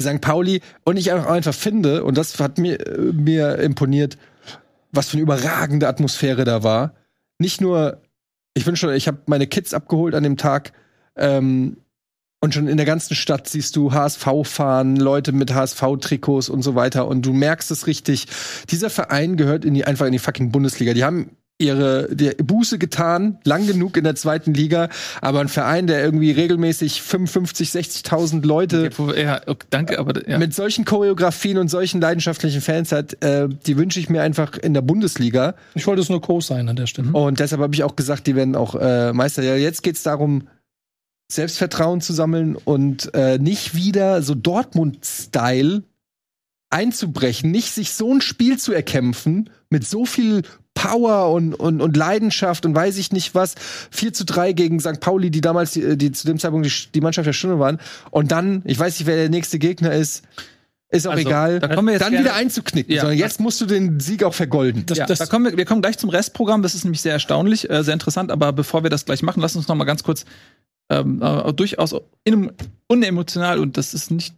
St. 0.00 0.20
Pauli. 0.20 0.60
Und 0.84 0.96
ich 0.96 1.12
auch 1.12 1.26
einfach 1.26 1.54
finde, 1.54 2.04
und 2.04 2.16
das 2.16 2.40
hat 2.40 2.58
mir, 2.58 2.84
äh, 2.84 2.98
mir 3.12 3.58
imponiert, 3.58 4.18
was 4.90 5.08
für 5.08 5.14
eine 5.14 5.22
überragende 5.22 5.88
Atmosphäre 5.88 6.44
da 6.44 6.62
war. 6.62 6.94
Nicht 7.38 7.60
nur, 7.60 8.00
ich 8.54 8.64
bin 8.64 8.76
schon, 8.76 8.92
ich 8.92 9.06
habe 9.06 9.18
meine 9.26 9.46
Kids 9.46 9.74
abgeholt 9.74 10.14
an 10.14 10.22
dem 10.22 10.36
Tag, 10.36 10.72
ähm, 11.16 11.76
und 12.42 12.52
schon 12.52 12.66
in 12.66 12.76
der 12.76 12.86
ganzen 12.86 13.14
Stadt 13.14 13.48
siehst 13.48 13.76
du 13.76 13.92
HSV 13.92 14.26
fahren, 14.42 14.96
Leute 14.96 15.30
mit 15.30 15.54
HSV-Trikots 15.54 16.48
und 16.48 16.62
so 16.62 16.74
weiter. 16.74 17.06
Und 17.06 17.24
du 17.24 17.32
merkst 17.32 17.70
es 17.70 17.86
richtig. 17.86 18.26
Dieser 18.68 18.90
Verein 18.90 19.36
gehört 19.36 19.64
in 19.64 19.74
die, 19.74 19.84
einfach 19.84 20.06
in 20.06 20.12
die 20.12 20.18
fucking 20.18 20.50
Bundesliga. 20.50 20.92
Die 20.92 21.04
haben 21.04 21.30
ihre 21.58 22.08
die 22.12 22.30
Buße 22.30 22.78
getan, 22.78 23.38
lang 23.44 23.68
genug 23.68 23.96
in 23.96 24.02
der 24.02 24.16
zweiten 24.16 24.54
Liga, 24.54 24.88
aber 25.20 25.38
ein 25.38 25.46
Verein, 25.46 25.86
der 25.86 26.02
irgendwie 26.02 26.32
regelmäßig 26.32 27.00
55, 27.02 27.70
60.000 27.70 28.44
Leute 28.44 28.90
Okay, 28.98 29.22
ja, 29.22 29.40
okay, 29.46 29.66
danke, 29.70 30.00
aber 30.00 30.28
ja. 30.28 30.38
mit 30.38 30.52
solchen 30.52 30.84
Choreografien 30.84 31.58
und 31.58 31.68
solchen 31.68 32.00
leidenschaftlichen 32.00 32.60
Fans 32.60 32.90
hat, 32.90 33.22
äh, 33.22 33.48
die 33.48 33.76
wünsche 33.76 34.00
ich 34.00 34.10
mir 34.10 34.22
einfach 34.22 34.58
in 34.58 34.74
der 34.74 34.82
Bundesliga. 34.82 35.54
Ich 35.74 35.86
wollte 35.86 36.02
es 36.02 36.08
nur 36.08 36.20
Co 36.20 36.40
sein 36.40 36.68
an 36.68 36.74
der 36.74 36.88
Stelle. 36.88 37.12
Und 37.12 37.38
deshalb 37.38 37.62
habe 37.62 37.72
ich 37.72 37.84
auch 37.84 37.94
gesagt, 37.94 38.26
die 38.26 38.34
werden 38.34 38.56
auch 38.56 38.74
äh, 38.74 39.12
Meister. 39.12 39.44
Ja, 39.44 39.54
jetzt 39.54 39.84
geht's 39.84 40.02
darum, 40.02 40.48
Selbstvertrauen 41.30 42.00
zu 42.00 42.12
sammeln 42.12 42.56
und 42.56 43.14
äh, 43.14 43.38
nicht 43.38 43.74
wieder 43.74 44.22
so 44.22 44.34
Dortmund-Style 44.34 45.82
einzubrechen, 46.70 47.50
nicht 47.50 47.72
sich 47.72 47.92
so 47.92 48.12
ein 48.12 48.20
Spiel 48.20 48.58
zu 48.58 48.72
erkämpfen 48.72 49.50
mit 49.70 49.86
so 49.86 50.04
viel 50.06 50.42
Power 50.74 51.30
und, 51.32 51.54
und, 51.54 51.82
und 51.82 51.96
Leidenschaft 51.96 52.64
und 52.64 52.74
weiß 52.74 52.96
ich 52.96 53.12
nicht 53.12 53.34
was. 53.34 53.54
4 53.90 54.14
zu 54.14 54.24
3 54.24 54.52
gegen 54.54 54.80
St. 54.80 55.00
Pauli, 55.00 55.30
die 55.30 55.42
damals, 55.42 55.72
die, 55.72 55.98
die 55.98 56.12
zu 56.12 56.26
dem 56.26 56.38
Zeitpunkt 56.38 56.66
die, 56.66 56.92
die 56.92 57.00
Mannschaft 57.02 57.26
der 57.26 57.34
Stunde 57.34 57.58
waren. 57.58 57.78
Und 58.10 58.32
dann, 58.32 58.62
ich 58.64 58.78
weiß 58.78 58.98
nicht, 58.98 59.06
wer 59.06 59.16
der 59.16 59.28
nächste 59.28 59.58
Gegner 59.58 59.92
ist. 59.92 60.22
Ist 60.88 61.06
auch 61.06 61.12
Also, 61.12 61.26
egal. 61.28 61.58
da 61.60 61.68
kommen 61.68 61.88
wir 61.88 61.92
jetzt 61.94 62.02
dann 62.02 62.12
gerne- 62.12 62.24
wieder 62.26 62.34
einzuknicken. 62.34 62.94
Ja. 62.94 63.02
sondern 63.02 63.18
jetzt 63.18 63.40
musst 63.40 63.60
du 63.62 63.66
den 63.66 63.98
Sieg 64.00 64.24
auch 64.24 64.34
vergolden. 64.34 64.84
Das, 64.86 64.98
ja, 64.98 65.06
das, 65.06 65.18
da 65.18 65.26
kommen 65.26 65.46
wir, 65.50 65.56
wir 65.56 65.64
kommen 65.66 65.80
gleich 65.82 65.96
zum 65.98 66.10
Restprogramm. 66.10 66.62
Das 66.62 66.74
ist 66.74 66.84
nämlich 66.84 67.00
sehr 67.02 67.12
erstaunlich, 67.14 67.68
äh, 67.70 67.82
sehr 67.82 67.94
interessant. 67.94 68.30
Aber 68.30 68.52
bevor 68.52 68.82
wir 68.82 68.90
das 68.90 69.04
gleich 69.06 69.22
machen, 69.22 69.40
lass 69.40 69.56
uns 69.56 69.68
noch 69.68 69.74
mal 69.76 69.84
ganz 69.84 70.02
kurz 70.02 70.24
ähm, 71.00 71.22
äh, 71.22 71.52
durchaus 71.52 71.94
in, 72.24 72.52
unemotional 72.88 73.58
und 73.58 73.76
das 73.76 73.94
ist 73.94 74.10
nicht, 74.10 74.34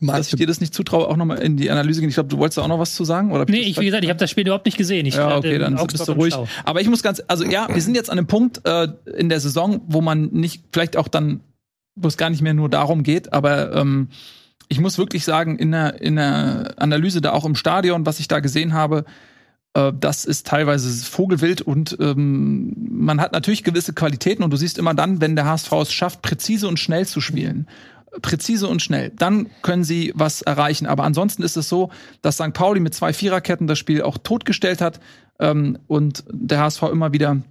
dass 0.00 0.28
ich 0.28 0.36
dir 0.36 0.46
das 0.46 0.60
nicht 0.60 0.74
zutraue, 0.74 1.08
auch 1.08 1.16
noch 1.16 1.24
mal 1.24 1.38
in 1.38 1.56
die 1.56 1.70
Analyse 1.70 2.00
gehen. 2.00 2.08
Ich 2.10 2.16
glaube, 2.16 2.28
du 2.28 2.38
wolltest 2.38 2.58
da 2.58 2.62
auch 2.62 2.68
noch 2.68 2.78
was 2.78 2.94
zu 2.94 3.04
sagen, 3.04 3.32
oder? 3.32 3.46
Nee, 3.48 3.60
ich, 3.60 3.80
wie 3.80 3.86
gesagt, 3.86 4.04
ich 4.04 4.10
habe 4.10 4.18
das 4.18 4.30
Spiel 4.30 4.44
überhaupt 4.44 4.66
nicht 4.66 4.76
gesehen. 4.76 5.06
Ich 5.06 5.14
ja, 5.14 5.36
okay, 5.36 5.58
dann 5.58 5.74
Augsburg 5.74 5.92
bist 5.92 6.08
du 6.08 6.12
ruhig. 6.12 6.34
Aber 6.64 6.80
ich 6.80 6.88
muss 6.88 7.02
ganz, 7.02 7.22
also 7.26 7.44
ja, 7.44 7.68
wir 7.72 7.80
sind 7.80 7.94
jetzt 7.94 8.10
an 8.10 8.18
einem 8.18 8.26
Punkt 8.26 8.60
äh, 8.66 8.88
in 9.16 9.28
der 9.28 9.40
Saison, 9.40 9.80
wo 9.86 10.00
man 10.00 10.26
nicht, 10.32 10.64
vielleicht 10.72 10.96
auch 10.96 11.08
dann, 11.08 11.40
wo 11.94 12.08
es 12.08 12.16
gar 12.16 12.28
nicht 12.28 12.42
mehr 12.42 12.54
nur 12.54 12.68
darum 12.68 13.02
geht, 13.02 13.32
aber 13.32 13.72
ähm, 13.74 14.08
ich 14.68 14.80
muss 14.80 14.98
wirklich 14.98 15.24
sagen, 15.24 15.58
in 15.58 15.72
der, 15.72 16.00
in 16.02 16.16
der 16.16 16.74
Analyse 16.76 17.20
da 17.20 17.32
auch 17.32 17.44
im 17.44 17.54
Stadion, 17.54 18.04
was 18.04 18.18
ich 18.18 18.28
da 18.28 18.40
gesehen 18.40 18.74
habe, 18.74 18.98
äh, 18.98 19.33
das 19.74 20.24
ist 20.24 20.46
teilweise 20.46 20.88
Vogelwild 21.04 21.60
und 21.60 21.96
ähm, 22.00 22.72
man 22.76 23.20
hat 23.20 23.32
natürlich 23.32 23.64
gewisse 23.64 23.92
Qualitäten 23.92 24.44
und 24.44 24.52
du 24.52 24.56
siehst 24.56 24.78
immer 24.78 24.94
dann, 24.94 25.20
wenn 25.20 25.34
der 25.34 25.46
HSV 25.46 25.72
es 25.72 25.92
schafft, 25.92 26.22
präzise 26.22 26.68
und 26.68 26.78
schnell 26.78 27.06
zu 27.06 27.20
spielen, 27.20 27.66
präzise 28.22 28.68
und 28.68 28.82
schnell, 28.82 29.10
dann 29.10 29.50
können 29.62 29.82
sie 29.82 30.12
was 30.14 30.42
erreichen. 30.42 30.86
Aber 30.86 31.02
ansonsten 31.02 31.42
ist 31.42 31.56
es 31.56 31.68
so, 31.68 31.90
dass 32.22 32.36
St. 32.36 32.52
Pauli 32.52 32.78
mit 32.78 32.94
zwei 32.94 33.12
Viererketten 33.12 33.66
das 33.66 33.78
Spiel 33.78 34.02
auch 34.02 34.16
totgestellt 34.18 34.80
hat 34.80 35.00
ähm, 35.40 35.78
und 35.88 36.22
der 36.30 36.60
HSV 36.60 36.84
immer 36.84 37.12
wieder 37.12 37.42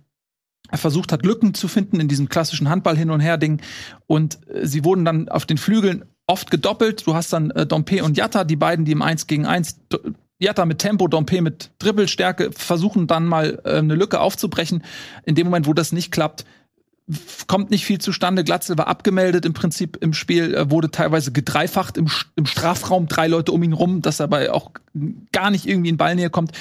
versucht 0.72 1.12
hat, 1.12 1.26
Lücken 1.26 1.54
zu 1.54 1.68
finden 1.68 2.00
in 2.00 2.08
diesem 2.08 2.30
klassischen 2.30 2.70
Handball 2.70 2.98
hin 2.98 3.10
und 3.10 3.20
her 3.20 3.38
Ding. 3.38 3.62
Und 4.08 4.40
äh, 4.48 4.66
sie 4.66 4.86
wurden 4.86 5.04
dann 5.04 5.28
auf 5.28 5.45
den 5.45 5.58
Flügeln 5.58 6.06
oft 6.26 6.50
gedoppelt. 6.52 7.06
Du 7.06 7.14
hast 7.16 7.34
dann 7.34 7.52
äh, 7.52 7.66
Dompe 7.66 8.04
und 8.04 8.18
Jatta, 8.18 8.45
die 8.45 8.56
beiden, 8.56 8.86
die 8.86 8.94
im 8.94 9.02
1 9.02 9.28
gegen 9.28 9.45
1 9.45 9.90
D- 9.90 9.98
Jatta 10.44 10.65
mit 10.65 10.80
Tempo, 10.80 11.07
Dompe 11.07 11.41
mit 11.41 11.72
Dribbelstärke 11.80 12.52
versuchen 12.52 13.07
dann 13.07 13.26
mal 13.26 13.61
äh, 13.65 13.78
eine 13.78 13.95
Lücke 13.95 14.20
aufzubrechen. 14.20 14.84
In 15.26 15.36
dem 15.36 15.48
Moment, 15.48 15.68
wo 15.68 15.74
das 15.74 15.91
nicht 15.91 16.11
klappt, 16.11 16.45
kommt 17.48 17.70
nicht 17.70 17.86
viel 17.86 17.99
zustande. 17.99 18.44
Glatzel 18.44 18.78
war 18.78 18.88
abgemeldet 18.88 19.45
im 19.45 19.53
Prinzip 19.53 19.98
im 20.02 20.14
Spiel, 20.14 20.56
äh, 20.56 20.70
wurde 20.70 20.90
teilweise 20.91 21.32
gedreifacht 21.32 21.98
im, 21.98 22.10
im 22.36 22.45
Strafraum, 22.45 23.07
drei 23.07 23.28
Leute 23.28 23.52
um 23.52 23.64
ihn 23.64 23.74
rum, 23.74 24.02
dass 24.02 24.20
er 24.20 24.28
dabei 24.28 24.52
auch 24.52 24.72
gar 25.32 25.49
nicht 25.49 25.68
irgendwie 25.68 25.90
in 25.90 25.98
Ballnähe 25.98 26.30
kommt. 26.30 26.52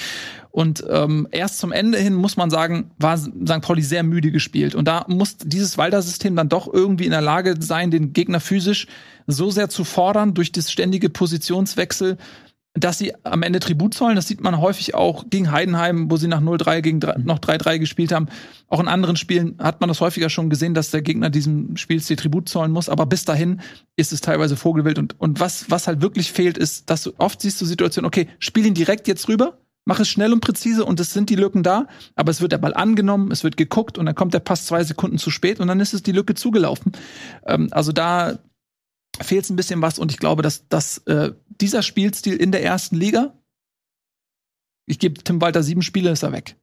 Und 0.50 0.84
ähm, 0.90 1.28
erst 1.30 1.58
zum 1.58 1.72
Ende 1.72 1.98
hin 1.98 2.14
muss 2.14 2.36
man 2.36 2.50
sagen, 2.50 2.90
war 2.98 3.16
St. 3.16 3.62
Pauli 3.62 3.82
sehr 3.82 4.02
müde 4.02 4.30
gespielt. 4.30 4.74
Und 4.74 4.86
da 4.86 5.06
muss 5.08 5.38
dieses 5.38 5.78
Walder-System 5.78 6.36
dann 6.36 6.50
doch 6.50 6.70
irgendwie 6.70 7.06
in 7.06 7.10
der 7.10 7.22
Lage 7.22 7.54
sein, 7.60 7.90
den 7.90 8.12
Gegner 8.12 8.38
physisch 8.38 8.86
so 9.26 9.50
sehr 9.50 9.70
zu 9.70 9.84
fordern 9.84 10.34
durch 10.34 10.52
das 10.52 10.70
ständige 10.70 11.08
Positionswechsel, 11.08 12.18
dass 12.74 12.96
sie 12.96 13.12
am 13.24 13.42
Ende 13.42 13.60
Tribut 13.60 13.92
zollen. 13.92 14.16
Das 14.16 14.26
sieht 14.26 14.40
man 14.40 14.58
häufig 14.58 14.94
auch 14.94 15.24
gegen 15.28 15.52
Heidenheim, 15.52 16.10
wo 16.10 16.16
sie 16.16 16.26
nach 16.26 16.40
0-3 16.40 16.80
gegen 16.80 17.00
3, 17.00 17.18
noch 17.18 17.38
3-3 17.38 17.78
gespielt 17.78 18.12
haben. 18.12 18.28
Auch 18.68 18.80
in 18.80 18.88
anderen 18.88 19.16
Spielen 19.16 19.56
hat 19.58 19.80
man 19.80 19.88
das 19.88 20.00
häufiger 20.00 20.30
schon 20.30 20.48
gesehen, 20.48 20.72
dass 20.72 20.90
der 20.90 21.02
Gegner 21.02 21.28
diesem 21.28 21.76
Spielstil 21.76 22.16
Tribut 22.16 22.48
zollen 22.48 22.72
muss. 22.72 22.88
Aber 22.88 23.04
bis 23.04 23.26
dahin 23.26 23.60
ist 23.96 24.12
es 24.12 24.22
teilweise 24.22 24.56
Vogelwild. 24.56 24.98
Und, 24.98 25.20
und 25.20 25.38
was, 25.38 25.70
was 25.70 25.86
halt 25.86 26.00
wirklich 26.00 26.32
fehlt, 26.32 26.56
ist, 26.56 26.88
dass 26.88 27.02
du 27.02 27.12
oft 27.18 27.42
siehst 27.42 27.60
du 27.60 27.66
Situationen, 27.66 28.06
okay, 28.06 28.28
spiel 28.38 28.64
ihn 28.64 28.74
direkt 28.74 29.06
jetzt 29.06 29.28
rüber, 29.28 29.58
mach 29.84 30.00
es 30.00 30.08
schnell 30.08 30.32
und 30.32 30.40
präzise 30.40 30.84
und 30.84 30.98
es 30.98 31.12
sind 31.12 31.28
die 31.28 31.36
Lücken 31.36 31.62
da, 31.62 31.88
aber 32.14 32.30
es 32.30 32.40
wird 32.40 32.52
der 32.52 32.58
Ball 32.58 32.72
angenommen, 32.72 33.30
es 33.32 33.44
wird 33.44 33.56
geguckt 33.56 33.98
und 33.98 34.06
dann 34.06 34.14
kommt 34.14 34.32
der 34.32 34.40
Pass 34.40 34.64
zwei 34.64 34.84
Sekunden 34.84 35.18
zu 35.18 35.30
spät 35.30 35.60
und 35.60 35.68
dann 35.68 35.80
ist 35.80 35.92
es 35.92 36.02
die 36.02 36.12
Lücke 36.12 36.34
zugelaufen. 36.34 36.92
Ähm, 37.46 37.68
also 37.72 37.92
da 37.92 38.38
fehlt 39.20 39.44
es 39.44 39.50
ein 39.50 39.56
bisschen 39.56 39.82
was 39.82 39.98
und 39.98 40.10
ich 40.10 40.18
glaube, 40.18 40.42
dass, 40.42 40.68
dass 40.68 40.98
äh, 41.06 41.32
dieser 41.60 41.82
Spielstil 41.82 42.36
in 42.36 42.52
der 42.52 42.62
ersten 42.62 42.96
Liga, 42.96 43.34
ich 44.86 44.98
gebe 44.98 45.22
Tim 45.22 45.40
Walter 45.40 45.62
sieben 45.62 45.82
Spiele, 45.82 46.10
ist 46.10 46.22
er 46.22 46.32
weg. 46.32 46.56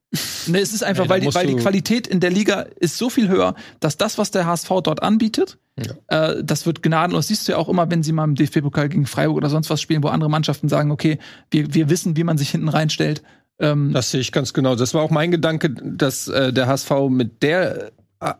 Ne, 0.47 0.59
es 0.59 0.73
ist 0.73 0.83
einfach, 0.83 1.03
Nee, 1.05 1.09
weil, 1.09 1.21
die, 1.21 1.33
weil 1.33 1.47
die 1.47 1.55
Qualität 1.55 2.07
in 2.07 2.19
der 2.19 2.31
Liga 2.31 2.61
ist 2.61 2.97
so 2.97 3.09
viel 3.09 3.29
höher, 3.29 3.55
dass 3.79 3.97
das, 3.97 4.17
was 4.17 4.31
der 4.31 4.45
HSV 4.45 4.69
dort 4.83 5.01
anbietet, 5.03 5.57
äh, 6.07 6.43
das 6.43 6.65
wird 6.65 6.83
gnadenlos. 6.83 7.27
Siehst 7.27 7.47
du 7.47 7.53
ja 7.53 7.57
auch 7.57 7.69
immer, 7.69 7.89
wenn 7.89 8.03
sie 8.03 8.11
mal 8.11 8.25
im 8.25 8.35
DFB-Pokal 8.35 8.89
gegen 8.89 9.05
Freiburg 9.05 9.37
oder 9.37 9.49
sonst 9.49 9.69
was 9.69 9.81
spielen, 9.81 10.03
wo 10.03 10.07
andere 10.09 10.29
Mannschaften 10.29 10.69
sagen, 10.69 10.91
okay, 10.91 11.19
wir, 11.51 11.73
wir 11.73 11.89
wissen, 11.89 12.17
wie 12.17 12.23
man 12.23 12.37
sich 12.37 12.49
hinten 12.49 12.69
reinstellt. 12.69 13.23
Ähm, 13.59 13.91
Das 13.93 14.11
sehe 14.11 14.21
ich 14.21 14.31
ganz 14.31 14.53
genau. 14.53 14.75
Das 14.75 14.93
war 14.93 15.01
auch 15.01 15.11
mein 15.11 15.31
Gedanke, 15.31 15.69
dass 15.69 16.27
äh, 16.27 16.51
der 16.51 16.67
HSV 16.67 16.91
mit 17.09 17.43
der 17.43 17.91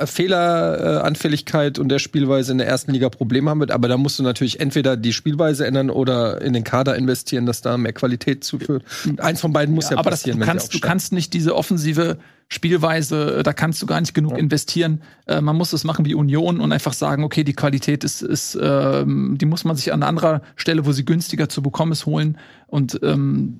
Fehleranfälligkeit 0.04 1.80
und 1.80 1.88
der 1.88 2.00
Spielweise 2.00 2.52
in 2.52 2.58
der 2.58 2.68
ersten 2.68 2.92
Liga 2.92 3.10
Probleme 3.10 3.50
haben 3.50 3.62
wird. 3.62 3.72
Aber 3.72 3.88
da 3.88 3.96
musst 3.96 4.20
du 4.20 4.24
natürlich 4.24 4.60
entweder 4.60 4.98
die 4.98 5.14
Spielweise 5.14 5.66
ändern 5.66 5.90
oder 5.90 6.42
in 6.42 6.52
den 6.52 6.66
Kader 6.66 6.98
investieren, 6.98 7.46
dass 7.46 7.62
da 7.62 7.78
mehr 7.78 7.94
Qualität 7.94 8.44
zuführt. 8.44 8.84
Eins 9.20 9.40
von 9.40 9.54
beiden 9.54 9.74
muss 9.74 9.90
ja, 9.90 9.98
aber 9.98 10.10
das, 10.10 10.22
passieren. 10.22 10.40
du, 10.40 10.46
kannst, 10.46 10.66
du 10.66 10.68
aufsteigen. 10.68 10.90
kannst 10.90 11.14
nicht 11.14 11.34
diese 11.34 11.56
offensive 11.56 12.18
Spielweise, 12.52 13.38
äh, 13.38 13.44
da 13.44 13.54
kannst 13.54 13.82
du 13.82 13.86
gar 13.86 14.02
nicht 14.02 14.14
genug 14.14 14.38
investieren. 14.38 15.02
Äh, 15.28 15.40
man 15.40 15.56
muss 15.56 15.72
es 15.72 15.84
machen 15.84 16.06
wie 16.06 16.16
Union 16.16 16.60
und 16.60 16.72
einfach 16.72 16.94
sagen, 16.94 17.24
okay, 17.24 17.44
die 17.44 17.54
Qualität 17.54 18.04
ist, 18.04 18.24
ist 18.24 18.58
ähm, 18.60 19.38
die 19.40 19.46
muss 19.46 19.64
man 19.64 19.76
sich 19.76 19.94
an 19.94 20.02
anderer 20.02 20.42
Stelle, 20.56 20.86
wo 20.86 20.92
sie 20.92 21.06
günstiger 21.06 21.48
zu 21.48 21.62
bekommen 21.62 21.92
ist, 21.92 22.08
holen. 22.08 22.38
Und 22.70 23.00
ähm, 23.04 23.58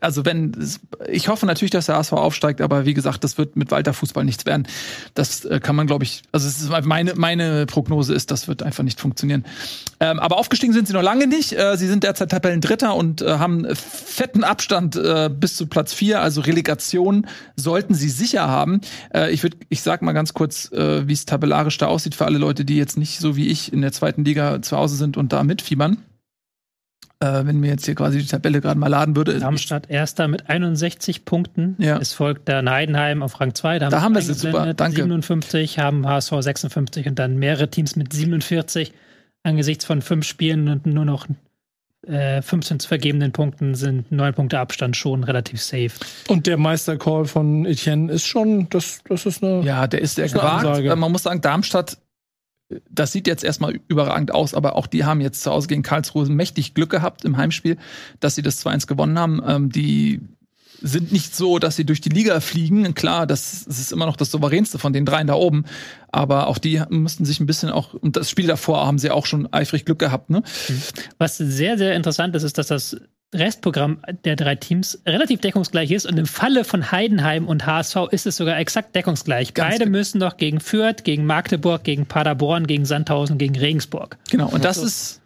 also 0.00 0.24
wenn, 0.24 0.56
ich 1.08 1.28
hoffe 1.28 1.46
natürlich, 1.46 1.70
dass 1.70 1.86
der 1.86 1.96
HSV 1.96 2.12
aufsteigt, 2.12 2.60
aber 2.60 2.86
wie 2.86 2.94
gesagt, 2.94 3.24
das 3.24 3.38
wird 3.38 3.56
mit 3.56 3.70
Walter 3.70 3.92
Fußball 3.92 4.24
nichts 4.24 4.46
werden. 4.46 4.66
Das 5.14 5.44
äh, 5.44 5.60
kann 5.60 5.76
man, 5.76 5.86
glaube 5.86 6.04
ich, 6.04 6.22
also 6.32 6.46
es 6.48 6.60
ist 6.60 6.70
meine, 6.84 7.14
meine 7.14 7.66
Prognose 7.66 8.14
ist, 8.14 8.30
das 8.30 8.48
wird 8.48 8.62
einfach 8.62 8.82
nicht 8.82 9.00
funktionieren. 9.00 9.44
Ähm, 10.00 10.18
aber 10.18 10.38
aufgestiegen 10.38 10.72
sind 10.72 10.86
sie 10.88 10.94
noch 10.94 11.02
lange 11.02 11.26
nicht. 11.26 11.52
Äh, 11.52 11.76
sie 11.76 11.86
sind 11.86 12.04
derzeit 12.04 12.30
Tabellendritter 12.30 12.94
und 12.94 13.22
äh, 13.22 13.38
haben 13.38 13.66
fetten 13.74 14.44
Abstand 14.44 14.96
äh, 14.96 15.28
bis 15.28 15.56
zu 15.56 15.66
Platz 15.66 15.92
vier, 15.92 16.20
also 16.20 16.40
Relegation 16.40 17.26
sollten 17.56 17.94
sie 17.94 18.08
sicher 18.08 18.48
haben. 18.48 18.80
Äh, 19.14 19.32
ich 19.32 19.42
würde, 19.42 19.56
ich 19.68 19.82
sag 19.82 20.02
mal 20.02 20.12
ganz 20.12 20.34
kurz, 20.34 20.70
äh, 20.72 21.06
wie 21.06 21.12
es 21.12 21.26
tabellarisch 21.26 21.78
da 21.78 21.86
aussieht 21.86 22.14
für 22.14 22.24
alle 22.24 22.38
Leute, 22.38 22.64
die 22.64 22.76
jetzt 22.76 22.96
nicht 22.96 23.18
so 23.18 23.36
wie 23.36 23.48
ich 23.48 23.72
in 23.72 23.82
der 23.82 23.92
zweiten 23.92 24.24
Liga 24.24 24.62
zu 24.62 24.76
Hause 24.76 24.96
sind 24.96 25.16
und 25.16 25.32
da 25.32 25.42
mitfiebern. 25.42 25.98
Äh, 27.24 27.46
wenn 27.46 27.60
mir 27.60 27.70
jetzt 27.70 27.86
hier 27.86 27.94
quasi 27.94 28.18
die 28.18 28.26
Tabelle 28.26 28.60
gerade 28.60 28.78
mal 28.78 28.88
laden 28.88 29.16
würde. 29.16 29.38
Darmstadt 29.38 29.88
erster 29.88 30.28
mit 30.28 30.50
61 30.50 31.24
Punkten. 31.24 31.76
Ja. 31.78 31.96
Es 31.96 32.12
folgt 32.12 32.48
dann 32.48 32.68
Heidenheim 32.68 33.22
auf 33.22 33.40
Rang 33.40 33.54
2. 33.54 33.78
Da, 33.78 33.88
Da 33.88 34.02
haben 34.02 34.14
wir 34.14 34.18
es 34.18 34.26
sie, 34.26 34.34
super, 34.34 34.74
danke. 34.74 34.96
57 34.96 35.78
haben 35.78 36.06
HSV 36.06 36.32
56 36.40 37.06
und 37.06 37.18
dann 37.18 37.38
mehrere 37.38 37.68
Teams 37.70 37.96
mit 37.96 38.12
47. 38.12 38.92
Angesichts 39.42 39.84
von 39.84 40.02
fünf 40.02 40.26
Spielen 40.26 40.68
und 40.68 40.86
nur 40.86 41.04
noch 41.04 41.26
äh, 42.06 42.42
15 42.42 42.80
zu 42.80 42.88
vergebenen 42.88 43.32
Punkten 43.32 43.74
sind 43.74 44.12
neun 44.12 44.34
Punkte 44.34 44.58
Abstand 44.58 44.96
schon 44.96 45.24
relativ 45.24 45.62
safe. 45.62 45.92
Und 46.28 46.46
der 46.46 46.58
Meistercall 46.58 47.24
von 47.24 47.64
Etienne 47.64 48.12
ist 48.12 48.26
schon, 48.26 48.68
das, 48.68 49.00
das 49.08 49.24
ist 49.24 49.42
eine. 49.42 49.62
Ja, 49.62 49.86
der 49.86 50.02
ist 50.02 50.16
sehr 50.16 50.24
eine 50.24 50.34
gewagt. 50.34 50.98
Man 50.98 51.12
muss 51.12 51.22
sagen, 51.22 51.40
Darmstadt 51.40 51.96
das 52.90 53.12
sieht 53.12 53.26
jetzt 53.26 53.44
erstmal 53.44 53.80
überragend 53.88 54.32
aus, 54.32 54.54
aber 54.54 54.76
auch 54.76 54.86
die 54.86 55.04
haben 55.04 55.20
jetzt 55.20 55.42
zu 55.42 55.50
Hause 55.50 55.68
gegen 55.68 55.82
Karlsruhe 55.82 56.26
mächtig 56.26 56.74
Glück 56.74 56.90
gehabt 56.90 57.24
im 57.24 57.36
Heimspiel, 57.36 57.76
dass 58.20 58.34
sie 58.34 58.42
das 58.42 58.64
2-1 58.64 58.86
gewonnen 58.86 59.18
haben. 59.18 59.42
Ähm, 59.46 59.70
die 59.70 60.20
sind 60.80 61.12
nicht 61.12 61.34
so, 61.34 61.58
dass 61.58 61.76
sie 61.76 61.86
durch 61.86 62.00
die 62.00 62.10
Liga 62.10 62.40
fliegen. 62.40 62.94
Klar, 62.94 63.26
das, 63.26 63.64
das 63.64 63.78
ist 63.78 63.92
immer 63.92 64.06
noch 64.06 64.16
das 64.16 64.30
souveränste 64.30 64.78
von 64.78 64.92
den 64.92 65.06
dreien 65.06 65.26
da 65.26 65.34
oben. 65.34 65.64
Aber 66.12 66.46
auch 66.48 66.58
die 66.58 66.82
mussten 66.90 67.24
sich 67.24 67.40
ein 67.40 67.46
bisschen 67.46 67.70
auch, 67.70 67.94
und 67.94 68.16
das 68.16 68.28
Spiel 68.28 68.46
davor 68.46 68.86
haben 68.86 68.98
sie 68.98 69.10
auch 69.10 69.26
schon 69.26 69.50
eifrig 69.52 69.84
Glück 69.84 69.98
gehabt, 69.98 70.30
ne? 70.30 70.42
Was 71.18 71.38
sehr, 71.38 71.78
sehr 71.78 71.94
interessant 71.94 72.36
ist, 72.36 72.42
ist, 72.42 72.58
dass 72.58 72.66
das 72.66 72.96
Restprogramm 73.34 74.00
der 74.24 74.36
drei 74.36 74.54
Teams 74.54 75.02
relativ 75.06 75.40
deckungsgleich 75.40 75.90
ist 75.90 76.06
und 76.06 76.16
im 76.18 76.26
Falle 76.26 76.64
von 76.64 76.92
Heidenheim 76.92 77.46
und 77.46 77.66
HSV 77.66 77.96
ist 78.10 78.26
es 78.26 78.36
sogar 78.36 78.58
exakt 78.58 78.94
deckungsgleich. 78.94 79.54
Ganz 79.54 79.74
Beide 79.74 79.84
genau. 79.84 79.98
müssen 79.98 80.18
noch 80.18 80.36
gegen 80.36 80.60
Fürth, 80.60 81.04
gegen 81.04 81.26
Magdeburg, 81.26 81.84
gegen 81.84 82.06
Paderborn, 82.06 82.66
gegen 82.66 82.84
Sandhausen, 82.84 83.36
gegen 83.36 83.56
Regensburg. 83.58 84.16
Genau. 84.30 84.48
Und 84.48 84.64
das 84.64 84.78
ist, 84.78 85.20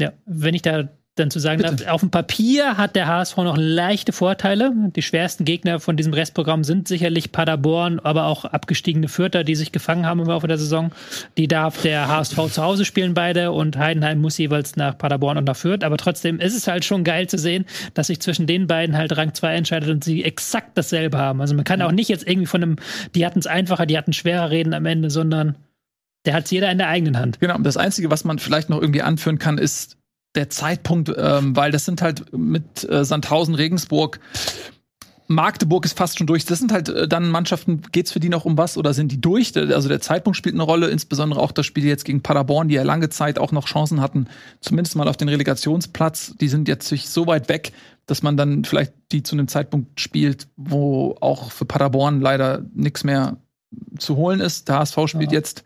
Ja, 0.00 0.12
wenn 0.24 0.54
ich 0.54 0.62
da 0.62 0.88
dann 1.16 1.30
zu 1.30 1.38
sagen 1.38 1.62
Bitte. 1.62 1.90
auf 1.90 2.00
dem 2.00 2.10
Papier 2.10 2.76
hat 2.76 2.94
der 2.94 3.06
HSV 3.06 3.36
noch 3.38 3.56
leichte 3.56 4.12
Vorteile. 4.12 4.72
Die 4.94 5.02
schwersten 5.02 5.44
Gegner 5.44 5.80
von 5.80 5.96
diesem 5.96 6.12
Restprogramm 6.12 6.62
sind 6.62 6.88
sicherlich 6.88 7.32
Paderborn, 7.32 7.98
aber 8.00 8.26
auch 8.26 8.44
abgestiegene 8.44 9.08
Fürther, 9.08 9.42
die 9.42 9.54
sich 9.54 9.72
gefangen 9.72 10.06
haben 10.06 10.20
im 10.20 10.26
Laufe 10.26 10.46
der 10.46 10.58
Saison. 10.58 10.92
Die 11.38 11.48
darf 11.48 11.80
der 11.82 12.08
HSV 12.08 12.36
zu 12.52 12.62
Hause 12.62 12.84
spielen 12.84 13.14
beide 13.14 13.52
und 13.52 13.78
Heidenheim 13.78 14.20
muss 14.20 14.36
jeweils 14.36 14.76
nach 14.76 14.98
Paderborn 14.98 15.38
und 15.38 15.44
nach 15.44 15.56
Fürth. 15.56 15.84
Aber 15.84 15.96
trotzdem 15.96 16.38
ist 16.38 16.54
es 16.54 16.68
halt 16.68 16.84
schon 16.84 17.02
geil 17.02 17.28
zu 17.28 17.38
sehen, 17.38 17.64
dass 17.94 18.08
sich 18.08 18.20
zwischen 18.20 18.46
den 18.46 18.66
beiden 18.66 18.96
halt 18.96 19.16
Rang 19.16 19.32
2 19.32 19.54
entscheidet 19.54 19.88
und 19.88 20.04
sie 20.04 20.22
exakt 20.22 20.76
dasselbe 20.76 21.16
haben. 21.16 21.40
Also 21.40 21.54
man 21.54 21.64
kann 21.64 21.80
auch 21.80 21.92
nicht 21.92 22.10
jetzt 22.10 22.28
irgendwie 22.28 22.46
von 22.46 22.62
einem, 22.62 22.76
die 23.14 23.24
hatten 23.24 23.38
es 23.38 23.46
einfacher, 23.46 23.86
die 23.86 23.96
hatten 23.96 24.12
schwerer 24.12 24.50
reden 24.50 24.74
am 24.74 24.84
Ende, 24.84 25.08
sondern 25.08 25.56
der 26.26 26.34
hat 26.34 26.50
jeder 26.50 26.70
in 26.70 26.78
der 26.78 26.88
eigenen 26.88 27.18
Hand. 27.18 27.40
Genau, 27.40 27.56
das 27.58 27.76
Einzige, 27.76 28.10
was 28.10 28.24
man 28.24 28.38
vielleicht 28.38 28.68
noch 28.68 28.80
irgendwie 28.80 29.02
anführen 29.02 29.38
kann, 29.38 29.58
ist 29.58 29.96
der 30.36 30.50
Zeitpunkt, 30.50 31.12
ähm, 31.16 31.56
weil 31.56 31.72
das 31.72 31.84
sind 31.84 32.02
halt 32.02 32.32
mit 32.36 32.88
äh, 32.88 33.04
Sandhausen, 33.04 33.54
Regensburg, 33.54 34.20
Magdeburg 35.28 35.84
ist 35.84 35.96
fast 35.96 36.18
schon 36.18 36.26
durch. 36.26 36.44
Das 36.44 36.58
sind 36.58 36.72
halt 36.72 36.88
äh, 36.88 37.08
dann 37.08 37.30
Mannschaften, 37.30 37.82
geht's 37.92 38.12
für 38.12 38.20
die 38.20 38.28
noch 38.28 38.44
um 38.44 38.56
was 38.56 38.78
oder 38.78 38.94
sind 38.94 39.10
die 39.10 39.20
durch? 39.20 39.56
Also 39.56 39.88
der 39.88 40.00
Zeitpunkt 40.00 40.36
spielt 40.36 40.54
eine 40.54 40.62
Rolle, 40.62 40.88
insbesondere 40.88 41.40
auch 41.40 41.52
das 41.52 41.66
Spiel 41.66 41.84
jetzt 41.84 42.04
gegen 42.04 42.22
Paderborn, 42.22 42.68
die 42.68 42.74
ja 42.74 42.82
lange 42.82 43.08
Zeit 43.08 43.38
auch 43.38 43.52
noch 43.52 43.66
Chancen 43.66 44.00
hatten, 44.00 44.28
zumindest 44.60 44.96
mal 44.96 45.08
auf 45.08 45.16
den 45.16 45.28
Relegationsplatz. 45.28 46.34
Die 46.40 46.48
sind 46.48 46.68
jetzt 46.68 46.88
sich 46.88 47.08
so 47.08 47.26
weit 47.26 47.48
weg, 47.48 47.72
dass 48.06 48.22
man 48.22 48.36
dann 48.36 48.64
vielleicht 48.64 48.92
die 49.12 49.22
zu 49.22 49.34
einem 49.34 49.48
Zeitpunkt 49.48 50.00
spielt, 50.00 50.48
wo 50.56 51.16
auch 51.20 51.50
für 51.50 51.64
Paderborn 51.64 52.20
leider 52.20 52.64
nichts 52.74 53.02
mehr 53.02 53.36
zu 53.98 54.16
holen 54.16 54.40
ist. 54.40 54.68
Der 54.68 54.78
HSV 54.78 54.98
spielt 55.06 55.32
jetzt 55.32 55.64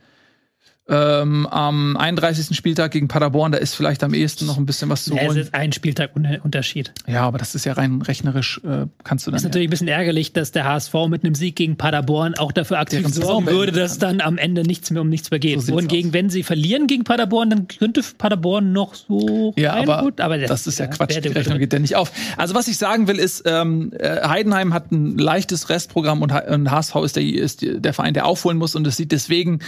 ähm, 0.91 1.47
am 1.47 1.97
31. 1.97 2.57
Spieltag 2.57 2.91
gegen 2.91 3.07
Paderborn, 3.09 3.53
da 3.53 3.59
ist 3.59 3.75
vielleicht 3.75 4.03
am 4.03 4.13
ehesten 4.13 4.47
noch 4.47 4.59
ein 4.59 4.67
bisschen 4.67 4.89
was 4.91 5.05
zu 5.05 5.15
Ja, 5.15 5.23
es 5.23 5.29
holen. 5.29 5.39
ist 5.39 5.55
ein 5.55 5.73
Spieltag 5.73 6.17
Un- 6.17 6.39
Unterschied. 6.43 6.93
Ja, 7.07 7.23
aber 7.23 7.39
das 7.39 7.55
ist 7.55 7.65
ja 7.65 7.75
rein 7.75 8.03
rechnerisch, 8.03 8.61
äh, 8.65 8.87
kannst 9.05 9.27
du 9.27 9.31
dann. 9.31 9.37
ist 9.39 9.45
natürlich 9.45 9.69
ein 9.69 9.71
bisschen 9.71 9.89
ärgerlich, 9.89 10.33
dass 10.33 10.51
der 10.53 10.65
HSV 10.65 10.93
mit 11.09 11.25
einem 11.25 11.35
Sieg 11.37 11.55
gegen 11.57 11.77
Paderborn 11.77 12.35
auch 12.35 12.51
dafür 12.53 12.81
aktiv 12.81 12.99
Deren 13.01 13.13
sorgen 13.13 13.47
würde, 13.47 13.71
dass 13.73 13.99
dann 13.99 14.21
am 14.21 14.37
Ende 14.37 14.63
nichts 14.63 14.91
mehr 14.91 15.01
um 15.03 15.09
nichts 15.09 15.31
mehr 15.31 15.39
geht. 15.41 15.61
So 15.63 15.73
Wohingegen, 15.75 16.13
wenn 16.13 16.29
sie 16.29 16.43
verlieren 16.43 16.87
gegen 16.89 17.05
Paderborn, 17.05 17.51
dann 17.51 17.69
könnte 17.69 18.03
Paderborn 18.19 18.73
noch 18.73 18.95
so 18.95 19.55
Ja, 19.57 19.75
rein- 19.75 19.89
aber, 19.89 20.03
gut, 20.03 20.21
aber 20.21 20.39
das 20.39 20.67
ist 20.67 20.79
ja 20.81 20.89
Quatsch. 20.89 21.15
wer- 21.15 21.21
Die 21.21 21.29
Rechnung 21.29 21.59
geht 21.59 21.73
ja 21.73 21.79
nicht 21.79 21.95
auf. 21.97 22.11
Also 22.37 22.55
was 22.55 22.67
ich 22.67 22.79
sagen 22.79 23.07
will 23.07 23.19
ist, 23.21 23.45
ähm, 23.47 23.93
äh, 23.99 24.27
Heidenheim 24.27 24.75
hat 24.75 24.91
ein 24.91 25.17
leichtes 25.19 25.69
Restprogramm 25.69 26.23
und, 26.23 26.33
und 26.33 26.71
HSV 26.71 26.97
ist 27.05 27.17
der, 27.17 27.23
ist 27.25 27.61
der 27.63 27.95
Verein, 27.95 28.15
der 28.15 28.27
aufholen 28.27 28.59
muss 28.59 28.75
und 28.75 28.87
es 28.87 28.97
sieht 28.97 29.13
deswegen 29.13 29.61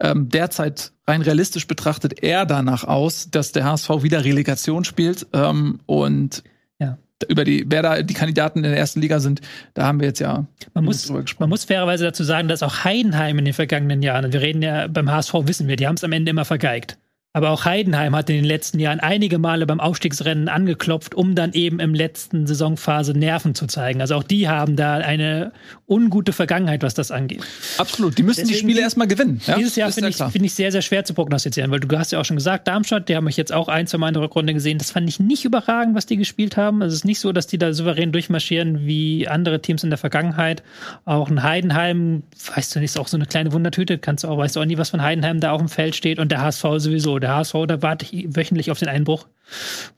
ähm, 0.00 0.28
derzeit 0.28 0.92
rein 1.06 1.22
realistisch 1.22 1.66
betrachtet 1.66 2.22
eher 2.22 2.46
danach 2.46 2.84
aus, 2.84 3.30
dass 3.30 3.52
der 3.52 3.64
HSV 3.64 4.02
wieder 4.02 4.24
Relegation 4.24 4.84
spielt 4.84 5.26
ähm, 5.32 5.80
und 5.86 6.42
Ja. 6.78 6.98
über 7.28 7.44
die, 7.44 7.64
wer 7.68 7.82
da 7.82 8.02
die 8.02 8.14
Kandidaten 8.14 8.58
in 8.58 8.64
der 8.70 8.76
ersten 8.76 9.00
Liga 9.00 9.18
sind, 9.20 9.40
da 9.74 9.86
haben 9.86 10.00
wir 10.00 10.06
jetzt 10.08 10.20
ja 10.20 10.46
Man 10.74 10.84
muss, 10.84 11.10
man 11.10 11.48
muss 11.48 11.64
fairerweise 11.64 12.04
dazu 12.04 12.22
sagen, 12.24 12.46
dass 12.48 12.62
auch 12.62 12.84
Heidenheim 12.84 13.38
in 13.38 13.44
den 13.46 13.54
vergangenen 13.54 14.02
Jahren, 14.02 14.26
und 14.26 14.32
wir 14.32 14.40
reden 14.40 14.62
ja 14.62 14.86
beim 14.86 15.10
HSV, 15.10 15.34
wissen 15.44 15.66
wir, 15.66 15.76
die 15.76 15.86
haben 15.86 15.96
es 15.96 16.04
am 16.04 16.12
Ende 16.12 16.30
immer 16.30 16.44
vergeigt. 16.44 16.98
Aber 17.38 17.50
auch 17.50 17.64
Heidenheim 17.64 18.16
hat 18.16 18.28
in 18.30 18.34
den 18.34 18.44
letzten 18.44 18.80
Jahren 18.80 18.98
einige 18.98 19.38
Male 19.38 19.64
beim 19.64 19.78
Aufstiegsrennen 19.78 20.48
angeklopft, 20.48 21.14
um 21.14 21.36
dann 21.36 21.52
eben 21.52 21.78
im 21.78 21.94
letzten 21.94 22.48
Saisonphase 22.48 23.12
Nerven 23.12 23.54
zu 23.54 23.68
zeigen. 23.68 24.00
Also 24.00 24.16
auch 24.16 24.24
die 24.24 24.48
haben 24.48 24.74
da 24.74 24.94
eine 24.94 25.52
ungute 25.86 26.32
Vergangenheit, 26.32 26.82
was 26.82 26.94
das 26.94 27.12
angeht. 27.12 27.44
Absolut. 27.76 28.18
Die 28.18 28.24
müssen 28.24 28.40
die 28.40 28.54
Deswegen 28.54 28.70
Spiele 28.70 28.80
erstmal 28.80 29.06
gewinnen. 29.06 29.40
Ja? 29.46 29.54
Dieses 29.54 29.76
Jahr 29.76 29.92
finde 29.92 30.10
ich, 30.10 30.16
find 30.16 30.44
ich 30.44 30.52
sehr, 30.52 30.72
sehr 30.72 30.82
schwer 30.82 31.04
zu 31.04 31.14
prognostizieren, 31.14 31.70
weil 31.70 31.78
du 31.78 31.96
hast 31.96 32.10
ja 32.10 32.18
auch 32.18 32.24
schon 32.24 32.36
gesagt, 32.36 32.66
Darmstadt, 32.66 33.08
die 33.08 33.14
haben 33.14 33.22
mich 33.22 33.36
jetzt 33.36 33.52
auch 33.52 33.68
ein, 33.68 33.86
zwei 33.86 33.98
Mal 33.98 34.08
in 34.08 34.14
der 34.14 34.24
Rückrunde 34.24 34.52
gesehen. 34.52 34.78
Das 34.78 34.90
fand 34.90 35.08
ich 35.08 35.20
nicht 35.20 35.44
überragend, 35.44 35.94
was 35.94 36.06
die 36.06 36.16
gespielt 36.16 36.56
haben. 36.56 36.82
Also 36.82 36.92
es 36.92 37.02
ist 37.02 37.04
nicht 37.04 37.20
so, 37.20 37.30
dass 37.30 37.46
die 37.46 37.58
da 37.58 37.72
souverän 37.72 38.10
durchmarschieren 38.10 38.84
wie 38.84 39.28
andere 39.28 39.62
Teams 39.62 39.84
in 39.84 39.90
der 39.90 39.98
Vergangenheit. 39.98 40.64
Auch 41.04 41.30
ein 41.30 41.44
Heidenheim, 41.44 42.24
weißt 42.56 42.74
du 42.74 42.80
nicht, 42.80 42.90
ist 42.90 42.98
auch 42.98 43.06
so 43.06 43.16
eine 43.16 43.26
kleine 43.26 43.52
Wundertüte, 43.52 43.98
kannst 43.98 44.24
du 44.24 44.28
auch, 44.28 44.38
weißt 44.38 44.56
du 44.56 44.60
auch 44.60 44.64
nie, 44.64 44.76
was 44.76 44.90
von 44.90 45.02
Heidenheim 45.02 45.38
da 45.38 45.52
auf 45.52 45.60
dem 45.60 45.68
Feld 45.68 45.94
steht 45.94 46.18
und 46.18 46.32
der 46.32 46.40
HSV 46.40 46.64
sowieso. 46.78 47.20
Der 47.20 47.27
HSV, 47.28 47.54
da 47.66 47.82
warte 47.82 48.06
ich 48.10 48.36
wöchentlich 48.36 48.70
auf 48.70 48.78
den 48.78 48.88
Einbruch, 48.88 49.26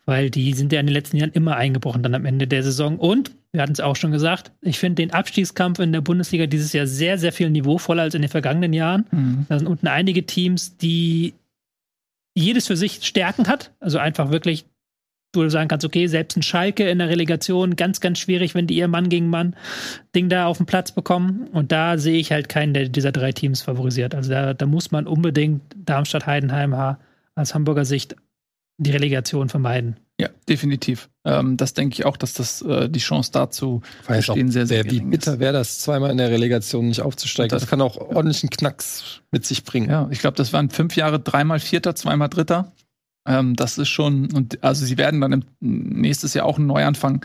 weil 0.07 0.31
die 0.31 0.53
sind 0.53 0.73
ja 0.73 0.81
in 0.81 0.87
den 0.87 0.95
letzten 0.95 1.17
Jahren 1.17 1.33
immer 1.33 1.57
eingebrochen 1.57 2.03
dann 2.03 2.15
am 2.15 2.27
Ende 2.27 2.47
der 2.47 2.63
Saison. 2.63 2.99
Und 2.99 3.33
wir 3.53 3.63
hatten 3.63 3.73
es 3.73 3.81
auch 3.81 3.97
schon 3.97 4.13
gesagt, 4.13 4.53
ich 4.61 4.79
finde 4.79 4.97
den 4.97 5.13
Abstiegskampf 5.13 5.79
in 5.81 5.93
der 5.93 6.01
Bundesliga 6.01 6.47
dieses 6.47 6.73
Jahr 6.73 6.87
sehr, 6.87 7.19
sehr 7.19 7.33
viel 7.33 7.51
niveauvoller 7.51 8.03
als 8.03 8.15
in 8.15 8.23
den 8.23 8.31
vergangenen 8.31 8.73
Jahren. 8.73 9.07
Mhm. 9.11 9.47
Da 9.49 9.59
sind 9.59 9.69
unten 9.69 9.89
einige 9.89 10.25
Teams, 10.25 10.77
die 10.77 11.35
jedes 12.35 12.67
für 12.67 12.77
sich 12.77 13.05
Stärken 13.05 13.49
hat. 13.49 13.73
Also 13.81 13.99
einfach 13.99 14.31
wirklich, 14.31 14.67
du 15.33 15.49
sagen 15.49 15.69
kannst, 15.69 15.85
okay, 15.85 16.07
selbst 16.07 16.37
ein 16.37 16.43
Schalke 16.43 16.89
in 16.89 16.99
der 16.99 17.09
Relegation, 17.09 17.77
ganz, 17.77 18.01
ganz 18.01 18.19
schwierig, 18.19 18.55
wenn 18.55 18.67
die 18.67 18.77
ihr 18.77 18.89
Mann 18.89 19.09
gegen 19.09 19.29
Mann 19.29 19.57
Ding 20.15 20.29
da 20.29 20.47
auf 20.47 20.59
den 20.59 20.67
Platz 20.67 20.93
bekommen. 20.93 21.49
Und 21.53 21.73
da 21.73 21.99
sehe 21.99 22.19
ich 22.19 22.33
halt 22.33 22.49
keinen 22.49 22.75
der 22.75 22.89
dieser 22.89 23.13
drei 23.13 23.33
Teams 23.33 23.63
favorisiert. 23.63 24.15
Also 24.15 24.31
da, 24.31 24.55
da 24.55 24.67
muss 24.67 24.91
man 24.91 25.07
unbedingt 25.07 25.63
Darmstadt, 25.77 26.27
Heidenheim 26.27 26.77
aus 27.41 27.55
Hamburger 27.55 27.85
Sicht 27.85 28.17
die 28.79 28.91
Relegation 28.93 29.49
vermeiden. 29.51 29.97
Ja, 30.19 30.29
definitiv. 30.49 31.11
Ähm, 31.25 31.57
das 31.59 31.75
denke 31.75 31.95
ich 31.95 32.07
auch, 32.07 32.17
dass 32.17 32.33
das 32.35 32.63
äh, 32.63 32.89
die 32.89 32.99
Chance 33.01 33.31
dazu 33.33 33.83
bestehen 34.07 34.51
sehr, 34.51 34.67
sehr 34.67 34.85
wie 34.85 34.89
gering 34.97 35.11
bitter 35.11 35.39
wäre 35.39 35.53
das, 35.53 35.81
zweimal 35.81 36.11
in 36.11 36.17
der 36.19 36.31
Relegation 36.31 36.89
nicht 36.89 37.03
aufzusteigen. 37.03 37.51
Das- 37.51 37.63
Das, 37.63 37.71
kann 37.71 37.81
auch 37.83 37.97
ordentlichen 37.99 38.49
Knacks 38.51 39.21
mit 39.31 39.45
sich 39.45 39.65
bringen. 39.65 39.91
Ja, 39.91 40.09
ich 40.11 40.21
glaube, 40.21 40.37
das 40.37 40.53
waren 40.55 40.71
fünf 40.71 40.97
Jahre, 40.97 41.21
dreimal 41.21 41.59
Vierter, 41.61 41.95
zweimal 41.95 42.29
Dritter. 42.31 42.73
Ähm, 43.29 43.55
das 43.55 43.77
ist 43.77 43.89
schon, 43.91 44.33
und 44.33 44.63
also 44.65 44.87
sie 44.87 44.97
werden 44.97 45.21
dann 45.21 45.33
im, 45.33 45.43
nächstes 45.61 46.33
Jahr 46.33 46.47
auch 46.47 46.57
einen 46.57 46.67
Neuanfang 46.67 47.25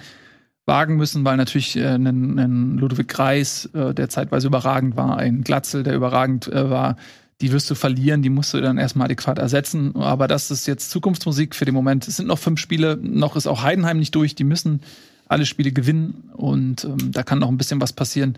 wagen 0.66 0.98
müssen, 0.98 1.24
weil 1.24 1.38
natürlich 1.38 1.78
äh, 1.78 1.96
ein, 1.96 2.38
ein 2.40 2.78
Ludwig 2.78 3.08
Greis, 3.08 3.70
äh, 3.74 3.94
der 3.94 4.10
zeitweise 4.10 4.48
überragend 4.48 4.98
war, 4.98 5.18
ein 5.18 5.42
Glatzel, 5.44 5.84
der 5.84 5.96
überragend 5.96 6.48
äh, 6.48 6.70
war, 6.70 6.98
die 7.42 7.52
wirst 7.52 7.70
du 7.70 7.76
verlieren, 7.76 8.22
die 8.22 8.30
musst 8.30 8.54
du 8.54 8.62
dann 8.62 8.78
erstmal 8.78 9.06
adäquat 9.06 9.40
ersetzen. 9.40 9.96
Aber 9.96 10.28
das 10.28 10.52
ist 10.52 10.68
jetzt 10.68 10.90
Zukunftsmusik 10.90 11.56
für 11.56 11.66
den 11.66 11.74
Moment. 11.74 12.08
Es 12.08 12.18
sind 12.18 12.28
noch 12.28 12.40
fünf 12.40 12.60
Spiele, 12.60 12.98
noch 13.02 13.36
ist 13.36 13.48
auch 13.48 13.62
Heidenheim 13.62 14.00
nicht 14.00 14.16
durch, 14.16 14.36
die 14.36 14.46
müssen 14.46 14.82
alle 15.28 15.46
Spiele 15.46 15.72
gewinnen 15.72 16.30
und 16.34 16.86
ähm, 16.86 17.12
da 17.12 17.24
kann 17.24 17.40
noch 17.40 17.50
ein 17.50 17.58
bisschen 17.58 17.82
was 17.82 17.94
passieren. 17.94 18.38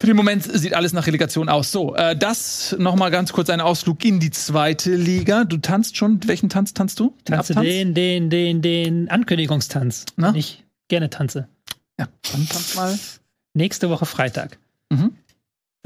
Für 0.00 0.08
den 0.08 0.16
Moment 0.16 0.42
sieht 0.42 0.74
alles 0.74 0.92
nach 0.92 1.06
Relegation 1.06 1.48
aus. 1.48 1.72
So, 1.72 1.94
äh, 1.94 2.16
das 2.16 2.76
noch 2.78 2.96
mal 2.96 3.10
ganz 3.10 3.32
kurz 3.32 3.48
ein 3.48 3.60
Ausflug 3.60 4.04
in 4.04 4.20
die 4.20 4.30
zweite 4.30 4.94
Liga. 4.94 5.44
Du 5.44 5.56
tanzt 5.56 5.96
schon. 5.96 6.20
Welchen 6.26 6.48
Tanz 6.48 6.74
tanzt 6.74 7.00
du? 7.00 7.16
Den 7.28 7.36
Tanze 7.36 7.52
Abtanz? 7.52 7.68
den, 7.68 7.94
den, 7.94 8.28
den, 8.28 8.60
den 8.60 9.08
Ankündigungstanz. 9.08 10.04
Na? 10.16 10.34
Ich 10.34 10.64
gerne 10.88 11.10
tanze. 11.10 11.48
Ja, 11.98 12.08
dann 12.32 12.48
tanz 12.48 12.74
mal. 12.74 12.98
Nächste 13.54 13.88
Woche 13.88 14.04
Freitag. 14.04 14.58
Mhm. 14.90 15.12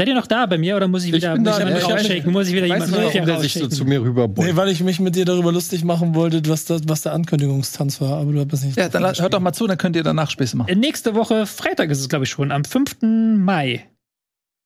Seid 0.00 0.06
ihr 0.06 0.14
noch 0.14 0.28
da 0.28 0.46
bei 0.46 0.58
mir 0.58 0.76
oder 0.76 0.86
muss 0.86 1.02
ich 1.02 1.08
Ich 1.08 1.16
wieder 1.16 1.34
bin 1.34 1.42
muss 1.42 1.58
da, 1.58 1.68
ich 1.68 1.76
ich 1.76 1.84
rausschicken? 1.90 2.32
Muss 2.32 2.46
ich 2.46 2.54
wieder 2.54 2.66
Ich 2.66 2.72
jemanden 2.72 2.94
nicht, 3.00 3.14
warum 3.14 3.26
der 3.26 3.40
sich 3.40 3.54
so 3.54 3.66
zu 3.66 3.84
mir 3.84 4.00
rüberbeugt. 4.00 4.46
Nee, 4.48 4.54
weil 4.54 4.68
ich 4.68 4.80
mich 4.80 5.00
mit 5.00 5.16
dir 5.16 5.24
darüber 5.24 5.50
lustig 5.50 5.82
machen 5.82 6.14
wollte, 6.14 6.40
was, 6.48 6.66
das, 6.66 6.82
was 6.86 7.02
der 7.02 7.14
Ankündigungstanz 7.14 8.00
war, 8.00 8.18
aber 8.20 8.30
du 8.30 8.46
hast 8.48 8.64
nicht. 8.64 8.76
Ja, 8.76 8.88
dann 8.88 9.02
hört 9.02 9.34
doch 9.34 9.40
mal 9.40 9.52
zu, 9.52 9.66
dann 9.66 9.76
könnt 9.76 9.96
ihr 9.96 10.04
danach 10.04 10.30
Späße 10.30 10.56
machen. 10.56 10.68
Äh, 10.68 10.76
Nächste 10.76 11.16
Woche, 11.16 11.46
Freitag 11.46 11.90
ist 11.90 11.98
es, 11.98 12.08
glaube 12.08 12.26
ich, 12.26 12.30
schon, 12.30 12.52
am 12.52 12.64
5. 12.64 12.98
Mai, 13.02 13.88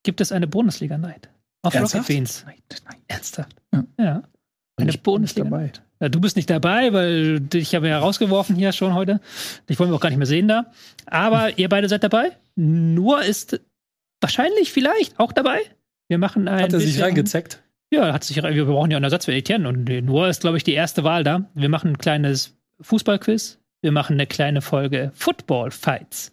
gibt 0.03 0.21
es 0.21 0.33
eine 0.33 0.47
Bundesliga-Night. 0.47 1.31
Auf 1.63 1.75
Ernsthaft? 1.75 2.05
Rocket 2.05 2.15
Beans. 2.15 2.45
Nein, 2.45 2.57
nein. 2.85 2.97
Ernsthaft? 3.09 3.57
Ja. 3.73 3.85
Ja. 3.99 4.23
Eine 4.77 4.91
Ich 4.91 5.03
Bundesliga. 5.03 5.49
dabei. 5.49 5.73
Ja, 6.01 6.11
du 6.11 6.21
bist 6.21 6.37
nicht 6.37 6.51
dabei, 6.51 6.93
weil 6.93 7.41
dich 7.41 7.75
habe 7.75 7.89
ja 7.89 7.99
rausgeworfen 8.01 8.55
hier 8.55 8.73
schon 8.73 8.93
heute. 8.95 9.21
Dich 9.71 9.79
wollen 9.79 9.91
wir 9.91 9.97
auch 9.97 10.01
gar 10.01 10.11
nicht 10.11 10.19
mehr 10.19 10.27
sehen 10.27 10.49
da. 10.49 10.67
Aber 11.07 11.59
ihr 11.59 11.71
beide 11.71 11.89
seid 11.89 12.03
dabei. 12.05 12.33
Nur 12.57 13.23
ist 13.23 13.61
wahrscheinlich 14.23 14.73
vielleicht 14.73 15.19
auch 15.19 15.33
dabei. 15.33 15.61
Wir 16.09 16.19
machen 16.19 16.49
ein 16.49 16.63
Hat 16.63 16.73
er 16.73 16.81
sich 16.81 17.01
reingezeckt? 17.01 17.63
Ja, 17.91 18.13
hat 18.13 18.25
sich, 18.25 18.43
wir 18.43 18.65
brauchen 18.65 18.91
ja 18.91 18.97
einen 18.97 19.05
Ersatz 19.05 19.27
für 19.27 19.35
Etienne 19.35 19.69
und 19.69 19.85
Noah 19.85 20.29
ist, 20.29 20.41
glaube 20.41 20.57
ich, 20.57 20.65
die 20.65 20.73
erste 20.73 21.05
Wahl 21.05 21.25
da. 21.25 21.51
Wir 21.55 21.69
machen 21.69 21.91
ein 21.91 21.99
kleines 21.99 22.57
Fußballquiz. 22.81 23.59
Wir 23.83 23.93
machen 23.93 24.15
eine 24.15 24.27
kleine 24.27 24.63
Folge 24.63 25.11
Football 25.15 25.71
Fights. 25.71 26.33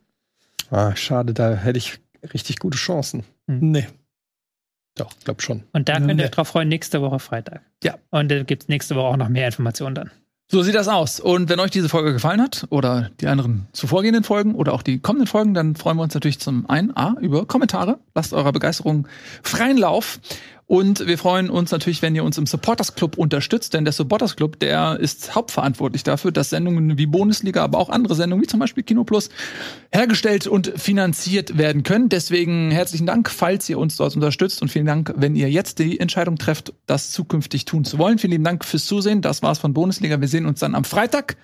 Ah, 0.71 0.95
schade, 0.95 1.33
da 1.33 1.55
hätte 1.55 1.77
ich 1.77 1.99
richtig 2.33 2.59
gute 2.59 2.77
Chancen. 2.77 3.23
Nee. 3.47 3.87
Doch, 4.95 5.11
glaub 5.23 5.41
schon. 5.41 5.63
Und 5.73 5.89
da 5.89 5.97
könnt 5.99 6.19
ihr 6.19 6.25
euch 6.25 6.31
drauf 6.31 6.49
freuen, 6.49 6.67
nächste 6.67 7.01
Woche 7.01 7.19
Freitag. 7.19 7.61
Ja. 7.83 7.97
Und 8.11 8.29
da 8.29 8.43
gibt 8.43 8.63
es 8.63 8.69
nächste 8.69 8.95
Woche 8.95 9.07
auch 9.07 9.17
noch 9.17 9.29
mehr 9.29 9.47
Informationen 9.47 9.95
dann. 9.95 10.11
So 10.51 10.63
sieht 10.63 10.73
das 10.73 10.87
aus. 10.87 11.19
Und 11.19 11.47
wenn 11.47 11.59
euch 11.59 11.69
diese 11.69 11.89
Folge 11.89 12.11
gefallen 12.11 12.41
hat 12.41 12.65
oder 12.71 13.11
die 13.21 13.27
anderen 13.27 13.67
zuvorgehenden 13.71 14.23
Folgen 14.23 14.55
oder 14.55 14.73
auch 14.73 14.81
die 14.81 14.97
kommenden 14.97 15.27
Folgen, 15.27 15.53
dann 15.53 15.75
freuen 15.75 15.97
wir 15.97 16.01
uns 16.01 16.15
natürlich 16.15 16.39
zum 16.39 16.67
einen 16.67 16.97
A 16.97 17.15
über 17.21 17.45
Kommentare. 17.45 17.99
Lasst 18.15 18.33
eurer 18.33 18.51
Begeisterung 18.51 19.07
freien 19.43 19.77
Lauf. 19.77 20.19
Und 20.69 21.07
wir 21.07 21.17
freuen 21.17 21.49
uns 21.49 21.71
natürlich, 21.71 22.03
wenn 22.03 22.13
ihr 22.13 22.23
uns 22.23 22.37
im 22.37 22.45
Supporters 22.45 22.93
Club 22.93 23.17
unterstützt, 23.17 23.73
denn 23.73 23.85
der 23.85 23.91
Supporters 23.91 24.35
Club, 24.35 24.59
der 24.59 24.99
ist 24.99 25.33
hauptverantwortlich 25.33 26.03
dafür, 26.03 26.31
dass 26.31 26.51
Sendungen 26.51 26.99
wie 26.99 27.07
Bundesliga, 27.07 27.63
aber 27.63 27.79
auch 27.79 27.89
andere 27.89 28.13
Sendungen 28.13 28.43
wie 28.43 28.47
zum 28.47 28.59
Beispiel 28.59 28.83
Kino 28.83 29.03
Plus 29.03 29.29
hergestellt 29.91 30.45
und 30.45 30.71
finanziert 30.75 31.57
werden 31.57 31.81
können. 31.81 32.07
Deswegen 32.07 32.69
herzlichen 32.69 33.07
Dank, 33.07 33.31
falls 33.31 33.67
ihr 33.67 33.79
uns 33.79 33.95
dort 33.95 34.13
unterstützt 34.13 34.61
und 34.61 34.69
vielen 34.69 34.85
Dank, 34.85 35.11
wenn 35.17 35.35
ihr 35.35 35.49
jetzt 35.49 35.79
die 35.79 35.99
Entscheidung 35.99 36.37
trefft, 36.37 36.71
das 36.85 37.09
zukünftig 37.09 37.65
tun 37.65 37.83
zu 37.83 37.97
wollen. 37.97 38.19
Vielen 38.19 38.33
lieben 38.33 38.43
Dank 38.43 38.63
fürs 38.63 38.85
Zusehen. 38.85 39.23
Das 39.23 39.41
war's 39.41 39.57
von 39.57 39.73
Bundesliga. 39.73 40.21
Wir 40.21 40.27
sehen 40.27 40.45
uns 40.45 40.59
dann 40.59 40.75
am 40.75 40.83
Freitag 40.83 41.35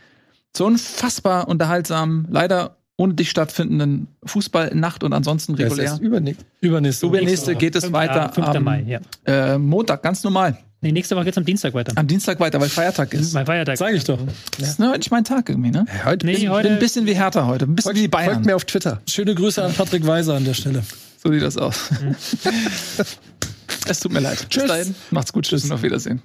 zur 0.53 0.67
unfassbar 0.67 1.47
unterhaltsamen, 1.47 2.27
leider 2.29 2.77
ohne 2.97 3.13
dich 3.13 3.29
stattfindenden 3.29 4.07
Fußballnacht 4.25 5.03
und 5.03 5.13
ansonsten 5.13 5.53
ist 5.55 5.59
regulär. 5.59 5.85
erst 5.85 6.01
übernächst. 6.01 6.45
Übernächste. 6.61 7.05
Übernächste 7.07 7.47
Woche. 7.51 7.55
geht 7.57 7.75
es 7.75 7.83
Fünf- 7.85 7.93
weiter 7.93 8.29
ah, 8.29 8.31
5. 8.31 8.47
am 8.47 8.63
Mai, 8.63 8.83
ja. 8.87 8.99
äh, 9.25 9.57
Montag, 9.57 10.01
ganz 10.03 10.23
normal. 10.23 10.57
Nee, 10.81 10.91
nächste 10.91 11.15
Woche 11.15 11.25
geht's 11.25 11.37
am 11.37 11.45
Dienstag 11.45 11.73
weiter. 11.73 11.93
Am 11.95 12.05
Dienstag 12.07 12.39
weiter, 12.39 12.61
weil 12.61 12.69
Feiertag 12.69 13.11
ist. 13.15 13.33
Mein 13.33 13.45
Feiertag. 13.45 13.75
Sag 13.77 13.93
ich 13.93 14.03
doch. 14.03 14.19
Das 14.59 14.69
ist 14.69 14.79
heute 14.79 14.99
nicht 14.99 15.09
mein 15.11 15.23
Tag 15.23 15.49
irgendwie, 15.49 15.71
ne? 15.71 15.85
Heute 16.05 16.25
Nee, 16.27 16.33
bin- 16.33 16.41
Ich 16.43 16.49
heute- 16.49 16.67
bin 16.67 16.73
ein 16.73 16.79
bisschen 16.79 17.05
wie 17.07 17.15
Hertha 17.15 17.47
heute, 17.47 17.65
ein 17.65 17.75
bisschen 17.75 17.91
wie 17.95 18.01
die 18.01 18.09
folgt 18.09 18.11
Bayern. 18.27 18.41
mir 18.43 18.55
auf 18.55 18.65
Twitter. 18.65 19.01
Schöne 19.09 19.33
Grüße 19.33 19.63
an 19.63 19.73
Patrick 19.73 20.05
Weiser 20.05 20.35
an 20.35 20.45
der 20.45 20.53
Stelle. 20.53 20.83
So 21.23 21.31
sieht 21.31 21.41
das 21.41 21.57
aus. 21.57 21.89
es 23.87 23.99
tut 23.99 24.11
mir 24.13 24.19
leid. 24.19 24.45
Tschüss. 24.49 24.63
Bis 24.63 24.71
dahin. 24.71 24.95
Macht's 25.11 25.33
gut. 25.33 25.45
Tschüss 25.45 25.65
und 25.65 25.71
auf 25.71 25.81
Wiedersehen. 25.81 26.21